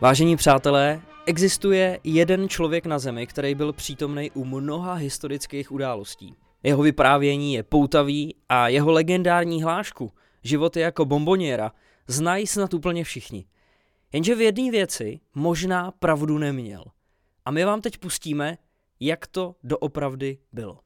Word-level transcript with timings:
Vážení 0.00 0.36
přátelé, 0.36 1.00
existuje 1.26 2.00
jeden 2.04 2.48
člověk 2.48 2.86
na 2.86 2.98
Zemi, 2.98 3.26
který 3.26 3.54
byl 3.54 3.72
přítomný 3.72 4.30
u 4.30 4.44
mnoha 4.44 4.94
historických 4.94 5.72
událostí. 5.72 6.34
Jeho 6.62 6.82
vyprávění 6.82 7.54
je 7.54 7.62
poutavý 7.62 8.34
a 8.48 8.68
jeho 8.68 8.92
legendární 8.92 9.62
hlášku, 9.62 10.12
život 10.42 10.76
je 10.76 10.82
jako 10.82 11.04
bomboněra, 11.04 11.72
znají 12.06 12.46
snad 12.46 12.74
úplně 12.74 13.04
všichni. 13.04 13.46
Jenže 14.12 14.34
v 14.34 14.40
jedné 14.40 14.70
věci 14.70 15.20
možná 15.34 15.90
pravdu 15.90 16.38
neměl. 16.38 16.84
A 17.44 17.50
my 17.50 17.64
vám 17.64 17.80
teď 17.80 17.98
pustíme, 17.98 18.58
jak 19.00 19.26
to 19.26 19.54
doopravdy 19.62 20.38
bylo. 20.52 20.80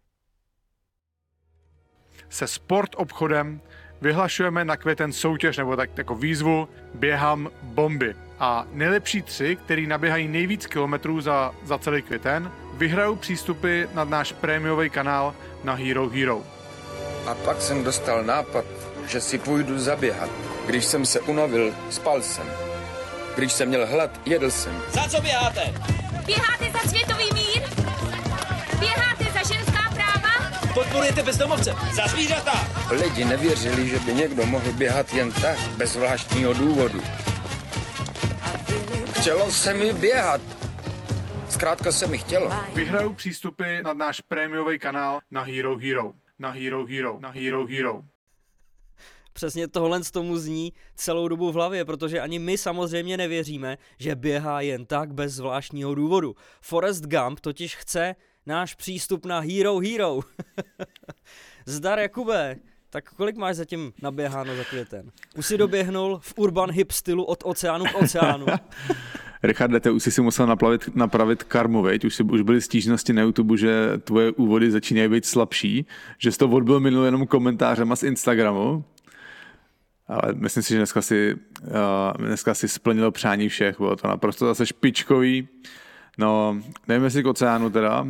Se 2.28 2.46
sport 2.46 2.90
obchodem 2.96 3.60
vyhlašujeme 4.00 4.64
na 4.64 4.76
květen 4.76 5.12
soutěž 5.12 5.56
nebo 5.56 5.76
tak 5.76 5.90
jako 5.98 6.14
výzvu 6.14 6.68
Běhám 6.94 7.50
bomby. 7.62 8.14
A 8.38 8.66
nejlepší 8.72 9.22
tři, 9.22 9.56
který 9.56 9.86
naběhají 9.86 10.28
nejvíc 10.28 10.66
kilometrů 10.66 11.20
za, 11.20 11.54
za 11.64 11.78
celý 11.78 12.02
květen, 12.02 12.52
vyhrajou 12.74 13.16
přístupy 13.16 13.82
na 13.94 14.04
náš 14.04 14.32
prémiový 14.32 14.90
kanál 14.90 15.34
na 15.64 15.74
Hero 15.74 16.08
Hero. 16.08 16.42
A 17.26 17.34
pak 17.34 17.62
jsem 17.62 17.84
dostal 17.84 18.24
nápad, 18.24 18.64
že 19.06 19.20
si 19.20 19.38
půjdu 19.38 19.78
zaběhat. 19.78 20.30
Když 20.66 20.84
jsem 20.84 21.06
se 21.06 21.20
unavil, 21.20 21.74
spal 21.90 22.22
jsem. 22.22 22.46
Když 23.36 23.52
jsem 23.52 23.68
měl 23.68 23.86
hlad, 23.86 24.20
jedl 24.26 24.50
jsem. 24.50 24.82
Za 24.88 25.08
co 25.08 25.20
běháte? 25.20 25.74
Běháte 26.26 26.70
za 26.72 26.88
světový 26.88 27.28
mír? 27.34 27.62
Podporujete 30.74 31.22
bezdomovce? 31.22 31.74
Za 31.94 32.06
zvířata? 32.06 32.52
Lidi 32.90 33.24
nevěřili, 33.24 33.88
že 33.88 33.98
by 33.98 34.14
někdo 34.14 34.46
mohl 34.46 34.72
běhat 34.72 35.14
jen 35.14 35.32
tak, 35.32 35.58
bez 35.76 35.92
zvláštního 35.92 36.52
důvodu. 36.52 37.00
Chtělo 39.20 39.50
se 39.50 39.74
mi 39.74 39.92
běhat. 39.92 40.40
Zkrátka 41.48 41.92
se 41.92 42.06
mi 42.06 42.18
chtělo. 42.18 42.50
Vyhrajou 42.74 43.14
přístupy 43.14 43.82
na 43.82 43.92
náš 43.92 44.20
prémiový 44.20 44.78
kanál 44.78 45.20
na 45.30 45.42
Hero 45.42 45.78
Hero. 45.78 46.12
Na 46.38 46.50
Hero 46.50 46.86
Hero. 46.86 47.20
Na 47.20 47.30
Hero 47.30 47.66
Hero. 47.66 48.02
Přesně 49.32 49.68
tohle 49.68 50.04
z 50.04 50.10
tomu 50.10 50.36
zní 50.36 50.72
celou 50.94 51.28
dobu 51.28 51.52
v 51.52 51.54
hlavě, 51.54 51.84
protože 51.84 52.20
ani 52.20 52.38
my 52.38 52.58
samozřejmě 52.58 53.16
nevěříme, 53.16 53.78
že 53.98 54.14
běhá 54.14 54.60
jen 54.60 54.86
tak 54.86 55.14
bez 55.14 55.32
zvláštního 55.32 55.94
důvodu. 55.94 56.34
Forrest 56.60 57.04
Gump 57.04 57.40
totiž 57.40 57.76
chce 57.76 58.14
náš 58.46 58.74
přístup 58.74 59.26
na 59.26 59.40
Hero 59.40 59.78
Hero. 59.78 60.20
Zdar 61.66 61.98
Jakube, 61.98 62.56
tak 62.90 63.14
kolik 63.14 63.36
máš 63.36 63.56
zatím 63.56 63.92
naběháno 64.02 64.56
za 64.56 64.64
květen? 64.64 65.10
Už 65.36 65.46
si 65.46 65.58
doběhnul 65.58 66.18
v 66.22 66.34
urban 66.36 66.70
hip 66.70 66.90
stylu 66.90 67.24
od 67.24 67.42
oceánu 67.46 67.84
k 67.84 68.02
oceánu. 68.02 68.46
Richarde, 69.42 69.80
ty 69.80 69.90
už 69.90 70.02
jsi 70.02 70.10
si 70.10 70.22
musel 70.22 70.46
napravit, 70.46 70.96
napravit 70.96 71.42
karmu, 71.42 71.82
veď? 71.82 72.04
Už, 72.04 72.14
si, 72.14 72.22
už 72.22 72.42
byly 72.42 72.60
stížnosti 72.60 73.12
na 73.12 73.22
YouTube, 73.22 73.56
že 73.56 73.98
tvoje 74.04 74.32
úvody 74.32 74.70
začínají 74.70 75.08
být 75.08 75.26
slabší, 75.26 75.86
že 76.18 76.32
jsi 76.32 76.38
to 76.38 76.48
odbyl 76.48 76.80
minul 76.80 77.04
jenom 77.04 77.26
komentářem 77.26 77.96
z 77.96 78.02
Instagramu, 78.02 78.84
ale 80.08 80.32
myslím 80.34 80.62
si, 80.62 80.68
že 80.72 80.76
dneska 80.76 81.02
si, 81.02 81.34
uh, 81.62 82.26
dneska 82.26 82.54
si 82.54 82.68
splnilo 82.68 83.10
přání 83.10 83.48
všech, 83.48 83.78
bylo 83.78 83.96
to 83.96 84.08
naprosto 84.08 84.46
zase 84.46 84.66
špičkový. 84.66 85.48
No, 86.20 86.56
nevím, 86.88 87.04
jestli 87.04 87.22
k 87.22 87.26
oceánu 87.26 87.70
teda. 87.70 88.06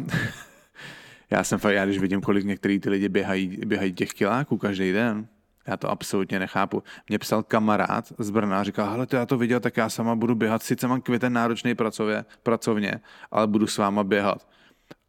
já 1.30 1.44
jsem 1.44 1.58
fakt, 1.58 1.74
já 1.74 1.84
když 1.84 1.98
vidím, 1.98 2.20
kolik 2.20 2.44
některý 2.44 2.80
ty 2.80 2.90
lidi 2.90 3.08
běhají, 3.08 3.58
běhají 3.66 3.92
těch 3.92 4.12
kiláků 4.12 4.58
každý 4.58 4.92
den, 4.92 5.26
já 5.66 5.76
to 5.76 5.90
absolutně 5.90 6.38
nechápu. 6.38 6.82
Mě 7.08 7.18
psal 7.18 7.42
kamarád 7.42 8.12
z 8.18 8.30
Brna, 8.30 8.64
říkal, 8.64 8.90
hele, 8.90 9.06
to 9.06 9.16
já 9.16 9.26
to 9.26 9.38
viděl, 9.38 9.60
tak 9.60 9.76
já 9.76 9.88
sama 9.88 10.14
budu 10.14 10.34
běhat, 10.34 10.62
sice 10.62 10.88
mám 10.88 11.00
květen 11.00 11.32
náročný 11.32 11.74
pracově, 11.74 12.24
pracovně, 12.42 13.00
ale 13.30 13.46
budu 13.46 13.66
s 13.66 13.78
váma 13.78 14.04
běhat. 14.04 14.48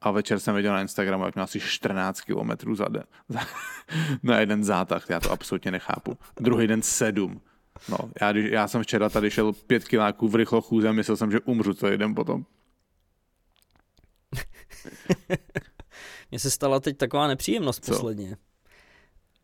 A 0.01 0.11
večer 0.11 0.39
jsem 0.39 0.55
viděl 0.55 0.73
na 0.73 0.81
Instagramu, 0.81 1.25
jak 1.25 1.35
měl 1.35 1.43
asi 1.43 1.59
14 1.59 2.21
kilometrů 2.21 2.75
za 2.75 2.85
den. 2.85 3.03
na 4.23 4.39
jeden 4.39 4.63
zátah, 4.63 5.09
já 5.09 5.19
to 5.19 5.31
absolutně 5.31 5.71
nechápu. 5.71 6.17
Druhý 6.39 6.67
den 6.67 6.81
sedm. 6.81 7.41
No, 7.89 7.97
já, 8.21 8.37
já 8.37 8.67
jsem 8.67 8.83
včera 8.83 9.09
tady 9.09 9.31
šel 9.31 9.53
pět 9.53 9.87
kiláků 9.87 10.27
v 10.27 10.35
rychlochůze 10.35 10.89
a 10.89 10.91
myslel 10.91 11.17
jsem, 11.17 11.31
že 11.31 11.39
umřu 11.39 11.73
to 11.73 11.87
jeden 11.87 12.15
potom. 12.15 12.45
Mně 16.31 16.39
se 16.39 16.51
stala 16.51 16.79
teď 16.79 16.97
taková 16.97 17.27
nepříjemnost 17.27 17.85
Co? 17.85 17.91
posledně. 17.91 18.37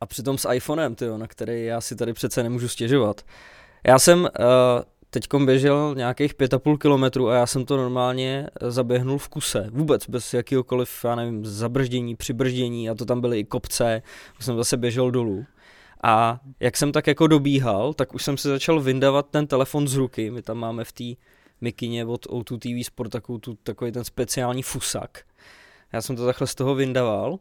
A 0.02 0.06
přitom 0.06 0.38
s 0.38 0.52
iPhonem, 0.52 0.96
tyjo, 0.96 1.18
na 1.18 1.28
který 1.28 1.66
já 1.66 1.81
si 1.81 1.96
tady 1.96 2.14
přece 2.14 2.44
nemůžu 2.44 2.68
stěžovat. 2.68 3.22
Já 3.88 4.00
jsem 4.00 4.22
uh, 4.22 4.28
teďkom 5.09 5.46
běžel 5.46 5.94
nějakých 5.98 6.36
5,5 6.36 6.78
kilometrů 6.78 7.30
a 7.30 7.36
já 7.36 7.46
jsem 7.46 7.66
to 7.66 7.78
normálně 7.78 8.48
zaběhnul 8.62 9.18
v 9.18 9.30
kuse. 9.30 9.70
Vůbec 9.72 10.09
bez 10.09 10.34
jakýhokoliv, 10.34 10.90
já 11.03 11.16
nevím, 11.16 11.46
zabrždění, 11.46 12.16
přibrždění 12.16 12.90
a 12.90 12.96
to 12.96 13.06
tam 13.06 13.22
byly 13.22 13.40
i 13.40 13.44
kopce. 13.44 14.02
Už 14.40 14.46
jsem 14.46 14.58
zase 14.58 14.78
běžel 14.78 15.12
dolů. 15.12 15.46
A 16.04 16.40
jak 16.59 16.78
jsem 16.78 16.92
tak 16.92 17.08
jako 17.08 17.28
dobíhal, 17.28 17.94
tak 17.94 18.16
už 18.16 18.24
jsem 18.24 18.38
si 18.38 18.48
začal 18.48 18.81
vyndavat 18.81 19.30
ten 19.30 19.48
telefon 19.48 19.88
z 19.88 19.96
ruky. 19.96 20.31
My 20.31 20.42
tam 20.42 20.58
máme 20.58 20.84
v 20.84 20.92
té 20.92 21.04
mikině 21.62 22.06
od 22.06 22.25
O2 22.25 22.58
TV 22.59 22.88
Sport 22.88 23.09
takovou 23.09 23.38
tu, 23.38 23.56
takový 23.64 23.92
ten 23.92 24.04
speciální 24.04 24.64
fusak. 24.64 25.26
Já 25.94 26.02
jsem 26.02 26.16
to 26.16 26.25
takhle 26.25 26.48
z 26.48 26.56
toho 26.56 26.75
vyndaval, 26.75 27.40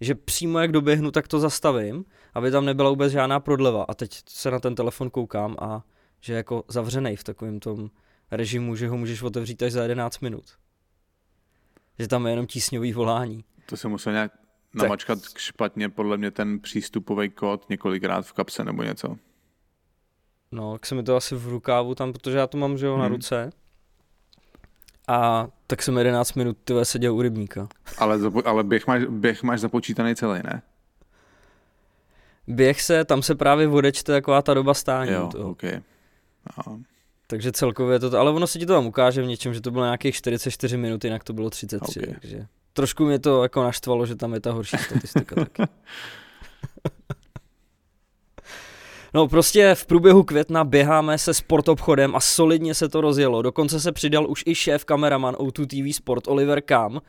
že 0.00 0.14
přímo 0.14 0.58
jak 0.58 0.72
doběhnu, 0.72 1.10
tak 1.10 1.28
to 1.28 1.40
zastavím, 1.40 2.04
aby 2.34 2.50
tam 2.50 2.64
nebyla 2.64 2.90
vůbec 2.90 3.12
žádná 3.12 3.40
prodleva. 3.40 3.84
A 3.88 3.94
teď 3.94 4.22
se 4.28 4.50
na 4.50 4.60
ten 4.60 4.74
telefon 4.74 5.10
koukám 5.10 5.56
a 5.58 5.84
že 6.20 6.32
je 6.32 6.36
jako 6.36 6.64
zavřený 6.68 7.16
v 7.16 7.24
takovém 7.24 7.60
tom 7.60 7.90
režimu, 8.30 8.76
že 8.76 8.88
ho 8.88 8.96
můžeš 8.96 9.22
otevřít 9.22 9.62
až 9.62 9.72
za 9.72 9.82
11 9.82 10.20
minut. 10.20 10.44
Že 11.98 12.08
tam 12.08 12.26
je 12.26 12.32
jenom 12.32 12.46
tísňový 12.46 12.92
volání. 12.92 13.44
To 13.66 13.76
se 13.76 13.88
musel 13.88 14.12
nějak 14.12 14.32
namačkat 14.74 15.18
špatně, 15.38 15.88
podle 15.88 16.16
mě 16.16 16.30
ten 16.30 16.60
přístupový 16.60 17.30
kód 17.30 17.68
několikrát 17.68 18.26
v 18.26 18.32
kapse 18.32 18.64
nebo 18.64 18.82
něco. 18.82 19.16
No, 20.52 20.72
tak 20.72 20.86
se 20.86 20.94
mi 20.94 21.02
to 21.02 21.16
asi 21.16 21.34
v 21.34 21.48
rukávu 21.48 21.94
tam, 21.94 22.12
protože 22.12 22.38
já 22.38 22.46
to 22.46 22.58
mám, 22.58 22.78
že 22.78 22.86
jo, 22.86 22.96
na 22.96 23.04
Hmm. 23.04 23.14
ruce. 23.14 23.50
A 25.08 25.48
tak 25.66 25.82
jsem 25.82 25.98
11 25.98 26.32
minut 26.34 26.56
tyhle 26.64 26.84
seděl 26.84 27.14
u 27.14 27.22
rybníka. 27.22 27.68
Ale, 27.98 28.18
zapo- 28.18 28.42
ale 28.44 28.64
běh, 28.64 28.86
máš, 28.86 29.02
běh 29.08 29.42
máš 29.42 29.60
započítaný 29.60 30.14
celý, 30.14 30.40
ne? 30.44 30.62
Běh 32.46 32.82
se, 32.82 33.04
tam 33.04 33.22
se 33.22 33.34
právě 33.34 33.68
odečte 33.68 34.12
taková 34.12 34.42
ta 34.42 34.54
doba 34.54 34.74
stání. 34.74 35.10
Jo, 35.12 35.28
toho. 35.32 35.50
OK. 35.50 35.62
No. 36.66 36.78
Takže 37.26 37.52
celkově 37.52 37.98
to, 37.98 38.18
ale 38.18 38.30
ono 38.30 38.46
se 38.46 38.58
ti 38.58 38.66
to 38.66 38.72
tam 38.72 38.86
ukáže 38.86 39.22
v 39.22 39.26
něčem, 39.26 39.54
že 39.54 39.60
to 39.60 39.70
bylo 39.70 39.84
nějakých 39.84 40.14
44 40.14 40.76
minut, 40.76 41.04
jinak 41.04 41.24
to 41.24 41.32
bylo 41.32 41.50
33, 41.50 42.00
Ok. 42.00 42.06
takže 42.20 42.46
trošku 42.72 43.04
mě 43.06 43.18
to 43.18 43.42
jako 43.42 43.62
naštvalo, 43.62 44.06
že 44.06 44.16
tam 44.16 44.34
je 44.34 44.40
ta 44.40 44.52
horší 44.52 44.76
statistika 44.76 45.34
taky. 45.34 45.62
No 49.16 49.28
prostě 49.28 49.74
v 49.74 49.86
průběhu 49.86 50.22
května 50.22 50.64
běháme 50.64 51.18
se 51.18 51.34
sportobchodem 51.34 52.16
a 52.16 52.20
solidně 52.20 52.74
se 52.74 52.88
to 52.88 53.00
rozjelo. 53.00 53.42
Dokonce 53.42 53.80
se 53.80 53.92
přidal 53.92 54.30
už 54.30 54.42
i 54.46 54.54
šéf 54.54 54.84
kameraman 54.84 55.34
O2 55.34 55.66
TV 55.66 55.96
Sport 55.96 56.28
Oliver 56.28 56.60
Kam, 56.60 57.00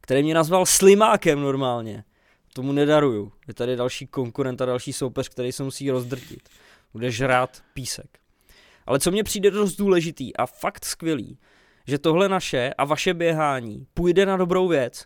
který 0.00 0.22
mě 0.22 0.34
nazval 0.34 0.66
slimákem 0.66 1.40
normálně. 1.40 2.04
Tomu 2.52 2.72
nedaruju. 2.72 3.32
Je 3.48 3.54
tady 3.54 3.76
další 3.76 4.06
konkurent 4.06 4.60
a 4.60 4.66
další 4.66 4.92
soupeř, 4.92 5.28
který 5.28 5.52
se 5.52 5.62
musí 5.62 5.90
rozdrtit. 5.90 6.48
Bude 6.92 7.10
žrát 7.10 7.62
písek. 7.74 8.18
Ale 8.86 8.98
co 8.98 9.10
mně 9.10 9.24
přijde 9.24 9.50
dost 9.50 9.76
důležitý 9.76 10.36
a 10.36 10.46
fakt 10.46 10.84
skvělý, 10.84 11.38
že 11.86 11.98
tohle 11.98 12.28
naše 12.28 12.74
a 12.78 12.84
vaše 12.84 13.14
běhání 13.14 13.86
půjde 13.94 14.26
na 14.26 14.36
dobrou 14.36 14.68
věc. 14.68 15.04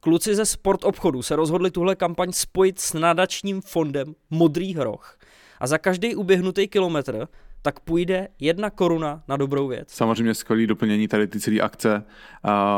Kluci 0.00 0.34
ze 0.34 0.46
sport 0.46 0.84
obchodu 0.84 1.22
se 1.22 1.36
rozhodli 1.36 1.70
tuhle 1.70 1.96
kampaň 1.96 2.32
spojit 2.32 2.80
s 2.80 2.92
nadačním 2.92 3.60
fondem 3.60 4.14
Modrý 4.30 4.74
hroch. 4.74 5.17
A 5.60 5.66
za 5.66 5.78
každý 5.78 6.14
uběhnutý 6.14 6.68
kilometr 6.68 7.28
tak 7.62 7.80
půjde 7.80 8.28
jedna 8.40 8.70
koruna 8.70 9.22
na 9.28 9.36
dobrou 9.36 9.68
věc. 9.68 9.88
Samozřejmě 9.90 10.34
skvělé 10.34 10.66
doplnění 10.66 11.08
tady 11.08 11.26
ty 11.26 11.40
celé 11.40 11.60
akce. 11.60 12.04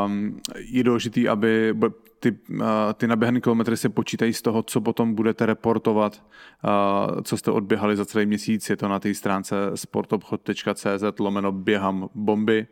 Um, 0.06 0.40
je 0.56 0.84
důležitý, 0.84 1.28
aby 1.28 1.74
ty, 2.20 2.38
uh, 2.50 2.58
ty 2.94 3.06
naběhané 3.06 3.40
kilometry 3.40 3.76
se 3.76 3.88
počítají 3.88 4.32
z 4.32 4.42
toho, 4.42 4.62
co 4.62 4.80
potom 4.80 5.14
budete 5.14 5.46
reportovat, 5.46 6.22
uh, 6.64 7.20
co 7.20 7.36
jste 7.36 7.50
odběhali 7.50 7.96
za 7.96 8.04
celý 8.04 8.26
měsíc. 8.26 8.70
Je 8.70 8.76
to 8.76 8.88
na 8.88 8.98
té 9.00 9.14
stránce 9.14 9.56
sportobchod.cz 9.74 11.18
lomeno 11.18 11.52
běhám 11.52 12.08
bomby. 12.14 12.66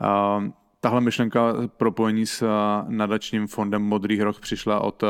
Uh, 0.00 0.44
tahle 0.80 1.00
myšlenka 1.00 1.54
propojení 1.76 2.26
s 2.26 2.42
uh, 2.42 2.48
nadačním 2.88 3.46
fondem 3.46 3.82
Modrý 3.82 4.18
hroch 4.18 4.40
přišla 4.40 4.80
od 4.80 5.04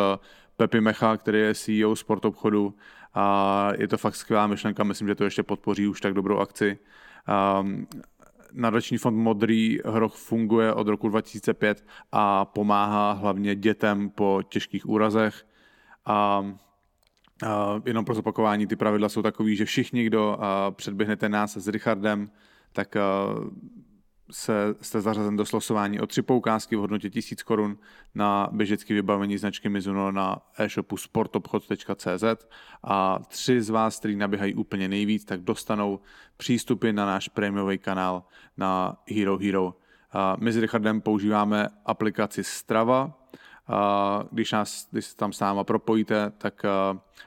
Pepi 0.57 0.81
Mecha, 0.81 1.17
který 1.17 1.39
je 1.39 1.55
CEO 1.55 1.97
sportobchodu 1.97 2.75
a 3.15 3.69
je 3.79 3.89
to 3.89 3.99
fakt 3.99 4.17
skvělá 4.17 4.47
myšlenka, 4.47 4.85
myslím, 4.85 5.09
že 5.09 5.15
to 5.15 5.25
ještě 5.25 5.43
podpoří 5.43 5.87
už 5.87 6.01
tak 6.01 6.15
dobrou 6.15 6.39
akci. 6.39 6.79
Um, 7.61 7.87
nadační 8.53 8.99
fond 8.99 9.17
Modrý 9.17 9.79
hroch 9.85 10.15
funguje 10.15 10.75
od 10.75 10.89
roku 10.89 11.09
2005 11.09 11.85
a 12.13 12.45
pomáhá 12.45 13.13
hlavně 13.13 13.55
dětem 13.55 14.11
po 14.11 14.43
těžkých 14.49 14.89
úrazech. 14.89 15.47
A 16.07 16.45
a 17.47 17.81
jenom 17.87 18.05
pro 18.05 18.15
zopakování, 18.15 18.67
ty 18.67 18.77
pravidla 18.77 19.09
jsou 19.09 19.23
takový, 19.23 19.57
že 19.57 19.65
všichni, 19.65 20.05
kdo 20.05 20.37
a, 20.41 20.71
předběhnete 20.71 21.29
nás 21.29 21.57
s 21.57 21.69
Richardem, 21.69 22.31
tak 22.73 22.97
a, 22.97 23.01
se, 24.31 24.75
jste 24.81 25.01
zařazen 25.01 25.37
do 25.37 25.47
slosování 25.47 26.01
o 26.01 26.07
tři 26.07 26.23
poukázky 26.23 26.77
v 26.77 26.79
hodnotě 26.79 27.11
1000 27.11 27.43
korun 27.43 27.79
na 28.15 28.49
běžecké 28.53 28.95
vybavení 28.95 29.39
značky 29.39 29.69
Mizuno 29.69 30.13
na 30.13 30.39
e-shopu 30.59 30.97
sportobchod.cz 30.97 32.25
a 32.83 33.19
tři 33.29 33.63
z 33.63 33.71
vás, 33.71 33.99
kteří 33.99 34.17
naběhají 34.17 34.55
úplně 34.55 34.89
nejvíc, 34.89 35.25
tak 35.25 35.41
dostanou 35.41 36.01
přístupy 36.37 36.93
na 36.93 37.07
náš 37.07 37.29
prémiový 37.29 37.79
kanál 37.79 38.25
na 38.57 38.97
Hero 39.09 39.39
Hero. 39.39 39.75
My 40.39 40.53
s 40.53 40.57
Richardem 40.57 41.01
používáme 41.01 41.69
aplikaci 41.87 42.45
Strava, 42.45 43.19
když, 44.31 44.53
nás, 44.53 44.89
když 44.91 45.05
se 45.05 45.17
tam 45.17 45.33
s 45.33 45.41
náma 45.41 45.65
propojíte, 45.65 46.33
tak 46.39 46.63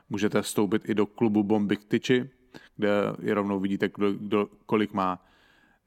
můžete 0.09 0.41
vstoupit 0.41 0.89
i 0.89 0.95
do 0.95 1.05
klubu 1.05 1.43
Bomby 1.43 1.77
Tyči, 1.77 2.29
kde 2.75 2.89
je 3.21 3.33
rovnou 3.33 3.59
vidíte, 3.59 3.89
kdo, 3.95 4.13
kdo, 4.13 4.47
kolik 4.65 4.93
má 4.93 5.25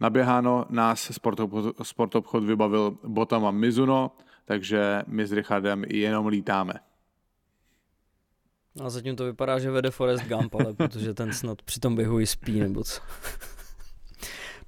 Naběháno 0.00 0.67
nás 0.71 1.11
sportobchod, 1.12 1.77
sportobchod 1.83 2.45
vybavil 2.45 2.99
botama 3.05 3.50
Mizuno, 3.50 4.11
takže 4.45 5.03
my 5.06 5.27
s 5.27 5.33
Richardem 5.33 5.85
jenom 5.85 6.27
lítáme. 6.27 6.75
A 8.85 8.91
zatím 8.91 9.17
to 9.17 9.25
vypadá, 9.25 9.59
že 9.59 9.71
vede 9.71 9.91
Forest 9.91 10.25
Gump, 10.25 10.55
ale 10.55 10.75
protože 10.75 11.15
ten 11.15 11.33
snad 11.33 11.62
při 11.62 11.81
tom 11.81 11.97
běhu 11.97 12.21
i 12.21 12.27
spí, 12.27 12.61
nebo 12.61 12.85
co. 12.85 13.00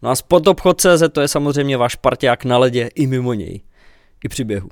No 0.03 0.11
a 0.11 0.15
sportobchod.cz 0.15 1.03
to 1.13 1.21
je 1.21 1.29
samozřejmě 1.29 1.77
váš 1.77 1.95
parťák 1.95 2.45
na 2.45 2.59
ledě 2.59 2.91
i 2.95 3.07
mimo 3.07 3.35
něj. 3.35 3.63
I 4.25 4.29
při 4.29 4.45
běhu. 4.45 4.69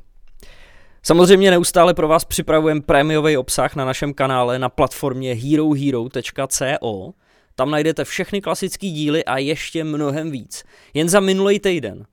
Samozřejmě 1.02 1.50
neustále 1.50 1.94
pro 1.94 2.08
vás 2.08 2.25
připravujeme 2.25 2.81
prémiový 2.81 3.37
obsah 3.37 3.76
na 3.76 3.84
našem 3.84 4.14
kanále 4.14 4.58
na 4.58 4.69
platformě 4.69 5.34
herohero.co, 5.34 7.12
tam 7.58 7.70
najdete 7.70 8.05
všechny 8.05 8.40
klasické 8.40 8.87
díly 8.87 9.25
a 9.25 9.38
ještě 9.38 9.84
mnohem 9.84 10.31
víc. 10.31 10.64
Jen 10.94 11.08
za 11.08 11.20
minulý 11.20 11.58
týden. 11.58 12.06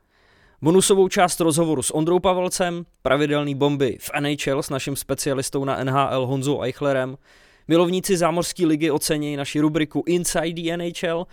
Bonusovou 0.62 1.08
část 1.08 1.40
rozhovoru 1.40 1.82
s 1.82 1.96
Ondrou 1.96 2.20
Pavelcem, 2.20 2.86
pravidelný 3.02 3.56
bomby 3.56 3.98
v 4.02 4.12
NHL 4.20 4.64
s 4.64 4.70
naším 4.70 4.96
specialistou 4.96 5.66
na 5.66 5.84
NHL 5.84 6.26
Honzou 6.26 6.62
Eichlerem, 6.62 7.18
milovníci 7.68 8.18
zámořské 8.18 8.66
ligy 8.66 8.92
ocení 8.92 9.38
naši 9.38 9.60
rubriku 9.60 10.04
Inside 10.08 10.62
the 10.62 10.78
NHL, 10.78 11.26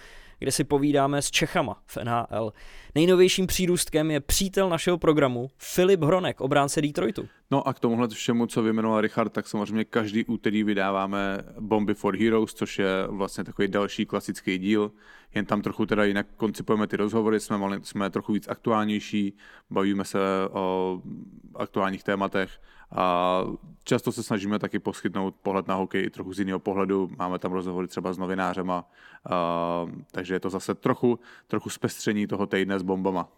kde 0.43 0.53
si 0.53 0.65
povídáme 0.65 1.23
s 1.23 1.31
Čechama 1.31 1.83
v 1.87 1.97
NHL. 2.05 2.53
Nejnovějším 2.94 3.47
přírůstkem 3.47 4.11
je 4.11 4.21
přítel 4.21 4.69
našeho 4.69 4.99
programu 4.99 5.50
Filip 5.59 6.03
Hronek, 6.03 6.41
obránce 6.41 6.83
Detroitu. 6.83 7.29
No 7.50 7.69
a 7.69 7.73
k 7.73 7.81
tomuhle 7.81 8.09
všemu, 8.09 8.47
co 8.47 8.62
vyjmenoval 8.62 9.00
Richard, 9.00 9.29
tak 9.29 9.49
samozřejmě 9.49 9.85
každý 9.85 10.25
úterý 10.25 10.65
vydáváme 10.65 11.39
Bomby 11.61 11.94
for 11.94 12.17
Heroes, 12.17 12.55
což 12.55 12.79
je 12.79 13.06
vlastně 13.06 13.44
takový 13.44 13.69
další 13.69 14.06
klasický 14.06 14.59
díl. 14.59 14.93
Jen 15.35 15.44
tam 15.44 15.62
trochu 15.62 15.87
teda 15.87 16.05
jinak 16.05 16.27
koncipujeme 16.37 16.87
ty 16.87 16.97
rozhovory, 16.97 17.41
jsme, 17.41 17.59
mali, 17.59 17.81
jsme 17.83 18.11
trochu 18.11 18.33
víc 18.33 18.49
aktuálnější, 18.49 19.37
bavíme 19.71 20.05
se 20.05 20.19
o 20.50 21.00
aktuálních 21.55 22.05
tématech 22.05 22.50
a 22.94 23.44
často 23.85 24.12
se 24.12 24.23
snažíme 24.23 24.59
taky 24.59 24.79
poskytnout 24.79 25.35
pohled 25.43 25.69
na 25.69 25.75
hokej 25.75 26.11
trochu 26.11 26.33
z 26.33 26.39
jiného 26.39 26.59
pohledu. 26.59 27.11
Máme 27.19 27.39
tam 27.39 27.53
rozhovory 27.53 27.89
třeba 27.89 28.12
s 28.12 28.19
novinářema, 28.19 28.85
a, 29.31 29.87
takže 30.11 30.35
je 30.35 30.41
to 30.41 30.50
zase 30.50 30.75
trochu, 30.75 31.19
trochu 31.47 31.71
zpestření 31.71 32.27
toho 32.27 32.47
týdne 32.47 32.79
s 32.79 32.83
bombama. 32.83 33.29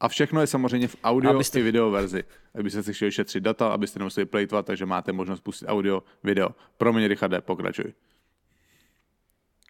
A 0.00 0.08
všechno 0.08 0.40
je 0.40 0.46
samozřejmě 0.46 0.88
v 0.88 0.96
audio 1.04 1.30
abyste... 1.30 1.60
i 1.60 1.62
video 1.62 1.90
verzi. 1.90 2.24
Abyste 2.58 2.82
si 2.82 2.94
chtěli 2.94 3.12
šetřit 3.12 3.44
data, 3.44 3.68
abyste 3.68 3.98
nemuseli 3.98 4.26
plejtovat, 4.26 4.66
takže 4.66 4.86
máte 4.86 5.12
možnost 5.12 5.40
pustit 5.40 5.66
audio, 5.66 6.02
video. 6.24 6.48
Pro 6.76 6.92
mě, 6.92 7.08
Richarde, 7.08 7.40
pokračuj. 7.40 7.92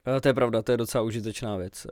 Eh, 0.06 0.20
to 0.20 0.28
je 0.28 0.34
pravda, 0.34 0.62
to 0.62 0.72
je 0.72 0.76
docela 0.76 1.04
užitečná 1.04 1.56
věc. 1.56 1.86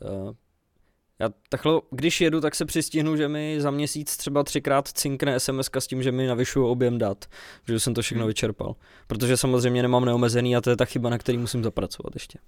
Já 1.23 1.29
takhle, 1.49 1.81
když 1.91 2.21
jedu, 2.21 2.41
tak 2.41 2.55
se 2.55 2.65
přistihnu, 2.65 3.17
že 3.17 3.29
mi 3.29 3.57
za 3.61 3.71
měsíc 3.71 4.17
třeba 4.17 4.43
třikrát 4.43 4.89
cinkne 4.89 5.41
SMS 5.41 5.71
s 5.79 5.87
tím, 5.87 6.03
že 6.03 6.13
mi 6.13 6.27
navyšuju 6.27 6.67
objem 6.67 6.99
dat, 6.99 7.25
že 7.69 7.81
jsem 7.81 7.95
to 7.95 8.03
všechno 8.03 8.23
hmm. 8.23 8.29
vyčerpal. 8.29 8.75
Protože 9.07 9.37
samozřejmě 9.37 9.83
nemám 9.83 10.05
neomezený 10.05 10.57
a 10.57 10.61
to 10.61 10.71
je 10.71 10.77
ta 10.77 10.85
chyba, 10.85 11.11
na 11.11 11.19
který 11.19 11.39
musím 11.39 11.65
zapracovat 11.65 12.15
ještě. 12.15 12.39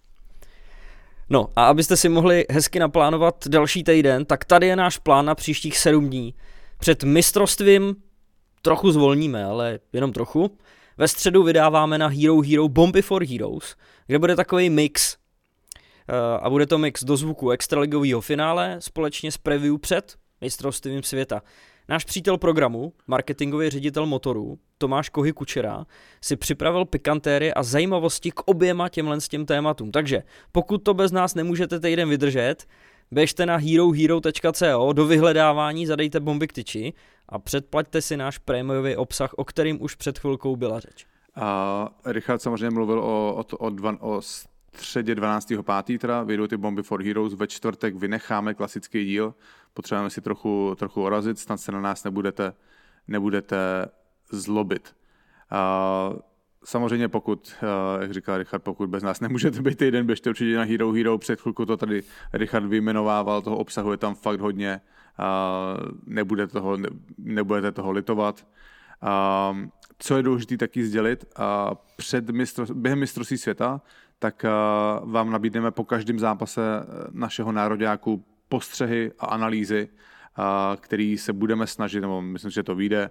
No 1.31 1.49
a 1.57 1.67
abyste 1.67 1.97
si 1.97 2.09
mohli 2.09 2.47
hezky 2.51 2.79
naplánovat 2.79 3.49
další 3.49 3.85
týden, 3.85 4.25
tak 4.25 4.45
tady 4.45 4.67
je 4.67 4.77
náš 4.77 4.99
plán 4.99 5.27
na 5.27 5.35
příštích 5.35 5.79
sedm 5.79 6.09
dní. 6.09 6.35
Před 6.79 7.05
mistrovstvím 7.05 7.97
trochu 8.63 8.93
zvolníme, 8.93 9.45
ale 9.45 9.79
jenom 9.93 10.13
trochu. 10.13 10.59
Ve 10.97 11.09
středu 11.09 11.43
vydáváme 11.43 11.99
na 11.99 12.07
Hero 12.07 12.41
Hero 12.41 12.69
Bomby 12.69 13.03
for 13.03 13.25
Heroes, 13.25 13.77
kde 14.07 14.19
bude 14.19 14.37
takový 14.37 14.71
mix. 14.71 15.17
Uh, 16.09 16.47
a 16.47 16.51
bude 16.51 16.67
to 16.67 16.79
mix 16.79 17.05
do 17.05 17.17
zvuku 17.17 17.51
extraligového 17.51 18.21
finále 18.21 18.77
společně 18.79 19.33
s 19.33 19.39
preview 19.39 19.79
před 19.79 20.17
mistrovstvím 20.41 21.03
světa. 21.03 21.43
Náš 21.89 22.05
přítel 22.05 22.39
programu, 22.39 22.93
marketingový 23.07 23.71
ředitel 23.71 24.07
motorů, 24.07 24.59
Tomáš 24.79 25.09
Kohy 25.09 25.33
Kučera, 25.33 25.85
si 26.21 26.37
připravil 26.37 26.85
pikantéry 26.85 27.55
a 27.55 27.63
zajímavosti 27.63 28.31
k 28.31 28.41
oběma 28.41 28.89
těmhle 28.89 29.21
s 29.21 29.29
těm 29.29 29.47
tématům. 29.47 29.91
Takže 29.91 30.23
pokud 30.53 30.79
to 30.79 30.95
bez 30.95 31.13
nás 31.13 31.35
nemůžete 31.35 31.81
týden 31.81 32.09
vydržet, 32.09 32.57
běžte 33.11 33.47
na 33.47 33.57
herohero.co, 33.57 34.93
do 34.93 35.07
vyhledávání 35.07 35.87
zadejte 35.87 36.21
bomby 36.21 36.49
k 36.49 36.53
tyči 36.53 36.93
a 37.29 37.39
předplaťte 37.39 38.03
si 38.03 38.17
náš 38.17 38.39
prémiový 38.39 38.97
obsah, 38.97 39.35
o 39.35 39.45
kterým 39.45 39.83
už 39.83 39.95
před 39.95 40.19
chvilkou 40.19 40.57
byla 40.57 40.81
řeč. 40.81 41.07
A 41.35 41.89
Richard 42.05 42.43
samozřejmě 42.43 42.71
mluvil 42.71 42.99
o, 42.99 43.45
o, 43.59 43.67
o, 43.67 43.71
o 44.01 44.21
středě 44.79 45.15
12.5. 45.15 45.99
teda 45.99 46.23
vyjdou 46.23 46.47
ty 46.47 46.57
Bomby 46.57 46.83
for 46.83 47.03
Heroes, 47.03 47.35
ve 47.35 47.47
čtvrtek 47.47 47.95
vynecháme 47.95 48.55
klasický 48.55 49.05
díl, 49.05 49.35
potřebujeme 49.75 50.11
si 50.11 50.21
trochu, 50.21 50.75
trochu 50.79 51.03
orazit, 51.03 51.39
snad 51.39 51.57
se 51.57 51.73
na 51.73 51.81
nás 51.81 52.05
nebudete, 52.05 52.53
nebudete 53.09 53.87
zlobit. 54.31 54.97
A 55.51 56.11
samozřejmě 56.65 57.09
pokud, 57.09 57.55
jak 58.01 58.13
říkal 58.13 58.39
Richard, 58.39 58.63
pokud 58.63 58.91
bez 58.91 59.03
nás 59.03 59.21
nemůžete 59.21 59.63
být 59.63 59.79
týden, 59.79 60.07
běžte 60.07 60.31
určitě 60.31 60.57
na 60.57 60.63
Hero 60.63 60.93
Hero, 60.93 61.19
před 61.19 61.41
chvilku 61.41 61.67
to 61.67 61.77
tady 61.77 62.03
Richard 62.33 62.67
vyjmenovával, 62.67 63.43
toho 63.43 63.57
obsahu 63.57 63.91
je 63.91 63.97
tam 63.97 64.15
fakt 64.15 64.41
hodně, 64.41 64.81
a 65.19 65.77
nebudete 66.07 66.53
toho, 66.53 66.79
nebudete 67.19 67.73
toho 67.73 67.93
litovat. 67.93 68.47
A 69.03 69.57
co 69.99 70.17
je 70.17 70.23
důležité 70.23 70.57
taky 70.57 70.87
sdělit, 70.87 71.25
a 71.37 71.75
před 71.97 72.31
mistro, 72.31 72.67
během 72.75 72.99
mistrovství 72.99 73.39
světa, 73.39 73.81
tak 74.25 74.45
vám 75.05 75.31
nabídneme 75.31 75.71
po 75.71 75.85
každém 75.85 76.19
zápase 76.19 76.61
našeho 77.13 77.53
nároďáku 77.53 78.25
postřehy 78.49 79.13
a 79.19 79.27
analýzy, 79.27 79.89
který 80.81 81.19
se 81.19 81.33
budeme 81.33 81.67
snažit, 81.67 82.01
nebo 82.01 82.23
myslím, 82.23 82.51
že 82.51 82.63
to 82.63 82.75
vyjde, 82.75 83.11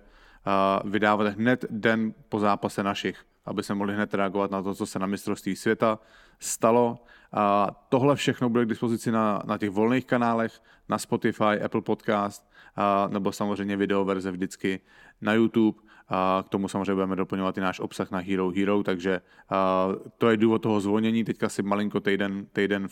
vydávat 0.85 1.27
hned 1.27 1.65
den 1.69 2.13
po 2.29 2.39
zápase 2.39 2.83
našich, 2.83 3.25
aby 3.45 3.63
se 3.63 3.73
mohli 3.73 3.93
hned 3.93 4.13
reagovat 4.13 4.51
na 4.51 4.61
to, 4.61 4.73
co 4.73 4.85
se 4.85 4.99
na 4.99 5.05
mistrovství 5.07 5.55
světa 5.55 5.99
stalo. 6.39 7.03
A 7.33 7.71
tohle 7.89 8.15
všechno 8.15 8.49
bude 8.49 8.65
k 8.65 8.69
dispozici 8.69 9.11
na, 9.11 9.41
na 9.45 9.57
těch 9.57 9.69
volných 9.69 10.05
kanálech, 10.05 10.61
na 10.89 10.97
Spotify, 10.97 11.61
Apple 11.65 11.81
Podcast, 11.81 12.49
a, 12.75 13.07
nebo 13.11 13.31
samozřejmě 13.31 13.77
video 13.77 14.05
verze 14.05 14.31
vždycky 14.31 14.79
na 15.21 15.33
YouTube. 15.33 15.79
A 16.07 16.43
k 16.47 16.49
tomu 16.49 16.67
samozřejmě 16.67 16.93
budeme 16.93 17.15
doplňovat 17.15 17.57
i 17.57 17.61
náš 17.61 17.79
obsah 17.79 18.11
na 18.11 18.19
Hero 18.19 18.51
Hero, 18.51 18.83
takže 18.83 19.21
a, 19.49 19.87
to 20.17 20.29
je 20.29 20.37
důvod 20.37 20.61
toho 20.61 20.79
zvonění. 20.79 21.23
Teďka 21.23 21.49
si 21.49 21.63
malinko 21.63 21.99
týden, 21.99 22.45
týden 22.53 22.87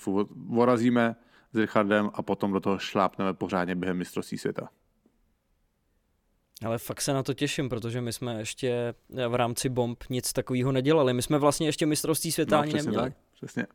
vorazíme 0.48 1.16
s 1.54 1.58
Richardem 1.58 2.10
a 2.14 2.22
potom 2.22 2.54
do 2.54 2.60
toho 2.60 2.80
šlápneme 2.80 3.34
pořádně 3.34 3.76
během 3.76 3.98
mistrovství 3.98 4.38
světa. 4.38 4.70
Ale 6.66 6.78
fakt 6.78 7.02
se 7.02 7.14
na 7.14 7.24
to 7.24 7.34
těším, 7.34 7.70
protože 7.70 8.02
my 8.02 8.14
jsme 8.14 8.40
ještě 8.40 8.94
v 9.28 9.36
rámci 9.36 9.70
bomb 9.70 10.04
nic 10.10 10.34
takového 10.34 10.72
nedělali. 10.72 11.14
My 11.14 11.22
jsme 11.22 11.38
vlastně 11.38 11.68
ještě 11.68 11.86
mistrovství 11.86 12.32
světa 12.32 12.56
no, 12.56 12.62
ani 12.62 12.74
neměli. 12.74 13.04
Tak, 13.04 13.14
přesně. 13.34 13.68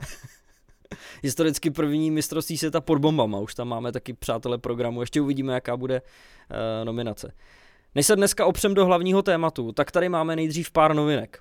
Historicky 1.22 1.70
první 1.70 2.10
mistrovství 2.10 2.58
světa 2.58 2.80
pod 2.80 2.98
bombama. 2.98 3.38
Už 3.38 3.54
tam 3.54 3.68
máme 3.68 3.92
taky 3.92 4.12
přátelé 4.12 4.58
programu. 4.58 5.00
Ještě 5.00 5.20
uvidíme, 5.20 5.54
jaká 5.54 5.76
bude 5.76 6.02
uh, 6.02 6.84
nominace. 6.84 7.32
Než 7.94 8.06
se 8.06 8.16
dneska 8.16 8.46
opřem 8.46 8.74
do 8.74 8.86
hlavního 8.86 9.22
tématu, 9.22 9.72
tak 9.72 9.90
tady 9.90 10.08
máme 10.08 10.36
nejdřív 10.36 10.70
pár 10.70 10.94
novinek. 10.94 11.38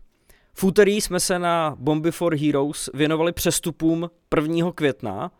V 0.53 0.63
úterý 0.63 1.01
jsme 1.01 1.19
se 1.19 1.39
na 1.39 1.75
Bomby 1.79 2.11
for 2.11 2.35
Heroes 2.35 2.89
věnovali 2.93 3.31
přestupům 3.31 4.09
1. 4.35 4.71
května 4.71 5.31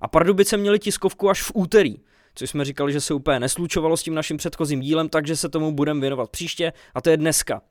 a 0.00 0.08
Pardubice 0.08 0.56
měli 0.56 0.78
tiskovku 0.78 1.30
až 1.30 1.42
v 1.42 1.52
úterý 1.54 1.96
což 2.34 2.50
jsme 2.50 2.64
říkali, 2.64 2.92
že 2.92 3.00
se 3.00 3.14
úplně 3.14 3.40
neslučovalo 3.40 3.96
s 3.96 4.02
tím 4.02 4.14
naším 4.14 4.36
předchozím 4.36 4.80
dílem, 4.80 5.08
takže 5.08 5.36
se 5.36 5.48
tomu 5.48 5.72
budeme 5.72 6.00
věnovat 6.00 6.30
příště 6.30 6.72
a 6.94 7.00
to 7.00 7.10
je 7.10 7.16
dneska. 7.16 7.62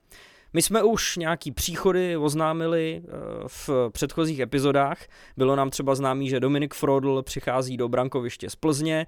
My 0.53 0.61
jsme 0.61 0.83
už 0.83 1.17
nějaký 1.17 1.51
příchody 1.51 2.17
oznámili 2.17 3.01
eh, 3.03 3.09
v 3.47 3.69
předchozích 3.91 4.39
epizodách. 4.39 4.97
Bylo 5.37 5.55
nám 5.55 5.69
třeba 5.69 5.95
známý, 5.95 6.29
že 6.29 6.39
Dominik 6.39 6.73
Frodl 6.73 7.21
přichází 7.23 7.77
do 7.77 7.89
brankoviště 7.89 8.49
z 8.49 8.55
Plzně, 8.55 9.07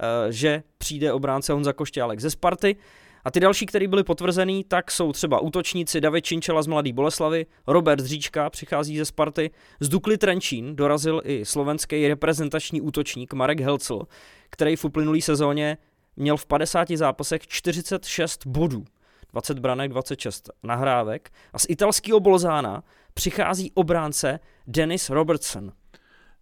eh, 0.00 0.32
že 0.32 0.62
přijde 0.78 1.12
obránce 1.12 1.52
Honza 1.52 1.72
Košťálek 1.72 2.20
ze 2.20 2.30
Sparty 2.30 2.76
A 3.24 3.30
ty 3.30 3.40
další, 3.40 3.66
které 3.66 3.88
byly 3.88 4.04
potvrzený, 4.04 4.64
tak 4.64 4.90
jsou 4.90 5.12
třeba 5.12 5.40
útočníci 5.40 6.00
David 6.00 6.24
Činčela 6.24 6.62
z 6.62 6.66
Mladý 6.66 6.92
Boleslavy, 6.92 7.46
Robert 7.66 8.00
Zříčka 8.00 8.50
přichází 8.50 8.98
ze 8.98 9.04
Sparty, 9.04 9.50
z 9.80 9.88
Dukly 9.88 10.18
Trenčín 10.18 10.76
dorazil 10.76 11.22
i 11.24 11.44
slovenský 11.44 12.08
reprezentační 12.08 12.80
útočník 12.80 13.32
Marek 13.32 13.60
Helcl, 13.60 14.02
který 14.50 14.76
v 14.76 14.84
uplynulý 14.84 15.22
sezóně 15.22 15.78
měl 16.16 16.36
v 16.36 16.46
50 16.46 16.88
zápasech 16.90 17.46
46 17.46 18.46
bodů, 18.46 18.84
20 19.32 19.58
branek, 19.58 19.90
26 19.90 20.50
nahrávek 20.62 21.30
a 21.52 21.58
z 21.58 21.66
italského 21.68 22.20
Bolzána 22.20 22.82
přichází 23.14 23.72
obránce 23.74 24.40
Dennis 24.66 25.10
Robertson. 25.10 25.72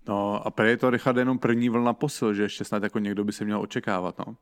No 0.09 0.43
a 0.47 0.63
je 0.63 0.77
to 0.77 0.91
Richard 0.91 1.17
jenom 1.17 1.39
první 1.39 1.69
vlna 1.69 1.93
posil, 1.93 2.35
že 2.35 2.43
ještě 2.43 2.65
snad 2.65 2.83
jako 2.83 2.99
někdo 2.99 3.25
by 3.25 3.33
se 3.33 3.45
měl 3.45 3.61
očekávat, 3.61 4.19
no. 4.27 4.37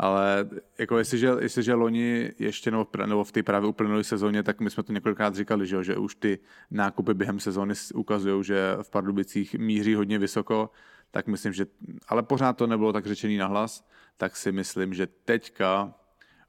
Ale 0.00 0.48
jako 0.78 0.98
jestliže, 0.98 1.30
jestliže 1.40 1.74
loni 1.74 2.32
ještě 2.38 2.70
nebo, 2.70 2.86
nebo 3.06 3.24
v 3.24 3.32
té 3.32 3.42
právě 3.42 3.68
uplynulé 3.68 4.04
sezóně, 4.04 4.42
tak 4.42 4.60
my 4.60 4.70
jsme 4.70 4.82
to 4.82 4.92
několikrát 4.92 5.34
říkali, 5.34 5.66
že, 5.66 5.84
že 5.84 5.96
už 5.96 6.14
ty 6.14 6.38
nákupy 6.70 7.14
během 7.14 7.40
sezóny 7.40 7.74
ukazují, 7.94 8.44
že 8.44 8.76
v 8.82 8.90
Pardubicích 8.90 9.54
míří 9.54 9.94
hodně 9.94 10.18
vysoko, 10.18 10.70
tak 11.10 11.26
myslím, 11.26 11.52
že, 11.52 11.66
ale 12.08 12.22
pořád 12.22 12.52
to 12.52 12.66
nebylo 12.66 12.92
tak 12.92 13.06
řečený 13.06 13.36
nahlas, 13.36 13.88
tak 14.16 14.36
si 14.36 14.52
myslím, 14.52 14.94
že 14.94 15.06
teďka 15.06 15.94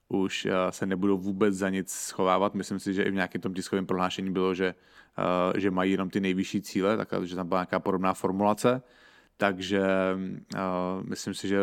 už 0.08 0.46
eh, 0.46 0.52
se 0.70 0.86
nebudou 0.86 1.18
vůbec 1.18 1.56
za 1.56 1.70
nic 1.70 1.92
schovávat. 1.92 2.56
Myslím 2.56 2.80
si, 2.80 2.94
že 2.94 3.04
i 3.04 3.12
v 3.12 3.14
nějakém 3.14 3.42
tom 3.42 3.54
tiskovém 3.54 3.86
prohlášení 3.86 4.32
bylo, 4.32 4.54
že, 4.54 4.76
eh, 5.56 5.60
že 5.60 5.72
mají 5.72 5.92
jenom 5.92 6.10
ty 6.10 6.20
nejvyšší 6.20 6.62
cíle, 6.62 6.98
tak, 6.98 7.10
že 7.24 7.36
tam 7.36 7.48
byla 7.48 7.60
nějaká 7.60 7.80
podobná 7.80 8.14
formulace. 8.14 8.82
Takže 9.38 9.82
uh, 10.54 10.60
myslím 11.04 11.34
si, 11.34 11.48
že 11.48 11.60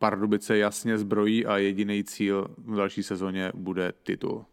Pardubice 0.00 0.58
jasně 0.58 0.98
zbrojí 0.98 1.46
a 1.46 1.56
jediný 1.56 2.04
cíl 2.04 2.48
v 2.58 2.76
další 2.76 3.02
sezóně 3.02 3.52
bude 3.54 3.92
titul. 4.02 4.44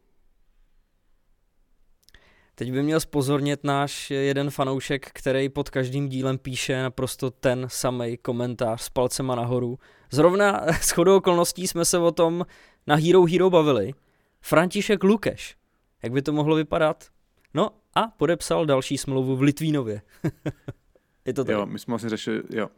Teď 2.55 2.71
by 2.71 2.83
měl 2.83 2.99
spozornit 2.99 3.63
náš 3.63 4.11
jeden 4.11 4.49
fanoušek, 4.49 5.11
který 5.13 5.49
pod 5.49 5.69
každým 5.69 6.09
dílem 6.09 6.37
píše 6.37 6.83
naprosto 6.83 7.31
ten 7.31 7.65
samý 7.69 8.17
komentář 8.17 8.81
s 8.81 8.89
palcema 8.89 9.35
nahoru. 9.35 9.79
Zrovna 10.11 10.65
s 10.81 10.91
chodou 10.91 11.17
okolností 11.17 11.67
jsme 11.67 11.85
se 11.85 11.97
o 11.97 12.11
tom 12.11 12.45
na 12.87 12.95
Hero 12.95 13.25
Hero 13.25 13.49
bavili. 13.49 13.93
František 14.41 15.03
Lukeš. 15.03 15.55
Jak 16.03 16.11
by 16.11 16.21
to 16.21 16.33
mohlo 16.33 16.55
vypadat? 16.55 17.07
No 17.53 17.69
a 17.95 18.07
podepsal 18.07 18.65
další 18.65 18.97
smlouvu 18.97 19.35
v 19.35 19.41
Litvínově. 19.41 20.01
Je 21.25 21.33
to 21.33 21.43
tak? 21.45 21.53
Jo, 21.53 21.65
my 21.65 21.79
jsme 21.79 21.91
vlastně 21.91 22.09
řešili, 22.09 22.43
jo. 22.49 22.69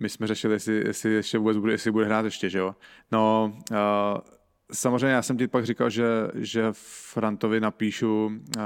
My 0.00 0.08
jsme 0.08 0.26
řešili, 0.26 0.54
jestli, 0.54 0.74
jestli 0.86 1.12
ještě 1.12 1.38
vůbec 1.38 1.56
bude, 1.56 1.72
jestli 1.72 1.90
bude 1.90 2.06
hrát 2.06 2.24
ještě, 2.24 2.50
že 2.50 2.58
jo. 2.58 2.74
No, 3.12 3.52
uh, 3.70 3.76
samozřejmě 4.72 5.06
já 5.06 5.22
jsem 5.22 5.38
ti 5.38 5.48
pak 5.48 5.66
říkal, 5.66 5.90
že, 5.90 6.04
že 6.34 6.68
Frantovi 7.12 7.60
napíšu, 7.60 8.26
uh, 8.26 8.62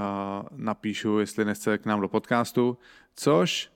napíšu, 0.56 1.18
jestli 1.18 1.44
nechce 1.44 1.78
k 1.78 1.86
nám 1.86 2.00
do 2.00 2.08
podcastu, 2.08 2.78
což 3.14 3.72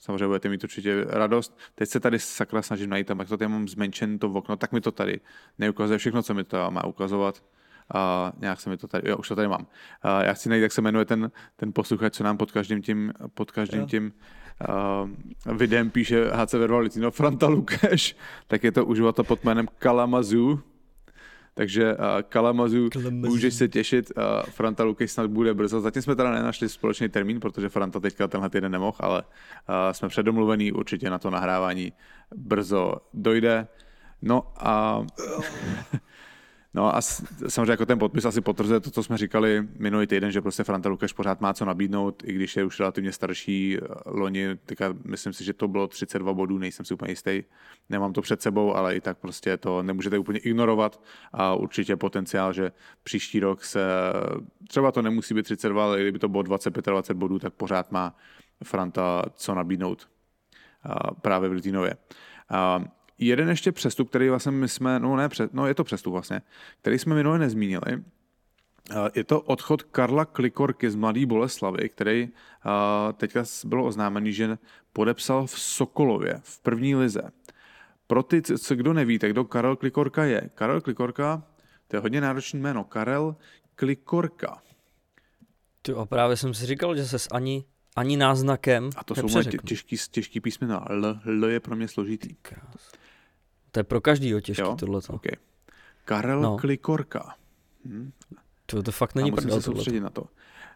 samozřejmě 0.00 0.26
budete 0.26 0.48
mít 0.48 0.64
určitě 0.64 1.04
radost. 1.08 1.58
Teď 1.74 1.88
se 1.88 2.00
tady 2.00 2.18
sakra 2.18 2.62
snažím 2.62 2.90
najít 2.90 3.06
tam, 3.06 3.18
jak 3.18 3.28
to 3.28 3.36
tady 3.36 3.48
mám 3.48 3.68
zmenšen 3.68 4.18
to 4.18 4.32
okno, 4.32 4.56
tak 4.56 4.72
mi 4.72 4.80
to 4.80 4.92
tady 4.92 5.20
neukazuje 5.58 5.98
všechno, 5.98 6.22
co 6.22 6.34
mi 6.34 6.44
to 6.44 6.70
má 6.70 6.84
ukazovat. 6.84 7.42
A 7.94 8.32
nějak 8.38 8.60
se 8.60 8.70
mi 8.70 8.76
to 8.76 8.88
tady, 8.88 9.10
jo, 9.10 9.16
už 9.16 9.28
to 9.28 9.36
tady 9.36 9.48
mám. 9.48 9.66
A 10.02 10.24
já 10.24 10.32
chci 10.32 10.48
najít, 10.48 10.62
jak 10.62 10.72
se 10.72 10.82
jmenuje 10.82 11.04
ten, 11.04 11.30
ten 11.56 11.72
posluchač, 11.72 12.14
co 12.14 12.24
nám 12.24 12.36
pod 12.36 12.52
každým 12.52 12.82
tím, 12.82 13.12
pod 13.34 13.50
každým 13.50 13.86
tím 13.86 14.12
uh, 15.46 15.56
videem 15.56 15.90
píše 15.90 16.30
HC 16.30 16.52
Verbal 16.52 16.84
no 16.96 17.10
Franta 17.10 17.46
Lukeš, 17.46 18.16
tak 18.46 18.64
je 18.64 18.72
to 18.72 18.86
uživatel 18.86 19.24
pod 19.24 19.44
jménem 19.44 19.66
Kalamazu, 19.78 20.60
takže 21.54 21.94
uh, 21.94 22.02
Kalamazu, 22.28 22.88
Kalamazu, 22.90 23.28
můžeš 23.28 23.54
se 23.54 23.68
těšit, 23.68 24.12
uh, 24.16 24.22
Franta 24.42 24.84
Lukeš 24.84 25.12
snad 25.12 25.30
bude 25.30 25.54
brzo. 25.54 25.80
Zatím 25.80 26.02
jsme 26.02 26.16
teda 26.16 26.30
nenašli 26.32 26.68
společný 26.68 27.08
termín, 27.08 27.40
protože 27.40 27.68
Franta 27.68 28.00
teďka 28.00 28.28
tenhle 28.28 28.50
týden 28.50 28.72
nemohl, 28.72 28.96
ale 29.00 29.22
uh, 29.22 29.74
jsme 29.92 30.08
předomluvení, 30.08 30.72
určitě 30.72 31.10
na 31.10 31.18
to 31.18 31.30
nahrávání 31.30 31.92
brzo 32.36 32.94
dojde. 33.14 33.66
No 34.22 34.52
a 34.56 35.06
No 36.78 36.96
a 36.96 37.00
samozřejmě 37.48 37.70
jako 37.70 37.86
ten 37.86 37.98
podpis 37.98 38.24
asi 38.24 38.40
potvrzuje 38.40 38.80
to, 38.80 38.90
co 38.90 39.02
jsme 39.02 39.16
říkali 39.16 39.68
minulý 39.78 40.06
týden, 40.06 40.30
že 40.30 40.40
prostě 40.40 40.64
Franta 40.64 40.88
Lukáš 40.88 41.12
pořád 41.12 41.40
má 41.40 41.54
co 41.54 41.64
nabídnout, 41.64 42.22
i 42.26 42.32
když 42.32 42.56
je 42.56 42.64
už 42.64 42.80
relativně 42.80 43.12
starší 43.12 43.78
loni, 44.06 44.56
teďka 44.66 44.94
myslím 45.04 45.32
si, 45.32 45.44
že 45.44 45.52
to 45.52 45.68
bylo 45.68 45.88
32 45.88 46.32
bodů, 46.34 46.58
nejsem 46.58 46.84
si 46.84 46.94
úplně 46.94 47.12
jistý, 47.12 47.42
nemám 47.88 48.12
to 48.12 48.22
před 48.22 48.42
sebou, 48.42 48.74
ale 48.74 48.96
i 48.96 49.00
tak 49.00 49.18
prostě 49.18 49.56
to 49.56 49.82
nemůžete 49.82 50.18
úplně 50.18 50.38
ignorovat 50.38 51.02
a 51.32 51.54
určitě 51.54 51.96
potenciál, 51.96 52.52
že 52.52 52.72
příští 53.02 53.40
rok 53.40 53.64
se, 53.64 53.80
třeba 54.68 54.92
to 54.92 55.02
nemusí 55.02 55.34
být 55.34 55.42
32, 55.42 55.84
ale 55.84 56.00
kdyby 56.00 56.18
to 56.18 56.28
bylo 56.28 56.42
20-25 56.42 57.14
bodů, 57.14 57.38
tak 57.38 57.52
pořád 57.52 57.92
má 57.92 58.16
Franta 58.64 59.22
co 59.34 59.54
nabídnout 59.54 60.08
právě 61.22 61.48
v 61.48 61.52
Litínově. 61.52 61.96
Jeden 63.18 63.48
ještě 63.48 63.72
přestup, 63.72 64.08
který 64.08 64.28
vlastně 64.28 64.52
my 64.52 64.68
jsme, 64.68 65.00
no 65.00 65.16
ne, 65.16 65.28
no 65.52 65.66
je 65.66 65.74
to 65.74 65.84
přestup 65.84 66.12
vlastně, 66.12 66.42
který 66.80 66.98
jsme 66.98 67.14
minule 67.14 67.38
nezmínili, 67.38 68.02
je 69.14 69.24
to 69.24 69.40
odchod 69.40 69.82
Karla 69.82 70.24
Klikorky 70.24 70.90
z 70.90 70.94
Mladé 70.94 71.26
Boleslavy, 71.26 71.88
který 71.88 72.28
teďka 73.16 73.44
bylo 73.64 73.84
oznámený, 73.84 74.32
že 74.32 74.58
podepsal 74.92 75.46
v 75.46 75.60
Sokolově 75.60 76.40
v 76.42 76.60
první 76.60 76.94
lize. 76.94 77.22
Pro 78.06 78.22
ty, 78.22 78.42
co 78.42 78.74
kdo 78.74 78.92
nevíte, 78.92 79.28
kdo 79.28 79.44
Karel 79.44 79.76
Klikorka 79.76 80.24
je. 80.24 80.50
Karel 80.54 80.80
Klikorka, 80.80 81.42
to 81.88 81.96
je 81.96 82.00
hodně 82.00 82.20
náročné 82.20 82.60
jméno. 82.60 82.84
Karel 82.84 83.36
Klikorka. 83.74 84.62
Ty 85.82 85.92
a 85.92 86.06
právě 86.06 86.36
jsem 86.36 86.54
si 86.54 86.66
říkal, 86.66 86.96
že 86.96 87.06
ses 87.06 87.28
ani, 87.32 87.64
ani 87.96 88.16
náznakem 88.16 88.90
A 88.96 89.04
to 89.04 89.14
jsou 89.14 89.28
moje 89.28 89.44
těžký, 89.44 89.96
těžký 90.10 90.40
písmena. 90.40 90.86
L, 90.90 91.20
L 91.24 91.44
je 91.46 91.60
pro 91.60 91.76
mě 91.76 91.88
složitý. 91.88 92.34
Krás. 92.42 92.92
To 93.70 93.80
je 93.80 93.84
pro 93.84 94.00
každýho 94.00 94.40
těžký 94.40 94.76
tohle. 94.78 95.00
Okay. 95.08 95.36
Karel 96.04 96.40
no. 96.40 96.56
Klikorka. 96.58 97.34
Hm. 97.84 98.10
To, 98.66 98.82
to 98.82 98.92
fakt 98.92 99.14
není 99.14 99.32
prdel, 99.32 99.56
se 99.56 99.62
soustředit 99.62 100.00
na 100.00 100.10
to. 100.10 100.24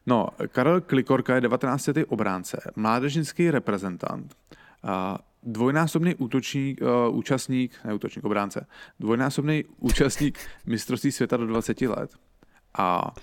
No, 0.07 0.29
Karel 0.49 0.81
Klikorka 0.81 1.35
je 1.35 1.41
19. 1.41 1.89
obránce, 2.09 2.73
mládežnický 2.77 3.51
reprezentant, 3.51 4.35
a 4.83 5.19
dvojnásobný 5.43 6.15
útočník, 6.15 6.81
uh, 6.83 7.17
účastník, 7.17 7.73
ne 7.85 7.95
útočník, 7.95 8.25
obránce, 8.25 8.67
dvojnásobný 9.01 9.65
účastník 9.79 10.39
mistrovství 10.67 11.13
světa 11.13 11.37
do 11.37 11.47
20 11.47 11.81
let. 11.81 12.11
A 12.75 13.15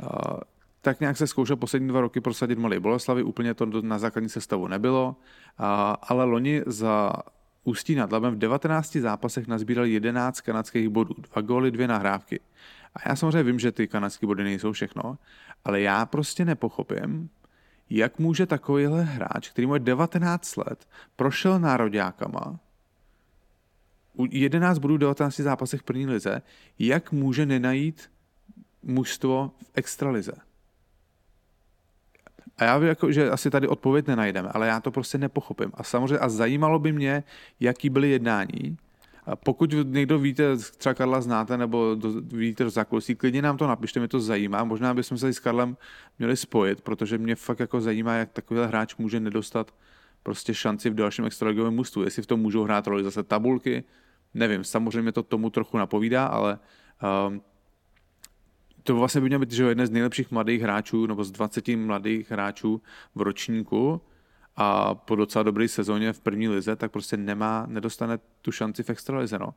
uh, 0.00 0.38
tak 0.80 1.00
nějak 1.00 1.16
se 1.16 1.26
zkoušel 1.26 1.56
poslední 1.56 1.88
dva 1.88 2.00
roky 2.00 2.20
prosadit 2.20 2.58
Malé 2.58 2.80
Boleslavy, 2.80 3.22
úplně 3.22 3.54
to 3.54 3.66
na 3.66 3.98
základní 3.98 4.28
sestavu 4.28 4.68
nebylo, 4.68 5.16
a, 5.58 5.92
ale 6.02 6.24
loni 6.24 6.62
za 6.66 7.12
Ústí 7.64 7.94
nad 7.94 8.12
Labem 8.12 8.34
v 8.34 8.38
19 8.38 8.96
zápasech 8.96 9.46
nazbíral 9.46 9.84
11 9.84 10.40
kanadských 10.40 10.88
bodů, 10.88 11.14
dva 11.18 11.42
góly, 11.42 11.70
dvě 11.70 11.88
nahrávky. 11.88 12.40
A 12.94 13.08
já 13.08 13.16
samozřejmě 13.16 13.42
vím, 13.42 13.58
že 13.58 13.72
ty 13.72 13.88
kanadské 13.88 14.26
body 14.26 14.44
nejsou 14.44 14.72
všechno, 14.72 15.18
ale 15.64 15.80
já 15.80 16.06
prostě 16.06 16.44
nepochopím, 16.44 17.30
jak 17.90 18.18
může 18.18 18.46
takovýhle 18.46 19.02
hráč, 19.02 19.50
který 19.50 19.66
má 19.66 19.78
19 19.78 20.56
let, 20.56 20.88
prošel 21.16 21.60
nároďákama, 21.60 22.58
11 24.30 24.78
bodů 24.78 24.94
v 24.94 24.98
19 24.98 25.36
zápasech 25.36 25.80
v 25.80 25.84
první 25.84 26.06
lize, 26.06 26.42
jak 26.78 27.12
může 27.12 27.46
nenajít 27.46 28.10
mužstvo 28.82 29.52
v 29.62 29.70
extralize? 29.74 30.32
A 32.58 32.64
já 32.64 32.78
vím, 32.78 32.88
jako, 32.88 33.12
že 33.12 33.30
asi 33.30 33.50
tady 33.50 33.68
odpověď 33.68 34.06
nenajdeme, 34.06 34.48
ale 34.48 34.66
já 34.66 34.80
to 34.80 34.90
prostě 34.90 35.18
nepochopím. 35.18 35.70
A 35.74 35.82
samozřejmě 35.82 36.18
a 36.18 36.28
zajímalo 36.28 36.78
by 36.78 36.92
mě, 36.92 37.24
jaký 37.60 37.90
byly 37.90 38.10
jednání. 38.10 38.76
A 39.26 39.36
pokud 39.36 39.74
někdo 39.84 40.18
víte, 40.18 40.56
třeba 40.56 40.94
Karla 40.94 41.20
znáte, 41.20 41.58
nebo 41.58 41.94
do, 41.94 42.12
víte 42.20 42.64
do 42.64 42.70
zákulisí, 42.70 43.14
klidně 43.14 43.42
nám 43.42 43.56
to 43.56 43.66
napište, 43.66 44.00
mě 44.00 44.08
to 44.08 44.20
zajímá. 44.20 44.64
Možná 44.64 44.94
bychom 44.94 45.18
se 45.18 45.32
s 45.32 45.38
Karlem 45.38 45.76
měli 46.18 46.36
spojit, 46.36 46.80
protože 46.80 47.18
mě 47.18 47.36
fakt 47.36 47.60
jako 47.60 47.80
zajímá, 47.80 48.14
jak 48.14 48.32
takový 48.32 48.60
hráč 48.60 48.96
může 48.96 49.20
nedostat 49.20 49.74
prostě 50.22 50.54
šanci 50.54 50.90
v 50.90 50.94
dalším 50.94 51.24
extraligovém 51.24 51.74
mužstvu. 51.74 52.02
Jestli 52.02 52.22
v 52.22 52.26
tom 52.26 52.40
můžou 52.40 52.64
hrát 52.64 52.86
roli 52.86 53.04
zase 53.04 53.22
tabulky, 53.22 53.84
nevím, 54.34 54.64
samozřejmě 54.64 55.12
to 55.12 55.22
tomu 55.22 55.50
trochu 55.50 55.78
napovídá, 55.78 56.26
ale 56.26 56.58
um, 57.28 57.42
to 58.84 58.96
vlastně 58.96 59.20
by 59.20 59.28
měl 59.28 59.38
být 59.38 59.52
že 59.52 59.64
jeden 59.64 59.86
z 59.86 59.90
nejlepších 59.90 60.30
mladých 60.30 60.62
hráčů, 60.62 61.06
nebo 61.06 61.24
z 61.24 61.30
20 61.30 61.68
mladých 61.68 62.30
hráčů 62.30 62.82
v 63.14 63.20
ročníku 63.22 64.00
a 64.56 64.94
po 64.94 65.16
docela 65.16 65.42
dobré 65.42 65.68
sezóně 65.68 66.12
v 66.12 66.20
první 66.20 66.48
lize, 66.48 66.76
tak 66.76 66.92
prostě 66.92 67.16
nemá, 67.16 67.66
nedostane 67.68 68.18
tu 68.42 68.52
šanci 68.52 68.82
v 68.82 68.90
extralize. 68.90 69.38
No. 69.38 69.54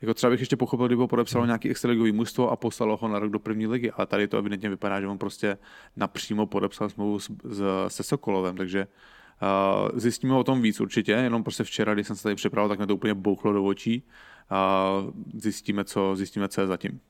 Jako 0.00 0.14
třeba 0.14 0.30
bych 0.30 0.40
ještě 0.40 0.56
pochopil, 0.56 0.86
kdyby 0.86 1.00
ho 1.00 1.08
podepsalo 1.08 1.42
hmm. 1.42 1.48
nějaký 1.48 1.70
extraligový 1.70 2.12
mužstvo 2.12 2.50
a 2.50 2.56
poslalo 2.56 2.96
ho 2.96 3.08
na 3.08 3.18
rok 3.18 3.30
do 3.30 3.38
první 3.38 3.66
ligy, 3.66 3.90
ale 3.90 4.06
tady 4.06 4.28
to 4.28 4.38
evidentně 4.38 4.68
vypadá, 4.68 5.00
že 5.00 5.06
on 5.06 5.18
prostě 5.18 5.58
napřímo 5.96 6.46
podepsal 6.46 6.90
smlouvu 6.90 7.18
s, 7.18 7.30
s, 7.44 7.62
se 7.88 8.02
Sokolovem, 8.02 8.56
takže 8.56 8.86
uh, 8.86 9.98
zjistíme 9.98 10.34
o 10.34 10.44
tom 10.44 10.62
víc 10.62 10.80
určitě, 10.80 11.12
jenom 11.12 11.42
prostě 11.42 11.64
včera, 11.64 11.94
když 11.94 12.06
jsem 12.06 12.16
se 12.16 12.22
tady 12.22 12.34
připravil, 12.34 12.68
tak 12.68 12.78
mě 12.78 12.86
to 12.86 12.94
úplně 12.94 13.14
bouchlo 13.14 13.52
do 13.52 13.64
očí, 13.64 14.02
a 14.50 14.90
zjistíme, 15.34 15.84
co, 15.84 16.16
zjistíme, 16.16 16.48
co 16.48 16.60
je 16.60 16.66
zatím. 16.66 17.00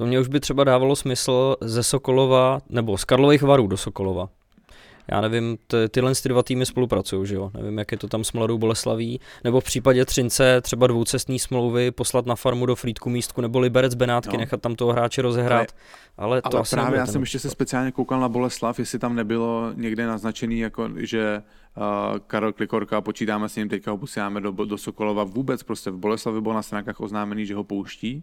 To 0.00 0.06
mě 0.06 0.20
už 0.20 0.28
by 0.28 0.40
třeba 0.40 0.64
dávalo 0.64 0.96
smysl 0.96 1.56
ze 1.60 1.82
Sokolova, 1.82 2.60
nebo 2.68 2.98
z 2.98 3.04
Karlových 3.04 3.42
varů 3.42 3.66
do 3.66 3.76
Sokolova. 3.76 4.28
Já 5.08 5.20
nevím, 5.20 5.58
ty, 5.66 5.76
tyhle 5.90 6.12
ty 6.22 6.28
dva 6.28 6.42
týmy 6.42 6.66
spolupracují, 6.66 7.26
že 7.26 7.34
jo? 7.34 7.50
Nevím, 7.54 7.78
jak 7.78 7.92
je 7.92 7.98
to 7.98 8.08
tam 8.08 8.24
s 8.24 8.32
Mladou 8.32 8.58
Boleslaví, 8.58 9.20
nebo 9.44 9.60
v 9.60 9.64
případě 9.64 10.04
Třince 10.04 10.60
třeba 10.60 10.86
dvoucestní 10.86 11.38
smlouvy 11.38 11.90
poslat 11.90 12.26
na 12.26 12.36
farmu 12.36 12.66
do 12.66 12.76
Frýdku 12.76 13.10
místku, 13.10 13.40
nebo 13.40 13.58
Liberec 13.58 13.94
Benátky, 13.94 14.32
no. 14.32 14.38
nechat 14.38 14.60
tam 14.60 14.74
toho 14.74 14.92
hráče 14.92 15.22
rozehrát. 15.22 15.68
Ale, 16.16 16.28
ale, 16.28 16.42
to 16.42 16.48
ale 16.52 16.60
asi 16.60 16.76
právě 16.76 16.98
já 16.98 17.06
jsem 17.06 17.20
ještě 17.20 17.38
se 17.38 17.50
speciálně 17.50 17.92
koukal 17.92 18.20
na 18.20 18.28
Boleslav, 18.28 18.78
jestli 18.78 18.98
tam 18.98 19.16
nebylo 19.16 19.72
někde 19.74 20.06
naznačený, 20.06 20.58
jako, 20.58 20.88
že 20.96 21.42
uh, 21.76 22.18
Karel 22.26 22.52
Klikorka, 22.52 23.00
počítáme 23.00 23.48
s 23.48 23.56
ním, 23.56 23.68
teďka 23.68 23.90
ho 23.90 23.98
posíláme 23.98 24.40
do, 24.40 24.50
do 24.50 24.78
Sokolova 24.78 25.24
vůbec, 25.24 25.62
prostě 25.62 25.90
v 25.90 25.96
Boleslavi 25.96 26.40
bylo 26.40 26.54
na 26.54 26.62
stránkách 26.62 27.00
oznámený, 27.00 27.46
že 27.46 27.54
ho 27.54 27.64
pouští, 27.64 28.22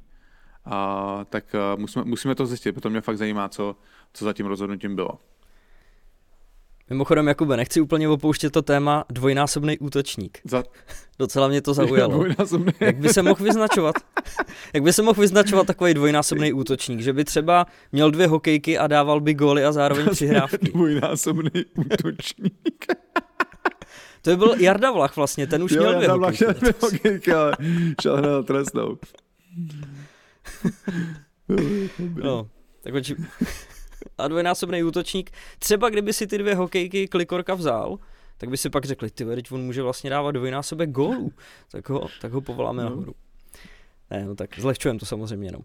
a, 0.70 1.26
tak 1.30 1.46
uh, 1.54 1.80
musíme, 1.80 2.06
musíme 2.06 2.36
to 2.36 2.46
zjistit, 2.46 2.72
protože 2.72 2.90
mě 2.90 3.02
fakt 3.02 3.18
zajímá, 3.18 3.50
co, 3.50 3.76
co 4.14 4.26
za 4.26 4.34
tím 4.34 4.46
rozhodnutím 4.46 4.96
bylo. 4.96 5.20
Mimochodem, 6.90 7.28
Jakube, 7.28 7.58
nechci 7.58 7.82
úplně 7.82 8.10
opouštět 8.10 8.54
to 8.54 8.62
téma 8.62 9.06
dvojnásobný 9.10 9.80
útočník. 9.80 10.40
Za... 10.44 10.64
Docela 11.20 11.48
mě 11.48 11.62
to 11.62 11.74
zaujalo. 11.74 12.14
Dvojnásobný. 12.14 12.74
Jak 12.80 12.98
by 12.98 13.10
se 13.10 13.24
mohl 13.24 13.44
vyznačovat? 13.44 13.96
Jak 14.74 14.84
by 14.84 14.94
se 14.94 15.02
mohl 15.02 15.22
vyznačovat 15.22 15.68
takový 15.68 15.94
dvojnásobný 15.94 16.54
útočník? 16.54 17.00
Že 17.00 17.14
by 17.14 17.26
třeba 17.26 17.66
měl 17.92 18.12
dvě 18.12 18.28
hokejky 18.28 18.78
a 18.78 18.88
dával 18.88 19.20
by 19.20 19.34
góly 19.34 19.66
a 19.66 19.72
zároveň 19.72 20.10
přihrávky. 20.10 20.58
Dvojnásobný 20.72 21.66
útočník. 21.76 22.86
To 24.22 24.30
by 24.30 24.38
byl 24.38 24.56
Jarda 24.58 24.92
Vlach 24.92 25.16
vlastně, 25.16 25.48
ten 25.48 25.64
už 25.64 25.72
jo, 25.72 25.82
měl 25.82 25.96
dvě 25.96 26.08
Jarda 26.08 26.28
hokejky. 26.28 26.46
Vlach 26.46 26.62
měl 26.62 26.72
dvě 26.72 26.74
hokejky, 26.82 27.34
ale 27.34 27.54
šel 28.02 28.44
trestnou. 28.44 28.98
No, 32.24 32.50
tak 32.82 32.94
oči 32.94 33.16
a 34.18 34.28
dvojnásobný 34.28 34.84
útočník. 34.84 35.32
Třeba 35.60 35.90
kdyby 35.90 36.14
si 36.14 36.28
ty 36.28 36.38
dvě 36.38 36.56
hokejky 36.56 37.08
Klikorka 37.08 37.54
vzal, 37.54 37.98
tak 38.38 38.50
by 38.50 38.58
si 38.58 38.70
pak 38.70 38.86
řekli, 38.86 39.10
ty 39.12 39.26
teď 39.26 39.52
on 39.52 39.62
může 39.62 39.82
vlastně 39.82 40.10
dávat 40.10 40.32
dvojnásobek 40.32 40.90
gólů, 40.90 41.32
tak 41.72 41.90
ho, 41.90 42.08
tak 42.22 42.32
ho 42.32 42.42
povoláme 42.42 42.84
no. 42.84 42.90
nahoru. 42.90 43.14
Ne, 44.12 44.26
no 44.26 44.36
tak 44.36 44.60
zlehčujeme 44.60 45.00
to 45.00 45.06
samozřejmě 45.06 45.48
jenom. 45.48 45.62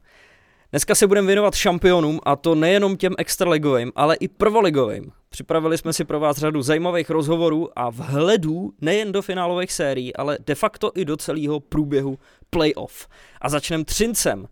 Dneska 0.71 0.95
se 0.95 1.07
budeme 1.07 1.27
věnovat 1.27 1.55
šampionům 1.55 2.21
a 2.23 2.37
to 2.37 2.55
nejenom 2.55 2.97
těm 2.97 3.15
extraligovým, 3.19 3.93
ale 3.95 4.17
i 4.17 4.29
prvoligovým. 4.29 5.13
Připravili 5.29 5.79
jsme 5.79 5.93
si 5.93 6.05
pro 6.05 6.21
vás 6.21 6.37
řadu 6.37 6.63
zajímavých 6.63 7.11
rozhovorů 7.11 7.79
a 7.79 7.91
vhledů 7.91 8.73
nejen 8.81 9.13
do 9.13 9.23
finálových 9.23 9.73
sérií, 9.73 10.17
ale 10.17 10.39
de 10.47 10.55
facto 10.55 10.93
i 10.95 11.05
do 11.05 11.17
celého 11.17 11.61
průběhu 11.61 12.19
playoff. 12.51 13.09
A 13.41 13.49
začneme 13.49 13.85
Třincem. 13.85 14.49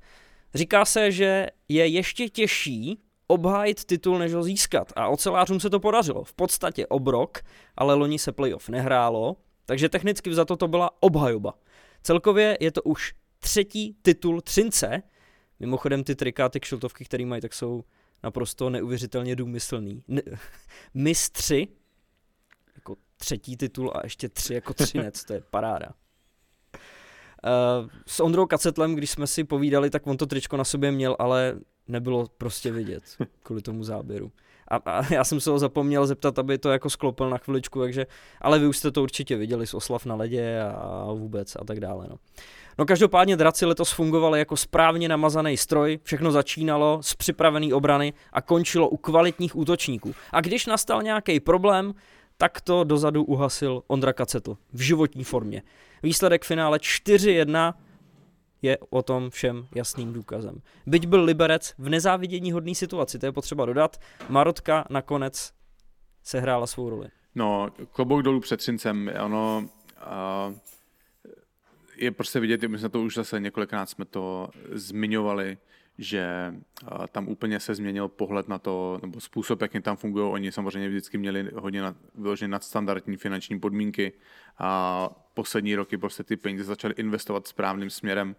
Říká 0.54 0.84
se, 0.84 1.12
že 1.12 1.46
je 1.68 1.86
ještě 1.86 2.28
těžší 2.28 3.02
obhájit 3.26 3.84
titul, 3.84 4.18
než 4.18 4.34
ho 4.34 4.42
získat. 4.42 4.92
A 4.96 5.08
ocelářům 5.08 5.60
se 5.60 5.70
to 5.70 5.80
podařilo. 5.80 6.24
V 6.24 6.34
podstatě 6.34 6.86
obrok, 6.86 7.38
ale 7.76 7.94
loni 7.94 8.18
se 8.18 8.32
playoff 8.32 8.68
nehrálo, 8.68 9.36
takže 9.66 9.88
technicky 9.88 10.34
za 10.34 10.44
to 10.44 10.68
byla 10.68 10.90
obhajoba. 11.00 11.54
Celkově 12.02 12.58
je 12.60 12.72
to 12.72 12.82
už 12.82 13.14
třetí 13.38 13.96
titul 14.02 14.40
Třince. 14.40 15.02
Mimochodem 15.60 16.04
ty 16.04 16.14
trika, 16.14 16.48
ty 16.48 16.60
kšiltovky, 16.60 17.04
které 17.04 17.26
mají, 17.26 17.42
tak 17.42 17.54
jsou 17.54 17.84
naprosto 18.22 18.70
neuvěřitelně 18.70 19.36
důmyslný. 19.36 20.04
Ne- 20.08 20.22
mistři, 20.94 21.68
jako 22.74 22.96
třetí 23.16 23.56
titul 23.56 23.92
a 23.94 24.00
ještě 24.04 24.28
tři 24.28 24.54
jako 24.54 24.74
třinec, 24.74 25.24
to 25.24 25.32
je 25.32 25.40
paráda. 25.50 25.88
Uh, 27.44 27.88
s 28.06 28.20
Ondrou 28.20 28.46
Kacetlem, 28.46 28.94
když 28.94 29.10
jsme 29.10 29.26
si 29.26 29.44
povídali, 29.44 29.90
tak 29.90 30.06
on 30.06 30.16
to 30.16 30.26
tričko 30.26 30.56
na 30.56 30.64
sobě 30.64 30.92
měl, 30.92 31.16
ale 31.18 31.54
nebylo 31.88 32.26
prostě 32.38 32.72
vidět 32.72 33.02
kvůli 33.42 33.62
tomu 33.62 33.84
záběru. 33.84 34.32
A, 34.68 34.76
a 34.76 35.14
já 35.14 35.24
jsem 35.24 35.40
se 35.40 35.50
ho 35.50 35.58
zapomněl 35.58 36.06
zeptat, 36.06 36.38
aby 36.38 36.58
to 36.58 36.70
jako 36.70 36.90
sklopil 36.90 37.30
na 37.30 37.38
chviličku, 37.38 37.80
takže, 37.80 38.06
ale 38.40 38.58
vy 38.58 38.66
už 38.66 38.76
jste 38.76 38.90
to 38.90 39.02
určitě 39.02 39.36
viděli 39.36 39.66
z 39.66 39.74
oslav 39.74 40.06
na 40.06 40.14
ledě 40.14 40.60
a 40.60 41.12
vůbec 41.12 41.56
a 41.56 41.64
tak 41.64 41.80
dále. 41.80 42.06
No. 42.10 42.16
No 42.78 42.86
každopádně 42.86 43.36
draci 43.36 43.66
letos 43.66 43.92
fungovali 43.92 44.38
jako 44.38 44.56
správně 44.56 45.08
namazaný 45.08 45.56
stroj, 45.56 45.98
všechno 46.02 46.32
začínalo 46.32 46.98
z 47.02 47.14
připravený 47.14 47.72
obrany 47.72 48.12
a 48.32 48.42
končilo 48.42 48.88
u 48.88 48.96
kvalitních 48.96 49.56
útočníků. 49.56 50.14
A 50.32 50.40
když 50.40 50.66
nastal 50.66 51.02
nějaký 51.02 51.40
problém, 51.40 51.94
tak 52.36 52.60
to 52.60 52.84
dozadu 52.84 53.24
uhasil 53.24 53.82
Ondra 53.86 54.12
Kacetl 54.12 54.56
v 54.72 54.80
životní 54.80 55.24
formě. 55.24 55.62
Výsledek 56.02 56.44
finále 56.44 56.78
4-1 56.78 57.74
je 58.62 58.78
o 58.90 59.02
tom 59.02 59.30
všem 59.30 59.66
jasným 59.74 60.12
důkazem. 60.12 60.62
Byť 60.86 61.06
byl 61.06 61.24
Liberec 61.24 61.74
v 61.78 61.88
nezávidění 61.88 62.52
hodné 62.52 62.74
situaci, 62.74 63.18
to 63.18 63.26
je 63.26 63.32
potřeba 63.32 63.66
dodat, 63.66 64.00
Marotka 64.28 64.84
nakonec 64.90 65.52
sehrála 66.22 66.66
svou 66.66 66.90
roli. 66.90 67.08
No, 67.34 67.68
klobouk 67.92 68.22
dolů 68.22 68.40
před 68.40 68.56
Třincem, 68.56 69.10
ono 69.24 69.68
uh, 70.48 70.54
je 71.96 72.10
prostě 72.10 72.40
vidět, 72.40 72.62
my 72.62 72.78
jsme 72.78 72.88
to 72.88 73.00
už 73.00 73.14
zase 73.14 73.40
několikrát 73.40 73.90
jsme 73.90 74.04
to 74.04 74.48
zmiňovali, 74.72 75.58
že 75.98 76.54
tam 77.12 77.28
úplně 77.28 77.60
se 77.60 77.74
změnil 77.74 78.08
pohled 78.08 78.48
na 78.48 78.58
to, 78.58 78.98
nebo 79.02 79.20
způsob, 79.20 79.62
jakým 79.62 79.82
tam 79.82 79.96
fungují. 79.96 80.32
Oni 80.32 80.52
samozřejmě 80.52 80.88
vždycky 80.88 81.18
měli 81.18 81.50
hodně 81.54 81.82
nad, 81.82 81.96
vyloženě 82.14 82.48
nadstandardní 82.48 83.16
finanční 83.16 83.60
podmínky 83.60 84.12
a 84.58 85.08
poslední 85.40 85.74
roky 85.74 85.98
prostě 85.98 86.24
ty 86.24 86.36
peníze 86.36 86.64
začaly 86.64 86.94
investovat 86.96 87.46
správným 87.46 87.90
směrem 87.90 88.36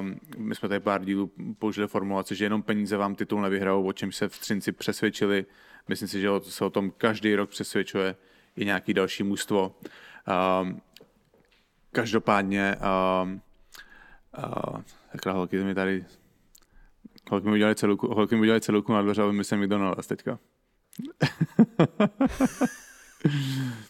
Um, 0.00 0.20
my 0.36 0.54
jsme 0.54 0.68
tady 0.68 0.80
pár 0.80 1.04
dílů 1.04 1.30
použili 1.58 1.88
formulaci, 1.88 2.34
že 2.34 2.44
jenom 2.44 2.62
peníze 2.62 2.96
vám 2.96 3.14
titul 3.14 3.42
nevyhrajou, 3.42 3.86
o 3.86 3.92
čem 3.92 4.12
se 4.12 4.28
v 4.28 4.38
Třinci 4.38 4.72
přesvědčili. 4.72 5.46
Myslím 5.88 6.08
si, 6.08 6.20
že 6.20 6.28
se 6.40 6.64
o 6.64 6.70
tom 6.70 6.90
každý 6.90 7.34
rok 7.34 7.50
přesvědčuje 7.50 8.16
i 8.56 8.64
nějaký 8.64 8.94
další 8.94 9.22
mužstvo. 9.22 9.76
Um, 10.62 10.80
každopádně 11.92 12.76
um, 12.76 13.42
uh, 14.38 14.80
takhle 15.12 15.32
holky 15.32 15.56
mi 15.64 15.74
tady 15.74 16.04
holky 17.30 17.46
mi 17.46 17.52
udělali 17.52 17.74
celou, 17.74 17.96
holky 17.96 18.34
mi 18.34 18.40
udělali 18.40 18.60
celou 18.60 18.82
na 18.88 19.02
dveře, 19.02 19.22
aby 19.22 19.32
mi 19.32 19.44
sem 19.44 19.60
někdo 19.60 19.78
nalez 19.78 20.06
teďka. 20.06 20.38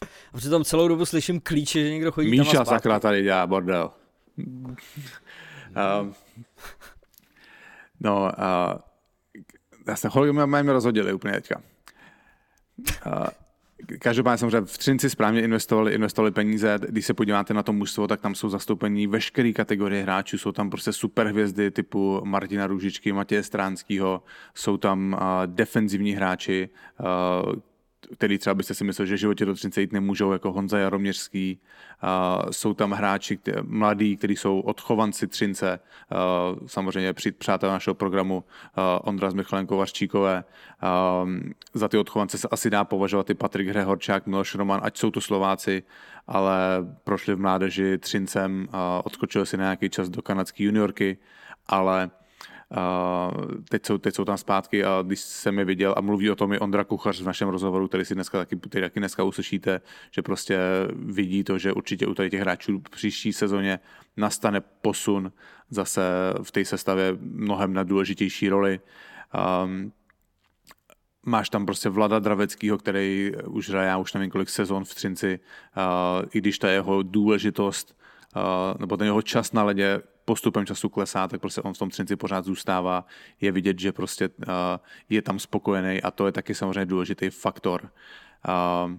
A 0.33 0.37
přitom 0.37 0.63
celou 0.63 0.87
dobu 0.87 1.05
slyším 1.05 1.39
klíče, 1.39 1.83
že 1.83 1.89
někdo 1.89 2.11
chodí 2.11 2.29
Míša 2.29 2.51
tam 2.51 2.61
a 2.61 2.65
sakra 2.65 2.99
tady 2.99 3.23
dělá 3.23 3.47
bordel. 3.47 3.91
Uh, 4.37 6.13
no, 7.99 8.21
uh, 8.21 8.79
já 9.87 9.95
jsem 9.95 10.11
mě 10.61 10.73
rozhodili 10.73 11.13
úplně 11.13 11.33
teďka. 11.33 11.61
Uh, 13.05 13.27
Každopádně 13.99 14.37
samozřejmě 14.37 14.61
v 14.61 14.77
Třinci 14.77 15.09
správně 15.09 15.41
investovali, 15.41 15.93
investovali 15.93 16.31
peníze. 16.31 16.79
Když 16.89 17.05
se 17.05 17.13
podíváte 17.13 17.53
na 17.53 17.63
to 17.63 17.73
mužstvo, 17.73 18.07
tak 18.07 18.21
tam 18.21 18.35
jsou 18.35 18.49
zastoupení 18.49 19.07
veškeré 19.07 19.51
kategorie 19.51 20.03
hráčů. 20.03 20.37
Jsou 20.37 20.51
tam 20.51 20.69
prostě 20.69 20.93
super 20.93 21.27
hvězdy 21.27 21.71
typu 21.71 22.21
Martina 22.23 22.67
Růžičky, 22.67 23.13
Matěje 23.13 23.43
Stránského. 23.43 24.23
Jsou 24.53 24.77
tam 24.77 25.13
uh, 25.13 25.19
defenzivní 25.45 26.11
hráči, 26.11 26.69
uh, 26.99 27.53
který 28.15 28.37
třeba 28.37 28.53
byste 28.53 28.73
si 28.73 28.83
mysleli, 28.83 29.07
že 29.07 29.15
v 29.15 29.19
životě 29.19 29.45
do 29.45 29.53
30 29.53 29.81
jít 29.81 29.91
nemůžou, 29.91 30.31
jako 30.31 30.51
Honza 30.51 30.77
Jaroměřský. 30.77 31.59
Uh, 32.03 32.49
jsou 32.51 32.73
tam 32.73 32.91
hráči 32.91 33.39
mladí, 33.61 34.17
kteří 34.17 34.35
jsou 34.35 34.59
odchovanci 34.59 35.27
Třince, 35.27 35.79
uh, 36.11 36.67
samozřejmě 36.67 37.13
při 37.13 37.31
přátel 37.31 37.69
našeho 37.69 37.95
programu 37.95 38.37
uh, 38.37 38.83
Ondra 39.01 39.31
z 39.31 39.33
Michalenko 39.33 39.77
Vařčíkové. 39.77 40.43
Uh, 41.23 41.29
za 41.73 41.87
ty 41.87 41.97
odchovance 41.97 42.37
se 42.37 42.47
asi 42.51 42.69
dá 42.69 42.83
považovat 42.83 43.29
i 43.29 43.33
Patrik 43.33 43.67
Hrehorčák, 43.67 44.27
Miloš 44.27 44.55
Roman, 44.55 44.79
ať 44.83 44.97
jsou 44.97 45.11
to 45.11 45.21
Slováci, 45.21 45.83
ale 46.27 46.57
prošli 47.03 47.35
v 47.35 47.39
mládeži 47.39 47.97
Třincem, 47.97 48.67
uh, 48.67 48.79
odskočili 49.03 49.45
si 49.45 49.57
na 49.57 49.63
nějaký 49.63 49.89
čas 49.89 50.09
do 50.09 50.21
kanadské 50.21 50.63
juniorky, 50.63 51.17
ale 51.67 52.11
teď, 53.69 53.85
jsou, 53.85 53.97
teď 53.97 54.15
jsou 54.15 54.25
tam 54.25 54.37
zpátky 54.37 54.83
a 54.83 55.01
když 55.01 55.19
jsem 55.19 55.59
je 55.59 55.65
viděl 55.65 55.93
a 55.97 56.01
mluví 56.01 56.29
o 56.31 56.35
tom 56.35 56.53
i 56.53 56.59
Ondra 56.59 56.83
Kuchař 56.83 57.21
v 57.21 57.25
našem 57.25 57.49
rozhovoru, 57.49 57.87
který 57.87 58.05
si 58.05 58.15
dneska 58.15 58.37
taky, 58.37 58.55
který 58.55 58.85
taky 58.85 58.99
dneska 58.99 59.23
uslyšíte, 59.23 59.81
že 60.11 60.21
prostě 60.21 60.59
vidí 60.93 61.43
to, 61.43 61.57
že 61.57 61.73
určitě 61.73 62.07
u 62.07 62.13
tady 62.13 62.29
těch 62.29 62.41
hráčů 62.41 62.79
příští 62.79 63.33
sezóně 63.33 63.79
nastane 64.17 64.61
posun 64.61 65.31
zase 65.69 66.01
v 66.43 66.51
té 66.51 66.65
sestavě 66.65 67.17
mnohem 67.21 67.73
na 67.73 67.83
důležitější 67.83 68.49
roli. 68.49 68.79
Um, 69.63 69.91
máš 71.25 71.49
tam 71.49 71.65
prostě 71.65 71.89
Vlada 71.89 72.19
Draveckýho, 72.19 72.77
který 72.77 73.31
už 73.47 73.69
hraje, 73.69 73.87
já 73.87 73.97
už 73.97 74.13
nevím 74.13 74.29
kolik 74.29 74.49
sezon 74.49 74.85
v 74.85 74.95
Třinci, 74.95 75.39
uh, 75.77 76.29
i 76.33 76.37
když 76.37 76.59
ta 76.59 76.69
jeho 76.69 77.03
důležitost, 77.03 77.97
uh, 78.35 78.41
nebo 78.79 78.97
ten 78.97 79.05
jeho 79.05 79.21
čas 79.21 79.51
na 79.51 79.63
ledě 79.63 80.01
postupem 80.31 80.65
času 80.65 80.89
klesá, 80.89 81.27
tak 81.27 81.41
prostě 81.41 81.61
on 81.61 81.73
v 81.73 81.77
tom 81.77 81.89
Třinci 81.89 82.15
pořád 82.15 82.45
zůstává. 82.45 83.05
Je 83.41 83.51
vidět, 83.51 83.79
že 83.79 83.91
prostě 83.91 84.29
uh, 84.29 84.45
je 85.09 85.21
tam 85.21 85.39
spokojený 85.39 86.01
a 86.01 86.11
to 86.11 86.25
je 86.25 86.31
taky 86.31 86.55
samozřejmě 86.55 86.85
důležitý 86.85 87.29
faktor. 87.29 87.91
Uh, 88.47 88.95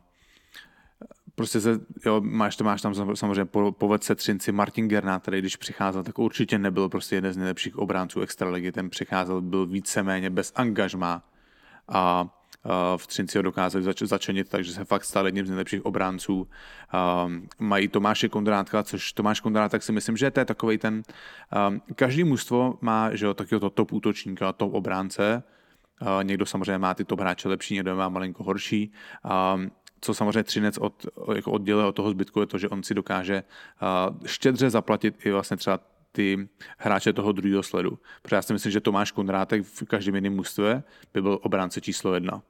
prostě 1.34 1.60
se, 1.60 1.80
jo, 2.06 2.20
máš, 2.20 2.56
to, 2.56 2.64
máš 2.64 2.82
tam 2.82 2.94
samozřejmě 3.14 3.44
po, 3.44 3.72
povedce 3.72 4.14
Třinci 4.14 4.52
Martin 4.52 4.88
Gerná, 4.88 5.20
který 5.20 5.40
když 5.40 5.56
přicházel, 5.56 6.02
tak 6.02 6.18
určitě 6.18 6.58
nebyl 6.58 6.88
prostě 6.88 7.16
jeden 7.16 7.32
z 7.32 7.36
nejlepších 7.36 7.78
obránců 7.78 8.20
extraligy, 8.20 8.72
ten 8.72 8.90
přicházel, 8.90 9.40
byl 9.40 9.66
víceméně 9.66 10.30
bez 10.30 10.52
angažma 10.56 11.24
a 11.88 12.28
v 12.96 13.06
Třinci 13.06 13.38
ho 13.38 13.42
dokázali 13.42 13.84
zač- 13.84 14.02
začenit, 14.02 14.48
takže 14.48 14.72
se 14.72 14.84
fakt 14.84 15.04
stal 15.04 15.26
jedním 15.26 15.46
z 15.46 15.48
nejlepších 15.48 15.86
obránců. 15.86 16.48
Um, 17.24 17.48
mají 17.58 17.88
Tomáše 17.88 18.28
Kondrátka, 18.28 18.82
což 18.82 19.12
Tomáš 19.12 19.40
Kondrátek 19.40 19.82
si 19.82 19.92
myslím, 19.92 20.16
že 20.16 20.30
to 20.30 20.40
je 20.40 20.44
takový 20.44 20.78
ten, 20.78 21.02
um, 21.68 21.82
každý 21.94 22.24
mužstvo 22.24 22.78
má, 22.80 23.14
že 23.14 23.26
jo, 23.26 23.34
takového 23.34 23.60
to 23.60 23.70
top 23.70 23.92
útočníka, 23.92 24.52
top 24.52 24.74
obránce, 24.74 25.42
uh, 26.02 26.24
někdo 26.24 26.46
samozřejmě 26.46 26.78
má 26.78 26.94
ty 26.94 27.04
top 27.04 27.20
hráče 27.20 27.48
lepší, 27.48 27.74
někdo 27.74 27.96
má 27.96 28.08
malinko 28.08 28.44
horší. 28.44 28.92
Um, 29.54 29.70
co 30.00 30.14
samozřejmě 30.14 30.42
Třinec 30.42 30.78
od, 30.78 31.06
jako 31.34 31.52
odděluje 31.52 31.86
od 31.86 31.92
toho 31.92 32.10
zbytku, 32.10 32.40
je 32.40 32.46
to, 32.46 32.58
že 32.58 32.68
on 32.68 32.82
si 32.82 32.94
dokáže 32.94 33.42
uh, 33.82 34.26
štědře 34.26 34.70
zaplatit 34.70 35.26
i 35.26 35.30
vlastně 35.30 35.56
třeba 35.56 35.80
ty 36.12 36.48
hráče 36.78 37.12
toho 37.12 37.32
druhého 37.32 37.62
sledu. 37.62 37.98
Protože 38.22 38.36
já 38.36 38.42
si 38.42 38.52
myslím, 38.52 38.72
že 38.72 38.80
Tomáš 38.80 39.10
Kondrátek 39.10 39.62
v 39.62 39.84
každém 39.84 40.14
jiném 40.14 40.36
mužstve 40.36 40.82
by 41.14 41.22
byl 41.22 41.38
obránce 41.42 41.80
číslo 41.80 42.14
jedna. 42.14 42.42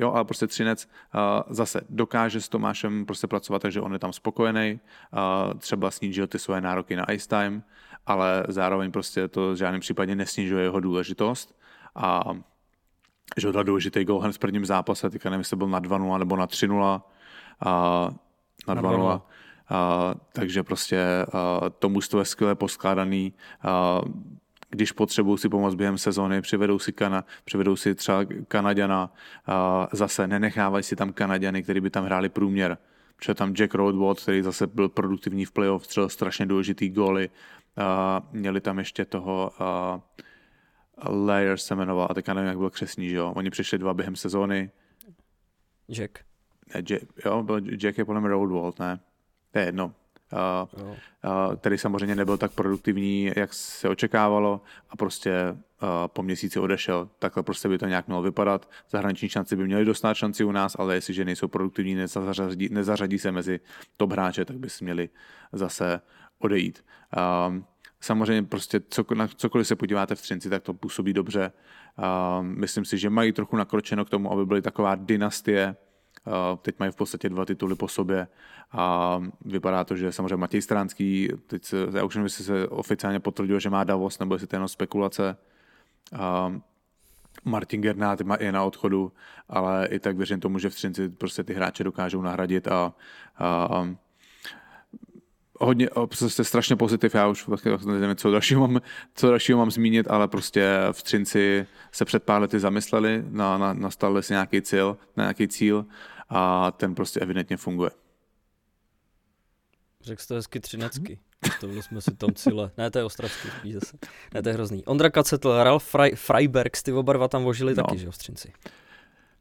Jo, 0.00 0.12
ale 0.12 0.24
prostě 0.24 0.46
Třinec 0.46 0.88
uh, 1.14 1.20
zase 1.54 1.80
dokáže 1.88 2.40
s 2.40 2.48
Tomášem 2.48 3.06
prostě 3.06 3.26
pracovat, 3.26 3.62
takže 3.62 3.80
on 3.80 3.92
je 3.92 3.98
tam 3.98 4.12
spokojený, 4.12 4.80
uh, 5.12 5.58
třeba 5.58 5.90
snížil 5.90 6.26
ty 6.26 6.38
svoje 6.38 6.60
nároky 6.60 6.96
na 6.96 7.12
ice 7.12 7.28
time, 7.28 7.62
ale 8.06 8.44
zároveň 8.48 8.90
prostě 8.92 9.28
to 9.28 9.52
v 9.52 9.56
žádném 9.56 9.80
případě 9.80 10.14
nesnižuje 10.14 10.62
jeho 10.62 10.80
důležitost 10.80 11.58
a 11.94 12.24
že 13.36 13.52
dal 13.52 13.64
důležitý 13.64 14.04
gol 14.04 14.20
hned 14.20 14.32
v 14.32 14.38
prvním 14.38 14.64
zápase, 14.64 15.10
teďka 15.10 15.30
nevím, 15.30 15.40
jestli 15.40 15.56
byl 15.56 15.68
na 15.68 15.80
2-0 15.80 16.18
nebo 16.18 16.36
na 16.36 16.46
3-0, 16.46 17.02
uh, 17.66 18.14
na 18.68 18.82
2-0. 18.82 19.22
Uh, 19.70 20.14
takže 20.32 20.62
prostě 20.62 21.26
uh, 21.34 21.68
to 21.78 21.88
mužstvo 21.88 22.18
je 22.18 22.24
skvěle 22.24 22.54
poskládaný. 22.54 23.32
Uh, 23.64 24.12
když 24.70 24.92
potřebují 24.92 25.38
si 25.38 25.48
pomoct 25.48 25.74
během 25.74 25.98
sezóny, 25.98 26.42
přivedou 26.42 26.78
si, 26.78 26.92
kana, 26.92 27.24
přivedou 27.44 27.76
si 27.76 27.94
třeba 27.94 28.24
Kanaďana, 28.48 29.12
a 29.46 29.88
zase 29.92 30.26
nenechávají 30.26 30.84
si 30.84 30.96
tam 30.96 31.12
Kanaďany, 31.12 31.62
který 31.62 31.80
by 31.80 31.90
tam 31.90 32.04
hráli 32.04 32.28
průměr. 32.28 32.78
Protože 33.16 33.34
tam 33.34 33.52
Jack 33.52 33.74
Roadwood, 33.74 34.20
který 34.20 34.42
zase 34.42 34.66
byl 34.66 34.88
produktivní 34.88 35.44
v 35.44 35.52
playoff, 35.52 35.84
střel 35.84 36.08
strašně 36.08 36.46
důležitý 36.46 36.88
góly. 36.88 37.30
A 37.76 38.22
měli 38.32 38.60
tam 38.60 38.78
ještě 38.78 39.04
toho 39.04 39.52
Layer 41.08 41.58
se 41.58 41.74
jmenoval, 41.74 42.06
a 42.10 42.14
teďka 42.14 42.34
nevím, 42.34 42.48
jak 42.48 42.58
byl 42.58 42.70
křesní, 42.70 43.08
že 43.08 43.16
jo. 43.16 43.32
Oni 43.36 43.50
přišli 43.50 43.78
dva 43.78 43.94
během 43.94 44.16
sezóny. 44.16 44.70
Jack. 45.88 46.18
Ne, 46.74 46.82
Jack, 46.82 47.04
jo, 47.24 47.42
byl 47.42 47.60
Jack 47.60 47.98
je 47.98 48.04
podle 48.04 48.20
mě 48.20 48.30
Roadwood, 48.30 48.78
ne? 48.78 49.00
To 49.52 49.58
je 49.58 49.64
jedno 49.64 49.94
který 51.56 51.78
samozřejmě 51.78 52.16
nebyl 52.16 52.36
tak 52.36 52.52
produktivní, 52.52 53.32
jak 53.36 53.54
se 53.54 53.88
očekávalo 53.88 54.60
a 54.90 54.96
prostě 54.96 55.56
po 56.06 56.22
měsíci 56.22 56.60
odešel. 56.60 57.08
Takhle 57.18 57.42
prostě 57.42 57.68
by 57.68 57.78
to 57.78 57.86
nějak 57.86 58.06
mělo 58.06 58.22
vypadat. 58.22 58.70
Zahraniční 58.90 59.28
šanci 59.28 59.56
by 59.56 59.64
měli 59.64 59.84
dostat 59.84 60.14
šanci 60.14 60.44
u 60.44 60.52
nás, 60.52 60.76
ale 60.78 60.94
jestliže 60.94 61.24
nejsou 61.24 61.48
produktivní, 61.48 61.94
nezařadí, 61.94 62.68
nezařadí 62.68 63.18
se 63.18 63.32
mezi 63.32 63.60
top 63.96 64.12
hráče, 64.12 64.44
tak 64.44 64.58
by 64.58 64.70
si 64.70 64.84
měli 64.84 65.08
zase 65.52 66.00
odejít. 66.38 66.84
Samozřejmě 68.00 68.42
prostě 68.42 68.80
na 69.14 69.28
cokoliv 69.28 69.66
se 69.66 69.76
podíváte 69.76 70.14
v 70.14 70.22
Třinci, 70.22 70.50
tak 70.50 70.62
to 70.62 70.74
působí 70.74 71.12
dobře. 71.12 71.52
Myslím 72.40 72.84
si, 72.84 72.98
že 72.98 73.10
mají 73.10 73.32
trochu 73.32 73.56
nakročeno 73.56 74.04
k 74.04 74.10
tomu, 74.10 74.32
aby 74.32 74.46
byly 74.46 74.62
taková 74.62 74.94
dynastie, 74.94 75.76
Teď 76.62 76.78
mají 76.78 76.92
v 76.92 76.96
podstatě 76.96 77.28
dva 77.28 77.44
tituly 77.44 77.74
po 77.74 77.88
sobě 77.88 78.28
a 78.72 79.20
vypadá 79.44 79.84
to, 79.84 79.96
že 79.96 80.12
samozřejmě 80.12 80.36
Matěj 80.36 80.62
Stránský, 80.62 81.28
teď 81.46 81.64
se, 81.64 81.76
já 81.94 82.04
už 82.04 82.16
nevím, 82.16 82.28
se 82.28 82.68
oficiálně 82.68 83.20
potvrdil, 83.20 83.60
že 83.60 83.70
má 83.70 83.84
Davos, 83.84 84.18
nebo 84.18 84.34
jestli 84.34 84.46
to 84.46 84.56
je 84.56 84.56
jenom 84.56 84.68
spekulace. 84.68 85.36
A 86.18 86.60
Martin 87.44 87.80
Gernát 87.80 88.20
je 88.40 88.52
na 88.52 88.64
odchodu, 88.64 89.12
ale 89.48 89.86
i 89.86 89.98
tak 89.98 90.16
věřím 90.16 90.40
tomu, 90.40 90.58
že 90.58 90.70
v 90.70 90.74
Třinci 90.74 91.08
prostě 91.08 91.44
ty 91.44 91.54
hráče 91.54 91.84
dokážou 91.84 92.22
nahradit 92.22 92.68
a, 92.68 92.94
a 93.38 93.88
hodně, 95.60 95.88
prostě 96.06 96.44
strašně 96.44 96.76
pozitiv, 96.76 97.14
já 97.14 97.28
už 97.28 97.46
nevím, 97.84 98.16
co 98.16 98.30
dalšího 98.30 98.60
mám, 98.60 98.80
co 99.14 99.28
dalšího 99.28 99.58
mám 99.58 99.70
zmínit, 99.70 100.06
ale 100.10 100.28
prostě 100.28 100.78
v 100.92 101.02
Třinci 101.02 101.66
se 101.92 102.04
před 102.04 102.22
pár 102.22 102.40
lety 102.40 102.60
zamysleli, 102.60 103.24
na, 103.28 103.58
na, 103.58 103.72
nastavili 103.72 104.22
si 104.22 104.32
nějaký 104.32 104.62
cíl, 104.62 104.96
na 105.16 105.24
nějaký 105.24 105.48
cíl 105.48 105.86
a 106.28 106.70
ten 106.70 106.94
prostě 106.94 107.20
evidentně 107.20 107.56
funguje. 107.56 107.90
Řekl 110.00 110.22
jsi 110.22 110.28
to 110.28 110.34
hezky 110.34 110.60
třinecky. 110.60 111.18
To 111.60 111.82
jsme 111.82 112.00
si 112.00 112.16
tam 112.16 112.34
cíle. 112.34 112.70
Ne, 112.78 112.90
to 112.90 112.98
je 112.98 113.04
ostravský 113.04 113.48
spíš 113.58 113.74
zase. 113.74 113.98
Ne, 114.34 114.42
to 114.42 114.48
je 114.48 114.52
hrozný. 114.52 114.84
Ondra 114.84 115.10
Kacetl, 115.10 115.62
Ralf 115.62 115.84
Frey, 115.84 116.14
Freiberg, 116.14 116.82
ty 116.82 116.92
oba 116.92 117.12
dva 117.12 117.28
tam 117.28 117.44
vožili 117.44 117.74
no. 117.74 117.82
taky, 117.82 117.98
že 117.98 118.06
jo, 118.06 118.10
v 118.10 118.18
Třinci. 118.18 118.52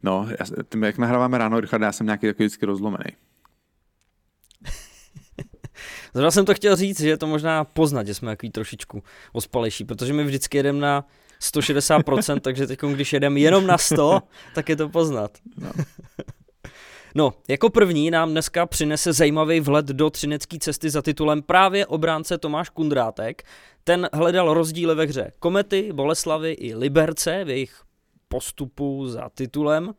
No, 0.03 0.27
já, 0.29 0.63
tím, 0.69 0.84
jak 0.84 0.97
nahráváme 0.97 1.38
ráno, 1.38 1.60
Richard, 1.60 1.82
já 1.82 1.91
jsem 1.91 2.05
nějaký 2.05 2.27
takový 2.27 2.45
vždycky 2.45 2.65
rozlomený. 2.65 3.12
Zrovna 6.13 6.32
jsem 6.32 6.45
to 6.45 6.54
chtěl 6.54 6.76
říct, 6.76 7.02
že 7.02 7.10
je 7.10 7.17
to 7.17 7.28
možná 7.28 7.63
poznat, 7.63 8.08
že 8.08 8.13
jsme 8.13 8.32
takový 8.32 8.50
trošičku 8.50 9.04
ospalejší, 9.34 9.86
protože 9.86 10.13
my 10.13 10.24
vždycky 10.24 10.58
jedeme 10.58 10.80
na 10.80 11.06
160%, 11.41 12.39
takže 12.41 12.67
teď, 12.67 12.80
když 12.80 13.13
jedeme 13.13 13.39
jenom 13.39 13.67
na 13.67 13.78
100, 13.78 14.22
tak 14.56 14.69
je 14.69 14.76
to 14.76 14.89
poznat. 14.89 15.32
No. 15.58 15.72
No, 17.15 17.34
jako 17.48 17.69
první 17.69 18.12
nám 18.12 18.32
dneska 18.32 18.65
přinese 18.65 19.13
zajímavý 19.13 19.60
vhled 19.60 19.86
do 19.86 20.10
třinecké 20.10 20.58
cesty 20.60 20.89
za 20.89 21.02
titulem 21.02 21.41
právě 21.41 21.86
obránce 21.86 22.38
Tomáš 22.38 22.69
Kundrátek. 22.69 23.43
Ten 23.84 24.10
hledal 24.13 24.54
rozdíly 24.54 24.95
ve 24.95 25.06
hře 25.06 25.32
Komety, 25.39 25.89
Boleslavy 25.93 26.52
i 26.52 26.76
Liberce 26.76 27.43
v 27.43 27.50
jejich 27.50 27.82
postupu 28.28 29.08
za 29.08 29.30
titulem. 29.30 29.93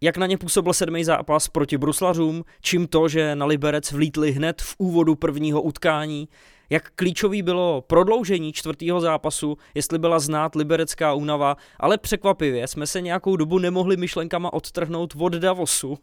Jak 0.00 0.16
na 0.16 0.26
ně 0.26 0.38
působil 0.38 0.72
sedmý 0.72 1.04
zápas 1.04 1.48
proti 1.48 1.78
Bruslařům, 1.78 2.44
čím 2.60 2.86
to, 2.86 3.08
že 3.08 3.36
na 3.36 3.46
Liberec 3.46 3.92
vlítli 3.92 4.32
hned 4.32 4.62
v 4.62 4.74
úvodu 4.78 5.14
prvního 5.14 5.62
utkání, 5.62 6.28
jak 6.70 6.90
klíčový 6.90 7.42
bylo 7.42 7.84
prodloužení 7.86 8.52
čtvrtého 8.52 9.00
zápasu, 9.00 9.58
jestli 9.74 9.98
byla 9.98 10.18
znát 10.18 10.54
liberecká 10.54 11.12
únava, 11.12 11.56
ale 11.80 11.98
překvapivě 11.98 12.66
jsme 12.66 12.86
se 12.86 13.00
nějakou 13.00 13.36
dobu 13.36 13.58
nemohli 13.58 13.96
myšlenkama 13.96 14.52
odtrhnout 14.52 15.14
od 15.18 15.32
Davosu, 15.32 15.98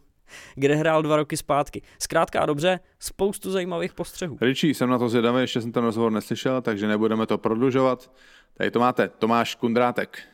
kde 0.54 0.74
hrál 0.74 1.02
dva 1.02 1.16
roky 1.16 1.36
zpátky. 1.36 1.82
Zkrátka 1.98 2.40
a 2.40 2.46
dobře, 2.46 2.80
spoustu 2.98 3.50
zajímavých 3.50 3.94
postřehů. 3.94 4.38
Richie, 4.40 4.74
jsem 4.74 4.90
na 4.90 4.98
to 4.98 5.08
zvědavý, 5.08 5.40
ještě 5.40 5.60
jsem 5.60 5.72
ten 5.72 5.84
rozhovor 5.84 6.12
neslyšel, 6.12 6.62
takže 6.62 6.88
nebudeme 6.88 7.26
to 7.26 7.38
prodlužovat. 7.38 8.10
Tady 8.54 8.70
to 8.70 8.78
máte, 8.78 9.08
Tomáš 9.08 9.54
Kundrátek. 9.54 10.31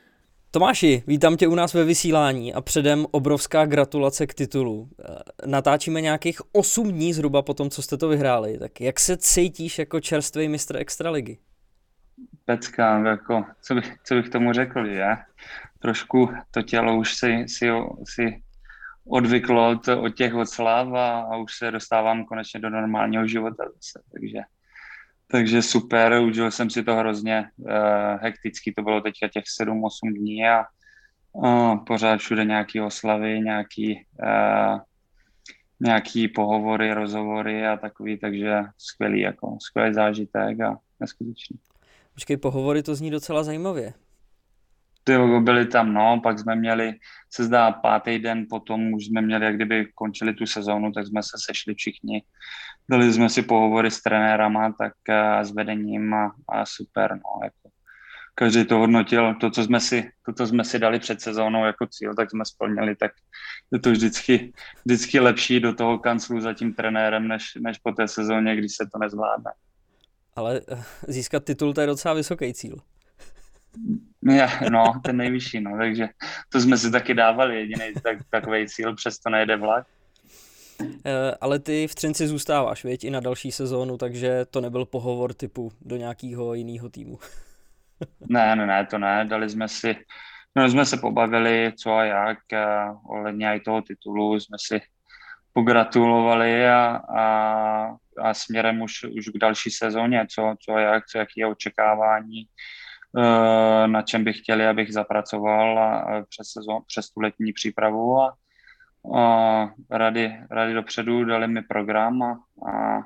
Tomáši, 0.50 1.02
vítám 1.06 1.37
tě 1.37 1.48
u 1.48 1.54
nás 1.54 1.74
ve 1.74 1.84
vysílání 1.84 2.54
a 2.54 2.61
předem 2.61 3.06
obrovská 3.11 3.66
gratulace 3.66 4.26
k 4.26 4.34
titulu. 4.34 4.88
Eh, 5.00 5.18
natáčíme 5.46 6.00
nějakých 6.00 6.40
8 6.52 6.92
dní 6.92 7.12
zhruba 7.12 7.42
po 7.42 7.54
tom, 7.54 7.70
co 7.70 7.82
jste 7.82 7.96
to 7.96 8.08
vyhráli. 8.08 8.58
Tak 8.58 8.80
jak 8.80 9.00
se 9.00 9.16
cítíš 9.16 9.78
jako 9.78 10.00
čerstvý 10.00 10.48
mistr 10.48 10.76
Extraligy? 10.76 11.38
Pecka, 12.44 12.98
jako, 12.98 13.44
co, 13.62 13.74
bych, 13.74 13.96
co 14.04 14.14
bych 14.14 14.28
tomu 14.28 14.52
řekl, 14.52 14.87
že? 14.87 15.06
Trošku 15.78 16.30
to 16.50 16.62
tělo 16.62 16.96
už 16.96 17.14
si, 17.14 17.44
si, 17.48 17.68
si 18.04 18.42
odvyklo 19.06 19.70
od, 19.70 19.88
od 19.88 20.08
těch 20.08 20.34
odslav 20.34 20.88
a, 20.88 21.20
a 21.20 21.37
už 21.37 21.56
se 21.56 21.70
dostávám 21.70 22.24
konečně 22.24 22.61
do 22.61 22.70
normálního 22.70 23.26
života 23.26 23.64
zase, 23.74 24.02
takže 24.12 24.38
takže 25.31 25.62
super, 25.62 26.12
užil 26.23 26.51
jsem 26.51 26.71
si 26.71 26.83
to 26.83 26.95
hrozně 26.95 27.51
uh, 27.57 27.71
hekticky, 28.21 28.73
to 28.73 28.83
bylo 28.83 29.01
teďka 29.01 29.29
těch 29.29 29.45
7-8 29.62 29.88
dní 30.14 30.49
a 30.49 30.64
uh, 31.33 31.85
pořád 31.85 32.17
všude 32.17 32.45
nějaké 32.45 32.83
oslavy, 32.83 33.41
nějaký, 33.41 34.07
uh, 34.23 34.79
nějaký 35.81 36.29
pohovory, 36.29 36.93
rozhovory 36.93 37.67
a 37.67 37.77
takový, 37.77 38.19
takže 38.19 38.62
skvělý, 38.79 39.21
jako 39.21 39.57
skvělý 39.61 39.95
zážitek 39.95 40.61
a 40.61 40.79
neskutečný. 41.01 41.57
Počkej, 42.14 42.37
pohovory 42.37 42.83
to 42.83 42.95
zní 42.95 43.11
docela 43.11 43.45
zajímavě. 43.45 43.93
Ty 45.09 45.40
byli 45.40 45.66
tam, 45.66 45.94
no, 45.94 46.21
pak 46.23 46.38
jsme 46.38 46.57
měli, 46.57 46.94
se 47.31 47.44
zdá, 47.44 47.73
pátý 47.73 48.18
den 48.18 48.47
potom 48.51 48.92
už 48.92 49.07
jsme 49.07 49.23
měli, 49.23 49.44
jak 49.44 49.57
kdyby 49.57 49.88
končili 49.94 50.35
tu 50.35 50.47
sezónu, 50.47 50.92
tak 50.92 51.07
jsme 51.07 51.23
se 51.23 51.37
sešli 51.47 51.75
všichni 51.75 52.23
dali 52.90 53.12
jsme 53.12 53.29
si 53.29 53.42
pohovory 53.42 53.90
s 53.90 54.03
trenérama, 54.03 54.73
tak 54.73 54.92
eh, 55.09 55.44
s 55.44 55.51
vedením 55.51 56.14
a, 56.14 56.35
a 56.49 56.66
super, 56.66 57.12
no, 57.12 57.44
jako 57.44 57.68
každý 58.35 58.64
to 58.64 58.79
hodnotil, 58.79 59.35
to 59.35 59.51
co, 59.51 59.64
jsme 59.64 59.81
si, 59.81 60.11
to, 60.27 60.33
co 60.33 60.47
jsme 60.47 60.64
si 60.64 60.79
dali 60.79 60.99
před 60.99 61.21
sezónou 61.21 61.64
jako 61.64 61.87
cíl, 61.87 62.14
tak 62.14 62.31
jsme 62.31 62.44
splnili, 62.44 62.97
tak 62.97 63.12
je 63.73 63.79
to 63.79 63.90
vždycky, 63.90 64.53
vždycky 64.85 65.21
lepší 65.21 65.61
do 65.61 65.75
toho 65.75 65.99
kanclu 65.99 66.40
za 66.40 66.55
tím 66.55 66.75
trenérem, 66.75 67.29
než, 67.29 67.55
než 67.61 67.79
po 67.79 67.92
té 67.92 68.09
sezóně, 68.09 68.57
když 68.57 68.73
se 68.77 68.88
to 68.92 68.99
nezvládne. 68.99 69.51
Ale 70.37 70.61
eh, 70.68 70.85
získat 71.09 71.44
titul, 71.44 71.75
to 71.75 71.81
je 71.81 71.87
docela 71.87 72.14
vysoký 72.14 72.55
cíl. 72.55 72.77
Je, 74.29 74.49
no, 74.71 74.93
ten 75.05 75.17
nejvyšší, 75.17 75.61
no, 75.61 75.79
takže 75.79 76.09
to 76.49 76.61
jsme 76.61 76.79
si 76.79 76.91
taky 76.91 77.14
dávali, 77.14 77.57
jediný 77.57 77.95
tak, 78.03 78.19
takový 78.31 78.69
cíl, 78.69 78.95
přesto 78.97 79.31
nejde 79.31 79.57
vlak. 79.57 79.87
Eh, 81.05 81.35
ale 81.41 81.59
ty 81.59 81.87
v 81.87 81.95
Třinci 81.95 82.27
zůstáváš, 82.27 82.85
věď, 82.85 83.05
i 83.05 83.11
na 83.11 83.21
další 83.21 83.53
sezónu, 83.53 83.99
takže 83.99 84.45
to 84.51 84.61
nebyl 84.61 84.85
pohovor 84.85 85.35
typu 85.35 85.73
do 85.81 85.97
nějakého 85.97 86.55
jiného 86.55 86.88
týmu. 86.88 87.19
ne, 88.29 88.57
ne, 88.57 88.67
ne, 88.67 88.87
to 88.87 88.99
ne, 88.99 89.25
dali 89.25 89.51
jsme 89.51 89.69
si, 89.69 89.97
no 90.57 90.69
jsme 90.69 90.87
se 90.87 90.97
pobavili, 90.97 91.73
co 91.77 91.95
a 91.95 92.05
jak, 92.05 92.53
a 92.53 92.99
ohledně 93.09 93.49
i 93.49 93.61
toho 93.61 93.83
titulu 93.83 94.41
jsme 94.41 94.57
si 94.61 94.81
pogratulovali 95.53 96.69
a, 96.69 97.01
a, 97.19 97.97
a 98.23 98.35
směrem 98.35 98.83
už, 98.83 99.05
už 99.05 99.29
k 99.29 99.38
další 99.38 99.71
sezóně, 99.71 100.27
co, 100.31 100.55
co 100.61 100.73
a 100.73 100.81
jak, 100.81 101.07
co, 101.07 101.19
jaký 101.19 101.41
je 101.41 101.47
očekávání, 101.47 102.41
eh, 102.41 102.78
na 103.87 104.03
čem 104.03 104.25
bych 104.25 104.38
chtěli, 104.38 104.66
abych 104.66 104.92
zapracoval 104.92 105.79
a, 105.79 105.99
a 105.99 106.23
přes, 106.23 106.49
sezón, 106.49 106.83
přes 106.87 107.11
tu 107.11 107.21
letní 107.21 107.53
přípravu 107.53 108.16
a, 108.21 108.37
a 109.18 109.71
rady, 109.90 110.33
rady 110.51 110.75
dopředu 110.75 111.25
dali 111.25 111.49
mi 111.49 111.62
program 111.62 112.23
a, 112.23 112.33
a 112.73 113.01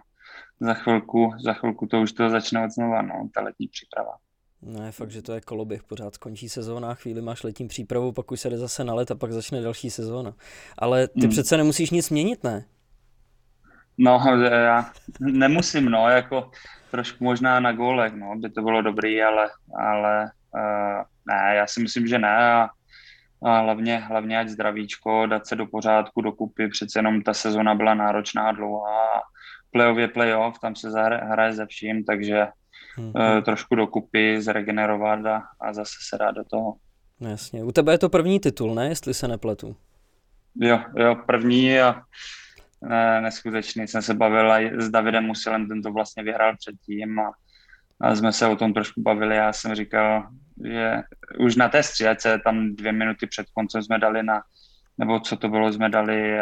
za 0.60 0.74
chvilku, 0.74 1.32
za 1.44 1.52
chvilku 1.52 1.86
to 1.86 2.00
už 2.00 2.12
to 2.12 2.30
začne 2.30 2.64
od 2.64 2.70
znova, 2.70 3.02
no, 3.02 3.28
ta 3.34 3.40
letní 3.40 3.68
příprava. 3.68 4.12
Ne, 4.62 4.92
fakt, 4.92 5.10
že 5.10 5.22
to 5.22 5.32
je 5.32 5.40
koloběh, 5.40 5.82
pořád 5.82 6.14
skončí 6.14 6.48
sezóna, 6.48 6.94
chvíli 6.94 7.22
máš 7.22 7.42
letní 7.42 7.68
přípravu, 7.68 8.12
pak 8.12 8.30
už 8.30 8.40
se 8.40 8.50
jde 8.50 8.58
zase 8.58 8.84
na 8.84 8.94
let 8.94 9.10
a 9.10 9.14
pak 9.14 9.32
začne 9.32 9.60
další 9.60 9.90
sezóna. 9.90 10.34
Ale 10.78 11.08
ty 11.08 11.20
hmm. 11.20 11.30
přece 11.30 11.56
nemusíš 11.56 11.90
nic 11.90 12.10
měnit, 12.10 12.44
ne? 12.44 12.64
No, 13.98 14.20
já 14.50 14.92
nemusím, 15.20 15.84
no, 15.84 16.08
jako 16.08 16.50
trošku 16.92 17.24
možná 17.24 17.60
na 17.60 17.72
gólech, 17.72 18.12
no, 18.12 18.36
by 18.36 18.50
to 18.50 18.62
bylo 18.62 18.82
dobrý, 18.82 19.22
ale, 19.22 19.50
ale 19.78 20.30
uh, 20.54 21.02
ne, 21.26 21.54
já 21.56 21.66
si 21.66 21.82
myslím, 21.82 22.06
že 22.06 22.18
ne 22.18 22.52
a, 22.52 22.68
a 23.42 23.58
hlavně, 23.58 23.98
hlavně 23.98 24.38
ať 24.38 24.48
zdravíčko, 24.48 25.26
dát 25.26 25.46
se 25.46 25.56
do 25.56 25.66
pořádku, 25.66 26.20
do 26.20 26.32
kupy, 26.32 26.68
přece 26.68 26.98
jenom 26.98 27.22
ta 27.22 27.34
sezona 27.34 27.74
byla 27.74 27.94
náročná 27.94 28.48
a 28.48 28.52
dlouhá, 28.52 29.22
playoff 29.70 29.98
je 29.98 30.08
playoff, 30.08 30.58
tam 30.58 30.76
se 30.76 30.88
hraje 31.22 31.52
ze 31.52 31.66
vším, 31.66 32.04
takže 32.04 32.46
hmm. 32.96 33.12
trošku 33.42 33.74
dokupy, 33.74 34.42
zregenerovat 34.42 35.26
a, 35.26 35.42
a 35.60 35.72
zase 35.72 35.94
se 36.08 36.18
dát 36.18 36.30
do 36.30 36.44
toho. 36.44 36.74
Jasně. 37.20 37.64
U 37.64 37.72
tebe 37.72 37.92
je 37.92 37.98
to 37.98 38.08
první 38.08 38.40
titul, 38.40 38.74
ne? 38.74 38.88
Jestli 38.88 39.14
se 39.14 39.28
nepletu. 39.28 39.76
Jo, 40.60 40.80
jo, 40.96 41.16
první 41.26 41.80
a 41.80 42.02
neskutečný. 43.20 43.88
Jsem 43.88 44.02
se 44.02 44.14
bavil 44.14 44.80
s 44.80 44.90
Davidem 44.90 45.24
Musilem, 45.24 45.68
ten 45.68 45.82
to 45.82 45.92
vlastně 45.92 46.22
vyhrál 46.22 46.56
předtím 46.56 47.18
a, 47.18 47.32
a 48.00 48.14
jsme 48.14 48.32
se 48.32 48.46
o 48.46 48.56
tom 48.56 48.74
trošku 48.74 49.02
bavili. 49.02 49.36
Já 49.36 49.52
jsem 49.52 49.74
říkal, 49.74 50.28
že 50.64 51.02
už 51.38 51.56
na 51.56 51.68
té 51.68 51.82
střílece, 51.82 52.40
tam 52.44 52.76
dvě 52.76 52.92
minuty 52.92 53.26
před 53.26 53.46
koncem 53.54 53.82
jsme 53.82 53.98
dali 53.98 54.22
na, 54.22 54.42
nebo 54.98 55.20
co 55.20 55.36
to 55.36 55.48
bylo, 55.48 55.72
jsme 55.72 55.88
dali 55.88 56.38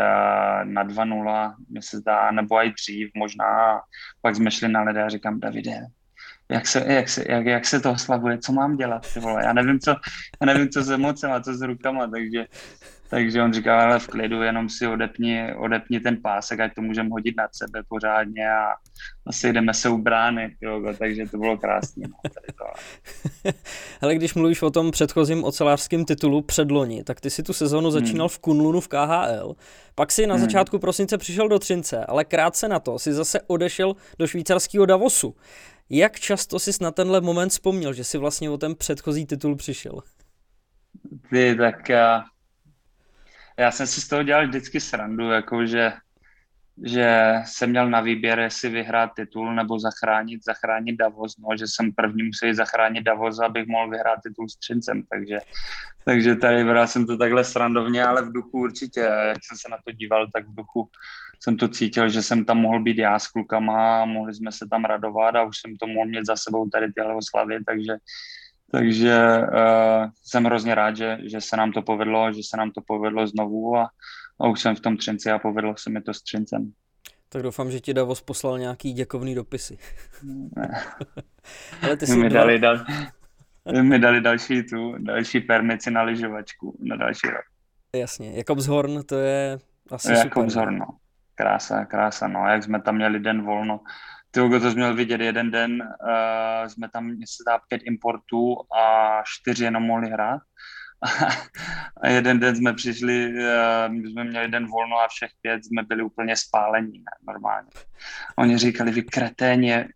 na 0.64 0.84
2-0, 0.84 1.54
mi 1.70 1.82
se 1.82 1.98
zdá, 1.98 2.30
nebo 2.30 2.64
i 2.64 2.72
dřív 2.72 3.10
možná. 3.14 3.80
Pak 4.22 4.36
jsme 4.36 4.50
šli 4.50 4.68
na 4.68 4.82
lede 4.82 5.02
a 5.02 5.08
říkám, 5.08 5.40
Davide, 5.40 5.86
jak 6.48 6.66
se, 6.66 6.92
jak 6.92 7.08
se, 7.08 7.24
jak, 7.28 7.46
jak 7.46 7.66
se 7.66 7.80
to 7.80 7.92
oslavuje, 7.92 8.38
co 8.38 8.52
mám 8.52 8.76
dělat, 8.76 9.12
ty 9.14 9.20
vole. 9.20 9.44
Já 9.44 9.52
nevím, 9.52 9.80
co, 9.80 9.90
já 10.40 10.46
nevím, 10.46 10.68
co 10.68 10.82
s 10.82 10.90
emocema, 10.90 11.40
co 11.40 11.54
s 11.54 11.62
rukama, 11.62 12.06
takže, 12.06 12.46
takže 13.10 13.42
on 13.42 13.52
říká, 13.52 13.82
ale 13.82 13.98
v 13.98 14.06
klidu, 14.06 14.42
jenom 14.42 14.68
si 14.68 14.86
odepni, 14.86 15.54
odepni 15.54 16.00
ten 16.00 16.22
pásek, 16.22 16.60
ať 16.60 16.74
to 16.74 16.82
můžeme 16.82 17.08
hodit 17.08 17.36
nad 17.36 17.50
sebe 17.54 17.82
pořádně 17.88 18.50
a 18.50 18.74
asi 19.26 19.52
jdeme 19.52 19.74
se 19.74 19.88
u 19.88 19.98
brány, 19.98 20.56
jo, 20.60 20.82
takže 20.98 21.26
to 21.26 21.38
bylo 21.38 21.58
krásné. 21.58 22.06
No. 22.08 22.30
Ale 24.00 24.14
když 24.16 24.34
mluvíš 24.34 24.62
o 24.62 24.70
tom 24.70 24.90
předchozím 24.90 25.44
ocelářském 25.44 26.04
titulu 26.04 26.42
předloni, 26.42 27.04
tak 27.04 27.20
ty 27.20 27.30
si 27.30 27.42
tu 27.42 27.52
sezonu 27.52 27.90
hmm. 27.90 28.00
začínal 28.00 28.28
v 28.28 28.38
Kunlunu 28.38 28.80
v 28.80 28.88
KHL, 28.88 29.56
pak 29.94 30.12
si 30.12 30.26
na 30.26 30.34
hmm. 30.34 30.44
začátku 30.44 30.78
prosince 30.78 31.18
přišel 31.18 31.48
do 31.48 31.58
Třince, 31.58 32.04
ale 32.04 32.24
krátce 32.24 32.68
na 32.68 32.80
to 32.80 32.98
si 32.98 33.12
zase 33.12 33.40
odešel 33.46 33.96
do 34.18 34.26
švýcarského 34.26 34.86
Davosu. 34.86 35.34
Jak 35.90 36.20
často 36.20 36.58
jsi 36.58 36.70
na 36.80 36.90
tenhle 36.90 37.20
moment 37.20 37.48
vzpomněl, 37.48 37.92
že 37.92 38.04
jsi 38.04 38.18
vlastně 38.18 38.50
o 38.50 38.58
ten 38.58 38.74
předchozí 38.74 39.26
titul 39.26 39.56
přišel? 39.56 40.00
Ty, 41.30 41.54
tak 41.58 41.88
já, 41.88 42.24
já 43.60 43.70
jsem 43.70 43.86
si 43.86 44.00
z 44.00 44.08
toho 44.08 44.22
dělal 44.22 44.46
vždycky 44.46 44.80
srandu, 44.80 45.30
jako 45.30 45.66
že, 45.66 45.92
že 46.84 47.34
jsem 47.44 47.70
měl 47.70 47.90
na 47.90 48.00
výběr, 48.00 48.38
jestli 48.38 48.68
vyhrát 48.68 49.10
titul 49.16 49.54
nebo 49.54 49.78
zachránit, 49.78 50.44
zachránit 50.44 50.96
Davos, 50.96 51.36
no, 51.38 51.56
že 51.56 51.64
jsem 51.68 51.92
první 51.92 52.22
musel 52.22 52.54
zachránit 52.54 53.02
Davos, 53.02 53.40
abych 53.40 53.66
mohl 53.66 53.90
vyhrát 53.90 54.18
titul 54.22 54.48
s 54.48 54.56
Třincem, 54.56 55.02
takže, 55.02 55.38
takže 56.04 56.36
tady 56.36 56.64
bral 56.64 56.86
jsem 56.86 57.06
to 57.06 57.16
takhle 57.16 57.44
srandovně, 57.44 58.04
ale 58.04 58.22
v 58.22 58.32
duchu 58.32 58.58
určitě, 58.58 59.00
jak 59.00 59.38
jsem 59.44 59.58
se 59.58 59.68
na 59.70 59.76
to 59.84 59.92
díval, 59.92 60.26
tak 60.32 60.48
v 60.48 60.54
duchu 60.54 60.88
jsem 61.42 61.56
to 61.56 61.68
cítil, 61.68 62.08
že 62.08 62.22
jsem 62.22 62.44
tam 62.44 62.58
mohl 62.58 62.80
být 62.80 62.98
já 62.98 63.18
s 63.18 63.28
klukama 63.28 64.04
mohli 64.04 64.34
jsme 64.34 64.52
se 64.52 64.66
tam 64.70 64.84
radovat 64.84 65.36
a 65.36 65.42
už 65.42 65.58
jsem 65.58 65.76
to 65.76 65.86
mohl 65.86 66.06
mít 66.08 66.26
za 66.26 66.36
sebou 66.36 66.68
tady 66.68 66.92
tyhle 66.92 67.14
oslavy, 67.14 67.64
takže, 67.64 67.92
takže 68.70 69.38
uh, 69.38 70.10
jsem 70.22 70.44
hrozně 70.44 70.74
rád, 70.74 70.96
že, 70.96 71.18
že 71.22 71.40
se 71.40 71.56
nám 71.56 71.72
to 71.72 71.82
povedlo, 71.82 72.32
že 72.32 72.40
se 72.42 72.56
nám 72.56 72.70
to 72.70 72.80
povedlo 72.86 73.26
znovu 73.26 73.76
a, 73.76 73.90
a 74.40 74.48
už 74.48 74.60
jsem 74.60 74.76
v 74.76 74.80
tom 74.80 74.96
Třinci 74.96 75.30
a 75.30 75.38
povedlo 75.38 75.74
se 75.76 75.90
mi 75.90 76.02
to 76.02 76.14
s 76.14 76.22
Třincem. 76.22 76.72
Tak 77.28 77.42
doufám, 77.42 77.70
že 77.70 77.80
ti 77.80 77.94
Davos 77.94 78.20
poslal 78.20 78.58
nějaký 78.58 78.92
děkovný 78.92 79.34
dopisy. 79.34 79.78
Ne. 80.56 80.82
Ale 81.82 81.96
ty 81.96 82.16
mi, 82.16 82.28
dva... 82.28 82.40
dali 82.40 82.58
dal... 82.58 82.84
mi 83.82 83.98
dali 83.98 84.20
další 84.20 84.62
tu, 84.62 84.94
další 84.98 85.40
permici 85.40 85.90
na 85.90 86.02
lyžovačku 86.02 86.78
na 86.80 86.96
další 86.96 87.26
rok. 87.26 87.44
Jasně, 87.96 88.32
Jakobshorn 88.36 89.02
to 89.02 89.18
je 89.18 89.58
asi 89.90 90.12
Jakobshorn, 90.12 90.50
super. 90.50 90.72
No. 90.72 90.86
Krása, 91.34 91.84
krása, 91.84 92.28
no, 92.28 92.46
jak 92.46 92.62
jsme 92.62 92.82
tam 92.82 92.96
měli 92.96 93.20
den 93.20 93.42
volno. 93.42 93.80
Ty 94.30 94.40
to 94.40 94.70
jsi 94.70 94.76
měl 94.76 94.94
vidět 94.94 95.20
jeden 95.20 95.50
den, 95.50 95.72
uh, 95.72 96.68
jsme 96.68 96.88
tam, 96.88 97.10
se 97.10 97.42
dá 97.46 97.60
pět 97.68 97.82
importů 97.84 98.56
a 98.78 99.22
čtyři 99.24 99.64
jenom 99.64 99.82
mohli 99.82 100.10
hrát. 100.10 100.40
a 102.02 102.08
jeden 102.08 102.40
den 102.40 102.56
jsme 102.56 102.72
přišli, 102.72 103.32
uh, 103.32 103.94
jsme 103.94 104.24
měli 104.24 104.48
den 104.48 104.66
volno 104.66 104.96
a 104.96 105.08
všech 105.08 105.30
pět 105.42 105.64
jsme 105.64 105.82
byli 105.82 106.02
úplně 106.02 106.36
spálení, 106.36 106.98
ne, 106.98 107.32
normálně. 107.32 107.70
Oni 108.36 108.58
říkali, 108.58 108.90
vy 108.90 109.02
kreténě, 109.02 109.88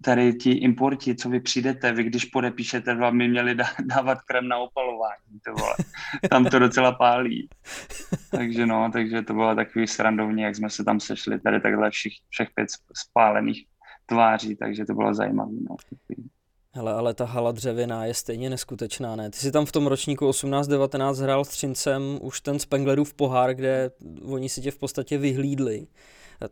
tady 0.00 0.34
ti 0.34 0.50
importi, 0.50 1.14
co 1.14 1.28
vy 1.28 1.40
přijdete, 1.40 1.92
vy 1.92 2.04
když 2.04 2.24
podepíšete, 2.24 2.94
vám 2.94 3.18
by 3.18 3.28
měli 3.28 3.54
dávat 3.86 4.22
krem 4.22 4.48
na 4.48 4.58
opalování, 4.58 5.40
to 5.44 5.52
vole. 5.52 5.74
Tam 6.30 6.44
to 6.44 6.58
docela 6.58 6.92
pálí. 6.92 7.48
Takže 8.30 8.66
no, 8.66 8.90
takže 8.92 9.22
to 9.22 9.34
bylo 9.34 9.54
takový 9.54 9.86
srandovní, 9.86 10.42
jak 10.42 10.56
jsme 10.56 10.70
se 10.70 10.84
tam 10.84 11.00
sešli, 11.00 11.40
tady 11.40 11.60
takhle 11.60 11.90
všich, 11.90 12.12
všech 12.28 12.48
pět 12.54 12.68
spálených 12.96 13.66
tváří, 14.06 14.56
takže 14.56 14.84
to 14.84 14.94
bylo 14.94 15.14
zajímavé. 15.14 15.52
No. 15.70 15.76
Hele, 16.74 16.92
ale 16.92 17.14
ta 17.14 17.24
hala 17.24 17.52
dřevěná 17.52 18.04
je 18.04 18.14
stejně 18.14 18.50
neskutečná, 18.50 19.16
ne? 19.16 19.30
Ty 19.30 19.38
jsi 19.38 19.52
tam 19.52 19.66
v 19.66 19.72
tom 19.72 19.86
ročníku 19.86 20.30
18-19 20.30 21.22
hrál 21.22 21.44
s 21.44 21.48
Třincem 21.48 22.18
už 22.22 22.40
ten 22.40 22.58
Spenglerův 22.58 23.14
pohár, 23.14 23.54
kde 23.54 23.90
oni 24.22 24.48
si 24.48 24.60
tě 24.60 24.70
v 24.70 24.78
podstatě 24.78 25.18
vyhlídli. 25.18 25.86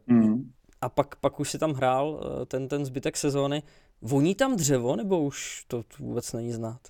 Mm 0.06 0.50
a 0.80 0.88
pak, 0.88 1.16
pak 1.16 1.40
už 1.40 1.50
si 1.50 1.58
tam 1.58 1.72
hrál 1.72 2.20
eh, 2.42 2.46
ten, 2.46 2.68
ten 2.68 2.84
zbytek 2.84 3.16
sezóny. 3.16 3.62
Voní 4.02 4.34
tam 4.34 4.56
dřevo, 4.56 4.96
nebo 4.96 5.20
už 5.20 5.64
to 5.68 5.82
vůbec 5.98 6.32
není 6.32 6.52
znát? 6.52 6.80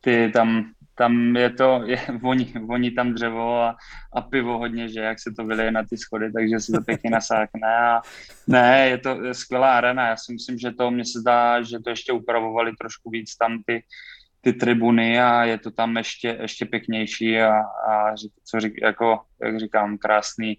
Ty, 0.00 0.30
tam, 0.32 0.72
tam 0.94 1.36
je 1.36 1.50
to, 1.50 1.82
je, 1.84 2.00
voní, 2.20 2.52
voní 2.60 2.90
tam 2.90 3.14
dřevo 3.14 3.60
a, 3.60 3.76
a 4.12 4.20
pivo 4.20 4.58
hodně, 4.58 4.88
že 4.88 5.00
jak 5.00 5.20
se 5.20 5.32
to 5.36 5.44
vylije 5.44 5.70
na 5.70 5.82
ty 5.84 5.96
schody, 5.96 6.32
takže 6.32 6.60
se 6.60 6.72
to 6.72 6.80
pěkně 6.80 7.10
nasákne 7.10 7.76
a 7.76 8.00
ne, 8.46 8.88
je 8.88 8.98
to 8.98 9.16
skvělá 9.32 9.76
arena, 9.76 10.08
já 10.08 10.16
si 10.16 10.32
myslím, 10.32 10.58
že 10.58 10.72
to, 10.72 10.90
mně 10.90 11.04
se 11.04 11.20
zdá, 11.20 11.62
že 11.62 11.78
to 11.78 11.90
ještě 11.90 12.12
upravovali 12.12 12.72
trošku 12.76 13.10
víc 13.10 13.36
tam 13.36 13.62
ty, 13.66 13.84
ty 14.40 14.52
tribuny 14.52 15.20
a 15.20 15.44
je 15.44 15.58
to 15.58 15.70
tam 15.70 15.96
ještě, 15.96 16.38
ještě 16.40 16.64
pěknější 16.64 17.40
a, 17.40 17.60
a 17.88 18.14
co 18.44 18.60
řík, 18.60 18.74
jako, 18.82 19.20
jak 19.42 19.60
říkám, 19.60 19.98
krásný, 19.98 20.58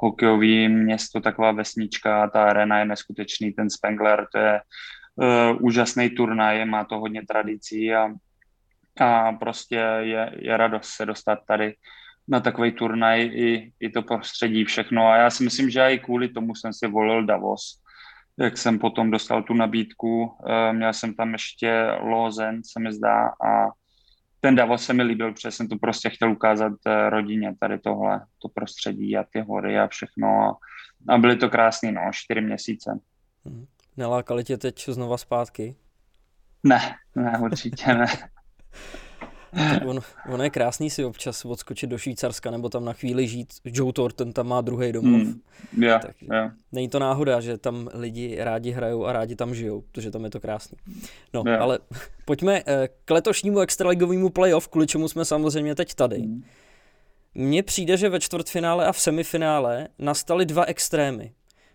hokejový 0.00 0.68
město, 0.68 1.20
taková 1.20 1.52
vesnička, 1.52 2.28
ta 2.28 2.44
arena 2.44 2.78
je 2.78 2.84
neskutečný, 2.84 3.52
ten 3.52 3.70
Spengler, 3.70 4.26
to 4.32 4.38
je 4.38 4.60
uh, 5.16 5.56
úžasný 5.60 6.10
turnaj, 6.10 6.64
má 6.64 6.84
to 6.84 6.98
hodně 6.98 7.22
tradicí 7.26 7.94
a, 7.94 8.08
a 9.00 9.32
prostě 9.32 9.76
je, 10.00 10.32
je 10.38 10.56
radost 10.56 10.88
se 10.88 11.06
dostat 11.06 11.38
tady 11.48 11.74
na 12.28 12.40
takový 12.40 12.72
turnaj 12.72 13.20
i, 13.22 13.72
i 13.80 13.90
to 13.90 14.02
prostředí 14.02 14.64
všechno. 14.64 15.06
A 15.06 15.16
já 15.16 15.30
si 15.30 15.44
myslím, 15.44 15.70
že 15.70 15.80
i 15.80 15.98
kvůli 15.98 16.28
tomu 16.28 16.54
jsem 16.54 16.72
si 16.72 16.86
volil 16.86 17.26
Davos, 17.26 17.80
jak 18.38 18.58
jsem 18.58 18.78
potom 18.78 19.10
dostal 19.10 19.42
tu 19.42 19.54
nabídku, 19.54 20.22
uh, 20.22 20.72
měl 20.72 20.92
jsem 20.92 21.14
tam 21.14 21.32
ještě 21.32 21.86
Lozen, 22.00 22.60
se 22.64 22.80
mi 22.80 22.92
zdá, 22.92 23.28
a 23.28 23.79
ten 24.40 24.54
Davos 24.54 24.84
se 24.84 24.92
mi 24.92 25.02
líbil, 25.02 25.32
protože 25.32 25.50
jsem 25.50 25.68
to 25.68 25.76
prostě 25.76 26.10
chtěl 26.10 26.32
ukázat 26.32 26.72
eh, 26.86 27.10
rodině, 27.10 27.54
tady 27.60 27.78
tohle, 27.78 28.20
to 28.42 28.48
prostředí 28.48 29.16
a 29.16 29.24
ty 29.32 29.40
hory 29.40 29.78
a 29.78 29.88
všechno 29.88 30.28
a, 30.28 30.58
a 31.14 31.18
byly 31.18 31.36
to 31.36 31.48
krásné, 31.48 31.92
no, 31.92 32.00
čtyři 32.12 32.40
měsíce. 32.40 33.00
Hmm. 33.44 33.66
Nelákali 33.96 34.44
tě 34.44 34.58
teď 34.58 34.88
znova 34.88 35.18
zpátky? 35.18 35.76
Ne, 36.62 36.94
ne, 37.14 37.38
určitě 37.38 37.94
ne. 37.94 38.06
On, 39.86 40.00
on 40.32 40.42
je 40.42 40.50
krásný 40.50 40.90
si 40.90 41.04
občas 41.04 41.44
odskočit 41.44 41.90
do 41.90 41.98
Švýcarska 41.98 42.50
nebo 42.50 42.68
tam 42.68 42.84
na 42.84 42.92
chvíli 42.92 43.28
žít. 43.28 43.54
Joe 43.64 43.92
Thornton 43.92 44.32
tam 44.32 44.48
má 44.48 44.60
druhý 44.60 44.92
domov. 44.92 45.20
Mm, 45.20 45.40
yeah, 45.78 46.02
tak 46.02 46.22
yeah. 46.22 46.52
Není 46.72 46.88
to 46.88 46.98
náhoda, 46.98 47.40
že 47.40 47.58
tam 47.58 47.88
lidi 47.94 48.36
rádi 48.38 48.70
hrajou 48.70 49.06
a 49.06 49.12
rádi 49.12 49.36
tam 49.36 49.54
žijou, 49.54 49.80
protože 49.80 50.10
tam 50.10 50.24
je 50.24 50.30
to 50.30 50.40
krásný. 50.40 50.78
No, 51.34 51.42
yeah. 51.46 51.62
ale 51.62 51.78
pojďme 52.24 52.62
eh, 52.66 52.88
k 53.04 53.10
letošnímu 53.10 53.60
extraligovému 53.60 54.30
playoff, 54.30 54.68
kvůli 54.68 54.86
čemu 54.86 55.08
jsme 55.08 55.24
samozřejmě 55.24 55.74
teď 55.74 55.94
tady. 55.94 56.18
Mm. 56.18 56.44
Mně 57.34 57.62
přijde, 57.62 57.96
že 57.96 58.08
ve 58.08 58.20
čtvrtfinále 58.20 58.86
a 58.86 58.92
v 58.92 59.00
semifinále 59.00 59.88
nastaly 59.98 60.46
dva 60.46 60.64
extrémy. 60.64 61.32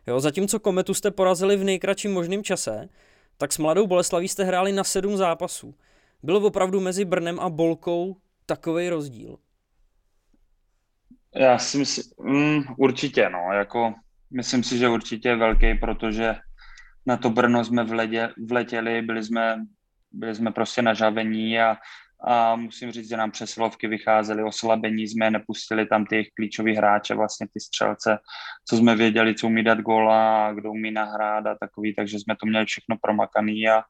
Jo, 0.07 0.19
zatímco 0.19 0.59
Kometu 0.59 0.93
jste 0.93 1.11
porazili 1.11 1.57
v 1.57 1.63
nejkratším 1.63 2.13
možném 2.13 2.43
čase, 2.43 2.89
tak 3.37 3.53
s 3.53 3.57
Mladou 3.57 3.87
Boleslaví 3.87 4.27
jste 4.27 4.43
hráli 4.43 4.71
na 4.71 4.83
sedm 4.83 5.17
zápasů. 5.17 5.75
Byl 6.25 6.37
opravdu 6.37 6.79
mezi 6.81 7.05
Brnem 7.05 7.39
a 7.39 7.49
Bolkou 7.49 8.17
takový 8.45 8.89
rozdíl? 8.89 9.37
Já 11.35 11.57
si 11.57 11.77
myslím, 11.77 12.03
mm, 12.19 12.63
určitě, 12.77 13.29
no, 13.29 13.53
jako 13.53 13.93
myslím 14.31 14.63
si, 14.63 14.77
že 14.77 14.89
určitě 14.89 15.29
je 15.29 15.35
velký, 15.35 15.73
protože 15.73 16.35
na 17.05 17.17
to 17.17 17.29
Brno 17.29 17.65
jsme 17.65 17.83
vledě, 17.83 18.29
vletěli, 18.49 19.01
byli 19.01 19.23
jsme, 19.23 19.65
byli 20.11 20.35
jsme 20.35 20.51
prostě 20.51 20.81
na 20.81 20.93
žavení 20.93 21.59
a, 21.59 21.77
a 22.27 22.55
musím 22.55 22.91
říct, 22.91 23.09
že 23.09 23.17
nám 23.17 23.31
přesilovky 23.31 23.87
vycházely 23.87 24.43
oslabení, 24.43 25.07
jsme 25.07 25.31
nepustili 25.31 25.85
tam 25.85 26.05
ty 26.05 26.31
klíčové 26.35 26.71
hráče, 26.71 27.15
vlastně 27.15 27.47
ty 27.53 27.59
střelce, 27.59 28.17
co 28.69 28.77
jsme 28.77 28.95
věděli, 28.95 29.35
co 29.35 29.47
umí 29.47 29.63
dát 29.63 29.79
góla 29.79 30.53
kdo 30.53 30.71
umí 30.71 30.91
nahrát 30.91 31.45
a 31.47 31.55
takový, 31.59 31.95
takže 31.95 32.19
jsme 32.19 32.35
to 32.35 32.45
měli 32.45 32.65
všechno 32.65 32.95
promakaný 33.01 33.69
a 33.69 33.83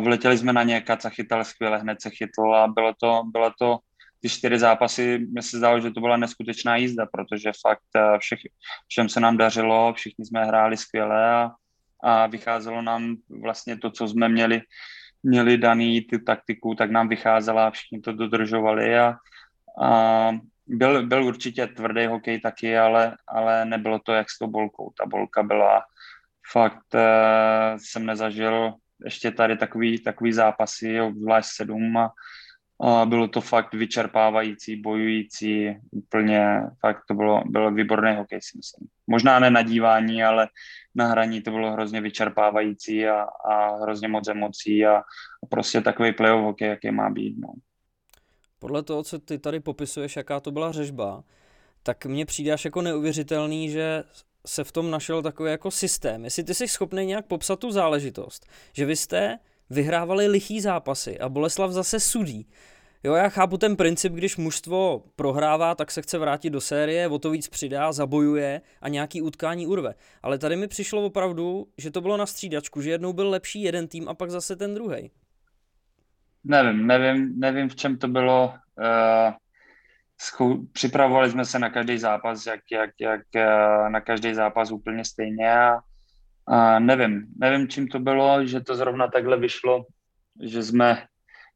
vletěli 0.00 0.38
jsme 0.38 0.52
na 0.52 0.62
ně, 0.62 0.80
Kaca 0.80 1.08
chytal 1.08 1.44
skvěle, 1.44 1.78
hned 1.78 2.02
se 2.02 2.10
chytl 2.10 2.54
a 2.54 2.68
bylo 2.68 2.94
to, 3.00 3.22
bylo 3.26 3.52
to 3.58 3.78
ty 4.20 4.28
čtyři 4.28 4.58
zápasy, 4.58 5.18
mi 5.18 5.42
se 5.42 5.58
zdálo, 5.58 5.80
že 5.80 5.90
to 5.90 6.00
byla 6.00 6.16
neskutečná 6.16 6.76
jízda, 6.76 7.06
protože 7.06 7.50
fakt 7.66 7.90
eh, 7.96 8.18
všech, 8.18 8.38
všem 8.88 9.08
se 9.08 9.20
nám 9.20 9.36
dařilo, 9.36 9.92
všichni 9.92 10.24
jsme 10.24 10.44
hráli 10.44 10.76
skvěle 10.76 11.34
a, 11.34 11.50
a 12.02 12.26
vycházelo 12.26 12.82
nám 12.82 13.16
vlastně 13.42 13.78
to, 13.78 13.90
co 13.90 14.08
jsme 14.08 14.28
měli, 14.28 14.60
měli 15.22 15.58
daný 15.58 16.00
ty 16.00 16.18
taktiku, 16.18 16.74
tak 16.74 16.90
nám 16.90 17.08
vycházela 17.08 17.66
a 17.66 17.70
všichni 17.70 18.00
to 18.00 18.12
dodržovali 18.12 18.98
a, 18.98 19.14
a 19.82 20.30
byl, 20.66 21.06
byl 21.06 21.24
určitě 21.24 21.66
tvrdý 21.66 22.06
hokej 22.06 22.40
taky, 22.40 22.78
ale, 22.78 23.16
ale 23.28 23.64
nebylo 23.64 23.98
to 23.98 24.12
jak 24.12 24.30
s 24.30 24.38
tou 24.38 24.46
bolkou. 24.46 24.92
Ta 24.98 25.06
bolka 25.06 25.42
byla 25.42 25.82
fakt, 26.52 26.94
uh, 26.94 27.00
jsem 27.76 28.06
nezažil 28.06 28.74
ještě 29.04 29.30
tady 29.30 29.56
takový, 29.56 29.98
takový 29.98 30.32
zápasy, 30.32 31.00
obzvlášť 31.00 31.48
sedm 31.50 31.96
a, 31.96 32.12
a 32.80 33.06
bylo 33.06 33.28
to 33.28 33.40
fakt 33.40 33.74
vyčerpávající, 33.74 34.76
bojující, 34.76 35.76
úplně, 35.90 36.62
fakt 36.80 37.02
to 37.08 37.14
bylo, 37.14 37.42
bylo 37.46 37.70
výborný 37.70 38.16
hokej, 38.16 38.38
si 38.42 38.56
myslím. 38.56 38.88
Možná 39.06 39.38
ne 39.38 39.50
na 39.50 39.62
dívání, 39.62 40.24
ale 40.24 40.48
na 40.94 41.06
hraní 41.06 41.42
to 41.42 41.50
bylo 41.50 41.72
hrozně 41.72 42.00
vyčerpávající 42.00 43.06
a, 43.06 43.22
a 43.22 43.76
hrozně 43.82 44.08
moc 44.08 44.28
emocí 44.28 44.86
a, 44.86 44.96
a 45.42 45.46
prostě 45.48 45.80
takový 45.80 46.12
playoff 46.12 46.44
hokej, 46.44 46.68
jaký 46.68 46.90
má 46.90 47.10
být. 47.10 47.38
No. 47.38 47.48
Podle 48.58 48.82
toho, 48.82 49.02
co 49.02 49.18
ty 49.18 49.38
tady 49.38 49.60
popisuješ, 49.60 50.16
jaká 50.16 50.40
to 50.40 50.50
byla 50.50 50.72
řežba, 50.72 51.24
tak 51.82 52.06
mně 52.06 52.26
přijde 52.26 52.52
až 52.52 52.64
jako 52.64 52.82
neuvěřitelný, 52.82 53.70
že 53.70 54.04
se 54.46 54.64
v 54.64 54.72
tom 54.72 54.90
našel 54.90 55.22
takový 55.22 55.50
jako 55.50 55.70
systém. 55.70 56.24
Jestli 56.24 56.44
ty 56.44 56.54
jsi 56.54 56.68
schopný 56.68 57.06
nějak 57.06 57.26
popsat 57.26 57.58
tu 57.58 57.70
záležitost, 57.70 58.46
že 58.72 58.84
vy 58.84 58.96
jste 58.96 59.38
vyhrávali 59.70 60.26
lichý 60.26 60.60
zápasy 60.60 61.18
a 61.18 61.28
Boleslav 61.28 61.70
zase 61.70 62.00
sudí. 62.00 62.46
Jo, 63.04 63.14
já 63.14 63.28
chápu 63.28 63.58
ten 63.58 63.76
princip, 63.76 64.12
když 64.12 64.36
mužstvo 64.36 65.02
prohrává, 65.16 65.74
tak 65.74 65.90
se 65.90 66.02
chce 66.02 66.18
vrátit 66.18 66.50
do 66.50 66.60
série, 66.60 67.08
o 67.08 67.18
to 67.18 67.30
víc 67.30 67.48
přidá, 67.48 67.92
zabojuje 67.92 68.60
a 68.80 68.88
nějaký 68.88 69.22
utkání 69.22 69.66
urve. 69.66 69.94
Ale 70.22 70.38
tady 70.38 70.56
mi 70.56 70.68
přišlo 70.68 71.04
opravdu, 71.04 71.66
že 71.78 71.90
to 71.90 72.00
bylo 72.00 72.16
na 72.16 72.26
střídačku, 72.26 72.82
že 72.82 72.90
jednou 72.90 73.12
byl 73.12 73.30
lepší 73.30 73.62
jeden 73.62 73.88
tým 73.88 74.08
a 74.08 74.14
pak 74.14 74.30
zase 74.30 74.56
ten 74.56 74.74
druhý. 74.74 75.10
Nevím, 76.44 76.86
nevím, 76.86 77.40
nevím, 77.40 77.68
v 77.68 77.76
čem 77.76 77.98
to 77.98 78.08
bylo. 78.08 78.54
Uh, 78.78 79.34
schou- 80.22 80.66
připravovali 80.72 81.30
jsme 81.30 81.44
se 81.44 81.58
na 81.58 81.70
každý 81.70 81.98
zápas, 81.98 82.46
jak, 82.46 82.60
jak, 82.72 82.90
jak 83.00 83.20
uh, 83.36 83.90
na 83.90 84.00
každý 84.00 84.34
zápas 84.34 84.70
úplně 84.70 85.04
stejně 85.04 85.52
a, 85.52 85.78
a 86.46 86.78
nevím, 86.78 87.26
nevím, 87.36 87.68
čím 87.68 87.88
to 87.88 87.98
bylo, 87.98 88.46
že 88.46 88.60
to 88.60 88.76
zrovna 88.76 89.08
takhle 89.08 89.36
vyšlo, 89.36 89.86
že 90.42 90.62
jsme 90.62 91.06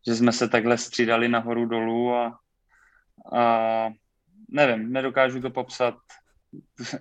že 0.06 0.14
jsme 0.14 0.32
se 0.32 0.48
takhle 0.48 0.78
střídali 0.78 1.28
nahoru 1.28 1.66
dolů 1.66 2.14
a, 2.14 2.38
a 3.32 3.88
nevím, 4.48 4.92
nedokážu 4.92 5.40
to 5.40 5.50
popsat. 5.50 5.94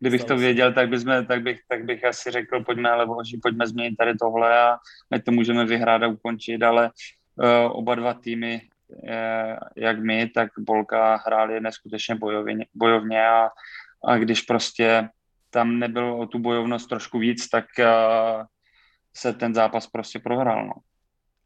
Kdybych 0.00 0.24
to 0.24 0.36
věděl, 0.36 0.72
tak, 0.72 0.88
bychom, 0.88 1.26
tak, 1.26 1.42
bych, 1.42 1.60
tak 1.68 1.84
bych 1.84 2.04
asi 2.04 2.30
řekl, 2.30 2.64
pojďme 2.64 2.90
ale 2.90 3.06
boží, 3.06 3.38
pojďme 3.42 3.66
změnit 3.66 3.96
tady 3.96 4.14
tohle 4.14 4.60
a 4.60 4.78
ať 5.12 5.24
to 5.24 5.32
můžeme 5.32 5.64
vyhrát 5.64 6.02
a 6.02 6.06
ukončit, 6.06 6.62
ale 6.62 6.90
uh, 7.36 7.78
oba 7.78 7.94
dva 7.94 8.14
týmy, 8.14 8.60
jak 9.76 9.98
my, 9.98 10.28
tak 10.28 10.48
Bolka 10.58 11.16
hráli 11.26 11.60
neskutečně 11.60 12.14
bojovně, 12.14 12.66
bojovně 12.74 13.28
a, 13.28 13.48
a 14.04 14.18
když 14.18 14.42
prostě 14.42 15.08
tam 15.50 15.78
nebylo 15.78 16.18
o 16.18 16.26
tu 16.26 16.38
bojovnost 16.38 16.88
trošku 16.88 17.18
víc, 17.18 17.48
tak 17.48 17.64
uh, 17.78 18.44
se 19.16 19.32
ten 19.32 19.54
zápas 19.54 19.86
prostě 19.86 20.18
prohrál. 20.18 20.66
No. 20.66 20.72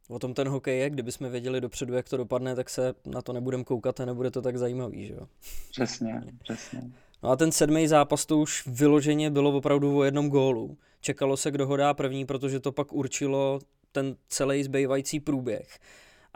O 0.09 0.19
tom 0.19 0.35
ten 0.35 0.49
hokej 0.49 0.79
je, 0.79 0.91
kdybychom 0.91 1.31
věděli 1.31 1.61
dopředu, 1.61 1.95
jak 1.95 2.09
to 2.09 2.17
dopadne, 2.17 2.55
tak 2.55 2.71
se 2.71 2.95
na 3.07 3.23
to 3.23 3.33
nebudeme 3.33 3.65
koukat 3.65 4.01
a 4.01 4.05
nebude 4.05 4.31
to 4.31 4.43
tak 4.43 4.57
zajímavý, 4.57 5.07
že 5.07 5.15
jo? 5.15 5.29
Přesně, 5.71 6.23
přesně. 6.43 6.83
No 7.23 7.31
a 7.31 7.37
ten 7.37 7.53
sedmý 7.53 7.89
zápas 7.89 8.27
to 8.27 8.39
už 8.39 8.67
vyloženě 8.67 9.31
bylo 9.31 9.57
opravdu 9.57 9.99
o 9.99 10.05
jednom 10.05 10.29
gólu. 10.29 10.79
Čekalo 11.01 11.37
se, 11.37 11.51
kdo 11.51 11.67
ho 11.67 11.77
dá 11.77 11.95
první, 11.95 12.27
protože 12.27 12.61
to 12.61 12.73
pak 12.73 12.93
určilo 12.93 13.61
ten 13.93 14.17
celý 14.29 14.63
zbývající 14.63 15.21
průběh. 15.21 15.79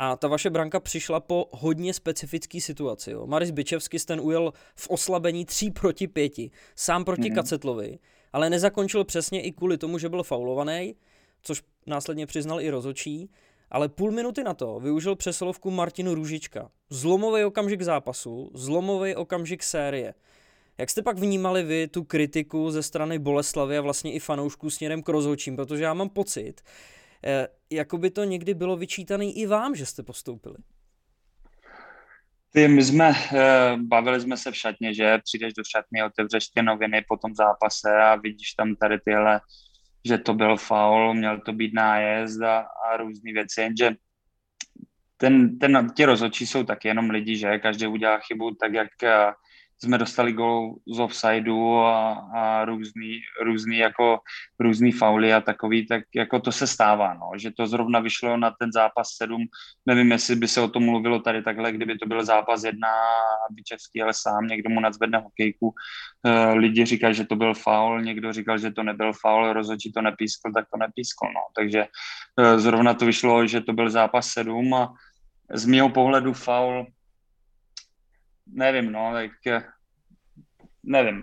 A 0.03 0.17
ta 0.17 0.29
vaše 0.29 0.51
branka 0.51 0.81
přišla 0.81 1.21
po 1.21 1.49
hodně 1.51 1.95
specifický 1.95 2.61
situaci. 2.61 3.11
Jo. 3.11 3.27
Maris 3.27 3.51
Bičevsky 3.51 3.99
ten 3.99 4.21
ujel 4.21 4.53
v 4.77 4.91
oslabení 4.91 5.45
3 5.45 5.71
proti 5.71 6.09
5, 6.09 6.33
sám 6.77 7.05
proti 7.05 7.23
mm-hmm. 7.23 7.35
Kacetlovi, 7.35 7.99
ale 8.33 8.51
nezakončil 8.51 9.05
přesně 9.05 9.43
i 9.43 9.53
kvůli 9.53 9.79
tomu, 9.79 9.99
že 9.99 10.09
byl 10.09 10.23
faulovaný, 10.23 10.95
což 11.43 11.63
následně 11.87 12.27
přiznal 12.27 12.61
i 12.61 12.71
rozočí 12.71 13.31
ale 13.71 13.89
půl 13.89 14.11
minuty 14.11 14.45
na 14.45 14.55
to 14.55 14.81
využil 14.81 15.17
přesilovku 15.17 15.71
Martinu 15.71 16.15
Růžička. 16.15 16.71
Zlomový 16.91 17.45
okamžik 17.45 17.83
zápasu, 17.83 18.51
zlomový 18.55 19.15
okamžik 19.15 19.63
série. 19.63 20.15
Jak 20.79 20.91
jste 20.91 21.03
pak 21.03 21.19
vnímali 21.19 21.63
vy 21.63 21.89
tu 21.89 22.05
kritiku 22.05 22.71
ze 22.71 22.83
strany 22.83 23.19
Boleslavy 23.19 23.79
a 23.79 23.81
vlastně 23.81 24.13
i 24.13 24.19
fanoušků 24.19 24.71
směrem 24.71 25.03
k 25.03 25.09
rozhodčím, 25.09 25.57
protože 25.57 25.85
já 25.85 25.95
mám 25.95 26.09
pocit, 26.09 26.61
jako 27.71 27.99
by 27.99 28.11
to 28.11 28.25
někdy 28.25 28.55
bylo 28.55 28.77
vyčítané 28.77 29.25
i 29.25 29.47
vám, 29.47 29.75
že 29.75 29.87
jste 29.87 30.03
postoupili. 30.03 30.57
Ty, 32.53 32.69
my 32.69 32.85
jsme, 32.85 33.13
eh, 33.33 33.77
bavili 33.77 34.21
jsme 34.21 34.37
se 34.37 34.51
v 34.51 34.57
šatně, 34.57 34.95
že 34.95 35.19
přijdeš 35.25 35.53
do 35.55 35.63
šatny, 35.65 36.05
otevřeš 36.05 36.49
ty 36.49 36.63
noviny 36.63 37.05
po 37.09 37.17
tom 37.17 37.35
zápase 37.35 37.97
a 37.97 38.17
vidíš 38.17 38.53
tam 38.53 38.77
tady 38.77 38.99
tyhle 39.05 39.41
že 40.05 40.19
to 40.19 40.35
byl 40.35 40.57
faul, 40.57 41.15
měl 41.15 41.41
to 41.41 41.53
být 41.53 41.75
nájezd 41.75 42.43
a, 42.43 42.59
a 42.59 42.97
různé 42.97 43.33
věci, 43.33 43.61
jenže 43.61 43.91
ten, 45.17 45.59
ten, 45.59 45.91
ti 45.97 46.05
rozhodčí 46.05 46.47
jsou 46.47 46.65
taky 46.65 46.89
jenom 46.89 47.11
lidi, 47.11 47.37
že 47.37 47.59
každý 47.59 47.87
udělá 47.87 48.19
chybu 48.19 48.55
tak, 48.55 48.73
jak 48.73 48.89
jsme 49.85 49.99
dostali 49.99 50.33
gol 50.33 50.75
z 50.95 51.01
offsideu 51.01 51.79
a, 51.79 52.13
a 52.35 52.65
různý, 52.65 53.21
různý, 53.43 53.79
jako, 53.79 54.19
různý 54.61 54.93
fauly 54.93 55.33
a 55.33 55.41
takový, 55.41 55.87
tak 55.87 56.03
jako 56.15 56.41
to 56.41 56.53
se 56.53 56.67
stává, 56.67 57.15
no, 57.15 57.31
že 57.37 57.51
to 57.51 57.67
zrovna 57.67 58.01
vyšlo 58.01 58.37
na 58.37 58.51
ten 58.51 58.73
zápas 58.73 59.09
7, 59.17 59.45
nevím, 59.87 60.13
jestli 60.13 60.37
by 60.37 60.49
se 60.49 60.61
o 60.61 60.69
tom 60.69 60.85
mluvilo 60.85 61.21
tady 61.21 61.43
takhle, 61.43 61.73
kdyby 61.73 61.99
to 61.99 62.07
byl 62.07 62.25
zápas 62.25 62.65
1 62.65 62.89
a 62.89 63.53
Bičevský, 63.53 64.03
ale 64.03 64.13
sám 64.15 64.47
někdo 64.47 64.71
mu 64.71 64.81
nadzvedne 64.81 65.19
hokejku, 65.19 65.75
e, 66.27 66.53
lidi 66.53 66.85
říkají, 66.85 67.15
že 67.15 67.25
to 67.25 67.37
byl 67.37 67.55
faul, 67.55 68.03
někdo 68.03 68.33
říkal, 68.33 68.59
že 68.59 68.71
to 68.71 68.83
nebyl 68.83 69.13
faul, 69.13 69.53
rozhodčí 69.53 69.93
to 69.93 70.03
nepískl, 70.03 70.53
tak 70.53 70.65
to 70.73 70.79
nepískl, 70.79 71.27
no, 71.27 71.41
takže 71.57 71.87
e, 72.39 72.59
zrovna 72.59 72.95
to 72.95 73.07
vyšlo, 73.07 73.47
že 73.47 73.61
to 73.61 73.73
byl 73.73 73.91
zápas 73.91 74.27
7 74.29 74.75
a 74.75 74.93
z 75.55 75.67
mého 75.67 75.89
pohledu 75.89 76.33
faul 76.33 76.87
nevím, 78.53 78.93
no, 78.93 79.11
tak 79.13 79.31
eh, 79.47 79.65
nevím. 80.85 81.23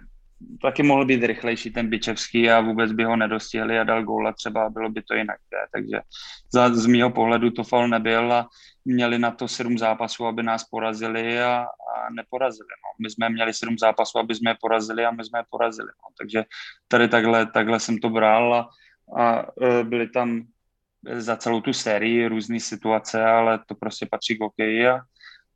Taky 0.61 0.83
mohl 0.83 1.05
být 1.05 1.23
rychlejší 1.23 1.71
ten 1.71 1.89
Bičevský 1.89 2.49
a 2.49 2.61
vůbec 2.61 2.91
by 2.91 3.03
ho 3.03 3.15
nedostihli 3.15 3.79
a 3.79 3.83
dal 3.83 4.03
góla 4.03 4.33
třeba, 4.33 4.69
bylo 4.69 4.89
by 4.89 5.01
to 5.01 5.13
jinak. 5.13 5.39
Ne? 5.53 5.59
Takže 5.71 6.01
za, 6.53 6.75
z 6.75 6.85
mýho 6.85 7.09
pohledu 7.09 7.51
to 7.51 7.63
faul 7.63 7.87
nebyl 7.87 8.33
a 8.33 8.49
měli 8.85 9.19
na 9.19 9.31
to 9.31 9.47
sedm 9.47 9.77
zápasů, 9.77 10.25
aby 10.25 10.43
nás 10.43 10.63
porazili 10.63 11.41
a, 11.41 11.57
a 11.57 12.09
neporazili. 12.11 12.67
No. 12.69 13.03
My 13.03 13.09
jsme 13.09 13.29
měli 13.29 13.53
sedm 13.53 13.77
zápasů, 13.77 14.19
aby 14.19 14.35
jsme 14.35 14.51
je 14.51 14.57
porazili 14.61 15.05
a 15.05 15.11
my 15.11 15.23
jsme 15.25 15.39
je 15.39 15.43
porazili. 15.49 15.87
No. 15.87 16.09
Takže 16.17 16.43
tady 16.87 17.07
takhle, 17.07 17.45
takhle 17.45 17.79
jsem 17.79 17.97
to 17.97 18.09
bral 18.09 18.53
a, 18.53 18.69
a 19.21 19.45
e, 19.61 19.83
byli 19.83 20.09
tam 20.09 20.43
za 21.13 21.35
celou 21.35 21.61
tu 21.61 21.73
sérii 21.73 22.27
různé 22.27 22.59
situace, 22.59 23.25
ale 23.25 23.59
to 23.65 23.75
prostě 23.75 24.05
patří 24.11 24.37
k 24.37 24.41
hokeji 24.41 24.87
a, 24.87 24.99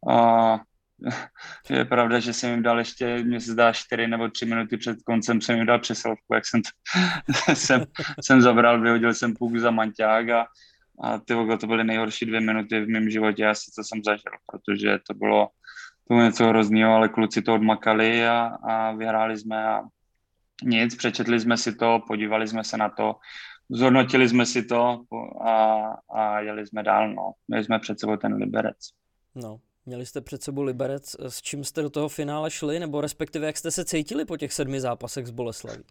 a 0.09 0.59
je 1.69 1.85
pravda, 1.85 2.19
že 2.19 2.33
jsem 2.33 2.51
jim 2.51 2.63
dal 2.63 2.79
ještě, 2.79 3.23
mě 3.23 3.41
se 3.41 3.51
zdá, 3.51 3.73
čtyři 3.73 4.07
nebo 4.07 4.29
tři 4.29 4.45
minuty 4.45 4.77
před 4.77 4.97
koncem 5.03 5.41
jsem 5.41 5.55
jim 5.57 5.65
dal 5.65 5.79
přesilovku, 5.79 6.33
jak 6.33 6.45
jsem, 6.45 6.61
to, 6.61 7.55
jsem, 7.55 7.85
jsem 8.21 8.41
zabral, 8.41 8.81
vyhodil 8.81 9.13
jsem 9.13 9.33
půk 9.33 9.57
za 9.57 9.71
manťák 9.71 10.29
a, 10.29 10.45
a 11.03 11.17
ty 11.17 11.33
to 11.59 11.67
byly 11.67 11.83
nejhorší 11.83 12.25
dvě 12.25 12.41
minuty 12.41 12.79
v 12.79 12.89
mém 12.89 13.09
životě 13.09 13.47
asi, 13.47 13.71
co 13.71 13.83
jsem 13.83 14.03
zažil, 14.03 14.31
protože 14.51 14.99
to 15.07 15.13
bylo, 15.13 15.47
to 16.07 16.13
bylo 16.13 16.25
něco 16.25 16.47
hrozného, 16.47 16.93
ale 16.93 17.09
kluci 17.09 17.41
to 17.41 17.53
odmakali 17.53 18.27
a, 18.27 18.39
a 18.69 18.91
vyhráli 18.91 19.37
jsme 19.37 19.65
a 19.65 19.81
nic, 20.63 20.95
přečetli 20.95 21.39
jsme 21.39 21.57
si 21.57 21.75
to, 21.75 21.99
podívali 22.07 22.47
jsme 22.47 22.63
se 22.63 22.77
na 22.77 22.89
to, 22.89 23.15
zhodnotili 23.69 24.29
jsme 24.29 24.45
si 24.45 24.63
to 24.63 25.01
a, 25.45 25.83
a 26.15 26.39
jeli 26.39 26.67
jsme 26.67 26.83
dál, 26.83 27.13
no. 27.13 27.31
Měli 27.47 27.63
jsme 27.63 27.79
před 27.79 27.99
sebou 27.99 28.17
ten 28.17 28.33
Liberec. 28.33 28.77
No, 29.35 29.59
měli 29.85 30.05
jste 30.05 30.21
před 30.21 30.43
sebou 30.43 30.61
Liberec, 30.61 31.15
s 31.19 31.41
čím 31.41 31.63
jste 31.63 31.81
do 31.81 31.89
toho 31.89 32.09
finále 32.09 32.51
šli, 32.51 32.79
nebo 32.79 33.01
respektive 33.01 33.47
jak 33.47 33.57
jste 33.57 33.71
se 33.71 33.85
cítili 33.85 34.25
po 34.25 34.37
těch 34.37 34.53
sedmi 34.53 34.81
zápasech 34.81 35.27
z 35.27 35.31
Boleslaví? 35.31 35.83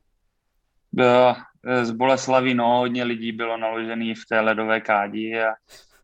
Z 1.82 1.90
Boleslaví, 1.90 2.54
no, 2.54 2.78
hodně 2.78 3.04
lidí 3.04 3.32
bylo 3.32 3.56
naložený 3.56 4.14
v 4.14 4.26
té 4.28 4.40
ledové 4.40 4.80
kádi 4.80 5.40
a, 5.40 5.54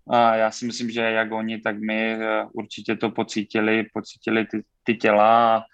a 0.08 0.36
já 0.36 0.50
si 0.50 0.66
myslím, 0.66 0.90
že 0.90 1.00
jak 1.00 1.32
oni, 1.32 1.60
tak 1.60 1.78
my 1.78 2.12
eh, 2.12 2.44
určitě 2.52 2.96
to 2.96 3.10
pocítili, 3.10 3.84
pocítili 3.92 4.46
ty, 4.46 4.64
ty 4.84 4.94
těla 4.94 5.64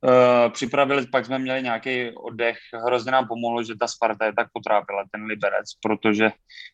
Uh, 0.00 0.52
připravili, 0.52 1.06
pak 1.06 1.26
jsme 1.26 1.38
měli 1.38 1.62
nějaký 1.62 2.10
oddech, 2.10 2.56
hrozně 2.86 3.12
nám 3.12 3.28
pomohlo, 3.28 3.62
že 3.62 3.74
ta 3.80 3.86
Sparta 3.86 4.26
je 4.26 4.32
tak 4.32 4.46
potrápila, 4.52 5.04
ten 5.10 5.24
Liberec, 5.24 5.66
protože 5.82 6.30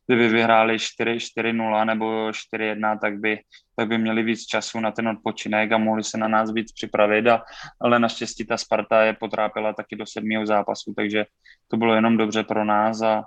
kdyby 0.06 0.28
vyhráli 0.28 0.76
4-0 0.76 1.86
nebo 1.86 2.30
4-1, 2.30 2.98
tak 2.98 3.18
by, 3.18 3.40
tak 3.76 3.88
by 3.88 3.98
měli 3.98 4.22
víc 4.22 4.46
času 4.46 4.80
na 4.80 4.90
ten 4.90 5.08
odpočinek 5.08 5.72
a 5.72 5.78
mohli 5.78 6.04
se 6.04 6.18
na 6.18 6.28
nás 6.28 6.52
víc 6.52 6.72
připravit, 6.72 7.26
a, 7.26 7.42
ale 7.80 7.98
naštěstí 7.98 8.46
ta 8.46 8.56
Sparta 8.56 9.02
je 9.02 9.12
potrápila 9.12 9.72
taky 9.72 9.96
do 9.96 10.06
sedmého 10.06 10.46
zápasu, 10.46 10.94
takže 10.96 11.24
to 11.68 11.76
bylo 11.76 11.94
jenom 11.94 12.16
dobře 12.16 12.42
pro 12.42 12.64
nás. 12.64 13.02
A, 13.02 13.24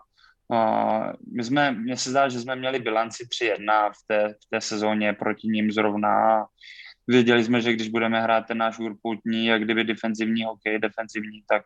a 0.53 1.13
my 1.35 1.43
jsme, 1.43 1.71
mně 1.71 1.97
se 1.97 2.09
zdá, 2.09 2.29
že 2.29 2.39
jsme 2.39 2.55
měli 2.55 2.79
bilanci 2.79 3.23
3-1 3.23 3.91
v 3.91 4.07
té, 4.07 4.33
v 4.33 4.49
té 4.49 4.61
sezóně 4.61 5.13
proti 5.13 5.47
ním 5.47 5.71
zrovna 5.71 6.45
věděli 7.07 7.43
jsme, 7.43 7.61
že 7.61 7.73
když 7.73 7.89
budeme 7.89 8.21
hrát 8.21 8.41
ten 8.47 8.57
náš 8.57 8.79
urputní 8.79 9.51
a 9.51 9.57
kdyby 9.57 9.83
defenzivní 9.83 10.43
hokej, 10.43 10.79
defenzivní, 10.79 11.43
tak, 11.49 11.63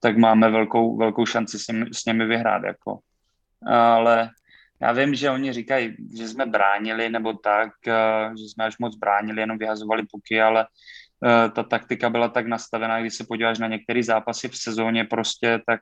tak 0.00 0.16
máme 0.16 0.50
velkou, 0.50 0.96
velkou 0.96 1.26
šanci 1.26 1.58
s, 1.58 1.68
ním, 1.68 1.86
s 1.92 2.04
nimi 2.04 2.26
vyhrát. 2.26 2.64
Jako. 2.64 2.98
Ale 3.66 4.30
já 4.80 4.92
vím, 4.92 5.14
že 5.14 5.30
oni 5.30 5.52
říkají, 5.52 5.96
že 6.16 6.28
jsme 6.28 6.46
bránili 6.46 7.08
nebo 7.08 7.32
tak, 7.32 7.70
že 8.38 8.44
jsme 8.44 8.64
až 8.64 8.78
moc 8.78 8.96
bránili, 8.96 9.40
jenom 9.40 9.58
vyhazovali 9.58 10.02
puky, 10.10 10.42
ale 10.42 10.66
ta 11.54 11.62
taktika 11.62 12.10
byla 12.10 12.28
tak 12.28 12.46
nastavená, 12.46 13.00
když 13.00 13.14
se 13.14 13.24
podíváš 13.28 13.58
na 13.58 13.66
některé 13.66 14.02
zápasy 14.02 14.48
v 14.48 14.56
sezóně 14.56 15.04
prostě, 15.04 15.60
tak 15.66 15.80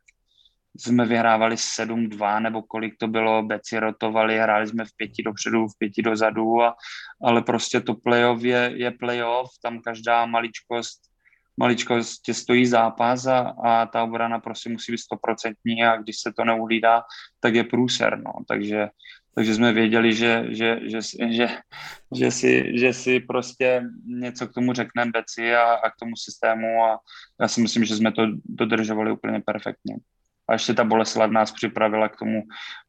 jsme 0.77 1.07
vyhrávali 1.07 1.57
7-2 1.57 2.43
nebo 2.43 2.63
kolik 2.63 2.95
to 2.99 3.09
bylo, 3.09 3.43
beci 3.43 3.79
rotovali, 3.79 4.39
hráli 4.39 4.67
jsme 4.67 4.85
v 4.85 4.97
pěti 4.97 5.23
dopředu, 5.23 5.67
v 5.69 5.79
pěti 5.79 6.03
dozadu, 6.03 6.63
a, 6.63 6.77
ale 7.23 7.43
prostě 7.43 7.81
to 7.81 7.95
playoff 7.95 8.43
je, 8.43 8.73
je 8.75 8.91
playoff, 8.91 9.51
tam 9.63 9.81
každá 9.81 10.27
maličkost 10.27 11.13
maličkost 11.57 12.23
tě 12.23 12.35
stojí 12.35 12.67
zápas 12.67 13.27
a, 13.27 13.39
a 13.39 13.87
ta 13.87 14.03
obrana 14.03 14.39
prostě 14.39 14.71
musí 14.71 14.93
být 14.93 14.99
stoprocentní 14.99 15.85
a 15.85 15.97
když 15.97 16.17
se 16.21 16.33
to 16.33 16.45
neuhlídá, 16.45 17.03
tak 17.41 17.55
je 17.55 17.65
průser, 17.65 18.19
no. 18.19 18.33
takže, 18.49 18.89
takže 19.35 19.55
jsme 19.55 19.73
věděli, 19.73 20.15
že, 20.15 20.45
že, 20.49 20.81
že, 20.83 21.01
že, 21.31 21.49
že, 22.17 22.31
si, 22.31 22.79
že 22.79 22.93
si 22.93 23.21
prostě 23.21 23.83
něco 24.07 24.49
k 24.49 24.55
tomu 24.55 24.73
řekneme 24.73 25.11
Beci 25.11 25.55
a, 25.55 25.63
a 25.63 25.91
k 25.91 25.97
tomu 26.01 26.17
systému 26.17 26.85
a 26.85 26.99
já 27.41 27.49
si 27.49 27.61
myslím, 27.61 27.85
že 27.85 27.97
jsme 27.97 28.13
to 28.13 28.23
dodržovali 28.45 29.13
úplně 29.13 29.41
perfektně 29.41 29.97
a 30.49 30.53
ještě 30.53 30.75
ta 30.75 30.85
Boleslav 30.85 31.31
nás 31.31 31.53
připravila 31.53 32.09
k 32.09 32.17
tomu 32.17 32.43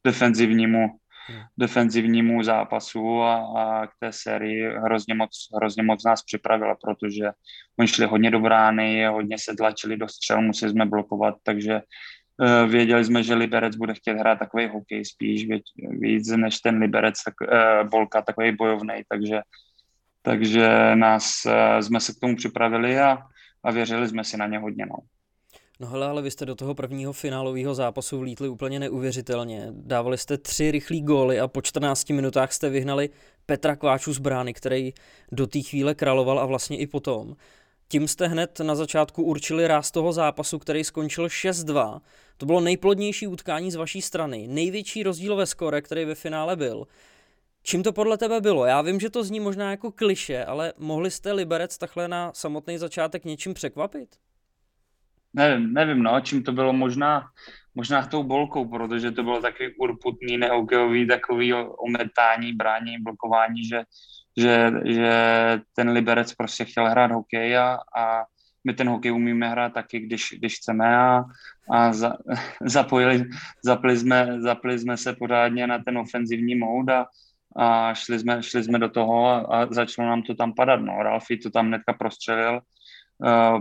defenzivnímu, 0.06 0.88
hmm. 1.26 1.40
defenzivnímu 1.58 2.42
zápasu 2.42 3.22
a, 3.22 3.34
a 3.36 3.86
k 3.86 3.90
té 4.00 4.12
sérii 4.12 4.68
hrozně 4.68 5.14
moc, 5.14 5.48
hrozně 5.56 5.82
moc 5.82 6.04
nás 6.04 6.22
připravila, 6.22 6.74
protože 6.74 7.30
oni 7.78 7.88
šli 7.88 8.06
hodně 8.06 8.30
do 8.30 8.40
brány, 8.40 9.06
hodně 9.06 9.38
se 9.38 9.54
tlačili 9.56 9.96
do 9.96 10.08
střel, 10.08 10.42
museli 10.42 10.72
jsme 10.72 10.86
blokovat, 10.86 11.34
takže 11.42 11.80
uh, 12.38 12.70
věděli 12.70 13.04
jsme, 13.04 13.22
že 13.22 13.34
Liberec 13.34 13.76
bude 13.76 13.94
chtět 13.94 14.18
hrát 14.18 14.38
takový 14.38 14.68
hokej 14.68 15.04
spíš 15.04 15.46
víc 15.76 16.28
než 16.28 16.60
ten 16.60 16.78
Liberec, 16.78 17.14
tak, 17.24 17.34
uh, 17.40 17.88
Bolka, 17.88 18.22
takový 18.22 18.52
bojovný, 18.52 18.94
takže 19.08 19.40
takže 20.26 20.96
nás, 20.96 21.42
uh, 21.46 21.80
jsme 21.80 22.00
se 22.00 22.12
k 22.12 22.20
tomu 22.20 22.36
připravili 22.36 22.98
a, 22.98 23.18
a 23.64 23.70
věřili 23.70 24.08
jsme 24.08 24.24
si 24.24 24.36
na 24.36 24.46
ně 24.46 24.58
hodně. 24.58 24.86
No. 24.86 24.96
No 25.80 25.86
hele, 25.86 26.06
ale 26.06 26.22
vy 26.22 26.30
jste 26.30 26.46
do 26.46 26.54
toho 26.54 26.74
prvního 26.74 27.12
finálového 27.12 27.74
zápasu 27.74 28.18
vlítli 28.18 28.48
úplně 28.48 28.78
neuvěřitelně. 28.78 29.68
Dávali 29.70 30.18
jste 30.18 30.38
tři 30.38 30.70
rychlý 30.70 31.02
góly 31.02 31.40
a 31.40 31.48
po 31.48 31.62
14 31.62 32.10
minutách 32.10 32.52
jste 32.52 32.68
vyhnali 32.70 33.10
Petra 33.46 33.76
Kváču 33.76 34.12
z 34.12 34.18
brány, 34.18 34.54
který 34.54 34.92
do 35.32 35.46
té 35.46 35.62
chvíle 35.62 35.94
královal 35.94 36.38
a 36.38 36.46
vlastně 36.46 36.78
i 36.78 36.86
potom. 36.86 37.36
Tím 37.88 38.08
jste 38.08 38.28
hned 38.28 38.60
na 38.60 38.74
začátku 38.74 39.22
určili 39.22 39.66
ráz 39.66 39.90
toho 39.90 40.12
zápasu, 40.12 40.58
který 40.58 40.84
skončil 40.84 41.26
6-2. 41.26 42.00
To 42.36 42.46
bylo 42.46 42.60
nejplodnější 42.60 43.26
utkání 43.26 43.70
z 43.70 43.74
vaší 43.74 44.02
strany, 44.02 44.48
největší 44.48 45.02
rozdíl 45.02 45.36
ve 45.36 45.46
skore, 45.46 45.82
který 45.82 46.04
ve 46.04 46.14
finále 46.14 46.56
byl. 46.56 46.86
Čím 47.62 47.82
to 47.82 47.92
podle 47.92 48.18
tebe 48.18 48.40
bylo? 48.40 48.66
Já 48.66 48.82
vím, 48.82 49.00
že 49.00 49.10
to 49.10 49.24
zní 49.24 49.40
možná 49.40 49.70
jako 49.70 49.92
kliše, 49.92 50.44
ale 50.44 50.72
mohli 50.78 51.10
jste 51.10 51.32
Liberec 51.32 51.78
takhle 51.78 52.08
na 52.08 52.32
samotný 52.34 52.78
začátek 52.78 53.24
něčím 53.24 53.54
překvapit? 53.54 54.08
Nevím, 55.34 55.72
nevím, 55.72 56.02
no, 56.02 56.20
čím 56.20 56.42
to 56.42 56.52
bylo 56.52 56.72
možná, 56.72 57.26
možná 57.74 58.06
tou 58.06 58.22
bolkou, 58.22 58.68
protože 58.68 59.10
to 59.10 59.22
bylo 59.22 59.40
takový 59.40 59.68
urputný, 59.78 60.38
nehokejový, 60.38 61.06
takový 61.06 61.54
ometání, 61.54 62.52
brání, 62.52 62.98
blokování, 62.98 63.64
že, 63.64 63.82
že, 64.38 64.72
že 64.84 65.12
ten 65.76 65.90
Liberec 65.90 66.34
prostě 66.34 66.64
chtěl 66.64 66.90
hrát 66.90 67.10
hokej 67.10 67.58
a, 67.58 67.78
a 67.96 68.24
my 68.64 68.74
ten 68.74 68.88
hokej 68.88 69.12
umíme 69.12 69.48
hrát 69.48 69.72
taky, 69.72 70.00
když, 70.00 70.34
když 70.38 70.56
chceme 70.56 70.96
a, 70.96 71.24
a 71.70 71.92
za, 71.92 72.14
zapojili, 72.62 73.24
zapli, 73.64 73.96
jsme, 73.96 74.40
zapli 74.40 74.78
jsme 74.78 74.96
se 74.96 75.12
pořádně 75.12 75.66
na 75.66 75.78
ten 75.78 75.98
ofenzivní 75.98 76.54
mód 76.54 76.90
a, 76.90 77.06
a 77.56 77.94
šli 77.94 78.18
jsme, 78.18 78.42
šli 78.42 78.64
jsme 78.64 78.78
do 78.78 78.88
toho 78.88 79.26
a, 79.26 79.38
a 79.38 79.72
začalo 79.72 80.08
nám 80.08 80.22
to 80.22 80.34
tam 80.34 80.52
padat. 80.54 80.80
No. 80.80 81.02
Ralfi 81.02 81.36
to 81.36 81.50
tam 81.50 81.66
hnedka 81.66 81.92
prostřelil 81.92 82.60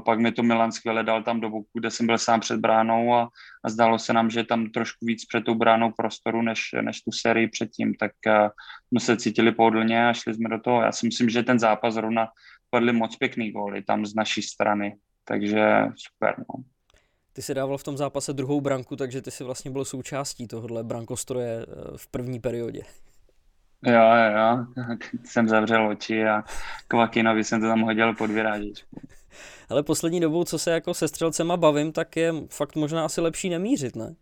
pak 0.06 0.20
mi 0.20 0.32
to 0.32 0.44
Milan 0.44 0.72
skvěle 0.72 1.04
dal 1.04 1.24
tam 1.24 1.42
do 1.42 1.50
boku, 1.50 1.70
kde 1.74 1.92
jsem 1.92 2.06
byl 2.06 2.18
sám 2.18 2.40
před 2.40 2.60
bránou 2.60 3.14
a, 3.14 3.30
a 3.66 3.70
zdálo 3.70 4.00
se 4.00 4.14
nám, 4.14 4.30
že 4.30 4.40
je 4.40 4.46
tam 4.46 4.70
trošku 4.70 5.06
víc 5.06 5.26
před 5.26 5.42
tou 5.42 5.56
bránou 5.56 5.92
prostoru, 5.92 6.42
než, 6.42 6.60
než 6.82 7.02
tu 7.02 7.12
sérii 7.12 7.48
předtím, 7.48 7.94
tak 7.94 8.12
uh, 8.28 8.50
jsme 8.88 9.00
se 9.00 9.18
cítili 9.18 9.52
pohodlně 9.52 10.08
a 10.08 10.14
šli 10.14 10.34
jsme 10.34 10.50
do 10.50 10.60
toho. 10.60 10.82
Já 10.82 10.92
si 10.92 11.06
myslím, 11.06 11.30
že 11.30 11.44
ten 11.44 11.60
zápas 11.60 11.94
zrovna 11.94 12.28
padly 12.70 12.94
moc 12.94 13.16
pěkný 13.16 13.52
góly 13.52 13.84
tam 13.84 14.06
z 14.06 14.16
naší 14.16 14.42
strany, 14.42 14.96
takže 15.26 15.86
super. 15.96 16.36
No. 16.38 16.64
Ty 17.34 17.42
si 17.42 17.54
dával 17.54 17.78
v 17.78 17.84
tom 17.84 17.98
zápase 17.98 18.34
druhou 18.34 18.62
branku, 18.62 18.96
takže 18.96 19.22
ty 19.22 19.32
si 19.32 19.44
vlastně 19.44 19.72
byl 19.72 19.86
součástí 19.86 20.48
tohohle 20.48 20.84
brankostroje 20.84 21.66
eh, 21.68 21.98
v 21.98 22.08
první 22.08 22.40
periodě. 22.40 22.82
Jo, 23.86 24.02
jo, 24.36 24.66
jsem 25.24 25.50
zavřel 25.50 25.88
oči 25.88 26.26
a 26.26 26.44
Kvakinovi 26.88 27.44
jsem 27.44 27.62
to 27.62 27.68
tam 27.68 27.82
hodil 27.82 28.16
pod 28.16 28.32
vyrážičku. 28.32 29.02
Ale 29.70 29.84
poslední 29.84 30.20
dobou, 30.20 30.44
co 30.44 30.60
se 30.60 30.72
jako 30.72 30.94
se 30.94 31.08
střelcema 31.08 31.58
bavím, 31.58 31.92
tak 31.92 32.16
je 32.16 32.34
fakt 32.50 32.76
možná 32.76 33.06
asi 33.06 33.22
lepší 33.22 33.50
nemířit, 33.50 33.96
ne? 33.96 34.16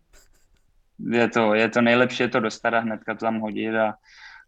Je 1.10 1.28
to, 1.28 1.54
je 1.54 1.68
to 1.68 1.80
nejlepší, 1.80 2.22
je 2.22 2.28
to 2.28 2.40
dostat 2.40 2.74
a 2.74 2.78
hnedka 2.78 3.14
tam 3.14 3.40
hodit 3.40 3.74
a, 3.74 3.94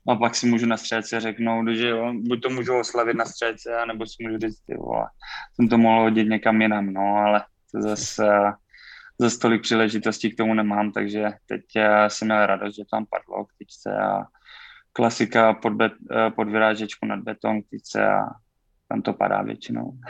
a 0.09 0.17
pak 0.17 0.35
si 0.35 0.47
můžu 0.47 0.67
na 0.67 0.77
střelce 0.77 1.21
řeknout, 1.21 1.69
že 1.69 1.89
jo, 1.89 2.13
buď 2.17 2.43
to 2.43 2.51
můžu 2.51 2.79
oslavit 2.79 3.17
na 3.17 3.25
střelce, 3.25 3.77
anebo 3.77 4.07
si 4.07 4.15
můžu 4.21 4.39
říct, 4.39 4.61
ty 4.61 4.75
vole, 4.75 5.07
jsem 5.55 5.69
to 5.69 5.79
mohl 5.79 6.03
hodit 6.03 6.29
někam 6.29 6.63
jinam, 6.63 6.93
no, 6.93 7.17
ale 7.17 7.45
to 7.73 7.83
zase 7.83 8.27
zase 9.21 9.39
tolik 9.39 9.63
příležitostí 9.63 10.31
k 10.31 10.37
tomu 10.37 10.55
nemám, 10.55 10.93
takže 10.93 11.31
teď 11.47 11.61
eh, 11.77 12.11
jsem 12.11 12.29
měl 12.29 12.47
radost, 12.47 12.77
že 12.77 12.83
tam 12.91 13.07
padlo 13.07 13.45
k 13.45 13.53
tyčce 13.59 13.97
a 13.97 14.25
klasika 14.93 15.55
pod, 15.55 15.73
bet, 15.73 15.93
eh, 16.11 16.31
pod 16.31 16.49
vyrážečku 16.49 17.07
nad 17.07 17.21
beton 17.21 17.63
k 17.63 17.69
tyčce 17.71 18.09
a 18.09 18.21
tam 18.89 19.03
to 19.03 19.13
padá 19.13 19.43
většinou. 19.43 19.93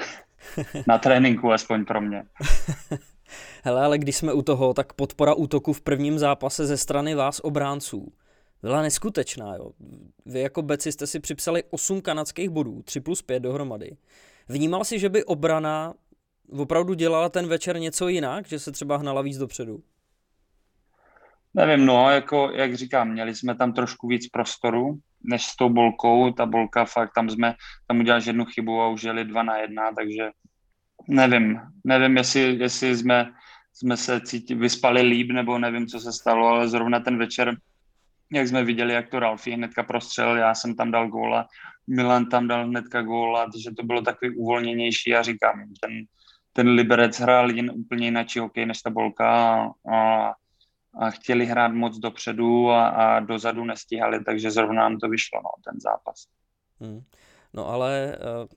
Na 0.86 0.98
tréninku 0.98 1.52
aspoň 1.52 1.84
pro 1.84 2.00
mě. 2.00 2.22
Hele, 3.64 3.84
ale 3.84 3.98
když 3.98 4.16
jsme 4.16 4.32
u 4.32 4.42
toho, 4.42 4.74
tak 4.74 4.92
podpora 4.92 5.34
útoku 5.34 5.72
v 5.72 5.80
prvním 5.80 6.18
zápase 6.18 6.66
ze 6.66 6.76
strany 6.76 7.14
vás 7.14 7.40
obránců 7.40 8.12
byla 8.62 8.82
neskutečná. 8.82 9.54
Jo. 9.56 9.70
Vy 10.26 10.40
jako 10.40 10.62
beci 10.62 10.92
jste 10.92 11.06
si 11.06 11.20
připsali 11.20 11.62
8 11.70 12.00
kanadských 12.00 12.50
bodů, 12.50 12.82
3 12.82 13.00
plus 13.00 13.22
5 13.22 13.40
dohromady. 13.40 13.96
Vnímal 14.48 14.84
si, 14.84 14.98
že 14.98 15.08
by 15.08 15.24
obrana 15.24 15.94
opravdu 16.58 16.94
dělala 16.94 17.28
ten 17.28 17.46
večer 17.46 17.78
něco 17.78 18.08
jinak, 18.08 18.48
že 18.48 18.58
se 18.58 18.72
třeba 18.72 18.96
hnala 18.96 19.22
víc 19.22 19.38
dopředu? 19.38 19.82
Nevím, 21.54 21.86
no, 21.86 22.10
jako, 22.10 22.50
jak 22.54 22.74
říkám, 22.74 23.08
měli 23.08 23.34
jsme 23.34 23.54
tam 23.54 23.72
trošku 23.72 24.08
víc 24.08 24.28
prostoru, 24.28 24.98
než 25.22 25.44
s 25.44 25.56
tou 25.56 25.68
bolkou, 25.68 26.32
ta 26.32 26.46
bolka 26.46 26.84
fakt, 26.84 27.12
tam 27.14 27.30
jsme, 27.30 27.54
tam 27.86 28.00
uděláš 28.00 28.26
jednu 28.26 28.44
chybu 28.44 28.80
a 28.80 28.88
už 28.88 29.02
jeli 29.02 29.24
dva 29.24 29.42
na 29.42 29.56
jedna, 29.56 29.92
takže 29.92 30.30
nevím, 31.08 31.60
nevím, 31.84 32.16
jestli, 32.16 32.40
jestli 32.40 32.96
jsme, 32.96 33.32
jsme 33.72 33.96
se 33.96 34.20
cítili, 34.20 34.60
vyspali 34.60 35.02
líp, 35.02 35.30
nebo 35.30 35.58
nevím, 35.58 35.86
co 35.86 36.00
se 36.00 36.12
stalo, 36.12 36.46
ale 36.46 36.68
zrovna 36.68 37.00
ten 37.00 37.18
večer, 37.18 37.56
jak 38.32 38.48
jsme 38.48 38.64
viděli, 38.64 38.94
jak 38.94 39.08
to 39.08 39.18
Ralfi 39.18 39.50
hnedka 39.50 39.82
prostřel, 39.82 40.36
já 40.36 40.54
jsem 40.54 40.74
tam 40.74 40.90
dal 40.90 41.08
góla, 41.08 41.46
Milan 41.86 42.26
tam 42.26 42.48
dal 42.48 42.66
hnedka 42.66 43.02
góla, 43.02 43.50
takže 43.52 43.70
to 43.76 43.82
bylo 43.82 44.02
takový 44.02 44.36
uvolněnější. 44.36 45.14
A 45.14 45.22
říkám, 45.22 45.64
ten, 45.80 46.04
ten 46.52 46.68
Liberec 46.68 47.20
hrál 47.20 47.50
jen 47.50 47.70
úplně 47.74 48.06
jinak 48.06 48.36
hokej 48.36 48.66
než 48.66 48.82
ta 48.82 48.90
bolka 48.90 49.26
a, 49.28 49.72
a 49.94 50.32
chtěli 51.10 51.46
hrát 51.46 51.72
moc 51.72 51.98
dopředu 51.98 52.70
a, 52.70 52.88
a 52.88 53.20
dozadu 53.20 53.64
nestíhali, 53.64 54.24
takže 54.24 54.50
zrovna 54.50 54.82
nám 54.82 54.98
to 54.98 55.08
vyšlo, 55.08 55.40
no, 55.44 55.50
ten 55.64 55.80
zápas. 55.80 56.26
Hmm. 56.80 57.02
No 57.54 57.68
ale 57.68 58.18
uh 58.42 58.48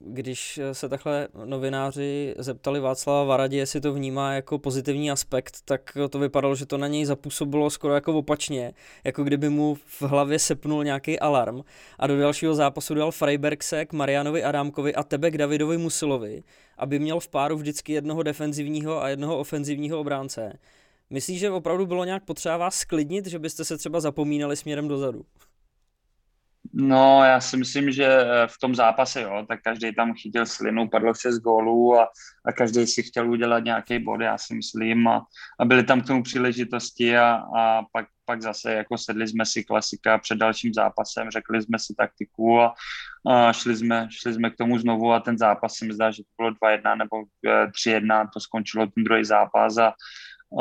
když 0.00 0.60
se 0.72 0.88
takhle 0.88 1.28
novináři 1.44 2.34
zeptali 2.38 2.80
Václava 2.80 3.24
Varadě, 3.24 3.56
jestli 3.56 3.80
to 3.80 3.92
vnímá 3.92 4.32
jako 4.32 4.58
pozitivní 4.58 5.10
aspekt, 5.10 5.56
tak 5.64 5.96
to 6.10 6.18
vypadalo, 6.18 6.54
že 6.54 6.66
to 6.66 6.78
na 6.78 6.86
něj 6.86 7.04
zapůsobilo 7.04 7.70
skoro 7.70 7.94
jako 7.94 8.18
opačně, 8.18 8.72
jako 9.04 9.24
kdyby 9.24 9.48
mu 9.48 9.74
v 9.74 10.02
hlavě 10.02 10.38
sepnul 10.38 10.84
nějaký 10.84 11.18
alarm 11.20 11.60
a 11.98 12.06
do 12.06 12.18
dalšího 12.18 12.54
zápasu 12.54 12.94
dal 12.94 13.10
Freibergse 13.10 13.86
k 13.86 13.92
Marianovi 13.92 14.44
Adámkovi 14.44 14.94
a 14.94 15.02
tebe 15.02 15.30
k 15.30 15.38
Davidovi 15.38 15.78
Musilovi, 15.78 16.42
aby 16.78 16.98
měl 16.98 17.20
v 17.20 17.28
páru 17.28 17.56
vždycky 17.56 17.92
jednoho 17.92 18.22
defenzivního 18.22 19.02
a 19.02 19.08
jednoho 19.08 19.38
ofenzivního 19.38 20.00
obránce. 20.00 20.58
Myslíš, 21.10 21.40
že 21.40 21.50
opravdu 21.50 21.86
bylo 21.86 22.04
nějak 22.04 22.24
potřeba 22.24 22.56
vás 22.56 22.74
sklidnit, 22.74 23.26
že 23.26 23.38
byste 23.38 23.64
se 23.64 23.78
třeba 23.78 24.00
zapomínali 24.00 24.56
směrem 24.56 24.88
dozadu? 24.88 25.24
No, 26.72 27.24
já 27.24 27.40
si 27.40 27.56
myslím, 27.56 27.90
že 27.90 28.04
eh, 28.04 28.46
v 28.46 28.58
tom 28.58 28.74
zápase, 28.74 29.22
jo, 29.22 29.44
tak 29.48 29.62
každý 29.62 29.94
tam 29.94 30.14
chytil 30.14 30.46
slinu, 30.46 30.88
padlo 30.88 31.12
z 31.14 31.38
gólů 31.38 32.00
a, 32.00 32.08
a 32.44 32.52
každý 32.52 32.86
si 32.86 33.02
chtěl 33.02 33.30
udělat 33.30 33.64
nějaký 33.64 33.98
bod, 33.98 34.20
já 34.20 34.38
si 34.38 34.54
myslím, 34.54 35.08
a, 35.08 35.26
a 35.60 35.64
byly 35.64 35.84
tam 35.84 36.00
k 36.00 36.06
tomu 36.06 36.22
příležitosti 36.22 37.16
a, 37.16 37.42
a 37.56 37.82
pak, 37.92 38.06
pak 38.24 38.42
zase 38.42 38.72
jako 38.72 38.98
sedli 38.98 39.28
jsme 39.28 39.46
si 39.46 39.64
klasika 39.64 40.18
před 40.18 40.38
dalším 40.38 40.74
zápasem, 40.74 41.30
řekli 41.30 41.62
jsme 41.62 41.78
si 41.78 41.94
taktiku 41.94 42.60
a, 42.60 42.74
a 43.30 43.52
šli, 43.52 43.76
jsme, 43.76 44.08
šli 44.10 44.34
jsme 44.34 44.50
k 44.50 44.56
tomu 44.56 44.78
znovu 44.78 45.12
a 45.12 45.20
ten 45.20 45.38
zápas 45.38 45.74
si 45.74 45.92
zdá, 45.92 46.10
že 46.10 46.22
to 46.22 46.28
bylo 46.36 46.50
2-1 46.50 46.98
nebo 46.98 47.16
3-1, 47.44 48.22
eh, 48.24 48.28
to 48.34 48.40
skončilo 48.40 48.86
ten 48.86 49.04
druhý 49.04 49.24
zápas 49.24 49.78
a, 49.78 49.92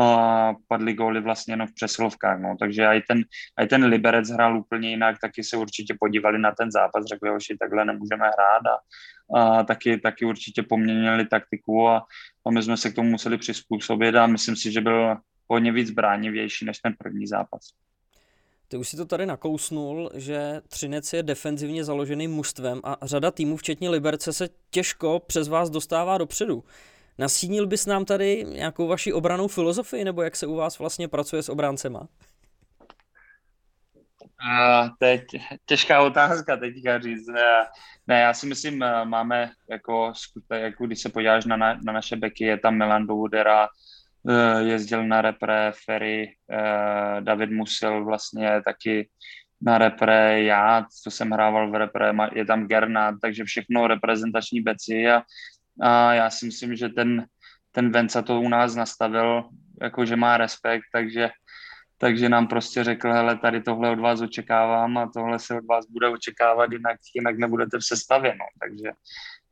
a 0.02 0.54
padly 0.68 0.94
góly 0.94 1.22
vlastně 1.22 1.54
jenom 1.54 1.68
v 1.68 1.74
přesilovkách, 1.74 2.40
no. 2.40 2.56
takže 2.60 2.84
i 2.84 3.02
ten, 3.08 3.22
i 3.64 3.68
ten 3.68 3.86
Liberec 3.86 4.30
hrál 4.30 4.58
úplně 4.58 4.90
jinak, 4.90 5.16
taky 5.22 5.44
se 5.44 5.58
určitě 5.58 5.96
podívali 6.00 6.40
na 6.40 6.52
ten 6.52 6.72
zápas, 6.72 7.06
řekli, 7.06 7.30
že 7.30 7.58
takhle 7.60 7.86
nemůžeme 7.86 8.26
hrát 8.26 8.62
a, 8.74 8.80
a 9.40 9.64
taky, 9.64 9.98
taky 9.98 10.26
určitě 10.26 10.64
poměnili 10.64 11.26
taktiku 11.26 11.88
a, 11.88 12.06
a 12.46 12.52
my 12.52 12.64
jsme 12.64 12.78
se 12.78 12.92
k 12.92 12.96
tomu 12.96 13.10
museli 13.10 13.38
přizpůsobit 13.38 14.16
a 14.16 14.28
myslím 14.28 14.56
si, 14.56 14.72
že 14.72 14.82
byl 14.82 15.16
hodně 15.48 15.72
víc 15.72 15.92
bránivější 15.92 16.66
než 16.66 16.80
ten 16.80 16.96
první 17.00 17.28
zápas. 17.28 17.62
Ty 18.70 18.78
už 18.78 18.90
si 18.90 18.98
to 18.98 19.06
tady 19.06 19.26
nakousnul, 19.26 20.12
že 20.14 20.62
Třinec 20.68 21.14
je 21.14 21.24
defenzivně 21.24 21.84
založeným 21.84 22.32
mužstvem 22.32 22.82
a 22.84 22.98
řada 23.02 23.32
týmů, 23.32 23.58
včetně 23.58 23.90
Liberce, 23.90 24.34
se 24.34 24.50
těžko 24.70 25.22
přes 25.28 25.48
vás 25.48 25.70
dostává 25.70 26.18
dopředu. 26.18 26.64
Nasínil 27.20 27.68
bys 27.68 27.86
nám 27.86 28.06
tady 28.06 28.46
nějakou 28.48 28.88
vaši 28.88 29.14
obranou 29.14 29.48
filozofii, 29.48 30.04
nebo 30.04 30.22
jak 30.22 30.36
se 30.36 30.48
u 30.48 30.56
vás 30.56 30.80
vlastně 30.80 31.08
pracuje 31.08 31.44
s 31.44 31.50
obráncema? 31.50 32.08
Uh, 34.44 34.90
teď 35.00 35.24
těžká 35.66 36.02
otázka 36.02 36.58
teďka 36.58 37.00
říct. 37.00 37.28
Ne, 38.08 38.22
já 38.22 38.34
si 38.34 38.48
myslím, 38.48 38.86
máme 39.04 39.52
jako, 39.70 40.14
jako 40.52 40.86
když 40.86 41.02
se 41.02 41.10
podíváš 41.10 41.46
na, 41.46 41.58
na, 41.58 41.80
na 41.86 41.94
naše 41.94 42.16
beky, 42.16 42.46
je 42.46 42.58
tam 42.58 42.78
Milan 42.78 43.06
Boudera, 43.06 43.68
uh, 44.24 44.68
jezdil 44.68 45.08
na 45.08 45.22
repre, 45.22 45.72
Ferry, 45.86 46.36
uh, 46.52 47.22
David 47.22 47.52
Musil 47.52 48.06
vlastně 48.06 48.62
taky 48.66 49.10
na 49.62 49.78
repre, 49.78 50.44
já, 50.44 50.86
co 51.04 51.12
jsem 51.12 51.30
hrával 51.30 51.72
v 51.72 51.76
repre, 51.76 52.14
je 52.34 52.46
tam 52.46 52.68
Gernat, 52.68 53.16
takže 53.22 53.44
všechno 53.44 53.88
reprezentační 53.88 54.62
beci 54.62 55.08
a 55.08 55.22
a 55.82 56.14
já 56.14 56.30
si 56.30 56.46
myslím, 56.46 56.76
že 56.76 56.90
ten, 56.90 57.26
ten 57.72 57.92
Venca 57.92 58.22
to 58.22 58.42
u 58.42 58.50
nás 58.50 58.76
nastavil, 58.76 59.44
jako 59.82 60.06
že 60.06 60.16
má 60.16 60.38
respekt, 60.38 60.84
takže, 60.92 61.30
takže 61.98 62.30
nám 62.30 62.48
prostě 62.48 62.84
řekl, 62.84 63.14
hele, 63.14 63.38
tady 63.38 63.62
tohle 63.62 63.92
od 63.92 64.00
vás 64.00 64.22
očekávám 64.22 64.98
a 64.98 65.12
tohle 65.14 65.40
se 65.40 65.58
od 65.58 65.66
vás 65.66 65.86
bude 65.86 66.08
očekávat, 66.08 66.72
jinak, 66.72 66.98
jinak 67.16 67.38
nebudete 67.38 67.78
v 67.78 67.86
sestavě, 67.86 68.36
no. 68.36 68.46
takže, 68.60 68.92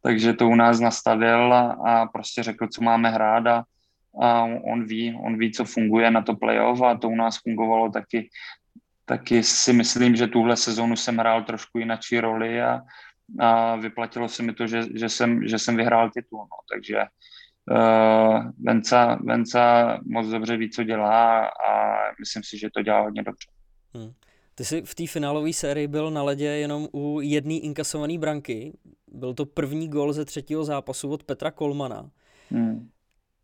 takže 0.01 0.33
to 0.33 0.47
u 0.47 0.55
nás 0.55 0.79
nastavil 0.79 1.53
a, 1.53 1.71
a 1.71 2.05
prostě 2.05 2.43
řekl, 2.43 2.67
co 2.67 2.81
máme 2.81 3.09
hrát 3.09 3.47
a, 3.47 3.63
a 4.21 4.43
on 4.43 4.85
ví, 4.85 5.19
on 5.23 5.37
ví, 5.37 5.51
co 5.51 5.65
funguje 5.65 6.11
na 6.11 6.21
to 6.21 6.35
playoff 6.35 6.81
a 6.81 6.97
to 6.97 7.09
u 7.09 7.15
nás 7.15 7.37
fungovalo 7.37 7.91
taky, 7.91 8.29
taky 9.05 9.43
si 9.43 9.73
myslím, 9.73 10.15
že 10.15 10.27
tuhle 10.27 10.57
sezónu 10.57 10.95
jsem 10.95 11.17
hrál 11.17 11.43
trošku 11.43 11.77
jinačí 11.77 12.19
roli 12.19 12.61
a, 12.61 12.81
a 13.39 13.75
vyplatilo 13.75 14.29
se 14.29 14.43
mi 14.43 14.53
to, 14.53 14.67
že, 14.67 14.83
že, 14.95 15.09
jsem, 15.09 15.47
že 15.47 15.59
jsem 15.59 15.77
vyhrál 15.77 16.09
titul. 16.09 16.39
No. 16.39 16.57
Takže 16.73 16.97
uh, 17.71 18.51
Venca, 18.59 19.19
Venca 19.23 19.99
moc 20.05 20.27
dobře 20.27 20.57
ví, 20.57 20.69
co 20.69 20.83
dělá 20.83 21.45
a 21.45 21.95
myslím 22.19 22.43
si, 22.43 22.57
že 22.57 22.69
to 22.73 22.81
dělá 22.81 23.01
hodně 23.01 23.23
dobře. 23.23 23.47
Hmm. 23.93 24.13
Ty 24.55 24.65
jsi 24.65 24.81
v 24.81 24.95
té 24.95 25.07
finálové 25.07 25.53
sérii 25.53 25.87
byl 25.87 26.11
na 26.11 26.23
ledě 26.23 26.45
jenom 26.45 26.87
u 26.93 27.21
jedné 27.21 27.53
inkasované 27.53 28.17
branky. 28.17 28.77
Byl 29.11 29.33
to 29.33 29.45
první 29.45 29.87
gol 29.89 30.13
ze 30.13 30.25
třetího 30.25 30.63
zápasu 30.63 31.09
od 31.09 31.23
Petra 31.23 31.51
Kolmana. 31.51 32.09
Hmm. 32.51 32.89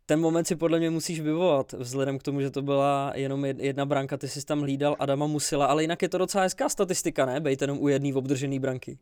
Ten 0.06 0.20
moment 0.20 0.44
si 0.44 0.56
podle 0.56 0.78
mě 0.78 0.90
musíš 0.90 1.20
vyvolat, 1.20 1.72
vzhledem 1.72 2.18
k 2.18 2.22
tomu, 2.22 2.40
že 2.40 2.50
to 2.50 2.62
byla 2.62 3.12
jenom 3.14 3.44
jedna 3.44 3.86
branka, 3.86 4.16
ty 4.16 4.28
jsi 4.28 4.46
tam 4.46 4.60
hlídal 4.60 4.96
Adama 4.98 5.26
Musila, 5.26 5.66
ale 5.66 5.82
jinak 5.82 6.02
je 6.02 6.08
to 6.08 6.18
docela 6.18 6.44
hezká 6.44 6.68
statistika, 6.68 7.26
ne? 7.26 7.40
Bejt 7.40 7.60
jenom 7.60 7.78
u 7.78 7.88
jedné 7.88 8.14
obdržené 8.14 8.60
branky. 8.60 8.98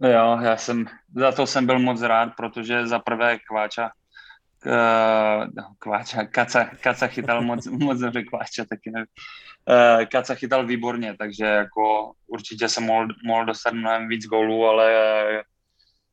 No 0.00 0.08
jo, 0.08 0.38
já 0.42 0.56
jsem, 0.56 0.86
za 1.16 1.32
to 1.32 1.46
jsem 1.46 1.66
byl 1.66 1.78
moc 1.78 2.02
rád, 2.02 2.26
protože 2.36 2.86
za 2.86 2.98
prvé 2.98 3.38
Kváča, 3.38 3.90
uh, 4.66 5.64
Kváča, 5.78 6.24
Kaca, 6.24 6.64
Kaca 6.64 7.06
chytal 7.06 7.42
moc, 7.42 7.66
moc 7.84 7.98
dobře 7.98 8.22
Kváča, 8.22 8.64
taky 8.64 8.90
nevím. 8.90 9.06
Uh, 9.68 10.04
Kaca 10.04 10.34
chytal 10.34 10.66
výborně, 10.66 11.16
takže 11.18 11.44
jako 11.44 12.12
určitě 12.26 12.68
jsem 12.68 12.84
mohl, 12.84 13.08
mohl 13.24 13.44
dostat 13.44 13.74
mnohem 13.74 14.08
víc 14.08 14.26
gólů, 14.26 14.66
ale 14.66 14.94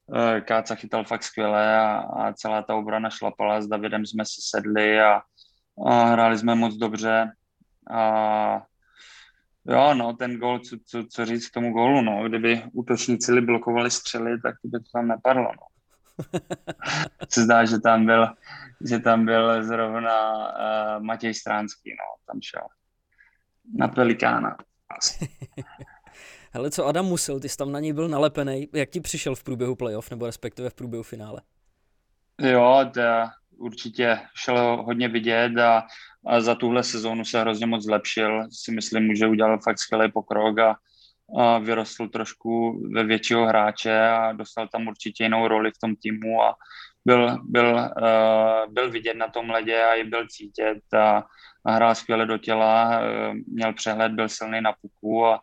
uh, 0.06 0.40
Káca 0.40 0.76
chytal 0.76 1.04
fakt 1.04 1.24
skvěle 1.24 1.78
a, 1.78 1.98
a 1.98 2.34
celá 2.34 2.62
ta 2.62 2.76
obrana 2.76 3.10
šlapala. 3.10 3.62
S 3.62 3.68
Davidem 3.68 4.06
jsme 4.06 4.26
si 4.26 4.42
sedli 4.42 5.02
a, 5.02 5.22
a 5.88 6.04
hráli 6.04 6.38
jsme 6.38 6.56
moc 6.56 6.76
dobře. 6.76 7.32
A 7.92 8.62
Jo, 9.68 9.94
no, 9.94 10.14
ten 10.14 10.38
gol, 10.38 10.60
co, 10.60 10.78
co, 10.86 11.04
co 11.10 11.26
říct 11.26 11.48
k 11.48 11.54
tomu 11.54 11.72
gólu, 11.72 12.02
no, 12.02 12.30
kdyby 12.30 12.64
útočníci 12.74 13.42
blokovali 13.42 13.92
střely, 13.92 14.42
tak 14.42 14.56
by 14.64 14.80
to 14.80 14.86
tam 14.94 15.08
nepadlo, 15.08 15.44
no. 15.44 15.68
se 17.30 17.42
zdá, 17.42 17.66
že 17.66 17.80
tam 17.80 18.06
byl, 18.06 18.28
že 18.90 19.00
tam 19.00 19.26
byl 19.26 19.64
zrovna 19.64 20.38
uh, 20.38 21.04
Matěj 21.04 21.34
Stránský, 21.34 21.90
no, 21.90 22.24
tam 22.28 22.42
šel 22.42 22.62
na 23.78 23.88
Pelikána. 23.88 24.58
Hele, 26.54 26.72
co 26.72 26.86
Adam 26.86 27.06
musel, 27.06 27.40
ty 27.40 27.50
jsi 27.50 27.58
tam 27.58 27.72
na 27.72 27.80
něj 27.80 27.94
byl 27.94 28.08
nalepený, 28.08 28.68
jak 28.74 28.90
ti 28.90 29.02
přišel 29.02 29.36
v 29.36 29.44
průběhu 29.44 29.76
playoff, 29.76 30.10
nebo 30.10 30.26
respektive 30.26 30.70
v 30.70 30.74
průběhu 30.74 31.04
finále? 31.04 31.42
Jo, 32.40 32.90
to 32.94 33.02
určitě 33.58 34.20
šel 34.36 34.84
hodně 34.84 35.08
vidět 35.08 35.58
a 35.58 35.84
a 36.28 36.42
za 36.42 36.56
tuhle 36.56 36.84
sezónu 36.84 37.26
se 37.26 37.42
hrozně 37.42 37.66
moc 37.66 37.84
zlepšil. 37.84 38.44
Si 38.52 38.72
myslím, 38.72 39.16
že 39.16 39.28
udělal 39.28 39.60
fakt 39.60 39.80
skvělý 39.80 40.12
pokrok 40.12 40.60
a, 40.60 40.76
a 41.40 41.58
vyrostl 41.58 42.08
trošku 42.08 42.82
ve 42.94 43.04
většího 43.04 43.46
hráče 43.46 44.00
a 44.10 44.32
dostal 44.32 44.68
tam 44.68 44.88
určitě 44.88 45.24
jinou 45.24 45.48
roli 45.48 45.72
v 45.72 45.80
tom 45.82 45.96
týmu 45.96 46.44
a 46.44 46.56
byl, 47.06 47.40
byl, 47.44 47.74
uh, 47.76 48.74
byl 48.74 48.92
vidět 48.92 49.14
na 49.14 49.28
tom 49.28 49.50
ledě 49.50 49.84
a 49.84 49.94
i 49.94 50.04
byl 50.04 50.28
cítit 50.28 50.94
a, 50.94 51.24
a 51.66 51.72
hrál 51.72 51.96
skvěle 51.96 52.26
do 52.26 52.38
těla, 52.38 53.00
uh, 53.00 53.36
měl 53.48 53.74
přehled, 53.74 54.12
byl 54.12 54.30
silný 54.30 54.62
na 54.62 54.74
puku 54.82 55.26
a, 55.26 55.40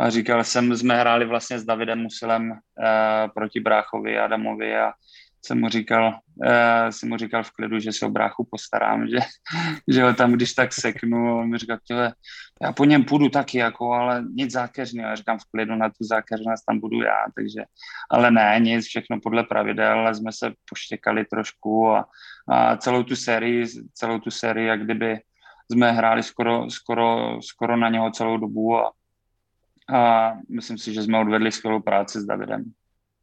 a 0.00 0.10
říkal 0.10 0.44
jsem, 0.44 0.76
jsme 0.76 1.00
hráli 1.00 1.24
vlastně 1.24 1.58
s 1.58 1.64
Davidem 1.64 1.98
Musilem 1.98 2.50
uh, 2.50 2.56
proti 3.34 3.60
Bráchovi 3.60 4.18
Adamovi 4.18 4.76
a 4.76 4.92
jsem 5.46 5.60
mu 5.60 5.68
říkal, 5.68 6.18
uh, 6.34 6.90
jsem 6.90 7.08
mu 7.08 7.16
říkal 7.16 7.42
v 7.42 7.50
klidu, 7.50 7.78
že 7.78 7.92
se 7.92 8.06
o 8.06 8.10
bráchu 8.10 8.48
postarám, 8.50 9.08
že, 9.08 9.18
že 9.88 10.02
ho 10.02 10.14
tam 10.14 10.32
když 10.32 10.54
tak 10.54 10.72
seknu, 10.72 11.38
on 11.38 11.50
mi 11.50 11.58
říkal, 11.58 11.78
těle, 11.84 12.14
já 12.62 12.72
po 12.72 12.84
něm 12.84 13.04
půjdu 13.04 13.28
taky, 13.28 13.58
jako, 13.58 13.92
ale 13.92 14.24
nic 14.34 14.52
zákeřného, 14.52 15.08
já 15.08 15.14
říkám 15.14 15.38
v 15.38 15.50
klidu, 15.50 15.74
na 15.76 15.88
tu 15.88 16.04
zákeřnost 16.04 16.64
tam 16.66 16.80
budu 16.80 17.02
já, 17.02 17.18
takže, 17.34 17.62
ale 18.10 18.30
ne, 18.30 18.56
nic, 18.60 18.86
všechno 18.86 19.20
podle 19.22 19.44
pravidel, 19.44 19.98
ale 19.98 20.14
jsme 20.14 20.32
se 20.32 20.52
poštěkali 20.70 21.24
trošku 21.24 21.88
a, 21.88 22.08
a 22.48 22.76
celou 22.76 23.02
tu 23.02 23.16
sérii, 23.16 23.66
celou 23.94 24.18
tu 24.18 24.30
sérii, 24.30 24.66
jak 24.66 24.84
kdyby 24.84 25.20
jsme 25.72 25.92
hráli 25.92 26.22
skoro, 26.22 26.70
skoro, 26.70 27.38
skoro 27.42 27.76
na 27.76 27.88
něho 27.88 28.10
celou 28.10 28.36
dobu 28.36 28.76
a, 28.76 28.92
a 29.94 30.32
myslím 30.48 30.78
si, 30.78 30.94
že 30.94 31.02
jsme 31.02 31.18
odvedli 31.18 31.52
skvělou 31.52 31.80
práci 31.80 32.20
s 32.20 32.24
Davidem. 32.24 32.64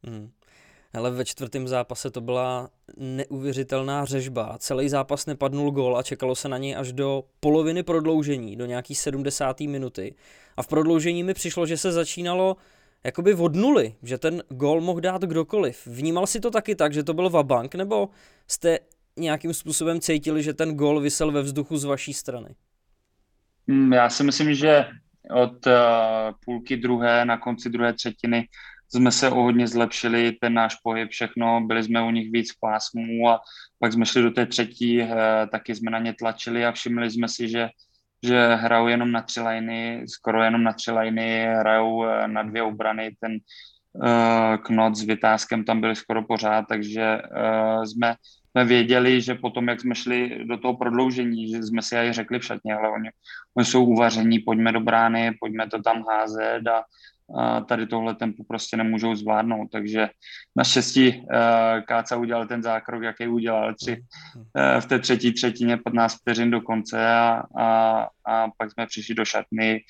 Hmm. 0.06 0.30
Ale 0.94 1.10
ve 1.10 1.24
čtvrtém 1.24 1.68
zápase 1.68 2.10
to 2.10 2.20
byla 2.20 2.70
neuvěřitelná 2.96 4.04
řežba. 4.04 4.56
Celý 4.58 4.88
zápas 4.88 5.26
nepadnul 5.26 5.70
gol 5.70 5.96
a 5.96 6.02
čekalo 6.02 6.34
se 6.34 6.48
na 6.48 6.58
něj 6.58 6.76
až 6.76 6.92
do 6.92 7.24
poloviny 7.40 7.82
prodloužení, 7.82 8.56
do 8.56 8.66
nějaký 8.66 8.94
70. 8.94 9.60
minuty. 9.60 10.14
A 10.56 10.62
v 10.62 10.68
prodloužení 10.68 11.22
mi 11.22 11.34
přišlo, 11.34 11.66
že 11.66 11.76
se 11.76 11.92
začínalo 11.92 12.56
jakoby 13.04 13.34
od 13.34 13.54
nuly, 13.54 13.94
že 14.02 14.18
ten 14.18 14.42
gol 14.48 14.80
mohl 14.80 15.00
dát 15.00 15.22
kdokoliv. 15.22 15.86
Vnímal 15.86 16.26
si 16.26 16.40
to 16.40 16.50
taky 16.50 16.74
tak, 16.74 16.92
že 16.92 17.02
to 17.02 17.14
byl 17.14 17.30
vabank, 17.30 17.74
nebo 17.74 18.08
jste 18.48 18.78
nějakým 19.16 19.54
způsobem 19.54 20.00
cítili, 20.00 20.42
že 20.42 20.54
ten 20.54 20.76
gol 20.76 21.00
vysel 21.00 21.32
ve 21.32 21.42
vzduchu 21.42 21.76
z 21.76 21.84
vaší 21.84 22.12
strany? 22.12 22.48
Hmm, 23.68 23.92
já 23.92 24.10
si 24.10 24.24
myslím, 24.24 24.54
že 24.54 24.84
od 25.30 25.66
uh, 25.66 25.72
půlky 26.44 26.76
druhé 26.76 27.24
na 27.24 27.38
konci 27.38 27.70
druhé 27.70 27.92
třetiny 27.92 28.48
jsme 28.88 29.12
se 29.12 29.30
o 29.30 29.42
hodně 29.42 29.68
zlepšili, 29.68 30.32
ten 30.32 30.54
náš 30.54 30.76
pohyb, 30.82 31.10
všechno, 31.10 31.60
byli 31.60 31.82
jsme 31.82 32.02
u 32.02 32.10
nich 32.10 32.32
víc 32.32 32.52
v 32.52 32.60
pásmu 32.60 33.28
a 33.28 33.40
pak 33.78 33.92
jsme 33.92 34.06
šli 34.06 34.22
do 34.22 34.30
té 34.30 34.46
třetí, 34.46 35.02
uh, 35.02 35.08
taky 35.50 35.74
jsme 35.74 35.90
na 35.90 35.98
ně 35.98 36.14
tlačili 36.18 36.66
a 36.66 36.72
všimli 36.72 37.10
jsme 37.10 37.28
si, 37.28 37.48
že 37.48 37.68
že 38.24 38.54
hrajou 38.54 38.86
jenom 38.86 39.12
na 39.12 39.22
tři 39.22 39.40
liny, 39.40 40.04
skoro 40.08 40.42
jenom 40.42 40.62
na 40.62 40.72
tři 40.72 40.90
liny, 40.90 41.46
hrajou 41.58 42.04
eh, 42.04 42.28
na 42.28 42.42
dvě 42.42 42.62
obrany, 42.62 43.16
ten 43.20 43.32
uh, 43.92 44.56
knot 44.56 44.96
s 44.96 45.02
vytázkem 45.02 45.64
tam 45.64 45.80
byli 45.80 45.96
skoro 45.96 46.22
pořád, 46.22 46.64
takže 46.68 47.22
uh, 47.22 47.84
jsme, 47.84 48.14
jsme 48.50 48.64
věděli, 48.64 49.20
že 49.20 49.34
potom, 49.34 49.68
jak 49.68 49.80
jsme 49.80 49.94
šli 49.94 50.44
do 50.44 50.58
toho 50.58 50.76
prodloužení, 50.76 51.48
že 51.48 51.62
jsme 51.62 51.82
si 51.82 51.96
aj 51.96 52.12
řekli 52.12 52.38
v 52.38 52.44
šatně, 52.44 52.74
ale 52.74 52.88
oni, 52.88 53.10
oni 53.56 53.66
jsou 53.66 53.84
uvaření, 53.84 54.38
pojďme 54.38 54.72
do 54.72 54.80
brány, 54.80 55.36
pojďme 55.40 55.68
to 55.68 55.82
tam 55.82 56.04
házet 56.08 56.66
a 56.66 56.82
tady 57.68 57.86
tohle 57.86 58.14
tempo 58.14 58.44
prostě 58.44 58.76
nemůžou 58.76 59.14
zvládnout, 59.14 59.68
takže 59.72 60.08
naštěstí 60.56 61.16
uh, 61.16 61.26
Káca 61.86 62.16
udělal 62.16 62.46
ten 62.46 62.62
zákrok, 62.62 63.02
jaký 63.02 63.28
udělal, 63.28 63.74
tři, 63.74 64.04
uh, 64.36 64.80
v 64.80 64.86
té 64.86 64.98
třetí 64.98 65.32
třetině 65.32 65.76
15 65.76 66.14
vteřin 66.14 66.50
do 66.50 66.60
konce 66.60 67.06
a, 67.08 67.42
a, 67.58 68.00
a 68.26 68.48
pak 68.58 68.72
jsme 68.72 68.86
přišli 68.86 69.14
do 69.14 69.24
šatny, 69.24 69.80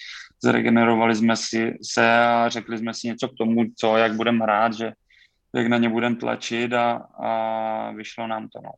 zregenerovali 0.42 1.14
jsme 1.14 1.36
si 1.36 1.78
se 1.82 2.18
a 2.18 2.48
řekli 2.48 2.78
jsme 2.78 2.94
si 2.94 3.06
něco 3.06 3.28
k 3.28 3.36
tomu, 3.38 3.64
co, 3.76 3.96
jak 3.96 4.14
budeme 4.14 4.44
hrát, 4.44 4.72
že 4.72 4.92
jak 5.54 5.66
na 5.66 5.78
ně 5.78 5.88
budeme 5.88 6.16
tlačit 6.16 6.72
a, 6.72 6.92
a 7.24 7.90
vyšlo 7.90 8.26
nám 8.26 8.48
to. 8.48 8.60
No. 8.64 8.70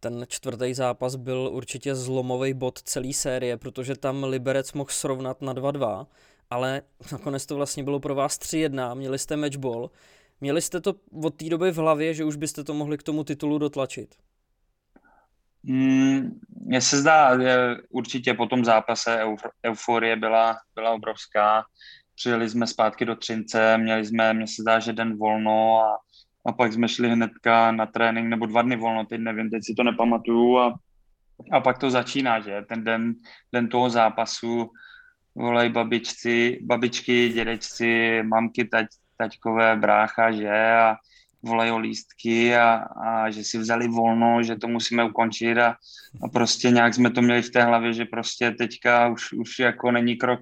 Ten 0.00 0.24
čtvrtý 0.28 0.74
zápas 0.74 1.16
byl 1.16 1.50
určitě 1.52 1.94
zlomový 1.94 2.54
bod 2.54 2.82
celé 2.82 3.12
série, 3.12 3.56
protože 3.56 3.96
tam 3.96 4.24
Liberec 4.24 4.72
mohl 4.72 4.90
srovnat 4.90 5.42
na 5.42 5.54
2-2 5.54 6.06
ale 6.50 6.82
nakonec 7.12 7.46
to 7.46 7.56
vlastně 7.56 7.84
bylo 7.84 8.00
pro 8.00 8.14
vás 8.14 8.38
3-1, 8.38 8.96
měli 8.96 9.18
jste 9.18 9.36
matchball. 9.36 9.90
Měli 10.40 10.62
jste 10.62 10.80
to 10.80 10.94
od 11.22 11.34
té 11.34 11.48
doby 11.48 11.70
v 11.70 11.76
hlavě, 11.76 12.14
že 12.14 12.24
už 12.24 12.36
byste 12.36 12.64
to 12.64 12.74
mohli 12.74 12.98
k 12.98 13.02
tomu 13.02 13.24
titulu 13.24 13.58
dotlačit? 13.58 14.14
Mně 15.62 16.32
mm, 16.64 16.80
se 16.80 17.00
zdá, 17.00 17.42
že 17.42 17.76
určitě 17.90 18.34
po 18.34 18.46
tom 18.46 18.64
zápase 18.64 19.20
euforie 19.66 20.16
byla, 20.16 20.56
byla 20.74 20.90
obrovská. 20.90 21.64
Přijeli 22.14 22.48
jsme 22.48 22.66
zpátky 22.66 23.04
do 23.04 23.16
Třince, 23.16 23.78
měli 23.78 24.06
jsme, 24.06 24.34
mně 24.34 24.46
se 24.46 24.62
zdá, 24.62 24.78
že 24.78 24.92
den 24.92 25.18
volno 25.18 25.80
a, 25.80 25.98
a 26.46 26.52
pak 26.52 26.72
jsme 26.72 26.88
šli 26.88 27.10
hnedka 27.10 27.72
na 27.72 27.86
trénink, 27.86 28.28
nebo 28.28 28.46
dva 28.46 28.62
dny 28.62 28.76
volno, 28.76 29.04
teď 29.04 29.20
nevím, 29.20 29.50
teď 29.50 29.64
si 29.64 29.74
to 29.74 29.82
nepamatuju 29.82 30.58
a, 30.58 30.78
a 31.52 31.60
pak 31.60 31.78
to 31.78 31.90
začíná, 31.90 32.40
že 32.40 32.62
ten 32.68 32.84
den, 32.84 33.14
den 33.52 33.68
toho 33.68 33.90
zápasu 33.90 34.70
volají 35.36 35.72
babičci, 35.72 36.58
babičky, 36.62 37.28
dědečci, 37.28 38.22
mamky, 38.22 38.64
tať, 38.64 38.86
taťkové, 39.16 39.76
brácha, 39.76 40.32
že 40.32 40.50
a 40.74 40.96
volají 41.42 41.70
o 41.70 41.78
lístky 41.78 42.56
a, 42.56 42.74
a 43.06 43.30
že 43.30 43.44
si 43.44 43.58
vzali 43.58 43.88
volno, 43.88 44.42
že 44.42 44.56
to 44.56 44.68
musíme 44.68 45.04
ukončit 45.04 45.58
a, 45.58 45.76
a 46.22 46.28
prostě 46.28 46.70
nějak 46.70 46.94
jsme 46.94 47.10
to 47.10 47.22
měli 47.22 47.42
v 47.42 47.50
té 47.50 47.62
hlavě, 47.62 47.92
že 47.92 48.04
prostě 48.04 48.50
teďka 48.50 49.08
už, 49.08 49.32
už 49.32 49.58
jako 49.58 49.90
není 49.90 50.16
krok, 50.16 50.40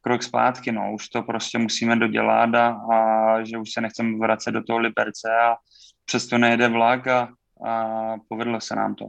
krok 0.00 0.22
zpátky, 0.22 0.72
no, 0.72 0.92
už 0.94 1.08
to 1.08 1.22
prostě 1.22 1.58
musíme 1.58 1.96
dodělat 1.96 2.54
a, 2.54 2.68
a 2.68 3.44
že 3.44 3.58
už 3.58 3.72
se 3.72 3.80
nechceme 3.80 4.18
vracet 4.18 4.50
do 4.50 4.62
toho 4.62 4.78
Liberce 4.78 5.28
a 5.44 5.56
přesto 6.04 6.38
nejede 6.38 6.68
vlak 6.68 7.06
a, 7.06 7.28
a 7.66 8.14
povedlo 8.28 8.60
se 8.60 8.74
nám 8.76 8.94
to. 8.94 9.06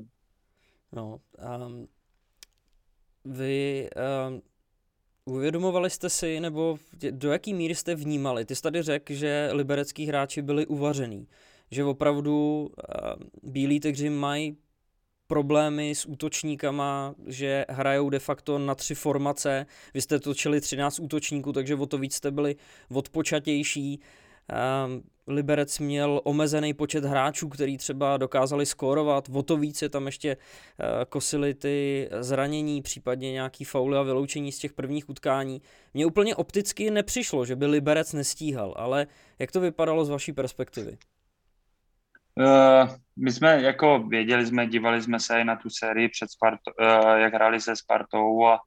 No, 0.91 1.17
um, 1.67 1.87
vy 3.25 3.89
um, 4.29 4.41
Uvědomovali 5.25 5.89
jste 5.89 6.09
si, 6.09 6.39
nebo 6.39 6.77
do 7.11 7.31
jaký 7.31 7.53
míry 7.53 7.75
jste 7.75 7.95
vnímali? 7.95 8.45
Ty 8.45 8.55
jsi 8.55 8.61
tady 8.61 8.81
řekl, 8.81 9.13
že 9.13 9.49
liberecký 9.51 10.05
hráči 10.05 10.41
byli 10.41 10.65
uvařený, 10.65 11.27
že 11.71 11.83
opravdu 11.83 12.61
uh, 12.61 13.51
bílí 13.51 13.79
tygři 13.79 14.09
mají 14.09 14.57
problémy 15.27 15.95
s 15.95 16.05
útočníkama, 16.05 17.15
že 17.27 17.65
hrajou 17.69 18.09
de 18.09 18.19
facto 18.19 18.59
na 18.59 18.75
tři 18.75 18.95
formace. 18.95 19.65
Vy 19.93 20.01
jste 20.01 20.19
točili 20.19 20.61
13 20.61 20.99
útočníků, 20.99 21.53
takže 21.53 21.75
o 21.75 21.85
to 21.85 21.97
víc 21.97 22.15
jste 22.15 22.31
byli 22.31 22.55
odpočatější. 22.91 23.99
Ehm, 24.49 25.01
Liberec 25.27 25.79
měl 25.79 26.21
omezený 26.23 26.73
počet 26.73 27.05
hráčů, 27.05 27.49
který 27.49 27.77
třeba 27.77 28.17
dokázali 28.17 28.65
skórovat, 28.65 29.29
o 29.33 29.43
to 29.43 29.57
víc 29.57 29.81
je 29.81 29.89
tam 29.89 30.05
ještě 30.05 30.29
eh, 30.31 31.05
kosily 31.09 31.53
ty 31.53 32.09
zranění, 32.19 32.81
případně 32.81 33.31
nějaký 33.31 33.63
fauly 33.63 33.97
a 33.97 34.03
vyloučení 34.03 34.51
z 34.51 34.59
těch 34.59 34.73
prvních 34.73 35.09
utkání. 35.09 35.61
Mně 35.93 36.05
úplně 36.05 36.35
opticky 36.35 36.91
nepřišlo, 36.91 37.45
že 37.45 37.55
by 37.55 37.65
Liberec 37.65 38.13
nestíhal, 38.13 38.73
ale 38.77 39.07
jak 39.39 39.51
to 39.51 39.59
vypadalo 39.59 40.05
z 40.05 40.09
vaší 40.09 40.33
perspektivy? 40.33 40.97
Uh, 42.37 42.95
my 43.15 43.31
jsme 43.31 43.61
jako 43.61 43.99
věděli 43.99 44.45
jsme, 44.45 44.67
dívali 44.67 45.01
jsme 45.01 45.19
se 45.19 45.41
i 45.41 45.43
na 45.43 45.55
tu 45.55 45.69
sérii 45.69 46.09
před 46.09 46.31
Spartou, 46.31 46.71
uh, 46.79 47.17
jak 47.17 47.33
hráli 47.33 47.61
se 47.61 47.75
Spartou 47.75 48.45
a 48.45 48.59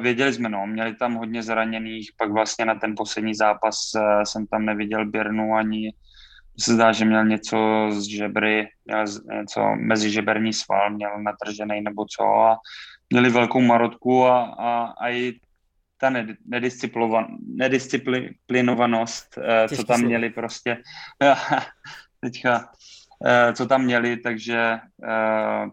věděli 0.00 0.32
jsme, 0.32 0.48
no, 0.48 0.66
měli 0.66 0.94
tam 0.94 1.14
hodně 1.14 1.42
zraněných, 1.42 2.10
pak 2.18 2.30
vlastně 2.30 2.64
na 2.64 2.74
ten 2.74 2.94
poslední 2.96 3.34
zápas 3.34 3.92
uh, 3.94 4.22
jsem 4.22 4.46
tam 4.46 4.64
neviděl 4.64 5.06
Birnu 5.06 5.54
ani 5.54 5.92
se 6.60 6.74
zdá, 6.74 6.92
že 6.92 7.04
měl 7.04 7.24
něco 7.24 7.88
z 7.90 8.02
žebry, 8.02 8.68
měl 8.84 9.04
něco 9.32 9.60
mezi 9.76 10.10
žeberní 10.10 10.52
sval, 10.52 10.90
měl 10.90 11.22
natržený 11.22 11.80
nebo 11.80 12.04
co 12.16 12.24
a 12.24 12.58
měli 13.10 13.30
velkou 13.30 13.60
marotku 13.60 14.26
a, 14.26 14.42
a, 14.42 14.94
a 15.00 15.08
i 15.08 15.32
ta 16.00 16.12
nedisciplinovanost, 17.46 19.38
co 19.76 19.84
tam 19.84 20.00
měli 20.00 20.30
prostě, 20.30 20.82
teďka, 22.20 22.68
co 23.54 23.66
tam 23.66 23.84
měli, 23.84 24.16
takže 24.16 24.78
Eh, 25.04 25.66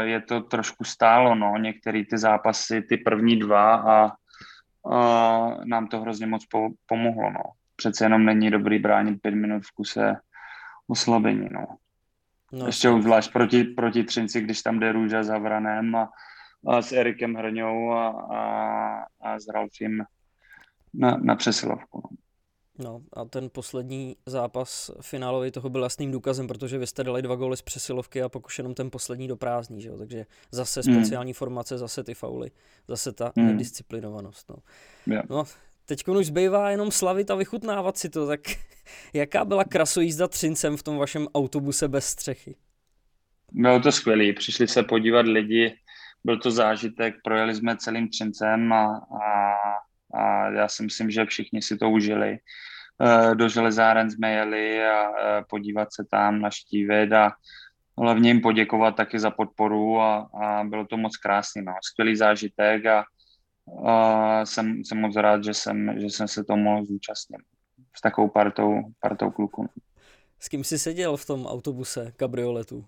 je 0.00 0.20
to 0.20 0.40
trošku 0.40 0.84
stálo, 0.84 1.34
no, 1.34 1.54
některé 1.58 2.02
ty 2.10 2.18
zápasy, 2.18 2.82
ty 2.82 2.96
první 2.96 3.38
dva 3.38 3.74
a, 3.74 4.12
a 4.94 5.50
nám 5.64 5.86
to 5.86 6.00
hrozně 6.00 6.26
moc 6.26 6.46
po, 6.46 6.68
pomohlo, 6.86 7.30
no. 7.30 7.42
Přece 7.76 8.04
jenom 8.04 8.24
není 8.24 8.50
dobrý 8.50 8.78
bránit 8.78 9.22
pět 9.22 9.34
minut 9.34 9.62
v 9.66 9.72
kuse 9.74 10.16
oslabení, 10.86 11.48
no. 11.52 11.66
no 12.52 12.66
Ještě 12.66 12.88
zvlášť 13.00 13.32
proti, 13.32 13.64
proti 13.64 14.04
Třinci, 14.04 14.40
když 14.40 14.62
tam 14.62 14.78
jde 14.80 14.92
Růža 14.92 15.22
za 15.22 15.38
Vranem 15.38 15.96
a, 15.96 16.10
a 16.68 16.82
s 16.82 16.92
Erikem 16.92 17.34
Hrňou 17.34 17.92
a, 17.92 18.08
a, 18.08 18.40
a 19.20 19.38
s 19.40 19.48
Ralfím 19.48 20.04
na, 20.94 21.16
na 21.16 21.36
přesilovku. 21.36 22.02
No. 22.04 22.23
No 22.78 23.02
a 23.12 23.24
ten 23.24 23.50
poslední 23.52 24.16
zápas 24.26 24.90
finálový 25.00 25.50
toho 25.50 25.70
byl 25.70 25.82
jasným 25.82 26.10
důkazem, 26.10 26.46
protože 26.46 26.78
vy 26.78 26.86
jste 26.86 27.04
dali 27.04 27.22
dva 27.22 27.34
góly 27.34 27.56
z 27.56 27.62
přesilovky 27.62 28.22
a 28.22 28.28
pak 28.28 28.46
už 28.46 28.58
jenom 28.58 28.74
ten 28.74 28.90
poslední 28.90 29.28
do 29.28 29.36
prázdní, 29.36 29.82
že 29.82 29.88
jo? 29.88 29.98
takže 29.98 30.26
zase 30.50 30.80
hmm. 30.86 30.94
speciální 30.94 31.30
mm. 31.30 31.34
formace, 31.34 31.78
zase 31.78 32.04
ty 32.04 32.14
fauly, 32.14 32.50
zase 32.88 33.12
ta 33.12 33.32
mm. 33.36 33.46
nedisciplinovanost. 33.46 34.50
No. 34.50 34.56
Yeah. 35.06 35.26
no 35.28 35.44
teď 35.86 36.08
už 36.08 36.26
zbývá 36.26 36.70
jenom 36.70 36.90
slavit 36.90 37.30
a 37.30 37.34
vychutnávat 37.34 37.98
si 37.98 38.08
to, 38.08 38.26
tak 38.26 38.40
jaká 39.12 39.44
byla 39.44 39.64
krasojízda 39.64 40.28
Třincem 40.28 40.76
v 40.76 40.82
tom 40.82 40.96
vašem 40.96 41.28
autobuse 41.34 41.88
bez 41.88 42.06
střechy? 42.06 42.56
Bylo 43.52 43.80
to 43.80 43.92
skvělé, 43.92 44.32
přišli 44.32 44.68
se 44.68 44.82
podívat 44.82 45.26
lidi, 45.26 45.76
byl 46.24 46.38
to 46.38 46.50
zážitek, 46.50 47.14
projeli 47.24 47.54
jsme 47.54 47.76
celým 47.76 48.08
Třincem 48.08 48.72
a, 48.72 48.86
a 48.96 49.54
a 50.14 50.50
já 50.50 50.68
si 50.68 50.82
myslím, 50.82 51.10
že 51.10 51.24
všichni 51.24 51.62
si 51.62 51.76
to 51.76 51.90
užili. 51.90 52.38
Eh, 53.02 53.34
do 53.34 53.48
železáren 53.48 54.10
jsme 54.10 54.32
jeli 54.32 54.84
a 54.84 55.08
eh, 55.08 55.44
podívat 55.50 55.88
se 55.92 56.04
tam, 56.10 56.40
naštívit 56.40 57.12
a 57.12 57.32
hlavně 57.98 58.30
jim 58.30 58.40
poděkovat 58.40 58.96
taky 58.96 59.18
za 59.18 59.30
podporu 59.30 60.00
a, 60.00 60.16
a 60.42 60.64
bylo 60.64 60.86
to 60.86 60.96
moc 60.96 61.16
krásný, 61.16 61.62
no. 61.62 61.72
skvělý 61.82 62.16
zážitek 62.16 62.86
a, 62.86 63.04
a 63.86 64.46
jsem, 64.46 64.84
jsem 64.84 64.98
moc 64.98 65.16
rád, 65.16 65.44
že 65.44 65.54
jsem, 65.54 66.00
že 66.00 66.06
jsem 66.06 66.28
se 66.28 66.44
tomu 66.44 66.62
mohl 66.62 66.84
zúčastnit 66.84 67.40
s 67.96 68.00
takovou 68.00 68.28
partou, 68.28 68.80
partou 69.00 69.30
kluků. 69.30 69.68
S 70.40 70.48
kým 70.48 70.64
jsi 70.64 70.78
seděl 70.78 71.16
v 71.16 71.26
tom 71.26 71.46
autobuse, 71.46 72.12
kabrioletu? 72.16 72.84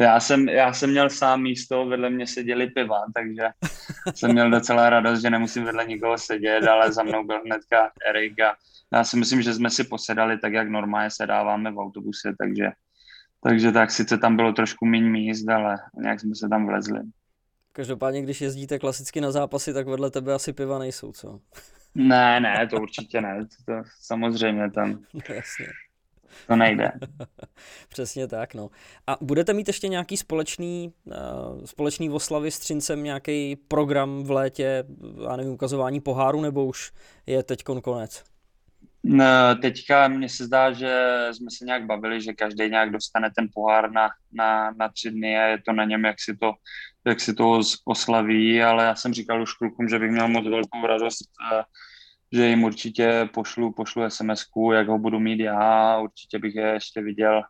Já 0.00 0.20
jsem, 0.20 0.48
já 0.48 0.72
jsem 0.72 0.90
měl 0.90 1.10
sám 1.10 1.42
místo, 1.42 1.86
vedle 1.86 2.10
mě 2.10 2.26
seděli 2.26 2.66
piva, 2.66 3.04
takže 3.14 3.48
jsem 4.14 4.32
měl 4.32 4.50
docela 4.50 4.90
radost, 4.90 5.22
že 5.22 5.30
nemusím 5.30 5.64
vedle 5.64 5.84
nikoho 5.84 6.18
sedět, 6.18 6.68
ale 6.68 6.92
za 6.92 7.02
mnou 7.02 7.24
byl 7.24 7.40
hnedka 7.44 7.90
Erik 8.08 8.40
a 8.40 8.56
já 8.92 9.04
si 9.04 9.16
myslím, 9.16 9.42
že 9.42 9.54
jsme 9.54 9.70
si 9.70 9.84
posedali 9.84 10.38
tak, 10.38 10.52
jak 10.52 10.68
normálně 10.68 11.10
sedáváme 11.10 11.72
v 11.72 11.78
autobuse, 11.78 12.34
takže, 12.38 12.70
takže 13.42 13.72
tak 13.72 13.90
sice 13.90 14.18
tam 14.18 14.36
bylo 14.36 14.52
trošku 14.52 14.86
méně 14.86 15.10
míst, 15.10 15.48
ale 15.48 15.76
nějak 16.00 16.20
jsme 16.20 16.34
se 16.34 16.48
tam 16.48 16.66
vlezli. 16.66 17.00
Každopádně, 17.72 18.22
když 18.22 18.40
jezdíte 18.40 18.78
klasicky 18.78 19.20
na 19.20 19.30
zápasy, 19.30 19.74
tak 19.74 19.86
vedle 19.86 20.10
tebe 20.10 20.34
asi 20.34 20.52
piva 20.52 20.78
nejsou, 20.78 21.12
co? 21.12 21.40
Ne, 21.94 22.40
ne, 22.40 22.66
to 22.70 22.76
určitě 22.80 23.20
ne, 23.20 23.46
to, 23.66 23.72
to 23.72 23.82
samozřejmě 24.00 24.70
tam. 24.70 24.90
No, 25.14 25.34
jasně. 25.34 25.66
To 26.46 26.56
nejde. 26.56 26.92
Přesně 27.88 28.28
tak, 28.28 28.54
no. 28.54 28.70
A 29.06 29.16
budete 29.20 29.52
mít 29.52 29.68
ještě 29.68 29.88
nějaký 29.88 30.16
společný, 30.16 30.92
uh, 31.04 31.14
společný 31.64 32.10
oslavy 32.10 32.50
s 32.50 32.58
Třincem, 32.58 33.02
nějaký 33.02 33.56
program 33.56 34.24
v 34.24 34.30
létě, 34.30 34.84
já 35.24 35.36
nevím, 35.36 35.52
ukazování 35.52 36.00
poháru, 36.00 36.40
nebo 36.40 36.66
už 36.66 36.92
je 37.26 37.42
teď 37.42 37.64
konec? 37.82 38.24
No, 39.04 39.24
teďka 39.62 40.08
mně 40.08 40.28
se 40.28 40.44
zdá, 40.44 40.72
že 40.72 41.26
jsme 41.32 41.46
se 41.50 41.64
nějak 41.64 41.86
bavili, 41.86 42.22
že 42.22 42.32
každý 42.32 42.68
nějak 42.68 42.90
dostane 42.90 43.30
ten 43.36 43.48
pohár 43.54 43.90
na, 43.90 44.08
na, 44.32 44.70
na 44.70 44.88
tři 44.88 45.10
dny 45.10 45.38
a 45.38 45.42
je 45.42 45.58
to 45.66 45.72
na 45.72 45.84
něm, 45.84 46.04
jak 46.04 46.20
si 46.20 46.36
to, 46.36 46.52
jak 47.06 47.20
si 47.20 47.34
to 47.34 47.60
oslaví, 47.84 48.62
ale 48.62 48.84
já 48.84 48.94
jsem 48.94 49.14
říkal 49.14 49.42
už 49.42 49.52
klukům, 49.52 49.88
že 49.88 49.98
bych 49.98 50.10
měl 50.10 50.28
moc 50.28 50.44
velkou 50.44 50.86
radost, 50.86 51.30
že 52.32 52.46
jim 52.46 52.64
určitě 52.64 53.28
pošlu, 53.34 53.72
pošlu 53.72 54.10
sms 54.10 54.44
jak 54.72 54.88
ho 54.88 54.98
budu 54.98 55.20
mít 55.20 55.40
já, 55.40 55.98
určitě 55.98 56.38
bych 56.38 56.54
je 56.54 56.66
ještě 56.66 57.02
viděl, 57.02 57.42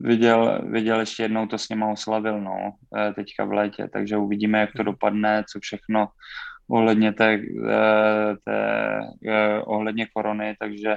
viděl, 0.00 0.62
viděl 0.70 1.00
ještě 1.00 1.22
jednou 1.22 1.46
to 1.46 1.58
s 1.58 1.68
nima 1.68 1.88
oslavil, 1.88 2.40
no, 2.40 2.72
e, 2.96 3.12
teďka 3.12 3.44
v 3.44 3.52
létě, 3.52 3.88
takže 3.92 4.16
uvidíme, 4.16 4.60
jak 4.60 4.72
to 4.72 4.82
dopadne, 4.82 5.44
co 5.52 5.60
všechno 5.60 6.08
ohledně 6.68 7.12
té, 7.12 7.34
e, 7.34 7.40
té 8.44 9.00
e, 9.26 9.60
ohledně 9.60 10.06
korony, 10.14 10.56
takže 10.58 10.96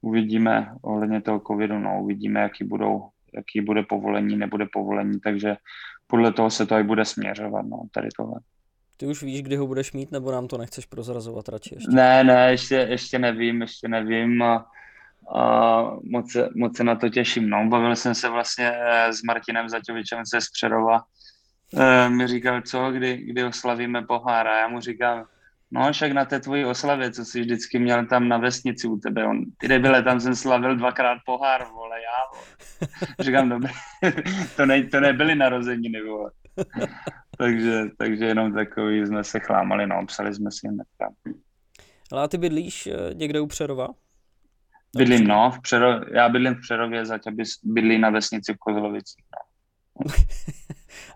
uvidíme 0.00 0.74
ohledně 0.82 1.20
toho 1.20 1.40
covidu, 1.46 1.78
no, 1.78 2.02
uvidíme, 2.02 2.40
jaký 2.40 2.64
budou, 2.64 3.08
jaký 3.34 3.60
bude 3.60 3.82
povolení, 3.82 4.36
nebude 4.36 4.66
povolení, 4.72 5.20
takže 5.20 5.56
podle 6.06 6.32
toho 6.32 6.50
se 6.50 6.66
to 6.66 6.78
i 6.78 6.82
bude 6.82 7.04
směřovat, 7.04 7.66
no, 7.66 7.82
tady 7.92 8.08
tohle. 8.16 8.40
Ty 9.02 9.06
už 9.06 9.22
víš, 9.22 9.42
kdy 9.42 9.56
ho 9.56 9.66
budeš 9.66 9.92
mít, 9.92 10.12
nebo 10.12 10.32
nám 10.32 10.48
to 10.48 10.58
nechceš 10.58 10.86
prozrazovat 10.86 11.48
radši 11.48 11.74
ještě? 11.74 11.90
Ne, 11.90 12.24
ne, 12.24 12.50
ještě, 12.50 12.74
ještě 12.74 13.18
nevím, 13.18 13.60
ještě 13.60 13.88
nevím 13.88 14.42
a, 14.42 14.66
a 15.34 15.82
moc, 16.02 16.36
moc 16.56 16.76
se 16.76 16.84
na 16.84 16.94
to 16.94 17.08
těším. 17.08 17.50
No, 17.50 17.68
bavil 17.68 17.96
jsem 17.96 18.14
se 18.14 18.28
vlastně 18.28 18.72
eh, 18.74 19.12
s 19.12 19.22
Martinem 19.22 19.68
Zaťovičem 19.68 20.24
ze 20.24 20.40
Středova. 20.40 21.02
E, 21.76 22.08
mi 22.08 22.26
říkal, 22.26 22.62
co, 22.62 22.90
kdy, 22.90 23.16
kdy 23.16 23.44
oslavíme 23.44 24.02
pohár 24.02 24.48
a 24.48 24.58
já 24.58 24.68
mu 24.68 24.80
říkám, 24.80 25.24
no 25.70 25.92
však 25.92 26.12
na 26.12 26.24
té 26.24 26.40
tvojí 26.40 26.64
oslavě, 26.64 27.10
co 27.10 27.24
jsi 27.24 27.40
vždycky 27.40 27.78
měl 27.78 28.06
tam 28.06 28.28
na 28.28 28.38
vesnici 28.38 28.88
u 28.88 28.96
tebe. 28.96 29.26
On, 29.26 29.44
ty 29.58 29.68
debile, 29.68 30.02
tam 30.02 30.20
jsem 30.20 30.36
slavil 30.36 30.76
dvakrát 30.76 31.18
pohár, 31.26 31.66
vole, 31.72 31.96
já. 31.96 32.30
Vole. 32.32 33.14
Říkám, 33.20 33.48
dobré, 33.48 33.70
to, 34.56 34.66
ne, 34.66 34.82
to 34.82 35.00
nebyly 35.00 35.34
narozeniny, 35.34 36.02
vole 36.02 36.30
takže, 37.38 37.82
takže 37.98 38.24
jenom 38.24 38.54
takový 38.54 39.06
jsme 39.06 39.24
se 39.24 39.40
chlámali, 39.40 39.86
no, 39.86 40.06
psali 40.06 40.34
jsme 40.34 40.50
si 40.50 40.68
hnedka. 40.68 41.14
Ale 42.12 42.22
a 42.22 42.28
ty 42.28 42.38
bydlíš 42.38 42.86
eh, 42.86 43.14
někde 43.14 43.40
u 43.40 43.46
Přerova? 43.46 43.88
Bydlím, 44.96 45.26
no, 45.26 45.50
v 45.50 45.60
Přero, 45.60 46.00
já 46.14 46.28
bydlím 46.28 46.54
v 46.54 46.60
Přerově, 46.60 47.06
zatím 47.06 47.36
bydlí 47.62 47.98
na 47.98 48.10
vesnici 48.10 48.54
v 48.54 48.58
Kozlovicích, 48.58 49.24
no. 49.32 49.42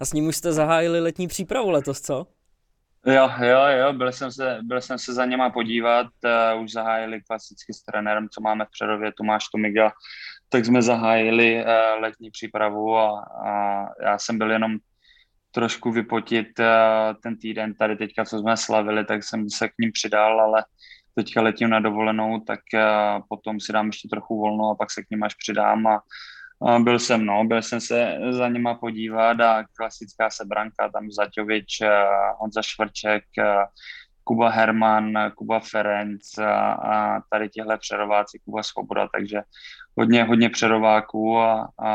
a 0.01 0.05
s 0.05 0.13
ním 0.13 0.27
už 0.27 0.37
jste 0.37 0.53
zahájili 0.53 1.01
letní 1.01 1.29
přípravu 1.29 1.71
letos, 1.71 2.01
co? 2.01 2.27
Jo, 3.07 3.31
jo, 3.41 3.61
jo, 3.67 3.93
byl 3.93 4.13
jsem 4.13 4.33
se, 4.33 4.59
byl 4.63 4.81
jsem 4.81 4.99
se 4.99 5.15
za 5.15 5.25
něma 5.25 5.51
podívat, 5.51 6.07
uh, 6.57 6.63
už 6.63 6.73
zahájili 6.73 7.21
klasicky 7.23 7.73
s 7.73 7.83
trenérem, 7.83 8.29
co 8.29 8.41
máme 8.41 8.65
v 8.65 8.71
Přerově, 8.71 9.13
Tomáš 9.13 9.45
Tomiga, 9.53 9.93
tak 10.49 10.65
jsme 10.65 10.83
zahájili 10.83 11.65
uh, 11.65 12.03
letní 12.03 12.31
přípravu 12.31 12.97
a, 12.97 13.21
a 13.21 13.85
já 14.03 14.19
jsem 14.19 14.39
byl 14.39 14.51
jenom 14.51 14.77
trošku 15.57 15.93
vypotit 15.93 16.61
eh, 16.61 17.15
ten 17.23 17.37
týden 17.37 17.75
tady 17.75 17.97
teďka, 17.97 18.25
co 18.25 18.39
jsme 18.39 18.57
slavili, 18.57 19.05
tak 19.05 19.25
jsem 19.25 19.51
se 19.51 19.69
k 19.69 19.73
ním 19.81 19.93
přidal, 19.93 20.41
ale 20.41 20.65
teďka 21.15 21.43
letím 21.43 21.71
na 21.71 21.81
dovolenou, 21.81 22.41
tak 22.41 22.61
eh, 22.75 22.85
potom 23.29 23.61
si 23.61 23.73
dám 23.73 23.87
ještě 23.87 24.09
trochu 24.09 24.41
volno 24.41 24.71
a 24.71 24.75
pak 24.75 24.91
se 24.91 25.03
k 25.03 25.11
ním 25.11 25.23
až 25.23 25.35
přidám 25.35 25.87
a, 25.87 26.03
byl 26.79 26.99
jsem, 26.99 27.27
no, 27.27 27.45
byl 27.45 27.63
jsem 27.63 27.81
se 27.81 28.19
za 28.31 28.49
nima 28.49 28.75
podívat 28.75 29.41
a 29.41 29.65
klasická 29.77 30.31
sebranka, 30.31 30.89
tam 30.93 31.11
Zaťovič, 31.11 31.81
eh, 31.81 31.89
Honza 32.39 32.63
Švrček, 32.63 33.25
Kuba 34.27 34.49
Herman, 34.51 35.13
Kuba 35.35 35.61
Ferenc 35.61 36.39
a, 36.39 36.73
a 36.73 37.21
tady 37.31 37.49
těhle 37.49 37.79
přerováci, 37.79 38.39
Kuba 38.45 38.63
Svoboda, 38.63 39.09
takže 39.15 39.41
hodně, 39.99 40.25
hodně 40.25 40.51
přerováků 40.51 41.39
a, 41.39 41.69
a, 41.79 41.93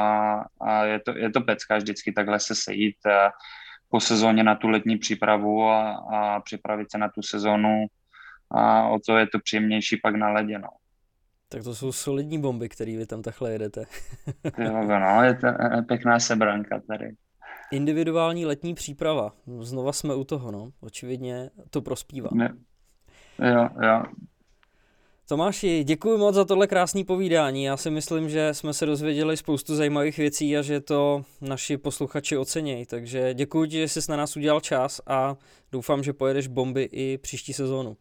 a 0.62 0.84
je, 0.84 1.00
to, 1.00 1.18
je 1.18 1.30
to 1.32 1.42
pecka 1.42 1.78
vždycky 1.78 2.12
takhle 2.12 2.40
se 2.40 2.56
sejít 2.56 2.96
po 3.90 4.00
sezóně 4.00 4.44
na 4.44 4.56
tu 4.56 4.68
letní 4.68 4.98
přípravu 4.98 5.70
a, 5.70 5.92
a 5.92 6.40
připravit 6.40 6.92
se 6.92 6.98
na 6.98 7.10
tu 7.10 7.22
sezónu 7.22 7.86
a 8.52 8.88
o 8.88 9.00
to 9.00 9.18
je 9.18 9.28
to 9.28 9.40
příjemnější 9.40 9.98
pak 9.98 10.16
na 10.16 10.30
ledě, 10.30 10.60
no. 10.60 10.70
Tak 11.50 11.64
to 11.64 11.76
jsou 11.76 11.92
solidní 11.92 12.42
bomby, 12.42 12.70
které 12.70 12.98
vy 12.98 13.06
tam 13.06 13.22
takhle 13.22 13.52
jedete. 13.52 13.84
jo, 14.58 15.00
no, 15.00 15.24
je 15.24 15.36
to 15.36 15.48
pěkná 15.88 16.20
sebranka 16.20 16.82
tady. 16.88 17.12
Individuální 17.72 18.45
letní 18.45 18.74
příprava. 18.74 19.34
Znova 19.59 19.93
jsme 19.93 20.15
u 20.15 20.24
toho, 20.24 20.51
no. 20.51 20.72
Očividně 20.80 21.49
to 21.69 21.82
prospívá. 21.82 22.30
Ne. 22.34 22.55
Jo, 23.39 23.69
jo. 23.84 24.03
Tomáši, 25.28 25.84
děkuji 25.84 26.17
moc 26.17 26.36
za 26.36 26.45
tohle 26.45 26.67
krásné 26.67 27.03
povídání. 27.03 27.63
Já 27.63 27.78
si 27.78 27.89
myslím, 27.89 28.30
že 28.30 28.53
jsme 28.53 28.74
se 28.74 28.86
dozvěděli 28.86 29.38
spoustu 29.38 29.76
zajímavých 29.76 30.17
věcí 30.17 30.57
a 30.57 30.61
že 30.61 30.80
to 30.80 31.26
naši 31.41 31.78
posluchači 31.78 32.38
ocenějí. 32.38 32.86
Takže 32.86 33.34
děkuji 33.34 33.65
ti, 33.65 33.78
že 33.78 33.88
jsi 33.88 34.11
na 34.11 34.17
nás 34.17 34.38
udělal 34.38 34.59
čas 34.61 35.01
a 35.07 35.36
doufám, 35.72 36.03
že 36.03 36.13
pojedeš 36.13 36.47
bomby 36.47 36.84
i 36.91 37.17
příští 37.17 37.53
sezónu. 37.53 37.97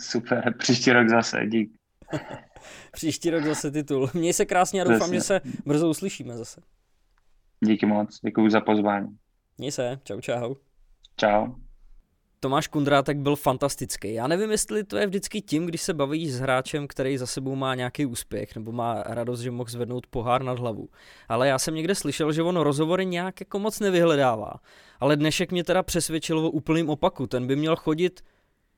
Super, 0.00 0.54
příští 0.58 0.92
rok 0.92 1.08
zase, 1.08 1.46
dík. 1.46 1.72
příští 2.92 3.30
rok 3.30 3.44
zase 3.44 3.70
titul. 3.70 4.10
Měj 4.14 4.32
se 4.32 4.44
krásně 4.44 4.80
a 4.80 4.84
doufám, 4.84 4.98
Přesně. 4.98 5.16
že 5.16 5.20
se 5.20 5.40
brzo 5.66 5.88
uslyšíme 5.90 6.36
zase. 6.36 6.60
Díky 7.60 7.86
moc, 7.86 8.20
děkuji 8.24 8.50
za 8.50 8.60
pozvání. 8.60 9.08
Měj 9.58 9.72
se, 9.72 9.98
čau 10.04 10.20
čau. 10.20 10.54
Čau. 11.16 11.46
Tomáš 12.40 12.66
Kundrátek 12.68 13.18
byl 13.18 13.36
fantastický. 13.36 14.14
Já 14.14 14.26
nevím, 14.26 14.50
jestli 14.50 14.84
to 14.84 14.96
je 14.96 15.06
vždycky 15.06 15.40
tím, 15.40 15.66
když 15.66 15.82
se 15.82 15.94
bavíš 15.94 16.32
s 16.32 16.40
hráčem, 16.40 16.86
který 16.86 17.18
za 17.18 17.26
sebou 17.26 17.54
má 17.54 17.74
nějaký 17.74 18.06
úspěch, 18.06 18.54
nebo 18.54 18.72
má 18.72 19.02
radost, 19.02 19.40
že 19.40 19.50
mohl 19.50 19.70
zvednout 19.70 20.06
pohár 20.06 20.42
nad 20.42 20.58
hlavu. 20.58 20.88
Ale 21.28 21.48
já 21.48 21.58
jsem 21.58 21.74
někde 21.74 21.94
slyšel, 21.94 22.32
že 22.32 22.42
on 22.42 22.56
rozhovory 22.56 23.06
nějak 23.06 23.40
jako 23.40 23.58
moc 23.58 23.80
nevyhledává. 23.80 24.52
Ale 25.00 25.16
dnešek 25.16 25.52
mě 25.52 25.64
teda 25.64 25.82
přesvědčil 25.82 26.38
o 26.38 26.50
úplným 26.50 26.88
opaku. 26.90 27.26
Ten 27.26 27.46
by 27.46 27.56
měl 27.56 27.76
chodit 27.76 28.20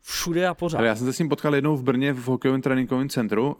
všude 0.08 0.48
a 0.48 0.54
pořád. 0.54 0.78
Ale 0.78 0.86
já 0.86 0.96
jsem 0.96 1.06
se 1.06 1.12
s 1.12 1.18
ním 1.18 1.28
potkal 1.28 1.54
jednou 1.54 1.76
v 1.76 1.82
Brně 1.82 2.12
v 2.12 2.24
hokejovém 2.24 2.62
tréninkovém 2.62 3.08
centru, 3.08 3.56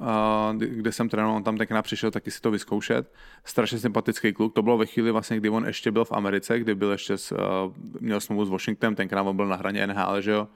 kde 0.59 0.93
jsem 0.93 1.09
trénoval, 1.09 1.37
on 1.37 1.43
tam 1.43 1.57
tenkrát 1.57 1.83
přišel 1.83 2.11
taky 2.11 2.31
si 2.31 2.41
to 2.41 2.51
vyzkoušet. 2.51 3.13
Strašně 3.45 3.79
sympatický 3.79 4.33
kluk. 4.33 4.55
To 4.55 4.63
bylo 4.63 4.79
ve 4.79 4.87
chvíli, 4.87 5.11
vlastně, 5.11 5.37
kdy 5.37 5.49
on 5.49 5.67
ještě 5.67 5.91
byl 5.91 6.05
v 6.05 6.13
Americe, 6.13 6.59
kdy 6.59 6.75
byl 6.75 6.91
ještě 6.91 7.19
s, 7.19 7.33
uh, 7.33 7.39
měl 8.01 8.21
smlouvu 8.21 8.45
s 8.45 8.49
Washingtonem, 8.49 8.95
tenkrát 8.95 9.23
on 9.23 9.37
byl 9.37 9.47
na 9.47 9.57
hraně 9.57 9.87
NHL, 9.87 10.21
že 10.21 10.31
jo 10.31 10.49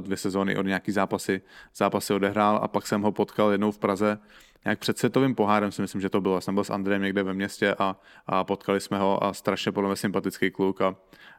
dvě 0.00 0.16
sezóny 0.16 0.56
od 0.56 0.66
nějaký 0.66 0.92
zápasy, 0.92 1.40
zápasy 1.76 2.14
odehrál 2.14 2.60
a 2.62 2.68
pak 2.68 2.86
jsem 2.86 3.02
ho 3.02 3.12
potkal 3.12 3.52
jednou 3.52 3.70
v 3.70 3.78
Praze 3.78 4.18
nějak 4.66 4.78
před 4.78 4.98
světovým 4.98 5.34
pohárem 5.34 5.72
si 5.72 5.82
myslím, 5.82 6.00
že 6.00 6.10
to 6.10 6.20
bylo. 6.20 6.34
Já 6.34 6.40
jsem 6.40 6.54
byl 6.54 6.64
s 6.64 6.70
Andrejem 6.70 7.02
někde 7.02 7.22
ve 7.22 7.34
městě 7.34 7.74
a, 7.78 8.00
a 8.26 8.44
potkali 8.44 8.80
jsme 8.80 8.98
ho 8.98 9.24
a 9.24 9.34
strašně 9.34 9.72
podle 9.72 9.88
mě 9.88 9.96
sympatický 9.96 10.50
kluk 10.50 10.80
a, 10.80 10.96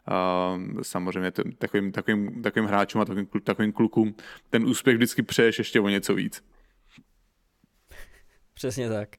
a 0.08 0.60
samozřejmě 0.82 1.32
t- 1.32 1.44
takovým, 1.58 1.92
takovým, 1.92 2.42
takovým 2.42 2.68
hráčům 2.68 3.02
a 3.02 3.06
takovým, 3.06 3.28
takovým 3.44 3.74
klukům 3.74 4.16
ten 4.50 4.66
úspěch 4.66 4.96
vždycky 4.96 5.24
přeješ 5.24 5.58
ještě 5.58 5.80
o 5.80 5.90
něco 5.90 6.16
víc. 6.16 6.44
Přesně 8.54 8.90
tak. 8.90 9.10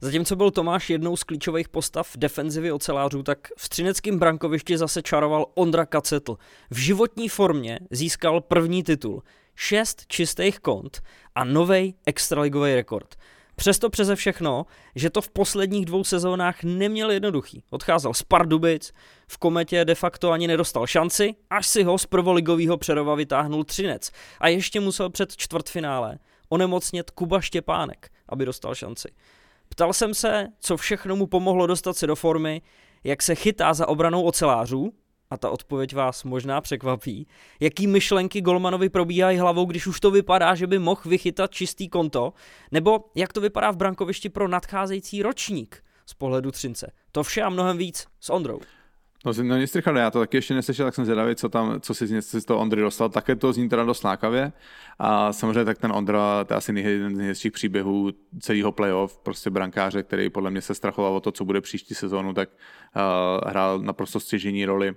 Zatímco 0.00 0.36
byl 0.36 0.50
Tomáš 0.50 0.90
jednou 0.90 1.16
z 1.16 1.24
klíčových 1.24 1.68
postav 1.68 2.12
defenzivy 2.16 2.72
ocelářů, 2.72 3.22
tak 3.22 3.48
v 3.58 3.68
třineckém 3.68 4.18
brankovišti 4.18 4.78
zase 4.78 5.02
čaroval 5.02 5.46
Ondra 5.54 5.86
Kacetl. 5.86 6.36
V 6.70 6.78
životní 6.78 7.28
formě 7.28 7.78
získal 7.90 8.40
první 8.40 8.82
titul. 8.82 9.22
Šest 9.54 10.06
čistých 10.06 10.60
kont 10.60 11.02
a 11.34 11.44
nový 11.44 11.94
extraligový 12.06 12.74
rekord. 12.74 13.14
Přesto 13.56 13.90
přeze 13.90 14.16
všechno, 14.16 14.66
že 14.94 15.10
to 15.10 15.20
v 15.20 15.30
posledních 15.30 15.86
dvou 15.86 16.04
sezónách 16.04 16.62
neměl 16.62 17.10
jednoduchý. 17.10 17.62
Odcházel 17.70 18.14
z 18.14 18.22
Pardubic, 18.22 18.92
v 19.28 19.38
kometě 19.38 19.84
de 19.84 19.94
facto 19.94 20.30
ani 20.30 20.46
nedostal 20.46 20.86
šanci, 20.86 21.34
až 21.50 21.66
si 21.66 21.82
ho 21.82 21.98
z 21.98 22.06
prvoligového 22.06 22.76
Přerova 22.76 23.14
vytáhnul 23.14 23.64
Třinec. 23.64 24.10
A 24.40 24.48
ještě 24.48 24.80
musel 24.80 25.10
před 25.10 25.36
čtvrtfinále 25.36 26.18
onemocnět 26.48 27.10
Kuba 27.10 27.40
Štěpánek, 27.40 28.10
aby 28.28 28.44
dostal 28.44 28.74
šanci. 28.74 29.08
Ptal 29.68 29.92
jsem 29.92 30.14
se, 30.14 30.48
co 30.60 30.76
všechno 30.76 31.16
mu 31.16 31.26
pomohlo 31.26 31.66
dostat 31.66 31.96
se 31.96 32.06
do 32.06 32.16
formy, 32.16 32.62
jak 33.04 33.22
se 33.22 33.34
chytá 33.34 33.74
za 33.74 33.88
obranou 33.88 34.22
ocelářů, 34.22 34.92
a 35.30 35.36
ta 35.36 35.50
odpověď 35.50 35.94
vás 35.94 36.24
možná 36.24 36.60
překvapí, 36.60 37.26
jaký 37.60 37.86
myšlenky 37.86 38.40
Golmanovi 38.40 38.88
probíhají 38.88 39.38
hlavou, 39.38 39.64
když 39.64 39.86
už 39.86 40.00
to 40.00 40.10
vypadá, 40.10 40.54
že 40.54 40.66
by 40.66 40.78
mohl 40.78 41.00
vychytat 41.04 41.50
čistý 41.50 41.88
konto, 41.88 42.32
nebo 42.72 43.04
jak 43.14 43.32
to 43.32 43.40
vypadá 43.40 43.70
v 43.70 43.76
brankovišti 43.76 44.28
pro 44.28 44.48
nadcházející 44.48 45.22
ročník 45.22 45.84
z 46.06 46.14
pohledu 46.14 46.50
Třince. 46.50 46.92
To 47.12 47.22
vše 47.22 47.42
a 47.42 47.48
mnohem 47.48 47.78
víc 47.78 48.06
s 48.20 48.30
Ondrou. 48.30 48.60
No, 49.26 49.32
no 49.42 49.56
nic 49.56 49.74
Richarde, 49.74 50.00
já 50.00 50.10
to 50.10 50.18
taky 50.18 50.36
ještě 50.36 50.54
neslyšel, 50.54 50.86
tak 50.86 50.94
jsem 50.94 51.04
zvědavý, 51.04 51.34
co 51.34 51.48
tam, 51.48 51.80
co 51.80 51.94
si 51.94 52.22
z 52.22 52.44
toho 52.44 52.60
Ondry 52.60 52.80
dostal. 52.80 53.08
Také 53.08 53.36
to 53.36 53.52
zní 53.52 53.68
teda 53.68 53.84
dost 53.84 54.04
lákavě. 54.04 54.52
A 54.98 55.32
samozřejmě 55.32 55.64
tak 55.64 55.78
ten 55.78 55.92
Ondra, 55.92 56.44
to 56.44 56.54
je 56.54 56.56
asi 56.56 56.72
jeden 56.80 57.14
z 57.14 57.18
nejhezčích 57.18 57.52
příběhů 57.52 58.10
celého 58.40 58.72
playoff, 58.72 59.18
prostě 59.18 59.50
brankáře, 59.50 60.02
který 60.02 60.30
podle 60.30 60.50
mě 60.50 60.60
se 60.60 60.74
strachoval 60.74 61.16
o 61.16 61.20
to, 61.20 61.32
co 61.32 61.44
bude 61.44 61.60
příští 61.60 61.94
sezónu, 61.94 62.34
tak 62.34 62.48
uh, 62.50 63.50
hrál 63.50 63.78
naprosto 63.78 64.20
stěžení 64.20 64.64
roli 64.64 64.94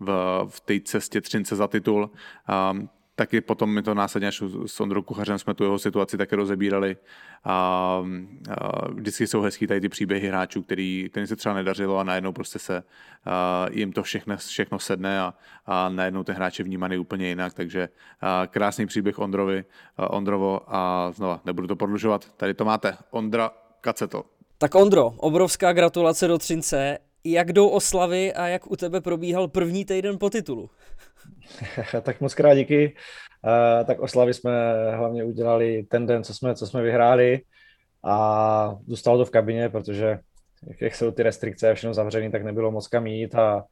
v, 0.00 0.40
v 0.48 0.60
té 0.60 0.80
cestě 0.80 1.20
Třince 1.20 1.56
za 1.56 1.66
titul. 1.66 2.10
Um, 2.72 2.88
taky 3.14 3.40
potom 3.40 3.74
mi 3.74 3.82
to 3.82 3.94
následně 3.94 4.28
až 4.28 4.42
s 4.66 4.80
Ondrou 4.80 5.02
Kuchařem 5.02 5.38
jsme 5.38 5.54
tu 5.54 5.64
jeho 5.64 5.78
situaci 5.78 6.18
také 6.18 6.36
rozebírali 6.36 6.96
a, 7.44 7.54
a 8.60 8.88
vždycky 8.90 9.26
jsou 9.26 9.40
hezký 9.40 9.66
tady 9.66 9.80
ty 9.80 9.88
příběhy 9.88 10.28
hráčů, 10.28 10.62
který, 10.62 11.08
který 11.10 11.26
se 11.26 11.36
třeba 11.36 11.54
nedařilo 11.54 11.98
a 11.98 12.04
najednou 12.04 12.32
prostě 12.32 12.58
se 12.58 12.82
a, 13.24 13.66
jim 13.70 13.92
to 13.92 14.02
všechno, 14.02 14.36
všechno 14.36 14.78
sedne 14.78 15.20
a, 15.20 15.34
a 15.66 15.88
najednou 15.88 16.24
ten 16.24 16.34
hráč 16.34 16.58
je 16.58 16.64
vnímaný 16.64 16.98
úplně 16.98 17.28
jinak, 17.28 17.54
takže 17.54 17.88
a, 18.20 18.46
krásný 18.46 18.86
příběh 18.86 19.18
Ondrovi, 19.18 19.64
a, 19.96 20.10
Ondrovo 20.10 20.60
a 20.66 21.12
znova 21.12 21.40
nebudu 21.44 21.66
to 21.66 21.76
prodlužovat, 21.76 22.32
tady 22.36 22.54
to 22.54 22.64
máte, 22.64 22.96
Ondra 23.10 23.50
Kaceto. 23.80 24.24
Tak 24.58 24.74
Ondro, 24.74 25.06
obrovská 25.16 25.72
gratulace 25.72 26.28
do 26.28 26.38
Třince. 26.38 26.98
Jak 27.24 27.52
jdou 27.52 27.68
oslavy 27.68 28.32
a 28.32 28.46
jak 28.46 28.70
u 28.70 28.76
tebe 28.76 29.00
probíhal 29.00 29.48
první 29.48 29.84
týden 29.84 30.18
po 30.18 30.30
titulu? 30.30 30.70
tak 32.02 32.20
moc 32.20 32.34
krát 32.34 32.54
díky. 32.54 32.94
Uh, 33.44 33.86
tak 33.86 34.00
oslavy 34.00 34.34
jsme 34.34 34.52
hlavně 34.96 35.24
udělali 35.24 35.82
ten 35.82 36.06
den, 36.06 36.24
co 36.24 36.34
jsme, 36.34 36.54
co 36.54 36.66
jsme 36.66 36.82
vyhráli. 36.82 37.40
A 38.04 38.76
zůstalo 38.86 39.18
to 39.18 39.24
v 39.24 39.30
kabině, 39.30 39.68
protože 39.68 40.18
jak 40.80 40.94
jsou 40.94 41.10
ty 41.10 41.22
restrikce 41.22 41.70
a 41.70 41.74
všechno 41.74 41.94
zavřený, 41.94 42.30
tak 42.30 42.44
nebylo 42.44 42.70
moc 42.70 42.88
kam 42.88 43.06
jít. 43.06 43.34
A, 43.34 43.64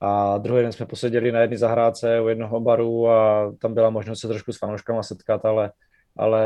a 0.00 0.38
druhý 0.38 0.62
den 0.62 0.72
jsme 0.72 0.86
poseděli 0.86 1.32
na 1.32 1.40
jedné 1.40 1.58
zahrádce 1.58 2.20
u 2.20 2.28
jednoho 2.28 2.60
baru 2.60 3.08
a 3.08 3.52
tam 3.60 3.74
byla 3.74 3.90
možnost 3.90 4.20
se 4.20 4.28
trošku 4.28 4.52
s 4.52 4.58
fanouškama 4.58 5.02
setkat, 5.02 5.44
ale, 5.44 5.72
ale 6.16 6.42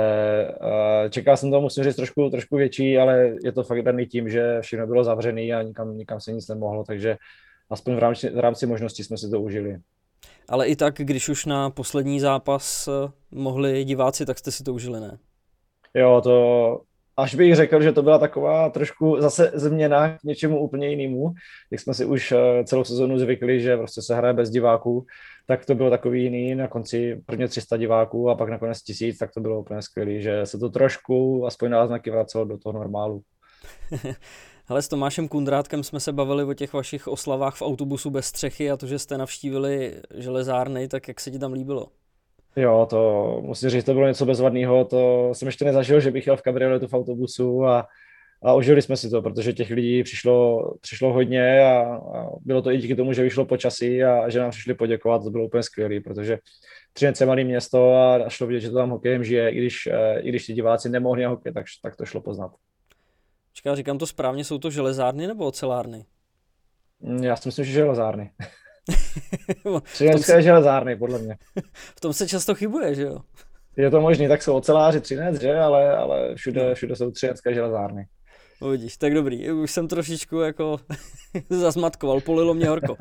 čekal 1.10 1.36
jsem 1.36 1.50
to, 1.50 1.60
musím 1.60 1.84
říct, 1.84 1.96
trošku, 1.96 2.30
trošku 2.30 2.56
větší, 2.56 2.98
ale 2.98 3.34
je 3.44 3.52
to 3.52 3.62
fakt 3.62 3.82
daný 3.82 4.06
tím, 4.06 4.28
že 4.28 4.60
všechno 4.60 4.86
bylo 4.86 5.04
zavřené 5.04 5.42
a 5.42 5.62
nikam, 5.62 5.96
nikam 5.96 6.20
se 6.20 6.32
nic 6.32 6.48
nemohlo, 6.48 6.84
takže 6.84 7.16
aspoň 7.70 7.94
v 7.94 7.98
rámci, 7.98 8.30
v 8.30 8.38
rámci 8.38 8.66
možností 8.66 9.04
jsme 9.04 9.16
si 9.16 9.30
to 9.30 9.40
užili 9.40 9.78
ale 10.48 10.66
i 10.66 10.76
tak, 10.76 10.94
když 10.96 11.28
už 11.28 11.46
na 11.46 11.70
poslední 11.70 12.20
zápas 12.20 12.88
eh, 12.88 13.12
mohli 13.30 13.84
diváci, 13.84 14.26
tak 14.26 14.38
jste 14.38 14.50
si 14.50 14.64
to 14.64 14.74
užili, 14.74 15.00
ne? 15.00 15.18
Jo, 15.94 16.20
to 16.24 16.80
až 17.16 17.34
bych 17.34 17.54
řekl, 17.54 17.82
že 17.82 17.92
to 17.92 18.02
byla 18.02 18.18
taková 18.18 18.70
trošku 18.70 19.16
zase 19.20 19.52
změna 19.54 20.18
k 20.18 20.24
něčemu 20.24 20.60
úplně 20.60 20.88
jinému, 20.88 21.34
jak 21.70 21.80
jsme 21.80 21.94
si 21.94 22.04
už 22.04 22.32
eh, 22.32 22.64
celou 22.64 22.84
sezonu 22.84 23.18
zvykli, 23.18 23.60
že 23.60 23.76
prostě 23.76 24.02
se 24.02 24.14
hraje 24.14 24.34
bez 24.34 24.50
diváků, 24.50 25.06
tak 25.46 25.66
to 25.66 25.74
bylo 25.74 25.90
takový 25.90 26.22
jiný, 26.22 26.54
na 26.54 26.68
konci 26.68 27.22
prvně 27.26 27.48
300 27.48 27.76
diváků 27.76 28.30
a 28.30 28.34
pak 28.34 28.48
nakonec 28.48 28.82
tisíc, 28.82 29.18
tak 29.18 29.30
to 29.34 29.40
bylo 29.40 29.60
úplně 29.60 29.82
skvělé, 29.82 30.20
že 30.20 30.46
se 30.46 30.58
to 30.58 30.70
trošku, 30.70 31.46
aspoň 31.46 31.70
náznaky 31.70 32.10
vracelo 32.10 32.44
do 32.44 32.58
toho 32.58 32.72
normálu. 32.72 33.22
Hele, 34.70 34.82
s 34.82 34.88
Tomášem 34.88 35.28
Kundrátkem 35.28 35.82
jsme 35.82 36.00
se 36.00 36.12
bavili 36.12 36.44
o 36.44 36.54
těch 36.54 36.72
vašich 36.72 37.08
oslavách 37.08 37.56
v 37.56 37.62
autobusu 37.62 38.10
bez 38.10 38.26
střechy 38.26 38.70
a 38.70 38.76
to, 38.76 38.86
že 38.86 38.98
jste 38.98 39.18
navštívili 39.18 39.94
železárny, 40.14 40.88
tak 40.88 41.08
jak 41.08 41.20
se 41.20 41.30
ti 41.30 41.38
tam 41.38 41.52
líbilo? 41.52 41.86
Jo, 42.56 42.86
to 42.90 43.40
musím 43.44 43.70
říct, 43.70 43.84
to 43.84 43.94
bylo 43.94 44.06
něco 44.06 44.26
bezvadného, 44.26 44.84
to 44.84 45.30
jsem 45.32 45.48
ještě 45.48 45.64
nezažil, 45.64 46.00
že 46.00 46.10
bych 46.10 46.26
jel 46.26 46.36
v 46.36 46.42
kabrioletu 46.42 46.86
v 46.86 46.94
autobusu 46.94 47.64
a, 47.64 47.86
a 48.42 48.54
užili 48.54 48.82
jsme 48.82 48.96
si 48.96 49.10
to, 49.10 49.22
protože 49.22 49.52
těch 49.52 49.70
lidí 49.70 50.02
přišlo, 50.02 50.70
přišlo 50.80 51.12
hodně 51.12 51.60
a, 51.60 51.80
a 51.94 52.26
bylo 52.40 52.62
to 52.62 52.70
i 52.70 52.78
díky 52.78 52.96
tomu, 52.96 53.12
že 53.12 53.22
vyšlo 53.22 53.44
počasí 53.44 54.04
a, 54.04 54.20
a 54.20 54.28
že 54.28 54.38
nám 54.38 54.50
přišli 54.50 54.74
poděkovat, 54.74 55.24
to 55.24 55.30
bylo 55.30 55.44
úplně 55.44 55.62
skvělé, 55.62 56.00
protože 56.00 56.38
Třinec 56.92 57.20
je 57.20 57.26
malé 57.26 57.44
město 57.44 57.94
a 57.94 58.28
šlo 58.28 58.46
vidět, 58.46 58.60
že 58.60 58.70
to 58.70 58.76
tam 58.76 58.90
hokejem 58.90 59.24
žije, 59.24 59.50
i 59.50 59.58
když, 59.58 59.86
eh, 59.86 60.20
i 60.20 60.28
když 60.28 60.46
ti 60.46 60.52
diváci 60.52 60.88
nemohli 60.88 61.22
na 61.22 61.28
hokej, 61.28 61.52
tak, 61.52 61.66
tak 61.82 61.96
to 61.96 62.04
šlo 62.04 62.20
poznat. 62.20 62.50
Čeká, 63.52 63.74
říkám 63.74 63.98
to 63.98 64.06
správně, 64.06 64.44
jsou 64.44 64.58
to 64.58 64.70
železárny 64.70 65.26
nebo 65.26 65.46
ocelárny? 65.46 66.04
Mm, 67.00 67.24
já 67.24 67.36
si 67.36 67.48
myslím, 67.48 67.64
že 67.64 67.72
železárny. 67.72 68.30
Třinecké 69.92 70.32
se... 70.32 70.42
železárny, 70.42 70.96
podle 70.96 71.18
mě. 71.18 71.36
v 71.96 72.00
tom 72.00 72.12
se 72.12 72.28
často 72.28 72.54
chybuje, 72.54 72.94
že 72.94 73.02
jo? 73.02 73.18
Je 73.76 73.90
to 73.90 74.00
možný, 74.00 74.28
tak 74.28 74.42
jsou 74.42 74.56
oceláři 74.56 75.00
Třinec, 75.00 75.40
že? 75.40 75.54
Ale, 75.54 75.96
ale 75.96 76.34
všude, 76.34 76.68
no. 76.68 76.74
všude 76.74 76.96
jsou 76.96 77.10
třinecké 77.10 77.54
železárny. 77.54 78.06
No 78.62 78.68
vidíš, 78.68 78.96
tak 78.96 79.14
dobrý, 79.14 79.50
už 79.50 79.70
jsem 79.70 79.88
trošičku 79.88 80.38
jako 80.38 80.76
zazmatkoval, 81.50 82.20
polilo 82.20 82.54
mě 82.54 82.68
horko. 82.68 82.96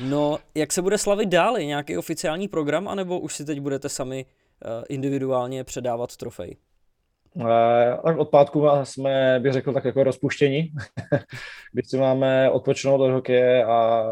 No, 0.00 0.38
jak 0.54 0.72
se 0.72 0.82
bude 0.82 0.98
slavit 0.98 1.28
dál? 1.28 1.58
Nějaký 1.58 1.98
oficiální 1.98 2.48
program, 2.48 2.88
anebo 2.88 3.20
už 3.20 3.34
si 3.34 3.44
teď 3.44 3.60
budete 3.60 3.88
sami 3.88 4.26
uh, 4.26 4.84
individuálně 4.88 5.64
předávat 5.64 6.16
trofej? 6.16 6.56
Eh, 7.36 7.98
tak 8.04 8.18
od 8.18 8.28
pátku 8.28 8.66
jsme, 8.82 9.40
bych 9.40 9.52
řekl, 9.52 9.72
tak 9.72 9.84
jako 9.84 10.04
rozpuštění, 10.04 10.72
když 11.72 11.88
si 11.88 11.98
máme 11.98 12.50
odpočnout 12.50 13.00
od 13.00 13.10
hokeje 13.10 13.64
a 13.64 14.04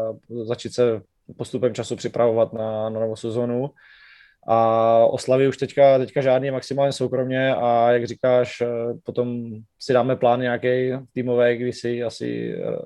začít 0.43 0.73
se 0.73 1.01
postupem 1.37 1.73
času 1.73 1.95
připravovat 1.95 2.53
na, 2.53 2.89
na 2.89 2.99
novou 2.99 3.15
sezonu. 3.15 3.69
A 4.47 4.95
oslavy 5.05 5.47
už 5.47 5.57
teďka, 5.57 5.97
teďka 5.97 6.21
žádný 6.21 6.51
maximálně 6.51 6.91
soukromně 6.91 7.55
a 7.55 7.91
jak 7.91 8.07
říkáš, 8.07 8.61
eh, 8.61 8.67
potom 9.03 9.55
si 9.79 9.93
dáme 9.93 10.15
plán 10.15 10.41
nějaký 10.41 10.91
týmový, 11.13 11.57
kdy 11.57 11.73
si 11.73 12.03
asi 12.03 12.55
eh, 12.55 12.77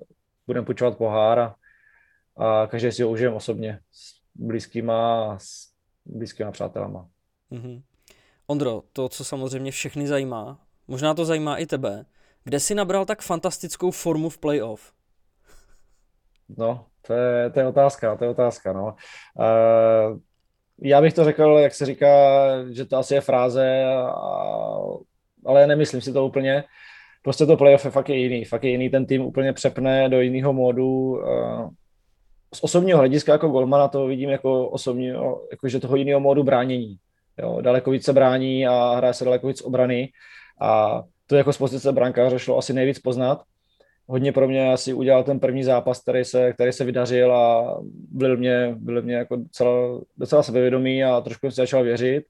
budeme 0.48 0.66
počítat 0.66 0.98
pohár 0.98 1.40
a, 1.40 1.56
a 2.38 2.68
každý 2.68 2.92
si 2.92 3.04
ho 3.04 3.10
užijeme 3.10 3.36
osobně 3.36 3.80
s 3.92 4.14
blízkýma, 4.36 5.36
s 5.40 5.74
blízkýma 6.06 6.52
přátelama. 6.52 7.08
Mm-hmm. 7.52 7.82
Ondro, 8.48 8.84
to, 8.94 9.10
co 9.10 9.26
samozřejmě 9.26 9.72
všechny 9.72 10.08
zajímá, 10.08 10.60
možná 10.88 11.14
to 11.14 11.26
zajímá 11.26 11.58
i 11.58 11.66
tebe, 11.66 12.06
kde 12.44 12.60
jsi 12.60 12.76
nabral 12.76 13.06
tak 13.06 13.22
fantastickou 13.22 13.92
formu 13.92 14.30
v 14.30 14.38
playoff? 14.38 14.92
No, 16.58 16.86
to 17.08 17.14
je, 17.14 17.50
to 17.50 17.60
je 17.60 17.68
otázka, 17.68 18.16
to 18.16 18.24
je 18.24 18.30
otázka, 18.30 18.74
no. 18.74 18.96
Uh, 19.40 20.20
já 20.82 21.02
bych 21.02 21.14
to 21.14 21.24
řekl, 21.24 21.58
jak 21.60 21.74
se 21.74 21.86
říká, 21.86 22.08
že 22.72 22.86
to 22.86 22.98
asi 22.98 23.14
je 23.14 23.22
fráze, 23.22 23.84
a, 23.86 24.14
ale 25.46 25.68
nemyslím 25.68 26.02
si 26.02 26.14
to 26.14 26.26
úplně. 26.26 26.64
Prostě 27.24 27.46
to 27.46 27.58
playoff 27.58 27.86
je 27.86 27.92
fakt 27.92 28.10
je 28.10 28.16
jiný, 28.16 28.46
fakt 28.46 28.64
je 28.64 28.70
jiný, 28.70 28.90
ten 28.90 29.06
tým 29.06 29.22
úplně 29.22 29.54
přepne 29.54 30.10
do 30.10 30.22
jiného 30.22 30.54
módu. 30.54 30.88
Uh, 30.88 31.70
z 32.54 32.64
osobního 32.64 33.00
hlediska 33.00 33.32
jako 33.32 33.50
golmana 33.50 33.88
to 33.88 34.08
vidím 34.08 34.30
jako 34.30 34.70
osobní, 34.70 35.08
jako 35.52 35.68
že 35.68 35.80
toho 35.80 35.96
jiného 35.96 36.20
módu 36.20 36.44
bránění. 36.44 36.98
Jo, 37.42 37.62
daleko 37.62 37.92
více 37.92 38.14
brání 38.14 38.68
a 38.68 38.96
hraje 38.96 39.14
se 39.14 39.26
daleko 39.26 39.48
víc 39.48 39.62
obrany 39.62 40.12
a 40.62 41.04
to 41.28 41.36
jako 41.36 41.54
z 41.54 41.58
pozice 41.58 41.92
brankáře 41.92 42.40
šlo 42.40 42.58
asi 42.58 42.74
nejvíc 42.74 43.00
poznat. 43.00 43.44
Hodně 44.08 44.32
pro 44.32 44.48
mě 44.48 44.72
asi 44.72 44.94
udělal 44.94 45.24
ten 45.24 45.40
první 45.40 45.64
zápas, 45.64 46.02
který 46.02 46.26
se, 46.26 46.54
který 46.54 46.72
se 46.74 46.86
vydařil 46.86 47.36
a 47.36 47.78
byl 48.12 48.38
mě, 48.38 48.76
byl 48.78 49.02
mě 49.02 49.16
jako 49.16 49.36
docela, 49.36 50.02
docela 50.18 50.44
sebevědomý 50.44 51.04
a 51.04 51.22
trošku 51.22 51.50
si 51.52 51.56
začal 51.56 51.84
věřit 51.84 52.26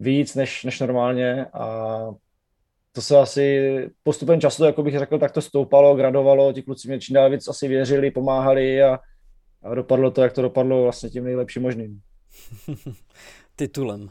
víc 0.00 0.34
než, 0.34 0.64
než 0.64 0.80
normálně 0.80 1.46
a 1.46 2.06
to 2.92 3.02
se 3.02 3.18
asi 3.18 3.70
postupem 4.02 4.40
času, 4.40 4.64
jako 4.64 4.82
bych 4.82 4.98
řekl, 4.98 5.18
tak 5.18 5.32
to 5.32 5.42
stoupalo, 5.42 5.96
gradovalo, 5.96 6.52
ti 6.52 6.62
kluci 6.62 6.88
mě 6.88 7.00
čím 7.00 7.14
dál 7.14 7.30
víc 7.30 7.48
asi 7.48 7.68
věřili, 7.68 8.10
pomáhali 8.10 8.82
a, 8.82 8.98
a 9.62 9.74
dopadlo 9.74 10.10
to, 10.10 10.22
jak 10.22 10.32
to 10.32 10.42
dopadlo 10.42 10.82
vlastně 10.82 11.10
tím 11.10 11.24
nejlepším 11.24 11.62
možným. 11.62 12.00
titulem. 13.56 14.08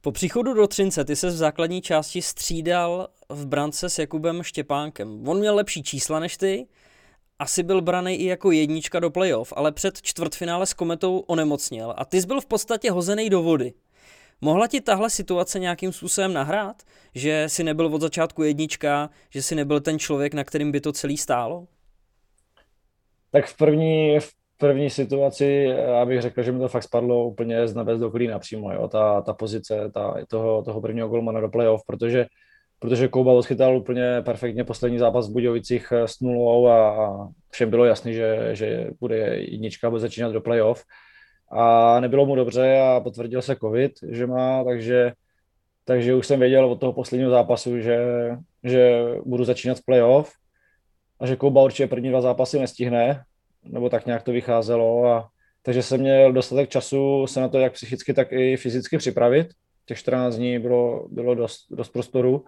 Po 0.00 0.12
příchodu 0.12 0.54
do 0.54 0.66
Třince 0.66 1.04
ty 1.04 1.16
se 1.16 1.26
v 1.26 1.30
základní 1.30 1.82
části 1.82 2.22
střídal 2.22 3.08
v 3.28 3.46
brance 3.46 3.90
s 3.90 3.98
Jakubem 3.98 4.42
Štěpánkem. 4.42 5.28
On 5.28 5.38
měl 5.38 5.54
lepší 5.54 5.82
čísla 5.82 6.20
než 6.20 6.36
ty, 6.36 6.66
asi 7.38 7.62
byl 7.62 7.80
braný 7.80 8.14
i 8.14 8.24
jako 8.24 8.50
jednička 8.50 9.00
do 9.00 9.10
playoff, 9.10 9.52
ale 9.56 9.72
před 9.72 10.02
čtvrtfinále 10.02 10.66
s 10.66 10.74
Kometou 10.74 11.18
onemocněl 11.18 11.94
a 11.96 12.04
ty 12.04 12.20
jsi 12.20 12.26
byl 12.26 12.40
v 12.40 12.46
podstatě 12.46 12.90
hozený 12.90 13.30
do 13.30 13.42
vody. 13.42 13.74
Mohla 14.40 14.66
ti 14.66 14.80
tahle 14.80 15.10
situace 15.10 15.58
nějakým 15.58 15.92
způsobem 15.92 16.32
nahrát? 16.32 16.82
Že 17.14 17.44
si 17.46 17.64
nebyl 17.64 17.86
od 17.86 18.00
začátku 18.00 18.42
jednička, 18.42 19.10
že 19.30 19.42
si 19.42 19.54
nebyl 19.54 19.80
ten 19.80 19.98
člověk, 19.98 20.34
na 20.34 20.44
kterým 20.44 20.72
by 20.72 20.80
to 20.80 20.92
celý 20.92 21.16
stálo? 21.16 21.66
Tak 23.30 23.46
v 23.46 23.56
první, 23.56 24.20
v 24.20 24.34
první 24.58 24.90
situaci, 24.90 25.74
já 25.76 26.04
bych 26.04 26.22
řekl, 26.22 26.42
že 26.42 26.52
mi 26.52 26.58
to 26.58 26.68
fakt 26.68 26.82
spadlo 26.82 27.26
úplně 27.26 27.68
z 27.68 27.74
nebes 27.74 28.00
do 28.00 28.10
klína 28.10 28.38
přímo, 28.38 28.72
jo, 28.72 28.88
ta, 28.88 29.20
ta 29.20 29.32
pozice 29.32 29.90
ta, 29.94 30.14
toho, 30.28 30.62
toho 30.62 30.80
prvního 30.80 31.08
golmana 31.08 31.40
do 31.40 31.48
playoff, 31.48 31.82
protože 31.86 32.26
protože 32.78 33.08
Kouba 33.08 33.32
odchytal 33.32 33.76
úplně 33.76 34.22
perfektně 34.24 34.64
poslední 34.64 34.98
zápas 34.98 35.28
v 35.28 35.32
Budějovicích 35.32 35.92
s 35.92 36.20
nulou 36.20 36.66
a, 36.66 37.06
a 37.06 37.28
všem 37.50 37.70
bylo 37.70 37.84
jasný, 37.84 38.14
že, 38.14 38.48
že 38.52 38.90
bude 39.00 39.16
jednička, 39.36 39.90
bude 39.90 40.00
začínat 40.00 40.32
do 40.32 40.40
playoff. 40.40 40.84
A 41.50 42.00
nebylo 42.00 42.26
mu 42.26 42.34
dobře 42.34 42.78
a 42.80 43.00
potvrdil 43.00 43.42
se 43.42 43.56
covid, 43.56 43.92
že 44.08 44.26
má, 44.26 44.64
takže, 44.64 45.12
takže 45.84 46.14
už 46.14 46.26
jsem 46.26 46.40
věděl 46.40 46.66
od 46.66 46.80
toho 46.80 46.92
posledního 46.92 47.30
zápasu, 47.30 47.78
že, 47.78 47.98
že 48.64 49.04
budu 49.24 49.44
začínat 49.44 49.78
v 49.78 49.84
playoff 49.84 50.32
a 51.20 51.26
že 51.26 51.36
Kouba 51.36 51.62
určitě 51.62 51.86
první 51.86 52.10
dva 52.10 52.20
zápasy 52.20 52.58
nestihne, 52.58 53.22
nebo 53.68 53.90
tak 53.90 54.06
nějak 54.06 54.22
to 54.22 54.32
vycházelo 54.32 55.06
a 55.06 55.28
takže 55.62 55.82
jsem 55.82 56.00
měl 56.00 56.32
dostatek 56.32 56.68
času 56.68 57.26
se 57.26 57.40
na 57.40 57.48
to 57.48 57.58
jak 57.58 57.72
psychicky, 57.72 58.14
tak 58.14 58.32
i 58.32 58.56
fyzicky 58.56 58.98
připravit. 58.98 59.48
Těch 59.86 59.98
14 59.98 60.36
dní 60.36 60.58
bylo, 60.58 61.08
bylo 61.08 61.34
dost, 61.34 61.66
dost 61.70 61.88
prostoru 61.88 62.44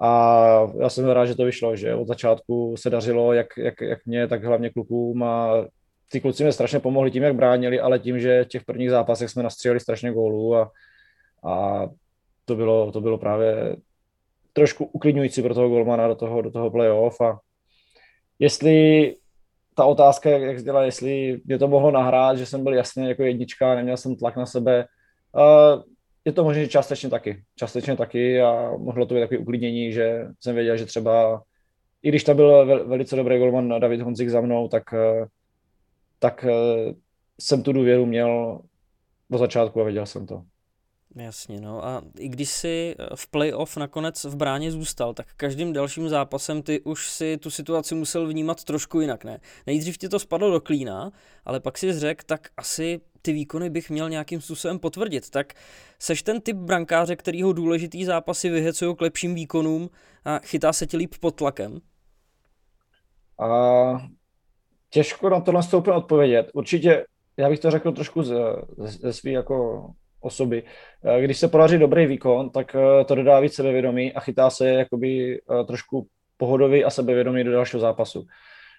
a 0.00 0.66
já 0.80 0.88
jsem 0.88 1.08
rád, 1.08 1.26
že 1.26 1.34
to 1.34 1.44
vyšlo, 1.44 1.76
že 1.76 1.94
od 1.94 2.08
začátku 2.08 2.74
se 2.76 2.90
dařilo 2.90 3.32
jak, 3.32 3.46
jak, 3.56 3.80
jak 3.80 4.06
mě, 4.06 4.28
tak 4.28 4.44
hlavně 4.44 4.70
klukům 4.70 5.22
a 5.22 5.64
ty 6.08 6.20
kluci 6.20 6.44
mi 6.44 6.52
strašně 6.52 6.80
pomohli 6.80 7.10
tím, 7.10 7.22
jak 7.22 7.34
bránili, 7.34 7.80
ale 7.80 7.98
tím, 7.98 8.20
že 8.20 8.44
v 8.44 8.48
těch 8.48 8.64
prvních 8.64 8.90
zápasech 8.90 9.30
jsme 9.30 9.42
nastříleli 9.42 9.80
strašně 9.80 10.12
gólů 10.12 10.56
a, 10.56 10.70
a 11.44 11.86
to, 12.44 12.56
bylo, 12.56 12.92
to 12.92 13.00
bylo 13.00 13.18
právě 13.18 13.76
trošku 14.52 14.84
uklidňující 14.84 15.42
pro 15.42 15.54
toho 15.54 15.68
golmana 15.68 16.08
do 16.08 16.14
toho, 16.14 16.42
do 16.42 16.50
toho 16.50 16.70
playoff 16.70 17.20
a 17.20 17.38
jestli 18.38 19.16
ta 19.74 19.84
otázka, 19.84 20.30
jak, 20.30 20.62
dělá, 20.62 20.82
jestli 20.82 21.40
mě 21.44 21.58
to 21.58 21.68
mohlo 21.68 21.90
nahrát, 21.90 22.38
že 22.38 22.46
jsem 22.46 22.64
byl 22.64 22.74
jasně 22.74 23.08
jako 23.08 23.22
jednička, 23.22 23.74
neměl 23.74 23.96
jsem 23.96 24.16
tlak 24.16 24.36
na 24.36 24.46
sebe, 24.46 24.86
uh, 25.34 25.82
je 26.24 26.32
to 26.32 26.44
možná 26.44 26.66
částečně 26.66 27.10
taky. 27.10 27.42
Částečně 27.56 27.96
taky 27.96 28.42
a 28.42 28.70
mohlo 28.78 29.06
to 29.06 29.14
být 29.14 29.20
takový 29.20 29.38
uklidnění, 29.38 29.92
že 29.92 30.26
jsem 30.40 30.54
věděl, 30.54 30.76
že 30.76 30.86
třeba, 30.86 31.42
i 32.02 32.08
když 32.08 32.24
tam 32.24 32.36
byl 32.36 32.86
velice 32.88 33.16
dobrý 33.16 33.38
golman 33.38 33.80
David 33.80 34.00
Honzik 34.00 34.28
za 34.28 34.40
mnou, 34.40 34.68
tak, 34.68 34.82
eh, 34.92 35.26
tak 36.18 36.44
eh, 36.44 36.94
jsem 37.40 37.62
tu 37.62 37.72
důvěru 37.72 38.06
měl 38.06 38.60
od 39.30 39.38
začátku 39.38 39.80
a 39.80 39.84
věděl 39.84 40.06
jsem 40.06 40.26
to. 40.26 40.42
Jasně, 41.16 41.60
no 41.60 41.84
a 41.84 42.02
i 42.18 42.28
když 42.28 42.48
si 42.48 42.94
eh, 42.98 43.16
v 43.16 43.26
playoff 43.26 43.76
nakonec 43.76 44.24
v 44.24 44.36
bráně 44.36 44.72
zůstal, 44.72 45.14
tak 45.14 45.26
každým 45.36 45.72
dalším 45.72 46.08
zápasem 46.08 46.62
ty 46.62 46.80
už 46.80 47.10
si 47.10 47.38
tu 47.38 47.50
situaci 47.50 47.94
musel 47.94 48.28
vnímat 48.28 48.64
trošku 48.64 49.00
jinak, 49.00 49.24
ne? 49.24 49.40
Nejdřív 49.66 49.98
ti 49.98 50.08
to 50.08 50.18
spadlo 50.18 50.50
do 50.50 50.60
klína, 50.60 51.12
ale 51.44 51.60
pak 51.60 51.78
si 51.78 51.92
řekl, 51.92 52.22
tak 52.26 52.48
asi 52.56 53.00
ty 53.22 53.32
výkony 53.32 53.70
bych 53.70 53.90
měl 53.90 54.10
nějakým 54.10 54.40
způsobem 54.40 54.78
potvrdit. 54.78 55.30
Tak 55.30 55.54
seš 55.98 56.22
ten 56.22 56.40
typ 56.40 56.56
brankáře, 56.56 57.16
kterýho 57.16 57.52
důležitý 57.52 58.04
zápasy 58.04 58.50
vyhecují 58.50 58.96
k 58.96 59.00
lepším 59.00 59.34
výkonům 59.34 59.90
a 60.24 60.38
chytá 60.38 60.72
se 60.72 60.86
ti 60.86 60.96
líp 60.96 61.14
pod 61.20 61.34
tlakem? 61.34 61.80
A 63.38 63.48
těžko 64.90 65.30
na 65.30 65.40
tohle 65.40 65.60
úplně 65.76 65.96
odpovědět. 65.96 66.50
Určitě, 66.54 67.04
já 67.36 67.48
bych 67.48 67.60
to 67.60 67.70
řekl 67.70 67.92
trošku 67.92 68.22
ze, 68.22 68.36
ze 68.78 69.12
svý 69.12 69.32
jako 69.32 69.86
osoby. 70.22 70.62
Když 71.20 71.38
se 71.38 71.48
podaří 71.48 71.78
dobrý 71.78 72.06
výkon, 72.06 72.50
tak 72.50 72.76
eh, 72.76 73.04
to 73.04 73.14
dodá 73.14 73.40
víc 73.40 73.54
sebevědomí 73.54 74.12
a 74.12 74.20
chytá 74.20 74.50
se 74.50 74.68
jakoby 74.68 75.40
eh, 75.40 75.64
trošku 75.64 76.06
pohodový 76.36 76.84
a 76.84 76.90
sebevědomí 76.90 77.44
do 77.44 77.52
dalšího 77.52 77.80
zápasu. 77.80 78.26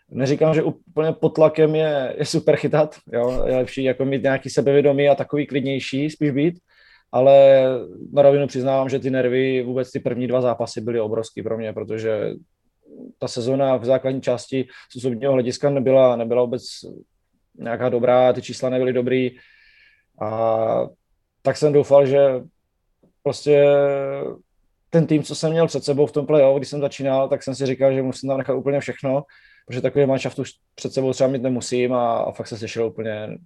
Neříkám, 0.10 0.54
že 0.54 0.64
úplně 0.64 1.12
pod 1.12 1.30
tlakem 1.30 1.76
je, 1.76 2.16
je 2.18 2.26
super 2.26 2.56
chytat, 2.56 2.96
jo? 3.14 3.44
je 3.48 3.56
lepší 3.56 3.84
jako 3.84 4.06
mít 4.06 4.24
nějaký 4.24 4.50
sebevědomí 4.50 5.10
a 5.10 5.16
takový 5.16 5.48
klidnější 5.48 6.10
spíš 6.10 6.32
být, 6.32 6.60
ale 7.12 7.64
na 8.14 8.22
rovinu 8.22 8.48
přiznávám, 8.48 8.90
že 8.90 9.00
ty 9.00 9.10
nervy, 9.10 9.64
vůbec 9.64 9.92
ty 9.92 10.00
první 10.00 10.28
dva 10.28 10.42
zápasy 10.42 10.82
byly 10.82 11.00
obrovský 11.00 11.44
pro 11.44 11.58
mě, 11.58 11.74
protože 11.74 12.34
ta 13.20 13.28
sezona 13.28 13.78
v 13.78 13.86
základní 13.86 14.22
části 14.22 14.68
z 14.92 14.96
osobního 14.96 15.34
hlediska 15.34 15.70
nebyla, 15.70 16.16
nebyla 16.16 16.42
vůbec 16.42 16.64
nějaká 17.58 17.90
dobrá, 17.90 18.34
ty 18.34 18.42
čísla 18.42 18.70
nebyly 18.70 18.94
dobrý 18.94 19.32
a 20.22 20.88
tak 21.44 21.58
jsem 21.58 21.74
doufal, 21.74 22.06
že 22.06 22.42
prostě 23.24 23.66
ten 24.90 25.08
tým, 25.08 25.24
co 25.24 25.36
jsem 25.36 25.52
měl 25.52 25.68
před 25.68 25.84
sebou 25.84 26.06
v 26.06 26.12
tom 26.12 26.26
playoff, 26.26 26.58
když 26.58 26.70
jsem 26.70 26.82
začínal, 26.82 27.30
tak 27.30 27.44
jsem 27.44 27.56
si 27.56 27.66
říkal, 27.66 27.94
že 27.94 28.02
musím 28.02 28.30
tam 28.30 28.38
nechat 28.38 28.54
úplně 28.54 28.80
všechno, 28.80 29.24
protože 29.68 29.82
takový 29.82 30.06
manšaft 30.06 30.40
už 30.40 30.52
před 30.76 30.94
sebou 30.94 31.14
třeba 31.14 31.30
mít 31.30 31.42
nemusím 31.42 31.94
a, 31.94 32.18
a 32.18 32.32
fakt 32.32 32.48
se 32.48 32.58
sešel 32.58 32.88
úplně 32.88 33.38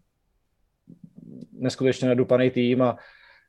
neskutečně 1.52 2.08
nedupaný 2.08 2.52
tým 2.52 2.82
a, 2.82 2.98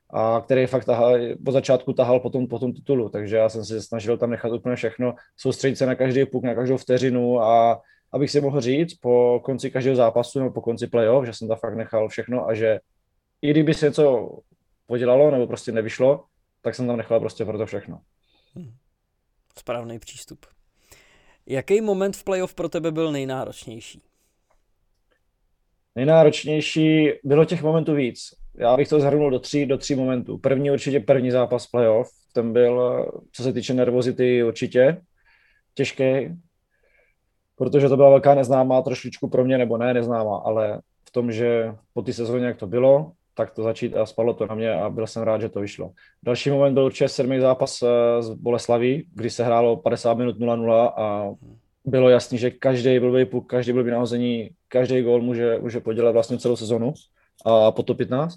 a 0.09 0.41
který 0.45 0.65
fakt 0.65 0.85
tahal, 0.85 1.17
po 1.45 1.51
začátku 1.51 1.93
tahal 1.93 2.19
po 2.19 2.29
tom, 2.29 2.47
po 2.47 2.59
tom 2.59 2.73
titulu, 2.73 3.09
takže 3.09 3.37
já 3.37 3.49
jsem 3.49 3.65
se 3.65 3.81
snažil 3.81 4.17
tam 4.17 4.29
nechat 4.29 4.51
úplně 4.51 4.75
všechno, 4.75 5.15
soustředit 5.37 5.75
se 5.75 5.85
na 5.85 5.95
každý 5.95 6.25
puk, 6.25 6.43
na 6.43 6.55
každou 6.55 6.77
vteřinu 6.77 7.41
a 7.41 7.81
abych 8.13 8.31
si 8.31 8.41
mohl 8.41 8.61
říct 8.61 8.93
po 8.93 9.41
konci 9.43 9.71
každého 9.71 9.95
zápasu 9.95 10.39
nebo 10.39 10.51
po 10.51 10.61
konci 10.61 10.87
playoff, 10.87 11.25
že 11.25 11.33
jsem 11.33 11.47
tam 11.47 11.57
fakt 11.57 11.75
nechal 11.75 12.07
všechno 12.07 12.49
a 12.49 12.53
že 12.53 12.79
i 13.41 13.51
kdyby 13.51 13.73
se 13.73 13.85
něco 13.85 14.29
podělalo 14.85 15.31
nebo 15.31 15.47
prostě 15.47 15.71
nevyšlo, 15.71 16.25
tak 16.61 16.75
jsem 16.75 16.87
tam 16.87 16.97
nechal 16.97 17.19
prostě 17.19 17.45
pro 17.45 17.57
to 17.57 17.65
všechno. 17.65 18.01
Hmm. 18.55 18.73
Správný 19.57 19.99
přístup. 19.99 20.45
Jaký 21.45 21.81
moment 21.81 22.17
v 22.17 22.23
playoff 22.23 22.53
pro 22.53 22.69
tebe 22.69 22.91
byl 22.91 23.11
nejnáročnější? 23.11 24.01
Nejnáročnější 25.95 27.11
bylo 27.23 27.45
těch 27.45 27.63
momentů 27.63 27.95
víc. 27.95 28.33
Já 28.55 28.77
bych 28.77 28.87
to 28.87 28.99
zhrnul 28.99 29.31
do 29.31 29.39
tří, 29.39 29.65
do 29.65 29.77
tří 29.77 29.95
momentů. 29.95 30.37
První 30.37 30.71
určitě 30.71 30.99
první 30.99 31.31
zápas 31.31 31.67
playoff. 31.67 32.09
Ten 32.33 32.53
byl, 32.53 33.05
co 33.31 33.43
se 33.43 33.53
týče 33.53 33.73
nervozity, 33.73 34.43
určitě 34.43 35.01
těžký, 35.73 36.29
protože 37.55 37.89
to 37.89 37.95
byla 37.95 38.09
velká 38.09 38.35
neznámá 38.35 38.81
trošičku 38.81 39.29
pro 39.29 39.45
mě, 39.45 39.57
nebo 39.57 39.77
ne 39.77 39.93
neznámá, 39.93 40.37
ale 40.37 40.81
v 41.07 41.11
tom, 41.11 41.31
že 41.31 41.75
po 41.93 42.01
té 42.01 42.13
sezóně, 42.13 42.45
jak 42.45 42.57
to 42.57 42.67
bylo, 42.67 43.11
tak 43.39 43.51
to 43.51 43.63
začít 43.63 43.97
a 43.97 44.05
spadlo 44.05 44.33
to 44.33 44.45
na 44.47 44.55
mě 44.55 44.73
a 44.73 44.89
byl 44.89 45.07
jsem 45.07 45.23
rád, 45.23 45.41
že 45.41 45.49
to 45.49 45.59
vyšlo. 45.59 45.91
Další 46.23 46.49
moment 46.49 46.73
byl 46.73 46.85
určitě 46.85 47.07
sedmý 47.07 47.39
zápas 47.39 47.79
z 48.19 48.29
eh, 48.29 48.35
Boleslaví, 48.35 49.07
kdy 49.15 49.29
se 49.29 49.43
hrálo 49.43 49.77
50 49.77 50.13
minut 50.13 50.39
0-0 50.39 50.91
a 50.97 51.31
bylo 51.85 52.09
jasný, 52.09 52.37
že 52.37 52.51
každý 52.51 52.99
blbý 52.99 53.25
puk, 53.25 53.49
každý 53.49 53.73
blbý 53.73 53.91
nahození, 53.91 54.49
každý 54.67 55.01
gól 55.01 55.21
může, 55.21 55.59
může 55.59 55.79
podělat 55.79 56.11
vlastně 56.11 56.37
celou 56.37 56.55
sezonu 56.55 56.93
a 57.45 57.71
po 57.71 57.83
to 57.83 57.95
15, 57.95 58.35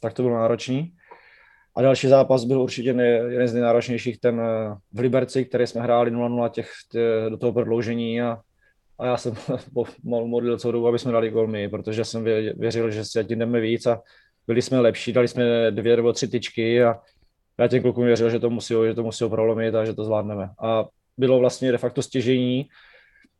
tak 0.00 0.12
to 0.12 0.22
bylo 0.22 0.34
náročný. 0.34 0.92
A 1.76 1.82
další 1.82 2.08
zápas 2.08 2.44
byl 2.44 2.60
určitě 2.60 2.88
jeden 3.28 3.48
z 3.48 3.54
nejnáročnějších, 3.54 4.20
ten 4.20 4.40
eh, 4.40 4.76
v 4.92 5.00
Liberci, 5.00 5.44
který 5.44 5.66
jsme 5.66 5.80
hráli 5.80 6.12
0-0 6.12 6.50
těch, 6.50 6.70
těch, 6.92 7.30
do 7.30 7.36
toho 7.36 7.52
prodloužení 7.52 8.22
a, 8.22 8.40
a 8.98 9.06
já 9.06 9.16
jsem 9.16 9.34
modlil 10.04 10.58
celou 10.58 10.72
dobu, 10.72 10.88
aby 10.88 10.98
jsme 10.98 11.12
dali 11.12 11.30
gol 11.30 11.46
my, 11.46 11.68
protože 11.68 12.04
jsem 12.04 12.24
věřil, 12.56 12.90
že 12.90 13.04
si 13.04 13.24
tím 13.24 13.38
jdeme 13.38 13.60
víc 13.60 13.86
a 13.86 14.02
byli 14.46 14.62
jsme 14.62 14.80
lepší, 14.80 15.12
dali 15.12 15.28
jsme 15.28 15.70
dvě 15.70 15.96
nebo 15.96 16.12
tři 16.12 16.28
tyčky 16.28 16.84
a 16.84 17.00
já 17.58 17.68
těm 17.68 17.82
klukům 17.82 18.04
věřil, 18.04 18.30
že 18.30 18.38
to 18.38 18.50
musí, 18.50 18.74
že 18.86 18.94
to 18.94 19.02
musí 19.02 19.28
prolomit 19.28 19.74
a 19.74 19.84
že 19.84 19.94
to 19.94 20.04
zvládneme. 20.04 20.50
A 20.62 20.84
bylo 21.16 21.38
vlastně 21.38 21.72
de 21.72 21.78
facto 21.78 22.02
stěžení. 22.02 22.68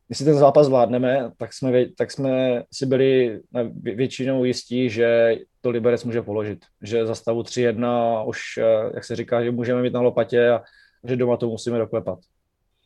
Jestli 0.08 0.24
ten 0.24 0.34
zápas 0.34 0.66
zvládneme, 0.66 1.30
tak 1.36 1.52
jsme, 1.52 1.86
tak 1.96 2.10
jsme 2.10 2.62
si 2.72 2.86
byli 2.86 3.40
většinou 3.82 4.44
jistí, 4.44 4.90
že 4.90 5.36
to 5.60 5.70
Liberec 5.70 6.04
může 6.04 6.22
položit. 6.22 6.64
Že 6.82 7.06
za 7.06 7.14
stavu 7.14 7.42
3-1 7.42 8.24
už, 8.26 8.40
eh, 8.58 8.90
jak 8.94 9.04
se 9.04 9.16
říká, 9.16 9.44
že 9.44 9.50
můžeme 9.50 9.82
mít 9.82 9.92
na 9.92 10.00
lopatě 10.00 10.50
a 10.50 10.62
že 11.04 11.16
doma 11.16 11.36
to 11.36 11.48
musíme 11.48 11.78
doklepat. 11.78 12.18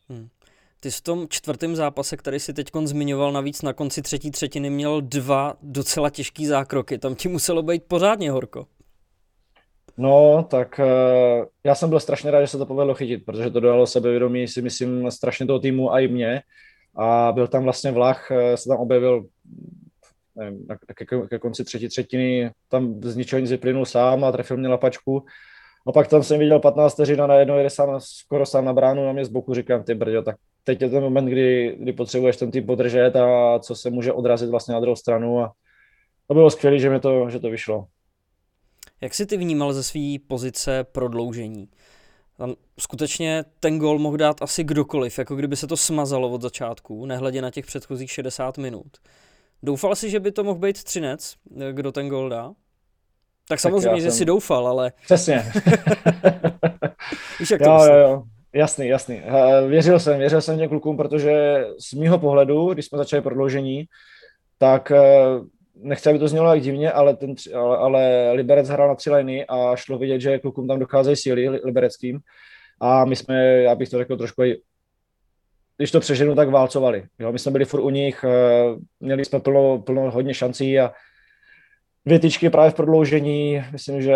Hmm. 0.09 0.27
Ty 0.79 0.91
v 0.91 1.01
tom 1.01 1.27
čtvrtém 1.29 1.75
zápase, 1.75 2.17
který 2.17 2.39
si 2.39 2.53
teď 2.53 2.69
zmiňoval, 2.83 3.31
navíc 3.31 3.61
na 3.61 3.73
konci 3.73 4.01
třetí 4.01 4.31
třetiny 4.31 4.69
měl 4.69 5.01
dva 5.01 5.57
docela 5.61 6.09
těžký 6.09 6.45
zákroky. 6.45 6.97
Tam 6.97 7.15
ti 7.15 7.27
muselo 7.27 7.63
být 7.63 7.83
pořádně 7.87 8.31
horko. 8.31 8.67
No, 9.97 10.47
tak 10.49 10.79
uh, 10.79 11.45
já 11.63 11.75
jsem 11.75 11.89
byl 11.89 11.99
strašně 11.99 12.31
rád, 12.31 12.41
že 12.41 12.47
se 12.47 12.57
to 12.57 12.65
povedlo 12.65 12.93
chytit, 12.93 13.25
protože 13.25 13.49
to 13.49 13.59
dalo 13.59 13.87
sebevědomí, 13.87 14.47
si 14.47 14.61
myslím, 14.61 15.11
strašně 15.11 15.45
toho 15.45 15.59
týmu 15.59 15.93
a 15.93 15.99
i 15.99 16.07
mě. 16.07 16.41
A 16.95 17.31
byl 17.31 17.47
tam 17.47 17.63
vlastně 17.63 17.91
Vlach, 17.91 18.31
uh, 18.31 18.55
se 18.55 18.69
tam 18.69 18.77
objevil 18.77 19.25
nevím, 20.35 20.67
ke, 20.95 21.05
ke 21.27 21.39
konci 21.39 21.63
třetí 21.63 21.87
třetiny, 21.87 22.51
tam 22.67 23.01
z 23.01 23.15
ničeho 23.15 23.39
nic 23.39 23.51
vyplynul 23.51 23.85
sám 23.85 24.23
a 24.23 24.31
trefil 24.31 24.57
mě 24.57 24.67
lapačku. 24.67 25.25
A 25.89 25.91
pak 25.91 26.07
tam 26.07 26.23
jsem 26.23 26.39
viděl 26.39 26.59
15 26.59 26.93
vteřin 26.93 27.21
a 27.21 27.27
najednou 27.27 27.57
jede 27.57 27.69
sám, 27.69 27.99
skoro 27.99 28.45
sám 28.45 28.65
na 28.65 28.73
bránu 28.73 29.05
na 29.05 29.13
mě 29.13 29.25
z 29.25 29.29
boku, 29.29 29.53
říkám, 29.53 29.83
ty 29.83 29.95
brďo, 29.95 30.21
tak 30.21 30.35
teď 30.63 30.81
je 30.81 30.89
ten 30.89 31.03
moment, 31.03 31.25
kdy, 31.25 31.77
kdy 31.79 31.93
potřebuješ 31.93 32.37
ten 32.37 32.51
tým 32.51 32.65
podržet 32.65 33.15
a 33.15 33.59
co 33.59 33.75
se 33.75 33.89
může 33.89 34.13
odrazit 34.13 34.49
vlastně 34.49 34.73
na 34.73 34.79
druhou 34.79 34.95
stranu 34.95 35.39
a 35.39 35.51
to 36.27 36.33
bylo 36.33 36.49
skvělé, 36.49 36.79
že, 36.79 36.89
mi 36.89 36.99
to, 36.99 37.29
že 37.29 37.39
to 37.39 37.49
vyšlo. 37.49 37.87
Jak 39.01 39.13
jsi 39.13 39.25
ty 39.25 39.37
vnímal 39.37 39.73
ze 39.73 39.83
své 39.83 40.15
pozice 40.27 40.83
prodloužení? 40.83 41.69
Tam 42.37 42.55
skutečně 42.79 43.45
ten 43.59 43.79
gol 43.79 43.99
mohl 43.99 44.17
dát 44.17 44.41
asi 44.41 44.63
kdokoliv, 44.63 45.19
jako 45.19 45.35
kdyby 45.35 45.55
se 45.55 45.67
to 45.67 45.77
smazalo 45.77 46.29
od 46.29 46.41
začátku, 46.41 47.05
nehledě 47.05 47.41
na 47.41 47.51
těch 47.51 47.65
předchozích 47.65 48.11
60 48.11 48.57
minut. 48.57 48.97
Doufal 49.63 49.95
si, 49.95 50.09
že 50.09 50.19
by 50.19 50.31
to 50.31 50.43
mohl 50.43 50.59
být 50.59 50.83
Třinec, 50.83 51.35
kdo 51.71 51.91
ten 51.91 52.09
gol 52.09 52.29
dá? 52.29 52.53
Tak 53.49 53.59
samozřejmě, 53.59 53.89
tak 53.89 54.01
že 54.01 54.11
jsem... 54.11 54.17
si 54.17 54.25
doufal, 54.25 54.67
ale... 54.67 54.91
Přesně. 55.03 55.45
Víš, 57.39 57.51
jak 57.51 57.61
jo, 57.61 57.83
jo, 57.83 57.95
jo. 57.95 58.23
Jasný, 58.53 58.87
jasný. 58.87 59.21
Věřil 59.67 59.99
jsem, 59.99 60.19
věřil 60.19 60.41
jsem 60.41 60.57
těm 60.57 60.69
klukům, 60.69 60.97
protože 60.97 61.65
z 61.79 61.93
mýho 61.93 62.19
pohledu, 62.19 62.73
když 62.73 62.85
jsme 62.85 62.97
začali 62.97 63.21
prodloužení, 63.21 63.85
tak 64.57 64.91
nechci, 65.75 66.09
aby 66.09 66.19
to 66.19 66.27
znělo 66.27 66.53
jak 66.53 66.61
divně, 66.61 66.91
ale, 66.91 67.15
ten, 67.15 67.35
ale, 67.55 67.77
ale 67.77 68.31
Liberec 68.31 68.69
hrál 68.69 68.87
na 68.87 68.95
tři 68.95 69.11
liny 69.11 69.45
a 69.45 69.75
šlo 69.75 69.97
vidět, 69.97 70.21
že 70.21 70.39
klukům 70.39 70.67
tam 70.67 70.79
docházejí 70.79 71.15
síly 71.15 71.49
libereckým. 71.49 72.19
A 72.81 73.05
my 73.05 73.15
jsme, 73.15 73.45
já 73.45 73.75
bych 73.75 73.89
to 73.89 73.97
řekl 73.97 74.17
trošku, 74.17 74.41
když 75.77 75.91
to 75.91 75.99
přeženu, 75.99 76.35
tak 76.35 76.49
válcovali. 76.49 77.03
Jo, 77.19 77.31
my 77.31 77.39
jsme 77.39 77.51
byli 77.51 77.65
furt 77.65 77.81
u 77.81 77.89
nich, 77.89 78.23
eh, 78.23 78.75
měli 78.99 79.25
jsme 79.25 79.39
plno, 79.39 79.79
plno 79.79 80.11
hodně 80.11 80.33
šancí 80.33 80.79
a 80.79 80.91
dvě 82.09 82.19
tyčky 82.19 82.49
právě 82.49 82.71
v 82.71 82.75
prodloužení. 82.75 83.63
Myslím, 83.71 84.01
že 84.01 84.15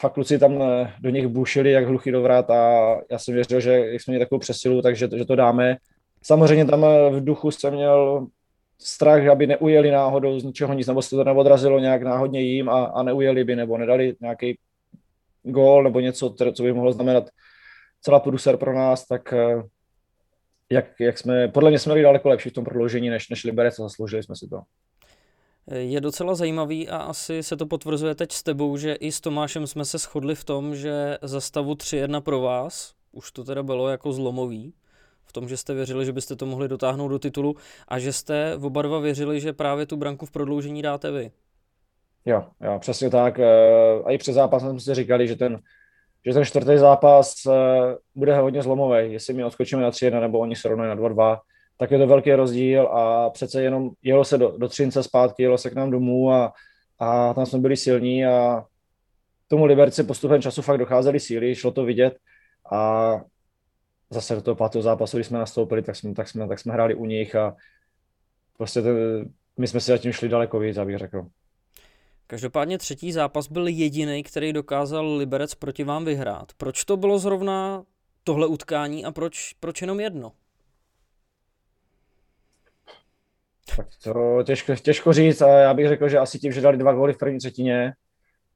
fakt 0.00 0.12
kluci 0.12 0.38
tam 0.38 0.62
eh, 0.62 0.92
do 1.00 1.10
nich 1.10 1.26
bušili 1.26 1.72
jak 1.72 1.86
hluchý 1.86 2.10
do 2.10 2.22
vrat 2.22 2.50
a 2.50 2.94
já 3.10 3.18
jsem 3.18 3.34
věřil, 3.34 3.60
že 3.60 3.70
jak 3.70 4.00
jsme 4.00 4.12
měli 4.12 4.24
takovou 4.24 4.38
přesilu, 4.38 4.82
takže 4.82 5.08
že 5.16 5.24
to 5.24 5.36
dáme. 5.36 5.76
Samozřejmě 6.22 6.64
tam 6.64 6.84
eh, 6.84 7.10
v 7.10 7.24
duchu 7.24 7.50
jsem 7.50 7.74
měl 7.74 8.26
strach, 8.78 9.26
aby 9.26 9.46
neujeli 9.46 9.90
náhodou 9.90 10.40
z 10.40 10.44
ničeho 10.44 10.74
nic, 10.74 10.86
nebo 10.86 11.02
se 11.02 11.16
to 11.16 11.24
neodrazilo 11.24 11.78
nějak 11.78 12.02
náhodně 12.02 12.40
jim 12.40 12.68
a, 12.68 12.84
a 12.84 13.02
neujeli 13.02 13.44
by, 13.44 13.56
nebo 13.56 13.78
nedali 13.78 14.14
nějaký 14.20 14.58
gól 15.42 15.82
nebo 15.82 16.00
něco, 16.00 16.34
co 16.54 16.62
by 16.62 16.72
mohlo 16.72 16.92
znamenat 16.92 17.24
celá 18.00 18.20
průser 18.20 18.56
pro 18.56 18.74
nás, 18.74 19.06
tak 19.06 19.32
eh, 19.32 19.62
jak, 20.70 20.84
jak 21.00 21.18
jsme, 21.18 21.48
podle 21.48 21.70
mě 21.70 21.78
jsme 21.78 21.92
byli 21.92 22.02
daleko 22.02 22.28
lepší 22.28 22.50
v 22.50 22.52
tom 22.52 22.64
prodloužení 22.64 23.10
než, 23.10 23.28
než 23.28 23.44
Liberec 23.44 23.78
a 23.78 23.82
zasloužili 23.82 24.22
jsme 24.22 24.36
si 24.36 24.48
to. 24.48 24.60
Je 25.70 26.00
docela 26.00 26.34
zajímavý 26.34 26.88
a 26.88 26.96
asi 26.96 27.42
se 27.42 27.56
to 27.56 27.66
potvrzuje 27.66 28.14
teď 28.14 28.32
s 28.32 28.42
tebou, 28.42 28.76
že 28.76 28.94
i 28.94 29.12
s 29.12 29.20
Tomášem 29.20 29.66
jsme 29.66 29.84
se 29.84 29.98
shodli 29.98 30.34
v 30.34 30.44
tom, 30.44 30.76
že 30.76 31.18
za 31.22 31.40
stavu 31.40 31.74
3-1 31.74 32.20
pro 32.20 32.40
vás, 32.40 32.94
už 33.12 33.30
to 33.30 33.44
teda 33.44 33.62
bylo 33.62 33.88
jako 33.88 34.12
zlomový, 34.12 34.74
v 35.24 35.32
tom, 35.32 35.48
že 35.48 35.56
jste 35.56 35.74
věřili, 35.74 36.06
že 36.06 36.12
byste 36.12 36.36
to 36.36 36.46
mohli 36.46 36.68
dotáhnout 36.68 37.08
do 37.08 37.18
titulu 37.18 37.56
a 37.88 37.98
že 37.98 38.12
jste 38.12 38.56
oba 38.56 38.82
dva 38.82 38.98
věřili, 38.98 39.40
že 39.40 39.52
právě 39.52 39.86
tu 39.86 39.96
branku 39.96 40.26
v 40.26 40.30
prodloužení 40.30 40.82
dáte 40.82 41.10
vy. 41.10 41.30
Jo, 42.24 42.44
jo, 42.60 42.78
přesně 42.78 43.10
tak. 43.10 43.38
Eh, 43.38 44.02
a 44.04 44.10
i 44.10 44.18
před 44.18 44.32
zápasem 44.32 44.70
jsme 44.70 44.80
si 44.80 44.94
říkali, 44.94 45.28
že 45.28 45.36
ten, 45.36 45.58
že 46.26 46.32
ten 46.32 46.44
čtvrtý 46.44 46.78
zápas 46.78 47.34
eh, 47.46 47.50
bude 48.14 48.36
hodně 48.38 48.62
zlomový. 48.62 49.12
Jestli 49.12 49.34
my 49.34 49.44
odskočíme 49.44 49.82
na 49.82 49.90
3-1 49.90 50.20
nebo 50.20 50.38
oni 50.38 50.56
se 50.56 50.68
rovnají 50.68 50.88
na 50.88 50.96
2-2, 50.96 51.38
tak 51.76 51.90
je 51.90 51.98
to 51.98 52.06
velký 52.06 52.32
rozdíl 52.32 52.86
a 52.86 53.30
přece 53.30 53.62
jenom 53.62 53.90
jelo 54.02 54.24
se 54.24 54.38
do, 54.38 54.58
do 54.58 54.68
Třince 54.68 55.02
zpátky, 55.02 55.42
jelo 55.42 55.58
se 55.58 55.70
k 55.70 55.74
nám 55.74 55.90
domů 55.90 56.32
a, 56.32 56.52
a 56.98 57.34
tam 57.34 57.46
jsme 57.46 57.58
byli 57.58 57.76
silní 57.76 58.26
a 58.26 58.64
tomu 59.48 59.64
Liberci 59.64 60.04
postupem 60.04 60.42
času 60.42 60.62
fakt 60.62 60.78
docházely 60.78 61.20
síly, 61.20 61.54
šlo 61.54 61.70
to 61.70 61.84
vidět 61.84 62.18
a 62.72 63.12
zase 64.10 64.34
do 64.34 64.42
toho 64.42 64.54
pátého 64.54 64.82
zápasu, 64.82 65.16
když 65.16 65.26
jsme 65.26 65.38
nastoupili, 65.38 65.82
tak 65.82 65.96
jsme, 65.96 66.14
tak 66.14 66.28
jsme, 66.28 66.48
tak 66.48 66.58
jsme 66.58 66.72
hráli 66.72 66.94
u 66.94 67.04
nich 67.04 67.34
a 67.34 67.56
prostě 68.56 68.82
to, 68.82 68.88
my 69.58 69.66
jsme 69.68 69.80
si 69.80 69.90
zatím 69.90 70.12
šli 70.12 70.28
daleko 70.28 70.58
víc, 70.58 70.76
abych 70.76 70.98
řekl. 70.98 71.26
Každopádně 72.26 72.78
třetí 72.78 73.12
zápas 73.12 73.48
byl 73.48 73.66
jediný, 73.66 74.22
který 74.22 74.52
dokázal 74.52 75.16
Liberec 75.16 75.54
proti 75.54 75.84
vám 75.84 76.04
vyhrát. 76.04 76.52
Proč 76.56 76.84
to 76.84 76.96
bylo 76.96 77.18
zrovna 77.18 77.84
tohle 78.24 78.46
utkání 78.46 79.04
a 79.04 79.12
proč, 79.12 79.52
proč 79.60 79.80
jenom 79.80 80.00
jedno? 80.00 80.32
Tak 83.76 83.86
to 84.02 84.42
těžko, 84.42 84.76
těžko 84.76 85.12
říct 85.12 85.42
a 85.42 85.48
já 85.48 85.74
bych 85.74 85.88
řekl, 85.88 86.08
že 86.08 86.18
asi 86.18 86.38
tím, 86.38 86.52
že 86.52 86.60
dali 86.60 86.76
dva 86.76 86.92
góly 86.92 87.12
v 87.12 87.18
první 87.18 87.38
třetině 87.38 87.92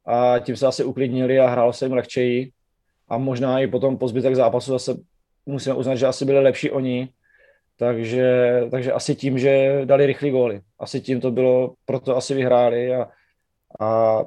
a 0.07 0.39
tím 0.39 0.57
se 0.57 0.67
asi 0.67 0.85
uklidnili 0.85 1.39
a 1.41 1.49
hrálo 1.49 1.73
se 1.73 1.85
jim 1.85 1.93
lehčeji 1.93 2.51
a 3.09 3.19
možná 3.19 3.61
i 3.61 3.67
potom 3.67 3.99
po 3.99 4.09
zbytek 4.09 4.35
zápasu 4.35 4.71
zase 4.71 4.95
musíme 5.47 5.75
uznat, 5.75 5.95
že 5.95 6.07
asi 6.07 6.25
byli 6.25 6.39
lepší 6.39 6.71
oni, 6.71 7.09
takže, 7.77 8.61
takže 8.71 8.93
asi 8.93 9.15
tím, 9.15 9.39
že 9.39 9.81
dali 9.85 10.07
rychlý 10.07 10.31
góly. 10.31 10.61
Asi 10.79 11.01
tím 11.01 11.21
to 11.21 11.31
bylo, 11.31 11.75
proto 11.85 12.17
asi 12.17 12.35
vyhráli 12.35 12.95
a, 12.95 13.09
a 13.81 14.19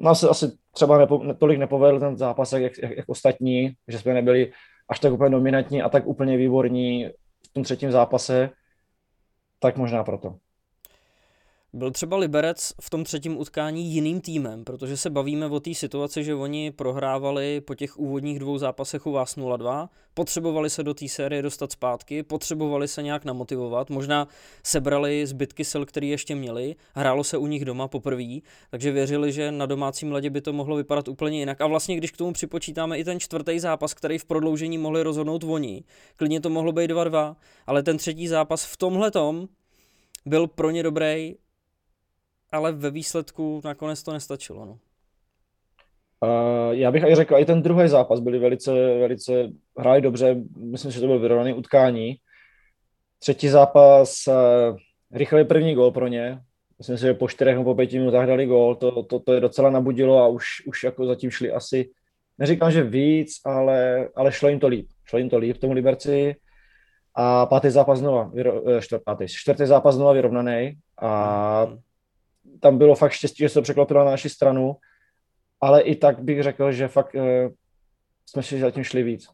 nás 0.00 0.20
se 0.20 0.28
asi 0.28 0.46
třeba 0.72 0.98
nepo, 0.98 1.34
tolik 1.34 1.58
nepovedl 1.58 2.00
ten 2.00 2.16
zápas, 2.16 2.52
jak, 2.52 2.62
jak, 2.82 2.96
jak 2.96 3.08
ostatní, 3.08 3.72
že 3.88 3.98
jsme 3.98 4.14
nebyli 4.14 4.52
až 4.88 5.00
tak 5.00 5.12
úplně 5.12 5.30
dominantní 5.30 5.82
a 5.82 5.88
tak 5.88 6.06
úplně 6.06 6.36
výborní 6.36 7.08
v 7.50 7.52
tom 7.52 7.62
třetím 7.62 7.92
zápase, 7.92 8.50
tak 9.60 9.76
možná 9.76 10.04
proto. 10.04 10.40
Byl 11.72 11.90
třeba 11.90 12.16
Liberec 12.16 12.72
v 12.80 12.90
tom 12.90 13.04
třetím 13.04 13.38
utkání 13.38 13.92
jiným 13.92 14.20
týmem, 14.20 14.64
protože 14.64 14.96
se 14.96 15.10
bavíme 15.10 15.46
o 15.46 15.60
té 15.60 15.74
situaci, 15.74 16.24
že 16.24 16.34
oni 16.34 16.70
prohrávali 16.70 17.60
po 17.60 17.74
těch 17.74 17.98
úvodních 17.98 18.38
dvou 18.38 18.58
zápasech 18.58 19.06
u 19.06 19.12
vás 19.12 19.36
0-2, 19.36 19.88
potřebovali 20.14 20.70
se 20.70 20.82
do 20.82 20.94
té 20.94 21.08
série 21.08 21.42
dostat 21.42 21.72
zpátky, 21.72 22.22
potřebovali 22.22 22.88
se 22.88 23.02
nějak 23.02 23.24
namotivovat, 23.24 23.90
možná 23.90 24.28
sebrali 24.64 25.26
zbytky 25.26 25.64
sil, 25.70 25.82
které 25.86 26.06
ještě 26.06 26.34
měli, 26.34 26.76
hrálo 26.94 27.24
se 27.24 27.38
u 27.38 27.46
nich 27.46 27.64
doma 27.64 27.88
poprvé, 27.88 28.38
takže 28.70 28.92
věřili, 28.92 29.32
že 29.32 29.52
na 29.52 29.66
domácím 29.66 30.12
ledě 30.12 30.30
by 30.30 30.40
to 30.40 30.52
mohlo 30.52 30.76
vypadat 30.76 31.08
úplně 31.08 31.38
jinak. 31.38 31.60
A 31.60 31.66
vlastně, 31.66 31.96
když 31.96 32.10
k 32.10 32.16
tomu 32.16 32.32
připočítáme 32.32 32.98
i 32.98 33.04
ten 33.04 33.20
čtvrtý 33.20 33.60
zápas, 33.60 33.94
který 33.94 34.18
v 34.18 34.24
prodloužení 34.24 34.78
mohli 34.78 35.02
rozhodnout 35.02 35.44
oni, 35.44 35.84
klidně 36.16 36.40
to 36.40 36.50
mohlo 36.50 36.72
být 36.72 36.90
2-2, 36.90 37.36
ale 37.66 37.82
ten 37.82 37.96
třetí 37.96 38.28
zápas 38.28 38.64
v 38.64 38.76
tomhle 38.76 39.10
byl 40.26 40.46
pro 40.46 40.70
ně 40.70 40.82
dobrý 40.82 41.34
ale 42.52 42.72
ve 42.72 42.90
výsledku 42.90 43.60
nakonec 43.64 44.02
to 44.02 44.12
nestačilo. 44.12 44.66
No. 44.66 44.78
Uh, 46.24 46.74
já 46.74 46.90
bych 46.90 47.02
i 47.02 47.14
řekl, 47.14 47.36
i 47.38 47.44
ten 47.44 47.62
druhý 47.62 47.88
zápas 47.88 48.20
byli 48.20 48.38
velice, 48.38 48.72
velice, 48.72 49.32
hráli 49.78 50.00
dobře, 50.00 50.36
myslím, 50.56 50.90
že 50.90 51.00
to 51.00 51.06
byl 51.06 51.18
vyrovnaný 51.18 51.54
utkání. 51.54 52.16
Třetí 53.18 53.48
zápas, 53.48 54.26
uh, 54.26 54.76
rychlý 55.12 55.44
první 55.44 55.74
gol 55.74 55.90
pro 55.90 56.06
ně, 56.06 56.40
myslím 56.78 56.98
si, 56.98 57.02
že 57.02 57.14
po 57.14 57.28
čtyřech 57.28 57.54
nebo 57.54 57.64
po 57.64 57.74
pěti 57.74 57.98
minutách 57.98 58.26
dali 58.26 58.46
gol, 58.46 58.74
to, 58.74 59.02
to, 59.02 59.20
to 59.20 59.32
je 59.32 59.40
docela 59.40 59.70
nabudilo 59.70 60.18
a 60.18 60.28
už, 60.28 60.46
už 60.66 60.84
jako 60.84 61.06
zatím 61.06 61.30
šli 61.30 61.52
asi, 61.52 61.90
neříkám, 62.38 62.72
že 62.72 62.82
víc, 62.82 63.32
ale, 63.44 64.08
ale 64.16 64.32
šlo 64.32 64.48
jim 64.48 64.60
to 64.60 64.68
líp, 64.68 64.88
šlo 65.04 65.18
jim 65.18 65.28
to 65.28 65.38
líp 65.38 65.56
tomu 65.56 65.72
Liberci 65.72 66.36
a 67.14 67.46
pátý 67.46 67.70
zápas 67.70 67.98
znova, 67.98 68.30
eh, 68.36 68.80
čtvrtý, 68.80 69.28
čtvrtý 69.28 69.66
zápas 69.66 69.94
znova 69.94 70.12
vyrovnaný 70.12 70.76
a 70.98 71.66
mm 71.66 71.78
tam 72.60 72.78
bylo 72.78 72.94
fakt 72.94 73.12
štěstí, 73.12 73.38
že 73.38 73.48
se 73.48 73.62
překlopilo 73.62 74.04
na 74.04 74.10
naši 74.10 74.28
stranu, 74.28 74.76
ale 75.60 75.82
i 75.82 75.96
tak 75.96 76.22
bych 76.22 76.42
řekl, 76.42 76.72
že 76.72 76.88
fakt 76.88 77.14
uh, 77.14 77.22
jsme 78.26 78.42
si 78.42 78.60
zatím 78.60 78.84
šli 78.84 79.02
víc. 79.02 79.28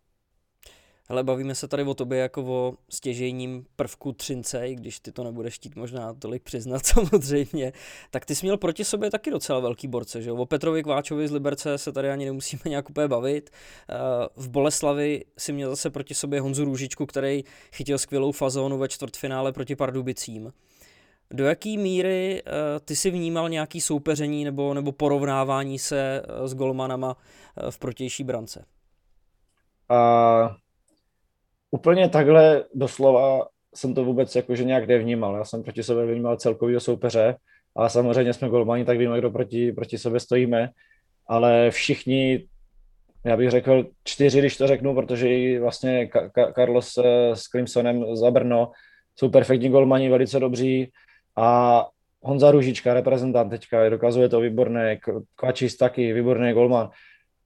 Ale 1.09 1.25
bavíme 1.25 1.55
se 1.55 1.69
tady 1.69 1.83
o 1.83 1.95
tobě 1.95 2.19
jako 2.19 2.43
o 2.43 2.75
stěžejním 2.89 3.67
prvku 3.77 4.13
Třince, 4.13 4.69
i 4.69 4.75
když 4.75 5.01
ty 5.01 5.13
to 5.13 5.25
nebudeš 5.25 5.55
chtít 5.55 5.77
možná 5.77 6.15
tolik 6.15 6.43
přiznat 6.43 6.87
samozřejmě, 6.87 7.73
tak 8.11 8.25
ty 8.25 8.35
jsi 8.35 8.47
měl 8.47 8.57
proti 8.57 8.85
sobě 8.85 9.11
taky 9.11 9.31
docela 9.31 9.61
velký 9.61 9.89
borce, 9.89 10.23
že 10.23 10.31
jo? 10.31 10.37
O 10.37 10.47
Petrovi 10.47 10.83
Kváčovi 10.83 11.29
z 11.29 11.33
Liberce 11.33 11.79
se 11.79 11.93
tady 11.93 12.11
ani 12.11 12.25
nemusíme 12.25 12.61
nějak 12.67 12.91
úplně 12.91 13.09
bavit. 13.09 13.51
Eh, 13.51 13.95
v 14.37 14.49
Boleslavi 14.49 15.25
si 15.39 15.53
měl 15.53 15.71
zase 15.71 15.91
proti 15.91 16.15
sobě 16.15 16.41
Honzu 16.41 16.65
Růžičku, 16.65 17.07
který 17.07 17.45
chytil 17.73 17.99
skvělou 17.99 18.33
fazónu 18.33 18.79
ve 18.79 18.89
čtvrtfinále 18.89 19.53
proti 19.53 19.77
Pardubicím. 19.77 20.53
Do 21.31 21.45
jaký 21.45 21.79
míry 21.79 22.43
uh, 22.43 22.53
ty 22.85 22.97
si 22.97 23.11
vnímal 23.11 23.49
nějaký 23.49 23.81
soupeření 23.81 24.45
nebo, 24.45 24.75
nebo 24.75 24.93
porovnávání 24.93 25.79
se 25.79 26.23
uh, 26.41 26.47
s 26.47 26.55
golmanama 26.55 27.17
uh, 27.17 27.71
v 27.71 27.79
protější 27.79 28.25
brance? 28.25 28.65
Uh, 29.91 30.55
úplně 31.71 32.09
takhle 32.09 32.65
doslova 32.75 33.47
jsem 33.75 33.95
to 33.95 34.05
vůbec 34.05 34.37
jakože 34.37 34.65
nějak 34.65 34.89
nevnímal. 34.89 35.37
Já 35.37 35.45
jsem 35.45 35.63
proti 35.63 35.83
sobě 35.83 36.07
vnímal 36.07 36.37
celkovýho 36.37 36.81
soupeře, 36.81 37.37
ale 37.77 37.91
samozřejmě 37.91 38.33
jsme 38.33 38.49
golmani, 38.49 38.85
tak 38.85 38.99
víme, 38.99 39.19
kdo 39.19 39.31
proti, 39.31 39.73
proti 39.73 39.99
sobě 39.99 40.21
stojíme. 40.21 40.71
Ale 41.29 41.71
všichni, 41.71 42.49
já 43.25 43.37
bych 43.37 43.51
řekl 43.51 43.87
čtyři, 44.05 44.39
když 44.39 44.57
to 44.57 44.67
řeknu, 44.67 44.95
protože 44.95 45.29
i 45.29 45.59
vlastně 45.59 46.11
Carlos 46.55 46.99
s 47.35 47.43
Clemsonem 47.43 48.17
za 48.17 48.31
Brno 48.31 48.71
jsou 49.17 49.31
perfektní 49.31 49.69
golmani, 49.69 50.09
velice 50.09 50.41
dobří 50.41 50.93
a 51.37 51.87
Honza 52.23 52.51
Ružička, 52.51 52.95
reprezentant 52.95 53.51
teďka, 53.51 53.89
dokazuje 53.89 54.29
to 54.29 54.41
výborné, 54.41 54.99
Kvačis 55.37 55.77
taky, 55.77 56.13
výborný 56.13 56.53
golman. 56.53 56.91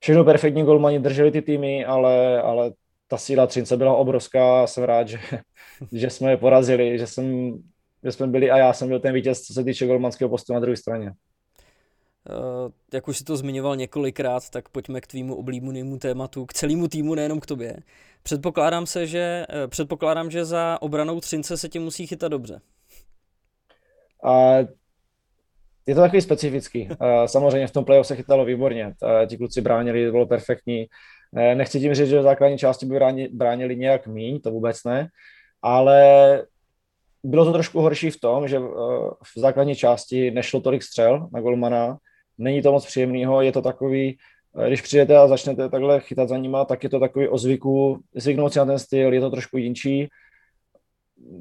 Všechno 0.00 0.24
perfektní 0.24 0.64
golmani 0.64 0.98
drželi 0.98 1.30
ty 1.30 1.42
týmy, 1.42 1.84
ale, 1.84 2.42
ale 2.42 2.72
ta 3.08 3.16
síla 3.16 3.46
Třince 3.46 3.76
byla 3.76 3.96
obrovská. 3.96 4.66
Jsem 4.66 4.84
rád, 4.84 5.08
že, 5.08 5.18
že 5.92 6.10
jsme 6.10 6.30
je 6.30 6.36
porazili, 6.36 6.98
že, 6.98 7.06
jsem, 7.06 7.58
že 8.04 8.12
jsme 8.12 8.26
byli 8.26 8.50
a 8.50 8.58
já 8.58 8.72
jsem 8.72 8.88
byl 8.88 9.00
ten 9.00 9.14
vítěz, 9.14 9.42
co 9.42 9.52
se 9.52 9.64
týče 9.64 9.86
golmanského 9.86 10.28
postu 10.28 10.52
na 10.52 10.60
druhé 10.60 10.76
straně. 10.76 11.12
Uh, 12.30 12.72
jak 12.92 13.08
už 13.08 13.18
si 13.18 13.24
to 13.24 13.36
zmiňoval 13.36 13.76
několikrát, 13.76 14.50
tak 14.50 14.68
pojďme 14.68 15.00
k 15.00 15.06
tvýmu 15.06 15.34
oblíbenému 15.34 15.98
tématu, 15.98 16.46
k 16.46 16.52
celému 16.52 16.88
týmu, 16.88 17.14
nejenom 17.14 17.40
k 17.40 17.46
tobě. 17.46 17.76
Předpokládám 18.22 18.86
se, 18.86 19.06
že, 19.06 19.46
uh, 19.48 19.70
předpokládám, 19.70 20.30
že 20.30 20.44
za 20.44 20.78
obranou 20.80 21.20
Třince 21.20 21.56
se 21.56 21.68
ti 21.68 21.78
musí 21.78 22.06
chytat 22.06 22.32
dobře. 22.32 22.60
A 24.24 24.56
je 25.86 25.94
to 25.94 26.00
takový 26.00 26.22
specifický. 26.22 26.88
Samozřejmě 27.26 27.66
v 27.66 27.72
tom 27.72 27.84
playoff 27.84 28.06
se 28.06 28.16
chytalo 28.16 28.44
výborně. 28.44 28.94
Ti 29.26 29.36
kluci 29.36 29.60
bránili, 29.60 30.10
bylo 30.10 30.26
perfektní. 30.26 30.86
Nechci 31.54 31.80
tím 31.80 31.94
říct, 31.94 32.08
že 32.08 32.20
v 32.20 32.22
základní 32.22 32.58
části 32.58 32.86
by 32.86 33.00
bránili 33.32 33.76
nějak 33.76 34.06
míň, 34.06 34.40
to 34.40 34.50
vůbec 34.50 34.84
ne, 34.84 35.08
ale 35.62 36.42
bylo 37.24 37.44
to 37.44 37.52
trošku 37.52 37.80
horší 37.80 38.10
v 38.10 38.20
tom, 38.20 38.48
že 38.48 38.58
v 38.58 39.36
základní 39.36 39.74
části 39.74 40.30
nešlo 40.30 40.60
tolik 40.60 40.82
střel 40.82 41.28
na 41.32 41.40
golmana, 41.40 41.98
není 42.38 42.62
to 42.62 42.72
moc 42.72 42.86
příjemného, 42.86 43.42
je 43.42 43.52
to 43.52 43.62
takový, 43.62 44.18
když 44.66 44.80
přijdete 44.82 45.16
a 45.16 45.28
začnete 45.28 45.68
takhle 45.68 46.00
chytat 46.00 46.28
za 46.28 46.36
nima, 46.36 46.64
tak 46.64 46.82
je 46.84 46.90
to 46.90 47.00
takový 47.00 47.28
o 47.28 47.38
zvyku, 47.38 47.98
zvyknout 48.14 48.52
si 48.52 48.58
na 48.58 48.64
ten 48.64 48.78
styl, 48.78 49.12
je 49.12 49.20
to 49.20 49.30
trošku 49.30 49.56
jinčí. 49.56 50.08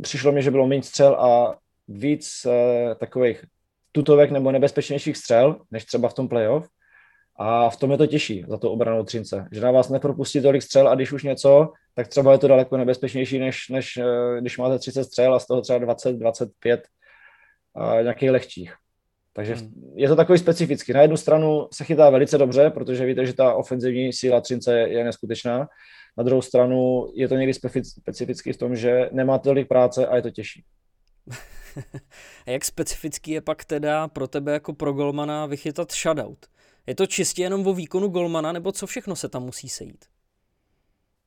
Přišlo 0.02 0.32
mi, 0.32 0.42
že 0.42 0.52
bylo 0.52 0.68
méně 0.68 0.84
střel 0.84 1.16
a 1.16 1.58
víc 1.90 2.46
eh, 2.46 2.96
takových 2.96 3.46
tutovek 3.92 4.32
nebo 4.32 4.52
nebezpečnějších 4.52 5.18
střel, 5.18 5.62
než 5.72 5.86
třeba 5.86 6.10
v 6.10 6.14
tom 6.14 6.28
playoff. 6.30 6.68
A 7.42 7.70
v 7.70 7.78
tom 7.78 7.92
je 7.92 7.98
to 7.98 8.08
těžší 8.08 8.46
za 8.48 8.58
to 8.58 8.72
obranou 8.72 9.04
třince, 9.04 9.48
že 9.52 9.62
na 9.62 9.72
vás 9.72 9.90
nepropustí 9.90 10.42
tolik 10.42 10.62
střel 10.62 10.88
a 10.88 10.96
když 10.96 11.12
už 11.12 11.24
něco, 11.24 11.72
tak 11.96 12.08
třeba 12.08 12.32
je 12.32 12.38
to 12.38 12.48
daleko 12.48 12.78
nebezpečnější, 12.78 13.40
než, 13.40 13.70
než 13.70 13.98
eh, 13.98 14.42
když 14.42 14.58
máte 14.58 14.80
30 14.80 15.04
střel 15.04 15.36
a 15.36 15.40
z 15.40 15.48
toho 15.48 15.62
třeba 15.62 15.80
20, 15.80 16.16
25 16.16 16.84
a 17.76 18.02
nějakých 18.02 18.32
lehčích. 18.32 18.74
Takže 19.34 19.54
hmm. 19.54 19.94
je 19.96 20.08
to 20.08 20.16
takový 20.16 20.40
specifický. 20.40 20.94
Na 20.94 21.02
jednu 21.02 21.18
stranu 21.18 21.68
se 21.74 21.84
chytá 21.84 22.10
velice 22.10 22.38
dobře, 22.38 22.70
protože 22.70 23.06
víte, 23.06 23.26
že 23.26 23.34
ta 23.34 23.54
ofenzivní 23.54 24.14
síla 24.14 24.42
Třince 24.42 24.80
je 24.80 25.04
neskutečná. 25.04 25.68
Na 26.18 26.24
druhou 26.24 26.42
stranu 26.42 27.08
je 27.16 27.28
to 27.28 27.36
někdy 27.36 27.54
specifický 27.80 28.54
v 28.54 28.58
tom, 28.58 28.76
že 28.76 29.10
nemá 29.12 29.38
tolik 29.38 29.68
práce 29.68 30.08
a 30.08 30.16
je 30.16 30.22
to 30.22 30.30
těžší. 30.30 30.64
a 32.48 32.52
jak 32.52 32.66
specifický 32.66 33.32
je 33.32 33.42
pak 33.42 33.66
teda 33.66 34.08
pro 34.08 34.28
tebe 34.28 34.54
jako 34.54 34.74
pro 34.74 34.94
golmana 34.94 35.46
vychytat 35.46 35.92
shutout? 35.92 36.46
Je 36.88 36.96
to 36.96 37.08
čistě 37.08 37.42
jenom 37.42 37.68
o 37.68 37.74
výkonu 37.74 38.08
golmana, 38.08 38.52
nebo 38.52 38.72
co 38.72 38.88
všechno 38.88 39.16
se 39.16 39.30
tam 39.30 39.44
musí 39.44 39.70
sejít? 39.70 40.06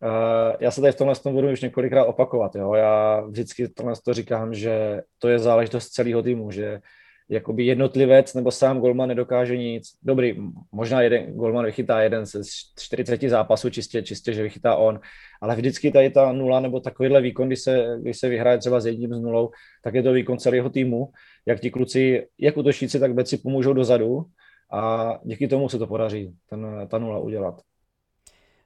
Uh, 0.03 0.57
já 0.61 0.71
se 0.71 0.81
tady 0.81 0.93
v 0.93 0.97
tomhle 0.97 1.17
tom 1.17 1.35
budu 1.35 1.53
už 1.53 1.61
několikrát 1.61 2.05
opakovat. 2.05 2.55
Jo? 2.57 2.75
Já 2.75 3.21
vždycky 3.21 3.69
tohle 3.69 3.95
to 4.05 4.15
říkám, 4.15 4.55
že 4.55 5.03
to 5.19 5.29
je 5.29 5.39
záležitost 5.39 5.89
celého 5.89 6.23
týmu, 6.23 6.51
že 6.51 6.81
jakoby 7.29 7.65
jednotlivec 7.65 8.35
nebo 8.35 8.51
sám 8.51 8.81
golman 8.81 9.09
nedokáže 9.09 9.57
nic. 9.57 9.93
Dobrý, 10.03 10.37
možná 10.73 11.03
jeden 11.03 11.35
golman 11.35 11.65
vychytá 11.65 12.03
jeden 12.03 12.27
ze 12.27 12.41
40 12.81 13.23
zápasů 13.23 13.71
čistě, 13.71 14.03
čistě, 14.03 14.33
že 14.33 14.43
vychytá 14.43 14.77
on, 14.77 15.01
ale 15.43 15.57
vždycky 15.57 15.91
tady 15.91 16.11
ta 16.11 16.33
nula 16.33 16.61
nebo 16.61 16.81
takovýhle 16.81 17.21
výkon, 17.21 17.47
když 17.47 17.61
se, 17.61 17.99
když 18.01 18.19
se 18.19 18.29
vyhraje 18.29 18.59
třeba 18.59 18.81
s 18.81 18.87
jedním 18.87 19.15
z 19.15 19.21
nulou, 19.21 19.51
tak 19.83 19.95
je 19.95 20.03
to 20.03 20.13
výkon 20.13 20.39
celého 20.39 20.71
týmu, 20.71 21.13
jak 21.47 21.61
ti 21.61 21.71
kluci, 21.71 22.27
jak 22.39 22.57
útočníci, 22.57 23.01
tak 23.01 23.15
beci 23.15 23.39
pomůžou 23.39 23.73
dozadu 23.73 24.25
a 24.73 25.13
díky 25.23 25.49
tomu 25.49 25.69
se 25.69 25.79
to 25.79 25.87
podaří 25.87 26.35
ten, 26.51 26.67
ta 26.91 26.99
nula 26.99 27.19
udělat. 27.19 27.61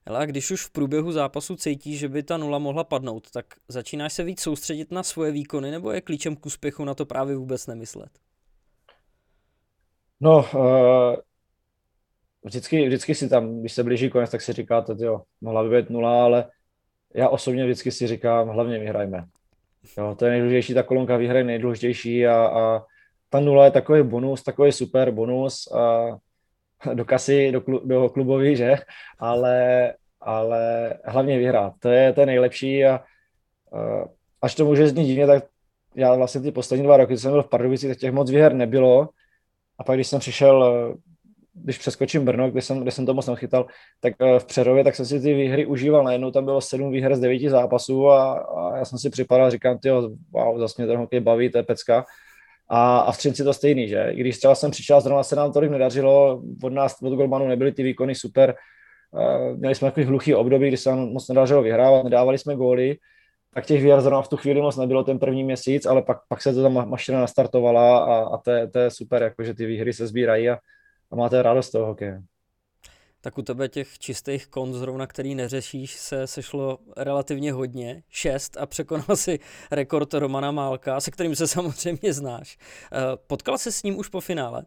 Ale 0.06 0.18
a 0.18 0.26
když 0.26 0.50
už 0.50 0.66
v 0.66 0.72
průběhu 0.72 1.12
zápasu 1.12 1.56
cítíš, 1.56 1.98
že 1.98 2.08
by 2.08 2.22
ta 2.22 2.36
nula 2.36 2.58
mohla 2.58 2.84
padnout, 2.84 3.30
tak 3.30 3.46
začínáš 3.68 4.12
se 4.12 4.24
víc 4.24 4.40
soustředit 4.40 4.92
na 4.92 5.02
svoje 5.02 5.32
výkony, 5.32 5.70
nebo 5.70 5.90
je 5.90 6.00
klíčem 6.00 6.36
k 6.36 6.46
úspěchu 6.46 6.84
na 6.84 6.94
to 6.94 7.06
právě 7.06 7.36
vůbec 7.36 7.66
nemyslet? 7.66 8.10
No, 10.20 10.44
uh, 10.54 11.16
vždycky, 12.44 12.86
vždycky 12.86 13.14
si 13.14 13.28
tam, 13.28 13.60
když 13.60 13.72
se 13.72 13.84
blíží 13.84 14.10
konec, 14.10 14.30
tak 14.30 14.42
si 14.42 14.52
říkáte, 14.52 14.94
jo, 14.98 15.22
mohla 15.40 15.64
by 15.64 15.76
být 15.76 15.90
nula, 15.90 16.24
ale 16.24 16.50
já 17.14 17.28
osobně 17.28 17.64
vždycky 17.64 17.90
si 17.90 18.06
říkám, 18.06 18.48
hlavně 18.48 18.78
vyhrajme. 18.78 19.24
Jo, 19.98 20.14
to 20.18 20.24
je 20.24 20.30
nejdůležitější, 20.30 20.74
ta 20.74 20.82
kolonka 20.82 21.16
výhry 21.16 21.38
je 21.38 21.44
nejdůležitější 21.44 22.26
a, 22.26 22.46
a 22.46 22.84
ta 23.30 23.40
nula 23.40 23.64
je 23.64 23.70
takový 23.70 24.02
bonus, 24.02 24.42
takový 24.42 24.72
super 24.72 25.10
bonus 25.10 25.72
a 25.72 26.06
do 26.94 27.04
kasy, 27.04 27.52
do, 27.52 27.60
klu, 27.60 27.80
do 27.84 28.08
klubový, 28.08 28.56
že? 28.56 28.74
Ale, 29.18 29.94
ale 30.20 30.94
hlavně 31.04 31.38
vyhrát. 31.38 31.72
To 31.78 31.88
je, 31.88 32.12
to 32.12 32.20
je 32.20 32.26
nejlepší 32.26 32.84
a, 32.84 32.94
a 32.94 33.00
až 34.42 34.54
to 34.54 34.64
může 34.64 34.88
znít 34.88 35.06
divně, 35.06 35.26
tak 35.26 35.44
já 35.94 36.14
vlastně 36.14 36.40
ty 36.40 36.52
poslední 36.52 36.86
dva 36.86 36.96
roky, 36.96 37.16
co 37.16 37.22
jsem 37.22 37.32
byl 37.32 37.42
v 37.42 37.48
Pardubicích, 37.48 37.90
tak 37.90 37.98
těch 37.98 38.12
moc 38.12 38.30
výher 38.30 38.54
nebylo, 38.54 39.08
a 39.78 39.84
pak, 39.84 39.96
když 39.96 40.06
jsem 40.06 40.20
přišel, 40.20 40.94
když 41.64 41.78
přeskočím 41.78 42.24
Brno, 42.24 42.50
kde 42.50 42.62
jsem, 42.62 42.80
kde 42.80 42.90
jsem 42.90 43.06
to 43.06 43.14
moc 43.14 43.26
nechytal, 43.26 43.66
tak 44.00 44.14
eh, 44.20 44.38
v 44.38 44.44
Přerově, 44.44 44.84
tak 44.84 44.94
jsem 44.94 45.06
si 45.06 45.20
ty 45.20 45.34
výhry 45.34 45.66
užíval. 45.66 46.04
Najednou 46.04 46.30
tam 46.30 46.44
bylo 46.44 46.60
sedm 46.60 46.90
výher 46.90 47.16
z 47.16 47.20
devíti 47.20 47.50
zápasů 47.50 48.08
a, 48.08 48.32
a 48.32 48.76
já 48.76 48.84
jsem 48.84 48.98
si 48.98 49.10
připadal, 49.10 49.50
říkám, 49.50 49.78
ty 49.78 49.90
wow, 50.32 50.58
zase 50.58 50.74
mě 50.78 50.86
ten 50.86 50.96
hokej 50.96 51.20
baví, 51.20 51.50
to 51.50 51.58
je 51.58 51.62
pecka. 51.62 52.04
A, 52.68 52.98
a 52.98 53.12
v 53.12 53.18
Třinci 53.18 53.44
to 53.44 53.52
stejný, 53.52 53.88
že? 53.88 54.10
Když 54.14 54.38
třeba 54.38 54.54
jsem 54.54 54.70
přišel, 54.70 55.00
zrovna 55.00 55.22
se 55.22 55.36
nám 55.36 55.52
tolik 55.52 55.70
nedařilo, 55.70 56.42
od 56.62 56.72
nás, 56.72 56.96
od 57.02 57.14
Golmanu 57.14 57.48
nebyly 57.48 57.72
ty 57.72 57.82
výkony 57.82 58.14
super, 58.14 58.54
uh, 59.10 59.58
měli 59.58 59.74
jsme 59.74 59.88
takový 59.88 60.06
hluchý 60.06 60.34
období, 60.34 60.68
kdy 60.68 60.76
se 60.76 60.90
nám 60.90 60.98
moc 60.98 61.28
nedařilo 61.28 61.62
vyhrávat, 61.62 62.04
nedávali 62.04 62.38
jsme 62.38 62.56
góly, 62.56 62.96
tak 63.54 63.66
těch 63.66 63.82
výher 63.82 64.00
zrovna 64.00 64.22
v 64.22 64.28
tu 64.28 64.36
chvíli 64.36 64.60
moc 64.60 64.76
nebylo 64.76 65.04
ten 65.04 65.18
první 65.18 65.44
měsíc, 65.44 65.86
ale 65.86 66.02
pak, 66.02 66.18
pak 66.28 66.42
se 66.42 66.54
to 66.54 66.62
tam 66.62 66.90
mašina 66.90 67.20
nastartovala 67.20 67.98
a, 67.98 68.34
a 68.34 68.38
to, 68.38 68.50
je, 68.50 68.68
to 68.68 68.78
je 68.78 68.90
super, 68.90 69.22
jakože 69.22 69.54
ty 69.54 69.66
výhry 69.66 69.92
se 69.92 70.06
sbírají 70.06 70.50
a, 70.50 70.58
a 71.10 71.16
máte 71.16 71.42
radost 71.42 71.66
z 71.66 71.70
toho 71.70 71.86
hokeje. 71.86 72.22
Tak 73.20 73.38
u 73.38 73.42
tebe 73.42 73.68
těch 73.68 73.98
čistých 73.98 74.46
kont 74.46 74.74
zrovna, 74.74 75.06
který 75.06 75.34
neřešíš, 75.34 75.94
se 75.96 76.26
sešlo 76.26 76.78
relativně 76.96 77.52
hodně, 77.52 78.02
šest 78.08 78.56
a 78.56 78.66
překonal 78.66 79.16
si 79.16 79.38
rekord 79.70 80.14
Romana 80.14 80.50
Málka, 80.50 81.00
se 81.00 81.10
kterým 81.10 81.36
se 81.36 81.46
samozřejmě 81.48 82.12
znáš. 82.12 82.58
Eh, 82.92 82.98
potkal 83.26 83.58
se 83.58 83.72
s 83.72 83.82
ním 83.82 83.98
už 83.98 84.08
po 84.08 84.20
finále? 84.20 84.62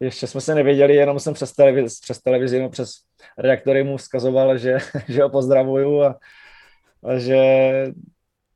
Ještě 0.00 0.26
jsme 0.26 0.40
se 0.40 0.54
nevěděli, 0.54 0.94
jenom 0.94 1.20
jsem 1.20 1.34
přes 1.34 1.52
televizi, 1.52 1.96
přes, 2.02 2.18
televizi, 2.18 2.62
no 2.62 2.68
přes 2.68 2.94
redaktory 3.38 3.84
mu 3.84 3.96
vzkazoval, 3.96 4.58
že, 4.58 4.78
že 5.08 5.22
ho 5.22 5.30
pozdravuju 5.30 6.02
a, 6.02 6.18
že 7.18 7.36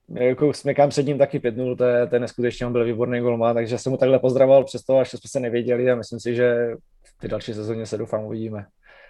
jako 0.08 0.52
smekám 0.52 0.88
před 0.88 1.06
ním 1.06 1.18
taky 1.18 1.38
5-0, 1.38 1.76
to 1.76 1.84
je, 1.84 2.06
to 2.06 2.16
je 2.16 2.20
neskutečně, 2.20 2.66
on 2.66 2.72
byl 2.72 2.84
výborný 2.84 3.20
golman, 3.20 3.54
takže 3.54 3.78
jsem 3.78 3.92
mu 3.92 3.98
takhle 3.98 4.18
pozdravoval 4.18 4.64
přesto, 4.64 4.98
až 4.98 5.10
jsme 5.10 5.18
se 5.26 5.40
nevěděli 5.40 5.90
a 5.90 5.94
myslím 5.94 6.20
si, 6.20 6.34
že 6.34 6.74
v 7.04 7.18
ty 7.20 7.28
další 7.28 7.54
sezóně 7.54 7.86
se 7.86 7.98
doufám 7.98 8.24
uvidíme 8.24 8.66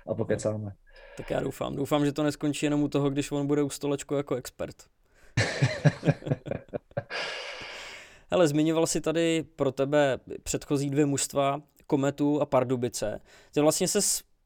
a 0.07 0.15
pokecáme. 0.15 0.73
Tak 1.17 1.31
já 1.31 1.41
doufám. 1.41 1.77
Doufám, 1.77 2.05
že 2.05 2.13
to 2.13 2.23
neskončí 2.23 2.67
jenom 2.67 2.83
u 2.83 2.89
toho, 2.89 3.11
když 3.11 3.33
on 3.33 3.47
bude 3.47 3.63
u 3.63 3.71
stolečku 3.71 4.15
jako 4.15 4.35
expert. 4.35 4.77
Hele, 8.31 8.49
zmiňoval 8.49 8.87
si 8.87 9.01
tady 9.01 9.45
pro 9.57 9.73
tebe 9.73 10.19
předchozí 10.43 10.91
dvě 10.91 11.07
mužstva, 11.07 11.61
Kometu 11.87 12.41
a 12.41 12.47
Pardubice. 12.47 13.21
Ty 13.55 13.61
vlastně 13.61 13.89
se 13.89 13.99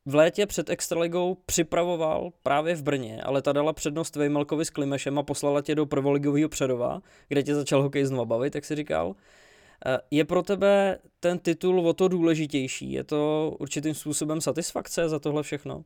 v 0.06 0.14
létě 0.14 0.46
před 0.46 0.70
Extraligou 0.70 1.36
připravoval 1.46 2.30
právě 2.42 2.74
v 2.74 2.82
Brně, 2.82 3.22
ale 3.22 3.42
ta 3.42 3.52
dala 3.52 3.72
přednost 3.72 4.16
Vejmelkovi 4.16 4.64
s 4.64 4.70
Klimešem 4.70 5.18
a 5.18 5.22
poslala 5.22 5.62
tě 5.62 5.74
do 5.74 5.86
prvoligového 5.86 6.48
Předova, 6.48 7.00
kde 7.28 7.42
tě 7.42 7.54
začal 7.54 7.82
hokej 7.82 8.04
znova 8.04 8.24
bavit, 8.24 8.54
jak 8.54 8.64
si 8.64 8.76
říkal. 8.76 9.14
Eh, 9.86 9.98
je 10.10 10.24
pro 10.24 10.42
tebe 10.42 10.98
ten 11.20 11.38
titul 11.38 11.88
o 11.88 11.92
to 11.92 12.08
důležitější? 12.08 12.92
Je 12.92 13.04
to 13.04 13.52
určitým 13.60 13.94
způsobem 13.94 14.40
satisfakce 14.40 15.08
za 15.08 15.18
tohle 15.18 15.42
všechno? 15.42 15.84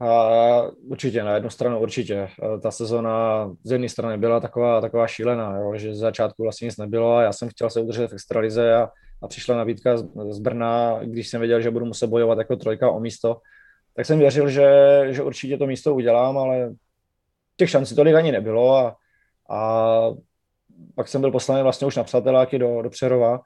A 0.00 0.62
určitě, 0.88 1.24
na 1.24 1.34
jednu 1.34 1.50
stranu 1.50 1.80
určitě. 1.80 2.14
Eh, 2.14 2.60
ta 2.60 2.70
sezona 2.70 3.46
z 3.64 3.72
jedné 3.72 3.88
strany 3.88 4.18
byla 4.18 4.40
taková, 4.40 4.80
taková 4.80 5.06
šílená, 5.06 5.56
jo, 5.56 5.76
že 5.76 5.94
z 5.94 5.98
začátku 5.98 6.42
vlastně 6.42 6.64
nic 6.64 6.76
nebylo 6.76 7.16
a 7.16 7.22
já 7.22 7.32
jsem 7.32 7.48
chtěl 7.48 7.70
se 7.70 7.80
udržet 7.80 8.10
v 8.10 8.14
extralize 8.14 8.74
a 8.74 8.88
a 9.26 9.28
přišla 9.28 9.56
nabídka 9.56 9.96
z, 9.96 10.06
z 10.30 10.38
Brna, 10.38 11.00
když 11.02 11.28
jsem 11.28 11.40
věděl, 11.40 11.60
že 11.60 11.70
budu 11.70 11.86
muset 11.86 12.06
bojovat 12.06 12.38
jako 12.38 12.56
trojka 12.56 12.90
o 12.90 13.00
místo, 13.00 13.40
tak 13.94 14.06
jsem 14.06 14.18
věřil, 14.18 14.48
že, 14.48 14.70
že 15.10 15.22
určitě 15.22 15.58
to 15.58 15.66
místo 15.66 15.94
udělám, 15.94 16.38
ale 16.38 16.74
těch 17.56 17.70
šancí 17.70 17.94
tolik 17.94 18.14
ani 18.14 18.32
nebylo 18.32 18.76
a, 18.76 18.96
a 19.50 20.10
pak 20.94 21.08
jsem 21.08 21.20
byl 21.20 21.30
poslaný 21.30 21.62
vlastně 21.62 21.86
už 21.86 21.96
na 21.96 22.04
přáteláky 22.04 22.58
do, 22.58 22.82
do 22.82 22.90
Přerova, 22.90 23.40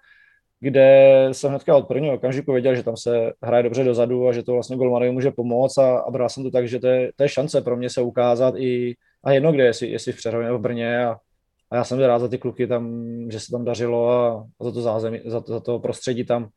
kde 0.61 1.28
jsem 1.32 1.51
hnedka 1.51 1.77
od 1.77 1.89
prvního 1.89 2.15
okamžiku 2.15 2.52
věděl, 2.52 2.74
že 2.74 2.82
tam 2.82 2.97
se 2.97 3.32
hraje 3.43 3.62
dobře 3.62 3.85
dozadu 3.85 4.28
a 4.28 4.32
že 4.32 4.43
to 4.43 4.52
vlastně 4.52 4.77
Golmanovi 4.77 5.11
může 5.11 5.31
pomoct 5.31 5.78
a, 5.78 5.98
a 5.98 6.11
bral 6.11 6.28
jsem 6.28 6.43
to 6.43 6.51
tak, 6.51 6.69
že 6.69 6.78
to 6.78 6.86
je, 6.86 7.12
to 7.16 7.23
je 7.23 7.28
šance 7.28 7.61
pro 7.61 7.77
mě 7.77 7.90
se 7.90 8.02
ukázat 8.02 8.55
i 8.57 8.94
a 9.24 9.32
jedno 9.32 9.52
kde, 9.52 9.65
jestli, 9.65 9.89
jestli 9.89 10.12
v 10.12 10.16
Přerově 10.16 10.47
nebo 10.47 10.59
v 10.59 10.62
Brně 10.62 11.05
a, 11.05 11.16
a 11.70 11.76
já 11.76 11.84
jsem 11.84 11.98
rád 11.98 12.18
za 12.18 12.28
ty 12.28 12.38
kluky 12.38 12.66
tam, 12.66 13.06
že 13.30 13.40
se 13.40 13.51
tam 13.51 13.64
dařilo 13.64 14.10
a, 14.10 14.47
a 14.60 14.64
za 14.64 14.72
to 14.72 14.82
zázemí, 14.82 15.20
za 15.26 15.40
to, 15.40 15.52
za 15.52 15.60
to 15.60 15.78
prostředí 15.78 16.24
tam, 16.24 16.48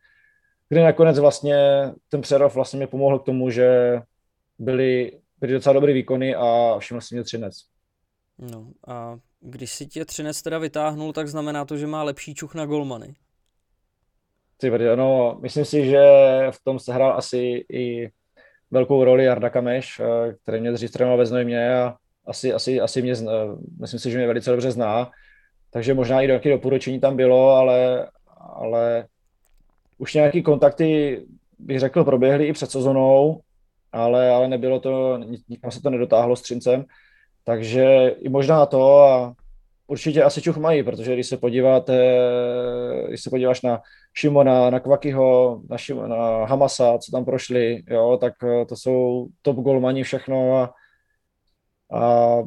kde 0.69 0.83
nakonec 0.83 1.19
vlastně 1.19 1.57
ten 2.09 2.21
přerov 2.21 2.55
vlastně 2.55 2.77
mě 2.77 2.87
pomohl 2.87 3.19
k 3.19 3.25
tomu, 3.25 3.49
že 3.49 3.99
byly, 4.59 5.19
byly 5.39 5.53
docela 5.53 5.73
dobrý 5.73 5.93
výkony 5.93 6.35
a 6.35 6.79
všiml 6.79 7.01
si 7.01 7.15
mě 7.15 7.23
Třinec. 7.23 7.55
No 8.37 8.71
a 8.87 9.17
když 9.39 9.71
si 9.71 9.87
tě 9.87 10.05
Třinec 10.05 10.41
teda 10.41 10.57
vytáhnul, 10.57 11.13
tak 11.13 11.27
znamená 11.27 11.65
to, 11.65 11.77
že 11.77 11.87
má 11.87 12.03
lepší 12.03 12.35
čuch 12.35 12.55
na 12.55 12.65
golmany. 12.65 13.15
Ty 14.57 14.71
no, 14.95 15.37
myslím 15.41 15.65
si, 15.65 15.85
že 15.85 16.01
v 16.51 16.63
tom 16.63 16.79
se 16.79 16.93
hrál 16.93 17.17
asi 17.17 17.65
i 17.73 18.11
velkou 18.71 19.03
roli 19.03 19.25
Jarda 19.25 19.49
Kameš, 19.49 19.99
eh, 19.99 20.33
který 20.33 20.61
mě 20.61 20.71
dřív 20.71 20.91
trénoval 20.91 21.17
ve 21.17 21.25
Znojmě 21.25 21.75
a 21.75 21.95
asi, 22.25 22.53
asi, 22.53 22.81
asi 22.81 23.01
mě, 23.01 23.13
myslím 23.79 23.99
si, 23.99 24.11
že 24.11 24.17
mě 24.17 24.27
velice 24.27 24.51
dobře 24.51 24.71
zná, 24.71 25.11
takže 25.71 25.93
možná 25.93 26.21
i 26.21 26.27
nějaké 26.27 26.49
doporučení 26.49 26.99
tam 26.99 27.15
bylo, 27.15 27.49
ale, 27.49 28.07
ale 28.39 29.05
už 29.97 30.13
nějaké 30.13 30.41
kontakty, 30.41 31.21
bych 31.59 31.79
řekl, 31.79 32.03
proběhly 32.03 32.45
i 32.47 32.53
před 32.53 32.71
sezonou, 32.71 33.39
ale, 33.91 34.29
ale 34.29 34.47
nebylo 34.47 34.79
to, 34.79 35.19
nikam 35.49 35.71
se 35.71 35.81
to 35.81 35.89
nedotáhlo 35.89 36.35
s 36.35 36.41
Třincem, 36.41 36.85
takže 37.43 38.15
i 38.19 38.29
možná 38.29 38.65
to 38.65 38.99
a 38.99 39.33
určitě 39.87 40.23
asi 40.23 40.41
čuch 40.41 40.57
mají, 40.57 40.83
protože 40.83 41.13
když 41.13 41.27
se 41.27 41.37
podíváte, 41.37 42.19
když 43.07 43.23
se 43.23 43.29
podíváš 43.29 43.61
na 43.61 43.81
Šimona, 44.13 44.69
na 44.69 44.79
Kvakyho, 44.79 45.61
na, 45.69 45.77
Šim, 45.77 46.09
na 46.09 46.45
Hamasa, 46.45 46.97
co 46.97 47.11
tam 47.11 47.25
prošli, 47.25 47.83
jo, 47.87 48.17
tak 48.21 48.33
eh, 48.43 48.65
to 48.65 48.75
jsou 48.75 49.27
top 49.41 49.57
golmani 49.57 50.03
všechno 50.03 50.57
a, 50.57 50.73
a 51.93 52.37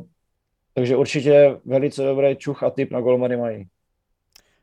takže 0.74 0.96
určitě 0.96 1.60
velice 1.64 2.02
dobrý 2.02 2.36
čuch 2.36 2.62
a 2.62 2.70
typ 2.70 2.90
na 2.90 3.00
golmany 3.00 3.36
mají. 3.36 3.68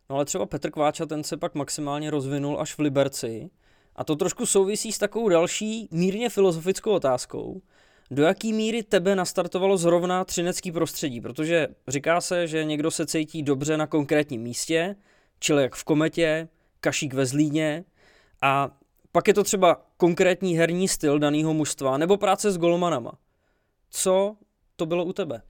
No 0.09 0.15
ale 0.15 0.25
třeba 0.25 0.45
Petr 0.45 0.71
Kváča, 0.71 1.05
ten 1.05 1.23
se 1.23 1.37
pak 1.37 1.55
maximálně 1.55 2.11
rozvinul 2.11 2.61
až 2.61 2.73
v 2.73 2.79
Liberci. 2.79 3.49
A 3.95 4.03
to 4.03 4.15
trošku 4.15 4.45
souvisí 4.45 4.91
s 4.91 4.97
takovou 4.97 5.29
další 5.29 5.87
mírně 5.91 6.29
filozofickou 6.29 6.91
otázkou. 6.91 7.61
Do 8.11 8.23
jaký 8.23 8.53
míry 8.53 8.83
tebe 8.83 9.15
nastartovalo 9.15 9.77
zrovna 9.77 10.25
třinecký 10.25 10.71
prostředí? 10.71 11.21
Protože 11.21 11.67
říká 11.87 12.21
se, 12.21 12.47
že 12.47 12.63
někdo 12.63 12.91
se 12.91 13.05
cítí 13.05 13.43
dobře 13.43 13.77
na 13.77 13.87
konkrétním 13.87 14.41
místě, 14.41 14.95
čili 15.39 15.61
jak 15.61 15.75
v 15.75 15.83
Kometě, 15.83 16.47
Kašík 16.79 17.13
ve 17.13 17.25
Zlíně, 17.25 17.83
a 18.41 18.77
pak 19.11 19.27
je 19.27 19.33
to 19.33 19.43
třeba 19.43 19.81
konkrétní 19.97 20.57
herní 20.57 20.87
styl 20.87 21.19
daného 21.19 21.53
mužstva 21.53 21.97
nebo 21.97 22.17
práce 22.17 22.51
s 22.51 22.57
golmanama. 22.57 23.11
Co 23.89 24.35
to 24.83 24.87
bylo 24.87 25.05
u 25.05 25.13
tebe? 25.13 25.41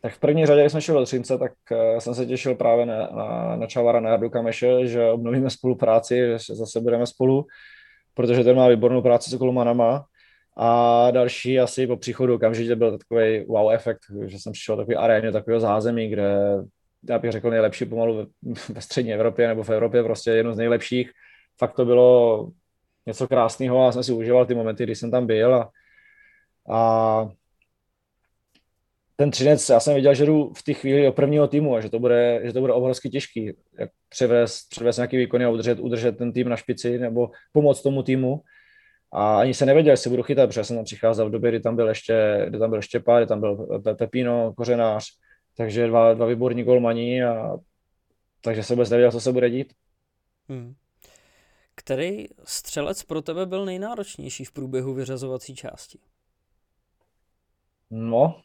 Tak 0.00 0.12
v 0.12 0.18
první 0.18 0.46
řadě, 0.46 0.60
když 0.60 0.72
jsem 0.72 0.80
šel 0.80 0.98
do 0.98 1.04
Třince, 1.04 1.38
tak 1.38 1.52
uh, 1.70 1.98
jsem 1.98 2.14
se 2.14 2.26
těšil 2.26 2.54
právě 2.54 2.86
na, 2.86 3.08
na, 3.12 3.56
na 3.56 3.66
Čavara, 3.66 4.00
na 4.00 4.10
Jardu 4.10 4.30
Kameše, 4.30 4.86
že 4.86 5.10
obnovíme 5.10 5.50
spolupráci, 5.50 6.16
že 6.16 6.54
zase 6.54 6.80
budeme 6.80 7.06
spolu, 7.06 7.46
protože 8.14 8.44
ten 8.44 8.56
má 8.56 8.68
výbornou 8.68 9.02
práci 9.02 9.30
s 9.30 9.34
golmanama. 9.34 10.04
A 10.56 11.10
další 11.10 11.60
asi 11.60 11.86
po 11.86 11.96
příchodu 11.96 12.34
okamžitě 12.34 12.76
byl 12.76 12.98
takový 12.98 13.44
wow 13.44 13.72
efekt, 13.72 14.00
že 14.26 14.38
jsem 14.38 14.52
přišel 14.52 14.76
takový 14.76 14.96
aréně, 14.96 15.32
takového 15.32 15.60
zázemí, 15.60 16.08
kde 16.08 16.58
já 17.08 17.18
bych 17.18 17.32
řekl 17.32 17.50
nejlepší 17.50 17.84
pomalu 17.84 18.16
ve, 18.16 18.54
ve 18.68 18.80
střední 18.80 19.14
Evropě 19.14 19.48
nebo 19.48 19.62
v 19.62 19.70
Evropě, 19.70 20.02
prostě 20.02 20.30
jedno 20.30 20.54
z 20.54 20.56
nejlepších. 20.56 21.10
Fakt 21.58 21.74
to 21.76 21.84
bylo 21.84 22.48
něco 23.06 23.28
krásného 23.28 23.86
a 23.86 23.92
jsem 23.92 24.02
si 24.02 24.12
užíval 24.12 24.46
ty 24.46 24.54
momenty, 24.54 24.84
kdy 24.84 24.94
jsem 24.94 25.10
tam 25.10 25.26
byl 25.26 25.54
a, 25.54 25.70
a 26.70 27.28
ten 29.16 29.30
třinec, 29.30 29.68
já 29.68 29.80
jsem 29.80 29.94
viděl, 29.94 30.14
že 30.14 30.26
jdu 30.26 30.52
v 30.56 30.62
té 30.62 30.72
chvíli 30.72 31.04
do 31.04 31.12
prvního 31.12 31.48
týmu 31.48 31.74
a 31.74 31.80
že 31.80 31.90
to 31.90 31.98
bude, 31.98 32.40
že 32.44 32.52
to 32.52 32.60
bude 32.60 32.72
obrovsky 32.72 33.10
těžký, 33.10 33.52
jak 33.78 33.90
převést, 34.08 34.68
převést 34.68 34.96
nějaký 34.96 35.16
výkony 35.16 35.44
a 35.44 35.50
udržet, 35.50 35.78
udržet 35.78 36.18
ten 36.18 36.32
tým 36.32 36.48
na 36.48 36.56
špici 36.56 36.98
nebo 36.98 37.30
pomoct 37.52 37.82
tomu 37.82 38.02
týmu. 38.02 38.40
A 39.12 39.40
ani 39.40 39.54
se 39.54 39.66
nevěděl, 39.66 39.92
jestli 39.92 40.10
budu 40.10 40.22
chytat, 40.22 40.48
protože 40.48 40.64
jsem 40.64 40.76
tam 40.76 40.84
přicházel 40.84 41.28
v 41.28 41.32
době, 41.32 41.50
kdy 41.50 41.60
tam 41.60 41.76
byl 41.76 41.88
ještě, 41.88 42.44
kdy 42.48 42.58
tam 42.58 42.70
byl 42.70 42.82
Štěpá, 42.82 43.18
kdy 43.18 43.26
tam 43.26 43.40
byl 43.40 43.80
Pepino, 43.98 44.52
Kořenář, 44.52 45.04
takže 45.56 45.86
dva, 45.86 46.14
dva 46.14 46.26
výborní 46.26 46.64
golmani 46.64 47.24
a 47.24 47.56
takže 48.40 48.62
se 48.62 48.74
vůbec 48.74 48.90
nevěděl, 48.90 49.12
co 49.12 49.20
se 49.20 49.32
bude 49.32 49.50
dít. 49.50 49.72
Hmm. 50.48 50.74
Který 51.74 52.26
střelec 52.44 53.02
pro 53.02 53.22
tebe 53.22 53.46
byl 53.46 53.64
nejnáročnější 53.64 54.44
v 54.44 54.52
průběhu 54.52 54.94
vyřazovací 54.94 55.54
části? 55.54 55.98
No, 57.90 58.40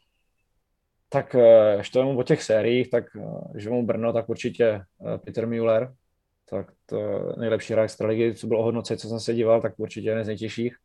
tak 1.12 1.36
když 1.76 1.90
to 1.90 2.10
o 2.10 2.22
těch 2.22 2.42
sériích, 2.42 2.90
tak 2.90 3.04
že 3.56 3.70
mu 3.70 3.86
Brno, 3.86 4.12
tak 4.12 4.28
určitě 4.28 4.64
eh, 4.66 5.18
Peter 5.18 5.46
Müller, 5.46 5.94
tak 6.50 6.66
to 6.86 6.98
nejlepší 7.38 7.72
hráč 7.72 7.92
ligy, 8.00 8.34
co 8.34 8.46
bylo 8.46 8.60
ohodnocen, 8.60 8.98
co 8.98 9.08
jsem 9.08 9.20
se 9.20 9.34
díval, 9.34 9.60
tak 9.60 9.78
určitě 9.78 10.08
jeden 10.08 10.24
z 10.24 10.26
nejtěžších. 10.26 10.76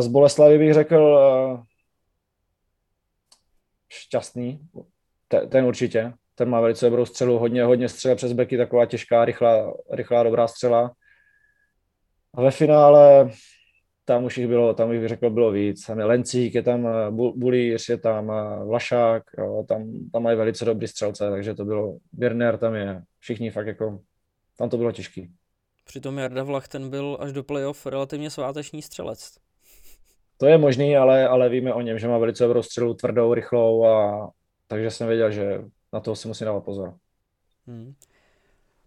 Z 0.00 0.06
Boleslavy 0.06 0.58
bych 0.58 0.74
řekl 0.74 1.18
eh, 1.18 1.62
šťastný, 3.88 4.68
ten 5.48 5.64
určitě, 5.64 6.12
ten 6.34 6.48
má 6.48 6.60
velice 6.60 6.86
dobrou 6.86 7.06
střelu, 7.06 7.38
hodně, 7.38 7.64
hodně 7.64 7.88
střela 7.88 8.14
přes 8.14 8.32
beky, 8.32 8.56
taková 8.56 8.86
těžká, 8.86 9.24
rychlá, 9.24 9.74
rychlá 9.90 10.22
dobrá 10.22 10.48
střela. 10.48 10.92
A 12.34 12.42
ve 12.42 12.50
finále 12.50 13.30
tam 14.04 14.24
už 14.24 14.38
jich 14.38 14.48
bylo, 14.48 14.74
tam 14.74 14.90
bych 14.90 15.08
řekl, 15.08 15.30
bylo 15.30 15.52
víc. 15.52 15.86
Tam 15.86 15.98
je 15.98 16.04
Lencík, 16.04 16.54
je 16.54 16.62
tam 16.62 16.86
eh, 16.86 17.10
Bulíř, 17.10 17.88
je 17.88 17.98
tam 17.98 18.30
eh, 18.30 18.64
Vlašák, 18.64 19.22
jo, 19.38 19.64
tam, 19.68 19.92
tam 20.12 20.22
mají 20.22 20.36
velice 20.36 20.64
dobrý 20.64 20.88
střelce, 20.88 21.30
takže 21.30 21.54
to 21.54 21.64
bylo, 21.64 21.98
Birner 22.12 22.58
tam 22.58 22.74
je, 22.74 23.02
všichni 23.18 23.50
fakt 23.50 23.66
jako, 23.66 24.00
tam 24.58 24.70
to 24.70 24.76
bylo 24.76 24.92
těžký. 24.92 25.30
Přitom 25.84 26.18
Jarda 26.18 26.42
Vlach 26.42 26.68
ten 26.68 26.90
byl 26.90 27.18
až 27.20 27.32
do 27.32 27.44
playoff 27.44 27.86
relativně 27.86 28.30
sváteční 28.30 28.82
střelec. 28.82 29.34
To 30.36 30.46
je 30.46 30.58
možný, 30.58 30.96
ale, 30.96 31.28
ale 31.28 31.48
víme 31.48 31.74
o 31.74 31.80
něm, 31.80 31.98
že 31.98 32.08
má 32.08 32.18
velice 32.18 32.44
dobrou 32.44 32.62
střelu, 32.62 32.94
tvrdou, 32.94 33.34
rychlou 33.34 33.86
a 33.86 34.28
takže 34.66 34.90
jsem 34.90 35.08
věděl, 35.08 35.30
že 35.30 35.64
na 35.92 36.00
to 36.00 36.16
si 36.16 36.28
musím 36.28 36.44
dávat 36.44 36.64
pozor. 36.64 36.94
Hmm. 37.66 37.94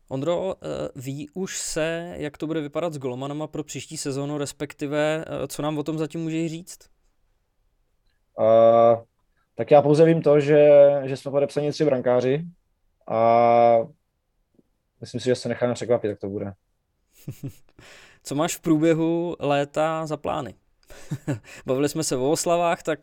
Ondro, 0.09 0.55
eh, 0.55 0.89
ví 0.95 1.29
už 1.33 1.59
se, 1.59 2.13
jak 2.17 2.37
to 2.37 2.47
bude 2.47 2.61
vypadat 2.61 2.93
s 2.93 2.97
golmanama 2.97 3.47
pro 3.47 3.63
příští 3.63 3.97
sezónu, 3.97 4.37
respektive 4.37 5.25
eh, 5.27 5.47
co 5.47 5.61
nám 5.61 5.77
o 5.77 5.83
tom 5.83 5.97
zatím 5.97 6.21
můžeš 6.21 6.51
říct? 6.51 6.79
Uh, 8.39 9.03
tak 9.55 9.71
já 9.71 9.81
pouze 9.81 10.05
vím 10.05 10.21
to, 10.21 10.39
že, 10.39 10.69
že 11.03 11.17
jsme 11.17 11.31
podepsaní 11.31 11.71
tři 11.71 11.85
brankáři 11.85 12.45
a 13.07 13.77
myslím 15.01 15.21
si, 15.21 15.25
že 15.25 15.35
se 15.35 15.49
necháme 15.49 15.73
překvapit, 15.73 16.09
jak 16.09 16.19
to 16.19 16.29
bude. 16.29 16.53
co 18.23 18.35
máš 18.35 18.55
v 18.55 18.61
průběhu 18.61 19.35
léta 19.39 20.05
za 20.05 20.17
plány? 20.17 20.53
Bavili 21.65 21.89
jsme 21.89 22.03
se 22.03 22.15
o 22.15 22.31
oslavách, 22.31 22.83
tak 22.83 22.99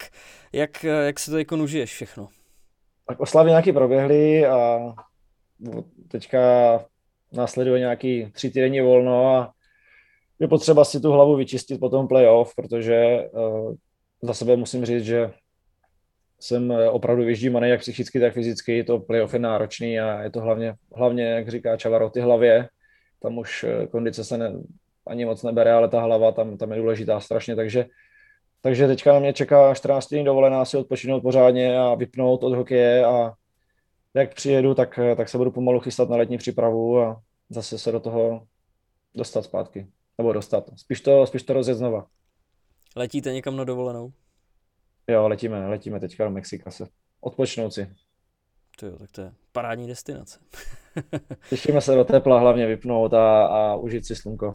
jak, 0.53 0.85
jak 0.85 1.21
se 1.21 1.31
to 1.31 1.39
jako 1.39 1.57
užiješ 1.57 1.93
všechno? 1.93 2.29
Tak 3.09 3.21
oslavy 3.21 3.51
nějaký 3.51 3.73
proběhly 3.73 4.47
a 4.47 4.79
teďka 6.09 6.39
následuje 7.37 7.81
nějaký 7.81 8.31
tři 8.33 8.51
týdenní 8.51 8.81
volno 8.81 9.37
a 9.37 9.53
je 10.39 10.49
potřeba 10.49 10.85
si 10.85 11.01
tu 11.01 11.13
hlavu 11.13 11.37
vyčistit 11.37 11.81
po 11.81 11.89
tom 11.89 12.09
playoff, 12.09 12.55
protože 12.55 13.29
uh, 13.33 13.75
za 14.23 14.35
sebe 14.35 14.57
musím 14.57 14.85
říct, 14.85 15.05
že 15.05 15.31
jsem 16.41 16.73
eh, 16.73 16.91
opravdu 16.91 17.25
vyždímaný 17.25 17.69
jak 17.69 17.81
psychicky, 17.81 18.21
tak 18.21 18.35
fyzicky. 18.35 18.85
To 18.85 18.99
playoff 18.99 19.33
je 19.33 19.39
náročný 19.39 20.01
a 20.01 20.23
je 20.23 20.31
to 20.31 20.41
hlavně, 20.41 20.75
hlavně 20.95 21.25
jak 21.25 21.49
říká 21.49 21.77
Čavaro, 21.77 22.11
ty 22.11 22.21
hlavě. 22.21 22.69
Tam 23.23 23.39
už 23.39 23.65
eh, 23.65 23.87
kondice 23.87 24.25
se 24.25 24.39
ne, 24.39 24.53
ani 25.07 25.25
moc 25.25 25.43
nebere, 25.43 25.73
ale 25.73 25.89
ta 25.89 26.01
hlava 26.01 26.33
tam, 26.33 26.57
tam 26.57 26.73
je 26.73 26.79
důležitá 26.79 27.21
strašně, 27.21 27.57
takže 27.57 27.87
takže 28.61 28.87
teďka 28.87 29.13
na 29.13 29.19
mě 29.19 29.33
čeká 29.33 29.75
14 29.75 30.09
dní 30.09 30.25
dovolená 30.25 30.65
si 30.65 30.77
odpočinout 30.77 31.21
pořádně 31.21 31.79
a 31.79 31.95
vypnout 31.95 32.43
od 32.43 32.55
hokeje 32.55 33.05
a 33.05 33.33
jak 34.15 34.35
přijedu, 34.35 34.75
tak, 34.75 34.99
tak 35.17 35.29
se 35.29 35.39
budu 35.39 35.51
pomalu 35.51 35.81
chystat 35.81 36.09
na 36.09 36.17
letní 36.17 36.39
přípravu 36.39 37.01
a 37.01 37.23
zase 37.51 37.79
se 37.79 37.93
do 37.93 38.01
toho 38.01 38.47
dostat 39.15 39.43
zpátky. 39.43 39.87
Nebo 40.19 40.33
dostat. 40.33 40.71
Spíš 40.77 41.01
to, 41.01 41.27
spíš 41.27 41.43
to 41.43 41.53
rozjet 41.53 41.79
znova. 41.79 42.07
Letíte 42.97 43.33
někam 43.33 43.57
na 43.57 43.65
dovolenou? 43.65 44.13
Jo, 45.09 45.29
letíme, 45.29 45.69
letíme 45.69 46.01
teďka 46.01 46.25
do 46.25 46.31
Mexika 46.31 46.71
se 46.71 46.87
odpočnout 47.21 47.75
si. 47.75 47.91
To 48.79 48.87
jo, 48.87 48.99
tak 48.99 49.11
to 49.11 49.21
je 49.21 49.33
parádní 49.53 49.87
destinace. 49.87 50.41
Těšíme 51.51 51.81
se 51.81 51.95
do 51.95 52.05
tepla 52.05 52.41
hlavně 52.41 52.67
vypnout 52.67 53.15
a, 53.15 53.47
a 53.47 53.75
užít 53.75 54.07
si 54.07 54.17
slunko. 54.17 54.55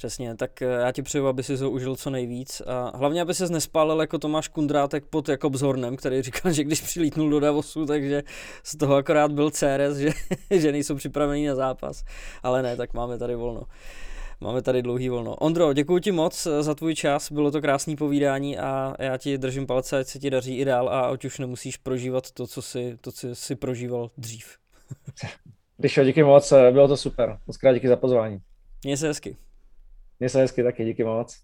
Přesně, 0.00 0.36
tak 0.36 0.62
eh, 0.62 0.66
já 0.66 0.92
ti 0.92 1.02
přeju, 1.02 1.26
aby 1.26 1.42
si 1.42 1.56
ho 1.56 1.70
užil 1.70 1.96
co 1.96 2.10
nejvíc 2.10 2.62
a 2.66 2.96
hlavně, 2.96 3.22
aby 3.22 3.34
ses 3.34 3.50
nespálil 3.50 4.00
jako 4.00 4.18
Tomáš 4.18 4.48
Kundrátek 4.48 5.04
pod 5.04 5.28
Jakob 5.28 5.54
Hornem, 5.54 5.96
který 5.96 6.22
říkal, 6.22 6.52
že 6.52 6.64
když 6.64 6.80
přilítnul 6.80 7.30
do 7.30 7.40
Davosu, 7.40 7.86
takže 7.86 8.22
z 8.62 8.76
toho 8.76 8.94
akorát 8.94 9.32
byl 9.32 9.50
CRS, 9.50 9.96
že, 9.96 10.10
že 10.50 10.72
nejsou 10.72 10.94
připravení 10.94 11.46
na 11.46 11.54
zápas. 11.54 12.04
Ale 12.42 12.62
ne, 12.62 12.76
tak 12.76 12.94
máme 12.94 13.18
tady 13.18 13.34
volno. 13.34 13.62
Máme 14.40 14.62
tady 14.62 14.82
dlouhý 14.82 15.08
volno. 15.08 15.34
Ondro, 15.34 15.72
děkuji 15.72 15.98
ti 15.98 16.12
moc 16.12 16.46
eh, 16.46 16.62
za 16.62 16.74
tvůj 16.74 16.94
čas, 16.94 17.32
bylo 17.32 17.50
to 17.50 17.60
krásný 17.60 17.96
povídání 17.96 18.58
a 18.58 18.94
já 18.98 19.16
ti 19.16 19.38
držím 19.38 19.66
palce, 19.66 19.98
ať 19.98 20.06
se 20.06 20.18
ti 20.18 20.30
daří 20.30 20.58
i 20.58 20.64
dál 20.64 20.88
a 20.88 21.00
ať 21.00 21.24
už 21.24 21.38
nemusíš 21.38 21.76
prožívat 21.76 22.30
to, 22.30 22.46
co 22.46 22.62
jsi, 22.62 22.98
to, 23.00 23.12
co 23.12 23.34
jsi 23.34 23.56
prožíval 23.56 24.10
dřív. 24.18 24.56
Když 25.76 25.98
díky 26.04 26.22
moc, 26.22 26.52
eh, 26.52 26.72
bylo 26.72 26.88
to 26.88 26.96
super. 26.96 27.38
Moc 27.46 27.56
krát 27.56 27.72
díky 27.72 27.88
za 27.88 27.96
pozvání. 27.96 28.38
Měj 28.84 28.96
se 28.96 29.06
hezky. 29.06 29.36
Mně 30.20 30.28
se 30.28 30.38
hezky 30.38 30.62
taky, 30.62 30.84
díky 30.84 31.04
moc. 31.04 31.40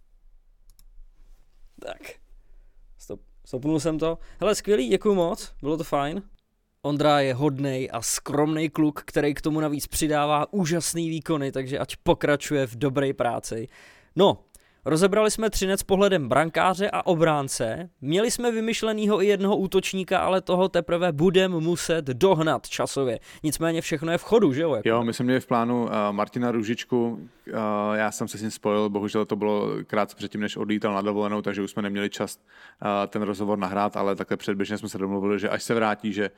Tak, 1.80 2.00
Stop, 2.98 3.20
stopnul 3.44 3.80
jsem 3.80 3.98
to. 3.98 4.18
Hele, 4.40 4.54
skvělý, 4.54 4.88
děkuji 4.88 5.14
moc, 5.14 5.54
bylo 5.62 5.76
to 5.76 5.84
fajn. 5.84 6.22
Ondra 6.82 7.20
je 7.20 7.34
hodnej 7.34 7.88
a 7.92 8.02
skromný 8.02 8.70
kluk, 8.70 9.02
který 9.06 9.34
k 9.34 9.40
tomu 9.40 9.60
navíc 9.60 9.86
přidává 9.86 10.52
úžasný 10.52 11.10
výkony, 11.10 11.52
takže 11.52 11.78
ať 11.78 11.96
pokračuje 11.96 12.66
v 12.66 12.76
dobré 12.76 13.12
práci. 13.12 13.68
No, 14.16 14.44
Rozebrali 14.88 15.30
jsme 15.30 15.50
Třinec 15.50 15.82
pohledem 15.82 16.28
brankáře 16.28 16.90
a 16.90 17.06
obránce, 17.06 17.90
měli 18.00 18.30
jsme 18.30 18.52
vymyšlenýho 18.52 19.22
i 19.22 19.26
jednoho 19.26 19.56
útočníka, 19.56 20.18
ale 20.18 20.40
toho 20.40 20.68
teprve 20.68 21.12
budeme 21.12 21.60
muset 21.60 22.04
dohnat 22.04 22.68
časově. 22.68 23.18
Nicméně 23.42 23.80
všechno 23.80 24.12
je 24.12 24.18
v 24.18 24.22
chodu, 24.22 24.52
že 24.52 24.62
jo? 24.62 24.74
Jako? 24.74 24.88
Jo, 24.88 25.04
my 25.04 25.12
jsme 25.12 25.24
měli 25.24 25.40
v 25.40 25.46
plánu 25.46 25.84
uh, 25.84 25.90
Martina 26.10 26.52
Růžičku, 26.52 27.08
uh, 27.08 27.54
já 27.94 28.10
jsem 28.10 28.28
se 28.28 28.38
s 28.38 28.42
ním 28.42 28.50
spojil, 28.50 28.90
bohužel 28.90 29.24
to 29.24 29.36
bylo 29.36 29.68
krátce 29.86 30.16
předtím, 30.16 30.40
než 30.40 30.56
odlítal 30.56 30.94
na 30.94 31.02
dovolenou, 31.02 31.42
takže 31.42 31.62
už 31.62 31.70
jsme 31.70 31.82
neměli 31.82 32.10
čas 32.10 32.38
uh, 32.38 32.88
ten 33.08 33.22
rozhovor 33.22 33.58
nahrát, 33.58 33.96
ale 33.96 34.16
takhle 34.16 34.36
předběžně 34.36 34.78
jsme 34.78 34.88
se 34.88 34.98
domluvili, 34.98 35.38
že 35.38 35.48
až 35.48 35.62
se 35.62 35.74
vrátí, 35.74 36.12
že 36.12 36.30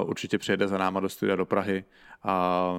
uh, 0.00 0.10
určitě 0.10 0.38
přijede 0.38 0.68
za 0.68 0.78
náma 0.78 1.00
do 1.00 1.08
studia 1.08 1.36
do 1.36 1.46
Prahy 1.46 1.84
a 2.22 2.72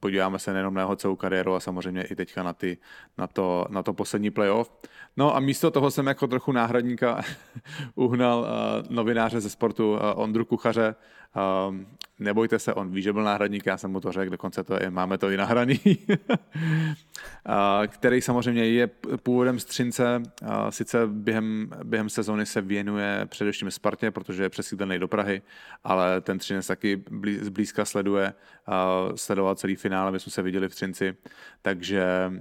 podíváme 0.00 0.38
se 0.38 0.52
nejenom 0.52 0.74
na 0.74 0.80
jeho 0.80 0.96
celou 0.96 1.16
kariéru 1.16 1.54
a 1.54 1.60
samozřejmě 1.60 2.02
i 2.02 2.16
teďka 2.16 2.42
na, 2.42 2.52
ty, 2.52 2.78
na, 3.18 3.26
to, 3.26 3.66
na 3.68 3.82
to 3.82 3.92
poslední 3.92 4.30
playoff. 4.36 4.70
No 5.16 5.36
a 5.36 5.40
místo 5.40 5.70
toho 5.70 5.90
jsem 5.90 6.06
jako 6.06 6.26
trochu 6.26 6.52
náhradníka 6.52 7.22
uhnal 7.94 8.38
uh, 8.40 8.46
novináře 8.96 9.40
ze 9.40 9.50
sportu 9.50 9.92
uh, 9.92 9.98
Ondru 10.14 10.44
Kuchaře, 10.44 10.94
Um, 11.36 11.86
nebojte 12.18 12.58
se, 12.58 12.74
on 12.74 12.90
ví, 12.90 13.02
že 13.02 13.12
byl 13.12 13.22
náhradník, 13.22 13.66
já 13.66 13.78
jsem 13.78 13.90
mu 13.90 14.00
to 14.00 14.12
řekl, 14.12 14.30
dokonce 14.30 14.64
to 14.64 14.74
je, 14.80 14.90
máme 14.90 15.18
to 15.18 15.30
i 15.30 15.36
nahraný, 15.36 15.80
který 17.86 18.20
samozřejmě 18.20 18.66
je 18.66 18.86
původem 19.22 19.60
z 19.60 19.64
sice 20.70 21.06
během, 21.06 21.70
během 21.84 22.08
sezóny 22.08 22.46
se 22.46 22.60
věnuje 22.60 23.26
především 23.26 23.70
Spartě, 23.70 24.10
protože 24.10 24.42
je 24.42 24.48
přesídlený 24.48 24.98
do 24.98 25.08
Prahy, 25.08 25.42
ale 25.84 26.20
ten 26.20 26.38
Třinec 26.38 26.66
taky 26.66 27.04
zblízka 27.40 27.84
sleduje, 27.84 28.34
sledoval 29.14 29.54
celý 29.54 29.76
finále, 29.76 30.12
my 30.12 30.20
jsme 30.20 30.32
se 30.32 30.42
viděli 30.42 30.68
v 30.68 30.74
Třinci, 30.74 31.16
takže 31.62 32.32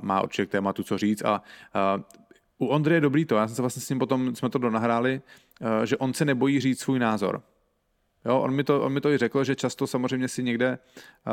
má 0.00 0.22
určitě 0.22 0.46
k 0.46 0.50
tématu 0.50 0.82
co 0.82 0.98
říct 0.98 1.24
a 1.24 1.42
u 2.58 2.66
Ondry 2.66 2.94
je 2.94 3.00
dobrý 3.00 3.24
to, 3.24 3.36
já 3.36 3.46
jsem 3.46 3.56
se 3.56 3.62
vlastně 3.62 3.82
s 3.82 3.88
ním 3.88 3.98
potom, 3.98 4.36
jsme 4.36 4.50
to 4.50 4.58
donahráli, 4.58 5.22
že 5.84 5.96
on 5.96 6.14
se 6.14 6.24
nebojí 6.24 6.60
říct 6.60 6.80
svůj 6.80 6.98
názor. 6.98 7.42
Jo, 8.24 8.38
on 8.38 8.54
mi, 8.54 8.64
to, 8.64 8.82
on 8.82 8.92
mi 8.92 9.00
to 9.00 9.10
i 9.10 9.18
řekl, 9.18 9.44
že 9.44 9.56
často 9.56 9.86
samozřejmě 9.86 10.28
si 10.28 10.42
někde 10.42 10.78
uh, 11.26 11.32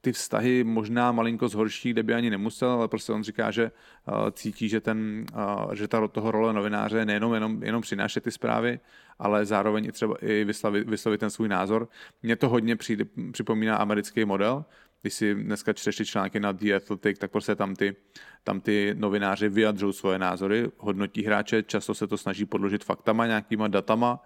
ty 0.00 0.12
vztahy 0.12 0.64
možná 0.64 1.12
malinko 1.12 1.48
zhorší, 1.48 1.90
kde 1.90 2.02
by 2.02 2.14
ani 2.14 2.30
nemusel, 2.30 2.70
ale 2.70 2.88
prostě 2.88 3.12
on 3.12 3.22
říká, 3.22 3.50
že 3.50 3.64
uh, 4.08 4.14
cítí, 4.30 4.68
že, 4.68 4.80
ten, 4.80 5.26
uh, 5.66 5.72
že 5.72 5.88
ta 5.88 6.08
toho 6.08 6.30
role 6.30 6.52
novináře 6.52 7.04
nejenom 7.04 7.34
jenom, 7.34 7.62
jenom 7.62 7.82
přinášet 7.82 8.24
ty 8.24 8.30
zprávy, 8.30 8.80
ale 9.18 9.46
zároveň 9.46 9.84
i 9.84 9.92
třeba 9.92 10.14
i 10.20 10.44
vyslovit, 10.44 10.88
vyslovit 10.88 11.20
ten 11.20 11.30
svůj 11.30 11.48
názor. 11.48 11.88
Mně 12.22 12.36
to 12.36 12.48
hodně 12.48 12.76
přijde, 12.76 13.04
připomíná 13.32 13.76
americký 13.76 14.24
model, 14.24 14.64
když 15.02 15.14
si 15.14 15.34
dneska 15.34 15.72
čteš 15.72 15.96
ty 15.96 16.06
články 16.06 16.40
na 16.40 16.52
The 16.52 16.74
Athletic, 16.74 17.18
tak 17.18 17.30
prostě 17.30 17.54
tam 17.54 17.76
ty, 17.76 17.96
tam 18.44 18.60
ty 18.60 18.94
novináři 18.98 19.48
vyjadřují 19.48 19.92
svoje 19.92 20.18
názory, 20.18 20.70
hodnotí 20.78 21.22
hráče, 21.22 21.62
často 21.62 21.94
se 21.94 22.06
to 22.06 22.16
snaží 22.16 22.44
podložit 22.44 22.84
faktama, 22.84 23.26
nějakýma 23.26 23.68
datama, 23.68 24.22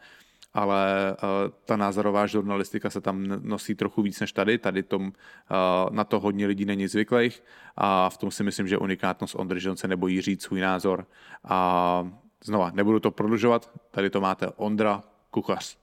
ale 0.54 1.12
uh, 1.22 1.28
ta 1.64 1.76
názorová 1.76 2.26
žurnalistika 2.26 2.90
se 2.90 3.00
tam 3.00 3.22
nosí 3.42 3.74
trochu 3.74 4.02
víc 4.02 4.20
než 4.20 4.32
tady. 4.32 4.58
Tady 4.58 4.82
tom, 4.82 5.02
uh, 5.02 5.10
na 5.90 6.04
to 6.04 6.20
hodně 6.20 6.46
lidí 6.46 6.64
není 6.64 6.88
zvyklých 6.88 7.42
a 7.76 8.10
v 8.10 8.18
tom 8.18 8.30
si 8.30 8.42
myslím, 8.42 8.68
že 8.68 8.78
unikátnost 8.78 9.34
Ondry, 9.34 9.60
že 9.60 9.70
on 9.70 9.76
se 9.76 9.88
nebojí 9.88 10.20
říct 10.20 10.42
svůj 10.42 10.60
názor. 10.60 11.06
A 11.44 12.08
znova, 12.44 12.70
nebudu 12.74 13.00
to 13.00 13.10
prodlužovat, 13.10 13.70
tady 13.90 14.10
to 14.10 14.20
máte 14.20 14.48
Ondra 14.56 15.02
Kuchař. 15.30 15.78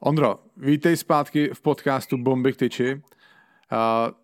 Ondro, 0.00 0.38
vítej 0.56 0.96
zpátky 0.96 1.50
v 1.54 1.60
podcastu 1.60 2.18
Bomby 2.18 2.52
k 2.52 2.56
tyči. 2.56 2.94
Uh, 2.94 4.14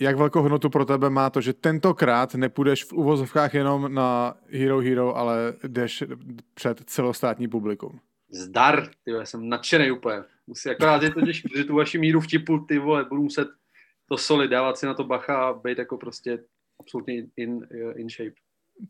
jak 0.00 0.16
velkou 0.16 0.42
hodnotu 0.42 0.70
pro 0.70 0.84
tebe 0.84 1.10
má 1.10 1.30
to, 1.30 1.40
že 1.40 1.52
tentokrát 1.52 2.34
nepůjdeš 2.34 2.84
v 2.84 2.92
uvozovkách 2.92 3.54
jenom 3.54 3.94
na 3.94 4.34
Hero 4.52 4.80
Hero, 4.80 5.16
ale 5.16 5.54
jdeš 5.64 6.04
před 6.54 6.82
celostátní 6.86 7.48
publikum? 7.48 8.00
Zdar, 8.30 8.90
ty 9.04 9.10
já 9.10 9.24
jsem 9.24 9.48
nadšený 9.48 9.90
úplně. 9.90 10.22
Musí, 10.46 10.70
akorát 10.70 11.02
je 11.02 11.10
to 11.10 11.20
těžké, 11.20 11.48
že 11.56 11.64
tu 11.64 11.74
vaši 11.74 11.98
míru 11.98 12.20
vtipu, 12.20 12.58
ty 12.58 12.78
vole, 12.78 13.04
budu 13.04 13.22
muset 13.22 13.48
to 14.08 14.18
solid, 14.18 14.50
dávat 14.50 14.78
si 14.78 14.86
na 14.86 14.94
to 14.94 15.04
bacha 15.04 15.48
a 15.48 15.52
být 15.52 15.78
jako 15.78 15.98
prostě 15.98 16.38
absolutně 16.80 17.26
in, 17.36 17.66
in 17.96 18.10
shape. 18.10 18.34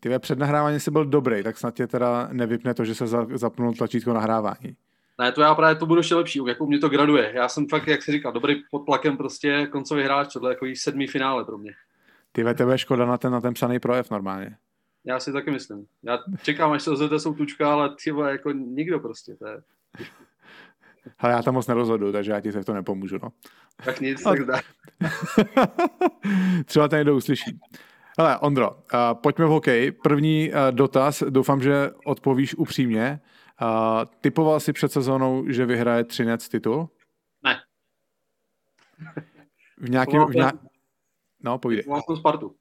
Ty 0.01 0.19
před 0.19 0.39
nahráváním 0.39 0.81
jsi 0.81 0.91
byl 0.91 1.05
dobrý, 1.05 1.43
tak 1.43 1.59
snad 1.59 1.75
tě 1.75 1.87
teda 1.87 2.29
nevypne 2.33 2.75
to, 2.75 2.85
že 2.85 2.95
se 2.95 3.07
zapnul 3.35 3.75
tlačítko 3.75 4.13
nahrávání. 4.13 4.77
Ne, 5.19 5.33
to 5.33 5.41
já 5.41 5.55
právě 5.55 5.75
to 5.77 5.87
budu 5.87 6.01
ještě 6.01 6.15
lepší, 6.15 6.41
jako 6.47 6.67
mě 6.67 6.79
to 6.79 6.89
graduje. 6.89 7.33
Já 7.35 7.49
jsem 7.49 7.69
fakt, 7.69 7.87
jak 7.87 8.03
si 8.03 8.13
říkal, 8.13 8.33
dobrý 8.33 8.63
pod 8.71 8.79
tlakem 8.79 9.17
prostě 9.17 9.67
koncový 9.67 10.03
hráč, 10.03 10.33
tohle 10.33 10.51
je 10.51 10.53
jako 10.53 10.67
sedmý 10.75 11.07
finále 11.07 11.45
pro 11.45 11.59
mě. 11.59 11.73
Ty 12.33 12.43
ve 12.43 12.55
tebe 12.55 12.79
škoda 12.79 13.07
na 13.07 13.19
ten, 13.19 13.33
na 13.33 13.41
ten 13.41 13.55
psaný 13.55 13.79
projev 13.79 14.11
normálně. 14.11 14.57
Já 15.05 15.21
si 15.21 15.33
taky 15.33 15.51
myslím. 15.51 15.87
Já 16.03 16.19
čekám, 16.43 16.73
až 16.73 16.83
se 16.83 16.91
ozvete 16.91 17.21
soutučka, 17.21 17.73
ale 17.73 17.95
ty 18.05 18.11
jako 18.31 18.53
nikdo 18.53 19.01
prostě. 19.01 19.35
To 19.35 19.47
je... 19.47 19.63
Ale 21.19 21.33
já 21.33 21.43
tam 21.43 21.55
moc 21.55 21.67
nerozhodu, 21.67 22.13
takže 22.13 22.33
já 22.33 22.41
ti 22.41 22.53
se 22.53 22.61
v 22.61 22.65
to 22.65 22.75
nepomůžu. 22.75 23.19
No. 23.23 23.29
Tak 23.85 24.01
nic, 24.01 24.23
tak 24.23 24.45
dá. 24.45 24.61
Třeba 26.65 26.89
to 26.89 26.97
někdo 26.97 27.17
uslyší. 27.17 27.61
Ale 28.19 28.39
Ondro, 28.39 28.71
uh, 28.71 28.79
pojďme 29.23 29.45
v 29.45 29.49
hokej. 29.49 29.93
První 29.93 30.51
uh, 30.51 30.57
dotaz, 30.71 31.23
doufám, 31.31 31.63
že 31.63 31.91
odpovíš 32.05 32.55
upřímně. 32.55 33.21
Uh, 33.63 33.69
typoval 34.21 34.61
jsi 34.61 34.73
před 34.73 34.93
sezónou, 34.93 35.49
že 35.49 35.67
vyhraje 35.67 36.05
Třinec 36.05 36.49
titul? 36.49 36.89
Ne. 37.43 37.57
V 39.79 39.91
nějakém... 39.91 40.25
V 40.25 40.35
nějak... 40.35 40.55
No, 41.43 41.59
povídej. 41.59 41.83
Typoval 41.83 42.17
Spartu 42.17 42.60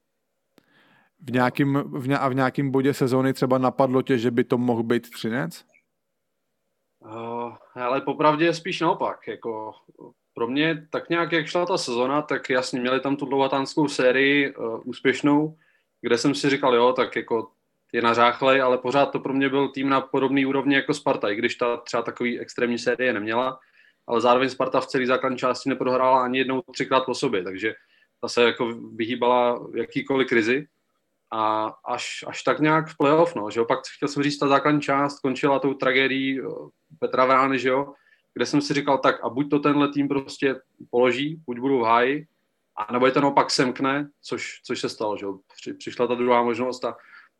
v 1.22 1.30
nějakým, 1.30 1.82
v 1.86 2.08
ně, 2.08 2.18
a 2.18 2.28
v 2.28 2.34
nějakém 2.34 2.70
bodě 2.70 2.94
sezóny 2.94 3.32
třeba 3.32 3.58
napadlo 3.58 4.02
tě, 4.02 4.18
že 4.18 4.30
by 4.30 4.44
to 4.44 4.58
mohl 4.58 4.82
být 4.82 5.10
Třinec? 5.10 5.64
Uh, 6.98 7.56
ale 7.74 8.00
popravdě 8.00 8.44
je 8.44 8.54
spíš 8.54 8.80
naopak. 8.80 9.28
Jako, 9.28 9.72
pro 10.34 10.48
mě 10.48 10.86
tak 10.90 11.10
nějak, 11.10 11.32
jak 11.32 11.46
šla 11.46 11.66
ta 11.66 11.78
sezona, 11.78 12.22
tak 12.22 12.50
jasně 12.50 12.80
měli 12.80 13.00
tam 13.00 13.16
tu 13.16 13.26
dlouhatánskou 13.26 13.88
sérii 13.88 14.54
uh, 14.54 14.80
úspěšnou, 14.84 15.56
kde 16.00 16.18
jsem 16.18 16.34
si 16.34 16.50
říkal, 16.50 16.74
jo, 16.74 16.92
tak 16.92 17.16
jako 17.16 17.50
je 17.92 18.02
nařáchlej, 18.02 18.62
ale 18.62 18.78
pořád 18.78 19.06
to 19.06 19.20
pro 19.20 19.32
mě 19.32 19.48
byl 19.48 19.68
tým 19.68 19.88
na 19.88 20.00
podobný 20.00 20.46
úrovni 20.46 20.74
jako 20.74 20.94
Sparta, 20.94 21.30
i 21.30 21.36
když 21.36 21.54
ta 21.54 21.76
třeba 21.76 22.02
takový 22.02 22.40
extrémní 22.40 22.78
série 22.78 23.12
neměla, 23.12 23.58
ale 24.06 24.20
zároveň 24.20 24.48
Sparta 24.48 24.80
v 24.80 24.86
celé 24.86 25.06
základní 25.06 25.38
části 25.38 25.68
neprohrála 25.68 26.24
ani 26.24 26.38
jednou 26.38 26.62
třikrát 26.72 27.04
po 27.04 27.14
sobě, 27.14 27.44
takže 27.44 27.74
ta 28.20 28.28
se 28.28 28.42
jako 28.42 28.72
vyhýbala 28.94 29.66
jakýkoliv 29.74 30.28
krizi 30.28 30.66
a 31.32 31.72
až, 31.84 32.24
až 32.26 32.42
tak 32.42 32.60
nějak 32.60 32.88
v 32.88 32.96
playoff, 32.96 33.34
no, 33.34 33.50
že 33.50 33.60
jo, 33.60 33.64
pak 33.64 33.78
chtěl 33.96 34.08
jsem 34.08 34.22
říct, 34.22 34.38
ta 34.38 34.48
základní 34.48 34.80
část 34.80 35.20
končila 35.20 35.58
tou 35.58 35.74
tragédií 35.74 36.40
Petra 36.98 37.24
Vrány, 37.24 37.58
že 37.58 37.68
jo, 37.68 37.92
kde 38.34 38.46
jsem 38.46 38.60
si 38.60 38.74
říkal, 38.74 38.98
tak 38.98 39.24
a 39.24 39.28
buď 39.28 39.50
to 39.50 39.58
tenhle 39.58 39.88
tým 39.88 40.08
prostě 40.08 40.60
položí, 40.90 41.42
buď 41.46 41.58
budu 41.58 41.78
v 41.78 41.82
háji, 41.82 42.26
a 42.76 42.92
nebo 42.92 43.06
je 43.06 43.12
ten 43.12 43.24
opak 43.24 43.50
semkne, 43.50 44.08
což, 44.22 44.60
což 44.64 44.80
se 44.80 44.88
stalo, 44.88 45.16
že 45.16 45.24
jo, 45.24 45.38
Při, 45.56 45.74
přišla 45.74 46.06
ta 46.06 46.14
druhá 46.14 46.42
možnost 46.42 46.84
a 46.84 46.96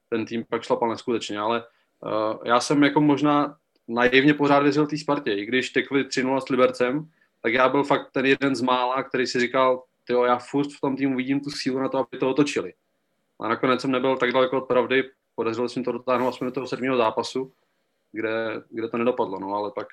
ten 0.09 0.27
tým 0.27 0.45
pak 0.49 0.63
šlapal 0.63 0.89
neskutečně, 0.89 1.39
ale 1.39 1.65
uh, 2.01 2.39
já 2.45 2.61
jsem 2.61 2.83
jako 2.83 3.01
možná 3.01 3.57
naivně 3.89 4.35
pořád 4.35 4.63
věřil 4.63 4.87
té 4.87 4.99
Spartě, 4.99 5.33
i 5.33 5.47
když 5.47 5.71
tekli 5.71 6.05
3 6.05 6.25
s 6.39 6.49
Libercem, 6.49 7.11
tak 7.43 7.53
já 7.53 7.69
byl 7.69 7.85
fakt 7.85 8.11
ten 8.13 8.27
jeden 8.27 8.55
z 8.57 8.61
mála, 8.61 9.03
který 9.03 9.27
si 9.27 9.41
říkal, 9.41 9.83
tyjo, 10.05 10.25
já 10.25 10.39
furt 10.39 10.69
v 10.73 10.81
tom 10.81 10.97
týmu 10.97 11.17
vidím 11.17 11.41
tu 11.41 11.51
sílu 11.51 11.79
na 11.79 11.89
to, 11.89 11.99
aby 11.99 12.19
to 12.19 12.31
otočili. 12.31 12.73
A 13.41 13.49
nakonec 13.49 13.81
jsem 13.81 13.91
nebyl 13.91 14.17
tak 14.17 14.33
daleko 14.33 14.59
od 14.59 14.67
pravdy, 14.67 15.11
podařilo 15.35 15.69
se 15.69 15.81
mi 15.81 15.85
to 15.85 15.93
dotáhnout 15.93 16.29
aspoň 16.29 16.47
do 16.47 16.53
toho 16.53 16.67
sedmého 16.67 16.97
zápasu, 16.97 17.53
kde, 18.13 18.63
kde 18.71 18.89
to 18.89 18.99
nedopadlo, 18.99 19.41
no, 19.41 19.55
ale 19.55 19.71
pak 19.71 19.87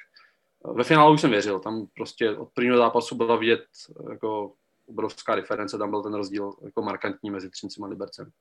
ve 0.73 0.83
finále 0.83 1.13
už 1.13 1.21
jsem 1.21 1.31
věřil, 1.31 1.59
tam 1.59 1.87
prostě 1.95 2.31
od 2.31 2.49
prvního 2.53 2.77
zápasu 2.77 3.15
byla 3.15 3.35
vidět 3.35 3.65
jako 4.09 4.53
obrovská 4.85 5.35
diference, 5.35 5.77
tam 5.77 5.89
byl 5.89 6.03
ten 6.03 6.13
rozdíl 6.13 6.53
jako 6.61 6.81
markantní 6.81 7.31
mezi 7.31 7.49
Třincem 7.49 7.83
a 7.83 7.87
Libercem. 7.87 8.31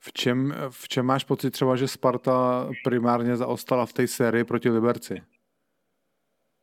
V 0.00 0.12
čem, 0.12 0.54
v 0.68 0.88
čem 0.88 1.06
máš 1.06 1.24
pocit 1.24 1.50
třeba, 1.50 1.76
že 1.76 1.88
Sparta 1.88 2.68
primárně 2.84 3.36
zaostala 3.36 3.86
v 3.86 3.92
té 3.92 4.06
sérii 4.06 4.44
proti 4.44 4.70
Liberci? 4.70 5.22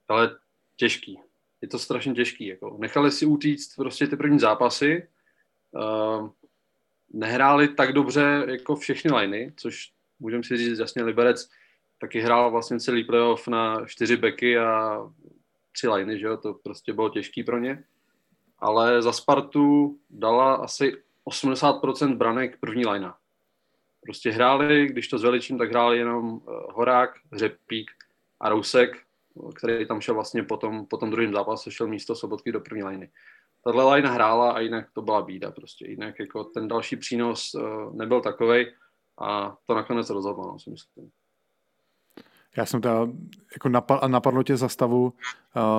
Ale 0.07 0.37
těžký. 0.75 1.19
Je 1.61 1.67
to 1.67 1.79
strašně 1.79 2.13
těžký. 2.13 2.47
Jako. 2.47 2.77
Nechali 2.79 3.11
si 3.11 3.25
utíct 3.25 3.75
prostě 3.75 4.07
ty 4.07 4.17
první 4.17 4.39
zápasy. 4.39 5.07
Uh, 5.71 6.29
nehráli 7.15 7.67
tak 7.67 7.93
dobře 7.93 8.45
jako 8.47 8.75
všechny 8.75 9.11
liney, 9.15 9.53
což 9.55 9.91
můžeme 10.19 10.43
si 10.43 10.57
říct 10.57 10.79
jasně 10.79 11.03
Liberec 11.03 11.49
taky 11.97 12.19
hrál 12.19 12.51
vlastně 12.51 12.79
celý 12.79 13.03
playoff 13.03 13.47
na 13.47 13.85
čtyři 13.85 14.17
beky 14.17 14.59
a 14.59 14.99
tři 15.71 15.87
liney, 15.87 16.19
že 16.19 16.25
jo, 16.25 16.37
to 16.37 16.53
prostě 16.53 16.93
bylo 16.93 17.09
těžký 17.09 17.43
pro 17.43 17.59
ně. 17.59 17.83
Ale 18.59 19.01
za 19.01 19.11
Spartu 19.11 19.97
dala 20.09 20.55
asi 20.55 20.93
80% 21.29 22.17
branek 22.17 22.59
první 22.59 22.85
linea. 22.85 23.15
Prostě 24.01 24.31
hráli, 24.31 24.87
když 24.87 25.07
to 25.07 25.17
zveličím, 25.17 25.57
tak 25.57 25.69
hráli 25.69 25.97
jenom 25.97 26.41
eh, 26.41 26.51
Horák, 26.73 27.09
Řepík 27.33 27.91
a 28.39 28.49
Rousek, 28.49 28.97
který 29.55 29.87
tam 29.87 30.01
šel 30.01 30.15
vlastně 30.15 30.43
po 30.43 30.57
tom, 30.57 30.85
po 30.85 30.97
tom 30.97 31.11
druhém 31.11 31.33
zápase, 31.33 31.71
šel 31.71 31.87
místo 31.87 32.15
Sobotky 32.15 32.51
do 32.51 32.59
první 32.59 32.83
liney 32.83 33.09
tahle 33.65 33.95
line 33.95 34.09
hrála 34.09 34.51
a 34.51 34.59
jinak 34.59 34.87
to 34.93 35.01
byla 35.01 35.21
bída 35.21 35.51
prostě. 35.51 35.89
Jinak 35.89 36.19
jako 36.19 36.43
ten 36.43 36.67
další 36.67 36.95
přínos 36.95 37.53
uh, 37.53 37.95
nebyl 37.95 38.21
takovej. 38.21 38.73
a 39.21 39.57
to 39.65 39.75
nakonec 39.75 40.09
rozhodlo, 40.09 40.47
no, 40.47 40.59
si 40.59 40.69
myslím. 40.69 41.09
Já 42.57 42.65
jsem 42.65 42.81
teda, 42.81 43.07
jako 43.53 43.69
napadlo, 43.69 44.07
napadlo 44.07 44.43
tě 44.43 44.57
za 44.57 44.69
stavu 44.69 45.03
uh, 45.03 45.11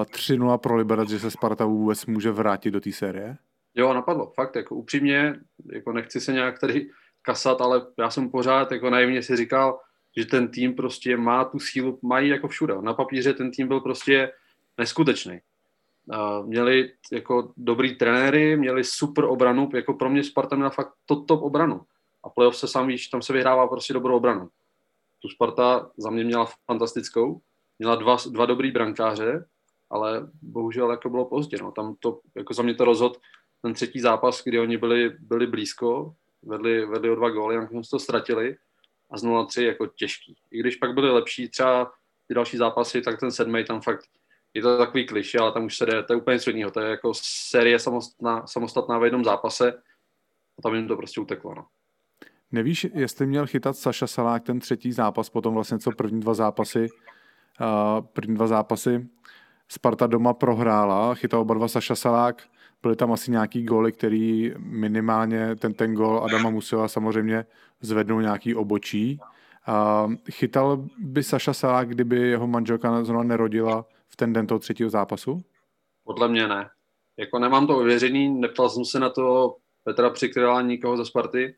3-0 0.03 0.59
pro 0.59 0.77
Liberec, 0.77 1.09
že 1.09 1.19
se 1.19 1.31
Sparta 1.31 1.65
vůbec 1.65 2.07
může 2.07 2.31
vrátit 2.31 2.71
do 2.71 2.81
té 2.81 2.93
série? 2.93 3.37
Jo, 3.75 3.95
napadlo, 3.95 4.33
fakt, 4.35 4.57
jako 4.57 4.75
upřímně, 4.75 5.41
jako 5.73 5.93
nechci 5.93 6.21
se 6.21 6.33
nějak 6.33 6.59
tady 6.59 6.91
kasat, 7.23 7.61
ale 7.61 7.87
já 7.99 8.11
jsem 8.11 8.31
pořád 8.31 8.73
jako 8.73 8.91
naivně 8.91 9.23
si 9.23 9.37
říkal, 9.37 9.81
že 10.17 10.27
ten 10.27 10.49
tým 10.49 10.75
prostě 10.75 11.17
má 11.17 11.45
tu 11.45 11.59
sílu, 11.59 11.99
mají 12.03 12.29
jako 12.29 12.49
všude. 12.49 12.75
Na 12.81 12.95
papíře 12.95 13.33
ten 13.33 13.51
tým 13.51 13.69
byl 13.69 13.81
prostě 13.81 14.33
neskutečný. 14.79 15.41
Měli 16.43 16.93
jako 17.13 17.53
dobrý 17.57 17.95
trenéry, 17.95 18.57
měli 18.57 18.85
super 18.85 19.25
obranu, 19.25 19.69
jako 19.75 19.95
pro 19.95 20.11
mě 20.11 20.25
Sparta 20.25 20.57
měla 20.57 20.71
fakt 20.71 20.93
top, 21.07 21.27
top 21.27 21.43
obranu. 21.43 21.81
A 22.25 22.29
playoff 22.29 22.57
se 22.57 22.69
sám 22.69 22.87
víš, 22.87 23.09
tam 23.09 23.23
se 23.23 23.33
vyhrává 23.33 23.69
prostě 23.69 23.93
dobrou 23.93 24.17
obranu. 24.17 24.49
Tu 25.23 25.29
Sparta 25.29 25.91
za 25.97 26.11
mě 26.11 26.25
měla 26.25 26.49
fantastickou, 26.65 27.41
měla 27.79 27.95
dva, 27.97 28.17
dva 28.31 28.47
dobrý 28.47 28.71
brankáře, 28.71 29.47
ale 29.91 30.31
bohužel 30.43 30.91
jako 30.91 31.11
bylo 31.11 31.25
pozdě. 31.25 31.57
No. 31.61 31.73
Tam 31.73 31.97
to, 32.01 32.21
jako 32.35 32.55
za 32.55 32.63
mě 32.63 32.75
to 32.75 32.85
rozhod 32.85 33.19
ten 33.63 33.75
třetí 33.75 34.01
zápas, 34.01 34.45
kdy 34.45 34.61
oni 34.61 34.77
byli, 34.77 35.17
byli 35.21 35.47
blízko, 35.47 36.15
vedli, 36.43 36.87
vedli 36.87 37.11
o 37.11 37.15
dva 37.15 37.31
góly, 37.31 37.57
a 37.57 37.69
to 37.91 37.99
ztratili 37.99 38.57
a 39.11 39.19
z 39.19 39.25
0-3 39.25 39.63
jako 39.63 39.87
těžký. 39.87 40.37
I 40.51 40.61
když 40.61 40.77
pak 40.77 40.95
byli 40.95 41.11
lepší 41.11 41.49
třeba 41.49 41.93
ty 42.29 42.35
další 42.35 42.57
zápasy, 42.57 43.03
tak 43.03 43.21
ten 43.21 43.31
sedmý 43.31 43.65
tam 43.65 43.81
fakt 43.81 44.07
je 44.57 44.63
to 44.63 44.79
takový 44.79 45.07
kliše, 45.07 45.39
ale 45.39 45.53
tam 45.53 45.65
už 45.65 45.77
se 45.77 45.87
jde, 45.87 46.03
to 46.03 46.13
je 46.13 46.17
úplně 46.17 46.39
jiného. 46.47 46.71
To 46.71 46.81
je 46.81 46.91
jako 46.91 47.13
série 47.51 47.79
samostatná, 47.79 48.47
samostatná 48.47 48.99
v 48.99 49.05
jednom 49.05 49.25
zápase 49.25 49.73
a 50.59 50.63
tam 50.63 50.75
jim 50.75 50.89
to 50.89 50.97
prostě 50.97 51.21
uteklo. 51.21 51.55
No. 51.55 51.67
Nevíš, 52.53 52.87
jestli 52.95 53.27
měl 53.27 53.47
chytat 53.47 53.77
Saša 53.77 54.07
Salák 54.07 54.43
ten 54.43 54.61
třetí 54.61 54.93
zápas, 54.93 55.31
potom 55.31 55.55
vlastně 55.55 55.79
co 55.79 55.91
první 55.91 56.21
dva 56.21 56.35
zápasy, 56.35 56.87
uh, 57.61 58.07
první 58.13 58.35
dva 58.35 58.47
zápasy 58.47 59.09
Sparta 59.69 60.07
doma 60.07 60.35
prohrála, 60.35 61.15
chytal 61.15 61.41
oba 61.41 61.55
dva 61.55 61.69
Saša 61.69 61.95
Salák, 61.95 62.43
byly 62.83 62.97
tam 62.97 63.13
asi 63.13 63.31
nějaký 63.31 63.65
góly, 63.65 63.93
který 63.93 64.55
minimálně 64.59 65.57
ten, 65.57 65.75
ten 65.75 65.95
gól 65.95 66.25
Adama 66.25 66.51
musela 66.51 66.89
samozřejmě 66.89 67.47
zvednout 67.81 68.21
nějaký 68.21 68.55
obočí. 68.55 69.21
Uh, 69.69 70.15
chytal 70.31 70.85
by 70.99 71.23
Saša 71.23 71.53
Salák, 71.53 71.89
kdyby 71.89 72.17
jeho 72.17 72.47
manželka 72.47 73.05
zrovna 73.05 73.23
nerodila 73.23 73.85
v 74.17 74.19
ten 74.19 74.33
den 74.33 74.47
toho 74.47 74.59
třetího 74.59 74.91
zápasu? 74.91 75.45
Podle 76.05 76.29
mě 76.29 76.49
ne. 76.49 76.71
Jako 77.17 77.39
nemám 77.39 77.67
to 77.67 77.79
ověřený, 77.79 78.29
neptal 78.29 78.71
jsem 78.71 78.85
se 78.85 79.01
na 79.01 79.11
to 79.11 79.57
Petra 79.85 80.11
Přikryla 80.11 80.63
nikoho 80.63 80.97
ze 80.97 81.05
Sparty, 81.05 81.57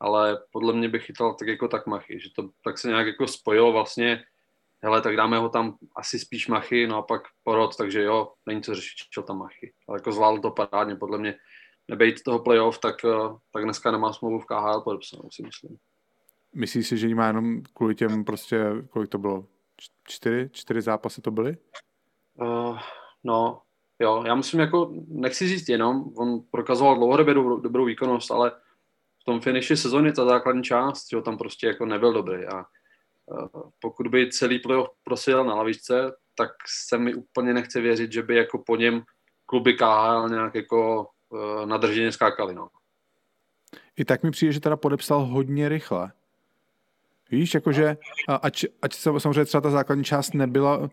ale 0.00 0.38
podle 0.52 0.72
mě 0.72 0.88
by 0.88 0.98
chytal 0.98 1.34
tak 1.34 1.48
jako 1.48 1.68
tak 1.68 1.86
machy, 1.86 2.20
že 2.20 2.28
to 2.36 2.48
tak 2.64 2.78
se 2.78 2.88
nějak 2.88 3.06
jako 3.06 3.26
spojilo 3.26 3.72
vlastně, 3.72 4.24
hele, 4.82 5.02
tak 5.02 5.16
dáme 5.16 5.38
ho 5.38 5.48
tam 5.48 5.76
asi 5.96 6.18
spíš 6.18 6.48
machy, 6.48 6.86
no 6.86 6.96
a 6.96 7.02
pak 7.02 7.22
porod, 7.44 7.76
takže 7.76 8.02
jo, 8.02 8.32
není 8.46 8.62
co 8.62 8.74
řešit, 8.74 9.08
čo 9.10 9.22
tam 9.22 9.38
machy. 9.38 9.72
Ale 9.88 9.98
jako 9.98 10.12
zvládl 10.12 10.40
to 10.40 10.50
parádně, 10.50 10.96
podle 10.96 11.18
mě 11.18 11.34
nebejt 11.88 12.22
toho 12.22 12.38
playoff, 12.38 12.78
tak, 12.78 13.04
eh, 13.04 13.34
tak 13.52 13.64
dneska 13.64 13.90
nemá 13.90 14.12
smlouvu 14.12 14.38
v 14.38 14.46
KHL 14.46 14.80
podepsanou, 14.80 15.28
si 15.32 15.42
myslím. 15.42 15.76
Myslíš 16.54 16.88
si, 16.88 16.98
že 16.98 17.14
má 17.14 17.26
jenom 17.26 17.62
kvůli 17.74 17.94
těm 17.94 18.24
prostě, 18.24 18.64
kolik 18.90 19.08
to 19.10 19.18
bylo? 19.18 19.46
Čtyři? 20.04 20.50
Čtyři 20.52 20.80
zápasy 20.80 21.20
to 21.20 21.30
byly? 21.30 21.56
Uh, 22.40 22.78
no, 23.24 23.62
jo, 23.98 24.24
já 24.26 24.34
myslím 24.34 24.60
jako, 24.60 24.92
nechci 25.08 25.48
říct 25.48 25.68
jenom, 25.68 26.04
on 26.16 26.40
prokazoval 26.50 26.96
dlouhodobě 26.96 27.34
dobrou, 27.34 27.60
dobrou 27.60 27.84
výkonnost, 27.84 28.30
ale 28.30 28.52
tom 29.26 29.40
finiši 29.40 29.76
sezóny 29.76 30.12
ta 30.12 30.24
základní 30.24 30.62
část, 30.62 31.10
že 31.10 31.20
tam 31.22 31.38
prostě 31.38 31.66
jako 31.66 31.86
nebyl 31.86 32.12
dobrý 32.12 32.44
a 32.44 32.64
uh, 33.26 33.70
pokud 33.80 34.08
by 34.08 34.30
celý 34.30 34.58
playoff 34.58 34.90
prosil 35.04 35.44
na 35.44 35.54
lavičce, 35.54 36.16
tak 36.34 36.50
se 36.88 36.98
mi 36.98 37.14
úplně 37.14 37.54
nechce 37.54 37.80
věřit, 37.80 38.12
že 38.12 38.22
by 38.22 38.36
jako 38.36 38.58
po 38.58 38.76
něm 38.76 39.02
kluby 39.46 39.74
KHL 39.74 40.28
nějak 40.28 40.54
jako 40.54 41.08
uh, 41.28 41.66
nadrženě 41.66 42.12
skákali, 42.12 42.54
no. 42.54 42.68
I 43.96 44.04
tak 44.04 44.22
mi 44.22 44.30
přijde, 44.30 44.52
že 44.52 44.60
teda 44.60 44.76
podepsal 44.76 45.24
hodně 45.24 45.68
rychle. 45.68 46.12
Víš, 47.30 47.54
jakože, 47.54 47.96
ať, 48.42 48.64
ať 48.82 48.94
samozřejmě 48.94 49.44
třeba 49.44 49.60
ta 49.60 49.70
základní 49.70 50.04
část 50.04 50.34
nebyla, 50.34 50.90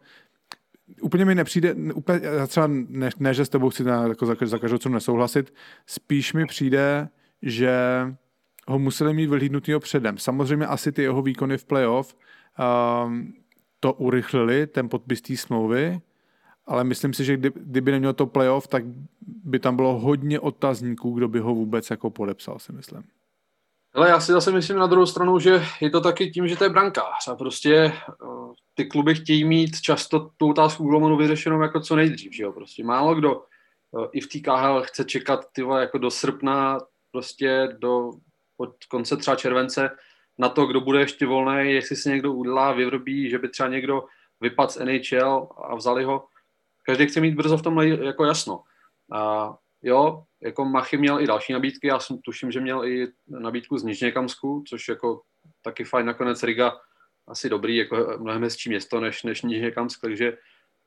úplně 1.01 1.25
mi 1.25 1.35
nepřijde, 1.35 1.75
úplně, 1.93 2.19
já 2.23 2.47
třeba 2.47 2.67
ne, 2.67 3.09
ne 3.19 3.33
že 3.33 3.45
s 3.45 3.49
tebou 3.49 3.69
chci 3.69 3.83
na, 3.83 4.07
jako 4.07 4.25
za, 4.25 4.35
za 4.41 4.59
každou 4.59 4.77
cenu 4.77 4.93
nesouhlasit, 4.93 5.53
spíš 5.85 6.33
mi 6.33 6.45
přijde, 6.45 7.09
že 7.41 7.73
ho 8.67 8.79
museli 8.79 9.13
mít 9.13 9.29
vyhlídnutýho 9.29 9.79
předem. 9.79 10.17
Samozřejmě 10.17 10.65
asi 10.65 10.91
ty 10.91 11.01
jeho 11.01 11.21
výkony 11.21 11.57
v 11.57 11.65
playoff 11.65 12.15
um, 13.05 13.33
to 13.79 13.93
urychlili, 13.93 14.67
ten 14.67 14.89
podpis 14.89 15.21
té 15.21 15.37
smlouvy, 15.37 16.01
ale 16.65 16.83
myslím 16.83 17.13
si, 17.13 17.25
že 17.25 17.37
kdy, 17.37 17.51
kdyby 17.55 17.91
neměl 17.91 18.13
to 18.13 18.25
playoff, 18.25 18.67
tak 18.67 18.83
by 19.43 19.59
tam 19.59 19.75
bylo 19.75 19.99
hodně 19.99 20.39
otazníků, 20.39 21.11
kdo 21.11 21.27
by 21.27 21.39
ho 21.39 21.55
vůbec 21.55 21.89
jako 21.89 22.09
podepsal, 22.09 22.59
si 22.59 22.73
myslím. 22.73 23.03
Ale 23.93 24.09
já 24.09 24.19
si 24.19 24.31
zase 24.31 24.51
myslím 24.51 24.77
na 24.77 24.87
druhou 24.87 25.05
stranu, 25.05 25.39
že 25.39 25.65
je 25.81 25.89
to 25.89 26.01
taky 26.01 26.31
tím, 26.31 26.47
že 26.47 26.55
to 26.55 26.63
je 26.63 26.69
brankář 26.69 27.27
a 27.27 27.35
prostě 27.35 27.93
uh, 28.23 28.53
ty 28.73 28.85
kluby 28.85 29.15
chtějí 29.15 29.45
mít 29.45 29.81
často 29.81 30.29
tu 30.37 30.49
otázku 30.49 30.83
golmanu 30.83 31.17
vyřešenou 31.17 31.61
jako 31.61 31.79
co 31.79 31.95
nejdřív, 31.95 32.33
že 32.33 32.43
jo? 32.43 32.51
Prostě 32.51 32.83
málo 32.83 33.15
kdo 33.15 33.35
uh, 33.35 34.05
i 34.11 34.21
v 34.21 34.27
té 34.27 34.39
KHL 34.39 34.83
chce 34.83 35.03
čekat 35.03 35.45
ty 35.51 35.61
jako 35.79 35.97
do 35.97 36.11
srpna, 36.11 36.79
prostě 37.11 37.75
do 37.79 38.11
od 38.57 38.75
konce 38.89 39.17
třeba 39.17 39.35
července 39.35 39.89
na 40.37 40.49
to, 40.49 40.65
kdo 40.65 40.81
bude 40.81 40.99
ještě 40.99 41.25
volný, 41.25 41.73
jestli 41.73 41.95
se 41.95 42.09
někdo 42.09 42.33
udělá, 42.33 42.71
vyrobí, 42.71 43.29
že 43.29 43.39
by 43.39 43.49
třeba 43.49 43.69
někdo 43.69 44.03
vypadl 44.41 44.71
z 44.71 44.77
NHL 44.77 45.49
a 45.63 45.75
vzali 45.75 46.03
ho. 46.03 46.25
Každý 46.83 47.07
chce 47.07 47.21
mít 47.21 47.35
brzo 47.35 47.57
v 47.57 47.61
tom 47.61 47.81
jako 47.81 48.25
jasno. 48.25 48.63
A 49.11 49.53
jo, 49.81 50.23
jako 50.45 50.65
Machy 50.65 50.97
měl 50.97 51.21
i 51.21 51.27
další 51.27 51.53
nabídky, 51.53 51.87
já 51.87 51.99
jsem 51.99 52.17
tuším, 52.17 52.51
že 52.51 52.59
měl 52.59 52.85
i 52.85 53.07
nabídku 53.27 53.77
z 53.77 53.83
Nižněkamsku, 53.83 54.63
což 54.67 54.87
jako 54.87 55.21
taky 55.61 55.83
fajn, 55.83 56.05
nakonec 56.05 56.43
Riga 56.43 56.77
asi 57.27 57.49
dobrý, 57.49 57.75
jako 57.75 58.17
mnohem 58.19 58.43
hezčí 58.43 58.69
město 58.69 58.99
než, 58.99 59.23
než 59.23 59.41
Nižněkamsk, 59.41 60.01
takže, 60.01 60.37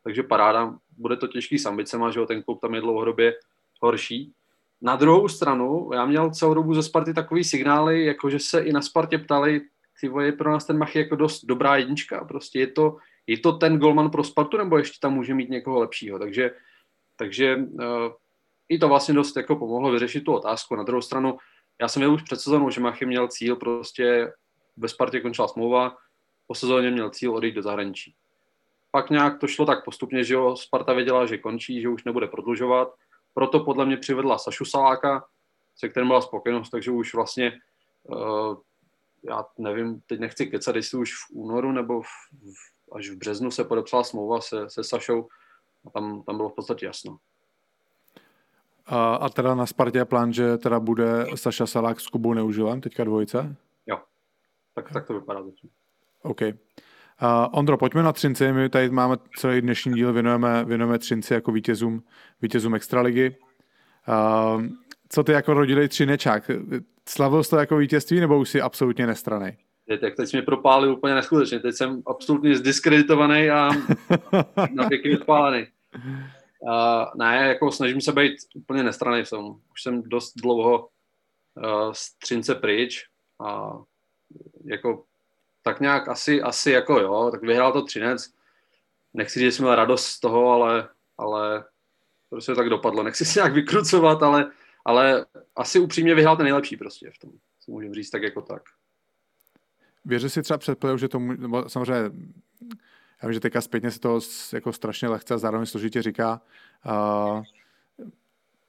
takže 0.04 0.22
paráda, 0.22 0.78
bude 0.98 1.16
to 1.16 1.26
těžký 1.28 1.58
s 1.58 1.66
ambicema, 1.66 2.10
že 2.10 2.20
jo, 2.20 2.26
ten 2.26 2.42
klub 2.42 2.60
tam 2.60 2.74
je 2.74 2.80
dlouhodobě 2.80 3.34
horší, 3.82 4.32
na 4.80 4.96
druhou 4.96 5.28
stranu, 5.28 5.90
já 5.94 6.06
měl 6.06 6.30
celou 6.30 6.54
dobu 6.54 6.74
ze 6.74 6.82
Sparty 6.82 7.14
takový 7.14 7.44
signály, 7.44 8.04
jako 8.04 8.30
že 8.30 8.38
se 8.38 8.60
i 8.60 8.72
na 8.72 8.82
Spartě 8.82 9.18
ptali, 9.18 9.60
ty 10.00 10.10
je 10.22 10.32
pro 10.32 10.52
nás 10.52 10.64
ten 10.64 10.78
Machy 10.78 10.98
jako 10.98 11.16
dost 11.16 11.44
dobrá 11.44 11.76
jednička, 11.76 12.24
prostě 12.24 12.58
je 12.58 12.66
to, 12.66 12.96
je 13.26 13.38
to 13.38 13.52
ten 13.52 13.78
golman 13.78 14.10
pro 14.10 14.24
Spartu, 14.24 14.56
nebo 14.56 14.78
ještě 14.78 14.98
tam 15.00 15.14
může 15.14 15.34
mít 15.34 15.50
někoho 15.50 15.80
lepšího, 15.80 16.18
takže, 16.18 16.50
takže 17.16 17.56
uh, 17.56 17.82
i 18.68 18.78
to 18.78 18.88
vlastně 18.88 19.14
dost 19.14 19.36
jako 19.36 19.56
pomohlo 19.56 19.90
vyřešit 19.90 20.24
tu 20.24 20.34
otázku. 20.34 20.76
Na 20.76 20.82
druhou 20.82 21.02
stranu, 21.02 21.38
já 21.80 21.88
jsem 21.88 22.00
měl 22.00 22.14
už 22.14 22.22
před 22.22 22.40
sezónou, 22.40 22.70
že 22.70 22.80
Machy 22.80 23.06
měl 23.06 23.28
cíl, 23.28 23.56
prostě 23.56 24.32
ve 24.76 24.88
Spartě 24.88 25.20
končila 25.20 25.48
smlouva, 25.48 25.96
po 26.46 26.54
sezóně 26.54 26.90
měl 26.90 27.10
cíl 27.10 27.34
odejít 27.34 27.54
do 27.54 27.62
zahraničí. 27.62 28.14
Pak 28.90 29.10
nějak 29.10 29.38
to 29.38 29.46
šlo 29.46 29.66
tak 29.66 29.84
postupně, 29.84 30.24
že 30.24 30.34
jo, 30.34 30.56
Sparta 30.56 30.92
věděla, 30.92 31.26
že 31.26 31.38
končí, 31.38 31.80
že 31.80 31.88
už 31.88 32.04
nebude 32.04 32.26
prodlužovat, 32.26 32.94
proto 33.34 33.60
podle 33.60 33.86
mě 33.86 33.96
přivedla 33.96 34.38
Sašu 34.38 34.64
Saláka, 34.64 35.26
se 35.76 35.88
kterým 35.88 36.08
byla 36.08 36.20
spokojenost, 36.20 36.70
takže 36.70 36.90
už 36.90 37.14
vlastně, 37.14 37.60
uh, 38.02 38.56
já 39.22 39.44
nevím, 39.58 40.00
teď 40.06 40.20
nechci 40.20 40.46
kecat, 40.46 40.76
jestli 40.76 40.98
už 40.98 41.14
v 41.14 41.30
únoru 41.30 41.72
nebo 41.72 42.02
v, 42.02 42.06
v, 42.06 42.92
až 42.92 43.08
v 43.08 43.16
březnu 43.16 43.50
se 43.50 43.64
podepsala 43.64 44.04
smlouva 44.04 44.40
se, 44.40 44.70
se 44.70 44.84
Sašou 44.84 45.28
a 45.86 45.90
tam, 45.90 46.22
tam 46.22 46.36
bylo 46.36 46.48
v 46.48 46.54
podstatě 46.54 46.86
jasno. 46.86 47.18
A, 48.86 49.14
a 49.14 49.28
teda 49.28 49.54
na 49.54 49.66
Spartě 49.66 49.98
je 49.98 50.04
plán, 50.04 50.32
že 50.32 50.58
teda 50.58 50.80
bude 50.80 51.26
Saša 51.34 51.66
Salák 51.66 52.00
s 52.00 52.06
Kubou 52.06 52.34
Neužilem, 52.34 52.80
teďka 52.80 53.04
dvojice? 53.04 53.56
Jo, 53.86 53.98
tak, 54.74 54.92
tak 54.92 55.06
to 55.06 55.14
vypadá 55.14 55.42
zatím. 55.42 55.70
OK. 56.22 56.40
Uh, 56.42 56.48
Ondro, 57.50 57.78
pojďme 57.78 58.02
na 58.02 58.12
Třinci. 58.12 58.52
My 58.52 58.68
tady 58.68 58.90
máme 58.90 59.16
celý 59.36 59.60
dnešní 59.60 59.94
díl, 59.94 60.12
věnujeme, 60.12 60.64
věnujeme 60.64 60.98
Třinci 60.98 61.34
jako 61.34 61.52
vítězům, 61.52 62.02
vítězům 62.42 62.74
Extraligy. 62.74 63.36
Uh, 64.08 64.62
co 65.08 65.24
ty 65.24 65.32
jako 65.32 65.54
rodilý 65.54 65.88
Třinečák? 65.88 66.50
Slavil 67.08 67.44
jsi 67.44 67.50
to 67.50 67.56
jako 67.56 67.76
vítězství 67.76 68.20
nebo 68.20 68.38
už 68.38 68.48
jsi 68.48 68.60
absolutně 68.60 69.06
nestraný? 69.06 69.56
Tak 70.00 70.16
teď 70.16 70.28
jsi 70.28 70.36
mě 70.36 70.42
propálil 70.42 70.92
úplně 70.92 71.14
neskutečně. 71.14 71.60
Teď 71.60 71.74
jsem 71.74 72.02
absolutně 72.06 72.56
zdiskreditovaný 72.56 73.50
a 73.50 73.70
na 74.72 74.88
pěkně 74.88 75.18
odpálený. 75.18 75.66
Uh, 76.66 77.04
ne, 77.14 77.48
jako 77.48 77.72
snažím 77.72 78.00
se 78.00 78.12
být 78.12 78.36
úplně 78.54 78.82
nestraný 78.82 79.24
v 79.24 79.30
tom. 79.30 79.60
Už 79.72 79.82
jsem 79.82 80.02
dost 80.02 80.32
dlouho 80.36 80.88
uh, 81.54 81.92
z 81.92 82.14
Třince 82.18 82.54
pryč 82.54 83.08
a 83.46 83.72
jako 84.64 85.04
tak 85.62 85.80
nějak 85.80 86.08
asi, 86.08 86.42
asi 86.42 86.70
jako 86.70 87.00
jo, 87.00 87.28
tak 87.30 87.42
vyhrál 87.42 87.72
to 87.72 87.82
Třinec. 87.82 88.32
Nechci 89.14 89.38
říct, 89.38 89.46
že 89.46 89.52
jsem 89.52 89.64
měl 89.64 89.74
radost 89.74 90.06
z 90.06 90.20
toho, 90.20 90.50
ale, 90.50 90.88
ale 91.18 91.64
prostě 92.30 92.54
tak 92.54 92.68
dopadlo. 92.68 93.02
Nechci 93.02 93.24
si 93.24 93.38
nějak 93.38 93.52
vykrucovat, 93.52 94.22
ale, 94.22 94.50
ale 94.84 95.26
asi 95.56 95.78
upřímně 95.78 96.14
vyhrál 96.14 96.36
ten 96.36 96.44
nejlepší 96.44 96.76
prostě 96.76 97.10
v 97.10 97.18
tom. 97.18 97.30
Si 97.60 97.70
můžeme 97.70 97.94
říct 97.94 98.10
tak 98.10 98.22
jako 98.22 98.42
tak. 98.42 98.62
věřil 100.04 100.30
si 100.30 100.42
třeba 100.42 100.58
před 100.58 100.84
že 100.96 101.08
nebo 101.18 101.68
samozřejmě 101.68 102.10
já 103.22 103.28
vím, 103.28 103.34
že 103.34 103.40
teďka 103.40 103.60
zpětně 103.60 103.90
se 103.90 104.00
to 104.00 104.20
jako 104.52 104.72
strašně 104.72 105.08
lehce 105.08 105.34
a 105.34 105.38
zároveň 105.38 105.66
složitě 105.66 106.02
říká, 106.02 106.40
uh, 106.86 107.42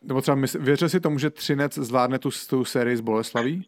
nebo 0.01 0.21
třeba 0.21 0.35
mysl, 0.35 0.59
věřil 0.59 0.89
si 0.89 0.99
tomu, 0.99 1.19
že 1.19 1.29
Třinec 1.29 1.73
zvládne 1.73 2.19
tu, 2.19 2.29
tu 2.49 2.65
sérii 2.65 2.97
z 2.97 3.01
Boleslaví? 3.01 3.67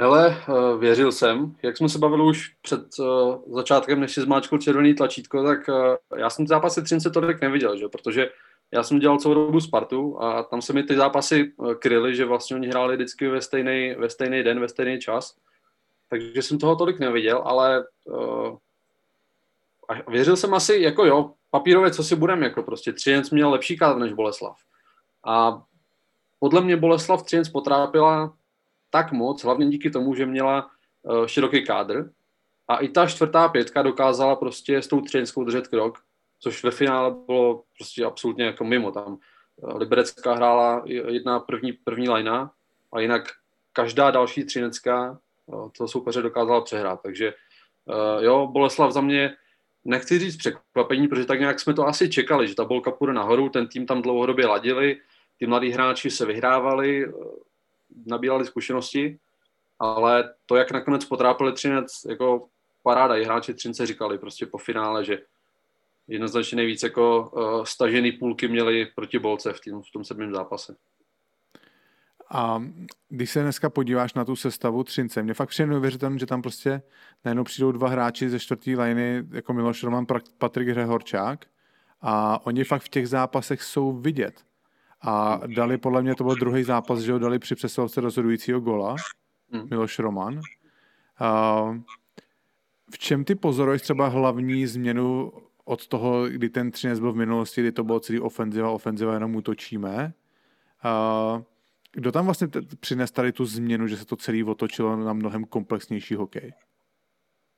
Hele, 0.00 0.36
eh, 0.48 0.78
věřil 0.78 1.12
jsem. 1.12 1.56
Jak 1.62 1.76
jsme 1.76 1.88
se 1.88 1.98
bavili 1.98 2.22
už 2.22 2.54
před 2.62 2.80
uh, 2.98 3.54
začátkem, 3.54 4.00
než 4.00 4.12
si 4.14 4.20
zmáčkl 4.20 4.58
červený 4.58 4.94
tlačítko, 4.94 5.44
tak 5.44 5.68
uh, 5.68 6.18
já 6.18 6.30
jsem 6.30 6.44
ty 6.44 6.48
zápasy 6.48 6.82
Třince 6.82 7.10
tolik 7.10 7.40
neviděl, 7.40 7.78
že? 7.78 7.88
protože 7.88 8.30
já 8.72 8.82
jsem 8.82 8.98
dělal 8.98 9.18
celou 9.18 9.34
dobu 9.34 9.60
Spartu 9.60 10.22
a 10.22 10.42
tam 10.42 10.62
se 10.62 10.72
mi 10.72 10.82
ty 10.82 10.96
zápasy 10.96 11.52
kryly, 11.78 12.14
že 12.16 12.24
vlastně 12.24 12.56
oni 12.56 12.68
hráli 12.68 12.96
vždycky 12.96 13.28
ve 13.28 13.40
stejný, 13.40 13.94
ve 13.98 14.10
stejný 14.10 14.42
den, 14.42 14.60
ve 14.60 14.68
stejný 14.68 14.98
čas. 14.98 15.36
Takže 16.10 16.42
jsem 16.42 16.58
toho 16.58 16.76
tolik 16.76 16.98
neviděl, 16.98 17.42
ale 17.44 17.84
uh, 18.04 18.56
věřil 20.08 20.36
jsem 20.36 20.54
asi, 20.54 20.80
jako 20.80 21.04
jo, 21.04 21.34
papírově, 21.50 21.90
co 21.90 22.04
si 22.04 22.16
budeme, 22.16 22.46
jako 22.46 22.62
prostě 22.62 22.92
Třinec 22.92 23.30
měl 23.30 23.50
lepší 23.50 23.78
kádr 23.78 23.98
než 23.98 24.12
Boleslav. 24.12 24.56
A 25.24 25.62
podle 26.38 26.60
mě 26.60 26.76
Boleslav 26.76 27.22
Třinec 27.22 27.48
potrápila 27.48 28.34
tak 28.90 29.12
moc, 29.12 29.44
hlavně 29.44 29.68
díky 29.68 29.90
tomu, 29.90 30.14
že 30.14 30.26
měla 30.26 30.70
uh, 31.02 31.26
široký 31.26 31.66
kádr 31.66 32.10
a 32.68 32.76
i 32.76 32.88
ta 32.88 33.06
čtvrtá 33.06 33.48
pětka 33.48 33.82
dokázala 33.82 34.36
prostě 34.36 34.82
s 34.82 34.88
tou 34.88 35.00
Třinskou 35.00 35.44
držet 35.44 35.68
krok, 35.68 35.98
což 36.38 36.64
ve 36.64 36.70
finále 36.70 37.14
bylo 37.26 37.62
prostě 37.76 38.04
absolutně 38.04 38.44
jako 38.44 38.64
mimo. 38.64 38.92
Tam 38.92 39.18
uh, 39.56 39.76
Liberecká 39.76 40.34
hrála 40.34 40.82
jedna 40.86 41.40
první, 41.40 41.72
první 41.72 42.08
lajna 42.08 42.52
a 42.92 43.00
jinak 43.00 43.22
každá 43.72 44.10
další 44.10 44.44
Třinecká 44.44 45.18
uh, 45.52 45.70
to 45.78 45.88
soupeře 45.88 46.22
dokázala 46.22 46.60
přehrát. 46.60 47.00
Takže 47.02 47.34
uh, 47.84 48.24
jo, 48.24 48.46
Boleslav 48.46 48.92
za 48.92 49.00
mě 49.00 49.36
nechci 49.84 50.18
říct 50.18 50.36
překvapení, 50.36 51.08
protože 51.08 51.24
tak 51.24 51.40
nějak 51.40 51.60
jsme 51.60 51.74
to 51.74 51.86
asi 51.86 52.08
čekali, 52.10 52.48
že 52.48 52.54
ta 52.54 52.64
bolka 52.64 52.90
půjde 52.90 53.12
nahoru, 53.12 53.48
ten 53.48 53.68
tým 53.68 53.86
tam 53.86 54.02
dlouhodobě 54.02 54.46
ladili, 54.46 55.00
ty 55.38 55.46
mladí 55.46 55.70
hráči 55.70 56.10
se 56.10 56.26
vyhrávali, 56.26 57.12
nabírali 58.06 58.46
zkušenosti, 58.46 59.18
ale 59.78 60.34
to, 60.46 60.56
jak 60.56 60.70
nakonec 60.70 61.04
potrápili 61.04 61.52
Třinec, 61.52 61.92
jako 62.08 62.48
paráda, 62.82 63.16
i 63.16 63.24
hráči 63.24 63.54
Třince 63.54 63.86
říkali 63.86 64.18
prostě 64.18 64.46
po 64.46 64.58
finále, 64.58 65.04
že 65.04 65.18
jednoznačně 66.08 66.56
nejvíc 66.56 66.82
jako 66.82 67.30
uh, 67.32 67.64
stažený 67.64 68.12
půlky 68.12 68.48
měli 68.48 68.86
proti 68.86 69.18
Bolce 69.18 69.52
v, 69.52 69.60
tým, 69.60 69.82
v 69.82 69.92
tom 69.92 70.04
sedmém 70.04 70.34
zápase. 70.34 70.76
A 72.30 72.62
když 73.08 73.30
se 73.30 73.42
dneska 73.42 73.70
podíváš 73.70 74.14
na 74.14 74.24
tu 74.24 74.36
sestavu 74.36 74.84
Třince, 74.84 75.22
mě 75.22 75.34
fakt 75.34 75.48
přijde 75.48 75.66
neuvěřitelné, 75.66 76.18
že 76.18 76.26
tam 76.26 76.42
prostě 76.42 76.82
najednou 77.24 77.44
přijdou 77.44 77.72
dva 77.72 77.88
hráči 77.88 78.30
ze 78.30 78.38
čtvrtý 78.38 78.76
liny, 78.76 79.24
jako 79.30 79.52
Miloš 79.52 79.82
Roman, 79.82 80.06
Patrik 80.38 80.68
Hřehorčák 80.68 81.46
a 82.00 82.46
oni 82.46 82.64
fakt 82.64 82.82
v 82.82 82.88
těch 82.88 83.08
zápasech 83.08 83.62
jsou 83.62 83.92
vidět. 83.92 84.44
A 85.02 85.40
dali, 85.46 85.78
podle 85.78 86.02
mě 86.02 86.14
to 86.14 86.24
byl 86.24 86.34
druhý 86.34 86.64
zápas, 86.64 87.00
že 87.00 87.12
ho 87.12 87.18
dali 87.18 87.38
při 87.38 87.54
přesilovce 87.54 88.00
rozhodujícího 88.00 88.60
gola, 88.60 88.96
hmm. 89.52 89.66
Miloš 89.70 89.98
Roman. 89.98 90.40
A 91.18 91.62
v 92.90 92.98
čem 92.98 93.24
ty 93.24 93.34
pozoruješ 93.34 93.82
třeba 93.82 94.08
hlavní 94.08 94.66
změnu 94.66 95.32
od 95.64 95.86
toho, 95.86 96.28
kdy 96.28 96.48
ten 96.48 96.70
Třinec 96.70 97.00
byl 97.00 97.12
v 97.12 97.16
minulosti, 97.16 97.60
kdy 97.60 97.72
to 97.72 97.84
bylo 97.84 98.00
celý 98.00 98.20
ofenziva, 98.20 98.70
ofenziva 98.70 99.14
jenom 99.14 99.36
útočíme? 99.36 100.12
A 100.82 101.42
kdo 101.92 102.12
tam 102.12 102.24
vlastně 102.24 102.48
t- 102.48 102.60
přines 102.80 103.10
tady 103.10 103.32
tu 103.32 103.44
změnu, 103.44 103.86
že 103.86 103.96
se 103.96 104.06
to 104.06 104.16
celý 104.16 104.44
otočilo 104.44 104.96
na 104.96 105.12
mnohem 105.12 105.44
komplexnější 105.44 106.14
hokej? 106.14 106.52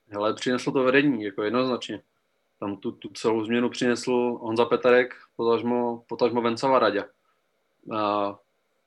Hele, 0.09 0.35
přineslo 0.35 0.73
to 0.73 0.85
vedení, 0.85 1.25
jako 1.25 1.43
jednoznačně. 1.43 2.03
Tam 2.61 2.77
tu, 2.77 2.93
tu 2.93 3.09
celou 3.09 3.45
změnu 3.45 3.69
přinesl 3.69 4.13
Honza 4.41 4.65
Petarek, 4.65 5.15
potažmo, 5.37 6.05
potažmo 6.09 6.43
Vencava 6.43 6.79
Radě. 6.79 7.05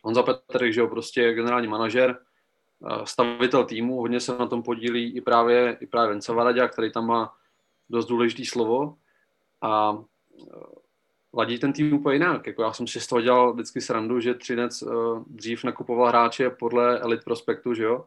Honza 0.02 0.24
Petarek, 0.24 0.74
že 0.74 0.82
jo, 0.82 0.88
prostě 0.88 1.34
generální 1.34 1.68
manažer, 1.68 2.18
stavitel 3.04 3.66
týmu, 3.66 4.00
hodně 4.00 4.20
se 4.20 4.38
na 4.38 4.48
tom 4.48 4.64
podílí 4.64 5.16
i 5.16 5.22
právě, 5.22 5.78
i 5.80 5.88
právě 5.88 6.10
Vencava 6.10 6.44
Radě, 6.44 6.68
který 6.68 6.92
tam 6.92 7.08
má 7.08 7.36
dost 7.90 8.06
důležitý 8.06 8.46
slovo. 8.46 8.98
A 9.62 9.98
ladí 11.36 11.60
ten 11.60 11.74
tým 11.74 11.94
úplně 11.94 12.16
jinak. 12.16 12.48
Jako 12.48 12.62
já 12.62 12.74
jsem 12.74 12.88
si 12.88 13.00
z 13.00 13.08
toho 13.08 13.22
dělal 13.22 13.54
vždycky 13.54 13.82
srandu, 13.82 14.20
že 14.20 14.34
Třinec 14.34 14.82
uh, 14.82 15.24
dřív 15.28 15.64
nakupoval 15.64 16.08
hráče 16.08 16.50
podle 16.50 17.00
Elite 17.00 17.24
Prospektu, 17.24 17.74
že 17.74 17.84
jo? 17.84 18.06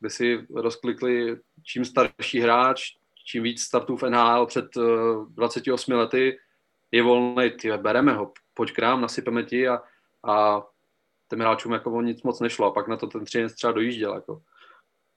kde 0.00 0.10
si 0.10 0.46
rozklikli 0.54 1.36
čím 1.62 1.84
starší 1.84 2.40
hráč, 2.40 2.82
čím 3.26 3.42
víc 3.42 3.62
startů 3.62 3.96
v 3.96 4.02
NHL 4.02 4.46
před 4.46 4.76
uh, 4.76 5.28
28 5.28 5.92
lety, 5.92 6.38
je 6.92 7.02
volný, 7.02 7.50
ty 7.50 7.70
bereme 7.76 8.12
ho, 8.12 8.32
pojď 8.54 8.72
k 8.72 8.78
nám, 8.78 9.00
nasypeme 9.00 9.42
ti 9.42 9.68
a, 9.68 9.82
a 10.24 10.62
těm 11.30 11.40
hráčům 11.40 11.72
jako 11.72 12.02
nic 12.02 12.22
moc 12.22 12.40
nešlo 12.40 12.66
a 12.66 12.70
pak 12.70 12.88
na 12.88 12.96
to 12.96 13.06
ten 13.06 13.24
Třinec 13.24 13.54
třeba 13.54 13.72
dojížděl. 13.72 14.14
Jako. 14.14 14.42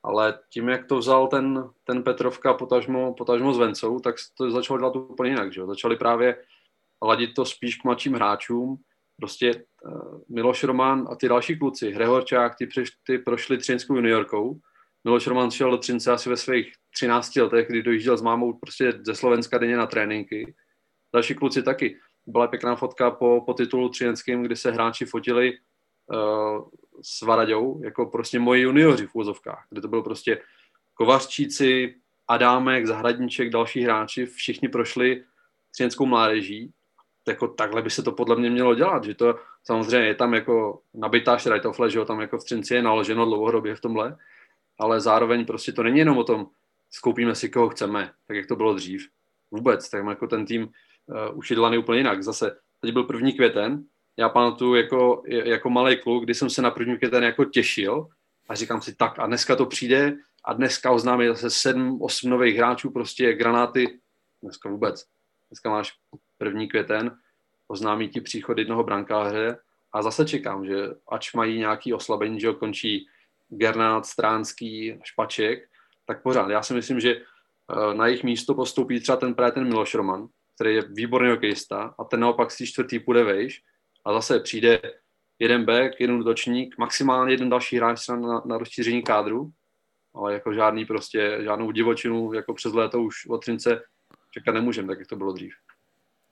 Ale 0.03 0.39
tím, 0.49 0.69
jak 0.69 0.85
to 0.85 0.97
vzal 0.97 1.27
ten, 1.27 1.69
ten 1.83 2.03
Petrovka 2.03 2.53
potažmo, 2.53 3.13
potažmo 3.13 3.53
s 3.53 3.57
Vencou, 3.57 3.99
tak 3.99 4.15
to 4.37 4.51
začalo 4.51 4.79
dělat 4.79 4.95
úplně 4.95 5.31
jinak. 5.31 5.53
Že? 5.53 5.65
Začali 5.65 5.95
právě 5.95 6.37
ladit 7.03 7.33
to 7.33 7.45
spíš 7.45 7.75
k 7.75 7.83
mladším 7.83 8.13
hráčům. 8.13 8.77
Prostě 9.17 9.51
uh, 9.85 10.21
Miloš 10.29 10.63
Roman 10.63 11.07
a 11.11 11.15
ty 11.15 11.29
další 11.29 11.59
kluci, 11.59 11.91
Hrehorčák, 11.91 12.55
ty, 12.55 12.67
přeš, 12.67 12.89
ty 13.03 13.17
prošli 13.17 13.57
třinskou 13.57 13.95
juniorkou. 13.95 14.59
Miloš 15.03 15.27
Roman 15.27 15.51
šel 15.51 15.71
do 15.71 15.77
Třince 15.77 16.11
asi 16.11 16.29
ve 16.29 16.37
svých 16.37 16.73
13 16.93 17.35
letech, 17.35 17.67
kdy 17.67 17.83
dojížděl 17.83 18.17
s 18.17 18.21
mámou 18.21 18.53
prostě 18.53 18.93
ze 19.05 19.15
Slovenska 19.15 19.57
denně 19.57 19.77
na 19.77 19.87
tréninky. 19.87 20.53
Další 21.13 21.35
kluci 21.35 21.63
taky. 21.63 21.97
Byla 22.27 22.47
pěkná 22.47 22.75
fotka 22.75 23.11
po, 23.11 23.43
po 23.45 23.53
titulu 23.53 23.89
třinským, 23.89 24.43
kdy 24.43 24.55
se 24.55 24.71
hráči 24.71 25.05
fotili 25.05 25.53
uh, 25.53 26.69
s 27.01 27.21
Varaďou, 27.21 27.83
jako 27.83 28.05
prostě 28.05 28.39
moji 28.39 28.61
junioři 28.61 29.07
v 29.07 29.15
úzovkách, 29.15 29.67
kde 29.69 29.81
to 29.81 29.87
bylo 29.87 30.03
prostě 30.03 30.41
Kovařčíci, 30.93 31.95
Adámek, 32.27 32.85
Zahradníček, 32.85 33.49
další 33.49 33.81
hráči, 33.81 34.25
všichni 34.25 34.69
prošli 34.69 35.23
třinskou 35.71 36.05
mládeží 36.05 36.73
jako 37.29 37.47
takhle 37.47 37.81
by 37.81 37.89
se 37.89 38.03
to 38.03 38.11
podle 38.11 38.35
mě 38.35 38.49
mělo 38.49 38.75
dělat, 38.75 39.03
že 39.03 39.15
to 39.15 39.39
samozřejmě 39.63 40.07
je 40.07 40.15
tam 40.15 40.33
jako 40.33 40.81
nabitá 40.93 41.37
šrajtofle, 41.37 41.89
že 41.89 41.97
jo, 41.97 42.05
tam 42.05 42.21
jako 42.21 42.37
v 42.37 42.43
Třinci 42.43 42.75
je 42.75 42.81
naloženo 42.81 43.25
dlouhodobě 43.25 43.75
v 43.75 43.81
tomhle, 43.81 44.17
ale 44.77 45.01
zároveň 45.01 45.45
prostě 45.45 45.71
to 45.71 45.83
není 45.83 45.99
jenom 45.99 46.17
o 46.17 46.23
tom, 46.23 46.47
skoupíme 46.91 47.35
si 47.35 47.49
koho 47.49 47.69
chceme, 47.69 48.11
tak 48.27 48.37
jak 48.37 48.47
to 48.47 48.55
bylo 48.55 48.73
dřív. 48.73 49.07
Vůbec, 49.51 49.89
tak 49.89 50.05
jako 50.09 50.27
ten 50.27 50.45
tým 50.45 50.63
uh, 50.63 51.37
už 51.37 51.51
je 51.51 51.79
úplně 51.79 51.99
jinak. 51.99 52.23
Zase, 52.23 52.57
teď 52.81 52.93
byl 52.93 53.03
první 53.03 53.33
květen, 53.33 53.83
já 54.17 54.29
pamatuju 54.29 54.75
jako, 54.75 55.23
jako 55.25 55.69
malý 55.69 55.97
kluk, 55.97 56.23
kdy 56.23 56.33
jsem 56.33 56.49
se 56.49 56.61
na 56.61 56.71
první 56.71 56.97
květen 56.97 57.23
jako 57.23 57.45
těšil 57.45 58.07
a 58.49 58.55
říkám 58.55 58.81
si 58.81 58.95
tak 58.95 59.19
a 59.19 59.25
dneska 59.25 59.55
to 59.55 59.65
přijde 59.65 60.17
a 60.45 60.53
dneska 60.53 60.91
oznámí 60.91 61.27
zase 61.27 61.49
sedm, 61.49 62.01
osm 62.01 62.29
nových 62.29 62.57
hráčů, 62.57 62.91
prostě 62.91 63.33
granáty, 63.33 63.99
dneska 64.43 64.69
vůbec. 64.69 65.05
Dneska 65.49 65.69
máš 65.69 65.93
první 66.39 66.67
květen, 66.67 67.17
oznámí 67.67 68.09
ti 68.09 68.21
příchod 68.21 68.57
jednoho 68.57 68.83
brankáře 68.83 69.57
a 69.93 70.01
zase 70.01 70.25
čekám, 70.25 70.65
že 70.65 70.75
ač 71.07 71.33
mají 71.33 71.57
nějaký 71.57 71.93
oslabení, 71.93 72.39
že 72.39 72.53
končí 72.53 73.07
Gernát, 73.49 74.05
Stránský, 74.05 74.99
Špaček, 75.03 75.69
tak 76.05 76.23
pořád. 76.23 76.49
Já 76.49 76.61
si 76.61 76.73
myslím, 76.73 76.99
že 76.99 77.11
eh, 77.15 77.93
na 77.93 78.07
jejich 78.07 78.23
místo 78.23 78.55
postoupí 78.55 78.99
třeba 78.99 79.17
ten 79.17 79.33
právě 79.33 79.51
ten 79.51 79.67
Miloš 79.67 79.95
Roman, 79.95 80.27
který 80.55 80.75
je 80.75 80.83
výborný 80.89 81.29
hokejista 81.29 81.95
a 81.99 82.03
ten 82.03 82.19
naopak 82.19 82.51
si 82.51 82.67
čtvrtý 82.67 82.99
půjde 82.99 83.23
vejš 83.23 83.63
a 84.05 84.13
zase 84.13 84.39
přijde 84.39 84.81
jeden 85.39 85.65
back, 85.65 85.99
jeden 85.99 86.15
útočník, 86.15 86.77
maximálně 86.77 87.33
jeden 87.33 87.49
další 87.49 87.77
hráč 87.77 88.07
na, 88.07 88.41
na 88.45 88.57
rozšíření 88.57 89.03
kádru, 89.03 89.51
ale 90.13 90.33
jako 90.33 90.53
žádný 90.53 90.85
prostě, 90.85 91.37
žádnou 91.41 91.71
divočinu 91.71 92.33
jako 92.33 92.53
přes 92.53 92.73
léto 92.73 93.01
už 93.01 93.25
od 93.27 93.37
Třince 93.37 93.81
čekat 94.31 94.51
nemůžeme, 94.51 94.87
tak 94.87 94.99
jak 94.99 95.07
to 95.07 95.15
bylo 95.15 95.33
dřív. 95.33 95.53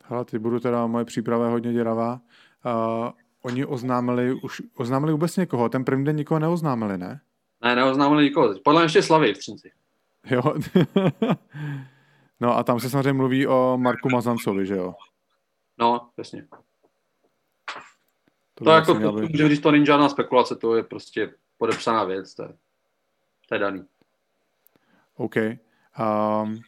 Hele, 0.10 0.26
ty 0.26 0.40
budu 0.40 0.60
teda, 0.60 0.88
moje 0.88 1.06
příprava 1.06 1.46
je 1.46 1.52
hodně 1.52 1.74
děravá. 1.74 2.22
Uh, 2.66 3.10
oni 3.42 3.66
oznámili, 3.66 4.34
už 4.34 4.62
oznámili 4.76 5.12
vůbec 5.12 5.38
někoho, 5.38 5.70
ten 5.70 5.86
první 5.86 6.06
den 6.06 6.16
nikoho 6.16 6.40
neoznámili, 6.40 6.98
ne? 6.98 7.22
Ne, 7.62 7.76
neoznámili 7.76 8.24
nikoho, 8.24 8.54
podle 8.64 8.82
mě 8.82 8.86
ještě 8.86 9.02
Slavy 9.02 9.34
v 9.34 9.38
Třinci. 9.38 9.72
Jo. 10.30 10.42
no 12.40 12.58
a 12.58 12.64
tam 12.64 12.80
se 12.80 12.90
samozřejmě 12.90 13.14
mluví 13.14 13.48
o 13.48 13.78
Marku 13.78 14.10
Mazancovi, 14.10 14.66
že 14.66 14.76
jo? 14.76 14.94
No, 15.78 16.10
jasně. 16.18 16.48
To, 18.54 18.64
to 18.64 18.72
jako, 18.72 19.00
to, 19.00 19.12
být... 19.12 19.30
můžeme 19.30 19.50
říct, 19.50 19.60
to 19.60 19.72
není 19.72 19.86
žádná 19.86 20.10
spekulace, 20.10 20.56
to 20.56 20.76
je 20.76 20.84
prostě 20.84 21.34
podepsaná 21.58 22.04
věc, 22.04 22.36
to 22.36 22.44
je, 22.44 22.50
to 23.50 23.56
je 23.56 23.60
daný. 23.60 23.86
OK. 25.16 25.36
Um, 25.36 26.60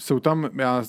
jsou 0.00 0.20
tam, 0.20 0.50
já, 0.54 0.84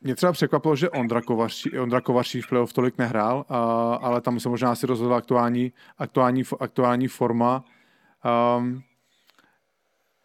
mě 0.00 0.14
třeba 0.14 0.32
překvapilo, 0.32 0.76
že 0.76 0.90
Ondra 0.90 1.22
Kovaří, 1.22 1.78
Ondra 1.78 2.00
Kovaří 2.00 2.40
v 2.40 2.48
playoff 2.48 2.72
tolik 2.72 2.98
nehrál, 2.98 3.44
a, 3.48 3.58
ale 3.94 4.20
tam 4.20 4.40
se 4.40 4.48
možná 4.48 4.70
asi 4.70 4.86
rozhodla 4.86 5.16
aktuální, 5.16 5.72
aktuální, 5.98 6.42
aktuální 6.60 7.08
forma 7.08 7.64
Um, 8.58 8.82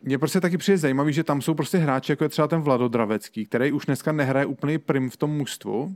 mně 0.01 0.17
prostě 0.17 0.41
taky 0.41 0.57
přijde 0.57 0.77
zajímavý, 0.77 1.13
že 1.13 1.23
tam 1.23 1.41
jsou 1.41 1.53
prostě 1.53 1.77
hráči, 1.77 2.11
jako 2.11 2.23
je 2.23 2.29
třeba 2.29 2.47
ten 2.47 2.61
Vlado 2.61 2.87
Dravecký, 2.87 3.45
který 3.45 3.71
už 3.71 3.85
dneska 3.85 4.11
nehraje 4.11 4.45
úplný 4.45 4.77
prim 4.77 5.09
v 5.09 5.17
tom 5.17 5.31
mužstvu, 5.31 5.95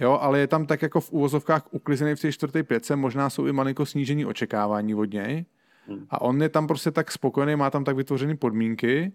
jo, 0.00 0.18
ale 0.20 0.38
je 0.38 0.46
tam 0.46 0.66
tak 0.66 0.82
jako 0.82 1.00
v 1.00 1.12
úvozovkách 1.12 1.62
uklizený 1.70 2.14
v 2.14 2.20
té 2.20 2.32
čtvrté 2.32 2.62
pětce, 2.62 2.96
možná 2.96 3.30
jsou 3.30 3.46
i 3.46 3.52
malinko 3.52 3.86
snížení 3.86 4.26
očekávání 4.26 4.94
od 4.94 5.12
něj. 5.12 5.44
Hmm. 5.86 6.06
A 6.10 6.20
on 6.20 6.42
je 6.42 6.48
tam 6.48 6.66
prostě 6.66 6.90
tak 6.90 7.12
spokojený, 7.12 7.56
má 7.56 7.70
tam 7.70 7.84
tak 7.84 7.96
vytvořené 7.96 8.36
podmínky, 8.36 9.12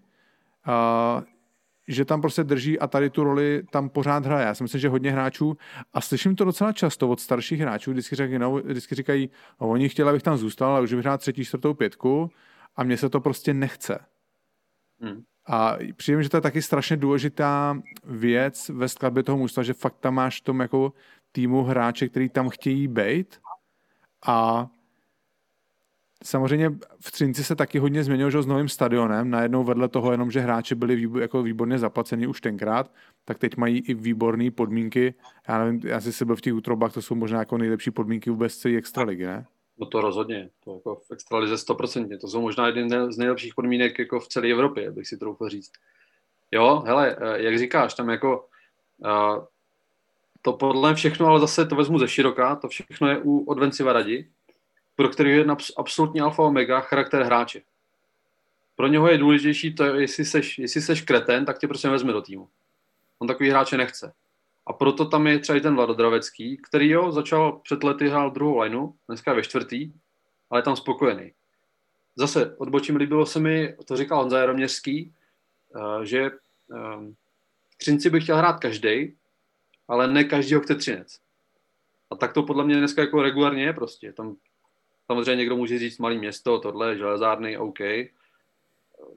a, 0.64 1.22
že 1.88 2.04
tam 2.04 2.20
prostě 2.20 2.44
drží 2.44 2.78
a 2.78 2.86
tady 2.86 3.10
tu 3.10 3.24
roli 3.24 3.62
tam 3.70 3.88
pořád 3.88 4.26
hraje. 4.26 4.46
Já 4.46 4.54
si 4.54 4.62
myslím, 4.62 4.80
že 4.80 4.88
hodně 4.88 5.10
hráčů, 5.10 5.56
a 5.92 6.00
slyším 6.00 6.36
to 6.36 6.44
docela 6.44 6.72
často 6.72 7.08
od 7.08 7.20
starších 7.20 7.60
hráčů, 7.60 7.90
vždycky 7.90 8.16
říkají, 8.16 8.38
no, 8.38 8.54
vždycky 8.54 8.94
říkají 8.94 9.30
no, 9.60 9.68
oni 9.68 9.88
chtěli, 9.88 10.10
abych 10.10 10.22
tam 10.22 10.36
zůstal, 10.36 10.70
ale 10.70 10.82
už 10.82 10.94
bych 10.94 11.04
hrát 11.04 11.20
třetí, 11.20 11.44
čtvrtou 11.44 11.74
pětku 11.74 12.30
a 12.76 12.84
mně 12.84 12.96
se 12.96 13.08
to 13.08 13.20
prostě 13.20 13.54
nechce. 13.54 13.98
Hmm. 15.00 15.22
A 15.46 15.76
přijím, 15.96 16.22
že 16.22 16.28
to 16.28 16.36
je 16.36 16.40
taky 16.40 16.62
strašně 16.62 16.96
důležitá 16.96 17.78
věc 18.04 18.68
ve 18.68 18.88
skladbě 18.88 19.22
toho 19.22 19.38
mužstva, 19.38 19.62
že 19.62 19.72
fakt 19.72 19.96
tam 20.00 20.14
máš 20.14 20.40
tom 20.40 20.60
jako 20.60 20.92
týmu 21.32 21.62
hráče, 21.62 22.08
který 22.08 22.28
tam 22.28 22.48
chtějí 22.48 22.88
být 22.88 23.40
a 24.26 24.68
samozřejmě 26.24 26.70
v 27.00 27.12
Třinci 27.12 27.44
se 27.44 27.56
taky 27.56 27.78
hodně 27.78 28.04
změnilo, 28.04 28.30
že 28.30 28.42
s 28.42 28.46
novým 28.46 28.68
stadionem, 28.68 29.30
najednou 29.30 29.64
vedle 29.64 29.88
toho 29.88 30.12
jenom, 30.12 30.30
že 30.30 30.40
hráči 30.40 30.74
byli 30.74 30.96
výbo, 30.96 31.18
jako 31.18 31.42
výborně 31.42 31.78
zaplaceni 31.78 32.26
už 32.26 32.40
tenkrát, 32.40 32.92
tak 33.24 33.38
teď 33.38 33.56
mají 33.56 33.78
i 33.78 33.94
výborné 33.94 34.50
podmínky. 34.50 35.14
Já 35.48 35.64
nevím, 35.64 35.80
já 35.84 36.00
si 36.00 36.24
byl 36.24 36.36
v 36.36 36.40
těch 36.40 36.54
útrobách, 36.54 36.92
to 36.92 37.02
jsou 37.02 37.14
možná 37.14 37.38
jako 37.38 37.58
nejlepší 37.58 37.90
podmínky 37.90 38.30
vůbec 38.30 38.56
celé 38.56 38.76
extraligy, 38.76 39.26
ne? 39.26 39.46
No 39.78 39.86
to 39.86 40.00
rozhodně, 40.00 40.50
to 40.64 40.74
jako 40.74 40.94
v 40.94 41.10
extralize 41.12 41.54
100%, 41.54 42.18
to 42.20 42.28
jsou 42.28 42.40
možná 42.40 42.66
jeden 42.66 43.12
z 43.12 43.18
nejlepších 43.18 43.54
podmínek 43.54 43.98
jako 43.98 44.20
v 44.20 44.28
celé 44.28 44.48
Evropě, 44.48 44.90
bych 44.90 45.08
si 45.08 45.16
troufl 45.18 45.48
říct. 45.48 45.72
Jo, 46.52 46.82
hele, 46.86 47.16
eh, 47.20 47.42
jak 47.42 47.58
říkáš, 47.58 47.94
tam 47.94 48.08
jako 48.08 48.46
uh, 48.98 49.44
to 50.42 50.52
podle 50.52 50.94
všechno, 50.94 51.26
ale 51.26 51.40
zase 51.40 51.66
to 51.66 51.76
vezmu 51.76 51.98
ze 51.98 52.08
široka, 52.08 52.56
to 52.56 52.68
všechno 52.68 53.08
je 53.08 53.18
u 53.18 53.44
Odvenci 53.44 53.82
Varadi, 53.82 54.28
pro 54.96 55.08
který 55.08 55.30
je 55.30 55.46
absolutně 55.76 56.22
alfa 56.22 56.42
omega 56.42 56.80
charakter 56.80 57.22
hráče. 57.22 57.62
Pro 58.76 58.86
něho 58.86 59.08
je 59.08 59.18
důležitější 59.18 59.74
to, 59.74 59.84
jestli 59.84 60.24
seš, 60.24 60.58
jestli 60.58 60.82
seš 60.82 61.02
kreten, 61.02 61.44
tak 61.44 61.58
tě 61.58 61.68
prostě 61.68 61.88
vezme 61.88 62.12
do 62.12 62.22
týmu. 62.22 62.48
On 63.18 63.28
takový 63.28 63.50
hráče 63.50 63.76
nechce. 63.76 64.12
A 64.66 64.72
proto 64.72 65.04
tam 65.04 65.26
je 65.26 65.38
třeba 65.38 65.58
i 65.58 65.60
ten 65.60 65.74
Vladodravecký, 65.74 66.56
který 66.56 66.88
jo, 66.88 67.12
začal 67.12 67.52
před 67.52 67.82
lety 67.82 68.08
hrál 68.08 68.30
druhou 68.30 68.58
lineu, 68.58 68.92
dneska 69.08 69.30
je 69.30 69.36
ve 69.36 69.42
čtvrtý, 69.42 69.92
ale 70.50 70.58
je 70.58 70.62
tam 70.62 70.76
spokojený. 70.76 71.32
Zase 72.16 72.56
odbočím, 72.56 72.96
líbilo 72.96 73.26
se 73.26 73.40
mi, 73.40 73.76
to 73.84 73.96
říkal 73.96 74.18
Honza 74.18 74.38
Jaroměřský, 74.38 75.14
eh, 75.76 76.06
že 76.06 76.30
ehm, 76.70 77.14
Třinci 77.76 78.10
by 78.10 78.20
chtěl 78.20 78.36
hrát 78.36 78.60
každý, 78.60 79.16
ale 79.88 80.08
ne 80.08 80.24
každý 80.24 80.54
ho 80.54 80.60
chce 80.60 80.74
Třinec. 80.74 81.20
A 82.10 82.16
tak 82.16 82.32
to 82.32 82.42
podle 82.42 82.64
mě 82.64 82.76
dneska 82.76 83.02
jako 83.02 83.22
regulárně 83.22 83.64
je 83.64 83.72
prostě. 83.72 84.12
Tam 84.12 84.36
samozřejmě 85.06 85.36
někdo 85.36 85.56
může 85.56 85.78
říct 85.78 85.98
malý 85.98 86.18
město, 86.18 86.58
tohle, 86.58 86.96
železárny, 86.96 87.58
OK. 87.58 87.80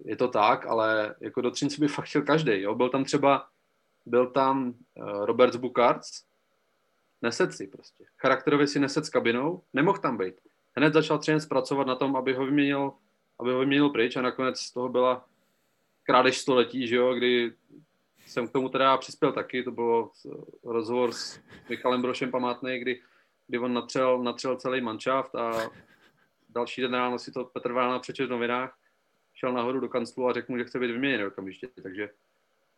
Je 0.06 0.16
to 0.18 0.28
tak, 0.28 0.66
ale 0.66 1.16
jako 1.20 1.42
do 1.42 1.52
Třinci 1.52 1.82
by 1.82 1.88
fakt 1.88 2.06
chtěl 2.06 2.22
každý. 2.22 2.62
Jo? 2.62 2.76
Byl 2.76 2.90
tam 2.90 3.04
třeba 3.04 3.48
byl 4.08 4.28
tam 4.28 4.68
uh, 4.68 5.26
Robert 5.26 5.56
Bukarc, 5.56 6.24
neset 7.22 7.54
si 7.54 7.68
prostě. 7.68 8.06
Charakterově 8.18 8.68
si 8.68 8.80
neset 8.80 9.06
s 9.06 9.10
kabinou, 9.10 9.62
nemohl 9.74 9.98
tam 9.98 10.18
být. 10.18 10.36
Hned 10.76 10.94
začal 10.94 11.18
Třinec 11.18 11.46
pracovat 11.46 11.88
na 11.88 11.96
tom, 11.96 12.16
aby 12.16 12.34
ho 12.34 12.46
vyměnil, 12.46 12.94
aby 13.40 13.52
ho 13.52 13.60
vyměnil 13.60 13.90
pryč 13.90 14.16
a 14.16 14.22
nakonec 14.22 14.60
z 14.60 14.72
toho 14.72 14.90
byla 14.90 15.26
krádež 16.04 16.38
století, 16.38 16.88
že 16.88 16.96
jo, 16.96 17.14
kdy 17.14 17.54
jsem 18.26 18.48
k 18.48 18.52
tomu 18.52 18.70
teda 18.70 18.98
přispěl 18.98 19.32
taky, 19.32 19.64
to 19.64 19.72
bylo 19.72 20.12
rozhovor 20.64 21.12
s 21.12 21.40
Michalem 21.70 22.02
Brošem 22.02 22.32
památný, 22.32 22.80
kdy, 22.80 23.02
kdy 23.48 23.60
on 23.60 23.74
natřel, 23.74 24.24
natřel 24.24 24.56
celý 24.56 24.82
manšaft 24.82 25.36
a 25.36 25.70
další 26.50 26.82
den 26.82 26.94
ráno 26.94 27.20
si 27.20 27.32
to 27.32 27.46
Petr 27.46 27.72
Vána 27.74 28.00
přečet 28.00 28.26
v 28.26 28.30
novinách, 28.30 28.78
šel 29.34 29.54
nahoru 29.54 29.80
do 29.80 29.90
kanclu 29.90 30.28
a 30.28 30.34
řekl 30.34 30.52
mu, 30.52 30.58
že 30.58 30.64
chce 30.64 30.80
být 30.80 30.92
vyměněn 30.92 31.28
okamžitě, 31.28 31.68
takže 31.84 32.10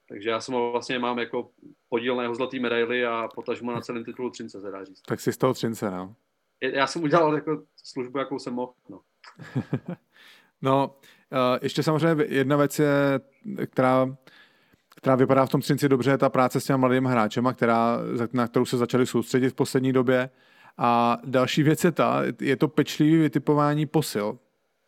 takže 0.09 0.29
já 0.29 0.41
jsem 0.41 0.53
ho 0.53 0.71
vlastně 0.71 0.99
mám 0.99 1.19
jako 1.19 1.49
podíl 1.89 2.15
na 2.15 2.21
jeho 2.21 2.35
zlatý 2.35 2.59
medaily 2.59 3.05
a 3.05 3.27
potažmo 3.35 3.71
na 3.71 3.81
celém 3.81 4.03
titulu 4.05 4.29
Třince, 4.29 4.61
se 4.61 4.71
dá 4.71 4.83
říct. 4.83 5.01
Tak 5.01 5.19
si 5.19 5.33
z 5.33 5.37
toho 5.37 5.53
Třince, 5.53 5.91
no. 5.91 6.15
Já 6.61 6.87
jsem 6.87 7.03
udělal 7.03 7.35
jako 7.35 7.63
službu, 7.83 8.19
jakou 8.19 8.39
jsem 8.39 8.53
mohl, 8.53 8.73
no. 8.89 9.01
no, 10.61 10.95
eh, 11.31 11.59
ještě 11.61 11.83
samozřejmě 11.83 12.25
jedna 12.27 12.57
věc 12.57 12.79
je, 12.79 13.19
která, 13.65 14.17
která 14.95 15.15
vypadá 15.15 15.45
v 15.45 15.49
tom 15.49 15.61
Třinci 15.61 15.89
dobře, 15.89 16.11
je 16.11 16.17
ta 16.17 16.29
práce 16.29 16.59
s 16.59 16.65
těmi 16.65 16.79
mladými 16.79 17.09
hráčema, 17.09 17.53
která, 17.53 17.97
na 18.33 18.47
kterou 18.47 18.65
se 18.65 18.77
začali 18.77 19.05
soustředit 19.05 19.49
v 19.49 19.55
poslední 19.55 19.93
době. 19.93 20.29
A 20.77 21.17
další 21.25 21.63
věc 21.63 21.83
je 21.83 21.91
ta, 21.91 22.21
je 22.41 22.55
to 22.55 22.67
pečlivý 22.67 23.17
vytipování 23.17 23.85
posil. 23.85 24.39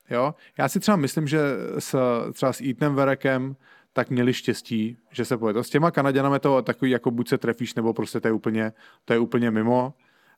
Jo? 0.09 0.35
Já 0.57 0.69
si 0.69 0.79
třeba 0.79 0.97
myslím, 0.97 1.27
že 1.27 1.39
s, 1.79 1.99
třeba 2.33 2.53
s 2.53 2.61
Eatem 2.61 2.95
Verekem 2.95 3.55
tak 3.93 4.09
měli 4.09 4.33
štěstí, 4.33 4.97
že 5.11 5.25
se 5.25 5.37
povedlo. 5.37 5.63
S 5.63 5.69
těma 5.69 5.91
Kanaděnami 5.91 6.39
to 6.39 6.61
takový, 6.61 6.91
jako 6.91 7.11
buď 7.11 7.29
se 7.29 7.37
trefíš, 7.37 7.75
nebo 7.75 7.93
prostě 7.93 8.19
to 8.19 8.27
je 8.27 8.31
úplně, 8.31 8.73
to 9.05 9.13
je 9.13 9.19
úplně 9.19 9.51
mimo. 9.51 9.93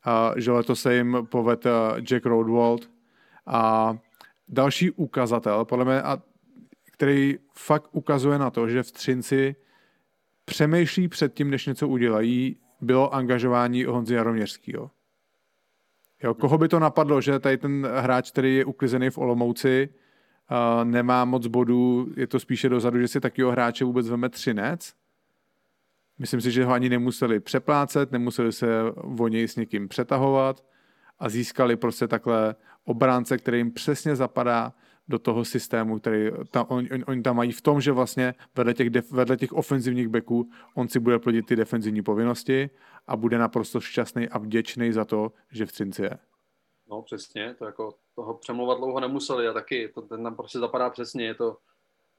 Uh, 0.08 0.38
že 0.38 0.52
letos 0.52 0.82
se 0.82 0.96
jim 0.96 1.18
poved 1.30 1.66
uh, 1.66 1.72
Jack 2.00 2.26
Roadwald 2.26 2.90
a 3.46 3.96
další 4.48 4.92
ukazatel, 4.92 5.66
podle 5.66 5.86
mě, 5.86 6.02
a, 6.02 6.22
který 6.92 7.38
fakt 7.54 7.88
ukazuje 7.92 8.38
na 8.38 8.50
to, 8.50 8.70
že 8.70 8.84
v 8.84 8.92
Třinci 8.92 9.56
přemýšlí 10.46 11.08
před 11.08 11.34
tím, 11.34 11.50
než 11.50 11.66
něco 11.66 11.88
udělají, 11.88 12.58
bylo 12.82 13.14
angažování 13.14 13.84
Honzy 13.84 14.14
Jaroměřského. 14.14 14.92
Jo, 16.24 16.34
koho 16.34 16.58
by 16.58 16.68
to 16.68 16.80
napadlo, 16.80 17.22
že 17.22 17.40
tady 17.40 17.58
ten 17.58 17.88
hráč, 17.96 18.32
který 18.32 18.56
je 18.56 18.66
uklizený 18.66 19.10
v 19.10 19.18
Olomouci, 19.18 19.90
uh, 20.52 20.86
nemá 20.86 21.26
moc 21.26 21.48
bodů, 21.48 22.08
je 22.18 22.28
to 22.28 22.40
spíše 22.40 22.70
dozadu, 22.70 23.00
že 23.00 23.08
si 23.08 23.20
takového 23.20 23.52
hráče 23.52 23.86
vůbec 23.86 24.10
veme 24.10 24.30
třinec. 24.30 24.94
Myslím 26.20 26.42
si, 26.42 26.52
že 26.52 26.66
ho 26.66 26.74
ani 26.74 26.90
nemuseli 26.90 27.40
přeplácet, 27.40 28.12
nemuseli 28.12 28.52
se 28.52 28.68
o 29.20 29.28
něj 29.28 29.48
s 29.48 29.56
někým 29.56 29.88
přetahovat 29.88 30.64
a 31.20 31.30
získali 31.30 31.76
prostě 31.76 32.08
takhle 32.08 32.56
obránce, 32.86 33.38
který 33.38 33.58
jim 33.58 33.72
přesně 33.72 34.16
zapadá 34.16 34.74
do 35.08 35.20
toho 35.20 35.46
systému, 35.46 36.00
který 36.00 36.32
oni, 36.68 36.90
on, 36.90 37.04
on 37.08 37.24
tam 37.24 37.36
mají 37.36 37.52
v 37.52 37.62
tom, 37.62 37.82
že 37.82 37.92
vlastně 37.92 38.34
vedle 38.56 38.74
těch, 38.74 38.90
def, 38.90 39.12
vedle 39.12 39.38
těch 39.38 39.54
ofenzivních 39.54 40.08
beků 40.08 40.50
on 40.76 40.88
si 40.88 41.00
bude 41.00 41.20
plnit 41.20 41.46
ty 41.46 41.56
defenzivní 41.56 42.02
povinnosti 42.02 42.70
a 43.08 43.16
bude 43.16 43.38
naprosto 43.38 43.82
šťastný 43.82 44.30
a 44.30 44.38
vděčný 44.38 44.92
za 44.92 45.06
to, 45.06 45.32
že 45.52 45.66
v 45.66 45.72
Třinci 45.72 46.02
je. 46.02 46.18
No 46.90 47.02
přesně, 47.02 47.56
to 47.60 47.66
jako 47.66 47.96
toho 48.16 48.34
přemlouvat 48.34 48.78
dlouho 48.78 49.00
nemuseli 49.00 49.48
a 49.48 49.54
taky 49.54 49.92
to, 49.94 50.02
ten 50.02 50.24
tam 50.24 50.36
prostě 50.36 50.60
zapadá 50.60 50.90
přesně, 50.90 51.26
je 51.26 51.36
to 51.36 51.58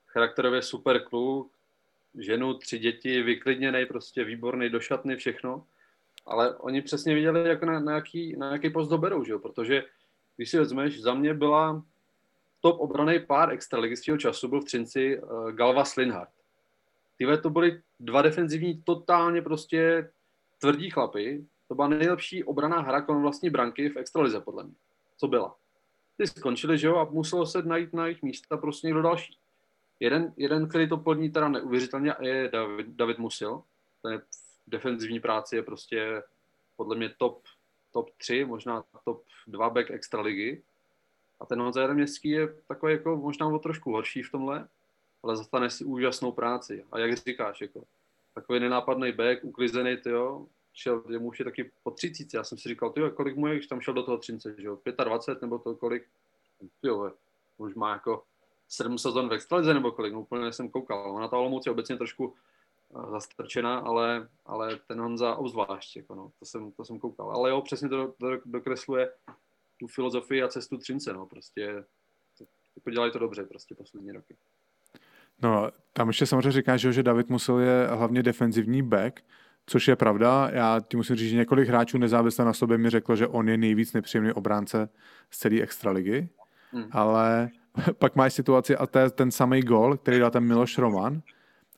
charakterově 0.06 0.62
super 0.62 1.04
kluk, 1.04 1.52
ženu, 2.18 2.54
tři 2.54 2.78
děti, 2.78 3.22
vyklidněný, 3.22 3.86
prostě 3.86 4.24
výborný, 4.24 4.70
do 4.70 4.80
šatny, 4.80 5.16
všechno. 5.16 5.66
Ale 6.26 6.56
oni 6.56 6.82
přesně 6.82 7.14
viděli, 7.14 7.48
jak 7.48 7.62
na, 7.62 7.80
na, 7.80 7.94
jaký, 7.94 8.36
na 8.36 8.52
jaký 8.52 8.70
post 8.70 8.88
doberou, 8.88 9.24
že 9.24 9.32
jo? 9.32 9.38
protože 9.38 9.84
když 10.36 10.50
si 10.50 10.58
vezmeš, 10.58 11.00
za 11.00 11.14
mě 11.14 11.34
byla 11.34 11.82
top 12.60 12.80
obraný 12.80 13.20
pár 13.20 13.50
extraligy 13.50 14.18
času, 14.18 14.48
byl 14.48 14.60
v 14.60 14.64
Třinci 14.64 15.20
uh, 15.20 15.50
Galva 15.50 15.84
Slinhart. 15.84 16.30
Tyhle 17.18 17.38
to 17.38 17.50
byly 17.50 17.82
dva 18.00 18.22
defenzivní 18.22 18.82
totálně 18.82 19.42
prostě 19.42 20.10
tvrdí 20.64 20.90
chlapy, 20.90 21.46
to 21.68 21.74
byla 21.74 21.88
nejlepší 21.88 22.44
obraná 22.44 22.80
hra 22.80 23.00
kolem 23.00 23.22
vlastní 23.22 23.50
branky 23.50 23.88
v 23.88 23.96
extralize, 23.96 24.40
podle 24.40 24.64
mě. 24.64 24.74
Co 25.16 25.28
byla. 25.28 25.56
Ty 26.16 26.26
skončili, 26.26 26.78
že 26.78 26.86
jo, 26.86 26.96
a 26.96 27.04
muselo 27.04 27.46
se 27.46 27.62
najít 27.62 27.92
na 27.92 28.06
jejich 28.06 28.22
místa 28.22 28.56
prostě 28.56 28.86
někdo 28.86 29.02
další. 29.02 29.38
Jeden, 30.00 30.32
jeden 30.36 30.68
který 30.68 30.88
to 30.88 30.96
plní 30.96 31.30
teda 31.30 31.48
neuvěřitelně, 31.48 32.14
je 32.20 32.48
David, 32.48 32.86
David 32.86 33.18
Musil. 33.18 33.62
Ten 34.02 34.12
je 34.12 34.18
v 34.18 34.24
defenzivní 34.66 35.20
práci 35.20 35.56
je 35.56 35.62
prostě 35.62 36.22
podle 36.76 36.96
mě 36.96 37.14
top, 37.18 37.42
top 37.92 38.10
3, 38.16 38.44
možná 38.44 38.84
top 39.04 39.22
2 39.46 39.70
back 39.70 39.90
extraligy. 39.90 40.62
A 41.40 41.46
ten 41.46 41.60
Honza 41.60 41.80
Jereměstský 41.80 42.28
je 42.28 42.48
takový 42.68 42.92
jako 42.92 43.16
možná 43.16 43.46
o 43.46 43.58
trošku 43.58 43.92
horší 43.92 44.22
v 44.22 44.30
tomhle, 44.30 44.68
ale 45.22 45.36
zastane 45.36 45.70
si 45.70 45.84
úžasnou 45.84 46.32
práci. 46.32 46.84
A 46.92 46.98
jak 46.98 47.16
říkáš, 47.16 47.60
jako 47.60 47.84
takový 48.34 48.60
nenápadný 48.60 49.12
back, 49.12 49.44
uklizený, 49.44 49.96
jo, 50.06 50.46
šel, 50.74 51.02
jemu 51.10 51.28
už 51.28 51.38
je 51.38 51.44
taky 51.44 51.70
po 51.82 51.90
30. 51.90 52.34
Já 52.34 52.44
jsem 52.44 52.58
si 52.58 52.68
říkal, 52.68 52.90
tyjo, 52.90 53.10
kolik 53.10 53.36
mu 53.36 53.46
je, 53.46 53.54
když 53.54 53.66
tam 53.66 53.80
šel 53.80 53.94
do 53.94 54.02
toho 54.02 54.18
30, 54.18 54.58
že 54.58 54.66
jo, 54.66 54.78
25 55.04 55.42
nebo 55.42 55.58
to 55.58 55.74
kolik, 55.74 56.08
tyjo, 56.80 57.12
už 57.56 57.74
má 57.74 57.92
jako 57.92 58.22
7 58.68 58.98
sezon 58.98 59.28
v 59.28 59.32
extralize 59.32 59.74
nebo 59.74 59.92
kolik, 59.92 60.12
no 60.12 60.20
úplně 60.20 60.52
jsem 60.52 60.68
koukal. 60.68 61.16
Ona 61.16 61.28
ta 61.28 61.36
Olomouc 61.36 61.66
je 61.66 61.72
obecně 61.72 61.96
trošku 61.96 62.34
eh, 62.96 63.10
zastrčená, 63.10 63.78
ale, 63.78 64.28
ale 64.46 64.76
ten 64.88 65.00
Honza 65.00 65.34
obzvlášť, 65.34 65.96
jako 65.96 66.14
no, 66.14 66.32
to 66.38 66.44
jsem, 66.44 66.72
to 66.72 66.84
jsem 66.84 66.98
koukal. 66.98 67.30
Ale 67.30 67.50
jo, 67.50 67.60
přesně 67.62 67.88
to, 67.88 68.14
to 68.20 68.26
dokresluje 68.44 69.12
tu 69.80 69.86
filozofii 69.86 70.42
a 70.42 70.48
cestu 70.48 70.78
Třince, 70.78 71.12
no, 71.12 71.26
prostě 71.26 71.84
jako 72.76 72.90
dělají 72.90 73.12
to 73.12 73.18
dobře 73.18 73.44
prostě 73.44 73.74
poslední 73.74 74.12
roky. 74.12 74.36
No, 75.42 75.70
tam 75.92 76.08
ještě 76.08 76.26
samozřejmě 76.26 76.52
říká, 76.52 76.76
že, 76.76 76.92
že 76.92 77.02
David 77.02 77.28
Musil 77.28 77.58
je 77.58 77.86
hlavně 77.86 78.22
defenzivní 78.22 78.82
back, 78.82 79.24
což 79.66 79.88
je 79.88 79.96
pravda. 79.96 80.50
Já 80.52 80.80
ti 80.88 80.96
musím 80.96 81.16
říct, 81.16 81.30
že 81.30 81.36
několik 81.36 81.68
hráčů 81.68 81.98
nezávisle 81.98 82.44
na 82.44 82.52
sobě 82.52 82.78
mi 82.78 82.90
řeklo, 82.90 83.16
že 83.16 83.26
on 83.26 83.48
je 83.48 83.56
nejvíc 83.56 83.92
nepříjemný 83.92 84.32
obránce 84.32 84.88
z 85.30 85.38
celé 85.38 85.60
extraligy, 85.60 86.28
hmm. 86.72 86.88
ale 86.92 87.50
pak 87.98 88.16
máš 88.16 88.32
situaci 88.32 88.76
a 88.76 88.86
to 88.86 88.98
je 88.98 89.10
ten 89.10 89.30
samý 89.30 89.60
gol, 89.60 89.96
který 89.96 90.18
dal 90.18 90.30
ten 90.30 90.44
Miloš 90.44 90.78
Roman, 90.78 91.22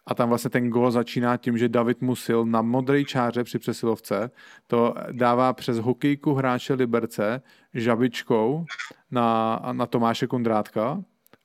a 0.06 0.14
tam 0.14 0.28
vlastně 0.28 0.50
ten 0.50 0.70
gol 0.70 0.90
začíná 0.90 1.36
tím, 1.36 1.58
že 1.58 1.68
David 1.68 2.00
Musil 2.00 2.44
na 2.44 2.62
modré 2.62 3.04
čáře 3.04 3.44
při 3.44 3.58
přesilovce 3.58 4.30
to 4.66 4.94
dává 5.12 5.52
přes 5.52 5.78
hokejku 5.78 6.34
hráče 6.34 6.74
Liberce 6.74 7.42
žabičkou 7.74 8.64
na, 9.10 9.60
na 9.72 9.86
Tomáše 9.86 10.26
Kundrátka 10.26 11.02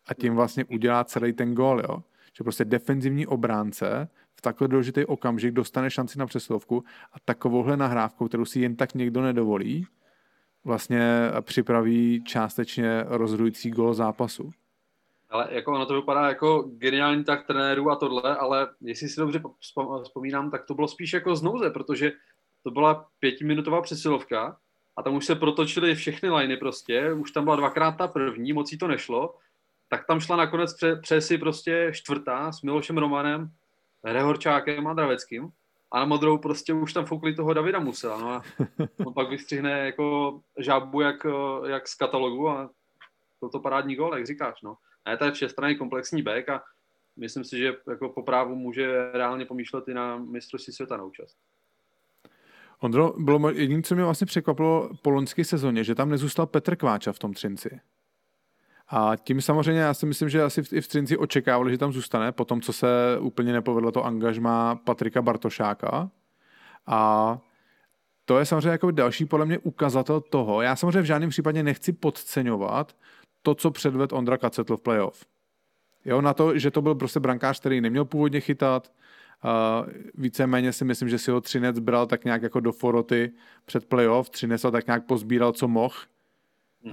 a 0.07 0.13
tím 0.13 0.35
vlastně 0.35 0.65
udělá 0.65 1.03
celý 1.03 1.34
ten 1.34 1.53
gol, 1.53 1.81
jo. 1.89 2.03
Že 2.38 2.43
prostě 2.43 2.65
defenzivní 2.65 3.27
obránce 3.27 4.09
takhle 4.41 4.68
důležitý 4.68 5.05
okamžik 5.05 5.53
dostane 5.53 5.91
šanci 5.91 6.19
na 6.19 6.26
přesilovku 6.26 6.84
a 7.13 7.15
takovouhle 7.26 7.77
nahrávkou, 7.77 8.27
kterou 8.27 8.45
si 8.45 8.59
jen 8.59 8.76
tak 8.76 8.93
někdo 8.93 9.22
nedovolí, 9.22 9.85
vlastně 10.63 11.31
připraví 11.41 12.23
částečně 12.23 13.03
rozhodující 13.07 13.72
gol 13.72 13.93
zápasu. 13.93 14.51
Ale 15.30 15.47
jako 15.51 15.73
ono 15.73 15.85
to 15.85 15.93
vypadá 15.93 16.27
jako 16.27 16.61
geniální 16.61 17.23
tak 17.23 17.47
trenérů 17.47 17.91
a 17.91 17.95
tohle, 17.95 18.38
ale 18.38 18.68
jestli 18.81 19.09
si 19.09 19.19
dobře 19.19 19.41
vzpomínám, 20.03 20.51
tak 20.51 20.65
to 20.65 20.73
bylo 20.73 20.88
spíš 20.88 21.13
jako 21.13 21.35
z 21.35 21.41
nouze, 21.41 21.69
protože 21.69 22.11
to 22.63 22.72
byla 22.72 23.07
pětiminutová 23.19 23.81
přesilovka 23.81 24.57
a 24.97 25.03
tam 25.03 25.15
už 25.15 25.26
se 25.26 25.35
protočily 25.35 25.95
všechny 25.95 26.30
liny 26.30 26.57
prostě, 26.57 27.13
už 27.13 27.31
tam 27.31 27.43
byla 27.43 27.55
dvakrát 27.55 27.91
ta 27.91 28.07
první, 28.07 28.53
moc 28.53 28.72
jí 28.72 28.77
to 28.77 28.88
nešlo, 28.88 29.35
tak 29.89 30.07
tam 30.07 30.19
šla 30.19 30.35
nakonec 30.35 30.73
pře, 30.73 30.95
přesi 30.95 31.38
prostě 31.38 31.91
čtvrtá 31.93 32.51
s 32.51 32.61
Milošem 32.61 32.97
Romanem, 32.97 33.51
Rehorčákem 34.03 34.88
a 34.88 34.94
Draveckým 34.94 35.49
a 35.91 35.99
na 35.99 36.06
modrou 36.06 36.38
prostě 36.38 36.73
už 36.73 36.94
tam 36.94 37.06
foukli 37.06 37.36
toho 37.36 37.53
Davida 37.53 37.80
Musela, 37.80 38.18
no 38.18 38.30
a 38.30 38.44
on 39.06 39.14
pak 39.14 39.30
vystřihne 39.30 39.86
jako 39.86 40.40
žábu 40.60 41.02
jak, 41.02 41.26
jak 41.68 41.88
z 41.88 41.95
katalogu 41.95 42.49
a 42.49 42.69
byl 43.40 43.49
to 43.49 43.60
parádní 43.60 43.95
gol, 43.95 44.15
jak 44.15 44.28
říkáš, 44.28 44.61
no. 44.61 44.78
A 45.06 45.11
je 45.11 45.18
to 45.18 45.32
všestranný 45.32 45.76
komplexní 45.78 46.22
back 46.22 46.49
a 46.49 46.64
myslím 47.18 47.44
si, 47.44 47.57
že 47.57 47.73
jako 47.90 48.10
po 48.10 48.23
právu 48.23 48.56
může 48.56 49.11
reálně 49.11 49.45
pomýšlet 49.45 49.88
i 49.88 49.94
na 49.94 50.18
mistrovství 50.18 50.73
světa 50.73 50.98
na 50.98 51.03
účast. 51.03 51.38
Ondro, 52.80 53.14
bylo 53.18 53.49
jediné, 53.49 53.82
co 53.82 53.95
mě 53.95 54.03
vlastně 54.03 54.26
překvapilo 54.26 54.90
po 55.02 55.10
loňské 55.10 55.44
sezóně, 55.44 55.84
že 55.84 55.95
tam 55.95 56.10
nezůstal 56.10 56.45
Petr 56.45 56.76
Kváča 56.76 57.11
v 57.11 57.19
tom 57.19 57.34
Třinci. 57.34 57.80
A 58.91 59.15
tím 59.15 59.41
samozřejmě 59.41 59.81
já 59.81 59.93
si 59.93 60.05
myslím, 60.05 60.30
že 60.30 60.43
asi 60.43 60.63
i 60.72 60.81
v 60.81 60.88
Třinci 60.88 61.18
očekávali, 61.18 61.72
že 61.72 61.77
tam 61.77 61.93
zůstane, 61.93 62.31
po 62.31 62.45
tom, 62.45 62.61
co 62.61 62.73
se 62.73 62.88
úplně 63.19 63.53
nepovedlo 63.53 63.91
to 63.91 64.05
angažma 64.05 64.76
Patrika 64.76 65.22
Bartošáka. 65.22 66.09
A 66.88 67.39
to 68.26 68.39
je 68.39 68.45
samozřejmě 68.45 68.69
jako 68.69 68.91
další 68.91 69.26
podle 69.26 69.45
mě 69.45 69.59
ukazatel 69.59 70.22
toho. 70.22 70.61
Já 70.61 70.76
samozřejmě 70.76 71.01
v 71.01 71.05
žádném 71.05 71.30
případě 71.30 71.63
nechci 71.63 71.93
podceňovat 71.93 72.95
to, 73.41 73.55
co 73.55 73.72
předved 73.72 74.13
Ondra 74.13 74.38
Kacetl 74.38 74.77
v 74.77 74.81
playoff. 74.81 75.26
Jo, 76.05 76.22
na 76.22 76.34
to, 76.34 76.57
že 76.57 76.72
to 76.72 76.81
byl 76.81 76.95
prostě 76.95 77.19
brankář, 77.19 77.59
který 77.59 77.81
neměl 77.81 78.05
původně 78.05 78.39
chytat, 78.39 78.91
Uh, 79.43 79.89
víceméně 80.13 80.73
si 80.73 80.85
myslím, 80.85 81.09
že 81.09 81.18
si 81.18 81.31
ho 81.31 81.41
Třinec 81.41 81.80
bral 81.80 82.07
tak 82.07 82.26
nějak 82.26 82.41
jako 82.41 82.59
do 82.59 82.72
foroty 82.72 83.31
před 83.65 83.85
playoff, 83.85 84.30
Třinec 84.30 84.61
tak 84.61 84.88
nějak 84.88 85.05
pozbíral, 85.05 85.51
co 85.51 85.68
mohl, 85.68 85.95
uh, 86.84 86.91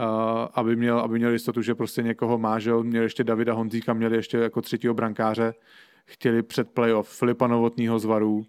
aby, 0.54 0.76
měl, 0.76 0.98
aby 0.98 1.18
měl 1.18 1.32
jistotu, 1.32 1.62
že 1.62 1.74
prostě 1.74 2.02
někoho 2.02 2.38
má, 2.38 2.58
že 2.58 2.72
měl 2.74 3.02
ještě 3.02 3.24
Davida 3.24 3.54
Honzíka, 3.54 3.92
měli 3.92 4.16
ještě 4.16 4.38
jako 4.38 4.62
třetího 4.62 4.94
brankáře, 4.94 5.54
chtěli 6.04 6.42
před 6.42 6.70
playoff 6.70 7.18
Filipa 7.18 7.46
Novotního 7.46 7.98
z 7.98 8.04
Varů, 8.04 8.46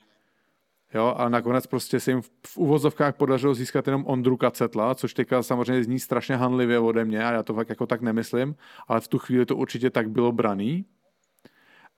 Jo, 0.94 1.16
a 1.18 1.30
nakonec 1.30 1.68
prostě 1.68 2.00
se 2.00 2.12
jim 2.12 2.22
v, 2.22 2.32
v 2.48 2.58
uvozovkách 2.58 3.16
podařilo 3.16 3.54
získat 3.54 3.88
jenom 3.88 4.06
Ondru 4.08 4.38
Kacetla, 4.38 4.96
což 4.96 5.14
teďka 5.14 5.44
samozřejmě 5.44 5.84
zní 5.84 6.00
strašně 6.00 6.36
hanlivě 6.36 6.80
ode 6.80 7.06
mě 7.06 7.26
a 7.26 7.32
já 7.32 7.44
to 7.44 7.54
fakt 7.54 7.70
jako 7.70 7.88
tak 7.88 8.02
nemyslím, 8.02 8.56
ale 8.88 9.02
v 9.02 9.08
tu 9.08 9.18
chvíli 9.20 9.46
to 9.46 9.56
určitě 9.56 9.90
tak 9.90 10.10
bylo 10.10 10.32
braný. 10.32 10.86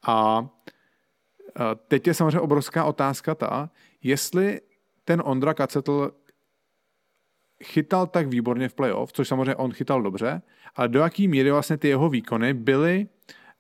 A 0.08 0.48
teď 1.88 2.08
je 2.08 2.14
samozřejmě 2.14 2.40
obrovská 2.40 2.86
otázka 2.86 3.36
ta, 3.36 3.70
jestli 4.04 4.62
ten 5.06 5.22
Ondra 5.26 5.54
Kacetl 5.54 6.12
chytal 7.64 8.08
tak 8.08 8.28
výborně 8.28 8.70
v 8.70 8.74
playoff, 8.74 9.14
což 9.14 9.28
samozřejmě 9.28 9.56
on 9.56 9.72
chytal 9.72 10.02
dobře, 10.02 10.42
ale 10.76 10.88
do 10.88 11.00
jaký 11.00 11.28
míry 11.28 11.52
vlastně 11.52 11.78
ty 11.78 11.88
jeho 11.88 12.10
výkony 12.10 12.54
byly 12.54 13.08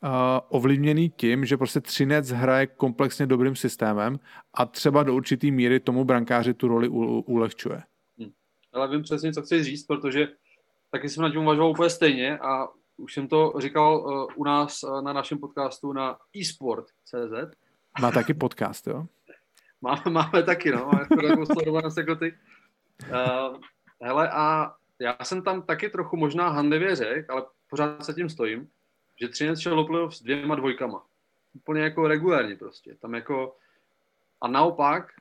uh, 0.03 0.09
ovlivněný 0.49 1.09
tím, 1.09 1.45
že 1.45 1.57
prostě 1.57 1.81
Třinec 1.81 2.29
hraje 2.29 2.67
komplexně 2.67 3.27
dobrým 3.27 3.55
systémem 3.55 4.19
a 4.53 4.65
třeba 4.65 5.03
do 5.03 5.15
určitý 5.15 5.51
míry 5.51 5.79
tomu 5.79 6.05
brankáři 6.05 6.53
tu 6.53 6.67
roli 6.67 6.87
u, 6.87 7.19
ulehčuje. 7.19 7.83
Hmm. 8.19 8.31
Ale 8.73 8.87
vím 8.87 9.01
přesně, 9.03 9.33
co 9.33 9.41
chci 9.41 9.63
říct, 9.63 9.83
protože 9.83 10.27
taky 10.91 11.09
jsem 11.09 11.23
na 11.23 11.31
tím 11.31 11.41
uvažoval 11.41 11.71
úplně 11.71 11.89
stejně 11.89 12.37
a 12.37 12.67
už 12.97 13.13
jsem 13.13 13.27
to 13.27 13.53
říkal 13.57 13.97
uh, 13.97 14.25
u 14.35 14.43
nás 14.43 14.83
uh, 14.83 15.01
na 15.01 15.13
našem 15.13 15.37
podcastu 15.37 15.93
na 15.93 16.17
eSport.cz. 16.41 17.57
Má 18.01 18.11
taky 18.11 18.33
podcast, 18.33 18.87
jo? 18.87 19.05
Máme, 19.81 20.01
máme 20.09 20.43
taky, 20.43 20.71
no. 20.71 20.85
Máme 20.85 21.89
jako 21.97 22.15
ty. 22.15 22.33
Uh, 23.09 23.57
hele, 24.01 24.29
a 24.29 24.75
já 24.99 25.17
jsem 25.23 25.41
tam 25.41 25.61
taky 25.61 25.89
trochu 25.89 26.17
možná 26.17 26.49
handlivě 26.49 26.95
řekl, 26.95 27.31
ale 27.31 27.45
pořád 27.69 28.05
se 28.05 28.13
tím 28.13 28.29
stojím, 28.29 28.69
že 29.19 29.27
Třinec 29.27 29.59
šel 29.59 29.83
do 29.83 30.11
s 30.11 30.21
dvěma 30.21 30.55
dvojkama. 30.55 31.05
Úplně 31.53 31.81
jako 31.81 32.07
regulárně 32.07 32.55
prostě. 32.55 32.95
Tam 32.95 33.13
jako... 33.13 33.55
A 34.41 34.47
naopak, 34.47 35.13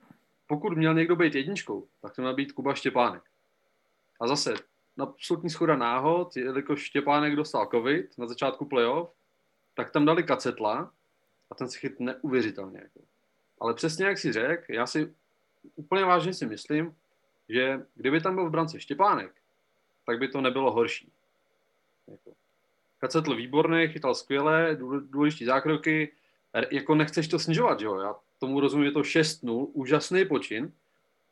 pokud 0.46 0.76
měl 0.76 0.94
někdo 0.94 1.16
být 1.16 1.34
jedničkou, 1.34 1.86
tak 2.02 2.14
to 2.14 2.22
měl 2.22 2.34
být 2.34 2.52
Kuba 2.52 2.74
Štěpánek. 2.74 3.22
A 4.20 4.26
zase, 4.26 4.54
absolutní 4.98 5.50
schoda 5.50 5.76
náhod, 5.76 6.36
jelikož 6.36 6.82
Štěpánek 6.82 7.36
dostal 7.36 7.66
covid 7.66 8.18
na 8.18 8.26
začátku 8.26 8.64
playoff, 8.64 9.10
tak 9.74 9.90
tam 9.90 10.04
dali 10.04 10.22
Kacetla 10.22 10.92
a 11.50 11.54
ten 11.54 11.68
se 11.68 11.78
chyt 11.78 12.00
neuvěřitelně. 12.00 12.78
Jako. 12.82 13.00
Ale 13.60 13.74
přesně 13.74 14.06
jak 14.06 14.18
si 14.18 14.32
řekl, 14.32 14.64
já 14.68 14.86
si 14.86 15.14
úplně 15.76 16.04
vážně 16.04 16.34
si 16.34 16.46
myslím, 16.46 16.96
že 17.50 17.86
kdyby 17.94 18.20
tam 18.20 18.34
byl 18.34 18.48
v 18.48 18.50
brance 18.50 18.80
Štěpánek, 18.80 19.32
tak 20.06 20.18
by 20.18 20.28
to 20.28 20.40
nebylo 20.40 20.72
horší. 20.72 21.12
Jako. 22.08 22.32
Kacetl 22.98 23.34
výborný, 23.34 23.88
chytal 23.88 24.14
skvěle, 24.14 24.78
důležitý 25.00 25.44
zákroky, 25.44 26.12
jako 26.70 26.94
nechceš 26.94 27.28
to 27.28 27.38
snižovat, 27.38 27.80
že 27.80 27.86
jo? 27.86 27.98
Já 27.98 28.14
tomu 28.38 28.60
rozumím, 28.60 28.86
je 28.86 28.92
to 28.92 29.00
6-0, 29.00 29.66
úžasný 29.72 30.24
počin, 30.24 30.72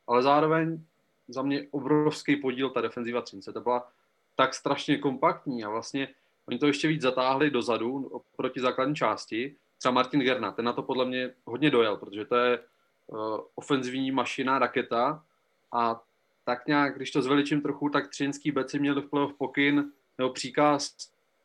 ale 0.07 0.23
zároveň 0.23 0.83
za 1.27 1.41
mě 1.41 1.67
obrovský 1.71 2.35
podíl 2.35 2.69
ta 2.69 2.81
defenziva 2.81 3.21
Třince. 3.21 3.53
To 3.53 3.61
byla 3.61 3.91
tak 4.35 4.53
strašně 4.53 4.97
kompaktní 4.97 5.63
a 5.63 5.69
vlastně 5.69 6.07
oni 6.45 6.59
to 6.59 6.67
ještě 6.67 6.87
víc 6.87 7.01
zatáhli 7.01 7.49
dozadu 7.49 8.21
proti 8.35 8.59
základní 8.59 8.95
části. 8.95 9.55
Třeba 9.77 9.91
Martin 9.91 10.19
Gerna, 10.19 10.51
ten 10.51 10.65
na 10.65 10.73
to 10.73 10.83
podle 10.83 11.05
mě 11.05 11.33
hodně 11.45 11.69
dojel, 11.69 11.97
protože 11.97 12.25
to 12.25 12.35
je 12.35 12.59
uh, 13.07 13.39
ofenzivní 13.55 14.11
mašina, 14.11 14.59
raketa 14.59 15.23
a 15.71 16.01
tak 16.49 16.67
nějak, 16.67 16.95
když 16.95 17.11
to 17.11 17.21
zveličím 17.21 17.61
trochu, 17.61 17.89
tak 17.89 18.09
třinský 18.09 18.51
beci 18.51 18.79
měli 18.79 19.01
v 19.01 19.09
playoff 19.09 19.33
pokyn 19.33 19.91
nebo 20.17 20.29
příkaz 20.29 20.95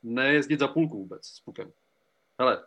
nejezdit 0.03 0.61
za 0.61 0.69
půlku 0.69 0.99
vůbec 0.99 1.27
s 1.27 1.41
pukem. 1.41 1.73
Hele, 2.39 2.65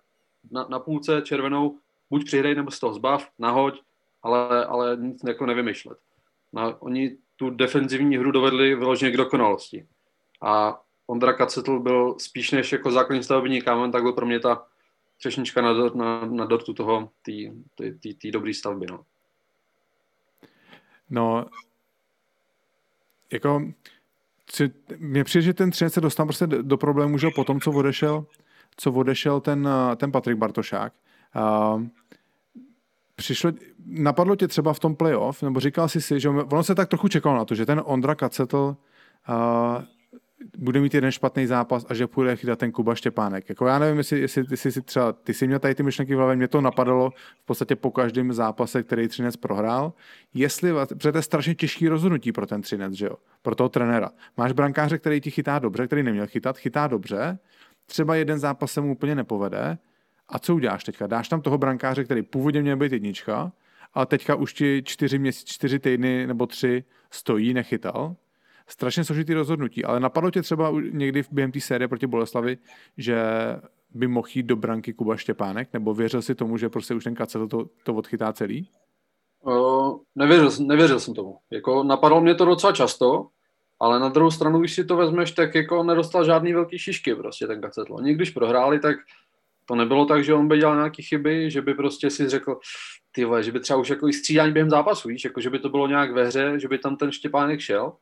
na, 0.51 0.67
na 0.69 0.79
půlce 0.79 1.21
červenou 1.21 1.79
buď 2.09 2.25
přihrej 2.25 2.55
nebo 2.55 2.71
z 2.71 2.79
toho 2.79 2.93
zbav, 2.93 3.29
nahoď, 3.39 3.81
ale, 4.23 4.65
ale 4.65 4.97
nic 4.97 5.21
jako 5.27 5.45
nevymyšlet. 5.45 5.97
Na, 6.53 6.81
oni 6.81 7.17
tu 7.35 7.49
defenzivní 7.49 8.17
hru 8.17 8.31
dovedli 8.31 8.75
vyloženě 8.75 9.11
k 9.11 9.17
dokonalosti. 9.17 9.87
A 10.41 10.81
Ondra 11.07 11.33
Kacetl 11.33 11.79
byl 11.79 12.15
spíš 12.19 12.51
než 12.51 12.71
jako 12.71 12.91
základní 12.91 13.23
stavební 13.23 13.61
kámen, 13.61 13.91
tak 13.91 14.03
byl 14.03 14.13
pro 14.13 14.25
mě 14.25 14.39
ta 14.39 14.67
třešnička 15.17 15.61
na, 15.61 15.73
na, 15.73 16.25
na 16.25 16.45
dortu 16.45 16.73
toho, 16.73 17.09
té 18.21 18.31
dobré 18.31 18.53
stavby. 18.53 18.85
No. 18.89 19.05
no, 21.09 21.45
jako 23.33 23.61
mně 24.97 25.23
přijde, 25.23 25.41
že 25.41 25.53
ten 25.53 25.71
Třinec 25.71 25.93
se 25.93 26.01
dostal 26.01 26.25
prostě 26.25 26.47
do 26.47 26.77
problému, 26.77 27.17
že 27.17 27.27
po 27.35 27.43
tom, 27.43 27.61
co 27.61 27.71
odešel, 27.71 28.25
co 28.77 28.91
odešel 28.91 29.39
ten, 29.39 29.69
ten 29.95 30.11
Patrik 30.11 30.37
Bartošák. 30.37 30.93
Uh, 31.35 31.83
přišlo, 33.15 33.51
napadlo 33.85 34.35
tě 34.35 34.47
třeba 34.47 34.73
v 34.73 34.79
tom 34.79 34.95
playoff, 34.95 35.43
nebo 35.43 35.59
říkal 35.59 35.89
jsi 35.89 36.01
si, 36.01 36.19
že 36.19 36.29
ono 36.29 36.63
se 36.63 36.75
tak 36.75 36.89
trochu 36.89 37.07
čekalo 37.07 37.35
na 37.35 37.45
to, 37.45 37.55
že 37.55 37.65
ten 37.65 37.81
Ondra 37.85 38.15
Kacetl 38.15 38.77
uh, 39.29 39.83
bude 40.57 40.79
mít 40.79 40.93
jeden 40.93 41.11
špatný 41.11 41.45
zápas 41.45 41.85
a 41.89 41.93
že 41.93 42.07
půjde 42.07 42.35
chytat 42.35 42.59
ten 42.59 42.71
Kuba 42.71 42.95
Štěpánek. 42.95 43.49
Jako 43.49 43.67
já 43.67 43.79
nevím, 43.79 43.97
jestli, 43.97 44.19
jestli, 44.19 44.43
jestli 44.51 44.71
si 44.71 44.81
třeba 44.81 45.13
ty 45.13 45.33
si 45.33 45.47
měl 45.47 45.59
tady 45.59 45.75
ty 45.75 45.83
myšlenky 45.83 46.15
v 46.15 46.17
hlavě, 46.17 46.35
mě 46.35 46.47
to 46.47 46.61
napadalo 46.61 47.11
v 47.41 47.45
podstatě 47.45 47.75
po 47.75 47.91
každém 47.91 48.33
zápase, 48.33 48.83
který 48.83 49.07
Třinec 49.07 49.35
prohrál. 49.35 49.93
Jestli, 50.33 50.73
protože 50.89 51.11
to 51.11 51.17
je 51.17 51.21
strašně 51.21 51.55
těžký 51.55 51.87
rozhodnutí 51.87 52.31
pro 52.31 52.45
ten 52.45 52.61
Třinec, 52.61 52.93
že 52.93 53.05
jo? 53.05 53.15
Pro 53.41 53.55
toho 53.55 53.69
trenéra. 53.69 54.09
Máš 54.37 54.51
brankáře, 54.51 54.97
který 54.97 55.21
ti 55.21 55.31
chytá 55.31 55.59
dobře, 55.59 55.87
který 55.87 56.03
neměl 56.03 56.27
chytat, 56.27 56.57
chytá 56.57 56.87
dobře, 56.87 57.39
třeba 57.85 58.15
jeden 58.15 58.39
zápas 58.39 58.71
se 58.71 58.81
mu 58.81 58.91
úplně 58.91 59.15
nepovede 59.15 59.77
a 60.29 60.39
co 60.39 60.55
uděláš 60.55 60.83
teďka? 60.83 61.07
Dáš 61.07 61.29
tam 61.29 61.41
toho 61.41 61.57
brankáře, 61.57 62.03
který 62.03 62.21
původně 62.21 62.61
měl 62.61 62.77
být 62.77 62.91
jednička, 62.91 63.51
ale 63.93 64.05
teďka 64.05 64.35
už 64.35 64.53
ti 64.53 64.81
čtyři, 64.85 65.19
měsíc, 65.19 65.47
čtyři 65.47 65.79
týdny 65.79 66.27
nebo 66.27 66.45
tři 66.45 66.83
stojí, 67.11 67.53
nechytal. 67.53 68.15
Strašně 68.69 69.03
složitý 69.03 69.33
rozhodnutí, 69.33 69.85
ale 69.85 69.99
napadlo 69.99 70.31
tě 70.31 70.41
třeba 70.41 70.73
někdy 70.91 71.23
během 71.31 71.51
té 71.51 71.59
série 71.59 71.87
proti 71.87 72.07
Boleslavi, 72.07 72.57
že 72.97 73.21
by 73.89 74.07
mohl 74.07 74.27
jít 74.33 74.43
do 74.43 74.55
branky 74.55 74.93
Kuba 74.93 75.17
Štěpánek, 75.17 75.69
nebo 75.73 75.93
věřil 75.93 76.21
si 76.21 76.35
tomu, 76.35 76.57
že 76.57 76.69
prostě 76.69 76.93
už 76.93 77.03
ten 77.03 77.15
Kacel 77.15 77.47
to, 77.47 77.65
to 77.83 77.93
odchytá 77.93 78.33
celý? 78.33 78.69
Uh, 79.41 79.99
nevěřil, 80.15 80.49
nevěřil 80.65 80.99
jsem 80.99 81.13
tomu. 81.13 81.37
Jako 81.51 81.83
napadlo 81.83 82.21
mě 82.21 82.35
to 82.35 82.45
docela 82.45 82.73
často, 82.73 83.27
ale 83.79 83.99
na 83.99 84.09
druhou 84.09 84.31
stranu, 84.31 84.59
když 84.59 84.75
si 84.75 84.85
to 84.85 84.95
vezmeš, 84.95 85.31
tak 85.31 85.55
jako 85.55 85.83
nedostal 85.83 86.25
žádný 86.25 86.53
velký 86.53 86.79
šišky 86.79 87.15
prostě 87.15 87.47
ten 87.47 87.61
Kacetl. 87.61 87.93
Oni 87.93 88.13
když 88.13 88.29
prohráli, 88.29 88.79
tak 88.79 88.97
to 89.65 89.75
nebylo 89.75 90.05
tak, 90.05 90.23
že 90.23 90.33
on 90.33 90.47
by 90.47 90.57
dělal 90.57 90.75
nějaké 90.75 91.03
chyby, 91.03 91.51
že 91.51 91.61
by 91.61 91.73
prostě 91.73 92.09
si 92.09 92.29
řekl, 92.29 92.59
ty 93.11 93.25
vole, 93.25 93.43
že 93.43 93.51
by 93.51 93.59
třeba 93.59 93.79
už 93.79 93.89
jako 93.89 94.07
i 94.07 94.13
střídání 94.13 94.51
během 94.53 94.69
zápasu, 94.69 95.07
víš, 95.07 95.23
jako 95.23 95.41
že 95.41 95.49
by 95.49 95.59
to 95.59 95.69
bylo 95.69 95.87
nějak 95.87 96.11
ve 96.11 96.25
hře, 96.25 96.59
že 96.59 96.67
by 96.67 96.77
tam 96.77 96.95
ten 96.95 97.11
Štěpánek 97.11 97.59
šel. 97.59 97.93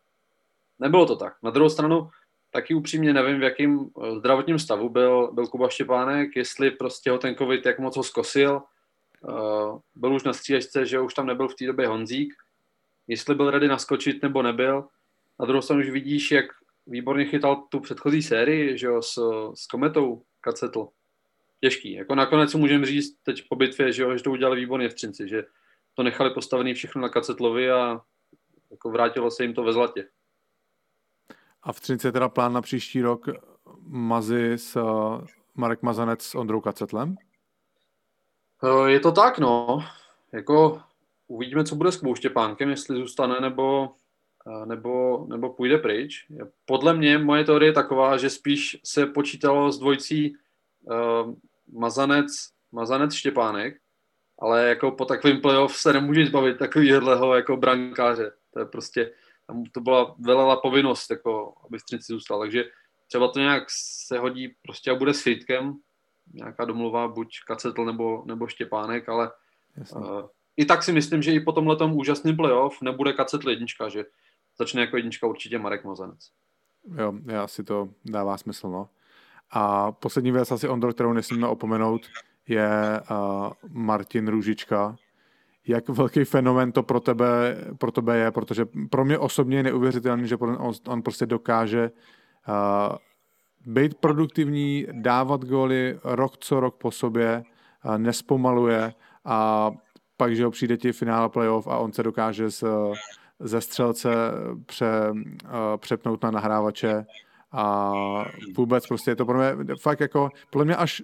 Nebylo 0.80 1.06
to 1.06 1.15
tak. 1.15 1.34
Na 1.43 1.49
druhou 1.52 1.69
stranu, 1.69 2.10
taky 2.52 2.73
upřímně 2.73 3.14
nevím, 3.14 3.39
v 3.39 3.43
jakém 3.43 3.80
eh, 3.80 4.15
zdravotním 4.15 4.60
stavu 4.60 4.89
byl, 4.89 5.31
byl 5.34 5.47
Kuba 5.47 5.69
Štěpánek, 5.69 6.35
jestli 6.35 6.72
prostě 6.72 7.11
ho 7.11 7.18
ten 7.18 7.35
covid 7.35 7.65
jak 7.65 7.80
moc 7.80 7.97
ho 7.97 8.03
zkosil, 8.03 8.61
uh, 9.22 9.80
byl 9.95 10.14
už 10.14 10.23
na 10.23 10.34
střídačce, 10.34 10.85
že 10.85 10.99
už 10.99 11.14
tam 11.14 11.26
nebyl 11.26 11.47
v 11.47 11.56
té 11.56 11.65
době 11.65 11.88
Honzík, 11.88 12.34
jestli 13.07 13.35
byl 13.35 13.52
ready 13.52 13.68
naskočit 13.68 14.23
nebo 14.23 14.41
nebyl. 14.41 14.88
Na 15.39 15.45
druhou 15.45 15.61
stranu 15.61 15.81
už 15.81 15.89
vidíš, 15.89 16.31
jak 16.31 16.45
výborně 16.88 17.26
chytal 17.26 17.56
tu 17.56 17.80
předchozí 17.80 18.22
sérii, 18.22 18.77
že 18.77 18.88
jo, 18.88 19.02
s, 19.02 19.14
s 19.53 19.68
Kometou 19.68 20.22
Kacetl. 20.41 20.88
Těžký. 21.61 21.93
Jako 21.93 22.15
nakonec 22.15 22.52
si 22.52 22.57
můžeme 22.57 22.85
říct 22.85 23.18
teď 23.23 23.43
po 23.49 23.56
bitvě, 23.56 23.91
že, 23.91 24.03
jo, 24.03 24.18
že 24.18 24.23
to 24.23 24.31
udělali 24.31 24.60
výborně 24.60 24.89
v 24.89 24.93
Třinci, 24.93 25.27
že 25.27 25.43
to 25.93 26.03
nechali 26.03 26.30
postavený 26.30 26.73
všechno 26.73 27.02
na 27.02 27.10
Kacetlovi 27.10 27.72
a 27.72 28.02
jako 28.72 28.89
vrátilo 28.89 29.31
se 29.31 29.43
jim 29.43 29.53
to 29.53 29.64
ve 29.64 29.73
zlatě. 29.73 30.07
A 31.66 31.74
v 31.74 31.80
Třinci 31.80 32.08
je 32.08 32.12
teda 32.12 32.30
plán 32.30 32.54
na 32.54 32.62
příští 32.62 33.02
rok 33.02 33.28
Mazy 33.88 34.54
s 34.54 34.76
uh, 34.76 35.26
Marek 35.56 35.82
Mazanec 35.82 36.24
s 36.24 36.36
Ondrou 36.36 36.62
Kacetlem? 36.62 37.16
Eh, 38.64 38.92
je 38.92 39.00
to 39.00 39.12
tak, 39.12 39.40
no. 39.40 39.84
Jako 40.34 40.82
uvidíme, 41.28 41.64
co 41.64 41.76
bude 41.76 41.92
s 41.92 41.98
Kubou 41.98 42.16
Štěpánkem, 42.16 42.70
jestli 42.70 42.96
zůstane 42.96 43.40
nebo, 43.40 43.90
eh, 44.48 44.66
nebo, 44.66 45.26
nebo 45.30 45.50
půjde 45.50 45.78
pryč. 45.78 46.26
Podle 46.66 46.94
mě 46.94 47.18
moje 47.18 47.44
teorie 47.44 47.70
je 47.70 47.74
taková, 47.74 48.18
že 48.18 48.30
spíš 48.30 48.78
se 48.84 49.06
počítalo 49.06 49.72
s 49.72 49.80
dvojcí 49.80 50.36
uh, 50.82 51.34
Mazanec, 51.74 52.32
Mazanec 52.72 53.14
Štěpánek, 53.14 53.78
ale 54.40 54.68
jako 54.68 54.92
po 54.92 55.06
takovém 55.06 55.42
playoff 55.42 55.76
se 55.76 55.94
nemůže 55.94 56.26
zbavit 56.26 56.58
takovýhleho 56.58 57.36
jako 57.36 57.58
brankáře. 57.58 58.32
To 58.54 58.60
je 58.60 58.66
prostě, 58.66 59.12
tam 59.48 59.64
to 59.72 59.82
byla 59.82 60.16
velela 60.20 60.56
povinnost, 60.62 61.12
jako, 61.12 61.54
aby 61.68 61.80
Střinci 61.80 62.14
zůstal. 62.14 62.40
Takže 62.40 62.64
třeba 63.08 63.28
to 63.28 63.40
nějak 63.40 63.64
se 64.08 64.20
hodí 64.20 64.56
prostě 64.62 64.92
a 64.92 64.96
bude 64.96 65.14
s 65.14 65.22
Fitkem, 65.22 65.74
nějaká 66.34 66.66
domluva, 66.66 67.08
buď 67.08 67.40
Kacetl 67.48 67.86
nebo, 67.86 68.24
nebo 68.26 68.48
Štěpánek, 68.48 69.10
ale 69.10 69.32
uh, 69.96 70.22
i 70.58 70.66
tak 70.66 70.84
si 70.84 70.92
myslím, 70.92 71.22
že 71.22 71.34
i 71.34 71.40
po 71.40 71.52
tomhle 71.52 71.78
úžasným 71.94 72.36
playoff 72.36 72.82
nebude 72.82 73.14
Kacetl 73.14 73.50
jednička, 73.50 73.90
že 73.90 74.06
začne 74.58 74.82
jako 74.82 74.98
jednička 74.98 75.28
určitě 75.28 75.60
Marek 75.60 75.84
Mazanec. 75.84 76.32
Jo, 76.98 77.14
já 77.26 77.48
si 77.48 77.64
to 77.64 77.90
dává 78.06 78.38
smysl, 78.38 78.70
no. 78.70 78.90
A 79.52 79.92
poslední 79.92 80.32
věc 80.32 80.52
asi, 80.52 80.68
Ondro, 80.68 80.94
kterou 80.94 81.14
nesmíme 81.14 81.48
opomenout, 81.48 82.02
je 82.48 82.70
uh, 83.12 83.52
Martin 83.70 84.28
Růžička, 84.28 84.96
jak 85.68 85.90
velký 85.90 86.24
fenomen 86.24 86.72
to 86.72 86.84
pro 86.84 87.00
tebe, 87.00 87.58
pro 87.78 87.92
tebe 87.92 88.18
je, 88.18 88.32
protože 88.32 88.66
pro 88.90 89.06
mě 89.06 89.18
osobně 89.18 89.58
je 89.58 89.64
neuvěřitelný, 89.64 90.28
že 90.28 90.38
on, 90.38 90.74
on 90.88 91.02
prostě 91.02 91.26
dokáže 91.26 91.92
uh, 92.48 92.96
být 93.74 93.94
produktivní, 93.94 94.88
dávat 94.92 95.46
góly 95.46 96.00
rok 96.04 96.38
co 96.38 96.60
rok 96.60 96.76
po 96.76 96.92
sobě, 96.92 97.44
uh, 97.86 97.98
nespomaluje 97.98 98.94
a 99.26 99.72
pak, 100.18 100.36
že 100.36 100.46
ho 100.46 100.52
přijde 100.52 100.78
ti 100.78 100.92
finále 100.92 101.30
playoff 101.30 101.68
a 101.68 101.78
on 101.78 101.94
se 101.94 102.04
dokáže 102.04 102.50
z, 102.50 102.64
ze 103.40 103.62
střelce 103.62 104.10
pře, 104.66 105.12
uh, 105.12 105.78
přepnout 105.78 106.24
na 106.24 106.32
nahrávače 106.32 107.06
a 107.52 107.94
vůbec 108.58 108.88
prostě 108.88 109.12
je 109.12 109.16
to 109.16 109.26
pro 109.26 109.38
mě 109.38 109.76
fakt 109.82 110.00
jako, 110.00 110.30
podle 110.50 110.66
mě 110.66 110.76
až 110.76 111.02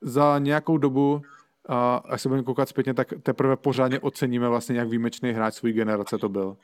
za 0.00 0.38
nějakou 0.38 0.78
dobu 0.78 1.22
a 1.68 1.96
až 1.96 2.22
se 2.22 2.28
budeme 2.28 2.44
koukat 2.44 2.68
zpětně, 2.68 2.94
tak 2.94 3.08
teprve 3.22 3.56
pořádně 3.56 4.00
oceníme 4.00 4.48
vlastně, 4.48 4.78
jak 4.78 4.88
výjimečný 4.88 5.32
hráč 5.32 5.54
svůj 5.54 5.72
generace 5.72 6.18
to 6.18 6.28
byl. 6.28 6.56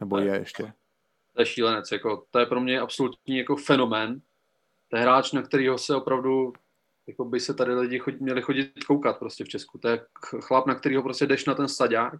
Nebo 0.00 0.18
je 0.18 0.34
ještě. 0.34 0.72
To 1.34 1.42
je 1.42 1.46
šílenec, 1.46 1.92
jako, 1.92 2.24
to 2.30 2.38
je 2.38 2.46
pro 2.46 2.60
mě 2.60 2.80
absolutní 2.80 3.38
jako 3.38 3.56
fenomén. 3.56 4.20
To 4.88 4.96
je 4.96 5.02
hráč, 5.02 5.32
na 5.32 5.42
kterého 5.42 5.78
se 5.78 5.96
opravdu 5.96 6.52
jako 7.06 7.24
by 7.24 7.40
se 7.40 7.54
tady 7.54 7.74
lidi 7.74 7.98
chodit, 7.98 8.20
měli 8.20 8.42
chodit 8.42 8.84
koukat 8.86 9.18
prostě 9.18 9.44
v 9.44 9.48
Česku. 9.48 9.78
To 9.78 9.88
je 9.88 10.00
chlap, 10.40 10.66
na 10.66 10.74
kterého 10.74 11.02
prostě 11.02 11.26
jdeš 11.26 11.44
na 11.44 11.54
ten 11.54 11.68
staďák, 11.68 12.14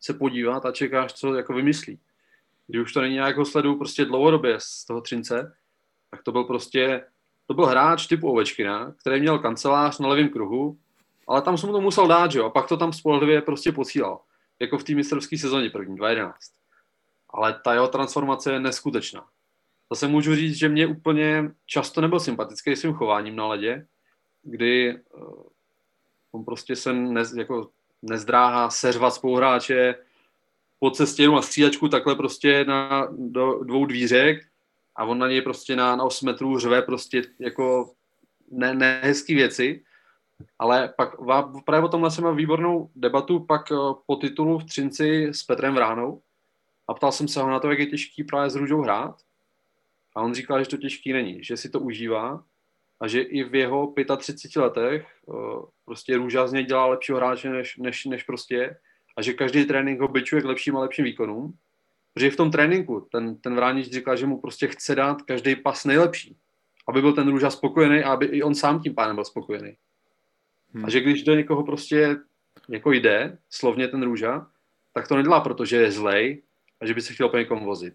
se 0.00 0.14
podívat 0.14 0.66
a 0.66 0.72
čekáš, 0.72 1.12
co 1.12 1.34
jako 1.34 1.52
vymyslí. 1.52 2.00
Když 2.66 2.82
už 2.82 2.92
to 2.92 3.00
není 3.00 3.14
nějak 3.14 3.36
ho 3.36 3.44
sleduju 3.44 3.78
prostě 3.78 4.04
dlouhodobě 4.04 4.56
z 4.60 4.84
toho 4.84 5.00
Třince, 5.00 5.56
tak 6.10 6.22
to 6.22 6.32
byl 6.32 6.44
prostě, 6.44 7.04
to 7.46 7.54
byl 7.54 7.66
hráč 7.66 8.06
typu 8.06 8.30
Ovečkina, 8.30 8.94
který 9.00 9.20
měl 9.20 9.38
kancelář 9.38 9.98
na 9.98 10.08
levém 10.08 10.28
kruhu, 10.28 10.78
ale 11.26 11.42
tam 11.42 11.58
jsem 11.58 11.70
to 11.70 11.80
musel 11.80 12.08
dát, 12.08 12.32
že 12.32 12.38
jo, 12.38 12.46
a 12.46 12.50
pak 12.50 12.68
to 12.68 12.76
tam 12.76 12.92
spolehlivě 12.92 13.42
prostě 13.42 13.72
posílal, 13.72 14.20
jako 14.60 14.78
v 14.78 14.84
té 14.84 14.94
mistrovské 14.94 15.38
sezóně 15.38 15.70
první, 15.70 15.96
2011. 15.96 16.36
Ale 17.30 17.60
ta 17.64 17.72
jeho 17.72 17.88
transformace 17.88 18.52
je 18.52 18.60
neskutečná. 18.60 19.26
Zase 19.92 20.08
můžu 20.08 20.34
říct, 20.34 20.54
že 20.54 20.68
mě 20.68 20.86
úplně 20.86 21.50
často 21.66 22.00
nebyl 22.00 22.20
sympatický 22.20 22.76
svým 22.76 22.94
chováním 22.94 23.36
na 23.36 23.46
ledě, 23.46 23.86
kdy 24.42 25.00
uh, 25.14 25.42
on 26.32 26.44
prostě 26.44 26.76
se 26.76 26.92
nez, 26.92 27.32
jako 27.32 27.70
nezdráhá 28.02 28.70
seřvat 28.70 29.14
spoluhráče 29.14 29.94
po 30.78 30.90
cestě 30.90 31.22
jenom 31.22 31.36
na 31.36 31.42
střídačku 31.42 31.88
takhle 31.88 32.14
prostě 32.14 32.64
na, 32.64 33.08
do 33.10 33.64
dvou 33.64 33.86
dvířek 33.86 34.46
a 34.96 35.04
on 35.04 35.18
na 35.18 35.28
něj 35.28 35.42
prostě 35.42 35.76
na, 35.76 35.96
na 35.96 36.04
8 36.04 36.26
metrů 36.26 36.58
řve 36.58 36.82
prostě 36.82 37.22
jako 37.38 37.92
ne, 38.50 38.74
nehezký 38.74 39.34
věci 39.34 39.84
ale 40.58 40.94
pak 40.96 41.10
právě 41.64 41.84
o 41.84 41.88
tomhle 41.88 42.10
jsem 42.10 42.24
měl 42.24 42.34
výbornou 42.34 42.90
debatu 42.94 43.40
pak 43.40 43.72
eh, 43.72 43.76
po 44.06 44.16
titulu 44.16 44.58
v 44.58 44.64
Třinci 44.64 45.28
s 45.32 45.42
Petrem 45.42 45.74
Vránou 45.74 46.22
a 46.88 46.94
ptal 46.94 47.12
jsem 47.12 47.28
se 47.28 47.42
ho 47.42 47.50
na 47.50 47.60
to, 47.60 47.70
jak 47.70 47.78
je 47.78 47.86
těžký 47.86 48.24
právě 48.24 48.50
s 48.50 48.56
Růžou 48.56 48.80
hrát. 48.80 49.16
A 50.16 50.22
on 50.22 50.34
říkal, 50.34 50.64
že 50.64 50.70
to 50.70 50.76
těžký 50.76 51.12
není, 51.12 51.44
že 51.44 51.56
si 51.56 51.70
to 51.70 51.80
užívá 51.80 52.44
a 53.00 53.08
že 53.08 53.20
i 53.20 53.44
v 53.44 53.54
jeho 53.54 53.94
35 54.16 54.62
letech 54.62 55.06
eh, 55.28 55.32
prostě 55.84 56.16
Růža 56.16 56.46
z 56.46 56.52
něj 56.52 56.64
dělá 56.64 56.86
lepšího 56.86 57.18
hráče, 57.18 57.50
než, 57.50 57.76
než, 57.76 58.04
než 58.04 58.22
prostě. 58.22 58.76
A 59.16 59.22
že 59.22 59.32
každý 59.32 59.64
trénink 59.64 60.00
ho 60.00 60.08
byčuje 60.08 60.42
k 60.42 60.44
lepším 60.44 60.76
a 60.76 60.80
lepším 60.80 61.04
výkonům. 61.04 61.54
Protože 62.14 62.30
v 62.30 62.36
tom 62.36 62.50
tréninku 62.50 63.08
ten, 63.12 63.36
ten 63.36 63.54
Vránič 63.54 63.92
říkal, 63.92 64.16
že 64.16 64.26
mu 64.26 64.40
prostě 64.40 64.66
chce 64.66 64.94
dát 64.94 65.22
každý 65.22 65.56
pas 65.56 65.84
nejlepší. 65.84 66.36
Aby 66.88 67.00
byl 67.00 67.12
ten 67.12 67.28
Růža 67.28 67.50
spokojený 67.50 68.02
a 68.02 68.12
aby 68.12 68.26
i 68.26 68.42
on 68.42 68.54
sám 68.54 68.80
tím 68.80 68.94
pánem 68.94 69.16
byl 69.16 69.24
spokojený. 69.24 69.76
Hmm. 70.74 70.84
A 70.84 70.90
že 70.90 71.00
když 71.00 71.22
do 71.22 71.34
někoho 71.34 71.64
prostě 71.64 72.16
jako 72.68 72.92
jde, 72.92 73.38
slovně 73.50 73.88
ten 73.88 74.02
růža, 74.02 74.46
tak 74.92 75.08
to 75.08 75.16
nedělá, 75.16 75.40
protože 75.40 75.76
je 75.76 75.92
zlej 75.92 76.42
a 76.80 76.86
že 76.86 76.94
by 76.94 77.00
se 77.02 77.12
chtěl 77.12 77.28
po 77.28 77.36
někom 77.36 77.64
vozit. 77.64 77.94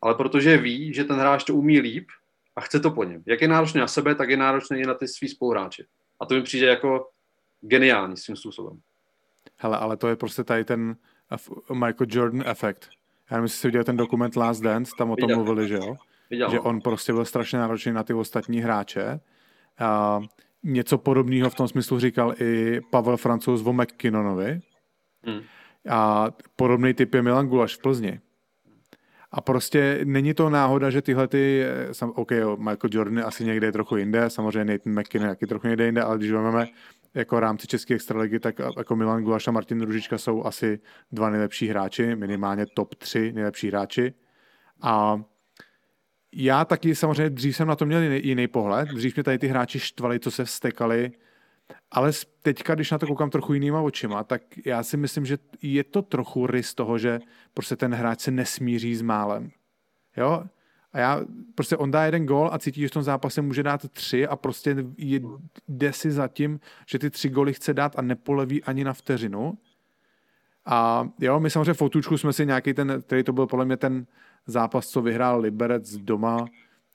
Ale 0.00 0.14
protože 0.14 0.56
ví, 0.56 0.94
že 0.94 1.04
ten 1.04 1.16
hráč 1.16 1.44
to 1.44 1.54
umí 1.54 1.80
líp 1.80 2.08
a 2.56 2.60
chce 2.60 2.80
to 2.80 2.90
po 2.90 3.04
něm. 3.04 3.22
Jak 3.26 3.40
je 3.40 3.48
náročný 3.48 3.80
na 3.80 3.86
sebe, 3.86 4.14
tak 4.14 4.30
je 4.30 4.36
náročný 4.36 4.80
i 4.80 4.86
na 4.86 4.94
ty 4.94 5.08
svý 5.08 5.28
spoluhráče. 5.28 5.84
A 6.20 6.26
to 6.26 6.34
mi 6.34 6.42
přijde 6.42 6.66
jako 6.66 7.08
geniální 7.60 8.16
svým 8.16 8.36
způsobem. 8.36 8.80
Hele, 9.56 9.78
ale 9.78 9.96
to 9.96 10.08
je 10.08 10.16
prostě 10.16 10.44
tady 10.44 10.64
ten 10.64 10.96
Michael 11.72 12.06
Jordan 12.08 12.42
efekt. 12.46 12.88
Já 13.30 13.36
nevím, 13.36 13.44
jestli 13.44 13.58
jsi 13.58 13.68
viděl 13.68 13.84
ten 13.84 13.96
dokument 13.96 14.36
Last 14.36 14.62
Dance, 14.62 14.92
tam 14.98 15.10
o 15.10 15.16
tom 15.16 15.26
Viděl. 15.26 15.36
mluvili, 15.36 15.68
že 15.68 15.74
jo? 15.74 15.96
Viděl. 16.30 16.50
Že 16.50 16.60
on 16.60 16.80
prostě 16.80 17.12
byl 17.12 17.24
strašně 17.24 17.58
náročný 17.58 17.92
na 17.92 18.02
ty 18.02 18.14
ostatní 18.14 18.60
hráče. 18.60 19.20
A 19.78 20.20
něco 20.64 20.98
podobného 20.98 21.50
v 21.50 21.54
tom 21.54 21.68
smyslu 21.68 21.98
říkal 21.98 22.34
i 22.40 22.80
Pavel 22.90 23.16
Francouz 23.16 23.66
o 23.66 23.72
McKinnonovi. 23.72 24.60
Hmm. 25.24 25.40
A 25.88 26.30
podobný 26.56 26.94
typ 26.94 27.14
je 27.14 27.22
Milan 27.22 27.48
Gulaš 27.48 27.76
v 27.76 27.82
Plzni. 27.82 28.20
A 29.30 29.40
prostě 29.40 30.00
není 30.04 30.34
to 30.34 30.50
náhoda, 30.50 30.90
že 30.90 31.02
tyhle 31.02 31.28
ty, 31.28 31.64
OK, 32.14 32.30
jo, 32.30 32.56
Michael 32.56 32.90
Jordan 32.90 33.24
asi 33.24 33.44
někde 33.44 33.66
je 33.66 33.72
trochu 33.72 33.96
jinde, 33.96 34.30
samozřejmě 34.30 34.72
Nathan 34.72 35.00
McKinnon 35.00 35.36
je 35.40 35.46
trochu 35.46 35.66
někde 35.66 35.84
jinde, 35.84 36.02
ale 36.02 36.18
když 36.18 36.32
máme 36.32 36.66
jako 37.14 37.40
rámci 37.40 37.66
České 37.66 37.94
extraligy, 37.94 38.40
tak 38.40 38.58
jako 38.76 38.96
Milan 38.96 39.22
Gulaš 39.22 39.48
a 39.48 39.50
Martin 39.50 39.80
Ružička 39.80 40.18
jsou 40.18 40.44
asi 40.44 40.80
dva 41.12 41.30
nejlepší 41.30 41.68
hráči, 41.68 42.16
minimálně 42.16 42.66
top 42.66 42.94
tři 42.94 43.32
nejlepší 43.32 43.68
hráči. 43.68 44.14
A 44.82 45.22
já 46.32 46.64
taky 46.64 46.94
samozřejmě 46.94 47.30
dřív 47.30 47.56
jsem 47.56 47.68
na 47.68 47.76
to 47.76 47.86
měl 47.86 48.02
jiný, 48.02 48.20
jiný 48.26 48.48
pohled. 48.48 48.88
Dřív 48.88 49.16
mě 49.16 49.24
tady 49.24 49.38
ty 49.38 49.46
hráči 49.46 49.80
štvali, 49.80 50.20
co 50.20 50.30
se 50.30 50.44
vstekali. 50.44 51.12
Ale 51.90 52.12
teďka, 52.42 52.74
když 52.74 52.90
na 52.90 52.98
to 52.98 53.06
koukám 53.06 53.30
trochu 53.30 53.54
jinýma 53.54 53.80
očima, 53.80 54.24
tak 54.24 54.42
já 54.66 54.82
si 54.82 54.96
myslím, 54.96 55.26
že 55.26 55.38
je 55.62 55.84
to 55.84 56.02
trochu 56.02 56.46
rys 56.46 56.74
toho, 56.74 56.98
že 56.98 57.20
prostě 57.54 57.76
ten 57.76 57.94
hráč 57.94 58.20
se 58.20 58.30
nesmíří 58.30 58.94
s 58.94 59.02
málem. 59.02 59.50
Jo? 60.16 60.44
A 60.92 60.98
já, 60.98 61.20
prostě 61.54 61.76
on 61.76 61.90
dá 61.90 62.04
jeden 62.04 62.26
gol 62.26 62.50
a 62.52 62.58
cítí, 62.58 62.80
že 62.80 62.88
v 62.88 62.90
tom 62.90 63.02
zápase 63.02 63.42
může 63.42 63.62
dát 63.62 63.88
tři 63.90 64.26
a 64.26 64.36
prostě 64.36 64.76
jde 65.68 65.92
si 65.92 66.10
za 66.10 66.28
tím, 66.28 66.60
že 66.86 66.98
ty 66.98 67.10
tři 67.10 67.28
goly 67.28 67.54
chce 67.54 67.74
dát 67.74 67.98
a 67.98 68.02
nepoleví 68.02 68.64
ani 68.64 68.84
na 68.84 68.92
vteřinu. 68.92 69.58
A 70.66 71.08
jo, 71.20 71.40
my 71.40 71.50
samozřejmě 71.50 71.74
v 71.74 71.82
jsme 72.16 72.32
si 72.32 72.46
nějaký 72.46 72.74
ten, 72.74 73.02
který 73.02 73.22
to 73.22 73.32
byl 73.32 73.46
podle 73.46 73.64
mě 73.64 73.76
ten 73.76 74.06
zápas, 74.46 74.88
co 74.88 75.02
vyhrál 75.02 75.40
Liberec 75.40 75.96
doma, 75.96 76.46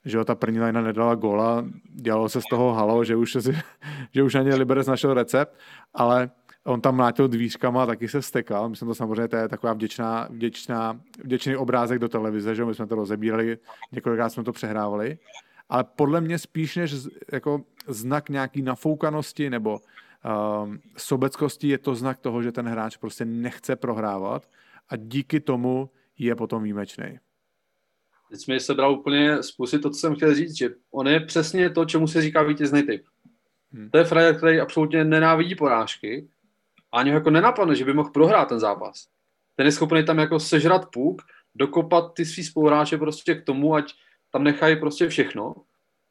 že 0.05 0.17
jo, 0.17 0.25
ta 0.25 0.35
první 0.35 0.59
lajna 0.59 0.81
nedala 0.81 1.15
gola, 1.15 1.65
dělalo 1.93 2.29
se 2.29 2.41
z 2.41 2.45
toho 2.49 2.73
halo, 2.73 3.03
že 3.03 3.15
už, 3.15 3.31
si, 3.31 3.57
že 4.13 4.23
už 4.23 4.35
ani 4.35 4.55
Liberec 4.55 4.87
našel 4.87 5.13
recept, 5.13 5.55
ale 5.93 6.29
on 6.63 6.81
tam 6.81 6.95
mlátil 6.95 7.27
dvířkama 7.27 7.83
a 7.83 7.85
taky 7.85 8.07
se 8.07 8.21
stekal. 8.21 8.69
Myslím 8.69 8.87
to 8.87 8.95
samozřejmě, 8.95 9.27
to 9.27 9.35
je 9.35 9.47
taková 9.47 9.73
vděčná, 9.73 10.27
vděčná, 10.29 10.99
vděčný 11.23 11.55
obrázek 11.55 11.99
do 11.99 12.09
televize, 12.09 12.55
že 12.55 12.65
my 12.65 12.75
jsme 12.75 12.87
to 12.87 12.95
rozebírali, 12.95 13.57
několikrát 13.91 14.29
jsme 14.29 14.43
to 14.43 14.51
přehrávali, 14.51 15.17
ale 15.69 15.83
podle 15.83 16.21
mě 16.21 16.39
spíš 16.39 16.75
než 16.75 16.95
jako 17.31 17.61
znak 17.87 18.29
nějaký 18.29 18.61
nafoukanosti 18.61 19.49
nebo 19.49 19.79
um, 19.79 20.79
sobeckosti 20.97 21.67
je 21.67 21.77
to 21.77 21.95
znak 21.95 22.17
toho, 22.19 22.41
že 22.43 22.51
ten 22.51 22.67
hráč 22.67 22.97
prostě 22.97 23.25
nechce 23.25 23.75
prohrávat 23.75 24.49
a 24.89 24.95
díky 24.95 25.39
tomu 25.39 25.89
je 26.17 26.35
potom 26.35 26.63
výjimečný. 26.63 27.19
Teď 28.31 28.47
mi 28.47 28.59
sebral 28.59 28.93
úplně 28.93 29.43
způsob 29.43 29.81
to, 29.81 29.89
co 29.89 29.99
jsem 29.99 30.15
chtěl 30.15 30.35
říct, 30.35 30.57
že 30.57 30.69
on 30.91 31.07
je 31.07 31.19
přesně 31.19 31.69
to, 31.69 31.85
čemu 31.85 32.07
se 32.07 32.21
říká 32.21 32.43
vítězný 32.43 32.83
typ. 32.83 33.05
Hmm. 33.71 33.89
To 33.89 33.97
je 33.97 34.03
frajer, 34.03 34.37
který 34.37 34.59
absolutně 34.59 35.03
nenávidí 35.03 35.55
porážky 35.55 36.27
a 36.91 36.97
ani 36.99 37.11
ho 37.11 37.17
jako 37.17 37.29
nenapadne, 37.29 37.75
že 37.75 37.85
by 37.85 37.93
mohl 37.93 38.09
prohrát 38.09 38.49
ten 38.49 38.59
zápas. 38.59 39.07
Ten 39.55 39.65
je 39.65 39.71
schopný 39.71 40.05
tam 40.05 40.19
jako 40.19 40.39
sežrat 40.39 40.85
puk, 40.93 41.21
dokopat 41.55 42.13
ty 42.13 42.25
svý 42.25 42.43
spoluhráče 42.43 42.97
prostě 42.97 43.35
k 43.35 43.45
tomu, 43.45 43.75
ať 43.75 43.93
tam 44.31 44.43
nechají 44.43 44.75
prostě 44.75 45.09
všechno. 45.09 45.55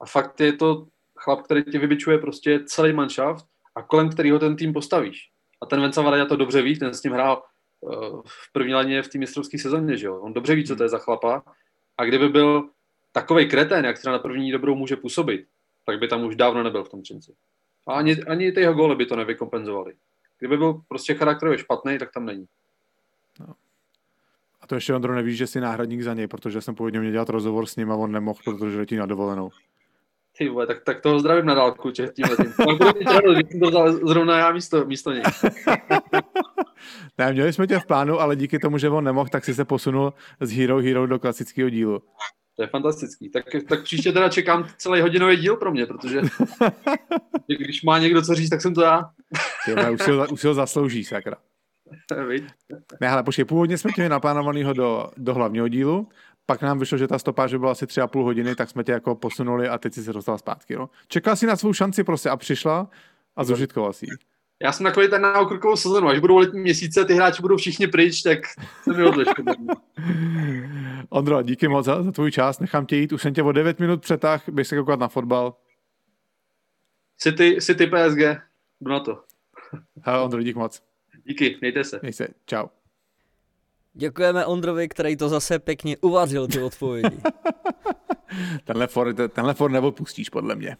A 0.00 0.06
fakt 0.06 0.40
je 0.40 0.52
to 0.52 0.86
chlap, 1.16 1.42
který 1.42 1.62
tě 1.62 1.78
vybičuje 1.78 2.18
prostě 2.18 2.60
celý 2.66 2.92
manšaft 2.92 3.46
a 3.74 3.82
kolem 3.82 4.08
kterého 4.08 4.38
ten 4.38 4.56
tým 4.56 4.72
postavíš. 4.72 5.30
A 5.62 5.66
ten 5.66 5.80
Venca 5.80 6.02
Varada 6.02 6.26
to 6.26 6.36
dobře 6.36 6.62
ví, 6.62 6.78
ten 6.78 6.94
s 6.94 7.02
ním 7.02 7.12
hrál 7.12 7.42
uh, 7.80 8.22
v 8.26 8.52
první 8.52 8.74
laně 8.74 9.02
v 9.02 9.08
té 9.08 9.18
mistrovské 9.18 9.58
sezóně, 9.58 9.96
že 9.96 10.06
jo? 10.06 10.20
On 10.20 10.32
dobře 10.32 10.54
ví, 10.54 10.64
co 10.64 10.76
to 10.76 10.82
je 10.82 10.88
za 10.88 10.98
chlapa. 10.98 11.42
A 11.98 12.04
kdyby 12.04 12.28
byl 12.28 12.68
takový 13.12 13.48
kretén, 13.48 13.84
jak 13.84 13.98
třeba 13.98 14.12
na 14.12 14.18
první 14.18 14.52
dobrou 14.52 14.74
může 14.74 14.96
působit, 14.96 15.46
tak 15.86 15.98
by 15.98 16.08
tam 16.08 16.24
už 16.24 16.36
dávno 16.36 16.62
nebyl 16.62 16.84
v 16.84 16.88
tom 16.88 17.02
Třinci. 17.02 17.32
A 17.86 17.92
ani, 17.92 18.22
ani 18.22 18.52
ty 18.52 18.60
jeho 18.60 18.74
góly 18.74 18.96
by 18.96 19.06
to 19.06 19.16
nevykompenzovali. 19.16 19.94
Kdyby 20.38 20.56
byl 20.56 20.82
prostě 20.88 21.14
charakterově 21.14 21.58
špatný, 21.58 21.98
tak 21.98 22.12
tam 22.12 22.26
není. 22.26 22.46
No. 23.40 23.54
A 24.60 24.66
to 24.66 24.74
ještě 24.74 24.94
Ondro 24.94 25.14
neví, 25.14 25.36
že 25.36 25.46
jsi 25.46 25.60
náhradník 25.60 26.02
za 26.02 26.14
něj, 26.14 26.26
protože 26.26 26.60
jsem 26.60 26.74
původně 26.74 27.00
měl 27.00 27.12
dělat 27.12 27.28
rozhovor 27.28 27.66
s 27.66 27.76
ním 27.76 27.92
a 27.92 27.96
on 27.96 28.12
nemohl, 28.12 28.38
protože 28.44 28.78
letí 28.78 28.96
na 28.96 29.06
dovolenou. 29.06 29.50
Ty 30.38 30.48
vole, 30.48 30.66
tak, 30.66 30.84
tak 30.84 31.00
toho 31.00 31.20
zdravím 31.20 31.46
na 31.46 31.54
dálku, 31.54 31.92
že 31.94 32.08
tím 32.08 32.24
letím. 32.30 32.52
jsem 32.52 33.60
to 33.60 33.68
vzal 33.68 33.92
zrovna 33.92 34.38
já 34.38 34.52
místo, 34.52 34.84
místo 34.84 35.12
něj. 35.12 35.22
ne, 37.18 37.32
měli 37.32 37.52
jsme 37.52 37.66
tě 37.66 37.78
v 37.78 37.86
plánu, 37.86 38.20
ale 38.20 38.36
díky 38.36 38.58
tomu, 38.58 38.78
že 38.78 38.88
on 38.88 39.04
nemohl, 39.04 39.28
tak 39.28 39.44
si 39.44 39.54
se 39.54 39.64
posunul 39.64 40.12
z 40.40 40.56
Hero 40.56 40.78
Hero 40.78 41.06
do 41.06 41.18
klasického 41.18 41.70
dílu. 41.70 42.02
To 42.56 42.62
je 42.62 42.68
fantastický. 42.68 43.30
Tak, 43.30 43.44
tak 43.68 43.82
příště 43.82 44.12
teda 44.12 44.28
čekám 44.28 44.68
celý 44.76 45.00
hodinový 45.00 45.36
díl 45.36 45.56
pro 45.56 45.72
mě, 45.72 45.86
protože 45.86 46.20
když 47.58 47.82
má 47.82 47.98
někdo 47.98 48.22
co 48.22 48.34
říct, 48.34 48.50
tak 48.50 48.62
jsem 48.62 48.74
to 48.74 48.82
já. 48.82 49.10
Tyhle, 49.64 49.90
už, 49.90 50.02
si 50.02 50.10
ho, 50.10 50.26
už 50.28 50.40
si 50.40 50.46
ho 50.46 50.54
zaslouží, 50.54 51.04
sakra. 51.04 51.36
ne, 53.00 53.08
ale 53.08 53.22
počkej, 53.22 53.44
původně 53.44 53.78
jsme 53.78 53.92
tě 53.92 54.00
měli 54.00 54.08
naplánovanýho 54.08 54.72
do, 54.72 55.10
do 55.16 55.34
hlavního 55.34 55.68
dílu, 55.68 56.08
pak 56.46 56.62
nám 56.62 56.78
vyšlo, 56.78 56.98
že 56.98 57.08
ta 57.08 57.18
stopáž 57.18 57.54
byla 57.54 57.72
asi 57.72 57.86
tři 57.86 58.00
a 58.00 58.06
půl 58.06 58.24
hodiny, 58.24 58.54
tak 58.54 58.70
jsme 58.70 58.84
tě 58.84 58.92
jako 58.92 59.14
posunuli 59.14 59.68
a 59.68 59.78
teď 59.78 59.94
si 59.94 60.02
se 60.02 60.12
dostal 60.12 60.38
zpátky. 60.38 60.76
No. 60.76 60.90
Čekal 61.08 61.36
si 61.36 61.46
na 61.46 61.56
svou 61.56 61.72
šanci 61.72 62.04
prostě 62.04 62.30
a 62.30 62.36
přišla 62.36 62.90
a 63.36 63.44
zužitkoval 63.44 63.92
si 63.92 64.06
Já 64.62 64.72
jsem 64.72 64.84
takový 64.84 65.08
ten 65.08 65.22
na 65.22 65.40
okrukovou 65.40 65.76
sezonu, 65.76 66.08
až 66.08 66.18
budou 66.18 66.36
letní 66.36 66.60
měsíce, 66.60 67.04
ty 67.04 67.14
hráči 67.14 67.42
budou 67.42 67.56
všichni 67.56 67.86
pryč, 67.86 68.22
tak 68.22 68.38
se 68.82 68.92
mi 68.92 69.04
odleš. 69.04 69.28
Ondro, 71.08 71.42
díky 71.42 71.68
moc 71.68 71.86
za, 71.86 72.02
za 72.02 72.12
tvůj 72.12 72.30
čas, 72.30 72.58
nechám 72.58 72.86
tě 72.86 72.96
jít, 72.96 73.12
už 73.12 73.22
jsem 73.22 73.34
tě 73.34 73.42
o 73.42 73.52
9 73.52 73.80
minut 73.80 74.00
přetah, 74.00 74.48
běž 74.48 74.68
se 74.68 74.76
koukat 74.76 75.00
na 75.00 75.08
fotbal. 75.08 75.56
City, 77.18 77.56
City 77.60 77.86
PSG, 77.86 78.18
jdu 78.80 78.90
na 78.92 79.00
to. 79.00 79.22
Hele, 80.02 80.24
Ondro, 80.24 80.42
díky 80.42 80.58
moc. 80.58 80.82
Díky, 81.24 81.58
mějte 81.60 81.84
se. 81.84 81.98
Mějte 82.02 82.16
se, 82.16 82.28
čau. 82.46 82.66
Děkujeme 83.94 84.46
Ondrovi, 84.46 84.88
který 84.88 85.16
to 85.16 85.28
zase 85.28 85.58
pěkně 85.58 85.96
uvařil, 85.96 86.48
ty 86.48 86.62
odpovědi. 86.62 87.20
tenhle 88.64 88.86
for, 88.86 89.14
tenhle 89.28 89.54
for 89.54 89.70
neodpustíš, 89.70 90.28
podle 90.28 90.54
mě. 90.54 90.76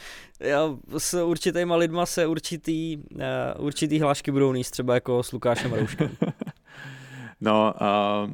Já 0.40 0.76
s 0.98 1.22
určitýma 1.22 1.76
lidma 1.76 2.06
se 2.06 2.26
určitý, 2.26 2.96
uh, 2.96 3.64
určitý 3.64 4.00
hlášky 4.00 4.30
budou 4.30 4.52
níst, 4.52 4.70
třeba 4.70 4.94
jako 4.94 5.22
s 5.22 5.32
Lukášem 5.32 5.72
Rouškem. 5.72 6.16
no, 7.40 7.74
uh, 7.80 8.30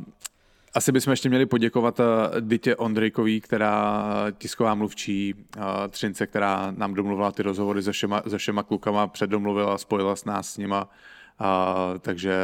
asi 0.74 0.92
bychom 0.92 1.10
ještě 1.10 1.28
měli 1.28 1.46
poděkovat 1.46 2.00
uh, 2.00 2.06
Dytě 2.40 2.76
Ondrejkový, 2.76 3.40
která 3.40 4.04
tisková 4.38 4.74
mluvčí 4.74 5.34
Třince, 5.90 6.26
která 6.26 6.74
nám 6.76 6.94
domluvila 6.94 7.32
ty 7.32 7.42
rozhovory 7.42 7.82
se 7.82 7.92
všema, 7.92 8.22
se 8.28 8.38
všema 8.38 8.62
klukama, 8.62 9.06
předdomluvila, 9.06 9.78
spojila 9.78 10.16
s 10.16 10.24
nás 10.24 10.50
s 10.50 10.56
nima. 10.58 10.88
Uh, 11.40 11.98
takže 11.98 12.34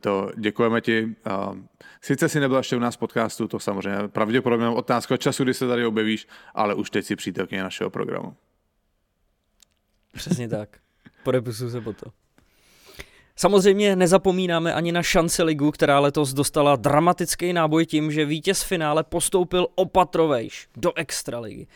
to 0.00 0.30
děkujeme 0.36 0.80
ti. 0.80 1.04
Uh, 1.04 1.58
sice 2.00 2.28
si 2.28 2.40
nebyla 2.40 2.60
ještě 2.60 2.76
u 2.76 2.78
nás 2.78 2.96
podcastu, 2.96 3.48
to 3.48 3.58
samozřejmě 3.58 4.08
pravděpodobně 4.08 4.68
otázka 4.68 5.16
času, 5.16 5.44
kdy 5.44 5.54
se 5.54 5.68
tady 5.68 5.86
objevíš, 5.86 6.28
ale 6.54 6.74
už 6.74 6.90
teď 6.90 7.04
si 7.04 7.16
přítelkyně 7.16 7.62
našeho 7.62 7.90
programu. 7.90 8.34
Přesně 10.16 10.48
tak. 10.48 10.78
Podepisuju 11.24 11.70
se 11.70 11.80
po 11.80 11.92
to. 11.92 12.06
Samozřejmě 13.36 13.96
nezapomínáme 13.96 14.74
ani 14.74 14.92
na 14.92 15.02
šance 15.02 15.42
ligu, 15.42 15.70
která 15.70 16.00
letos 16.00 16.32
dostala 16.32 16.76
dramatický 16.76 17.52
náboj 17.52 17.86
tím, 17.86 18.12
že 18.12 18.24
vítěz 18.24 18.62
finále 18.62 19.04
postoupil 19.04 19.66
opatrovejš 19.74 20.68
do 20.76 20.92
extraligy. 20.96 21.66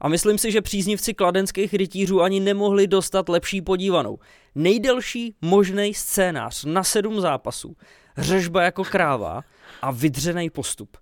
A 0.00 0.08
myslím 0.08 0.38
si, 0.38 0.52
že 0.52 0.62
příznivci 0.62 1.14
kladenských 1.14 1.74
rytířů 1.74 2.22
ani 2.22 2.40
nemohli 2.40 2.86
dostat 2.86 3.28
lepší 3.28 3.62
podívanou. 3.62 4.18
Nejdelší 4.54 5.34
možný 5.40 5.94
scénář 5.94 6.64
na 6.64 6.84
sedm 6.84 7.20
zápasů, 7.20 7.76
řežba 8.18 8.62
jako 8.62 8.84
kráva 8.84 9.42
a 9.82 9.90
vydřený 9.90 10.50
postup. 10.50 10.96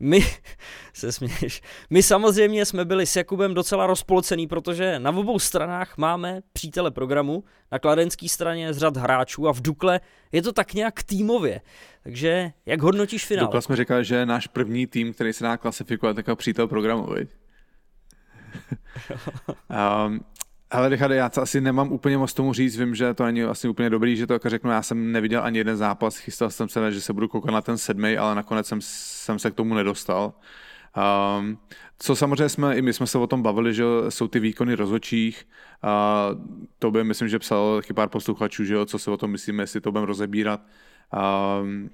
My, 0.00 0.20
se 0.92 1.12
směš, 1.12 1.62
my 1.90 2.02
samozřejmě 2.02 2.64
jsme 2.64 2.84
byli 2.84 3.06
s 3.06 3.16
Jakubem 3.16 3.54
docela 3.54 3.86
rozpolcený, 3.86 4.46
protože 4.46 4.98
na 4.98 5.10
obou 5.10 5.38
stranách 5.38 5.98
máme 5.98 6.40
přítele 6.52 6.90
programu, 6.90 7.44
na 7.72 7.78
kladenské 7.78 8.28
straně 8.28 8.74
z 8.74 8.78
řad 8.78 8.96
hráčů 8.96 9.48
a 9.48 9.52
v 9.52 9.62
Dukle 9.62 10.00
je 10.32 10.42
to 10.42 10.52
tak 10.52 10.74
nějak 10.74 11.02
týmově. 11.02 11.60
Takže 12.02 12.52
jak 12.66 12.82
hodnotíš 12.82 13.26
finál? 13.26 13.46
Dukla 13.46 13.60
jsme 13.60 13.76
říkali, 13.76 14.04
že 14.04 14.26
náš 14.26 14.46
první 14.46 14.86
tým, 14.86 15.12
který 15.12 15.32
se 15.32 15.44
dá 15.44 15.56
klasifikovat 15.56 16.16
jako 16.16 16.36
přítel 16.36 16.68
programu, 16.68 17.06
viď? 17.14 17.28
um, 20.06 20.20
ale 20.76 20.88
Richard, 20.88 21.12
já 21.12 21.28
to 21.28 21.42
asi 21.42 21.60
nemám 21.60 21.92
úplně 21.92 22.18
moc 22.18 22.34
tomu 22.34 22.52
říct, 22.52 22.76
vím, 22.78 22.94
že 22.94 23.14
to 23.14 23.24
není 23.24 23.42
asi 23.42 23.68
úplně 23.68 23.90
dobrý, 23.90 24.16
že 24.16 24.26
to 24.26 24.32
jako 24.32 24.48
řeknu, 24.48 24.70
já 24.70 24.82
jsem 24.82 25.12
neviděl 25.12 25.42
ani 25.44 25.58
jeden 25.58 25.76
zápas, 25.76 26.16
chystal 26.16 26.50
jsem 26.50 26.68
se, 26.68 26.92
že 26.92 27.00
se 27.00 27.12
budu 27.12 27.28
koukat 27.28 27.54
na 27.54 27.60
ten 27.60 27.78
sedmý, 27.78 28.16
ale 28.16 28.34
nakonec 28.34 28.66
jsem, 28.66 28.78
jsem 28.80 29.38
se 29.38 29.50
k 29.50 29.54
tomu 29.54 29.74
nedostal. 29.74 30.32
Um, 31.38 31.58
co 31.98 32.16
samozřejmě 32.16 32.48
jsme, 32.48 32.76
i 32.76 32.82
my 32.82 32.92
jsme 32.92 33.06
se 33.06 33.18
o 33.18 33.26
tom 33.26 33.42
bavili, 33.42 33.74
že 33.74 33.84
jsou 34.08 34.28
ty 34.28 34.40
výkony 34.40 34.74
rozhodčích, 34.74 35.48
a 35.82 36.28
to 36.78 36.90
by 36.90 37.04
myslím, 37.04 37.28
že 37.28 37.38
psal 37.38 37.76
taky 37.76 37.92
pár 37.92 38.08
posluchačů, 38.08 38.64
že 38.64 38.74
jo, 38.74 38.86
co 38.86 38.98
si 38.98 39.10
o 39.10 39.16
tom 39.16 39.30
myslíme, 39.30 39.62
jestli 39.62 39.80
to 39.80 39.92
budeme 39.92 40.06
rozebírat. 40.06 40.60
Um, 41.62 41.90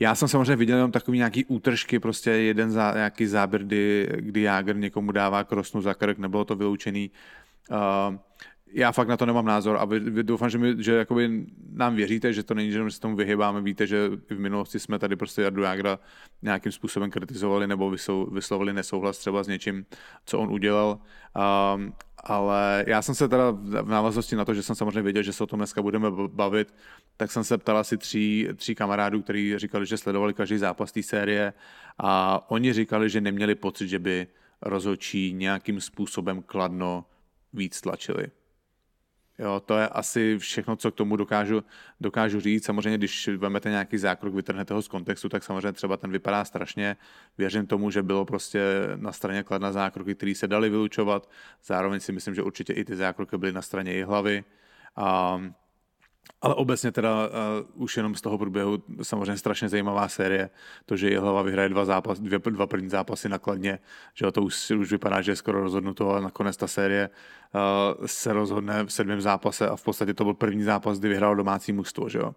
já 0.00 0.14
jsem 0.14 0.28
samozřejmě 0.28 0.56
viděl 0.56 0.76
jenom 0.76 0.92
takový 0.92 1.18
nějaký 1.18 1.44
útržky, 1.44 1.98
prostě 1.98 2.30
jeden 2.30 2.70
za, 2.70 2.92
nějaký 2.94 3.26
záběr, 3.26 3.64
kdy, 3.64 4.08
kdy 4.16 4.40
Jágr 4.40 4.76
někomu 4.76 5.12
dává 5.12 5.44
krosnu 5.44 5.80
za 5.80 5.94
krk, 5.94 6.18
nebylo 6.18 6.44
to 6.44 6.56
vyloučený. 6.56 7.10
Uh, 7.10 7.45
já 8.72 8.92
fakt 8.92 9.08
na 9.08 9.16
to 9.16 9.26
nemám 9.26 9.44
názor 9.44 9.76
a 9.80 9.84
vy, 9.84 10.00
vy 10.00 10.22
doufám, 10.22 10.50
že, 10.50 10.58
my, 10.58 10.74
že 10.78 10.92
jakoby 10.92 11.46
nám 11.72 11.96
věříte, 11.96 12.32
že 12.32 12.42
to 12.42 12.54
není, 12.54 12.70
že 12.70 12.90
se 12.90 13.00
tomu 13.00 13.16
vyhybáme. 13.16 13.60
Víte, 13.60 13.86
že 13.86 14.08
v 14.30 14.38
minulosti 14.38 14.78
jsme 14.78 14.98
tady 14.98 15.16
prostě 15.16 15.42
Jardu 15.42 15.62
Jágra 15.62 15.98
nějakým 16.42 16.72
způsobem 16.72 17.10
kritizovali 17.10 17.66
nebo 17.66 17.94
vyslovili 18.32 18.72
nesouhlas 18.72 19.18
třeba 19.18 19.42
s 19.42 19.48
něčím, 19.48 19.86
co 20.24 20.38
on 20.38 20.52
udělal. 20.52 20.98
Um, 21.76 21.92
ale 22.24 22.84
já 22.86 23.02
jsem 23.02 23.14
se 23.14 23.28
teda 23.28 23.50
v 23.50 23.88
návaznosti 23.88 24.36
na 24.36 24.44
to, 24.44 24.54
že 24.54 24.62
jsem 24.62 24.76
samozřejmě 24.76 25.02
věděl, 25.02 25.22
že 25.22 25.32
se 25.32 25.44
o 25.44 25.46
tom 25.46 25.58
dneska 25.58 25.82
budeme 25.82 26.10
bavit, 26.26 26.74
tak 27.16 27.32
jsem 27.32 27.44
se 27.44 27.58
ptal 27.58 27.78
asi 27.78 27.96
tří, 27.96 28.48
tří 28.56 28.74
kamarádů, 28.74 29.22
kteří 29.22 29.58
říkali, 29.58 29.86
že 29.86 29.96
sledovali 29.96 30.34
každý 30.34 30.58
zápas 30.58 30.92
té 30.92 31.02
série 31.02 31.52
a 31.98 32.44
oni 32.50 32.72
říkali, 32.72 33.10
že 33.10 33.20
neměli 33.20 33.54
pocit, 33.54 33.88
že 33.88 33.98
by 33.98 34.26
rozhodčí 34.62 35.32
nějakým 35.32 35.80
způsobem 35.80 36.42
kladno 36.42 37.04
víc 37.52 37.80
tlačili. 37.80 38.26
Jo, 39.38 39.62
to 39.66 39.78
je 39.78 39.88
asi 39.88 40.38
všechno, 40.38 40.76
co 40.76 40.92
k 40.92 40.94
tomu 40.94 41.16
dokážu, 41.16 41.64
dokážu 42.00 42.40
říct. 42.40 42.64
Samozřejmě, 42.64 42.98
když 42.98 43.28
vezmete 43.28 43.70
nějaký 43.70 43.98
zákrok, 43.98 44.34
vytrhnete 44.34 44.74
ho 44.74 44.82
z 44.82 44.88
kontextu, 44.88 45.28
tak 45.28 45.44
samozřejmě 45.44 45.72
třeba 45.72 45.96
ten 45.96 46.10
vypadá 46.10 46.44
strašně. 46.44 46.96
Věřím 47.38 47.66
tomu, 47.66 47.90
že 47.90 48.02
bylo 48.02 48.24
prostě 48.24 48.60
na 48.96 49.12
straně 49.12 49.42
kladna 49.42 49.72
zákroky, 49.72 50.14
které 50.14 50.34
se 50.34 50.48
daly 50.48 50.70
vylučovat. 50.70 51.30
Zároveň 51.64 52.00
si 52.00 52.12
myslím, 52.12 52.34
že 52.34 52.42
určitě 52.42 52.72
i 52.72 52.84
ty 52.84 52.96
zákroky 52.96 53.38
byly 53.38 53.52
na 53.52 53.62
straně 53.62 53.92
její 53.92 54.02
hlavy. 54.02 54.44
A 54.96 55.40
ale 56.42 56.54
obecně 56.54 56.92
teda 56.92 57.26
uh, 57.26 57.82
už 57.82 57.96
jenom 57.96 58.14
z 58.14 58.20
toho 58.20 58.38
průběhu 58.38 58.82
samozřejmě 59.02 59.36
strašně 59.36 59.68
zajímavá 59.68 60.08
série. 60.08 60.50
To, 60.86 60.96
že 60.96 61.18
hlava 61.18 61.42
vyhraje 61.42 61.68
dva, 61.68 61.84
zápas, 61.84 62.20
dvě, 62.20 62.38
dva 62.38 62.66
první 62.66 62.88
zápasy 62.88 63.28
nakladně, 63.28 63.78
že 64.14 64.32
to 64.32 64.42
už, 64.42 64.70
už 64.70 64.92
vypadá, 64.92 65.22
že 65.22 65.32
je 65.32 65.36
skoro 65.36 65.60
rozhodnuto, 65.60 66.10
ale 66.10 66.20
nakonec 66.20 66.56
ta 66.56 66.66
série 66.66 67.10
uh, 67.10 68.06
se 68.06 68.32
rozhodne 68.32 68.84
v 68.84 68.92
sedmém 68.92 69.20
zápase 69.20 69.68
a 69.68 69.76
v 69.76 69.82
podstatě 69.82 70.14
to 70.14 70.24
byl 70.24 70.34
první 70.34 70.62
zápas, 70.62 70.98
kdy 70.98 71.08
vyhrál 71.08 71.36
domácí 71.36 71.72
mužstvo, 71.72 72.08
že 72.08 72.18
jo? 72.18 72.34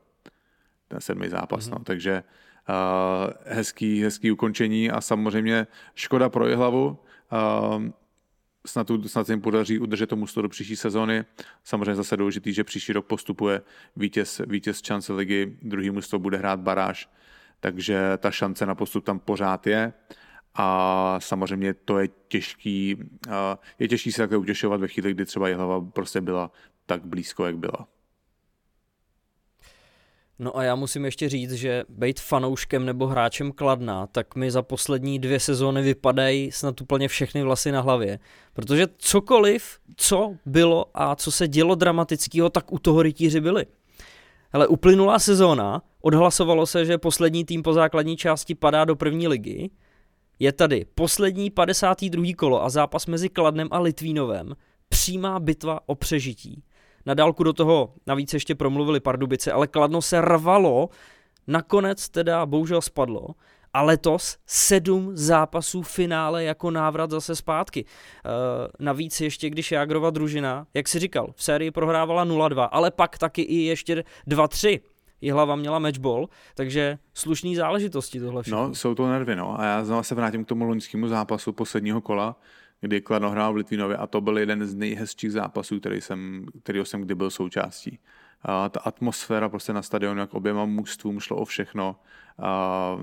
Ten 0.88 1.02
sedmý 1.02 1.30
zápas, 1.30 1.70
mm-hmm. 1.70 1.74
no. 1.74 1.84
Takže 1.84 2.24
uh, 2.70 3.34
hezký, 3.46 4.04
hezký 4.04 4.32
ukončení 4.32 4.92
a 4.92 5.02
samozřejmě 5.02 5.68
škoda 5.96 6.30
pro 6.30 6.58
hlavu. 6.58 7.00
Uh, 7.32 7.84
snad, 8.68 8.88
snad 9.06 9.28
se 9.28 9.34
jim 9.34 9.42
podaří 9.42 9.80
udržet 9.80 10.08
tomu 10.08 10.26
do 10.42 10.50
příští 10.50 10.76
sezóny. 10.76 11.26
Samozřejmě 11.64 11.96
zase 11.96 12.18
důležitý, 12.18 12.54
že 12.54 12.64
příští 12.64 12.94
rok 12.94 13.06
postupuje 13.06 13.62
vítěz, 13.96 14.42
vítěz 14.48 14.82
šance 14.84 15.14
ligy, 15.14 15.58
druhý 15.62 15.90
mužstvo 15.90 16.20
bude 16.20 16.38
hrát 16.38 16.60
baráž, 16.60 17.10
takže 17.60 18.18
ta 18.18 18.32
šance 18.32 18.66
na 18.66 18.76
postup 18.76 19.06
tam 19.06 19.20
pořád 19.20 19.68
je 19.68 19.94
a 20.56 21.20
samozřejmě 21.20 21.74
to 21.74 22.00
je 22.00 22.10
těžký, 22.28 22.98
je 23.80 23.88
těžký 23.88 24.12
se 24.12 24.22
takhle 24.22 24.38
utěšovat 24.38 24.82
ve 24.82 24.88
chvíli, 24.88 25.14
kdy 25.14 25.26
třeba 25.26 25.48
hlava 25.56 25.82
prostě 25.82 26.22
byla 26.22 26.52
tak 26.86 27.06
blízko, 27.06 27.46
jak 27.46 27.58
byla. 27.58 27.88
No 30.42 30.58
a 30.58 30.64
já 30.64 30.76
musím 30.76 31.06
ještě 31.06 31.30
říct, 31.30 31.52
že 31.52 31.84
být 31.90 32.20
fanouškem 32.20 32.86
nebo 32.86 33.08
hráčem 33.08 33.52
Kladna, 33.52 34.08
tak 34.08 34.36
mi 34.36 34.52
za 34.52 34.62
poslední 34.62 35.20
dvě 35.20 35.40
sezóny 35.40 35.82
vypadají 35.82 36.52
snad 36.52 36.82
úplně 36.82 37.08
všechny 37.08 37.44
vlasy 37.44 37.72
na 37.72 37.82
hlavě. 37.82 38.20
Protože 38.54 38.88
cokoliv, 38.98 39.80
co 39.96 40.36
bylo 40.46 40.86
a 40.94 41.16
co 41.16 41.32
se 41.32 41.48
dělo 41.48 41.76
dramatického, 41.76 42.50
tak 42.50 42.72
u 42.72 42.80
toho 42.80 43.02
rytíři 43.02 43.42
byli. 43.42 43.66
Ale 44.52 44.68
uplynulá 44.68 45.20
sezóna, 45.20 45.82
odhlasovalo 46.02 46.66
se, 46.66 46.86
že 46.86 46.98
poslední 46.98 47.46
tým 47.46 47.64
po 47.64 47.74
základní 47.74 48.18
části 48.18 48.56
padá 48.56 48.86
do 48.86 48.96
první 48.96 49.28
ligy. 49.28 49.70
Je 50.40 50.52
tady 50.52 50.86
poslední 50.96 51.50
52. 51.50 52.34
kolo 52.38 52.64
a 52.64 52.70
zápas 52.70 53.06
mezi 53.06 53.30
Kladnem 53.30 53.68
a 53.72 53.80
Litvínovem. 53.80 54.56
Přímá 54.90 55.40
bitva 55.40 55.80
o 55.86 55.96
přežití. 55.96 56.64
Na 57.06 57.14
dálku 57.14 57.44
do 57.44 57.54
toho 57.54 57.94
navíc 58.08 58.34
ještě 58.34 58.56
promluvili 58.56 59.00
Pardubice, 59.00 59.52
ale 59.52 59.68
Kladno 59.68 60.02
se 60.02 60.22
rvalo, 60.22 60.90
nakonec 61.48 62.10
teda 62.10 62.46
bohužel 62.46 62.82
spadlo 62.82 63.28
a 63.74 63.82
letos 63.82 64.38
sedm 64.46 65.12
zápasů 65.14 65.82
finále 65.82 66.44
jako 66.44 66.72
návrat 66.72 67.12
zase 67.12 67.36
zpátky. 67.36 67.86
E, 67.86 68.84
navíc 68.84 69.22
ještě, 69.22 69.50
když 69.50 69.72
Jágrova 69.72 70.10
družina, 70.10 70.68
jak 70.74 70.88
si 70.88 71.00
říkal, 71.00 71.32
v 71.36 71.44
sérii 71.44 71.72
prohrávala 71.72 72.26
0-2, 72.26 72.70
ale 72.72 72.92
pak 72.92 73.18
taky 73.18 73.42
i 73.42 73.56
ještě 73.56 74.04
2-3. 74.28 74.80
hlava 75.32 75.56
měla 75.56 75.80
matchball, 75.80 76.30
takže 76.56 76.98
slušný 77.14 77.56
záležitosti 77.56 78.20
tohle 78.20 78.44
všechno. 78.44 78.68
No, 78.68 78.76
jsou 78.76 78.96
to 78.96 79.08
nervy, 79.08 79.36
no. 79.36 79.60
A 79.60 79.66
já 79.66 79.86
znovu 79.86 80.04
se 80.04 80.16
vrátím 80.16 80.46
k 80.46 80.48
tomu 80.48 80.66
loňskému 80.66 81.08
zápasu 81.08 81.54
posledního 81.54 82.02
kola, 82.02 82.36
kdy 82.82 83.02
Kladno 83.02 83.30
hrál 83.30 83.54
v 83.54 83.56
Litvínově 83.56 83.98
a 83.98 84.08
to 84.08 84.22
byl 84.22 84.38
jeden 84.38 84.66
z 84.66 84.76
nejhezčích 84.76 85.32
zápasů, 85.32 85.80
který 85.80 86.02
jsem, 86.02 86.46
kterýho 86.64 86.86
jsem 86.86 87.02
kdy 87.02 87.16
byl 87.16 87.30
součástí. 87.30 88.00
A 88.42 88.70
ta 88.70 88.80
atmosféra 88.80 89.50
prostě 89.50 89.74
na 89.74 89.82
stadionu, 89.82 90.20
jak 90.20 90.34
oběma 90.34 90.66
mužstvům 90.66 91.20
šlo 91.20 91.38
o 91.38 91.46
všechno. 91.46 91.96
A 92.40 92.98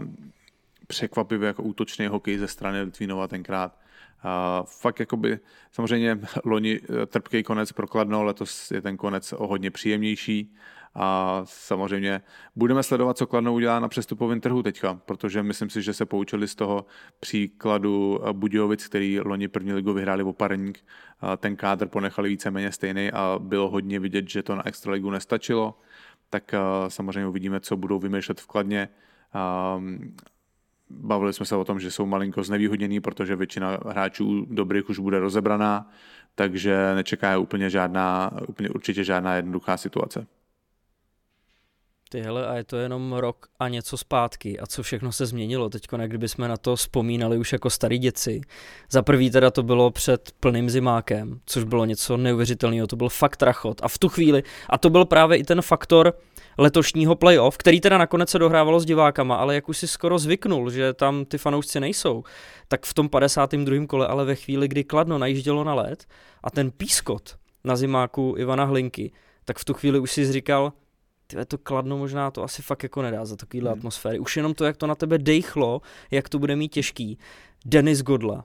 překvapivě 0.87 1.47
jako 1.47 1.63
útočný 1.63 2.07
hokej 2.07 2.39
ze 2.39 2.49
strany 2.49 2.83
Litvínova 2.83 3.29
tenkrát. 3.29 3.79
A 4.23 4.63
fakt 4.63 5.01
jakoby, 5.01 5.39
samozřejmě 5.73 6.21
loni 6.45 6.81
eh, 6.81 7.07
trpký 7.07 7.43
konec 7.43 7.73
pro 7.73 7.87
Kladno, 7.87 8.25
letos 8.25 8.71
je 8.71 8.83
ten 8.83 8.97
konec 8.97 9.33
o 9.33 9.47
hodně 9.47 9.71
příjemnější 9.71 10.55
a 10.99 11.41
samozřejmě 11.45 12.21
budeme 12.57 12.83
sledovat, 12.83 13.19
co 13.19 13.27
Kladno 13.27 13.55
udělá 13.55 13.81
na 13.81 13.89
přestupovém 13.89 14.41
trhu 14.41 14.63
teďka, 14.63 14.95
protože 14.95 15.43
myslím 15.43 15.71
si, 15.71 15.83
že 15.83 15.93
se 15.93 16.07
poučili 16.07 16.49
z 16.49 16.55
toho 16.55 16.87
příkladu 17.21 18.21
Budějovic, 18.33 18.87
který 18.87 19.21
loni 19.21 19.49
první 19.49 19.73
ligu 19.73 19.93
vyhráli 19.93 20.23
o 20.23 20.33
parník. 20.33 20.85
Ten 21.37 21.57
kádr 21.57 21.89
ponechali 21.89 22.29
víceméně 22.29 22.73
stejný 22.73 23.13
a 23.13 23.39
bylo 23.39 23.71
hodně 23.71 24.01
vidět, 24.01 24.29
že 24.29 24.43
to 24.43 24.57
na 24.57 24.67
extraligu 24.67 25.11
nestačilo. 25.11 25.79
Tak 26.31 26.55
samozřejmě 26.89 27.27
uvidíme, 27.27 27.61
co 27.61 27.77
budou 27.77 27.99
vymýšlet 27.99 28.41
v 28.41 28.47
Kladně. 28.47 28.89
Bavili 30.91 31.33
jsme 31.33 31.47
se 31.47 31.57
o 31.57 31.65
tom, 31.65 31.81
že 31.81 31.91
jsou 31.91 32.07
malinko 32.07 32.43
znevýhodnění, 32.43 33.01
protože 33.01 33.37
většina 33.37 33.79
hráčů 33.87 34.47
dobrých 34.51 34.89
už 34.89 34.99
bude 34.99 35.21
rozebraná, 35.21 35.91
takže 36.35 36.95
nečeká 36.95 37.39
úplně 37.39 37.71
žádná, 37.71 38.31
úplně 38.49 38.69
určitě 38.71 39.05
žádná 39.05 39.35
jednoduchá 39.35 39.77
situace. 39.77 40.27
Ty 42.09 42.21
hele, 42.21 42.47
a 42.47 42.55
je 42.55 42.65
to 42.65 42.77
jenom 42.77 43.13
rok 43.13 43.47
a 43.59 43.69
něco 43.69 43.97
zpátky. 43.97 44.61
A 44.61 44.67
co 44.67 44.83
všechno 44.83 45.13
se 45.13 45.27
změnilo 45.27 45.69
teď, 45.69 45.87
kdyby 46.07 46.29
jsme 46.29 46.49
na 46.49 46.57
to 46.57 46.77
vzpomínali 46.77 47.39
už 47.39 47.53
jako 47.53 47.71
starý 47.71 47.99
děci. 47.99 48.41
Za 48.91 49.03
prvý 49.03 49.31
teda 49.31 49.51
to 49.51 49.63
bylo 49.63 49.91
před 49.91 50.33
plným 50.41 50.71
zimákem, 50.71 51.41
což 51.47 51.65
bylo 51.65 51.85
něco 51.85 52.17
neuvěřitelného, 52.17 52.87
to 52.87 52.97
byl 52.97 53.09
fakt 53.09 53.43
rachot. 53.43 53.81
A 53.83 53.89
v 53.89 53.99
tu 53.99 54.09
chvíli, 54.09 54.43
a 54.71 54.79
to 54.79 54.91
byl 54.91 55.05
právě 55.05 55.39
i 55.39 55.45
ten 55.45 55.63
faktor 55.63 56.15
letošního 56.59 57.17
playoff, 57.17 57.57
který 57.57 57.81
teda 57.81 57.99
nakonec 57.99 58.31
se 58.31 58.39
dohrávalo 58.39 58.81
s 58.81 58.85
divákama, 58.85 59.37
ale 59.37 59.55
jak 59.55 59.69
už 59.69 59.79
si 59.79 59.89
skoro 59.89 60.19
zvyknul, 60.19 60.71
že 60.71 60.93
tam 60.93 61.25
ty 61.25 61.39
fanoušci 61.39 61.81
nejsou, 61.81 62.25
tak 62.69 62.87
v 62.87 62.95
tom 62.95 63.09
52. 63.09 63.87
kole, 63.87 64.07
ale 64.07 64.25
ve 64.25 64.35
chvíli, 64.35 64.69
kdy 64.69 64.85
Kladno 64.85 65.19
najíždělo 65.19 65.65
na 65.65 65.75
led 65.75 66.07
a 66.45 66.51
ten 66.51 66.71
pískot 66.71 67.37
na 67.65 67.77
zimáku 67.77 68.35
Ivana 68.39 68.65
Hlinky, 68.65 69.13
tak 69.45 69.59
v 69.59 69.65
tu 69.65 69.75
chvíli 69.75 69.99
už 69.99 70.13
si 70.13 70.33
říkal, 70.33 70.73
tyhle 71.27 71.45
to 71.45 71.59
kladno 71.59 71.99
možná 71.99 72.31
to 72.31 72.43
asi 72.43 72.63
fakt 72.63 72.83
jako 72.83 73.03
nedá 73.03 73.25
za 73.25 73.37
takovýhle 73.37 73.71
hmm. 73.71 73.79
atmosféry. 73.79 74.19
Už 74.19 74.37
jenom 74.37 74.55
to, 74.55 74.65
jak 74.65 74.77
to 74.77 74.87
na 74.87 74.95
tebe 74.95 75.19
dejchlo, 75.19 75.81
jak 76.11 76.29
to 76.29 76.39
bude 76.39 76.57
mít 76.57 76.69
těžký. 76.69 77.19
Denis 77.65 78.03
Godla 78.03 78.45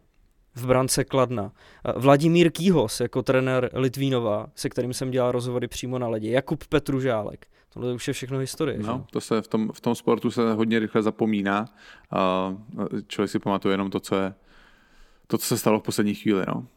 v 0.56 0.66
brance 0.66 1.04
Kladna. 1.04 1.52
Vladimír 1.96 2.52
Kýhos 2.52 3.00
jako 3.00 3.24
trenér 3.24 3.70
Litvínova, 3.74 4.48
se 4.56 4.70
kterým 4.70 4.94
jsem 4.94 5.12
dělal 5.12 5.32
rozhovory 5.32 5.68
přímo 5.68 6.00
na 6.00 6.08
ledě. 6.08 6.30
Jakub 6.30 6.68
Petružálek. 6.68 7.48
Tohle 7.74 7.94
už 7.94 8.08
je 8.08 8.14
všechno 8.14 8.40
historie. 8.40 8.80
No, 8.80 8.98
že? 8.98 9.12
to 9.12 9.22
se 9.22 9.42
v 9.42 9.48
tom, 9.48 9.72
v 9.74 9.82
tom 9.82 9.96
sportu 9.96 10.32
se 10.32 10.54
hodně 10.54 10.80
rychle 10.80 11.04
zapomíná. 11.04 11.66
A 12.12 12.54
člověk 13.08 13.32
si 13.32 13.40
pamatuje 13.40 13.74
jenom 13.74 13.90
to, 13.90 14.00
co 14.00 14.16
je 14.16 14.34
to, 15.28 15.38
co 15.38 15.46
se 15.46 15.58
stalo 15.58 15.80
v 15.80 15.84
poslední 15.84 16.16
chvíli. 16.16 16.44
No. 16.48 16.68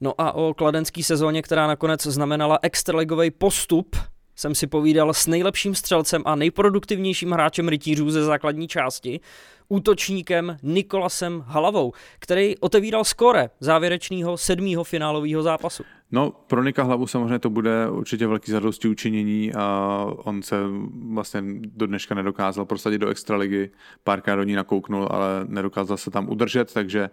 No 0.00 0.14
a 0.18 0.32
o 0.32 0.54
kladenský 0.54 1.02
sezóně, 1.02 1.42
která 1.42 1.66
nakonec 1.66 2.02
znamenala 2.06 2.58
extraligový 2.62 3.30
postup, 3.30 3.96
jsem 4.36 4.54
si 4.54 4.66
povídal 4.66 5.14
s 5.14 5.26
nejlepším 5.26 5.74
střelcem 5.74 6.22
a 6.26 6.34
nejproduktivnějším 6.34 7.30
hráčem 7.30 7.68
rytířů 7.68 8.10
ze 8.10 8.24
základní 8.24 8.68
části, 8.68 9.20
útočníkem 9.68 10.56
Nikolasem 10.62 11.44
Halavou, 11.46 11.92
který 12.18 12.58
otevíral 12.58 13.04
skore 13.04 13.50
závěrečného 13.60 14.38
sedmého 14.38 14.84
finálového 14.84 15.42
zápasu. 15.42 15.84
No, 16.12 16.30
pro 16.30 16.62
Nika 16.62 16.82
Hlavu 16.82 17.06
samozřejmě 17.06 17.38
to 17.38 17.50
bude 17.50 17.90
určitě 17.90 18.26
velký 18.26 18.52
zadosti 18.52 18.88
učinění 18.88 19.52
a 19.54 20.06
on 20.16 20.42
se 20.42 20.56
vlastně 21.12 21.42
do 21.64 21.86
dneška 21.86 22.14
nedokázal 22.14 22.64
prosadit 22.64 22.98
do 22.98 23.08
extraligy, 23.08 23.70
párkrát 24.04 24.36
do 24.36 24.42
ní 24.42 24.54
nakouknul, 24.54 25.08
ale 25.10 25.44
nedokázal 25.46 25.96
se 25.96 26.10
tam 26.10 26.28
udržet, 26.28 26.74
takže 26.74 27.10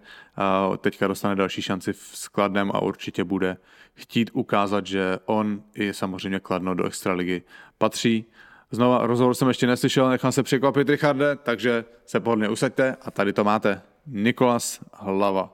teďka 0.78 1.08
dostane 1.08 1.36
další 1.36 1.62
šanci 1.62 1.94
v 1.94 1.98
skladném 1.98 2.72
a 2.74 2.82
určitě 2.82 3.24
bude 3.24 3.58
chtít 3.94 4.30
ukázat, 4.34 4.88
že 4.88 5.20
on 5.26 5.64
i 5.76 5.94
samozřejmě 5.94 6.40
Kladno 6.40 6.76
do 6.76 6.86
extraligy 6.86 7.42
patří. 7.78 8.26
Znova 8.72 9.08
rozhovor 9.08 9.34
jsem 9.34 9.48
ještě 9.48 9.68
neslyšel, 9.68 10.10
nechám 10.10 10.32
se 10.32 10.44
překvapit, 10.44 10.90
Richarde, 10.90 11.36
takže 11.36 11.86
se 12.06 12.20
pohodlně 12.20 12.50
usaďte 12.50 12.98
a 13.02 13.12
tady 13.12 13.34
to 13.34 13.44
máte. 13.44 13.82
Nikolas 14.08 14.80
Hlava. 14.94 15.54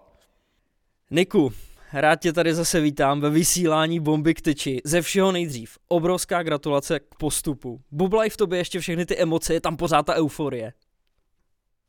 Niku, 1.11 1.53
rád 1.94 2.15
tě 2.15 2.34
tady 2.34 2.53
zase 2.53 2.82
vítám 2.82 3.22
ve 3.22 3.30
vysílání 3.30 3.99
Bomby 3.99 4.34
k 4.34 4.41
tyči. 4.41 4.82
Ze 4.86 5.02
všeho 5.02 5.32
nejdřív, 5.32 5.78
obrovská 5.88 6.44
gratulace 6.44 6.99
k 6.99 7.15
postupu. 7.15 7.82
Bublaj 7.91 8.30
v 8.30 8.38
tobě 8.38 8.60
ještě 8.60 8.80
všechny 8.80 9.06
ty 9.06 9.18
emoce, 9.18 9.53
je 9.53 9.61
tam 9.61 9.78
pořád 9.78 10.06
ta 10.06 10.15
euforie. 10.15 10.74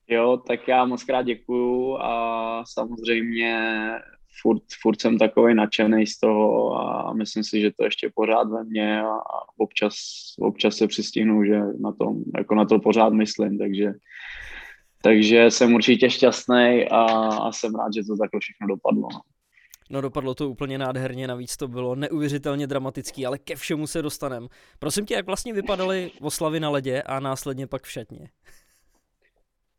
Jo, 0.08 0.36
tak 0.46 0.68
já 0.68 0.84
moc 0.84 1.04
krát 1.04 1.22
děkuju 1.22 1.96
a 1.96 2.62
samozřejmě 2.66 3.90
furt, 4.42 4.62
furt 4.82 5.00
jsem 5.00 5.18
takový 5.18 5.54
nadšený 5.54 6.06
z 6.06 6.18
toho 6.18 6.74
a 6.80 7.12
myslím 7.12 7.44
si, 7.44 7.60
že 7.60 7.70
to 7.78 7.84
ještě 7.84 8.10
pořád 8.14 8.48
ve 8.48 8.64
mně 8.64 9.02
a, 9.02 9.18
občas, 9.58 9.94
občas 10.38 10.76
se 10.76 10.86
přistihnu, 10.86 11.44
že 11.44 11.60
na, 11.80 11.92
tom, 11.92 12.22
jako 12.36 12.54
na 12.54 12.64
to 12.64 12.78
pořád 12.78 13.12
myslím, 13.12 13.58
takže, 13.58 13.92
takže 15.02 15.50
jsem 15.50 15.74
určitě 15.74 16.10
šťastný 16.10 16.86
a, 16.90 17.02
a 17.28 17.52
jsem 17.52 17.74
rád, 17.74 17.94
že 17.94 18.02
to 18.04 18.16
takhle 18.16 18.40
všechno 18.40 18.66
dopadlo. 18.66 19.08
No. 19.12 19.20
No 19.90 20.00
dopadlo 20.00 20.34
to 20.34 20.50
úplně 20.50 20.78
nádherně, 20.78 21.26
navíc 21.26 21.56
to 21.56 21.68
bylo 21.68 21.94
neuvěřitelně 21.94 22.66
dramatický, 22.66 23.26
ale 23.26 23.38
ke 23.38 23.56
všemu 23.56 23.86
se 23.86 24.02
dostanem. 24.02 24.48
Prosím 24.78 25.06
tě, 25.06 25.14
jak 25.14 25.26
vlastně 25.26 25.52
vypadaly 25.52 26.10
oslavy 26.20 26.60
na 26.60 26.70
ledě 26.70 27.02
a 27.02 27.20
následně 27.20 27.66
pak 27.66 27.82
v 27.82 27.90
šatně? 27.90 28.28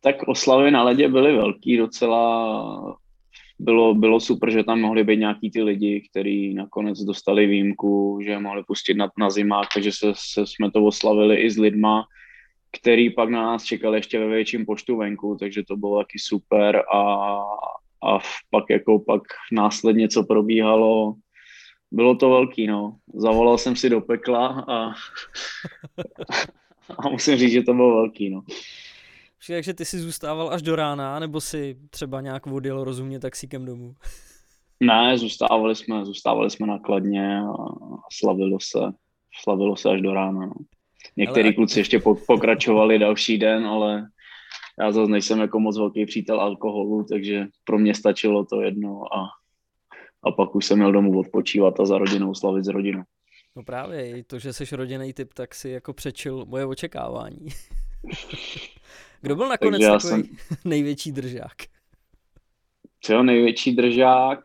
Tak 0.01 0.15
oslavy 0.27 0.71
na 0.71 0.83
ledě 0.83 1.07
byly 1.07 1.35
velký 1.35 1.77
docela. 1.77 2.97
Bylo, 3.59 3.93
bylo 3.93 4.19
super, 4.19 4.51
že 4.51 4.63
tam 4.63 4.81
mohli 4.81 5.03
být 5.03 5.19
nějaký 5.19 5.51
ty 5.51 5.63
lidi, 5.63 6.07
kteří 6.09 6.53
nakonec 6.53 6.99
dostali 6.99 7.47
výjimku, 7.47 8.19
že 8.23 8.39
mohli 8.39 8.63
pustit 8.63 8.93
na, 8.93 9.11
na 9.19 9.29
zimák, 9.29 9.67
takže 9.73 9.91
se, 9.91 10.13
se, 10.15 10.47
jsme 10.47 10.71
to 10.71 10.85
oslavili 10.85 11.35
i 11.35 11.51
s 11.51 11.57
lidma, 11.57 12.05
který 12.79 13.09
pak 13.09 13.29
na 13.29 13.41
nás 13.41 13.63
čekali 13.63 13.97
ještě 13.97 14.19
ve 14.19 14.27
větším 14.27 14.65
počtu 14.65 14.97
venku, 14.97 15.37
takže 15.39 15.63
to 15.67 15.77
bylo 15.77 15.97
taky 15.97 16.19
super 16.19 16.83
a, 16.93 16.99
a 18.07 18.19
pak 18.49 18.63
jako 18.69 18.99
pak 18.99 19.21
následně, 19.51 20.07
co 20.07 20.23
probíhalo, 20.23 21.15
bylo 21.91 22.15
to 22.15 22.29
velký, 22.29 22.67
no. 22.67 22.97
Zavolal 23.13 23.57
jsem 23.57 23.75
si 23.75 23.89
do 23.89 24.01
pekla 24.01 24.47
a, 24.47 24.89
a 26.99 27.09
musím 27.09 27.37
říct, 27.37 27.51
že 27.51 27.63
to 27.63 27.73
bylo 27.73 27.95
velký, 27.95 28.29
no. 28.29 28.41
Takže 29.47 29.73
ty 29.73 29.85
jsi 29.85 29.99
zůstával 29.99 30.49
až 30.49 30.61
do 30.61 30.75
rána, 30.75 31.19
nebo 31.19 31.41
si 31.41 31.77
třeba 31.89 32.21
nějak 32.21 32.47
odjel 32.47 32.83
rozumně 32.83 33.19
taxíkem 33.19 33.65
domů? 33.65 33.95
Ne, 34.79 35.17
zůstávali 35.17 35.75
jsme, 35.75 36.05
zůstávali 36.05 36.49
jsme 36.49 36.67
nakladně 36.67 37.39
a 37.39 37.53
slavilo 38.13 38.57
se, 38.59 38.79
slavilo 39.43 39.75
se 39.75 39.89
až 39.89 40.01
do 40.01 40.13
rána. 40.13 40.45
No. 40.45 40.53
Některý 41.17 41.47
ale... 41.47 41.53
kluci 41.53 41.79
ještě 41.79 42.01
pokračovali 42.27 42.99
další 42.99 43.37
den, 43.37 43.65
ale 43.67 44.07
já 44.79 44.91
zase 44.91 45.11
nejsem 45.11 45.39
jako 45.39 45.59
moc 45.59 45.77
velký 45.77 46.05
přítel 46.05 46.41
alkoholu, 46.41 47.03
takže 47.03 47.47
pro 47.63 47.79
mě 47.79 47.95
stačilo 47.95 48.45
to 48.45 48.61
jedno 48.61 49.13
a, 49.13 49.27
a 50.23 50.31
pak 50.31 50.55
už 50.55 50.65
jsem 50.65 50.77
měl 50.77 50.91
domů 50.91 51.19
odpočívat 51.19 51.79
a 51.79 51.85
za 51.85 51.97
rodinou 51.97 52.35
slavit 52.35 52.65
s 52.65 52.67
rodinou. 52.67 53.03
No 53.55 53.63
právě, 53.63 54.17
i 54.17 54.23
to, 54.23 54.39
že 54.39 54.53
jsi 54.53 54.75
rodinný 54.75 55.13
typ, 55.13 55.33
tak 55.33 55.55
si 55.55 55.69
jako 55.69 55.93
přečil 55.93 56.45
moje 56.45 56.65
očekávání. 56.65 57.47
Kdo 59.21 59.35
byl 59.35 59.49
nakonec 59.49 59.81
takový 59.81 59.99
jsem... 59.99 60.23
největší 60.65 61.11
držák? 61.11 61.55
Co 63.01 63.23
největší 63.23 63.75
držák? 63.75 64.39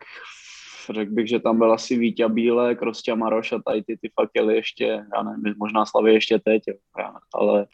Řekl 0.93 1.11
bych, 1.11 1.27
že 1.27 1.39
tam 1.39 1.57
byl 1.57 1.73
asi 1.73 1.97
Vítě 1.97 2.27
Bílek, 2.27 2.81
Rostě 2.81 3.15
Maroš 3.15 3.51
a 3.51 3.59
tady 3.65 3.83
ty, 3.83 3.97
ty 3.97 4.11
fakt 4.19 4.31
jeli 4.35 4.55
ještě, 4.55 4.85
já 5.15 5.23
nevím, 5.23 5.55
možná 5.57 5.85
Slavy 5.85 6.13
ještě 6.13 6.39
teď, 6.39 6.63
ale 7.33 7.67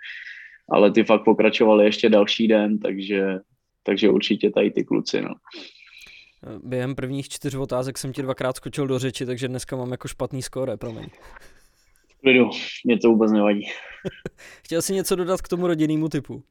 ale 0.69 0.91
ty 0.91 1.03
fakt 1.03 1.23
pokračovali 1.23 1.85
ještě 1.85 2.09
další 2.09 2.47
den, 2.47 2.79
takže, 2.79 3.39
takže 3.83 4.09
určitě 4.09 4.49
tady 4.49 4.71
ty 4.71 4.83
kluci. 4.83 5.21
No. 5.21 5.33
Během 6.63 6.95
prvních 6.95 7.29
čtyř 7.29 7.55
otázek 7.55 7.97
jsem 7.97 8.13
ti 8.13 8.21
dvakrát 8.21 8.55
skočil 8.55 8.87
do 8.87 8.99
řeči, 8.99 9.25
takže 9.25 9.47
dneska 9.47 9.75
mám 9.75 9.91
jako 9.91 10.07
špatný 10.07 10.41
skóre, 10.41 10.77
promiň. 10.77 11.05
Klidu, 12.21 12.49
mě 12.85 12.97
to 12.97 13.09
vůbec 13.09 13.31
nevadí. 13.31 13.65
Chtěl 14.63 14.81
jsi 14.81 14.93
něco 14.93 15.15
dodat 15.15 15.41
k 15.41 15.47
tomu 15.47 15.67
rodinnému 15.67 16.09
typu? 16.09 16.43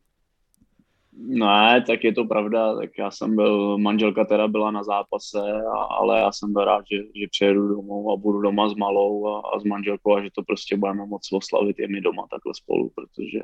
Ne, 1.19 1.85
tak 1.87 2.05
je 2.05 2.13
to 2.13 2.25
pravda, 2.25 2.75
tak 2.75 2.91
já 2.99 3.11
jsem 3.11 3.37
byl, 3.37 3.79
manželka 3.79 4.25
teda 4.25 4.49
byla 4.49 4.71
na 4.71 4.83
zápase, 4.83 5.39
a, 5.77 5.83
ale 5.83 6.19
já 6.21 6.33
jsem 6.33 6.53
byl 6.53 6.65
rád, 6.65 6.85
že, 6.93 6.97
že 6.97 7.27
přijedu 7.31 7.69
domů 7.69 8.13
a 8.13 8.17
budu 8.17 8.41
doma 8.41 8.69
s 8.69 8.75
malou 8.75 9.27
a, 9.27 9.43
a 9.55 9.61
s 9.61 9.65
manželkou 9.65 10.17
a 10.17 10.23
že 10.23 10.29
to 10.35 10.43
prostě 10.43 10.77
budeme 10.77 11.07
moc 11.07 11.33
oslavit 11.33 11.79
je 11.79 11.89
mi 11.89 12.01
doma 12.01 12.27
takhle 12.31 12.55
spolu, 12.55 12.91
protože 12.95 13.39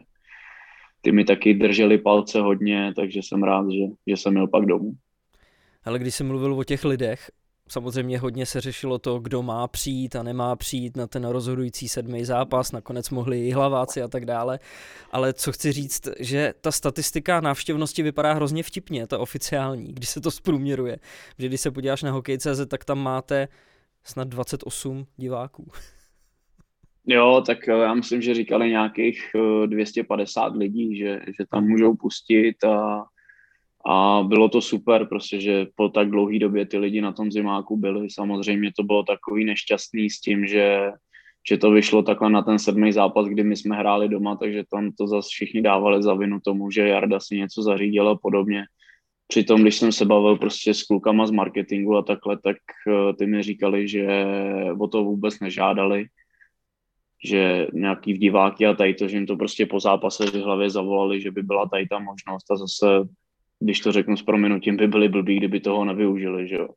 ty 1.03 1.13
mi 1.13 1.25
taky 1.25 1.55
drželi 1.55 1.99
palce 1.99 2.41
hodně, 2.41 2.93
takže 2.97 3.21
jsem 3.23 3.43
rád, 3.43 3.67
že, 3.71 3.85
že 4.07 4.17
jsem 4.17 4.33
měl 4.33 4.47
pak 4.47 4.67
domů. 4.67 4.93
Ale 5.85 5.99
když 5.99 6.15
jsem 6.15 6.27
mluvil 6.27 6.55
o 6.55 6.65
těch 6.65 6.85
lidech, 6.85 7.31
samozřejmě 7.69 8.19
hodně 8.19 8.47
se 8.47 8.61
řešilo 8.61 8.99
to, 8.99 9.19
kdo 9.19 9.43
má 9.43 9.69
přijít 9.69 10.17
a 10.17 10.23
nemá 10.23 10.57
přijít 10.57 10.97
na 10.97 11.07
ten 11.07 11.25
rozhodující 11.25 11.89
sedmý 11.89 12.25
zápas, 12.25 12.73
nakonec 12.73 13.11
mohli 13.11 13.49
i 13.49 13.51
hlaváci 13.51 14.03
a 14.03 14.09
tak 14.09 14.27
dále. 14.27 14.59
Ale 15.13 15.33
co 15.33 15.53
chci 15.53 15.73
říct, 15.73 16.09
že 16.21 16.55
ta 16.61 16.73
statistika 16.73 17.41
návštěvnosti 17.41 18.03
vypadá 18.03 18.33
hrozně 18.33 18.63
vtipně, 18.63 19.07
ta 19.07 19.19
oficiální, 19.19 19.93
když 19.93 20.09
se 20.09 20.21
to 20.21 20.31
zprůměruje. 20.31 20.97
Že 21.39 21.47
když 21.47 21.61
se 21.61 21.71
podíváš 21.71 22.03
na 22.03 22.11
hokej.cz, 22.11 22.67
tak 22.69 22.85
tam 22.85 22.99
máte 22.99 23.49
snad 24.05 24.29
28 24.29 25.07
diváků. 25.17 25.71
Jo, 27.07 27.43
tak 27.47 27.69
eh, 27.69 27.73
já 27.73 27.95
myslím, 27.95 28.23
že 28.23 28.35
říkali 28.35 28.71
nějakých 28.71 29.23
250 29.67 30.55
eh, 30.55 30.59
lidí, 30.59 30.97
že, 30.97 31.21
že 31.27 31.45
tam 31.51 31.69
můžou 31.69 31.97
pustit 31.97 32.65
a, 32.65 33.05
a 33.87 34.23
bylo 34.23 34.49
to 34.49 34.61
super, 34.61 35.07
prostě, 35.07 35.41
že 35.41 35.67
po 35.75 35.89
tak 35.89 36.11
dlouhé 36.11 36.39
době 36.39 36.67
ty 36.67 36.79
lidi 36.79 37.01
na 37.01 37.13
tom 37.13 37.33
zimáku 37.33 37.77
byli. 37.77 38.11
Samozřejmě 38.11 38.73
to 38.77 38.83
bylo 38.83 39.03
takový 39.03 39.45
nešťastný 39.45 40.11
s 40.11 40.21
tím, 40.21 40.47
že, 40.47 40.91
že 41.49 41.59
to 41.59 41.71
vyšlo 41.71 42.03
takhle 42.03 42.31
na 42.31 42.43
ten 42.43 42.59
sedmý 42.59 42.93
zápas, 42.93 43.27
kdy 43.27 43.45
my 43.45 43.57
jsme 43.57 43.77
hráli 43.77 44.09
doma, 44.09 44.37
takže 44.37 44.65
tam 44.71 44.93
to 44.99 45.07
zase 45.07 45.29
všichni 45.31 45.63
dávali 45.63 46.03
za 46.03 46.15
vinu 46.15 46.41
tomu, 46.41 46.71
že 46.71 46.89
Jarda 46.89 47.21
si 47.21 47.37
něco 47.37 47.63
zařídil 47.63 48.09
a 48.09 48.19
podobně. 48.19 48.65
Přitom, 49.27 49.63
když 49.63 49.77
jsem 49.77 49.93
se 49.93 50.05
bavil 50.05 50.37
prostě 50.37 50.75
s 50.75 50.83
klukama 50.83 51.27
z 51.27 51.31
marketingu 51.31 51.97
a 51.97 52.03
takhle, 52.03 52.39
tak 52.39 52.57
eh, 52.89 53.13
ty 53.13 53.27
mi 53.27 53.43
říkali, 53.43 53.89
že 53.89 54.27
o 54.79 54.89
to 54.89 55.05
vůbec 55.05 55.41
nežádali, 55.41 56.07
že 57.25 57.67
nějaký 57.73 58.15
v 58.15 58.19
diváky 58.19 58.67
a 58.67 58.75
tady 58.75 58.95
to, 58.95 59.09
že 59.09 59.17
jim 59.17 59.27
to 59.27 59.37
prostě 59.37 59.67
po 59.67 59.81
zápase 59.81 60.27
v 60.27 60.35
hlavě 60.35 60.71
zavolali, 60.71 61.21
že 61.21 61.31
by 61.31 61.43
byla 61.43 61.69
tady 61.69 61.87
ta 61.87 61.99
možnost 61.99 62.51
a 62.51 62.57
zase, 62.57 62.87
když 63.61 63.81
to 63.81 63.93
řeknu 63.93 64.17
s 64.17 64.23
prominutím, 64.23 64.77
by 64.77 64.87
byli 64.89 65.09
blbí, 65.09 65.37
kdyby 65.37 65.61
toho 65.61 65.85
nevyužili, 65.85 66.49
že 66.49 66.57
jo. 66.57 66.69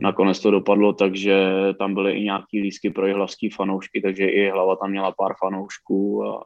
Nakonec 0.00 0.40
to 0.40 0.50
dopadlo 0.50 0.92
tak, 0.92 1.16
že 1.16 1.50
tam 1.78 1.94
byly 1.94 2.12
i 2.12 2.24
nějaký 2.24 2.60
lísky 2.60 2.90
pro 2.90 3.06
jihlavský 3.06 3.50
fanoušky, 3.50 4.00
takže 4.00 4.26
i 4.26 4.50
hlava 4.50 4.76
tam 4.76 4.90
měla 4.90 5.12
pár 5.12 5.32
fanoušků 5.44 6.24
a, 6.24 6.44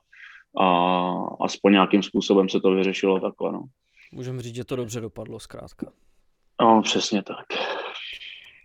a 0.65 0.67
aspoň 1.41 1.73
nějakým 1.73 2.03
způsobem 2.03 2.49
se 2.49 2.61
to 2.61 2.71
vyřešilo 2.71 3.21
takhle, 3.21 3.53
no. 3.53 3.65
Můžeme 4.13 4.43
říct, 4.43 4.55
že 4.55 4.65
to 4.65 4.77
dobře 4.77 5.01
dopadlo 5.01 5.41
zkrátka. 5.41 5.93
No, 6.61 6.83
přesně 6.83 7.23
tak. 7.23 7.47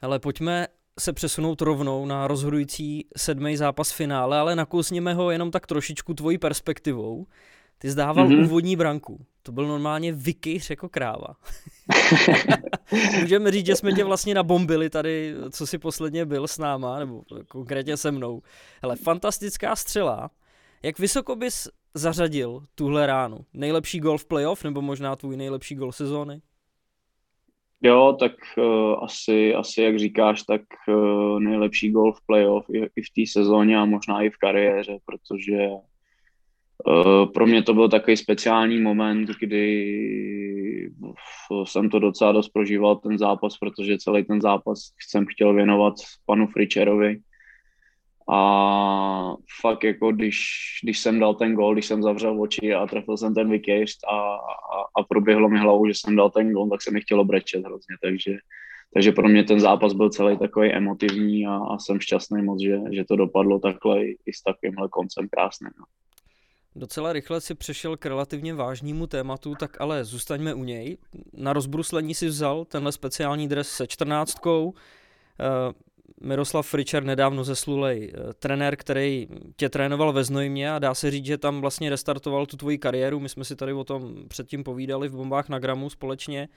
Ale 0.01 0.19
pojďme 0.19 0.67
se 0.99 1.13
přesunout 1.13 1.61
rovnou 1.61 2.05
na 2.05 2.27
rozhodující 2.27 3.05
sedmý 3.17 3.57
zápas 3.57 3.91
finále, 3.91 4.39
ale 4.39 4.55
nakousněme 4.55 5.13
ho 5.13 5.31
jenom 5.31 5.51
tak 5.51 5.67
trošičku 5.67 6.13
tvojí 6.13 6.37
perspektivou. 6.37 7.25
Ty 7.77 7.89
zdával 7.89 8.27
mm-hmm. 8.27 8.45
úvodní 8.45 8.75
branku. 8.75 9.25
To 9.43 9.51
byl 9.51 9.67
normálně 9.67 10.11
vykyř 10.11 10.69
jako 10.69 10.89
kráva. 10.89 11.27
Můžeme 13.21 13.51
říct, 13.51 13.65
že 13.65 13.75
jsme 13.75 13.91
tě 13.91 14.03
vlastně 14.03 14.33
nabombili 14.33 14.89
tady, 14.89 15.35
co 15.51 15.67
si 15.67 15.77
posledně 15.77 16.25
byl 16.25 16.47
s 16.47 16.57
náma, 16.57 16.99
nebo 16.99 17.23
konkrétně 17.47 17.97
se 17.97 18.11
mnou. 18.11 18.41
Hele, 18.81 18.95
fantastická 18.95 19.75
střela. 19.75 20.31
Jak 20.83 20.99
vysoko 20.99 21.35
bys 21.35 21.67
zařadil 21.93 22.63
tuhle 22.75 23.07
ránu? 23.07 23.45
Nejlepší 23.53 23.99
gol 23.99 24.17
v 24.17 24.25
playoff, 24.25 24.63
nebo 24.63 24.81
možná 24.81 25.15
tvůj 25.15 25.37
nejlepší 25.37 25.75
gol 25.75 25.91
sezóny? 25.91 26.41
Jo, 27.85 28.17
tak 28.19 28.31
uh, 28.57 29.03
asi, 29.03 29.53
asi, 29.53 29.81
jak 29.81 29.99
říkáš, 29.99 30.43
tak 30.43 30.61
uh, 30.87 31.39
nejlepší 31.39 31.91
gol 31.91 32.13
v 32.13 32.25
playoff 32.25 32.65
i, 32.69 32.77
i 32.95 33.01
v 33.01 33.09
té 33.15 33.31
sezóně 33.31 33.77
a 33.77 33.85
možná 33.85 34.21
i 34.21 34.29
v 34.29 34.37
kariéře, 34.37 34.97
protože 35.05 35.67
uh, 36.87 37.25
pro 37.25 37.47
mě 37.47 37.63
to 37.63 37.73
byl 37.73 37.89
takový 37.89 38.17
speciální 38.17 38.81
moment, 38.81 39.29
kdy 39.39 40.91
jsem 41.63 41.89
to 41.89 41.99
docela 41.99 42.31
dost 42.31 42.49
prožíval 42.49 42.95
ten 42.95 43.17
zápas, 43.17 43.57
protože 43.57 43.97
celý 43.97 44.23
ten 44.23 44.41
zápas 44.41 44.79
jsem 45.09 45.25
chtěl 45.25 45.53
věnovat 45.53 45.93
panu 46.25 46.47
Fričerovi, 46.47 47.17
a 48.29 49.35
fakt 49.61 49.83
jako 49.83 50.11
když, 50.11 50.39
když 50.83 50.99
jsem 50.99 51.19
dal 51.19 51.33
ten 51.33 51.53
gol, 51.53 51.73
když 51.73 51.85
jsem 51.85 52.03
zavřel 52.03 52.41
oči 52.41 52.73
a 52.73 52.87
trefil 52.87 53.17
jsem 53.17 53.33
ten 53.33 53.49
wicket 53.49 53.89
a, 54.11 54.17
a, 54.35 54.37
a 54.99 55.03
proběhlo 55.03 55.49
mi 55.49 55.59
hlavou, 55.59 55.87
že 55.87 55.93
jsem 55.95 56.15
dal 56.15 56.29
ten 56.29 56.51
gol, 56.51 56.69
tak 56.69 56.81
se 56.81 56.91
mi 56.91 57.01
chtělo 57.01 57.25
brečet 57.25 57.65
hrozně, 57.65 57.95
takže, 58.01 58.37
takže 58.93 59.11
pro 59.11 59.27
mě 59.27 59.43
ten 59.43 59.59
zápas 59.59 59.93
byl 59.93 60.09
celý 60.09 60.37
takový 60.37 60.73
emotivní 60.73 61.47
a, 61.47 61.55
a 61.55 61.77
jsem 61.77 61.99
šťastný 61.99 62.41
moc, 62.41 62.61
že, 62.61 62.77
že 62.91 63.05
to 63.05 63.15
dopadlo 63.15 63.59
takhle 63.59 64.05
i, 64.05 64.33
s 64.33 64.43
takovýmhle 64.43 64.87
koncem 64.89 65.27
krásným. 65.31 65.71
No. 65.79 65.85
Docela 66.77 67.13
rychle 67.13 67.41
si 67.41 67.55
přešel 67.55 67.97
k 67.97 68.05
relativně 68.05 68.53
vážnému 68.53 69.07
tématu, 69.07 69.55
tak 69.59 69.81
ale 69.81 70.05
zůstaňme 70.05 70.53
u 70.53 70.63
něj. 70.63 70.97
Na 71.33 71.53
rozbruslení 71.53 72.15
si 72.15 72.27
vzal 72.27 72.65
tenhle 72.65 72.91
speciální 72.91 73.47
dres 73.47 73.69
se 73.69 73.87
čtrnáctkou. 73.87 74.73
Miroslav 76.21 76.67
Fričer 76.67 77.03
nedávno 77.03 77.43
zeslulej 77.43 78.13
eh, 78.13 78.33
trenér, 78.33 78.75
který 78.75 79.27
tě 79.55 79.69
trénoval 79.69 80.13
ve 80.13 80.23
Znojmě 80.23 80.71
a 80.71 80.79
dá 80.79 80.93
se 80.93 81.11
říct, 81.11 81.25
že 81.25 81.37
tam 81.37 81.61
vlastně 81.61 81.89
restartoval 81.89 82.45
tu 82.45 82.57
tvoji 82.57 82.77
kariéru. 82.77 83.19
My 83.19 83.29
jsme 83.29 83.45
si 83.45 83.55
tady 83.55 83.73
o 83.73 83.83
tom 83.83 84.27
předtím 84.27 84.63
povídali 84.63 85.07
v 85.07 85.15
bombách 85.15 85.49
na 85.49 85.59
gramu 85.59 85.89
společně. 85.89 86.49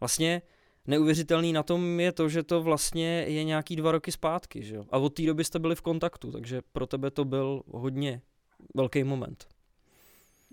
Vlastně 0.00 0.42
neuvěřitelný 0.86 1.52
na 1.52 1.62
tom 1.62 2.00
je 2.00 2.12
to, 2.12 2.28
že 2.28 2.42
to 2.42 2.62
vlastně 2.62 3.24
je 3.28 3.44
nějaký 3.44 3.76
dva 3.76 3.92
roky 3.92 4.12
zpátky, 4.12 4.62
že? 4.62 4.78
A 4.90 4.98
od 4.98 5.14
té 5.14 5.22
doby 5.22 5.44
jste 5.44 5.58
byli 5.58 5.74
v 5.74 5.82
kontaktu, 5.82 6.32
takže 6.32 6.62
pro 6.72 6.86
tebe 6.86 7.10
to 7.10 7.24
byl 7.24 7.62
hodně 7.66 8.22
velký 8.74 9.04
moment. 9.04 9.51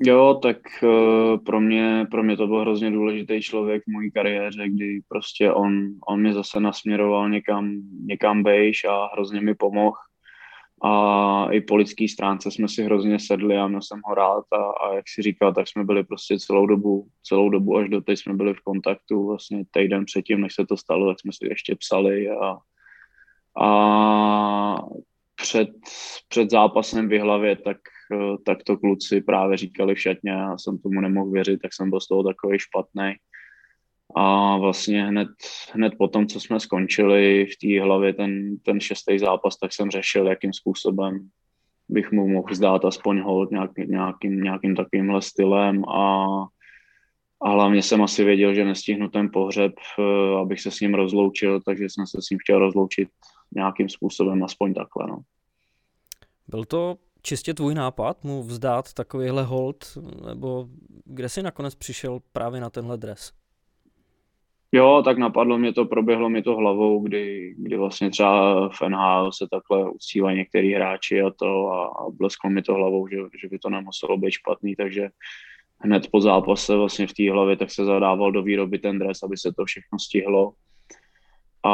Jo, 0.02 0.40
tak 0.42 0.58
uh, 0.84 1.38
pro 1.44 1.62
mě, 1.62 2.08
pro 2.12 2.24
mě 2.24 2.38
to 2.38 2.48
byl 2.48 2.62
hrozně 2.62 2.92
důležitý 2.92 3.42
člověk 3.42 3.84
v 3.84 3.92
mojí 3.92 4.12
kariéře, 4.12 4.70
kdy 4.70 5.00
prostě 5.08 5.52
on, 5.52 5.88
on 6.08 6.22
mě 6.22 6.34
zase 6.34 6.60
nasměroval 6.60 7.30
někam, 7.30 7.72
někam 8.06 8.44
bejš 8.44 8.84
a 8.84 9.10
hrozně 9.14 9.42
mi 9.42 9.56
pomohl. 9.56 9.96
A 10.84 11.48
i 11.52 11.62
po 11.62 11.76
lidský 11.76 12.08
stránce 12.08 12.52
jsme 12.52 12.68
si 12.68 12.84
hrozně 12.84 13.20
sedli 13.20 13.58
a 13.58 13.68
měl 13.68 13.82
jsem 13.82 14.02
ho 14.06 14.16
rád 14.16 14.44
a, 14.54 14.86
a 14.86 14.94
jak 14.94 15.06
si 15.08 15.22
říkal, 15.22 15.54
tak 15.54 15.68
jsme 15.68 15.84
byli 15.84 16.04
prostě 16.04 16.40
celou 16.40 16.66
dobu, 16.66 17.08
celou 17.24 17.50
dobu 17.50 17.78
až 17.78 17.90
do 17.90 18.02
teď 18.02 18.20
jsme 18.20 18.34
byli 18.34 18.54
v 18.54 18.62
kontaktu, 18.62 19.28
vlastně 19.28 19.64
týden 19.72 20.06
předtím, 20.06 20.42
než 20.42 20.56
se 20.56 20.66
to 20.66 20.78
stalo, 20.78 21.08
tak 21.08 21.20
jsme 21.20 21.32
si 21.34 21.48
ještě 21.50 21.76
psali 21.76 22.30
a, 22.30 22.58
a 23.66 24.80
před, 25.42 25.70
před 26.28 26.52
zápasem 26.52 27.10
v 27.10 27.20
hlavě, 27.20 27.56
tak, 27.56 27.78
tak 28.46 28.64
to 28.64 28.78
kluci 28.78 29.22
právě 29.22 29.58
říkali 29.58 29.96
v 29.96 30.00
šatně 30.00 30.36
a 30.36 30.58
jsem 30.58 30.78
tomu 30.78 31.02
nemohl 31.02 31.32
věřit, 31.32 31.60
tak 31.62 31.74
jsem 31.74 31.90
byl 31.90 32.00
z 32.00 32.08
toho 32.08 32.24
takový 32.24 32.60
špatný. 32.60 33.14
A 34.16 34.58
vlastně 34.58 35.06
hned, 35.06 35.28
hned 35.74 35.94
po 35.98 36.08
tom, 36.08 36.28
co 36.28 36.40
jsme 36.40 36.60
skončili 36.60 37.46
v 37.46 37.58
té 37.62 37.82
hlavě 37.82 38.14
ten, 38.14 38.58
ten 38.58 38.80
šestý 38.80 39.20
zápas, 39.20 39.58
tak 39.58 39.74
jsem 39.74 39.92
řešil, 39.92 40.28
jakým 40.28 40.54
způsobem 40.54 41.30
bych 41.90 42.12
mu 42.12 42.28
mohl 42.28 42.56
zdát 42.56 42.86
aspoň 42.86 43.20
hold 43.20 43.52
nějak, 43.52 43.78
nějakým, 43.78 44.42
nějakým 44.44 44.76
takovýmhle 44.76 45.22
stylem 45.22 45.86
a, 45.86 46.26
a 47.42 47.50
hlavně 47.50 47.82
jsem 47.82 48.02
asi 48.02 48.24
věděl, 48.24 48.54
že 48.54 48.66
nestihnu 48.66 49.10
ten 49.10 49.30
pohřeb, 49.34 49.74
eh, 50.00 50.40
abych 50.42 50.62
se 50.62 50.72
s 50.72 50.80
ním 50.80 50.94
rozloučil, 50.94 51.62
takže 51.66 51.84
jsem 51.84 52.08
se 52.08 52.22
s 52.22 52.30
ním 52.30 52.40
chtěl 52.44 52.60
rozloučit 52.60 53.10
nějakým 53.56 53.90
způsobem, 53.90 54.44
aspoň 54.44 54.74
takhle. 54.74 55.08
No. 55.08 55.20
Byl 56.48 56.66
to 56.66 56.98
čistě 57.22 57.54
tvůj 57.54 57.76
nápad 57.76 58.24
mu 58.24 58.44
vzdát 58.44 58.94
takovýhle 58.94 59.44
hold, 59.44 59.98
nebo 60.28 60.68
kde 61.06 61.30
jsi 61.30 61.44
nakonec 61.44 61.76
přišel 61.76 62.20
právě 62.32 62.62
na 62.62 62.70
tenhle 62.70 62.98
dres? 62.98 63.32
Jo, 64.72 65.02
tak 65.06 65.18
napadlo 65.18 65.58
mě 65.58 65.74
to, 65.74 65.86
proběhlo 65.86 66.30
mi 66.30 66.42
to 66.42 66.56
hlavou, 66.56 67.00
kdy, 67.00 67.56
kdy 67.58 67.78
vlastně 67.78 68.10
třeba 68.10 68.70
v 68.70 68.82
NHL 68.82 69.32
se 69.32 69.48
takhle 69.52 69.92
uctívají 69.92 70.38
některý 70.38 70.74
hráči 70.74 71.22
a 71.22 71.32
to 71.32 71.68
a, 71.68 71.86
a 71.86 72.10
blesklo 72.10 72.50
mi 72.50 72.62
to 72.62 72.74
hlavou, 72.74 73.08
že, 73.08 73.18
že 73.42 73.48
by 73.48 73.60
to 73.60 73.70
nemuselo 73.70 74.18
být 74.18 74.32
špatný, 74.32 74.76
takže 74.76 75.10
hned 75.78 76.08
po 76.12 76.22
zápase 76.22 76.76
vlastně 76.76 77.08
v 77.08 77.14
té 77.14 77.32
hlavě 77.32 77.58
tak 77.58 77.72
se 77.72 77.86
zadával 77.86 78.32
do 78.32 78.44
výroby 78.44 78.80
ten 78.80 79.00
dres, 79.00 79.24
aby 79.24 79.38
se 79.38 79.54
to 79.54 79.66
všechno 79.66 80.00
stihlo 80.00 80.54
a, 81.64 81.74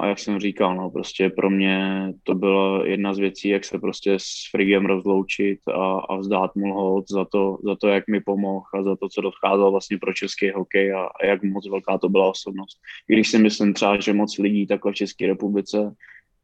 a 0.00 0.06
jak 0.06 0.18
jsem 0.18 0.40
říkal, 0.40 0.76
no, 0.76 0.90
prostě 0.90 1.30
pro 1.30 1.50
mě 1.50 2.08
to 2.22 2.34
byla 2.34 2.86
jedna 2.86 3.14
z 3.14 3.18
věcí, 3.18 3.48
jak 3.48 3.64
se 3.64 3.78
prostě 3.78 4.14
s 4.16 4.26
Frigem 4.50 4.86
rozloučit 4.86 5.58
a, 5.68 5.98
a 5.98 6.16
vzdát 6.16 6.56
mu 6.56 6.74
hold 6.74 7.04
za 7.10 7.24
to, 7.24 7.58
za 7.64 7.76
to, 7.76 7.88
jak 7.88 8.08
mi 8.08 8.20
pomohl 8.20 8.66
a 8.74 8.82
za 8.82 8.96
to, 8.96 9.08
co 9.08 9.20
dokázal 9.20 9.70
vlastně 9.70 9.98
pro 9.98 10.12
český 10.12 10.50
hokej 10.50 10.92
a, 10.92 11.00
a 11.00 11.26
jak 11.26 11.42
moc 11.42 11.68
velká 11.68 11.98
to 11.98 12.08
byla 12.08 12.30
osobnost. 12.30 12.78
Když 13.06 13.30
si 13.30 13.38
myslím 13.38 13.74
třeba, 13.74 14.00
že 14.00 14.12
moc 14.12 14.38
lidí 14.38 14.66
takhle 14.66 14.92
v 14.92 14.94
České 14.94 15.26
republice, 15.26 15.94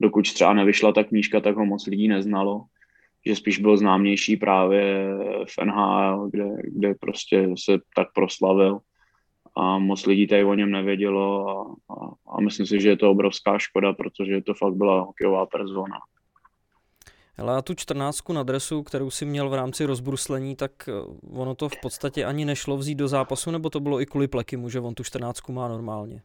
dokud 0.01 0.33
třeba 0.33 0.55
nevyšla 0.55 0.93
ta 0.93 1.05
knížka, 1.05 1.41
tak 1.41 1.57
ho 1.57 1.67
moc 1.67 1.87
lidí 1.87 2.09
neznalo, 2.09 2.65
že 3.27 3.37
spíš 3.37 3.59
byl 3.59 3.77
známější 3.77 4.37
právě 4.37 5.09
v 5.49 5.65
NHL, 5.65 6.29
kde, 6.33 6.49
kde 6.63 6.95
prostě 6.95 7.49
se 7.59 7.79
tak 7.97 8.09
proslavil 8.15 8.79
a 9.57 9.79
moc 9.79 10.07
lidí 10.07 10.27
tady 10.27 10.45
o 10.45 10.55
něm 10.55 10.71
nevědělo 10.71 11.49
a, 11.49 11.75
a, 11.95 12.11
a 12.37 12.41
myslím 12.41 12.67
si, 12.67 12.81
že 12.81 12.89
je 12.89 12.97
to 12.97 13.11
obrovská 13.11 13.59
škoda, 13.59 13.93
protože 13.93 14.41
to 14.41 14.55
fakt 14.55 14.75
byla 14.75 15.01
hokejová 15.01 15.47
persona. 15.47 15.97
Ale 17.39 17.57
a 17.57 17.63
tu 17.63 17.75
čtrnáctku 17.75 18.33
na 18.33 18.43
dresu, 18.43 18.83
kterou 18.83 19.11
si 19.11 19.25
měl 19.25 19.49
v 19.49 19.55
rámci 19.55 19.85
rozbruslení, 19.85 20.57
tak 20.57 20.89
eh, 20.89 20.93
ono 21.33 21.55
to 21.55 21.69
v 21.69 21.81
podstatě 21.83 22.25
ani 22.25 22.45
nešlo 22.45 22.77
vzít 22.77 22.95
do 22.95 23.09
zápasu, 23.09 23.51
nebo 23.51 23.71
to 23.71 23.81
bylo 23.81 24.01
i 24.01 24.07
kvůli 24.07 24.29
plekimu, 24.29 24.69
že 24.69 24.81
on 24.81 24.95
tu 24.95 25.05
čtrnáctku 25.05 25.53
má 25.53 25.69
normálně? 25.69 26.23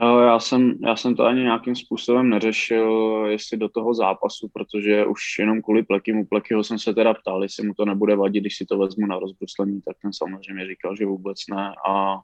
Já 0.00 0.38
jsem, 0.38 0.74
já 0.86 0.96
jsem 0.96 1.14
to 1.14 1.24
ani 1.24 1.42
nějakým 1.42 1.76
způsobem 1.76 2.28
neřešil, 2.28 3.26
jestli 3.28 3.58
do 3.58 3.68
toho 3.68 3.94
zápasu, 3.94 4.48
protože 4.52 5.06
už 5.06 5.20
jenom 5.38 5.62
kvůli 5.62 5.82
Plekimu, 5.82 6.26
Plekyho 6.26 6.64
jsem 6.64 6.78
se 6.78 6.94
teda 6.94 7.14
ptal, 7.14 7.42
jestli 7.42 7.66
mu 7.66 7.74
to 7.74 7.84
nebude 7.84 8.16
vadit, 8.16 8.42
když 8.42 8.56
si 8.56 8.66
to 8.66 8.78
vezmu 8.78 9.06
na 9.06 9.18
rozbruslení, 9.18 9.80
tak 9.82 9.96
ten 10.02 10.12
samozřejmě 10.12 10.66
říkal, 10.66 10.96
že 10.96 11.06
vůbec 11.06 11.38
ne 11.50 11.72
a, 11.88 12.18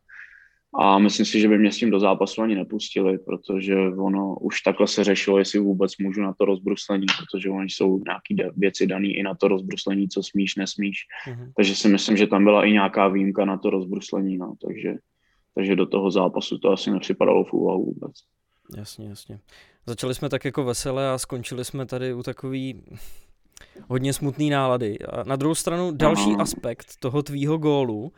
a 0.78 0.98
myslím 0.98 1.27
si, 1.27 1.40
že 1.40 1.48
by 1.48 1.59
mě 1.59 1.73
s 1.73 1.77
tím 1.77 1.90
do 1.90 2.01
zápasu 2.01 2.43
ani 2.43 2.55
nepustili, 2.55 3.19
protože 3.19 3.77
ono 3.77 4.36
už 4.36 4.61
takhle 4.61 4.86
se 4.86 5.05
řešilo, 5.05 5.39
jestli 5.39 5.59
vůbec 5.59 5.98
můžu 5.98 6.23
na 6.23 6.32
to 6.32 6.44
rozbruslení, 6.44 7.07
protože 7.19 7.51
oni 7.51 7.70
jsou 7.70 8.01
nějaké 8.07 8.51
věci 8.57 8.86
dané 8.86 9.09
i 9.09 9.23
na 9.23 9.35
to 9.35 9.48
rozbruslení, 9.48 10.09
co 10.09 10.23
smíš, 10.23 10.57
nesmíš. 10.57 10.98
Mm-hmm. 11.28 11.53
Takže 11.57 11.77
si 11.77 11.89
myslím, 11.89 12.16
že 12.16 12.27
tam 12.27 12.44
byla 12.44 12.65
i 12.65 12.73
nějaká 12.73 13.09
výjimka 13.09 13.44
na 13.44 13.59
to 13.59 13.70
rozbruslení, 13.70 14.39
no, 14.39 14.55
takže 14.66 14.94
takže 15.57 15.77
do 15.77 15.87
toho 15.87 16.11
zápasu 16.11 16.59
to 16.59 16.70
asi 16.70 16.91
nepřipadalo 16.91 17.45
v 17.45 17.53
úvahu 17.53 17.85
vůbec. 17.85 18.12
Jasně, 18.77 19.09
jasně. 19.09 19.39
Začali 19.87 20.15
jsme 20.15 20.28
tak 20.28 20.45
jako 20.45 20.65
veselé 20.65 21.11
a 21.11 21.19
skončili 21.19 21.65
jsme 21.65 21.87
tady 21.87 22.15
u 22.15 22.23
takový 22.23 22.83
hodně 23.89 24.12
smutný 24.12 24.51
nálady. 24.51 24.99
A 24.99 25.24
na 25.24 25.37
druhou 25.37 25.55
stranu 25.55 25.91
další 25.93 26.31
Aha. 26.31 26.43
aspekt 26.43 26.87
toho 27.01 27.23
tvýho 27.23 27.59
gólu, 27.59 28.12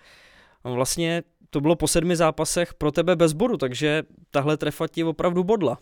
vlastně 0.64 1.22
to 1.50 1.60
bylo 1.60 1.76
po 1.76 1.88
sedmi 1.88 2.16
zápasech 2.16 2.74
pro 2.74 2.92
tebe 2.92 3.16
bez 3.16 3.32
bodu, 3.32 3.56
takže 3.56 4.02
tahle 4.30 4.56
trefa 4.56 4.88
ti 4.88 5.04
opravdu 5.04 5.44
bodla. 5.44 5.78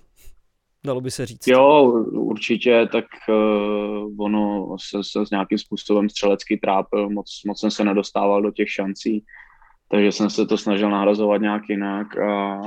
Dalo 0.87 1.01
by 1.01 1.11
se 1.11 1.27
říct. 1.27 1.47
Jo, 1.47 1.83
určitě, 2.11 2.89
tak 2.93 3.05
uh, 3.29 4.25
ono 4.25 4.77
se, 4.81 4.99
se 5.05 5.27
s 5.27 5.31
nějakým 5.31 5.59
způsobem 5.59 6.09
střelecky 6.09 6.57
trápil, 6.57 7.11
moc, 7.11 7.41
moc 7.47 7.61
jsem 7.61 7.71
se 7.71 7.85
nedostával 7.85 8.43
do 8.43 8.51
těch 8.51 8.71
šancí 8.71 9.25
takže 9.89 10.13
jsem 10.13 10.31
se 10.31 10.47
to 10.47 10.59
snažil 10.59 10.91
nahrazovat 10.91 11.41
nějak 11.41 11.63
jinak 11.69 12.19
a, 12.19 12.61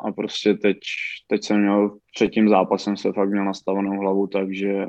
a 0.00 0.12
prostě 0.12 0.54
teď, 0.54 0.78
teď 1.26 1.44
jsem 1.44 1.60
měl, 1.60 1.96
před 2.14 2.28
tím 2.28 2.48
zápasem 2.48 2.96
se 2.96 3.12
fakt 3.12 3.30
měl 3.30 3.44
nastavenou 3.44 4.00
hlavu, 4.00 4.26
takže 4.26 4.86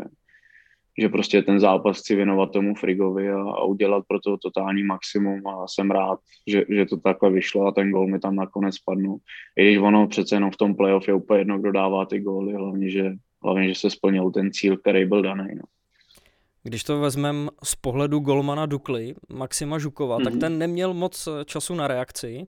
že 0.99 1.09
prostě 1.09 1.41
ten 1.41 1.59
zápas 1.59 1.99
chci 1.99 2.15
věnovat 2.15 2.51
tomu 2.51 2.75
Frigovi 2.75 3.29
a, 3.29 3.41
a 3.41 3.63
udělat 3.63 4.05
pro 4.07 4.19
to 4.19 4.37
totální 4.37 4.83
maximum 4.83 5.47
a 5.47 5.67
jsem 5.67 5.91
rád, 5.91 6.19
že, 6.47 6.63
že 6.69 6.85
to 6.85 6.97
takhle 6.97 7.31
vyšlo 7.31 7.67
a 7.67 7.71
ten 7.71 7.91
gol 7.91 8.07
mi 8.07 8.19
tam 8.19 8.35
nakonec 8.35 8.75
spadnul. 8.75 9.17
I 9.57 9.65
když 9.65 9.77
ono 9.77 10.07
přece 10.07 10.35
jenom 10.35 10.51
v 10.51 10.57
tom 10.57 10.75
playoff 10.75 11.07
je 11.07 11.13
úplně 11.13 11.39
jedno, 11.39 11.59
kdo 11.59 11.71
dává 11.71 12.05
ty 12.05 12.19
góly, 12.19 12.53
hlavně, 12.53 12.89
že, 12.89 13.13
hlavně, 13.43 13.69
že 13.69 13.75
se 13.75 13.89
splnil 13.89 14.31
ten 14.31 14.51
cíl, 14.51 14.77
který 14.77 15.05
byl 15.05 15.21
daný. 15.21 15.47
No. 15.55 15.63
Když 16.63 16.83
to 16.83 16.99
vezmeme 16.99 17.49
z 17.63 17.75
pohledu 17.75 18.19
golmana 18.19 18.65
Dukly, 18.65 19.15
Maxima 19.33 19.79
Žukova, 19.79 20.17
mm-hmm. 20.17 20.23
tak 20.23 20.33
mhm. 20.33 20.39
ten 20.39 20.57
neměl 20.57 20.93
moc 20.93 21.27
eh, 21.27 21.45
času 21.45 21.75
na 21.75 21.88
reakci, 21.88 22.47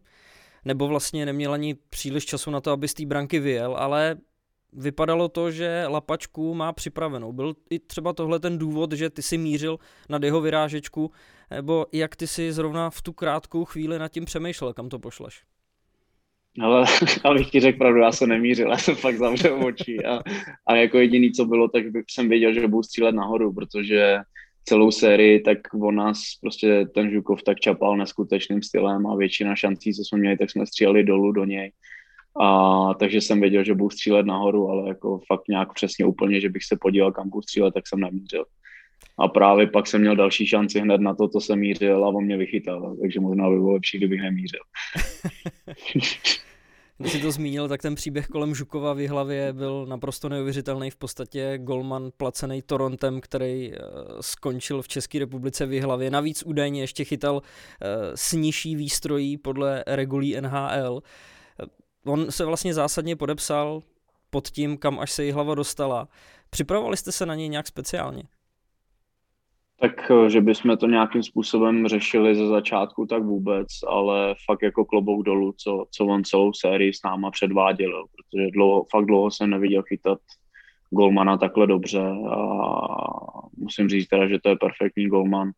nebo 0.66 0.88
vlastně 0.88 1.26
neměl 1.26 1.54
ani 1.54 1.76
příliš 1.90 2.26
času 2.26 2.52
na 2.52 2.62
to, 2.62 2.72
aby 2.72 2.88
z 2.88 2.94
té 2.94 3.06
branky 3.06 3.40
vyjel, 3.40 3.76
ale 3.76 4.18
vypadalo 4.74 5.30
to, 5.30 5.52
že 5.52 5.86
Lapačku 5.88 6.54
má 6.54 6.74
připravenou. 6.74 7.34
Byl 7.34 7.54
i 7.70 7.80
třeba 7.80 8.14
tohle 8.14 8.40
ten 8.40 8.58
důvod, 8.58 8.92
že 8.92 9.10
ty 9.10 9.22
si 9.22 9.38
mířil 9.38 9.80
nad 10.10 10.24
jeho 10.24 10.42
vyrážečku, 10.42 11.12
nebo 11.52 11.86
jak 11.92 12.16
ty 12.16 12.28
si 12.28 12.54
zrovna 12.54 12.90
v 12.90 13.02
tu 13.02 13.14
krátkou 13.14 13.66
chvíli 13.66 14.00
nad 14.00 14.08
tím 14.08 14.26
přemýšlel, 14.26 14.74
kam 14.74 14.90
to 14.90 15.00
pošleš? 15.00 15.44
Ale 16.62 16.86
abych 17.24 17.50
ti 17.50 17.60
řekl 17.60 17.78
pravdu, 17.78 18.00
já 18.00 18.12
jsem 18.12 18.30
nemířil, 18.30 18.70
já 18.70 18.78
jsem 18.78 18.96
fakt 18.96 19.18
zavřel 19.18 19.66
oči 19.66 20.06
a, 20.06 20.20
a 20.68 20.76
jako 20.76 20.98
jediný, 20.98 21.32
co 21.32 21.46
bylo, 21.46 21.68
tak 21.68 21.84
jsem 22.10 22.30
věděl, 22.30 22.54
že 22.54 22.68
budu 22.68 22.84
střílet 22.84 23.16
nahoru, 23.16 23.54
protože 23.54 24.18
celou 24.66 24.92
sérii, 24.92 25.40
tak 25.40 25.58
on 25.74 25.96
nás 25.96 26.22
prostě 26.42 26.86
ten 26.94 27.12
Žukov 27.12 27.44
tak 27.44 27.60
čapal 27.60 27.98
neskutečným 27.98 28.62
stylem 28.62 29.08
a 29.08 29.16
většina 29.16 29.56
šancí, 29.56 29.94
co 29.94 30.04
jsme 30.04 30.20
měli, 30.20 30.38
tak 30.38 30.52
jsme 30.52 30.66
stříleli 30.66 31.04
dolů 31.04 31.32
do 31.32 31.46
něj. 31.46 31.72
A 32.42 32.94
takže 32.94 33.22
jsem 33.22 33.42
věděl, 33.42 33.64
že 33.64 33.74
budu 33.74 33.90
střílet 33.90 34.26
nahoru, 34.26 34.70
ale 34.70 34.88
jako 34.88 35.20
fakt 35.28 35.48
nějak 35.50 35.74
přesně 35.74 36.06
úplně, 36.06 36.42
že 36.42 36.50
bych 36.50 36.64
se 36.64 36.78
podíval, 36.82 37.12
kam 37.12 37.30
budu 37.30 37.42
střílet, 37.42 37.74
tak 37.74 37.88
jsem 37.88 38.00
nemířil. 38.00 38.46
A 39.18 39.28
právě 39.28 39.68
pak 39.68 39.88
jsem 39.88 40.02
měl 40.02 40.16
další 40.16 40.48
šanci 40.48 40.80
hned 40.80 41.02
na 41.02 41.16
to, 41.16 41.28
to 41.28 41.42
jsem 41.42 41.60
mířil 41.60 42.06
a 42.06 42.08
on 42.08 42.24
mě 42.24 42.38
vychytal, 42.38 42.96
takže 43.02 43.20
možná 43.20 43.50
by 43.50 43.56
bylo 43.56 43.72
lepší, 43.72 43.98
kdybych 43.98 44.22
nemířil. 44.22 44.60
Když 46.98 47.12
jsi 47.12 47.20
to 47.20 47.32
zmínil, 47.32 47.68
tak 47.68 47.82
ten 47.82 47.96
příběh 47.96 48.28
kolem 48.28 48.56
Žukova 48.56 48.94
v 48.94 49.08
hlavě 49.08 49.54
byl 49.54 49.86
naprosto 49.86 50.30
neuvěřitelný. 50.30 50.92
V 50.92 50.96
podstatě 50.96 51.58
Golman 51.58 52.12
placený 52.18 52.62
Torontem, 52.62 53.22
který 53.22 53.72
uh, 53.72 53.78
skončil 54.22 54.82
v 54.82 54.88
České 54.88 55.20
republice 55.20 55.66
v 55.66 55.82
hlavě. 55.82 56.12
Navíc 56.12 56.44
údajně 56.44 56.82
ještě 56.82 57.04
chytal 57.04 57.36
uh, 57.36 57.42
s 58.16 58.34
nižší 58.34 58.76
výstrojí 58.76 59.38
podle 59.38 59.84
regulí 59.88 60.42
NHL. 60.42 60.94
Uh, 60.94 62.14
on 62.14 62.32
se 62.32 62.46
vlastně 62.46 62.74
zásadně 62.74 63.16
podepsal 63.16 63.82
pod 64.30 64.48
tím, 64.48 64.78
kam 64.78 65.00
až 65.00 65.12
se 65.12 65.26
jí 65.26 65.32
hlava 65.32 65.56
dostala. 65.56 66.08
Připravovali 66.50 66.98
jste 66.98 67.12
se 67.12 67.26
na 67.26 67.36
něj 67.36 67.50
nějak 67.50 67.68
speciálně? 67.68 68.24
Tak, 69.84 70.12
eh, 70.12 70.30
že 70.30 70.42
bychom 70.42 70.78
to 70.78 70.88
nějakým 70.88 71.24
způsobem 71.24 71.88
řešili 71.88 72.36
ze 72.36 72.48
začátku, 72.48 73.06
tak 73.06 73.24
vůbec, 73.24 73.68
ale 73.88 74.36
fakt 74.46 74.62
jako 74.64 74.86
klobouk 74.86 75.26
dolů, 75.26 75.54
co, 75.58 75.86
co 75.92 76.06
on 76.06 76.24
celou 76.24 76.54
sérii 76.54 76.94
s 76.94 77.04
náma 77.06 77.32
předváděl, 77.32 78.06
protože 78.16 78.52
dlouho, 78.52 78.86
fakt 78.92 79.06
dlouho 79.06 79.32
jsem 79.32 79.50
neviděl 79.50 79.84
chytat 79.84 80.20
golmana 80.90 81.38
takhle 81.38 81.68
dobře 81.68 82.02
a 82.30 82.38
musím 83.58 83.90
říct 83.90 84.08
teda, 84.08 84.28
že 84.28 84.40
to 84.40 84.50
je 84.50 84.56
perfektní 84.56 85.08
golman 85.08 85.52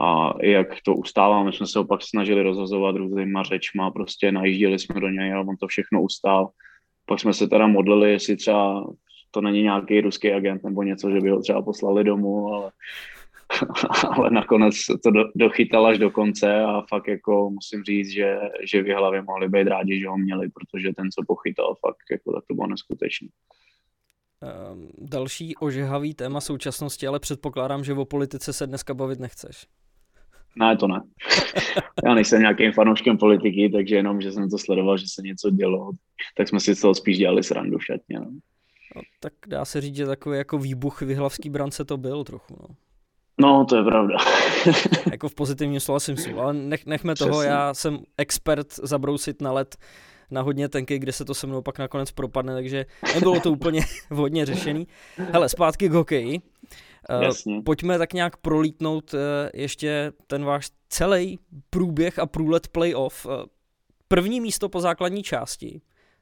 a 0.00 0.32
jak 0.42 0.68
to 0.84 0.94
ustává, 0.94 1.42
my 1.42 1.52
jsme 1.52 1.66
se 1.66 1.78
opak 1.78 2.02
snažili 2.02 2.42
rozhazovat 2.42 2.96
různýma 2.96 3.42
řečma, 3.42 3.90
prostě 3.90 4.32
najížděli 4.32 4.78
jsme 4.78 5.00
do 5.00 5.08
něj 5.08 5.34
a 5.34 5.40
on 5.40 5.56
to 5.56 5.66
všechno 5.66 6.02
ustál. 6.02 6.48
Pak 7.06 7.20
jsme 7.20 7.32
se 7.32 7.48
teda 7.48 7.66
modlili, 7.66 8.10
jestli 8.10 8.36
třeba 8.36 8.86
to 9.30 9.40
není 9.40 9.62
nějaký 9.62 10.00
ruský 10.00 10.32
agent 10.32 10.64
nebo 10.64 10.82
něco, 10.82 11.10
že 11.10 11.20
by 11.20 11.30
ho 11.30 11.40
třeba 11.40 11.62
poslali 11.62 12.04
domů, 12.04 12.54
ale, 12.54 12.70
ale 14.10 14.30
nakonec 14.30 14.74
to 15.02 15.10
do, 15.10 15.24
dochytal 15.34 15.86
až 15.86 15.98
do 15.98 16.10
konce 16.10 16.60
a 16.64 16.82
fakt 16.88 17.08
jako 17.08 17.50
musím 17.50 17.82
říct, 17.84 18.08
že, 18.08 18.38
že 18.72 18.82
v 18.82 18.94
hlavě 18.94 19.22
mohli 19.22 19.48
být 19.48 19.68
rádi, 19.68 20.00
že 20.00 20.08
ho 20.08 20.18
měli, 20.18 20.48
protože 20.48 20.92
ten, 20.96 21.10
co 21.10 21.22
pochytal, 21.26 21.74
fakt 21.74 22.04
jako 22.10 22.32
tak 22.32 22.44
to 22.48 22.54
bylo 22.54 22.66
neskutečné. 22.66 23.28
Um, 24.72 24.88
další 24.98 25.56
ožehavý 25.56 26.14
téma 26.14 26.40
současnosti, 26.40 27.06
ale 27.06 27.20
předpokládám, 27.20 27.84
že 27.84 27.92
o 27.92 28.04
politice 28.04 28.52
se 28.52 28.66
dneska 28.66 28.94
bavit 28.94 29.20
nechceš. 29.20 29.66
Ne, 30.58 30.76
to 30.76 30.88
ne. 30.88 31.00
Já 32.04 32.14
nejsem 32.14 32.40
nějakým 32.40 32.72
fanouškem 32.72 33.18
politiky, 33.18 33.70
takže 33.72 33.96
jenom, 33.96 34.20
že 34.20 34.32
jsem 34.32 34.50
to 34.50 34.58
sledoval, 34.58 34.98
že 34.98 35.06
se 35.08 35.22
něco 35.22 35.50
dělo, 35.50 35.90
tak 36.36 36.48
jsme 36.48 36.60
si 36.60 36.74
z 36.74 36.80
toho 36.80 36.94
spíš 36.94 37.18
dělali 37.18 37.42
srandu 37.42 37.78
v 37.78 37.84
šatně. 37.84 38.18
No. 38.18 38.30
No, 38.96 39.02
tak 39.20 39.32
dá 39.46 39.64
se 39.64 39.80
říct, 39.80 39.96
že 39.96 40.06
takový 40.06 40.38
jako 40.38 40.58
výbuch 40.58 41.02
vyhlavský 41.02 41.50
brance 41.50 41.84
to 41.84 41.96
byl 41.96 42.24
trochu. 42.24 42.56
No. 42.60 42.76
No, 43.38 43.64
to 43.64 43.76
je 43.76 43.84
pravda. 43.84 44.16
jako 45.10 45.28
v 45.28 45.34
pozitivním 45.34 45.80
slova 45.80 46.00
smyslu, 46.00 46.40
ale 46.40 46.54
nech, 46.54 46.86
nechme 46.86 47.14
Přesně. 47.14 47.30
toho, 47.30 47.42
já 47.42 47.74
jsem 47.74 47.98
expert 48.18 48.74
zabrousit 48.82 49.42
na 49.42 49.52
let 49.52 49.76
na 50.30 50.42
hodně 50.42 50.68
tenky, 50.68 50.98
kde 50.98 51.12
se 51.12 51.24
to 51.24 51.34
se 51.34 51.46
mnou 51.46 51.62
pak 51.62 51.78
nakonec 51.78 52.12
propadne, 52.12 52.54
takže 52.54 52.86
nebylo 53.14 53.40
to 53.40 53.52
úplně 53.52 53.80
vhodně 54.10 54.46
řešený. 54.46 54.86
Hele, 55.16 55.48
zpátky 55.48 55.88
k 55.88 55.92
hokeji. 55.92 56.40
Eh, 57.10 57.24
Jasně. 57.24 57.62
Pojďme 57.62 57.98
tak 57.98 58.12
nějak 58.12 58.36
prolítnout 58.36 59.14
eh, 59.14 59.50
ještě 59.54 60.12
ten 60.26 60.44
váš 60.44 60.70
celý 60.88 61.38
průběh 61.70 62.18
a 62.18 62.26
průlet 62.26 62.68
playoff. 62.68 63.26
Eh, 63.26 63.46
první 64.08 64.40
místo 64.40 64.68
po 64.68 64.80
základní 64.80 65.22
části. 65.22 65.80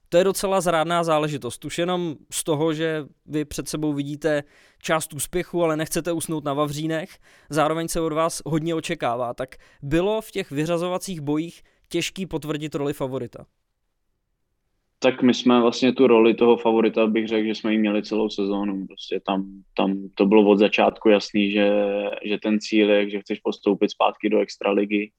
To 0.09 0.17
je 0.17 0.25
docela 0.25 0.61
zrádná 0.61 1.05
záležitost. 1.05 1.65
Už 1.65 1.79
jenom 1.79 2.15
z 2.31 2.45
toho, 2.45 2.75
že 2.75 3.05
vy 3.27 3.45
před 3.45 3.69
sebou 3.69 3.93
vidíte 3.93 4.43
část 4.83 5.15
úspěchu, 5.15 5.63
ale 5.63 5.77
nechcete 5.77 6.13
usnout 6.13 6.45
na 6.45 6.55
Vavřínech, 6.55 7.19
zároveň 7.51 7.89
se 7.89 8.01
od 8.01 8.13
vás 8.13 8.43
hodně 8.47 8.75
očekává. 8.75 9.35
Tak 9.35 9.57
bylo 9.83 10.21
v 10.21 10.31
těch 10.31 10.51
vyřazovacích 10.51 11.21
bojích 11.21 11.63
těžký 11.89 12.27
potvrdit 12.27 12.75
roli 12.75 12.93
favorita? 12.93 13.47
tak 15.05 15.23
my 15.23 15.35
jsme 15.35 15.61
vlastně 15.61 15.93
tu 15.93 16.07
roli 16.07 16.35
toho 16.35 16.57
favorita, 16.57 17.07
bych 17.07 17.29
řekl, 17.29 17.47
že 17.47 17.55
jsme 17.55 17.73
ji 17.73 17.79
měli 17.79 18.03
celou 18.03 18.29
sezónu. 18.29 18.87
Prostě 18.87 19.21
tam, 19.21 19.47
tam 19.77 20.09
to 20.15 20.27
bylo 20.27 20.51
od 20.51 20.59
začátku 20.59 21.09
jasný, 21.09 21.53
že, 21.53 21.71
že 22.25 22.39
ten 22.39 22.61
cíl 22.61 22.91
je, 22.91 23.11
že 23.11 23.21
chceš 23.21 23.41
postoupit 23.41 23.91
zpátky 23.91 24.29
do 24.29 24.41
extraligy. 24.41 25.11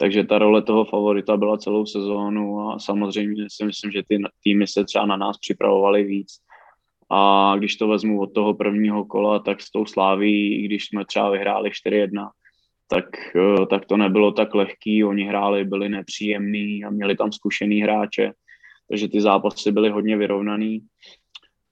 Takže 0.00 0.24
ta 0.24 0.38
role 0.38 0.62
toho 0.62 0.84
favorita 0.84 1.36
byla 1.36 1.58
celou 1.58 1.86
sezónu 1.86 2.60
a 2.60 2.78
samozřejmě 2.78 3.46
si 3.50 3.64
myslím, 3.64 3.90
že 3.90 4.02
ty 4.08 4.18
týmy 4.42 4.66
se 4.66 4.84
třeba 4.84 5.06
na 5.06 5.16
nás 5.16 5.38
připravovaly 5.38 6.04
víc. 6.04 6.32
A 7.10 7.54
když 7.58 7.76
to 7.76 7.88
vezmu 7.88 8.20
od 8.20 8.34
toho 8.34 8.54
prvního 8.54 9.04
kola, 9.04 9.38
tak 9.38 9.60
s 9.60 9.70
tou 9.70 9.86
sláví, 9.86 10.62
když 10.62 10.86
jsme 10.86 11.04
třeba 11.04 11.30
vyhráli 11.30 11.70
4-1, 11.70 12.30
tak, 12.90 13.04
eh, 13.36 13.66
tak 13.66 13.86
to 13.86 13.96
nebylo 13.96 14.32
tak 14.32 14.54
lehký. 14.54 15.04
Oni 15.04 15.24
hráli, 15.24 15.64
byli 15.64 15.88
nepříjemní 15.88 16.84
a 16.84 16.90
měli 16.90 17.16
tam 17.16 17.32
zkušený 17.32 17.80
hráče 17.80 18.32
takže 18.88 19.08
ty 19.08 19.20
zápasy 19.20 19.72
byly 19.72 19.90
hodně 19.90 20.16
vyrovnaný. 20.16 20.80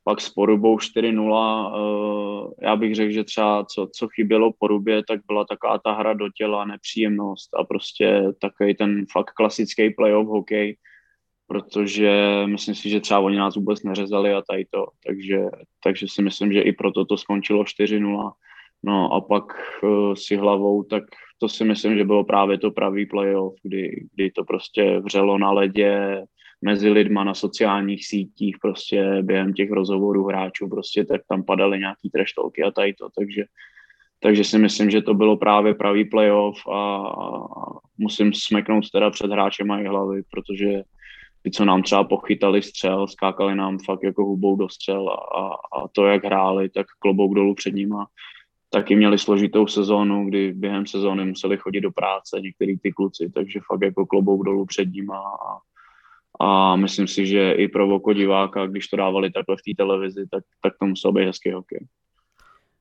Pak 0.09 0.21
s 0.21 0.31
Porubou 0.31 0.79
4-0, 0.79 1.73
eh, 1.75 2.67
já 2.67 2.77
bych 2.77 2.95
řekl, 2.95 3.13
že 3.13 3.25
třeba 3.25 3.65
co, 3.65 3.89
co 3.93 4.09
chybělo 4.09 4.53
Porubě, 4.59 5.03
tak 5.05 5.21
byla 5.27 5.45
taková 5.45 5.79
ta 5.79 5.93
hra 5.93 6.15
do 6.15 6.29
těla, 6.29 6.65
nepříjemnost 6.65 7.55
a 7.55 7.65
prostě 7.65 8.23
takový 8.41 8.75
ten 8.75 9.07
fakt 9.13 9.31
klasický 9.31 9.91
playoff 9.91 10.29
hokej, 10.29 10.77
protože 11.47 12.43
myslím 12.47 12.75
si, 12.75 12.91
že 12.91 13.01
třeba 13.01 13.21
oni 13.21 13.37
nás 13.37 13.57
vůbec 13.57 13.83
neřezali 13.83 14.33
a 14.33 14.43
tady 14.43 14.65
to, 14.65 14.87
takže, 15.07 15.39
takže 15.85 16.07
si 16.09 16.23
myslím, 16.23 16.53
že 16.53 16.61
i 16.61 16.73
proto 16.73 17.05
to 17.05 17.17
skončilo 17.17 17.63
4-0. 17.63 18.33
No 18.83 19.13
a 19.13 19.21
pak 19.21 19.45
uh, 19.83 20.15
si 20.15 20.37
hlavou, 20.37 20.83
tak 20.83 21.05
to 21.39 21.49
si 21.49 21.65
myslím, 21.65 21.99
že 21.99 22.05
bylo 22.05 22.25
právě 22.25 22.59
to 22.59 22.71
pravý 22.71 23.07
playoff, 23.07 23.55
kdy, 23.63 24.07
kdy 24.15 24.31
to 24.31 24.45
prostě 24.45 25.01
vřelo 25.01 25.39
na 25.39 25.51
ledě, 25.51 26.23
mezi 26.63 26.91
lidma 26.91 27.25
na 27.25 27.35
sociálních 27.35 28.07
sítích, 28.07 28.57
prostě 28.63 29.23
během 29.23 29.53
těch 29.53 29.71
rozhovorů 29.71 30.25
hráčů, 30.25 30.69
prostě 30.69 31.05
tak 31.05 31.21
tam 31.29 31.43
padaly 31.45 31.79
nějaký 31.79 32.11
treštolky 32.11 32.63
a 32.63 32.71
tady 32.71 32.95
to, 32.95 33.09
takže, 33.19 33.45
takže 34.21 34.45
si 34.45 34.59
myslím, 34.59 34.91
že 34.91 35.03
to 35.03 35.15
bylo 35.15 35.37
právě 35.37 35.75
pravý 35.75 36.05
playoff 36.05 36.69
a, 36.69 37.13
musím 37.99 38.33
smeknout 38.35 38.91
teda 38.91 39.11
před 39.11 39.31
hráčem 39.31 39.71
i 39.71 39.87
hlavy, 39.87 40.23
protože 40.31 40.83
ty, 41.43 41.51
co 41.51 41.65
nám 41.65 41.83
třeba 41.83 42.05
pochytali 42.05 42.63
střel, 42.63 43.07
skákali 43.07 43.55
nám 43.55 43.79
fakt 43.79 44.03
jako 44.03 44.25
hubou 44.25 44.57
do 44.57 44.69
střel 44.69 45.09
a, 45.09 45.15
a, 45.15 45.47
a 45.49 45.89
to, 45.93 46.07
jak 46.07 46.25
hráli, 46.25 46.69
tak 46.69 46.87
klobouk 46.99 47.35
dolů 47.35 47.55
před 47.55 47.75
nima. 47.75 48.07
Taky 48.71 48.97
měli 48.97 49.19
složitou 49.19 49.67
sezónu, 49.67 50.25
kdy 50.25 50.53
během 50.53 50.87
sezóny 50.87 51.25
museli 51.25 51.57
chodit 51.57 51.81
do 51.81 51.91
práce 51.91 52.41
některý 52.41 52.79
ty 52.79 52.93
kluci, 52.93 53.31
takže 53.35 53.61
fakt 53.67 53.83
jako 53.83 54.07
klobouk 54.07 54.45
dolů 54.45 54.67
před 54.67 54.93
nima 54.93 55.19
a, 55.19 55.59
a 56.41 56.77
myslím 56.77 57.09
si, 57.09 57.27
že 57.27 57.53
i 57.53 57.69
pro 57.69 57.95
oko 57.95 58.13
diváka, 58.13 58.67
když 58.67 58.89
to 58.89 58.97
dávali 58.97 59.31
takhle 59.31 59.57
v 59.57 59.63
té 59.63 59.83
televizi, 59.83 60.27
tak, 60.31 60.45
tak 60.63 60.73
to 60.81 60.87
musel 60.87 61.13
být 61.13 61.27
hezký 61.27 61.53
hokej. 61.53 61.87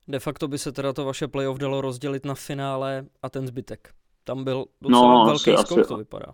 De 0.07 0.19
facto 0.19 0.47
by 0.47 0.57
se 0.57 0.71
teda 0.71 0.93
to 0.93 1.05
vaše 1.05 1.27
playoff 1.27 1.57
dalo 1.57 1.81
rozdělit 1.81 2.25
na 2.25 2.35
finále 2.35 3.05
a 3.21 3.29
ten 3.29 3.47
zbytek. 3.47 3.89
Tam 4.23 4.43
byl 4.43 4.65
docela 4.81 5.01
no, 5.01 5.25
velký 5.25 5.51
asi, 5.51 5.65
skok, 5.65 5.79
asi, 5.79 5.87
to 5.87 5.97
vypadá. 5.97 6.33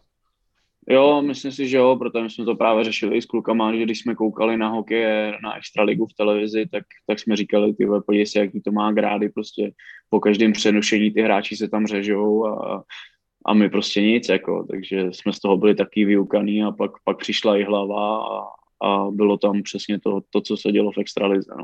Jo, 0.89 1.21
myslím 1.21 1.51
si, 1.51 1.67
že 1.67 1.77
jo, 1.77 1.95
protože 1.95 2.29
jsme 2.29 2.45
to 2.45 2.55
právě 2.55 2.83
řešili 2.83 3.17
i 3.17 3.21
s 3.21 3.25
klukama, 3.25 3.75
že 3.75 3.83
když 3.83 3.99
jsme 3.99 4.15
koukali 4.15 4.57
na 4.57 4.69
hokej 4.69 5.31
na 5.43 5.57
extraligu 5.57 6.05
v 6.05 6.13
televizi, 6.13 6.65
tak, 6.71 6.83
tak 7.07 7.19
jsme 7.19 7.35
říkali, 7.35 7.73
ty 7.73 7.85
podívej 8.05 8.25
se, 8.25 8.39
jaký 8.39 8.61
to 8.61 8.71
má 8.71 8.91
grády, 8.91 9.29
prostě 9.29 9.71
po 10.09 10.19
každém 10.19 10.51
přenušení 10.51 11.11
ty 11.11 11.21
hráči 11.21 11.57
se 11.57 11.67
tam 11.67 11.87
řežou 11.87 12.45
a, 12.45 12.83
a 13.45 13.53
my 13.53 13.69
prostě 13.69 14.01
nic, 14.01 14.29
jako, 14.29 14.65
takže 14.69 15.07
jsme 15.11 15.33
z 15.33 15.39
toho 15.39 15.57
byli 15.57 15.75
taky 15.75 16.05
vyukaný 16.05 16.63
a 16.63 16.71
pak, 16.71 16.91
pak 17.03 17.17
přišla 17.17 17.57
i 17.57 17.63
hlava 17.63 18.17
a, 18.17 18.47
a 18.87 19.11
bylo 19.11 19.37
tam 19.37 19.63
přesně 19.63 19.99
to, 19.99 20.21
to 20.29 20.41
co 20.41 20.57
se 20.57 20.71
dělo 20.71 20.91
v 20.91 20.97
extralize. 20.97 21.51
No. 21.57 21.63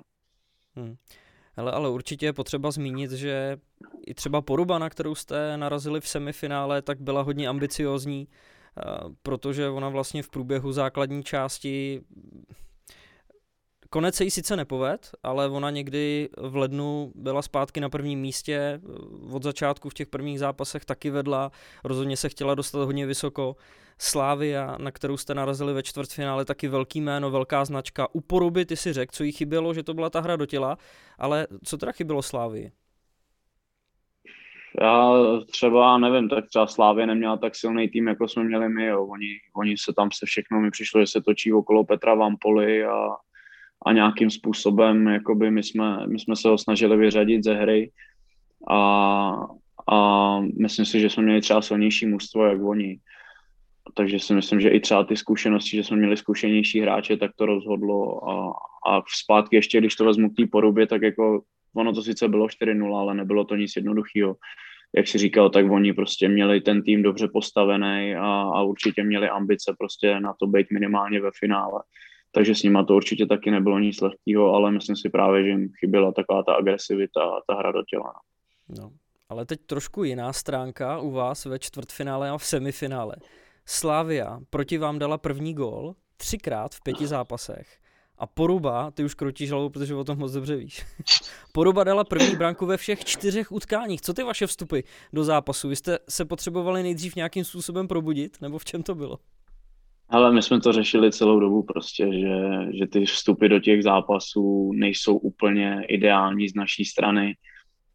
Hmm. 0.76 0.96
Hele, 1.58 1.72
ale 1.72 1.90
určitě 1.90 2.26
je 2.26 2.34
potřeba 2.34 2.72
zmínit, 2.72 3.12
že 3.12 3.58
i 4.08 4.14
třeba 4.14 4.42
Poruba, 4.42 4.80
na 4.80 4.90
kterou 4.90 5.16
jste 5.16 5.58
narazili 5.58 6.02
v 6.02 6.08
semifinále, 6.08 6.82
tak 6.82 7.02
byla 7.02 7.22
hodně 7.22 7.48
ambiciozní, 7.48 8.28
eh, 8.28 8.82
protože 9.24 9.70
ona 9.70 9.90
vlastně 9.90 10.24
v 10.24 10.30
průběhu 10.30 10.72
základní 10.72 11.24
části 11.24 12.02
Konec 13.90 14.16
se 14.16 14.24
jí 14.24 14.32
sice 14.32 14.56
nepoved, 14.56 15.12
ale 15.24 15.50
ona 15.50 15.70
někdy 15.70 16.30
v 16.38 16.56
lednu 16.56 17.12
byla 17.16 17.42
zpátky 17.42 17.80
na 17.80 17.90
prvním 17.90 18.20
místě, 18.20 18.82
od 19.32 19.44
začátku 19.44 19.90
v 19.90 19.94
těch 19.94 20.08
prvních 20.08 20.40
zápasech 20.40 20.86
taky 20.86 21.10
vedla, 21.10 21.52
rozhodně 21.84 22.18
se 22.18 22.30
chtěla 22.30 22.56
dostat 22.56 22.86
hodně 22.86 23.06
vysoko. 23.06 23.56
Slávia, 24.00 24.78
na 24.80 24.92
kterou 24.92 25.18
jste 25.18 25.34
narazili 25.36 25.74
ve 25.74 25.84
čtvrtfinále, 25.84 26.46
taky 26.46 26.68
velký 26.68 27.02
jméno, 27.02 27.32
velká 27.32 27.66
značka. 27.66 28.08
U 28.16 28.22
Poruby 28.22 28.66
ty 28.66 28.76
si 28.76 28.94
řekl, 28.94 29.12
co 29.16 29.24
jí 29.24 29.32
chybělo, 29.32 29.74
že 29.74 29.84
to 29.84 29.94
byla 29.94 30.10
ta 30.10 30.20
hra 30.20 30.36
do 30.36 30.46
těla, 30.46 30.78
ale 31.18 31.48
co 31.64 31.78
teda 31.78 31.92
chybělo 31.92 32.22
Slávii? 32.22 32.72
Já 34.82 35.14
třeba 35.52 35.98
nevím, 35.98 36.30
tak 36.30 36.48
třeba 36.48 36.68
Slávě 36.68 37.08
neměla 37.08 37.38
tak 37.38 37.56
silný 37.56 37.90
tým, 37.90 38.08
jako 38.08 38.28
jsme 38.28 38.44
měli 38.44 38.70
my. 38.70 38.86
Jo. 38.86 39.06
Oni, 39.06 39.28
oni 39.56 39.76
se 39.78 39.94
tam 39.94 40.10
se 40.12 40.26
všechno, 40.26 40.60
mi 40.60 40.72
přišlo, 40.72 41.02
že 41.02 41.08
se 41.08 41.22
točí 41.22 41.54
okolo 41.54 41.84
Petra 41.84 42.16
Vampoli 42.16 42.86
a 42.86 43.08
a 43.86 43.94
nějakým 43.94 44.30
způsobem 44.30 45.08
jakoby 45.08 45.52
my 45.52 45.64
jsme, 45.64 46.08
my 46.08 46.20
jsme 46.20 46.36
se 46.36 46.50
ho 46.50 46.58
snažili 46.58 46.98
vyřadit 46.98 47.44
ze 47.44 47.54
hry 47.54 47.92
a, 48.70 48.78
a 49.92 50.40
myslím 50.40 50.86
si, 50.86 51.00
že 51.00 51.10
jsme 51.10 51.24
měli 51.24 51.42
třeba 51.42 51.62
silnější 51.62 52.06
mužstvo, 52.06 52.46
jak 52.46 52.62
oni. 52.62 53.00
Takže 53.94 54.20
si 54.20 54.34
myslím, 54.34 54.62
že 54.62 54.70
i 54.70 54.80
třeba 54.80 55.04
ty 55.04 55.18
zkušenosti, 55.18 55.78
že 55.78 55.84
jsme 55.84 55.98
měli 55.98 56.18
zkušenější 56.18 56.82
hráče, 56.82 57.18
tak 57.18 57.32
to 57.36 57.46
rozhodlo 57.46 58.30
a, 58.30 58.54
a 58.90 59.02
zpátky 59.24 59.56
ještě, 59.56 59.80
když 59.80 59.96
to 59.96 60.06
vezmu 60.06 60.30
k 60.30 60.36
té 60.36 60.44
porubě, 60.52 60.88
tak 60.88 61.02
jako 61.02 61.42
ono 61.76 61.94
to 61.94 62.04
sice 62.04 62.28
bylo 62.28 62.48
4-0, 62.48 62.98
ale 62.98 63.14
nebylo 63.14 63.46
to 63.46 63.56
nic 63.56 63.76
jednoduchého. 63.76 64.36
Jak 64.96 65.08
si 65.08 65.18
říkal, 65.18 65.50
tak 65.50 65.72
oni 65.72 65.94
prostě 65.94 66.30
měli 66.30 66.62
ten 66.62 66.84
tým 66.84 67.04
dobře 67.04 67.28
postavený 67.28 68.16
a, 68.16 68.42
a 68.42 68.62
určitě 68.62 69.04
měli 69.04 69.30
ambice 69.30 69.76
prostě 69.80 70.20
na 70.20 70.34
to 70.40 70.48
být 70.48 70.68
minimálně 70.72 71.22
ve 71.22 71.30
finále 71.40 71.84
takže 72.32 72.56
s 72.56 72.64
nima 72.64 72.84
to 72.84 72.96
určitě 72.96 73.26
taky 73.26 73.52
nebylo 73.52 73.80
nic 73.80 74.02
lehkého, 74.02 74.54
ale 74.54 74.72
myslím 74.72 74.96
si 74.96 75.10
právě, 75.10 75.44
že 75.44 75.50
jim 75.50 75.70
chyběla 75.80 76.12
taková 76.12 76.44
ta 76.44 76.54
agresivita 76.54 77.22
a 77.22 77.42
ta 77.48 77.60
hra 77.60 77.72
do 77.72 77.84
těla. 77.84 78.14
No, 78.80 78.92
ale 79.30 79.46
teď 79.46 79.60
trošku 79.66 80.04
jiná 80.04 80.34
stránka 80.34 81.00
u 81.00 81.12
vás 81.12 81.46
ve 81.46 81.60
čtvrtfinále 81.60 82.30
a 82.30 82.38
v 82.38 82.46
semifinále. 82.46 83.16
Slávia 83.66 84.40
proti 84.50 84.78
vám 84.78 85.00
dala 85.00 85.18
první 85.18 85.54
gól 85.54 85.96
třikrát 86.18 86.76
v 86.76 86.82
pěti 86.84 87.08
zápasech. 87.08 87.78
A 88.18 88.28
Poruba, 88.28 88.92
ty 88.92 89.04
už 89.04 89.14
krotíš 89.14 89.52
hlavu, 89.52 89.70
protože 89.70 89.96
o 89.96 90.04
tom 90.04 90.18
moc 90.18 90.32
dobře 90.32 90.56
víš. 90.56 90.86
Poruba 91.54 91.84
dala 91.84 92.04
první 92.04 92.36
branku 92.36 92.66
ve 92.66 92.78
všech 92.78 93.06
čtyřech 93.06 93.52
utkáních. 93.52 94.02
Co 94.02 94.14
ty 94.14 94.24
vaše 94.24 94.48
vstupy 94.48 94.80
do 95.14 95.24
zápasu? 95.24 95.70
Vy 95.70 95.76
jste 95.76 96.00
se 96.10 96.26
potřebovali 96.26 96.84
nejdřív 96.84 97.16
nějakým 97.16 97.46
způsobem 97.46 97.88
probudit, 97.88 98.38
nebo 98.42 98.58
v 98.58 98.66
čem 98.66 98.84
to 98.84 98.96
bylo? 98.96 99.20
Ale 100.10 100.34
my 100.34 100.42
jsme 100.42 100.60
to 100.60 100.74
řešili 100.74 101.12
celou 101.12 101.40
dobu 101.40 101.64
prostě, 101.64 102.10
že, 102.14 102.40
že 102.78 102.88
ty 102.88 103.06
vstupy 103.06 103.48
do 103.48 103.60
těch 103.60 103.84
zápasů 103.84 104.72
nejsou 104.76 105.18
úplně 105.18 105.86
ideální 105.88 106.50
z 106.50 106.56
naší 106.56 106.86
strany, 106.86 107.36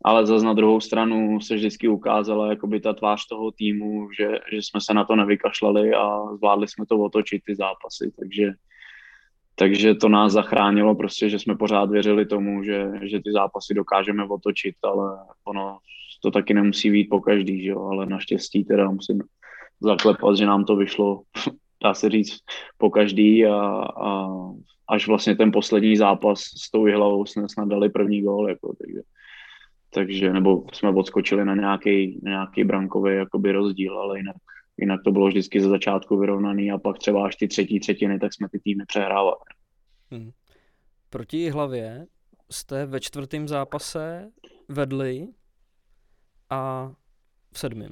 ale 0.04 0.26
zase 0.26 0.44
na 0.44 0.52
druhou 0.52 0.80
stranu 0.80 1.40
se 1.40 1.54
vždycky 1.54 1.88
ukázala 1.88 2.50
jakoby 2.50 2.80
ta 2.80 2.92
tvář 2.92 3.26
toho 3.26 3.50
týmu, 3.50 4.08
že, 4.18 4.28
že 4.52 4.56
jsme 4.56 4.80
se 4.80 4.94
na 4.94 5.04
to 5.04 5.16
nevykašlali 5.16 5.94
a 5.94 6.36
zvládli 6.36 6.68
jsme 6.68 6.86
to 6.86 6.98
otočit 6.98 7.42
ty 7.46 7.54
zápasy, 7.54 8.12
takže 8.18 8.52
takže 9.54 9.94
to 9.94 10.08
nás 10.08 10.32
zachránilo 10.32 10.94
prostě, 10.94 11.28
že 11.28 11.38
jsme 11.38 11.56
pořád 11.56 11.90
věřili 11.90 12.26
tomu, 12.26 12.62
že, 12.62 12.90
že 13.02 13.20
ty 13.20 13.32
zápasy 13.32 13.74
dokážeme 13.74 14.24
otočit, 14.24 14.74
ale 14.82 15.18
ono 15.44 15.78
to 16.22 16.30
taky 16.30 16.54
nemusí 16.54 16.90
být 16.90 17.04
po 17.04 17.20
každý, 17.20 17.64
že 17.64 17.70
jo? 17.70 17.82
ale 17.82 18.06
naštěstí 18.06 18.64
teda 18.64 18.90
musím 18.90 19.22
zaklepat, 19.80 20.36
že 20.36 20.46
nám 20.46 20.64
to 20.64 20.76
vyšlo, 20.76 21.22
dá 21.82 21.94
se 21.94 22.10
říct, 22.10 22.38
po 22.78 22.90
každý 22.90 23.46
a, 23.46 23.56
a 23.82 24.28
až 24.88 25.08
vlastně 25.08 25.36
ten 25.36 25.52
poslední 25.52 25.96
zápas 25.96 26.40
s 26.40 26.70
tou 26.70 26.84
hlavou 26.84 27.26
jsme 27.26 27.48
snad 27.48 27.68
dali 27.68 27.90
první 27.90 28.22
gól, 28.22 28.48
jako, 28.48 28.74
takže, 28.82 29.00
takže, 29.94 30.32
nebo 30.32 30.64
jsme 30.72 30.90
odskočili 30.90 31.44
na 31.44 31.54
nějaký, 31.54 32.20
na 32.22 32.30
nějaký 32.30 32.64
brankový 32.64 33.14
jakoby 33.14 33.52
rozdíl, 33.52 33.98
ale 33.98 34.18
jinak, 34.18 34.36
jinak 34.76 35.00
to 35.04 35.12
bylo 35.12 35.28
vždycky 35.28 35.60
ze 35.60 35.68
začátku 35.68 36.18
vyrovnaný 36.18 36.72
a 36.72 36.78
pak 36.78 36.98
třeba 36.98 37.26
až 37.26 37.36
ty 37.36 37.48
třetí 37.48 37.80
třetiny, 37.80 38.18
tak 38.18 38.34
jsme 38.34 38.48
ty 38.48 38.58
týmy 38.58 38.84
přehrávali. 38.86 39.36
Hmm. 40.10 40.30
Proti 41.10 41.50
hlavě 41.50 42.06
jste 42.50 42.86
ve 42.86 43.00
čtvrtém 43.00 43.48
zápase 43.48 44.30
vedli 44.68 45.28
a 46.50 46.92
v 47.52 47.58
sedmém. 47.58 47.90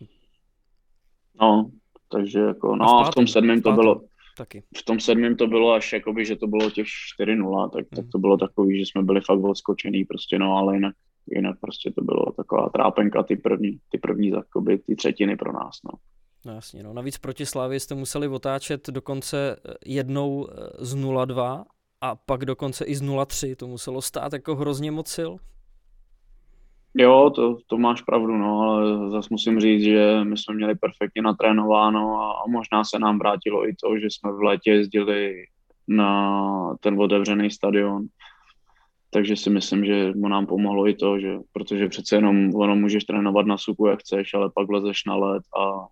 No, 1.40 1.70
takže 2.12 2.38
jako, 2.38 2.76
no 2.76 2.84
a, 2.84 3.04
v, 3.04 3.06
a 3.06 3.10
v 3.10 3.14
tom 3.14 3.26
sedmém 3.26 3.62
to 3.62 3.72
bylo, 3.72 4.00
taky. 4.36 4.62
v 4.76 4.82
tom 4.84 5.00
sedmém 5.00 5.36
to 5.36 5.46
bylo 5.46 5.72
až 5.72 5.92
jakoby, 5.92 6.24
že 6.24 6.36
to 6.36 6.46
bylo 6.46 6.70
těch 6.70 6.86
4-0, 7.20 7.70
tak, 7.70 7.86
tak 7.96 8.04
to 8.12 8.18
bylo 8.18 8.36
takový, 8.36 8.78
že 8.78 8.86
jsme 8.86 9.02
byli 9.02 9.20
fakt 9.20 9.40
odskočený 9.40 10.04
prostě, 10.04 10.38
no 10.38 10.56
ale 10.56 10.74
jinak, 10.74 10.94
jinak 11.26 11.60
prostě 11.60 11.90
to 11.90 12.02
bylo 12.02 12.32
taková 12.36 12.68
trápenka 12.68 13.22
ty 13.22 13.36
první, 13.36 13.78
ty 13.90 13.98
první, 13.98 14.28
jakoby, 14.28 14.78
ty 14.78 14.96
třetiny 14.96 15.36
pro 15.36 15.52
nás, 15.52 15.78
no. 15.84 15.90
No 16.44 16.52
jasně, 16.52 16.82
no. 16.82 16.92
Navíc 16.92 17.18
proti 17.18 17.46
Slávě 17.46 17.80
jste 17.80 17.94
museli 17.94 18.28
otáčet 18.28 18.88
dokonce 18.88 19.56
jednou 19.86 20.48
z 20.78 20.96
0-2 20.96 21.64
a 22.00 22.16
pak 22.16 22.44
dokonce 22.44 22.84
i 22.84 22.94
z 22.94 23.02
0-3. 23.02 23.56
To 23.56 23.66
muselo 23.66 24.02
stát 24.02 24.32
jako 24.32 24.56
hrozně 24.56 24.90
moc 24.90 25.08
sil. 25.16 25.30
Jo, 26.94 27.30
to, 27.34 27.58
to 27.66 27.78
máš 27.78 28.02
pravdu, 28.02 28.36
no, 28.36 28.60
ale 28.60 29.10
zase 29.10 29.28
musím 29.30 29.60
říct, 29.60 29.82
že 29.82 30.24
my 30.24 30.36
jsme 30.36 30.54
měli 30.54 30.74
perfektně 30.74 31.22
natrénováno 31.22 32.20
a, 32.20 32.32
a 32.32 32.48
možná 32.48 32.84
se 32.84 32.98
nám 32.98 33.18
vrátilo 33.18 33.68
i 33.68 33.74
to, 33.82 33.98
že 33.98 34.06
jsme 34.06 34.32
v 34.32 34.42
létě 34.42 34.70
jezdili 34.70 35.44
na 35.88 36.74
ten 36.80 37.00
otevřený 37.00 37.50
stadion, 37.50 38.06
takže 39.10 39.36
si 39.36 39.50
myslím, 39.50 39.84
že 39.84 40.12
mu 40.14 40.28
nám 40.28 40.46
pomohlo 40.46 40.88
i 40.88 40.94
to, 40.94 41.20
že 41.20 41.38
protože 41.52 41.88
přece 41.88 42.16
jenom 42.16 42.54
ono 42.54 42.76
můžeš 42.76 43.04
trénovat 43.04 43.46
na 43.46 43.58
suku, 43.58 43.86
jak 43.86 44.00
chceš, 44.00 44.34
ale 44.34 44.50
pak 44.54 44.68
lezeš 44.68 45.04
na 45.04 45.16
led 45.16 45.42
a 45.58 45.86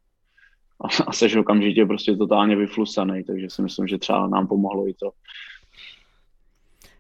a, 1.07 1.13
seš 1.13 1.37
okamžitě 1.37 1.87
prostě 1.87 2.17
totálně 2.17 2.57
vyflusaný, 2.57 3.25
takže 3.25 3.47
si 3.51 3.63
myslím, 3.63 3.87
že 3.87 3.99
třeba 3.99 4.27
nám 4.27 4.47
pomohlo 4.47 4.89
i 4.89 4.95
to. 4.95 5.11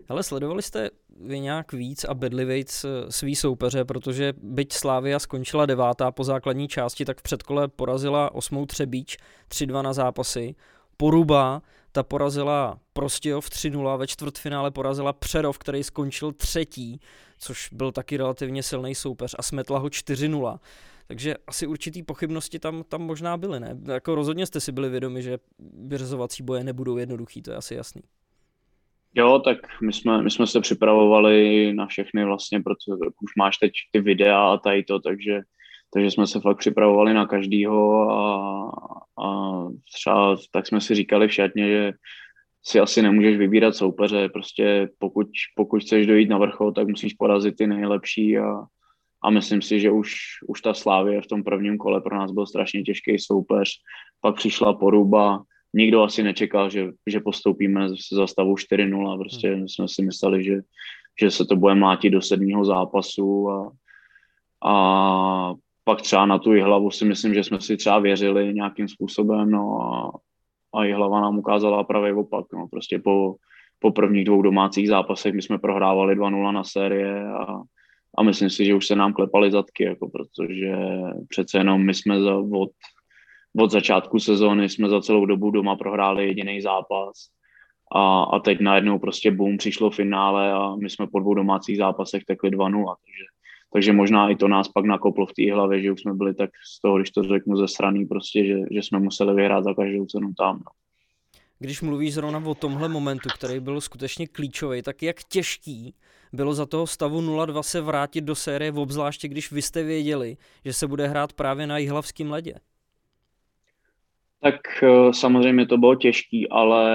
Ale 0.08 0.22
sledovali 0.22 0.62
jste 0.62 0.90
vy 1.20 1.40
nějak 1.40 1.72
víc 1.72 2.04
a 2.04 2.14
bedlivejc 2.14 2.84
eh, 2.84 3.12
svý 3.12 3.36
soupeře, 3.36 3.84
protože 3.84 4.32
byť 4.36 4.72
Slávia 4.72 5.18
skončila 5.18 5.66
devátá 5.66 6.10
po 6.10 6.24
základní 6.24 6.68
části, 6.68 7.04
tak 7.04 7.18
v 7.18 7.22
předkole 7.22 7.68
porazila 7.68 8.34
osmou 8.34 8.66
Třebíč 8.66 9.16
3-2 9.48 9.82
na 9.82 9.92
zápasy. 9.92 10.54
Poruba, 10.96 11.62
ta 11.92 12.02
porazila 12.02 12.78
Prostějov 12.92 13.48
3-0, 13.48 13.98
ve 13.98 14.06
čtvrtfinále 14.06 14.70
porazila 14.70 15.12
Přerov, 15.12 15.58
který 15.58 15.84
skončil 15.84 16.32
třetí, 16.32 17.00
což 17.38 17.68
byl 17.72 17.92
taky 17.92 18.16
relativně 18.16 18.62
silný 18.62 18.94
soupeř 18.94 19.34
a 19.38 19.42
smetla 19.42 19.78
ho 19.78 19.86
4-0. 19.86 20.58
Takže 21.06 21.34
asi 21.46 21.66
určitý 21.66 22.02
pochybnosti 22.02 22.58
tam, 22.58 22.84
tam 22.88 23.02
možná 23.02 23.36
byly, 23.36 23.60
ne? 23.60 23.76
Jako 23.92 24.14
rozhodně 24.14 24.46
jste 24.46 24.60
si 24.60 24.72
byli 24.72 24.88
vědomi, 24.88 25.22
že 25.22 25.38
vyřazovací 25.86 26.42
boje 26.42 26.64
nebudou 26.64 26.96
jednoduchý, 26.96 27.42
to 27.42 27.50
je 27.50 27.56
asi 27.56 27.74
jasný. 27.74 28.02
Jo, 29.14 29.38
tak 29.38 29.58
my 29.82 29.92
jsme, 29.92 30.22
my 30.22 30.30
jsme 30.30 30.46
se 30.46 30.60
připravovali 30.60 31.72
na 31.72 31.86
všechny 31.86 32.24
vlastně, 32.24 32.60
protože 32.60 32.92
už 33.22 33.32
máš 33.36 33.58
teď 33.58 33.72
ty 33.92 34.00
videa 34.00 34.40
a 34.40 34.56
tady 34.56 34.84
to, 34.84 35.00
takže, 35.00 35.40
takže 35.94 36.10
jsme 36.10 36.26
se 36.26 36.40
fakt 36.40 36.58
připravovali 36.58 37.14
na 37.14 37.26
každýho 37.26 38.10
a, 38.10 38.70
a 39.24 39.58
třeba 39.94 40.36
tak 40.52 40.66
jsme 40.66 40.80
si 40.80 40.94
říkali 40.94 41.28
v 41.28 41.32
šatně, 41.32 41.68
že 41.68 41.92
si 42.64 42.80
asi 42.80 43.02
nemůžeš 43.02 43.36
vybírat 43.36 43.76
soupeře, 43.76 44.28
prostě 44.28 44.88
pokud, 44.98 45.26
pokud 45.54 45.82
chceš 45.82 46.06
dojít 46.06 46.28
na 46.28 46.38
vrchol, 46.38 46.72
tak 46.72 46.88
musíš 46.88 47.14
porazit 47.14 47.56
ty 47.56 47.66
nejlepší 47.66 48.38
a, 48.38 48.60
a 49.22 49.30
myslím 49.30 49.62
si, 49.62 49.80
že 49.80 49.90
už, 49.90 50.14
už 50.48 50.60
ta 50.60 50.74
Slávě 50.74 51.22
v 51.22 51.26
tom 51.26 51.44
prvním 51.44 51.78
kole 51.78 52.00
pro 52.00 52.16
nás 52.16 52.32
byl 52.32 52.46
strašně 52.46 52.82
těžký 52.82 53.18
soupeř. 53.18 53.70
Pak 54.20 54.36
přišla 54.36 54.72
Poruba, 54.72 55.42
nikdo 55.74 56.02
asi 56.02 56.22
nečekal, 56.22 56.70
že, 56.70 56.90
že 57.06 57.20
postoupíme 57.20 57.88
za 58.12 58.26
stavu 58.26 58.54
4-0. 58.54 59.18
Prostě 59.18 59.54
hmm. 59.54 59.68
jsme 59.68 59.88
si 59.88 60.02
mysleli, 60.02 60.44
že, 60.44 60.60
že 61.20 61.30
se 61.30 61.44
to 61.44 61.56
bude 61.56 61.74
mlátit 61.74 62.12
do 62.12 62.22
sedmého 62.22 62.64
zápasu 62.64 63.50
a, 63.50 63.72
a 64.64 65.54
pak 65.84 66.02
třeba 66.02 66.26
na 66.26 66.38
tu 66.38 66.50
hlavu 66.50 66.90
si 66.90 67.04
myslím, 67.04 67.34
že 67.34 67.44
jsme 67.44 67.60
si 67.60 67.76
třeba 67.76 67.98
věřili 67.98 68.54
nějakým 68.54 68.88
způsobem, 68.88 69.50
no 69.50 69.82
a, 69.82 70.10
a 70.74 70.94
hlava 70.94 71.20
nám 71.20 71.38
ukázala 71.38 71.84
pravý 71.84 72.12
opak, 72.12 72.46
no 72.52 72.68
prostě 72.68 72.98
po, 72.98 73.34
po 73.78 73.90
prvních 73.90 74.24
dvou 74.24 74.42
domácích 74.42 74.88
zápasech 74.88 75.34
my 75.34 75.42
jsme 75.42 75.58
prohrávali 75.58 76.18
2-0 76.18 76.52
na 76.52 76.64
série 76.64 77.28
a, 77.28 77.46
a 78.18 78.22
myslím 78.22 78.50
si, 78.50 78.64
že 78.64 78.74
už 78.74 78.86
se 78.86 78.96
nám 78.96 79.12
klepaly 79.12 79.50
zadky, 79.50 79.84
jako 79.84 80.08
protože 80.08 80.76
přece 81.28 81.58
jenom 81.58 81.86
my 81.86 81.94
jsme 81.94 82.20
za, 82.20 82.36
od, 82.36 82.70
od 83.56 83.70
začátku 83.70 84.18
sezóny 84.18 84.68
jsme 84.68 84.88
za 84.88 85.00
celou 85.00 85.26
dobu 85.26 85.50
doma 85.50 85.76
prohráli 85.76 86.26
jediný 86.26 86.60
zápas 86.60 87.12
a, 87.92 88.22
a 88.22 88.38
teď 88.38 88.60
najednou 88.60 88.98
prostě 88.98 89.30
boom, 89.30 89.56
přišlo 89.56 89.90
finále 89.90 90.52
a 90.52 90.76
my 90.76 90.90
jsme 90.90 91.06
po 91.06 91.18
dvou 91.20 91.34
domácích 91.34 91.76
zápasech 91.76 92.24
tekli 92.24 92.50
2-0, 92.50 92.94
takže, 93.04 93.24
takže 93.72 93.92
možná 93.92 94.28
i 94.28 94.36
to 94.36 94.48
nás 94.48 94.68
pak 94.68 94.84
nakoplo 94.84 95.26
v 95.26 95.32
té 95.32 95.52
hlavě, 95.52 95.82
že 95.82 95.92
už 95.92 96.00
jsme 96.00 96.14
byli 96.14 96.34
tak 96.34 96.50
z 96.76 96.80
toho, 96.80 96.96
když 96.96 97.10
to 97.10 97.22
řeknu, 97.22 97.56
zesraný 97.56 98.06
prostě, 98.06 98.46
že, 98.46 98.58
že 98.70 98.82
jsme 98.82 98.98
museli 98.98 99.34
vyhrát 99.34 99.64
za 99.64 99.74
každou 99.74 100.06
cenu 100.06 100.32
tam. 100.38 100.56
No. 100.56 100.72
Když 101.58 101.82
mluvíš 101.82 102.14
zrovna 102.14 102.42
o 102.46 102.54
tomhle 102.54 102.88
momentu, 102.88 103.28
který 103.34 103.60
byl 103.60 103.80
skutečně 103.80 104.26
klíčový, 104.26 104.82
tak 104.82 105.02
jak 105.02 105.16
těžký 105.28 105.94
bylo 106.32 106.54
za 106.54 106.66
toho 106.66 106.86
stavu 106.86 107.20
0-2 107.20 107.62
se 107.62 107.80
vrátit 107.80 108.20
do 108.20 108.34
série, 108.34 108.72
obzvláště 108.72 109.28
když 109.28 109.52
vy 109.52 109.62
jste 109.62 109.82
věděli, 109.82 110.36
že 110.64 110.72
se 110.72 110.86
bude 110.86 111.08
hrát 111.08 111.32
právě 111.32 111.66
na 111.66 111.78
jihlavském 111.78 112.30
ledě? 112.30 112.54
Tak 114.42 114.60
eh, 114.82 115.12
samozřejmě 115.12 115.66
to 115.66 115.78
bylo 115.78 115.94
těžký, 115.94 116.48
ale 116.48 116.86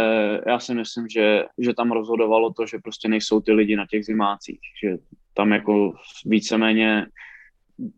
já 0.47 0.59
si 0.59 0.73
myslím, 0.73 1.09
že, 1.09 1.45
že 1.57 1.73
tam 1.73 1.91
rozhodovalo 1.91 2.53
to, 2.53 2.65
že 2.65 2.77
prostě 2.83 3.07
nejsou 3.07 3.41
ty 3.41 3.51
lidi 3.51 3.75
na 3.75 3.85
těch 3.89 4.05
zimácích, 4.05 4.59
že 4.83 4.97
tam 5.33 5.51
jako 5.51 5.93
víceméně 6.25 7.05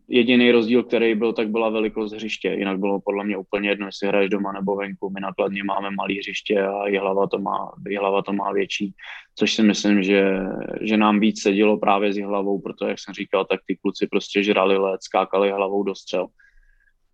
jediný 0.08 0.52
rozdíl, 0.52 0.82
který 0.82 1.14
byl, 1.14 1.32
tak 1.32 1.48
byla 1.50 1.68
velikost 1.68 2.12
hřiště. 2.12 2.48
Jinak 2.48 2.78
bylo 2.78 3.00
podle 3.00 3.24
mě 3.24 3.36
úplně 3.36 3.68
jedno, 3.68 3.86
jestli 3.86 4.08
hraješ 4.08 4.30
doma 4.30 4.52
nebo 4.52 4.76
venku. 4.76 5.10
My 5.10 5.20
nakladně 5.20 5.64
máme 5.64 5.90
malý 5.90 6.18
hřiště 6.18 6.62
a 6.62 6.88
Jihlava 6.88 7.26
to 7.26 7.38
má, 7.38 7.72
Jihlava 7.88 8.22
to 8.22 8.32
má 8.32 8.52
větší, 8.52 8.94
což 9.34 9.54
si 9.54 9.62
myslím, 9.62 10.02
že, 10.02 10.38
že 10.80 10.96
nám 10.96 11.20
víc 11.20 11.42
sedělo 11.42 11.78
právě 11.78 12.12
s 12.12 12.16
Jihlavou, 12.16 12.60
protože, 12.60 12.88
jak 12.88 12.98
jsem 12.98 13.14
říkal, 13.14 13.44
tak 13.44 13.60
ty 13.66 13.76
kluci 13.76 14.06
prostě 14.06 14.42
žrali 14.42 14.78
let, 14.78 15.02
skákali 15.02 15.50
hlavou 15.50 15.82
do 15.82 15.94
střel. 15.94 16.26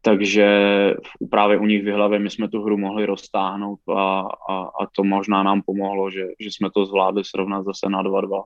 Takže 0.04 0.46
právě 1.30 1.58
u 1.58 1.66
nich 1.66 1.84
v 1.84 1.92
hlavě 1.92 2.18
my 2.18 2.30
jsme 2.30 2.48
tu 2.48 2.62
hru 2.62 2.78
mohli 2.78 3.06
roztáhnout 3.06 3.78
a, 3.96 4.20
a, 4.50 4.54
a 4.80 4.86
to 4.96 5.04
možná 5.04 5.42
nám 5.42 5.62
pomohlo, 5.66 6.10
že, 6.10 6.26
že 6.40 6.48
jsme 6.50 6.70
to 6.70 6.86
zvládli 6.86 7.24
srovnat 7.24 7.64
zase 7.64 7.88
na 7.88 8.02
2-2 8.02 8.42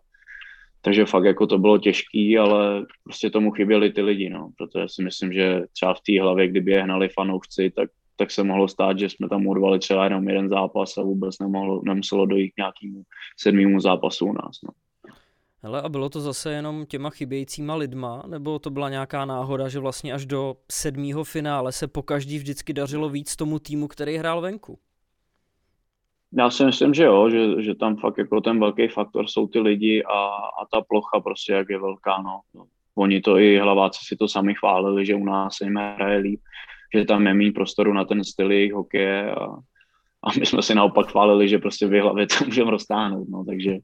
takže 0.87 1.07
fakt 1.07 1.25
jako 1.25 1.47
to 1.47 1.59
bylo 1.59 1.79
těžký, 1.79 2.39
ale 2.39 2.87
prostě 3.05 3.31
tomu 3.31 3.51
chyběli 3.51 3.93
ty 3.93 4.03
lidi, 4.03 4.31
no, 4.31 4.51
protože 4.59 4.85
si 4.89 5.03
myslím, 5.03 5.33
že 5.33 5.61
třeba 5.73 5.95
v 5.95 6.01
té 6.01 6.23
hlavě, 6.23 6.49
kdyby 6.49 6.73
je 6.73 6.83
hnali 6.83 7.09
fanoušci, 7.09 7.71
tak, 7.71 7.91
tak 8.17 8.31
se 8.31 8.45
mohlo 8.45 8.69
stát, 8.69 8.99
že 8.99 9.09
jsme 9.09 9.29
tam 9.29 9.47
urvali 9.47 9.79
třeba 9.79 10.05
jenom 10.05 10.29
jeden 10.29 10.49
zápas 10.49 10.99
a 10.99 11.03
vůbec 11.03 11.39
nemohlo, 11.39 11.83
nemuselo 11.85 12.27
dojít 12.27 12.51
k 12.51 12.57
nějakému 12.57 13.03
sedmému 13.39 13.81
zápasu 13.81 14.27
u 14.27 14.33
nás. 14.33 14.57
No. 14.65 14.86
Hele, 15.67 15.83
a 15.83 15.89
bylo 15.89 16.09
to 16.09 16.21
zase 16.21 16.53
jenom 16.53 16.87
těma 16.87 17.11
chybějícíma 17.11 17.75
lidma, 17.75 18.23
nebo 18.27 18.59
to 18.59 18.71
byla 18.71 18.89
nějaká 18.89 19.25
náhoda, 19.25 19.69
že 19.69 19.79
vlastně 19.79 20.13
až 20.13 20.27
do 20.27 20.55
sedmého 20.71 21.25
finále 21.25 21.73
se 21.73 21.89
po 21.89 22.03
každý 22.03 22.39
vždycky 22.39 22.73
dařilo 22.73 23.09
víc 23.09 23.37
tomu 23.37 23.59
týmu, 23.59 23.89
který 23.89 24.17
hrál 24.17 24.41
venku? 24.41 24.79
Já 26.39 26.51
si 26.51 26.65
myslím, 26.65 26.95
že 26.95 27.05
jo, 27.05 27.31
že, 27.31 27.63
že 27.63 27.75
tam 27.75 27.97
fakt 27.97 28.19
jako 28.19 28.41
ten 28.41 28.61
velký 28.61 28.89
faktor 28.89 29.27
jsou 29.27 29.47
ty 29.47 29.61
lidi 29.61 30.03
a, 30.05 30.19
a 30.63 30.67
ta 30.73 30.81
plocha 30.89 31.21
prostě, 31.21 31.53
jak 31.53 31.71
je 31.71 31.79
velká, 31.79 32.23
no. 32.23 32.41
Oni 32.95 33.21
to 33.21 33.39
i 33.39 33.59
hlaváci 33.59 34.01
si 34.05 34.17
to 34.17 34.29
sami 34.29 34.55
chválili, 34.55 35.07
že 35.07 35.15
u 35.15 35.25
nás 35.25 35.57
se 35.57 35.65
jim 35.65 35.77
hraje 35.77 36.19
líp, 36.19 36.41
že 36.95 37.05
tam 37.05 37.27
je 37.27 37.35
méně 37.35 37.53
prostoru 37.53 37.93
na 37.93 38.05
ten 38.05 38.25
styl 38.25 38.53
jejich 38.53 38.73
hokeje 38.73 39.35
a, 39.35 39.47
a 40.25 40.29
my 40.41 40.47
jsme 40.47 40.63
si 40.63 40.75
naopak 40.75 41.07
chválili, 41.07 41.49
že 41.49 41.59
prostě 41.59 41.87
v 41.87 42.01
hlavě 42.01 42.27
to 42.27 42.45
můžeme 42.45 42.71
roztáhnout, 42.71 43.29
no, 43.29 43.45
takže, 43.45 43.77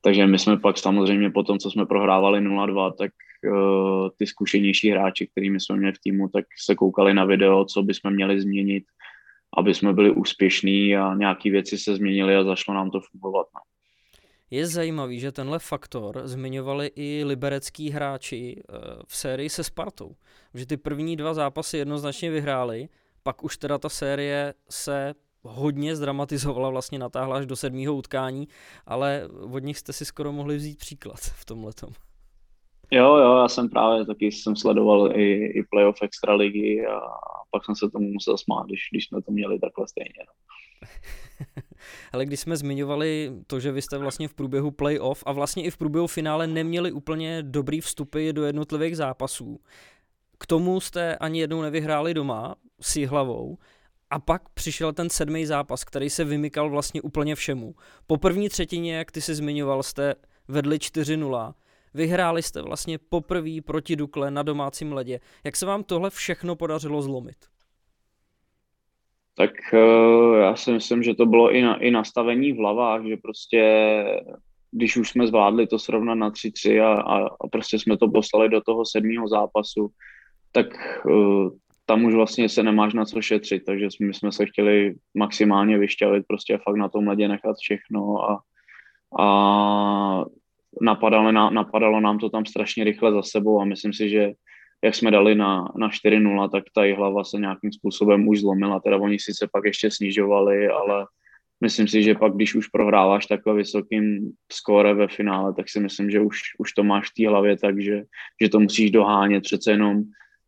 takže 0.00 0.26
my 0.26 0.38
jsme 0.38 0.56
pak 0.56 0.78
samozřejmě 0.78 1.30
po 1.30 1.42
tom, 1.42 1.58
co 1.58 1.70
jsme 1.70 1.86
prohrávali 1.86 2.40
0-2, 2.40 2.92
tak 2.98 3.10
uh, 3.52 4.08
ty 4.18 4.26
zkušenější 4.26 4.90
hráči, 4.90 5.26
kterými 5.26 5.60
jsme 5.60 5.76
měli 5.76 5.92
v 5.92 6.00
týmu, 6.04 6.28
tak 6.28 6.44
se 6.64 6.74
koukali 6.74 7.14
na 7.14 7.24
video, 7.24 7.64
co 7.64 7.82
bychom 7.82 8.12
měli 8.12 8.40
změnit, 8.40 8.84
aby 9.58 9.74
jsme 9.74 9.92
byli 9.92 10.10
úspěšní 10.10 10.96
a 10.96 11.14
nějaké 11.14 11.50
věci 11.50 11.78
se 11.78 11.96
změnily 11.96 12.36
a 12.36 12.44
zašlo 12.44 12.74
nám 12.74 12.90
to 12.90 13.00
fungovat. 13.00 13.46
No. 13.54 13.60
Je 14.52 14.66
zajímavý, 14.66 15.20
že 15.20 15.32
tenhle 15.32 15.58
faktor 15.58 16.22
zmiňovali 16.24 16.90
i 16.96 17.24
liberecký 17.24 17.90
hráči 17.90 18.56
eh, 18.56 18.76
v 19.06 19.16
sérii 19.16 19.50
se 19.50 19.64
Spartou. 19.64 20.16
Že 20.54 20.66
ty 20.66 20.76
první 20.76 21.16
dva 21.16 21.34
zápasy 21.34 21.78
jednoznačně 21.78 22.30
vyhráli, 22.30 22.88
pak 23.22 23.44
už 23.44 23.56
teda 23.56 23.78
ta 23.78 23.88
série 23.88 24.54
se 24.70 25.14
hodně 25.42 25.96
zdramatizovala, 25.96 26.70
vlastně 26.70 26.98
natáhla 26.98 27.36
až 27.36 27.46
do 27.46 27.56
sedmého 27.56 27.94
utkání, 27.94 28.48
ale 28.86 29.28
od 29.52 29.58
nich 29.58 29.78
jste 29.78 29.92
si 29.92 30.04
skoro 30.04 30.32
mohli 30.32 30.56
vzít 30.56 30.78
příklad 30.78 31.20
v 31.20 31.44
tomhle. 31.44 31.72
Jo, 32.90 33.16
jo, 33.16 33.36
já 33.36 33.48
jsem 33.48 33.68
právě 33.68 34.06
taky 34.06 34.32
jsem 34.32 34.56
sledoval 34.56 35.16
i, 35.16 35.46
i 35.46 35.62
playoff 35.70 36.02
extraligy 36.02 36.86
a 36.86 37.00
pak 37.50 37.64
jsem 37.64 37.76
se 37.76 37.90
tomu 37.90 38.12
musel 38.12 38.38
smát, 38.38 38.66
když, 38.66 38.80
když 38.92 39.06
jsme 39.06 39.22
to 39.22 39.32
měli 39.32 39.58
takhle 39.58 39.88
stejně. 39.88 40.26
No. 40.26 40.32
Ale 42.12 42.26
když 42.26 42.40
jsme 42.40 42.56
zmiňovali 42.56 43.32
to, 43.46 43.60
že 43.60 43.72
vy 43.72 43.82
jste 43.82 43.98
vlastně 43.98 44.28
v 44.28 44.34
průběhu 44.34 44.70
playoff 44.70 45.22
a 45.26 45.32
vlastně 45.32 45.64
i 45.64 45.70
v 45.70 45.76
průběhu 45.76 46.06
finále 46.06 46.46
neměli 46.46 46.92
úplně 46.92 47.42
dobrý 47.42 47.80
vstupy 47.80 48.32
do 48.32 48.44
jednotlivých 48.44 48.96
zápasů, 48.96 49.60
k 50.38 50.46
tomu 50.46 50.80
jste 50.80 51.16
ani 51.16 51.40
jednou 51.40 51.62
nevyhráli 51.62 52.14
doma 52.14 52.54
s 52.80 53.06
hlavou 53.06 53.58
a 54.12 54.18
pak 54.18 54.42
přišel 54.54 54.92
ten 54.92 55.10
sedmý 55.10 55.46
zápas, 55.46 55.84
který 55.84 56.10
se 56.10 56.24
vymykal 56.24 56.70
vlastně 56.70 57.02
úplně 57.02 57.34
všemu. 57.34 57.74
Po 58.06 58.16
první 58.16 58.48
třetině, 58.48 58.94
jak 58.94 59.12
ty 59.12 59.20
si 59.20 59.34
zmiňoval, 59.34 59.82
jste 59.82 60.14
vedli 60.48 60.76
4-0. 60.76 61.52
Vyhráli 61.94 62.42
jste 62.42 62.62
vlastně 62.62 62.98
poprvé 62.98 63.50
proti 63.64 63.96
Dukle 63.96 64.30
na 64.30 64.42
domácím 64.42 64.92
ledě. 64.92 65.20
Jak 65.44 65.56
se 65.56 65.66
vám 65.66 65.84
tohle 65.84 66.10
všechno 66.10 66.56
podařilo 66.56 67.02
zlomit? 67.02 67.36
Tak 69.36 69.50
uh, 69.72 70.36
já 70.36 70.56
si 70.56 70.72
myslím, 70.72 71.02
že 71.02 71.14
to 71.14 71.26
bylo 71.26 71.52
i, 71.52 71.62
na, 71.62 71.76
i 71.76 71.90
nastavení 71.90 72.52
v 72.52 72.56
hlavách, 72.56 73.06
že 73.06 73.16
prostě 73.16 73.62
když 74.70 74.96
už 74.96 75.10
jsme 75.10 75.26
zvládli 75.26 75.66
to 75.66 75.78
srovnat 75.78 76.14
na 76.14 76.30
3-3 76.30 76.84
a, 76.84 77.00
a, 77.00 77.26
a 77.26 77.48
prostě 77.52 77.78
jsme 77.78 77.96
to 77.96 78.08
poslali 78.08 78.48
do 78.48 78.60
toho 78.60 78.82
sedmého 78.86 79.28
zápasu, 79.28 79.88
tak 80.52 80.66
uh, 81.04 81.48
tam 81.92 82.04
už 82.04 82.14
vlastně 82.14 82.48
se 82.48 82.62
nemáš 82.62 82.94
na 82.94 83.04
co 83.04 83.22
šetřit, 83.22 83.64
takže 83.64 83.88
my 84.00 84.14
jsme 84.14 84.32
se 84.32 84.46
chtěli 84.46 84.94
maximálně 85.14 85.78
vyšťavit, 85.78 86.24
prostě 86.26 86.58
fakt 86.64 86.76
na 86.76 86.88
tom 86.88 87.08
ledě 87.08 87.28
nechat 87.28 87.56
všechno 87.56 88.30
a, 88.30 88.40
a 89.22 90.24
napadalo, 90.80 91.32
na, 91.32 91.50
napadalo 91.50 92.00
nám 92.00 92.18
to 92.18 92.30
tam 92.30 92.46
strašně 92.46 92.84
rychle 92.84 93.12
za 93.12 93.22
sebou 93.22 93.60
a 93.60 93.64
myslím 93.64 93.92
si, 93.92 94.08
že 94.08 94.32
jak 94.84 94.94
jsme 94.94 95.10
dali 95.10 95.34
na, 95.34 95.72
na 95.76 95.88
4-0, 95.88 96.50
tak 96.50 96.64
ta 96.74 96.96
hlava 96.96 97.24
se 97.24 97.38
nějakým 97.38 97.72
způsobem 97.72 98.28
už 98.28 98.40
zlomila, 98.40 98.80
teda 98.80 98.96
oni 98.96 99.18
sice 99.18 99.48
pak 99.52 99.64
ještě 99.64 99.90
snižovali, 99.90 100.68
ale 100.68 101.06
myslím 101.60 101.88
si, 101.88 102.02
že 102.02 102.14
pak, 102.14 102.32
když 102.32 102.54
už 102.54 102.66
prohráváš 102.66 103.26
takhle 103.26 103.54
vysokým 103.54 104.32
skóre 104.52 104.94
ve 104.94 105.08
finále, 105.08 105.54
tak 105.54 105.68
si 105.68 105.80
myslím, 105.80 106.10
že 106.10 106.20
už, 106.20 106.38
už 106.58 106.72
to 106.72 106.84
máš 106.84 107.10
v 107.10 107.14
té 107.16 107.28
hlavě, 107.28 107.56
takže 107.56 108.02
že 108.42 108.48
to 108.48 108.60
musíš 108.60 108.90
dohánět, 108.90 109.42
přece 109.42 109.70
jenom 109.70 110.02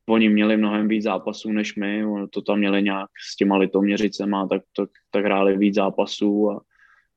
oni 0.07 0.29
měli 0.29 0.57
mnohem 0.57 0.89
víc 0.89 1.03
zápasů 1.03 1.53
než 1.53 1.77
my, 1.77 2.05
to 2.31 2.43
tam 2.43 2.59
měli 2.59 2.83
nějak 2.83 3.11
s 3.33 3.37
těma 3.37 3.57
litoměřicema, 3.57 4.47
tak, 4.47 4.63
tak, 4.77 4.91
tak 5.11 5.25
hráli 5.25 5.57
víc 5.57 5.75
zápasů 5.75 6.51
a, 6.51 6.61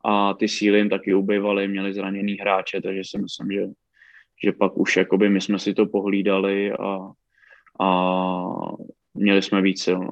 a 0.05 0.33
ty 0.33 0.47
síly 0.47 0.77
jim 0.77 0.89
taky 0.89 1.13
ubývaly, 1.13 1.67
měli 1.67 1.93
zraněný 1.93 2.33
hráče, 2.33 2.81
takže 2.81 3.01
si 3.05 3.17
myslím, 3.17 3.51
že, 3.51 3.67
že 4.43 4.51
pak 4.51 4.77
už 4.77 4.97
jakoby 4.97 5.29
my 5.29 5.41
jsme 5.41 5.59
si 5.59 5.73
to 5.73 5.85
pohlídali 5.85 6.71
a, 6.71 7.11
a 7.85 7.89
měli 9.13 9.41
jsme 9.41 9.61
víc 9.61 9.83
sil. 9.85 9.99
No. 9.99 10.11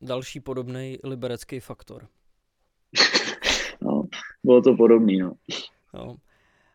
Další 0.00 0.40
podobný 0.40 0.98
liberecký 1.04 1.60
faktor. 1.60 2.08
no, 3.80 4.02
bylo 4.44 4.62
to 4.62 4.76
podobný, 4.76 5.18
no. 5.18 5.32
no. 5.94 6.16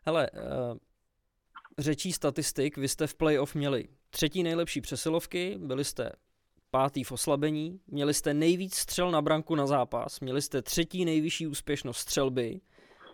Hele, 0.05 0.29
uh, 0.31 0.77
řečí 1.77 2.11
statistik, 2.11 2.77
vy 2.77 2.87
jste 2.87 3.07
v 3.07 3.15
playoff 3.15 3.55
měli 3.55 3.87
třetí 4.09 4.43
nejlepší 4.43 4.81
přesilovky, 4.81 5.57
byli 5.59 5.83
jste 5.83 6.11
pátý 6.71 7.03
v 7.03 7.11
oslabení, 7.11 7.79
měli 7.87 8.13
jste 8.13 8.33
nejvíc 8.33 8.75
střel 8.75 9.11
na 9.11 9.21
branku 9.21 9.55
na 9.55 9.67
zápas, 9.67 10.19
měli 10.19 10.41
jste 10.41 10.61
třetí 10.61 11.05
nejvyšší 11.05 11.47
úspěšnost 11.47 11.97
střelby. 11.97 12.61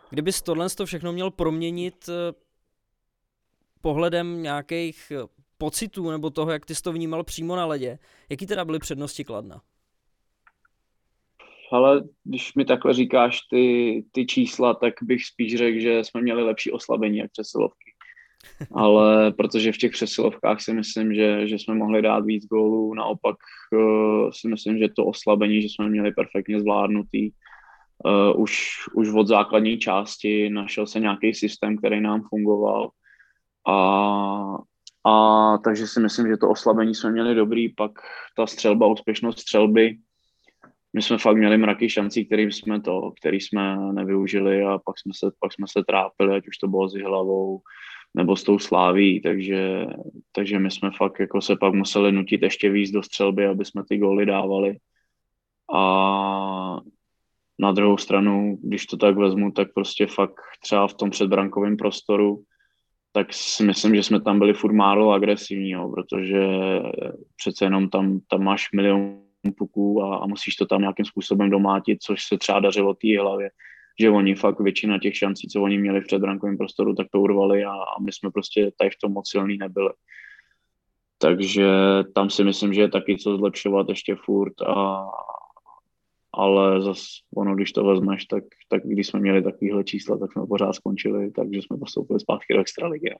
Kdyby 0.09 0.31
tohle 0.43 0.69
to 0.69 0.85
všechno 0.85 1.11
měl 1.11 1.31
proměnit 1.31 2.09
eh, 2.09 2.33
pohledem 3.81 4.41
nějakých 4.41 5.11
eh, 5.11 5.27
pocitů 5.57 6.11
nebo 6.11 6.29
toho, 6.29 6.51
jak 6.51 6.65
ty 6.65 6.75
jsi 6.75 6.81
to 6.81 6.93
vnímal 6.93 7.23
přímo 7.23 7.55
na 7.55 7.65
ledě, 7.65 7.99
jaký 8.29 8.45
teda 8.45 8.65
byly 8.65 8.79
přednosti 8.79 9.23
Kladna? 9.23 9.61
Ale 11.71 12.03
když 12.23 12.55
mi 12.55 12.65
takhle 12.65 12.93
říkáš 12.93 13.39
ty, 13.49 14.05
ty 14.11 14.25
čísla, 14.25 14.73
tak 14.73 14.93
bych 15.01 15.25
spíš 15.25 15.55
řekl, 15.55 15.79
že 15.79 16.03
jsme 16.03 16.21
měli 16.21 16.43
lepší 16.43 16.71
oslabení 16.71 17.17
jak 17.17 17.31
přesilovky 17.31 17.84
ale 18.75 19.31
protože 19.31 19.71
v 19.71 19.77
těch 19.77 19.91
přesilovkách 19.91 20.61
si 20.61 20.73
myslím, 20.73 21.15
že, 21.15 21.47
že 21.47 21.55
jsme 21.55 21.75
mohli 21.75 22.01
dát 22.01 22.25
víc 22.25 22.45
gólů, 22.45 22.93
naopak 22.93 23.35
uh, 23.71 24.29
si 24.31 24.47
myslím, 24.47 24.77
že 24.77 24.89
to 24.95 25.05
oslabení, 25.05 25.61
že 25.61 25.67
jsme 25.67 25.89
měli 25.89 26.11
perfektně 26.11 26.59
zvládnutý, 26.59 27.31
uh, 27.31 28.41
už, 28.41 28.79
už 28.93 29.09
od 29.13 29.27
základní 29.27 29.77
části 29.77 30.49
našel 30.49 30.87
se 30.87 30.99
nějaký 30.99 31.33
systém, 31.33 31.77
který 31.77 32.01
nám 32.01 32.21
fungoval. 32.29 32.89
A, 33.67 34.57
a 35.05 35.57
takže 35.57 35.87
si 35.87 35.99
myslím, 35.99 36.27
že 36.27 36.37
to 36.37 36.49
oslabení 36.49 36.95
jsme 36.95 37.11
měli 37.11 37.35
dobrý, 37.35 37.69
pak 37.69 37.91
ta 38.37 38.47
střelba, 38.47 38.87
úspěšnost 38.87 39.39
střelby, 39.39 39.97
my 40.95 41.01
jsme 41.01 41.17
fakt 41.17 41.37
měli 41.37 41.57
mraky 41.57 41.89
šancí, 41.89 42.25
který 42.25 42.43
jsme 42.43 42.81
to, 42.81 43.11
který 43.19 43.41
jsme 43.41 43.77
nevyužili 43.91 44.63
a 44.63 44.79
pak 44.85 44.99
jsme 44.99 45.11
se, 45.15 45.31
pak 45.39 45.53
jsme 45.53 45.65
se 45.69 45.83
trápili, 45.87 46.35
ať 46.35 46.47
už 46.47 46.57
to 46.57 46.67
bylo 46.67 46.89
s 46.89 46.93
hlavou, 46.93 47.61
nebo 48.15 48.35
s 48.35 48.43
tou 48.43 48.59
sláví, 48.59 49.21
takže, 49.21 49.85
takže 50.31 50.59
my 50.59 50.71
jsme 50.71 50.91
fakt 50.97 51.19
jako 51.19 51.41
se 51.41 51.55
pak 51.55 51.73
museli 51.73 52.11
nutit 52.11 52.41
ještě 52.41 52.69
víc 52.69 52.91
do 52.91 53.03
střelby, 53.03 53.47
aby 53.47 53.65
jsme 53.65 53.83
ty 53.89 53.97
góly 53.97 54.25
dávali. 54.25 54.77
A 55.73 56.79
na 57.59 57.71
druhou 57.71 57.97
stranu, 57.97 58.57
když 58.63 58.85
to 58.85 58.97
tak 58.97 59.17
vezmu, 59.17 59.51
tak 59.51 59.73
prostě 59.73 60.07
fakt 60.07 60.41
třeba 60.61 60.87
v 60.87 60.93
tom 60.93 61.09
předbrankovém 61.09 61.77
prostoru, 61.77 62.43
tak 63.11 63.33
si 63.33 63.63
myslím, 63.63 63.95
že 63.95 64.03
jsme 64.03 64.21
tam 64.21 64.39
byli 64.39 64.53
furt 64.53 64.73
málo 64.73 65.11
agresivní, 65.11 65.69
jo, 65.69 65.91
protože 65.95 66.47
přece 67.35 67.65
jenom 67.65 67.89
tam, 67.89 68.19
tam 68.29 68.43
máš 68.43 68.71
milion 68.75 69.21
puků 69.57 70.03
a, 70.03 70.17
a 70.17 70.27
musíš 70.27 70.55
to 70.55 70.65
tam 70.65 70.81
nějakým 70.81 71.05
způsobem 71.05 71.49
domátit, 71.49 72.03
což 72.03 72.23
se 72.23 72.37
třeba 72.37 72.59
dařilo 72.59 72.93
té 72.93 73.19
hlavě 73.19 73.49
že 73.99 74.09
oni 74.09 74.35
fakt 74.35 74.59
většina 74.59 74.99
těch 74.99 75.17
šancí, 75.17 75.47
co 75.47 75.61
oni 75.61 75.77
měli 75.77 76.01
v 76.01 76.07
předrankovém 76.07 76.57
prostoru, 76.57 76.95
tak 76.95 77.07
to 77.11 77.19
urvali 77.19 77.63
a, 77.63 77.71
a 77.71 78.01
my 78.01 78.11
jsme 78.11 78.31
prostě 78.31 78.71
tady 78.77 78.89
v 78.89 78.99
tom 79.01 79.11
moc 79.11 79.29
silný 79.29 79.57
nebyli. 79.57 79.89
Takže 81.17 81.67
tam 82.15 82.29
si 82.29 82.43
myslím, 82.43 82.73
že 82.73 82.81
je 82.81 82.89
taky 82.89 83.17
co 83.17 83.37
zlepšovat 83.37 83.89
ještě 83.89 84.15
furt, 84.25 84.61
a, 84.61 85.07
ale 86.33 86.81
zase 86.81 87.05
ono, 87.35 87.55
když 87.55 87.71
to 87.71 87.83
vezmeš, 87.83 88.25
tak, 88.25 88.43
tak 88.69 88.81
když 88.85 89.07
jsme 89.07 89.19
měli 89.19 89.43
takovýhle 89.43 89.83
čísla, 89.83 90.17
tak 90.17 90.31
jsme 90.31 90.47
pořád 90.47 90.73
skončili, 90.73 91.31
takže 91.31 91.61
jsme 91.61 91.77
postoupili 91.77 92.19
zpátky 92.19 92.53
do 92.53 92.59
extraligy. 92.59 93.15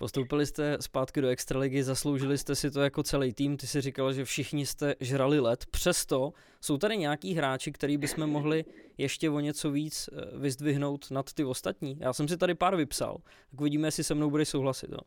Postoupili 0.00 0.46
jste 0.46 0.76
zpátky 0.80 1.20
do 1.20 1.28
Extraligy, 1.28 1.82
zasloužili 1.82 2.38
jste 2.38 2.54
si 2.54 2.70
to 2.70 2.80
jako 2.80 3.02
celý 3.02 3.32
tým, 3.32 3.56
ty 3.56 3.66
si 3.66 3.80
říkal, 3.80 4.12
že 4.12 4.24
všichni 4.24 4.66
jste 4.66 4.94
žrali 5.00 5.40
let. 5.40 5.66
Přesto 5.70 6.32
jsou 6.60 6.78
tady 6.78 6.96
nějaký 6.96 7.34
hráči, 7.34 7.72
který 7.72 7.96
bychom 7.96 8.30
mohli 8.30 8.64
ještě 8.98 9.30
o 9.30 9.40
něco 9.40 9.70
víc 9.70 10.10
eh, 10.12 10.38
vyzdvihnout 10.38 11.10
nad 11.10 11.32
ty 11.32 11.44
ostatní. 11.44 11.96
Já 12.00 12.12
jsem 12.12 12.28
si 12.28 12.36
tady 12.36 12.54
pár 12.54 12.76
vypsal, 12.76 13.16
tak 13.50 13.60
uvidíme, 13.60 13.88
jestli 13.88 14.04
se 14.04 14.14
mnou 14.14 14.30
bude 14.30 14.44
souhlasit. 14.44 14.90
Jo. 14.90 14.98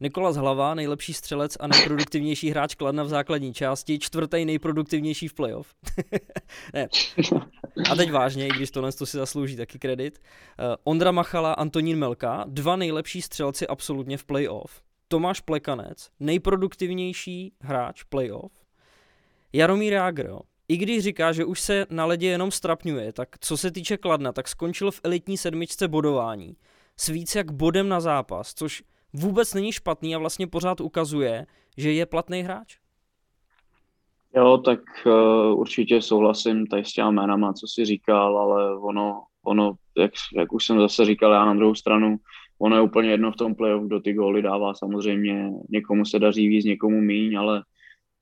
Nikolas 0.00 0.36
Hlava, 0.36 0.74
nejlepší 0.74 1.14
střelec 1.14 1.56
a 1.60 1.66
nejproduktivnější 1.66 2.50
hráč 2.50 2.74
Kladna 2.74 3.02
v 3.02 3.08
základní 3.08 3.54
části, 3.54 3.98
čtvrtý 3.98 4.44
nejproduktivnější 4.44 5.28
v 5.28 5.34
playoff. 5.34 5.74
ne. 6.74 6.88
A 7.90 7.94
teď 7.94 8.12
vážně, 8.12 8.46
i 8.46 8.50
když 8.50 8.70
tohle 8.70 8.92
to 8.92 9.06
si 9.06 9.16
zaslouží 9.16 9.56
taky 9.56 9.78
kredit. 9.78 10.18
Uh, 10.18 10.74
Ondra 10.84 11.10
Machala, 11.10 11.52
Antonín 11.52 11.98
Melka, 11.98 12.44
dva 12.48 12.76
nejlepší 12.76 13.22
střelci 13.22 13.66
absolutně 13.66 14.18
v 14.18 14.24
playoff. 14.24 14.82
Tomáš 15.08 15.40
Plekanec, 15.40 16.10
nejproduktivnější 16.20 17.52
hráč 17.60 18.02
playoff. 18.02 18.52
Jaromír 19.52 19.92
Jágr, 19.92 20.30
i 20.68 20.76
když 20.76 21.04
říká, 21.04 21.32
že 21.32 21.44
už 21.44 21.60
se 21.60 21.86
na 21.90 22.06
ledě 22.06 22.26
jenom 22.26 22.50
strapňuje, 22.50 23.12
tak 23.12 23.28
co 23.40 23.56
se 23.56 23.70
týče 23.70 23.96
Kladna, 23.96 24.32
tak 24.32 24.48
skončil 24.48 24.90
v 24.90 25.00
elitní 25.04 25.38
sedmičce 25.38 25.88
bodování 25.88 26.56
s 26.96 27.08
víc 27.08 27.34
jak 27.34 27.52
bodem 27.52 27.88
na 27.88 28.00
zápas, 28.00 28.54
což 28.54 28.82
vůbec 29.16 29.54
není 29.54 29.72
špatný 29.72 30.14
a 30.14 30.18
vlastně 30.18 30.46
pořád 30.46 30.80
ukazuje, 30.80 31.46
že 31.76 31.92
je 31.92 32.06
platný 32.06 32.42
hráč. 32.42 32.78
Jo, 34.36 34.58
tak 34.58 34.80
uh, 35.06 35.60
určitě 35.60 36.02
souhlasím 36.02 36.66
tady 36.66 36.84
s 36.84 36.92
těma 36.92 37.10
jménama, 37.10 37.52
co 37.52 37.66
jsi 37.66 37.84
říkal, 37.84 38.38
ale 38.38 38.78
ono, 38.78 39.22
ono 39.44 39.72
jak, 39.98 40.10
jak 40.36 40.52
už 40.52 40.64
jsem 40.64 40.80
zase 40.80 41.04
říkal 41.04 41.32
já 41.32 41.44
na 41.44 41.54
druhou 41.54 41.74
stranu, 41.74 42.16
ono 42.58 42.76
je 42.76 42.82
úplně 42.82 43.10
jedno 43.10 43.32
v 43.32 43.36
tom 43.36 43.54
playoff, 43.54 43.84
kdo 43.84 44.00
ty 44.00 44.12
góly 44.12 44.42
dává 44.42 44.74
samozřejmě, 44.74 45.50
někomu 45.70 46.04
se 46.04 46.18
daří 46.18 46.48
víc, 46.48 46.64
někomu 46.64 47.00
míň, 47.00 47.38
ale 47.38 47.62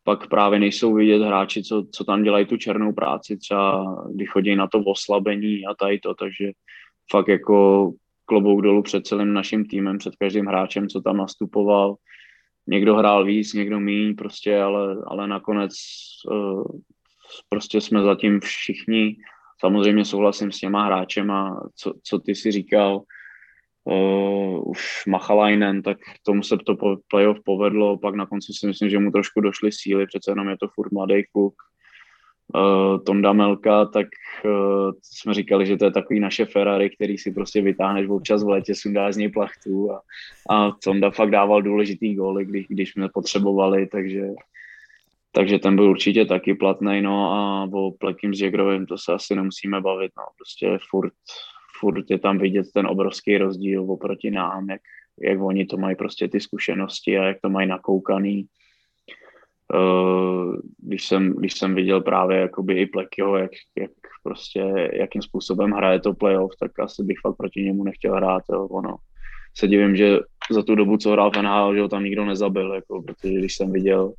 pak 0.04 0.28
právě 0.28 0.58
nejsou 0.58 0.94
vidět 0.94 1.22
hráči, 1.22 1.62
co, 1.62 1.86
co 1.92 2.04
tam 2.04 2.22
dělají 2.22 2.46
tu 2.46 2.56
černou 2.56 2.92
práci, 2.92 3.36
třeba 3.36 3.96
když 4.14 4.30
chodí 4.30 4.56
na 4.56 4.66
to 4.66 4.78
oslabení 4.78 5.66
a 5.66 5.74
tady 5.74 5.98
to, 5.98 6.14
takže 6.14 6.52
fakt 7.10 7.28
jako 7.28 7.90
klobouk 8.24 8.62
dolů 8.62 8.82
před 8.82 9.06
celým 9.06 9.32
naším 9.32 9.64
týmem, 9.64 9.98
před 9.98 10.16
každým 10.16 10.46
hráčem, 10.46 10.88
co 10.88 11.00
tam 11.00 11.16
nastupoval. 11.16 11.94
Někdo 12.66 12.96
hrál 12.96 13.24
víc, 13.24 13.52
někdo 13.52 13.80
míň, 13.80 14.14
prostě, 14.14 14.60
ale, 14.60 14.96
ale 15.06 15.28
nakonec 15.28 15.72
uh, 16.30 16.64
prostě 17.48 17.80
jsme 17.80 18.02
zatím 18.02 18.40
všichni. 18.40 19.16
Samozřejmě 19.60 20.04
souhlasím 20.04 20.52
s 20.52 20.58
těma 20.58 20.86
hráčema, 20.86 21.60
co, 21.76 21.94
co 22.02 22.18
ty 22.18 22.34
si 22.34 22.52
říkal, 22.52 23.00
uh, 23.84 24.70
už 24.70 25.06
Machalainen, 25.06 25.82
tak 25.82 25.98
tomu 26.26 26.42
se 26.42 26.56
to 26.66 26.76
playoff 27.08 27.38
povedlo, 27.44 27.98
pak 27.98 28.14
na 28.14 28.26
konci 28.26 28.52
si 28.52 28.66
myslím, 28.66 28.90
že 28.90 28.98
mu 28.98 29.10
trošku 29.10 29.40
došly 29.40 29.72
síly, 29.72 30.06
přece 30.06 30.30
jenom 30.30 30.48
je 30.48 30.56
to 30.58 30.68
furt 30.74 30.92
mladý 30.92 31.24
kluk. 31.32 31.54
Uh, 32.54 33.04
Tonda 33.04 33.32
Melka, 33.32 33.84
tak 33.84 34.06
uh, 34.44 34.92
jsme 35.02 35.34
říkali, 35.34 35.66
že 35.66 35.76
to 35.76 35.84
je 35.84 35.90
takový 35.90 36.20
naše 36.20 36.44
Ferrari, 36.44 36.90
který 36.90 37.18
si 37.18 37.32
prostě 37.32 37.62
vytáhneš 37.62 38.08
občas 38.08 38.44
v 38.44 38.48
létě, 38.48 38.74
sundá 38.74 39.12
z 39.12 39.16
něj 39.16 39.28
plachtu 39.28 39.92
a, 39.92 40.00
a 40.50 40.70
Tonda 40.84 41.10
fakt 41.10 41.30
dával 41.30 41.62
důležitý 41.62 42.14
góly, 42.14 42.44
když, 42.44 42.66
když 42.68 42.92
jsme 42.92 43.08
potřebovali, 43.08 43.86
takže 43.86 44.28
takže 45.34 45.58
ten 45.58 45.76
byl 45.76 45.90
určitě 45.90 46.24
taky 46.24 46.54
platný, 46.54 47.02
no 47.02 47.32
a 47.32 47.68
o 47.72 47.90
Plekim 47.90 48.34
s 48.34 48.40
Jagrovým 48.40 48.86
to 48.86 48.98
se 48.98 49.12
asi 49.12 49.34
nemusíme 49.34 49.80
bavit, 49.80 50.12
no, 50.18 50.24
prostě 50.36 50.78
furt, 50.90 51.12
furt 51.80 52.10
je 52.10 52.18
tam 52.18 52.38
vidět 52.38 52.66
ten 52.74 52.86
obrovský 52.86 53.38
rozdíl 53.38 53.90
oproti 53.90 54.30
nám, 54.30 54.70
jak, 54.70 54.80
jak 55.20 55.40
oni 55.40 55.66
to 55.66 55.76
mají 55.76 55.96
prostě 55.96 56.28
ty 56.28 56.40
zkušenosti 56.40 57.18
a 57.18 57.24
jak 57.24 57.36
to 57.40 57.50
mají 57.50 57.68
nakoukaný. 57.68 58.46
Uh, 59.74 60.56
když, 60.78 61.06
jsem, 61.08 61.32
když 61.32 61.54
jsem 61.54 61.74
viděl 61.74 62.00
právě 62.00 62.38
jakoby 62.38 62.74
i 62.74 62.86
Plekyho, 62.86 63.36
jak, 63.36 63.50
jak 63.78 63.90
prostě, 64.22 64.90
jakým 64.92 65.22
způsobem 65.22 65.70
hraje 65.70 66.00
to 66.00 66.14
playoff, 66.14 66.52
tak 66.60 66.78
asi 66.78 67.02
bych 67.02 67.16
fakt 67.22 67.36
proti 67.36 67.62
němu 67.62 67.84
nechtěl 67.84 68.14
hrát. 68.14 68.42
Jo. 68.52 68.66
Ono, 68.66 68.96
se 69.56 69.68
divím, 69.68 69.96
že 69.96 70.18
za 70.50 70.62
tu 70.62 70.74
dobu, 70.74 70.96
co 70.96 71.10
hrál 71.10 71.30
v 71.30 71.74
že 71.74 71.80
ho 71.80 71.88
tam 71.88 72.04
nikdo 72.04 72.24
nezabil, 72.24 72.74
jako, 72.74 73.02
protože 73.02 73.34
když 73.34 73.54
jsem 73.54 73.72
viděl, 73.72 74.12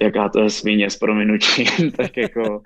jaká 0.00 0.28
to 0.28 0.40
je 0.40 0.50
svině 0.50 0.90
s 0.90 0.96
prominutím, 0.96 1.92
tak 1.96 2.16
jako 2.16 2.62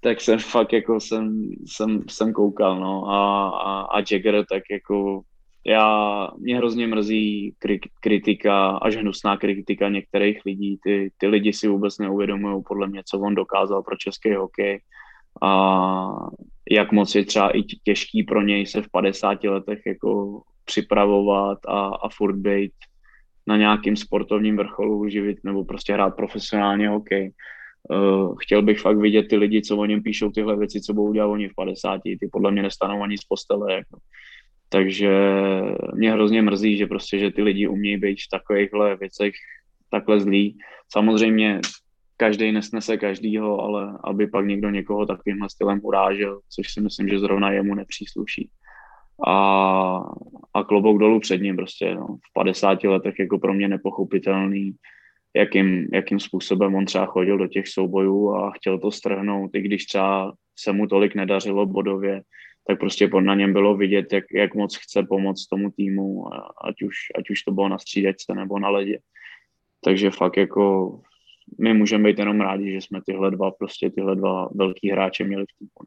tak 0.00 0.20
jsem 0.20 0.38
fakt 0.38 0.72
jako 0.72 1.00
jsem, 1.00 1.50
jsem, 1.66 2.02
jsem 2.08 2.32
koukal, 2.32 2.80
no 2.80 3.10
a, 3.10 3.48
a, 3.48 3.82
a 3.82 3.98
Jagger 4.10 4.44
tak 4.50 4.62
jako 4.70 5.20
já, 5.66 6.28
mě 6.38 6.56
hrozně 6.56 6.86
mrzí 6.86 7.54
kritika, 8.00 8.68
až 8.68 8.96
hnusná 8.96 9.36
kritika 9.36 9.88
některých 9.88 10.44
lidí. 10.44 10.78
Ty, 10.82 11.12
ty 11.16 11.26
lidi 11.26 11.52
si 11.52 11.68
vůbec 11.68 11.98
neuvědomují 11.98 12.62
podle 12.68 12.86
mě, 12.86 13.02
co 13.04 13.18
on 13.18 13.34
dokázal 13.34 13.82
pro 13.82 13.96
český 13.96 14.34
hokej 14.34 14.80
a 15.42 16.06
jak 16.70 16.92
moc 16.92 17.14
je 17.14 17.24
třeba 17.24 17.50
i 17.50 17.62
těžký 17.62 18.22
pro 18.22 18.42
něj 18.42 18.66
se 18.66 18.82
v 18.82 18.90
50 18.90 19.44
letech 19.44 19.78
jako 19.86 20.42
připravovat 20.64 21.58
a, 21.68 21.86
a 21.86 22.08
furt 22.08 22.36
být 22.36 22.72
na 23.46 23.56
nějakým 23.56 23.96
sportovním 23.96 24.56
vrcholu 24.56 25.08
živit 25.08 25.38
nebo 25.44 25.64
prostě 25.64 25.92
hrát 25.92 26.16
profesionálně 26.16 26.88
hokej. 26.88 27.32
Uh, 27.90 28.36
chtěl 28.38 28.62
bych 28.62 28.80
fakt 28.80 28.98
vidět 28.98 29.28
ty 29.28 29.36
lidi, 29.36 29.62
co 29.62 29.76
o 29.76 29.84
něm 29.84 30.02
píšou 30.02 30.30
tyhle 30.30 30.56
věci, 30.56 30.80
co 30.80 30.94
budou 30.94 31.12
dělat 31.12 31.26
oni 31.26 31.48
v 31.48 31.54
50. 31.54 32.00
Ty 32.02 32.28
podle 32.32 32.50
mě 32.50 32.62
nestanou 32.62 33.02
ani 33.02 33.18
z 33.18 33.24
postele. 33.24 33.74
Jako. 33.74 33.98
Takže 34.68 35.10
mě 35.94 36.12
hrozně 36.12 36.42
mrzí, 36.42 36.76
že 36.76 36.86
prostě, 36.86 37.18
že 37.18 37.30
ty 37.30 37.42
lidi 37.42 37.68
umějí 37.68 37.96
být 37.96 38.18
v 38.20 38.30
takovýchhle 38.30 38.96
věcech 38.96 39.34
takhle 39.90 40.20
zlý. 40.20 40.58
Samozřejmě 40.92 41.60
každý 42.16 42.52
nesnese 42.52 42.96
každýho, 42.96 43.60
ale 43.60 43.98
aby 44.04 44.26
pak 44.26 44.46
někdo 44.46 44.70
někoho 44.70 45.06
takovýmhle 45.06 45.50
stylem 45.50 45.80
urážel, 45.82 46.40
což 46.48 46.72
si 46.72 46.80
myslím, 46.80 47.08
že 47.08 47.18
zrovna 47.18 47.50
jemu 47.50 47.74
nepřísluší. 47.74 48.50
A, 49.26 50.02
a 50.54 50.64
klobouk 50.64 50.98
dolů 50.98 51.20
před 51.20 51.42
ním 51.42 51.56
prostě, 51.56 51.94
no, 51.94 52.06
v 52.06 52.32
50 52.32 52.84
letech 52.84 53.18
jako 53.18 53.38
pro 53.38 53.54
mě 53.54 53.68
nepochopitelný, 53.68 54.74
jakým, 55.36 55.88
jakým 55.92 56.20
způsobem 56.20 56.74
on 56.74 56.84
třeba 56.84 57.06
chodil 57.06 57.38
do 57.38 57.46
těch 57.46 57.68
soubojů 57.68 58.34
a 58.34 58.50
chtěl 58.50 58.78
to 58.78 58.90
strhnout, 58.90 59.50
i 59.54 59.60
když 59.60 59.84
třeba 59.84 60.32
se 60.58 60.72
mu 60.72 60.86
tolik 60.86 61.14
nedařilo 61.14 61.66
bodově, 61.66 62.22
tak 62.68 62.78
prostě 62.78 63.08
pod 63.08 63.20
na 63.20 63.34
něm 63.34 63.52
bylo 63.52 63.76
vidět, 63.76 64.12
jak, 64.12 64.24
jak 64.34 64.54
moc 64.54 64.76
chce 64.76 65.02
pomoct 65.02 65.46
tomu 65.46 65.70
týmu, 65.70 66.24
ať 66.64 66.82
už, 66.82 66.94
ať 67.18 67.30
už 67.30 67.42
to 67.42 67.52
bylo 67.52 67.68
na 67.68 67.78
střídačce 67.78 68.34
nebo 68.34 68.58
na 68.58 68.68
ledě. 68.68 68.98
Takže 69.84 70.10
fakt 70.10 70.36
jako 70.36 70.92
my 71.60 71.74
můžeme 71.74 72.08
být 72.08 72.18
jenom 72.18 72.40
rádi, 72.40 72.72
že 72.72 72.80
jsme 72.80 73.00
tyhle 73.06 73.30
dva, 73.30 73.50
prostě 73.50 73.90
tyhle 73.90 74.16
dva 74.16 74.48
velký 74.54 74.90
hráče 74.90 75.24
měli 75.24 75.44
v 75.44 75.58
týmu. 75.58 75.70
No. 75.80 75.86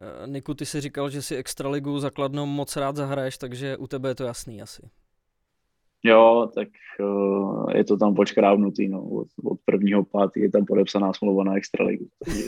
Eh, 0.00 0.26
Niku, 0.26 0.54
ty 0.54 0.66
si 0.66 0.80
říkal, 0.80 1.10
že 1.10 1.22
si 1.22 1.36
extraligu 1.36 1.98
zakladnou 1.98 2.46
moc 2.46 2.76
rád 2.76 2.96
zahraješ, 2.96 3.38
takže 3.38 3.76
u 3.76 3.86
tebe 3.86 4.08
je 4.08 4.14
to 4.14 4.24
jasný 4.24 4.62
asi. 4.62 4.82
Jo, 6.02 6.50
tak 6.54 6.68
uh, 7.00 7.70
je 7.74 7.84
to 7.84 7.96
tam 7.96 8.14
počkrávnutý, 8.14 8.88
no, 8.88 9.02
od, 9.02 9.28
od 9.44 9.58
prvního 9.64 10.04
pátý 10.04 10.40
je 10.40 10.50
tam 10.50 10.64
podepsaná 10.64 11.12
smlouva 11.12 11.44
na 11.44 11.56
extraligu. 11.56 12.08
Takže, 12.24 12.42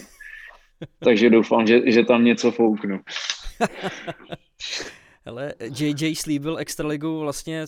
takže 1.05 1.31
doufám, 1.31 1.67
že, 1.67 1.93
že 1.93 2.05
tam 2.05 2.25
něco 2.25 2.51
fouknu. 2.51 3.01
Ale 5.27 5.55
JJ 5.81 6.17
slíbil 6.17 6.59
extraligu 6.59 7.21
vlastně 7.21 7.65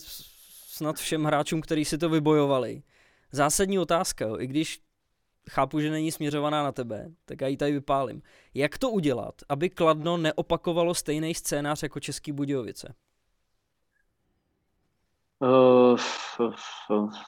snad 0.67 0.95
všem 0.95 1.23
hráčům, 1.23 1.61
kteří 1.61 1.85
si 1.85 1.97
to 1.97 2.09
vybojovali. 2.09 2.83
Zásadní 3.31 3.79
otázka, 3.79 4.25
jo, 4.25 4.39
i 4.39 4.47
když 4.47 4.79
chápu, 5.49 5.79
že 5.79 5.91
není 5.91 6.11
směřovaná 6.11 6.63
na 6.63 6.71
tebe, 6.71 7.11
tak 7.25 7.41
já 7.41 7.47
ji 7.47 7.57
tady 7.57 7.71
vypálím. 7.71 8.21
Jak 8.53 8.77
to 8.77 8.89
udělat, 8.89 9.35
aby 9.49 9.69
Kladno 9.69 10.17
neopakovalo 10.17 10.93
stejný 10.93 11.33
scénář 11.33 11.83
jako 11.83 11.99
Český 11.99 12.31
Budějovice? 12.31 12.93
Uh, 15.39 15.97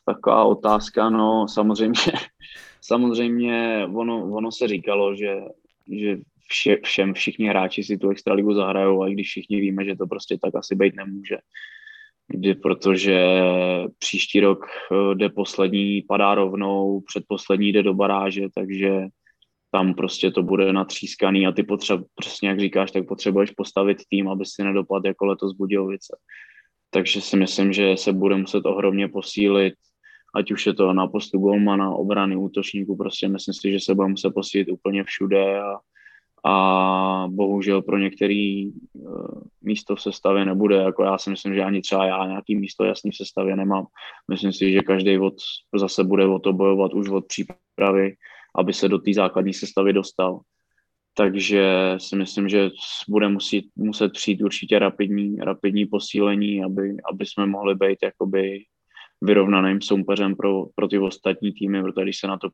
taková 0.06 0.44
otázka, 0.44 1.10
no 1.10 1.48
samozřejmě, 1.48 2.12
samozřejmě 2.82 3.88
ono, 3.96 4.32
ono 4.32 4.52
se 4.52 4.68
říkalo, 4.68 5.16
že, 5.16 5.36
že 5.92 6.18
vše, 6.48 6.78
všem 6.84 7.14
všichni 7.14 7.48
hráči 7.48 7.84
si 7.84 7.98
tu 7.98 8.10
extraligu 8.10 8.54
zahrajou, 8.54 9.04
a 9.04 9.10
když 9.10 9.28
všichni 9.28 9.60
víme, 9.60 9.86
že 9.86 9.96
to 9.96 10.08
prostě 10.08 10.38
tak 10.38 10.56
asi 10.56 10.76
být 10.76 10.96
nemůže. 10.96 11.38
Kdy, 12.28 12.56
protože 12.56 13.42
příští 14.00 14.40
rok 14.40 14.66
eh, 14.66 15.16
jde 15.16 15.30
poslední, 15.30 16.02
padá 16.02 16.36
rovnou, 16.36 17.02
předposlední 17.02 17.72
jde 17.72 17.84
do 17.84 17.94
baráže, 17.94 18.48
takže 18.56 19.08
tam 19.72 19.94
prostě 19.94 20.32
to 20.32 20.44
bude 20.44 20.74
natřískaný 20.74 21.48
a 21.48 21.52
ty 21.52 21.64
potřeb, 21.64 22.02
přesně 22.16 22.50
jak 22.50 22.60
říkáš, 22.60 22.92
tak 22.92 23.08
potřebuješ 23.08 23.52
postavit 23.52 23.98
tým, 24.10 24.30
aby 24.30 24.46
si 24.46 24.64
nedopadl 24.64 25.08
jako 25.08 25.26
letos 25.26 25.54
Budějovice. 25.54 26.18
Takže 26.90 27.22
si 27.22 27.38
myslím, 27.38 27.74
že 27.74 27.98
se 27.98 28.14
bude 28.14 28.36
muset 28.36 28.66
ohromně 28.66 29.08
posílit, 29.08 29.74
ať 30.36 30.52
už 30.52 30.66
je 30.66 30.74
to 30.74 30.94
na 30.94 31.08
postu 31.08 31.40
golmana, 31.40 31.90
obrany, 31.90 32.36
útočníků, 32.36 32.96
prostě 32.96 33.28
myslím 33.28 33.54
si, 33.54 33.72
že 33.72 33.80
se 33.80 33.96
bude 33.96 34.08
muset 34.08 34.30
posílit 34.30 34.70
úplně 34.72 35.04
všude 35.04 35.60
a, 35.60 35.80
a 36.46 37.28
bohužel 37.30 37.82
pro 37.82 37.98
některý 37.98 38.72
uh, 38.72 39.28
místo 39.62 39.96
v 39.96 40.02
sestavě 40.02 40.46
nebude, 40.46 40.76
jako 40.76 41.04
já 41.04 41.18
si 41.18 41.30
myslím, 41.30 41.56
že 41.56 41.64
ani 41.64 41.82
třeba 41.82 42.06
já 42.06 42.26
nějaký 42.26 42.56
místo 42.56 42.84
jasný 42.84 43.12
v 43.12 43.16
sestavě 43.16 43.56
nemám. 43.56 43.86
Myslím 44.30 44.54
si, 44.54 44.72
že 44.72 44.80
každý 44.80 45.20
od, 45.20 45.34
zase 45.76 46.04
bude 46.04 46.28
o 46.28 46.40
to 46.40 46.54
bojovat 46.54 46.94
už 46.94 47.10
od 47.10 47.26
přípravy, 47.28 48.16
aby 48.56 48.74
se 48.74 48.90
do 48.90 48.98
té 48.98 49.14
základní 49.14 49.54
sestavy 49.54 49.94
dostal. 49.94 50.40
Takže 51.18 51.96
si 51.98 52.16
myslím, 52.16 52.50
že 52.50 52.70
bude 53.10 53.30
muset, 53.30 53.64
muset 53.76 54.12
přijít 54.12 54.42
určitě 54.42 54.80
rapidní, 54.80 55.36
rapidní 55.38 55.86
posílení, 55.86 56.64
aby, 56.64 56.98
aby 57.12 57.26
jsme 57.26 57.46
mohli 57.46 57.76
být 57.76 57.98
jakoby 58.04 58.64
vyrovnaným 59.26 59.82
soupeřem 59.82 60.36
pro, 60.36 60.66
pro 60.76 60.88
ty 60.88 61.00
ostatní 61.00 61.54
týmy, 61.54 61.84
protože 61.84 62.04
když 62.04 62.20
se 62.20 62.28
na 62.28 62.38
to 62.38 62.50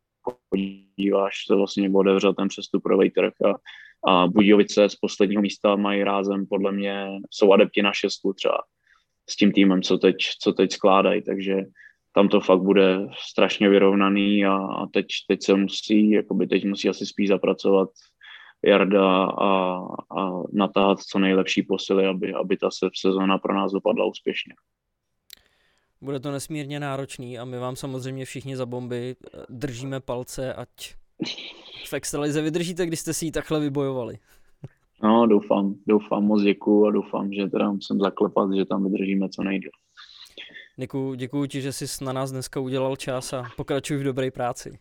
podíváš, 0.49 1.45
to 1.47 1.57
vlastně 1.57 1.89
otevřel 1.89 2.33
ten 2.33 2.47
přestupový 2.47 3.11
trh 3.11 3.33
a, 3.45 3.53
a 4.11 4.27
Budějovice 4.27 4.89
z 4.89 4.95
posledního 4.95 5.41
místa 5.41 5.75
mají 5.75 6.03
rázem, 6.03 6.45
podle 6.49 6.71
mě 6.71 7.07
jsou 7.29 7.53
adepti 7.53 7.81
na 7.81 7.93
šestku 7.93 8.33
třeba 8.33 8.57
s 9.29 9.35
tím 9.35 9.51
týmem, 9.51 9.81
co 9.81 9.97
teď, 9.97 10.15
co 10.41 10.53
teď 10.53 10.71
skládají, 10.71 11.21
takže 11.21 11.57
tam 12.13 12.27
to 12.29 12.39
fakt 12.39 12.61
bude 12.61 13.07
strašně 13.29 13.69
vyrovnaný 13.69 14.45
a, 14.45 14.53
a 14.53 14.85
teď, 14.85 15.05
teď 15.27 15.43
se 15.43 15.55
musí, 15.55 16.11
jakoby 16.11 16.47
teď 16.47 16.65
musí 16.65 16.89
asi 16.89 17.05
spíš 17.05 17.27
zapracovat 17.27 17.89
Jarda 18.65 19.25
a, 19.25 19.79
a 20.17 20.43
natáhat 20.53 20.99
co 20.99 21.19
nejlepší 21.19 21.63
posily, 21.63 22.05
aby, 22.05 22.33
aby 22.33 22.57
ta 22.57 22.69
sezóna 22.95 23.37
pro 23.37 23.55
nás 23.55 23.71
dopadla 23.71 24.05
úspěšně. 24.05 24.53
Bude 26.01 26.19
to 26.19 26.31
nesmírně 26.31 26.79
náročný 26.79 27.39
a 27.39 27.45
my 27.45 27.57
vám 27.57 27.75
samozřejmě 27.75 28.25
všichni 28.25 28.57
za 28.57 28.65
bomby 28.65 29.15
eh, 29.15 29.39
držíme 29.49 29.99
palce, 29.99 30.53
ať 30.53 30.67
v 31.89 31.93
extralize 31.93 32.41
vydržíte, 32.41 32.85
když 32.85 32.99
jste 32.99 33.13
si 33.13 33.25
ji 33.25 33.31
takhle 33.31 33.59
vybojovali. 33.59 34.17
No, 35.03 35.27
doufám, 35.27 35.75
doufám, 35.87 36.23
moc 36.23 36.41
děkuju 36.41 36.85
a 36.85 36.91
doufám, 36.91 37.33
že 37.33 37.47
teda 37.47 37.71
musím 37.71 37.99
zaklepat, 37.99 38.53
že 38.53 38.65
tam 38.65 38.83
vydržíme 38.83 39.29
co 39.29 39.43
nejdéle. 39.43 39.71
Niku, 40.77 41.13
děkuji 41.13 41.45
ti, 41.45 41.61
že 41.61 41.73
jsi 41.73 42.03
na 42.03 42.13
nás 42.13 42.31
dneska 42.31 42.59
udělal 42.59 42.95
čas 42.95 43.33
a 43.33 43.43
pokračuj 43.57 43.97
v 43.97 44.03
dobré 44.03 44.31
práci. 44.31 44.79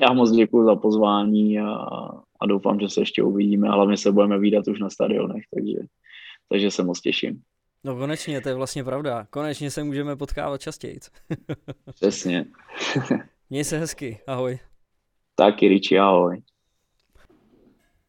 Já 0.00 0.12
moc 0.12 0.30
děkuji 0.30 0.64
za 0.64 0.76
pozvání 0.76 1.60
a, 1.60 1.74
a 2.40 2.46
doufám, 2.46 2.80
že 2.80 2.88
se 2.88 3.00
ještě 3.00 3.22
uvidíme, 3.22 3.68
hlavně 3.68 3.96
se 3.96 4.12
budeme 4.12 4.38
výdat 4.38 4.68
už 4.68 4.80
na 4.80 4.90
stadionech, 4.90 5.44
takže, 5.54 5.78
takže 6.48 6.70
se 6.70 6.84
moc 6.84 7.00
těším. 7.00 7.42
No 7.84 7.96
konečně, 7.96 8.40
to 8.40 8.48
je 8.48 8.54
vlastně 8.54 8.84
pravda. 8.84 9.26
Konečně 9.30 9.70
se 9.70 9.84
můžeme 9.84 10.16
potkávat 10.16 10.60
častěji. 10.60 10.98
Přesně. 11.94 12.44
Měj 13.50 13.64
se 13.64 13.78
hezky, 13.78 14.20
ahoj. 14.26 14.58
Taky, 15.34 15.68
Riči, 15.68 15.98
ahoj. 15.98 16.42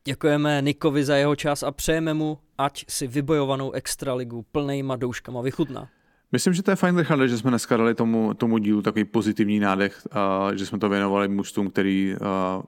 Děkujeme 0.05 0.61
Nikovi 0.61 1.03
za 1.03 1.15
jeho 1.15 1.35
čas 1.35 1.63
a 1.63 1.71
přejeme 1.71 2.13
mu, 2.13 2.39
ať 2.57 2.85
si 2.87 3.07
vybojovanou 3.07 3.71
extraligu 3.71 4.45
plnejma 4.51 4.95
douškama 4.95 5.41
vychutná. 5.41 5.89
Myslím, 6.31 6.53
že 6.53 6.63
to 6.63 6.71
je 6.71 6.75
fajn, 6.75 6.97
Richard, 6.97 7.27
že 7.27 7.37
jsme 7.37 7.49
dneska 7.49 7.77
dali 7.77 7.95
tomu, 7.95 8.33
tomu 8.33 8.57
dílu 8.57 8.81
takový 8.81 9.05
pozitivní 9.05 9.59
nádech, 9.59 10.07
a 10.11 10.49
že 10.55 10.65
jsme 10.65 10.79
to 10.79 10.89
věnovali 10.89 11.27
mužstvům, 11.27 11.69
který 11.69 12.15
a, 12.21 12.63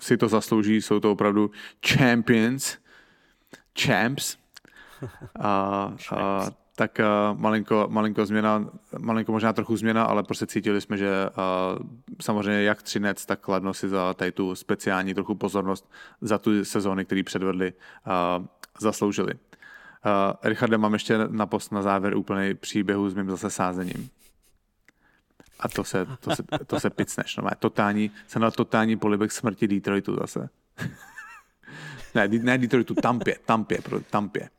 si 0.00 0.16
to 0.16 0.28
zaslouží, 0.28 0.82
jsou 0.82 1.00
to 1.00 1.12
opravdu 1.12 1.50
champions, 1.86 2.78
champs. 3.82 4.39
A, 5.40 5.92
a 6.16 6.50
tak 6.80 6.98
uh, 6.98 7.38
malinko, 7.40 7.86
malinko 7.90 8.26
změna, 8.26 8.70
malinko 8.98 9.32
možná 9.32 9.52
trochu 9.52 9.76
změna, 9.76 10.04
ale 10.04 10.22
prostě 10.22 10.46
cítili 10.46 10.80
jsme, 10.80 10.96
že 10.96 11.10
uh, 11.28 11.86
samozřejmě 12.20 12.62
jak 12.62 12.82
Třinec, 12.82 13.26
tak 13.26 13.40
Kladno 13.40 13.74
si 13.74 13.88
za 13.88 14.14
tady 14.14 14.32
tu 14.32 14.54
speciální 14.54 15.14
trochu 15.14 15.34
pozornost 15.34 15.90
za 16.20 16.38
tu 16.38 16.64
sezóny, 16.64 17.04
který 17.04 17.22
předvedli, 17.22 17.72
uh, 17.72 18.46
zasloužili. 18.80 19.34
Uh, 19.34 19.40
Richarde, 20.42 20.78
mám 20.78 20.92
ještě 20.92 21.18
na 21.28 21.46
post 21.46 21.72
na 21.72 21.82
závěr 21.82 22.16
úplný 22.16 22.54
příběhu 22.54 23.08
s 23.08 23.14
mým 23.14 23.30
zase 23.30 23.50
sázením. 23.50 24.10
A 25.60 25.68
to 25.68 25.84
se, 25.84 26.06
to 26.20 26.36
se, 26.36 26.42
to 26.66 26.80
se 26.80 26.90
picneš. 26.90 27.36
No, 27.36 27.50
totální, 27.58 28.10
jsem 28.26 28.42
na 28.42 28.50
totální 28.50 28.96
polibek 28.96 29.32
smrti 29.32 29.68
Detroitu 29.68 30.16
zase. 30.20 30.48
ne, 32.14 32.28
ne 32.28 32.58
Detroitu, 32.58 32.94
Tampě, 32.94 33.36
Tampě, 33.46 33.78
Tampě. 34.10 34.50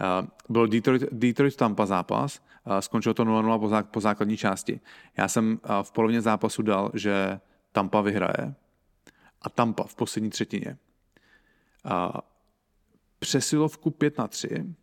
Uh, 0.00 0.28
byl 0.48 0.66
Detroit, 0.66 1.02
Detroit 1.12 1.56
Tampa 1.56 1.86
zápas, 1.86 2.42
uh, 2.66 2.78
skončilo 2.78 3.14
to 3.14 3.24
0-0 3.24 3.58
po, 3.58 3.68
zá, 3.68 3.82
po 3.82 4.00
základní 4.00 4.36
části. 4.36 4.80
Já 5.16 5.28
jsem 5.28 5.52
uh, 5.52 5.82
v 5.82 5.92
polovině 5.92 6.20
zápasu 6.20 6.62
dal, 6.62 6.90
že 6.94 7.40
Tampa 7.72 8.00
vyhraje 8.00 8.54
a 9.42 9.50
Tampa 9.50 9.84
v 9.84 9.94
poslední 9.94 10.30
třetině. 10.30 10.76
Přesilovku 13.18 13.90
5 13.90 14.18
na 14.18 14.28
3 14.28 14.74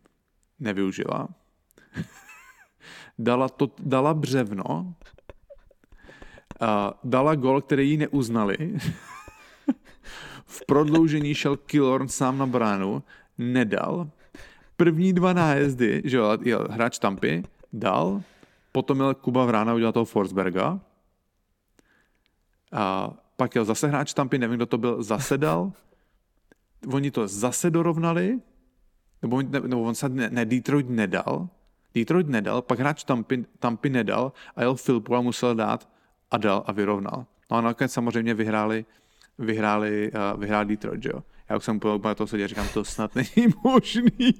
nevyužila. 0.60 1.28
dala, 3.18 3.48
to, 3.48 3.70
dala 3.78 4.14
břevno, 4.14 4.94
dala 7.04 7.34
gol, 7.34 7.60
který 7.60 7.90
jí 7.90 7.96
neuznali. 7.96 8.56
v 10.46 10.66
prodloužení 10.66 11.34
šel 11.34 11.56
Killorn 11.56 12.08
sám 12.08 12.38
na 12.38 12.46
bránu, 12.46 13.02
nedal. 13.38 14.10
První 14.78 15.12
dva 15.12 15.32
nájezdy, 15.32 16.02
že 16.04 16.16
jo, 16.16 16.38
jel 16.42 16.68
hráč 16.70 16.98
Tampy, 16.98 17.42
dal, 17.72 18.22
potom 18.72 18.96
měl 18.96 19.14
Kuba 19.14 19.44
Vrána, 19.44 19.74
udělal 19.74 19.92
toho 19.92 20.04
Forsberga. 20.04 20.80
A 22.72 23.10
pak 23.36 23.54
jel 23.54 23.64
zase 23.64 23.88
hráč 23.88 24.14
Tampy, 24.14 24.38
nevím, 24.38 24.56
kdo 24.56 24.66
to 24.66 24.78
byl, 24.78 25.02
zase 25.02 25.38
dal. 25.38 25.72
Oni 26.92 27.10
to 27.10 27.28
zase 27.28 27.70
dorovnali, 27.70 28.38
nebo, 29.22 29.42
nebo 29.42 29.82
on 29.82 29.94
se 29.94 30.08
ne, 30.08 30.30
ne, 30.30 30.44
Detroit 30.44 30.88
nedal, 30.88 31.48
Detroit 31.94 32.28
nedal, 32.28 32.62
pak 32.62 32.78
hráč 32.78 33.04
Tampy, 33.04 33.44
Tampy 33.58 33.90
nedal 33.90 34.32
a 34.56 34.62
jel 34.62 34.74
Filpu 34.74 35.14
a 35.14 35.20
musel 35.20 35.54
dát 35.54 35.88
a 36.30 36.36
dal 36.36 36.64
a 36.66 36.72
vyrovnal. 36.72 37.26
No 37.50 37.56
a 37.56 37.60
nakonec 37.60 37.92
samozřejmě 37.92 38.34
vyhráli, 38.34 38.84
vyhráli, 39.38 40.12
uh, 40.12 40.40
vyhráli 40.40 40.66
Detroit, 40.66 41.02
že 41.02 41.10
jo. 41.14 41.22
Já 41.50 41.56
už 41.56 41.64
jsem 41.64 41.80
úplně 41.94 42.14
to 42.14 42.26
seděl, 42.26 42.48
říkám, 42.48 42.68
to 42.74 42.84
snad 42.84 43.14
není 43.14 43.54
možný. 43.64 44.32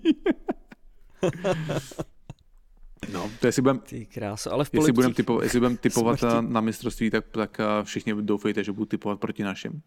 No, 3.12 3.30
to 3.40 3.46
jestli 3.46 3.62
budem, 3.62 3.78
Ty 3.78 4.06
krása, 4.06 4.50
ale 4.50 4.64
v 4.64 4.70
jestli 4.72 4.92
budem 4.92 5.14
typovat, 5.14 5.42
jestli 5.42 5.60
budem 5.60 5.76
typovat 5.86 6.18
smrti. 6.18 6.36
na 6.48 6.60
mistrovství, 6.60 7.10
tak, 7.10 7.24
tak 7.28 7.58
všichni 7.82 8.14
doufejte, 8.14 8.64
že 8.64 8.72
budu 8.72 8.86
typovat 8.86 9.20
proti 9.20 9.42
našim. 9.42 9.72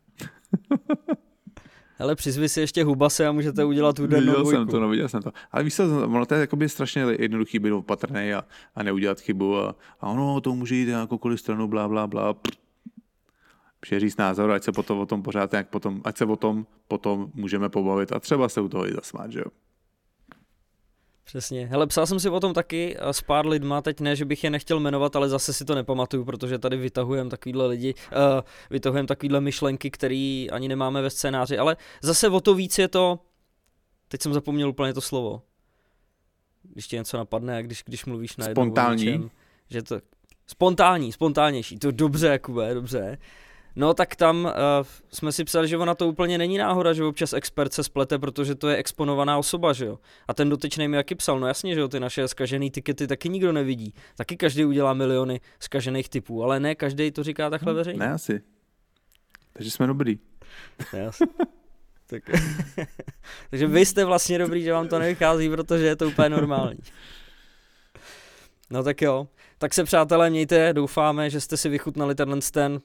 Ale 2.00 2.16
přizvi 2.16 2.50
si 2.50 2.60
ještě 2.60 2.84
hubase 2.84 3.28
a 3.28 3.32
můžete 3.32 3.66
udělat 3.66 4.00
údernou 4.00 4.32
Viděl 4.32 4.46
jsem 4.46 4.68
to, 4.68 4.80
no, 4.80 4.90
viděl 4.90 5.10
jsem 5.10 5.22
to. 5.22 5.32
Ale 5.52 5.64
víš 5.64 5.80
ono 5.80 6.26
to 6.26 6.34
je 6.34 6.40
jakoby 6.42 6.70
strašně 6.70 7.06
jednoduchý 7.20 7.60
být 7.60 7.72
opatrný 7.72 8.34
a, 8.34 8.44
a 8.76 8.84
neudělat 8.84 9.20
chybu 9.20 9.58
a, 9.58 9.76
a 10.00 10.08
ono 10.10 10.42
to 10.42 10.56
může 10.56 10.76
jít 10.76 10.88
jakoukoliv 10.88 11.40
stranu, 11.40 11.68
blá, 11.68 11.88
blá, 11.88 12.08
blá. 12.08 12.34
Může 12.34 12.58
říct 14.00 14.18
názor, 14.18 14.52
ať 14.52 14.64
se 14.64 14.72
potom 14.72 15.00
o 15.00 15.06
tom 15.06 15.24
pořád 15.24 15.54
jak 15.54 15.70
potom, 15.70 16.02
ať 16.04 16.18
se 16.18 16.26
o 16.26 16.36
tom 16.36 16.66
potom 16.88 17.32
můžeme 17.34 17.70
pobavit 17.70 18.12
a 18.12 18.20
třeba 18.20 18.50
se 18.50 18.62
u 18.62 18.70
toho 18.70 18.88
i 18.88 18.94
zasmát, 18.94 19.32
že 19.32 19.40
jo. 19.40 19.46
Přesně. 21.24 21.66
Hele, 21.66 21.88
psal 21.88 22.06
jsem 22.06 22.20
si 22.20 22.30
o 22.30 22.40
tom 22.40 22.54
taky 22.54 22.98
s 23.02 23.22
pár 23.22 23.48
lidma, 23.48 23.82
teď 23.82 24.00
ne, 24.00 24.16
že 24.16 24.26
bych 24.26 24.44
je 24.44 24.50
nechtěl 24.50 24.80
jmenovat, 24.80 25.16
ale 25.16 25.30
zase 25.30 25.54
si 25.54 25.66
to 25.66 25.76
nepamatuju, 25.76 26.26
protože 26.26 26.60
tady 26.60 26.78
vytahujem 26.78 27.30
takovýhle 27.30 27.68
lidi, 27.68 27.94
uh, 27.94 28.42
vytahujem 28.70 29.08
takovýhle 29.08 29.42
myšlenky, 29.42 29.92
které 29.92 30.46
ani 30.52 30.68
nemáme 30.68 31.02
ve 31.02 31.10
scénáři, 31.10 31.58
ale 31.58 31.78
zase 32.02 32.30
o 32.30 32.42
to 32.42 32.56
víc 32.56 32.80
je 32.80 32.88
to, 32.88 33.20
teď 34.08 34.22
jsem 34.22 34.34
zapomněl 34.34 34.70
úplně 34.70 34.94
to 34.94 35.02
slovo, 35.02 35.42
když 36.64 36.88
ti 36.88 36.96
něco 36.96 37.18
napadne, 37.18 37.64
když, 37.64 37.84
když 37.86 38.06
mluvíš 38.06 38.38
na 38.38 38.46
Spontánní. 38.46 39.06
Něčem, 39.06 39.30
že 39.70 39.82
to, 39.82 40.00
spontánní, 40.48 41.12
spontánnější, 41.12 41.80
to 41.80 41.92
dobře, 41.92 42.28
Jakube, 42.28 42.74
dobře. 42.74 43.18
No 43.76 43.94
tak 43.94 44.16
tam 44.16 44.46
uh, 44.46 44.52
jsme 45.14 45.32
si 45.32 45.44
psali, 45.44 45.68
že 45.68 45.78
ona 45.78 45.96
to 45.96 46.08
úplně 46.08 46.38
není 46.38 46.58
náhoda, 46.58 46.94
že 46.94 47.04
občas 47.04 47.34
expert 47.34 47.74
se 47.74 47.84
splete, 47.84 48.20
protože 48.20 48.56
to 48.56 48.70
je 48.70 48.78
exponovaná 48.78 49.38
osoba, 49.38 49.74
že 49.74 49.86
jo. 49.86 50.00
A 50.28 50.34
ten 50.34 50.50
dotyčný 50.50 50.88
mi 50.88 50.98
jaký 50.98 51.16
psal, 51.16 51.40
no 51.40 51.48
jasně, 51.48 51.74
že 51.74 51.80
jo, 51.80 51.88
ty 51.88 52.00
naše 52.00 52.28
skažené 52.28 52.70
tikety 52.70 53.08
taky 53.08 53.30
nikdo 53.30 53.52
nevidí. 53.52 53.94
Taky 54.16 54.38
každý 54.38 54.66
udělá 54.66 54.94
miliony 54.94 55.42
skažených 55.60 56.10
typů, 56.10 56.44
ale 56.44 56.60
ne 56.60 56.76
každý 56.76 57.12
to 57.12 57.24
říká 57.24 57.50
takhle 57.50 57.74
veřejně. 57.74 58.00
Ne 58.00 58.12
asi. 58.12 58.42
Takže 59.54 59.72
jsme 59.72 59.88
dobrý. 59.88 60.20
Ne 60.94 61.08
asi. 61.08 61.24
tak. 62.08 62.24
Takže 63.50 63.68
vy 63.68 63.86
jste 63.86 64.06
vlastně 64.06 64.38
dobrý, 64.38 64.64
že 64.64 64.74
vám 64.74 64.88
to 64.88 65.00
nevychází, 65.00 65.50
protože 65.50 65.86
je 65.86 65.96
to 65.96 66.08
úplně 66.08 66.30
normální. 66.30 66.80
No 68.70 68.84
tak 68.84 69.02
jo. 69.02 69.28
Tak 69.58 69.74
se 69.74 69.84
přátelé 69.84 70.30
mějte, 70.30 70.74
doufáme, 70.74 71.30
že 71.30 71.42
jste 71.42 71.58
si 71.58 71.70
vychutnali 71.70 72.16
tenhle 72.16 72.40
ten 72.52 72.82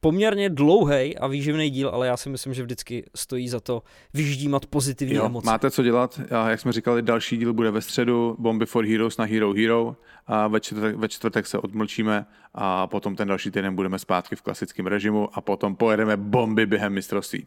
poměrně 0.00 0.50
dlouhý 0.50 1.18
a 1.18 1.26
výživný 1.26 1.70
díl, 1.70 1.88
ale 1.88 2.06
já 2.06 2.16
si 2.16 2.28
myslím, 2.28 2.54
že 2.54 2.62
vždycky 2.62 3.04
stojí 3.14 3.48
za 3.48 3.60
to 3.60 3.82
vyždímat 4.14 4.66
pozitivní 4.66 5.14
jo, 5.14 5.24
emoce. 5.24 5.46
Máte 5.46 5.70
co 5.70 5.82
dělat, 5.82 6.20
a 6.30 6.50
jak 6.50 6.60
jsme 6.60 6.72
říkali, 6.72 7.02
další 7.02 7.36
díl 7.36 7.52
bude 7.52 7.70
ve 7.70 7.80
středu, 7.80 8.36
Bomby 8.38 8.66
for 8.66 8.84
Heroes 8.84 9.16
na 9.16 9.24
Hero 9.24 9.52
Hero 9.52 9.96
a 10.26 10.48
ve 10.48 10.60
čtvrtek, 10.60 10.96
ve 10.96 11.08
čtvrtek 11.08 11.46
se 11.46 11.58
odmlčíme 11.58 12.26
a 12.54 12.86
potom 12.86 13.16
ten 13.16 13.28
další 13.28 13.50
týden 13.50 13.74
budeme 13.74 13.98
zpátky 13.98 14.36
v 14.36 14.42
klasickém 14.42 14.86
režimu 14.86 15.28
a 15.32 15.40
potom 15.40 15.76
pojedeme 15.76 16.16
bomby 16.16 16.66
během 16.66 16.92
mistrovství. 16.92 17.46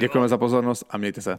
Děkujeme 0.00 0.28
za 0.28 0.38
pozornost 0.38 0.84
a 0.90 0.98
mějte 0.98 1.20
se. 1.20 1.38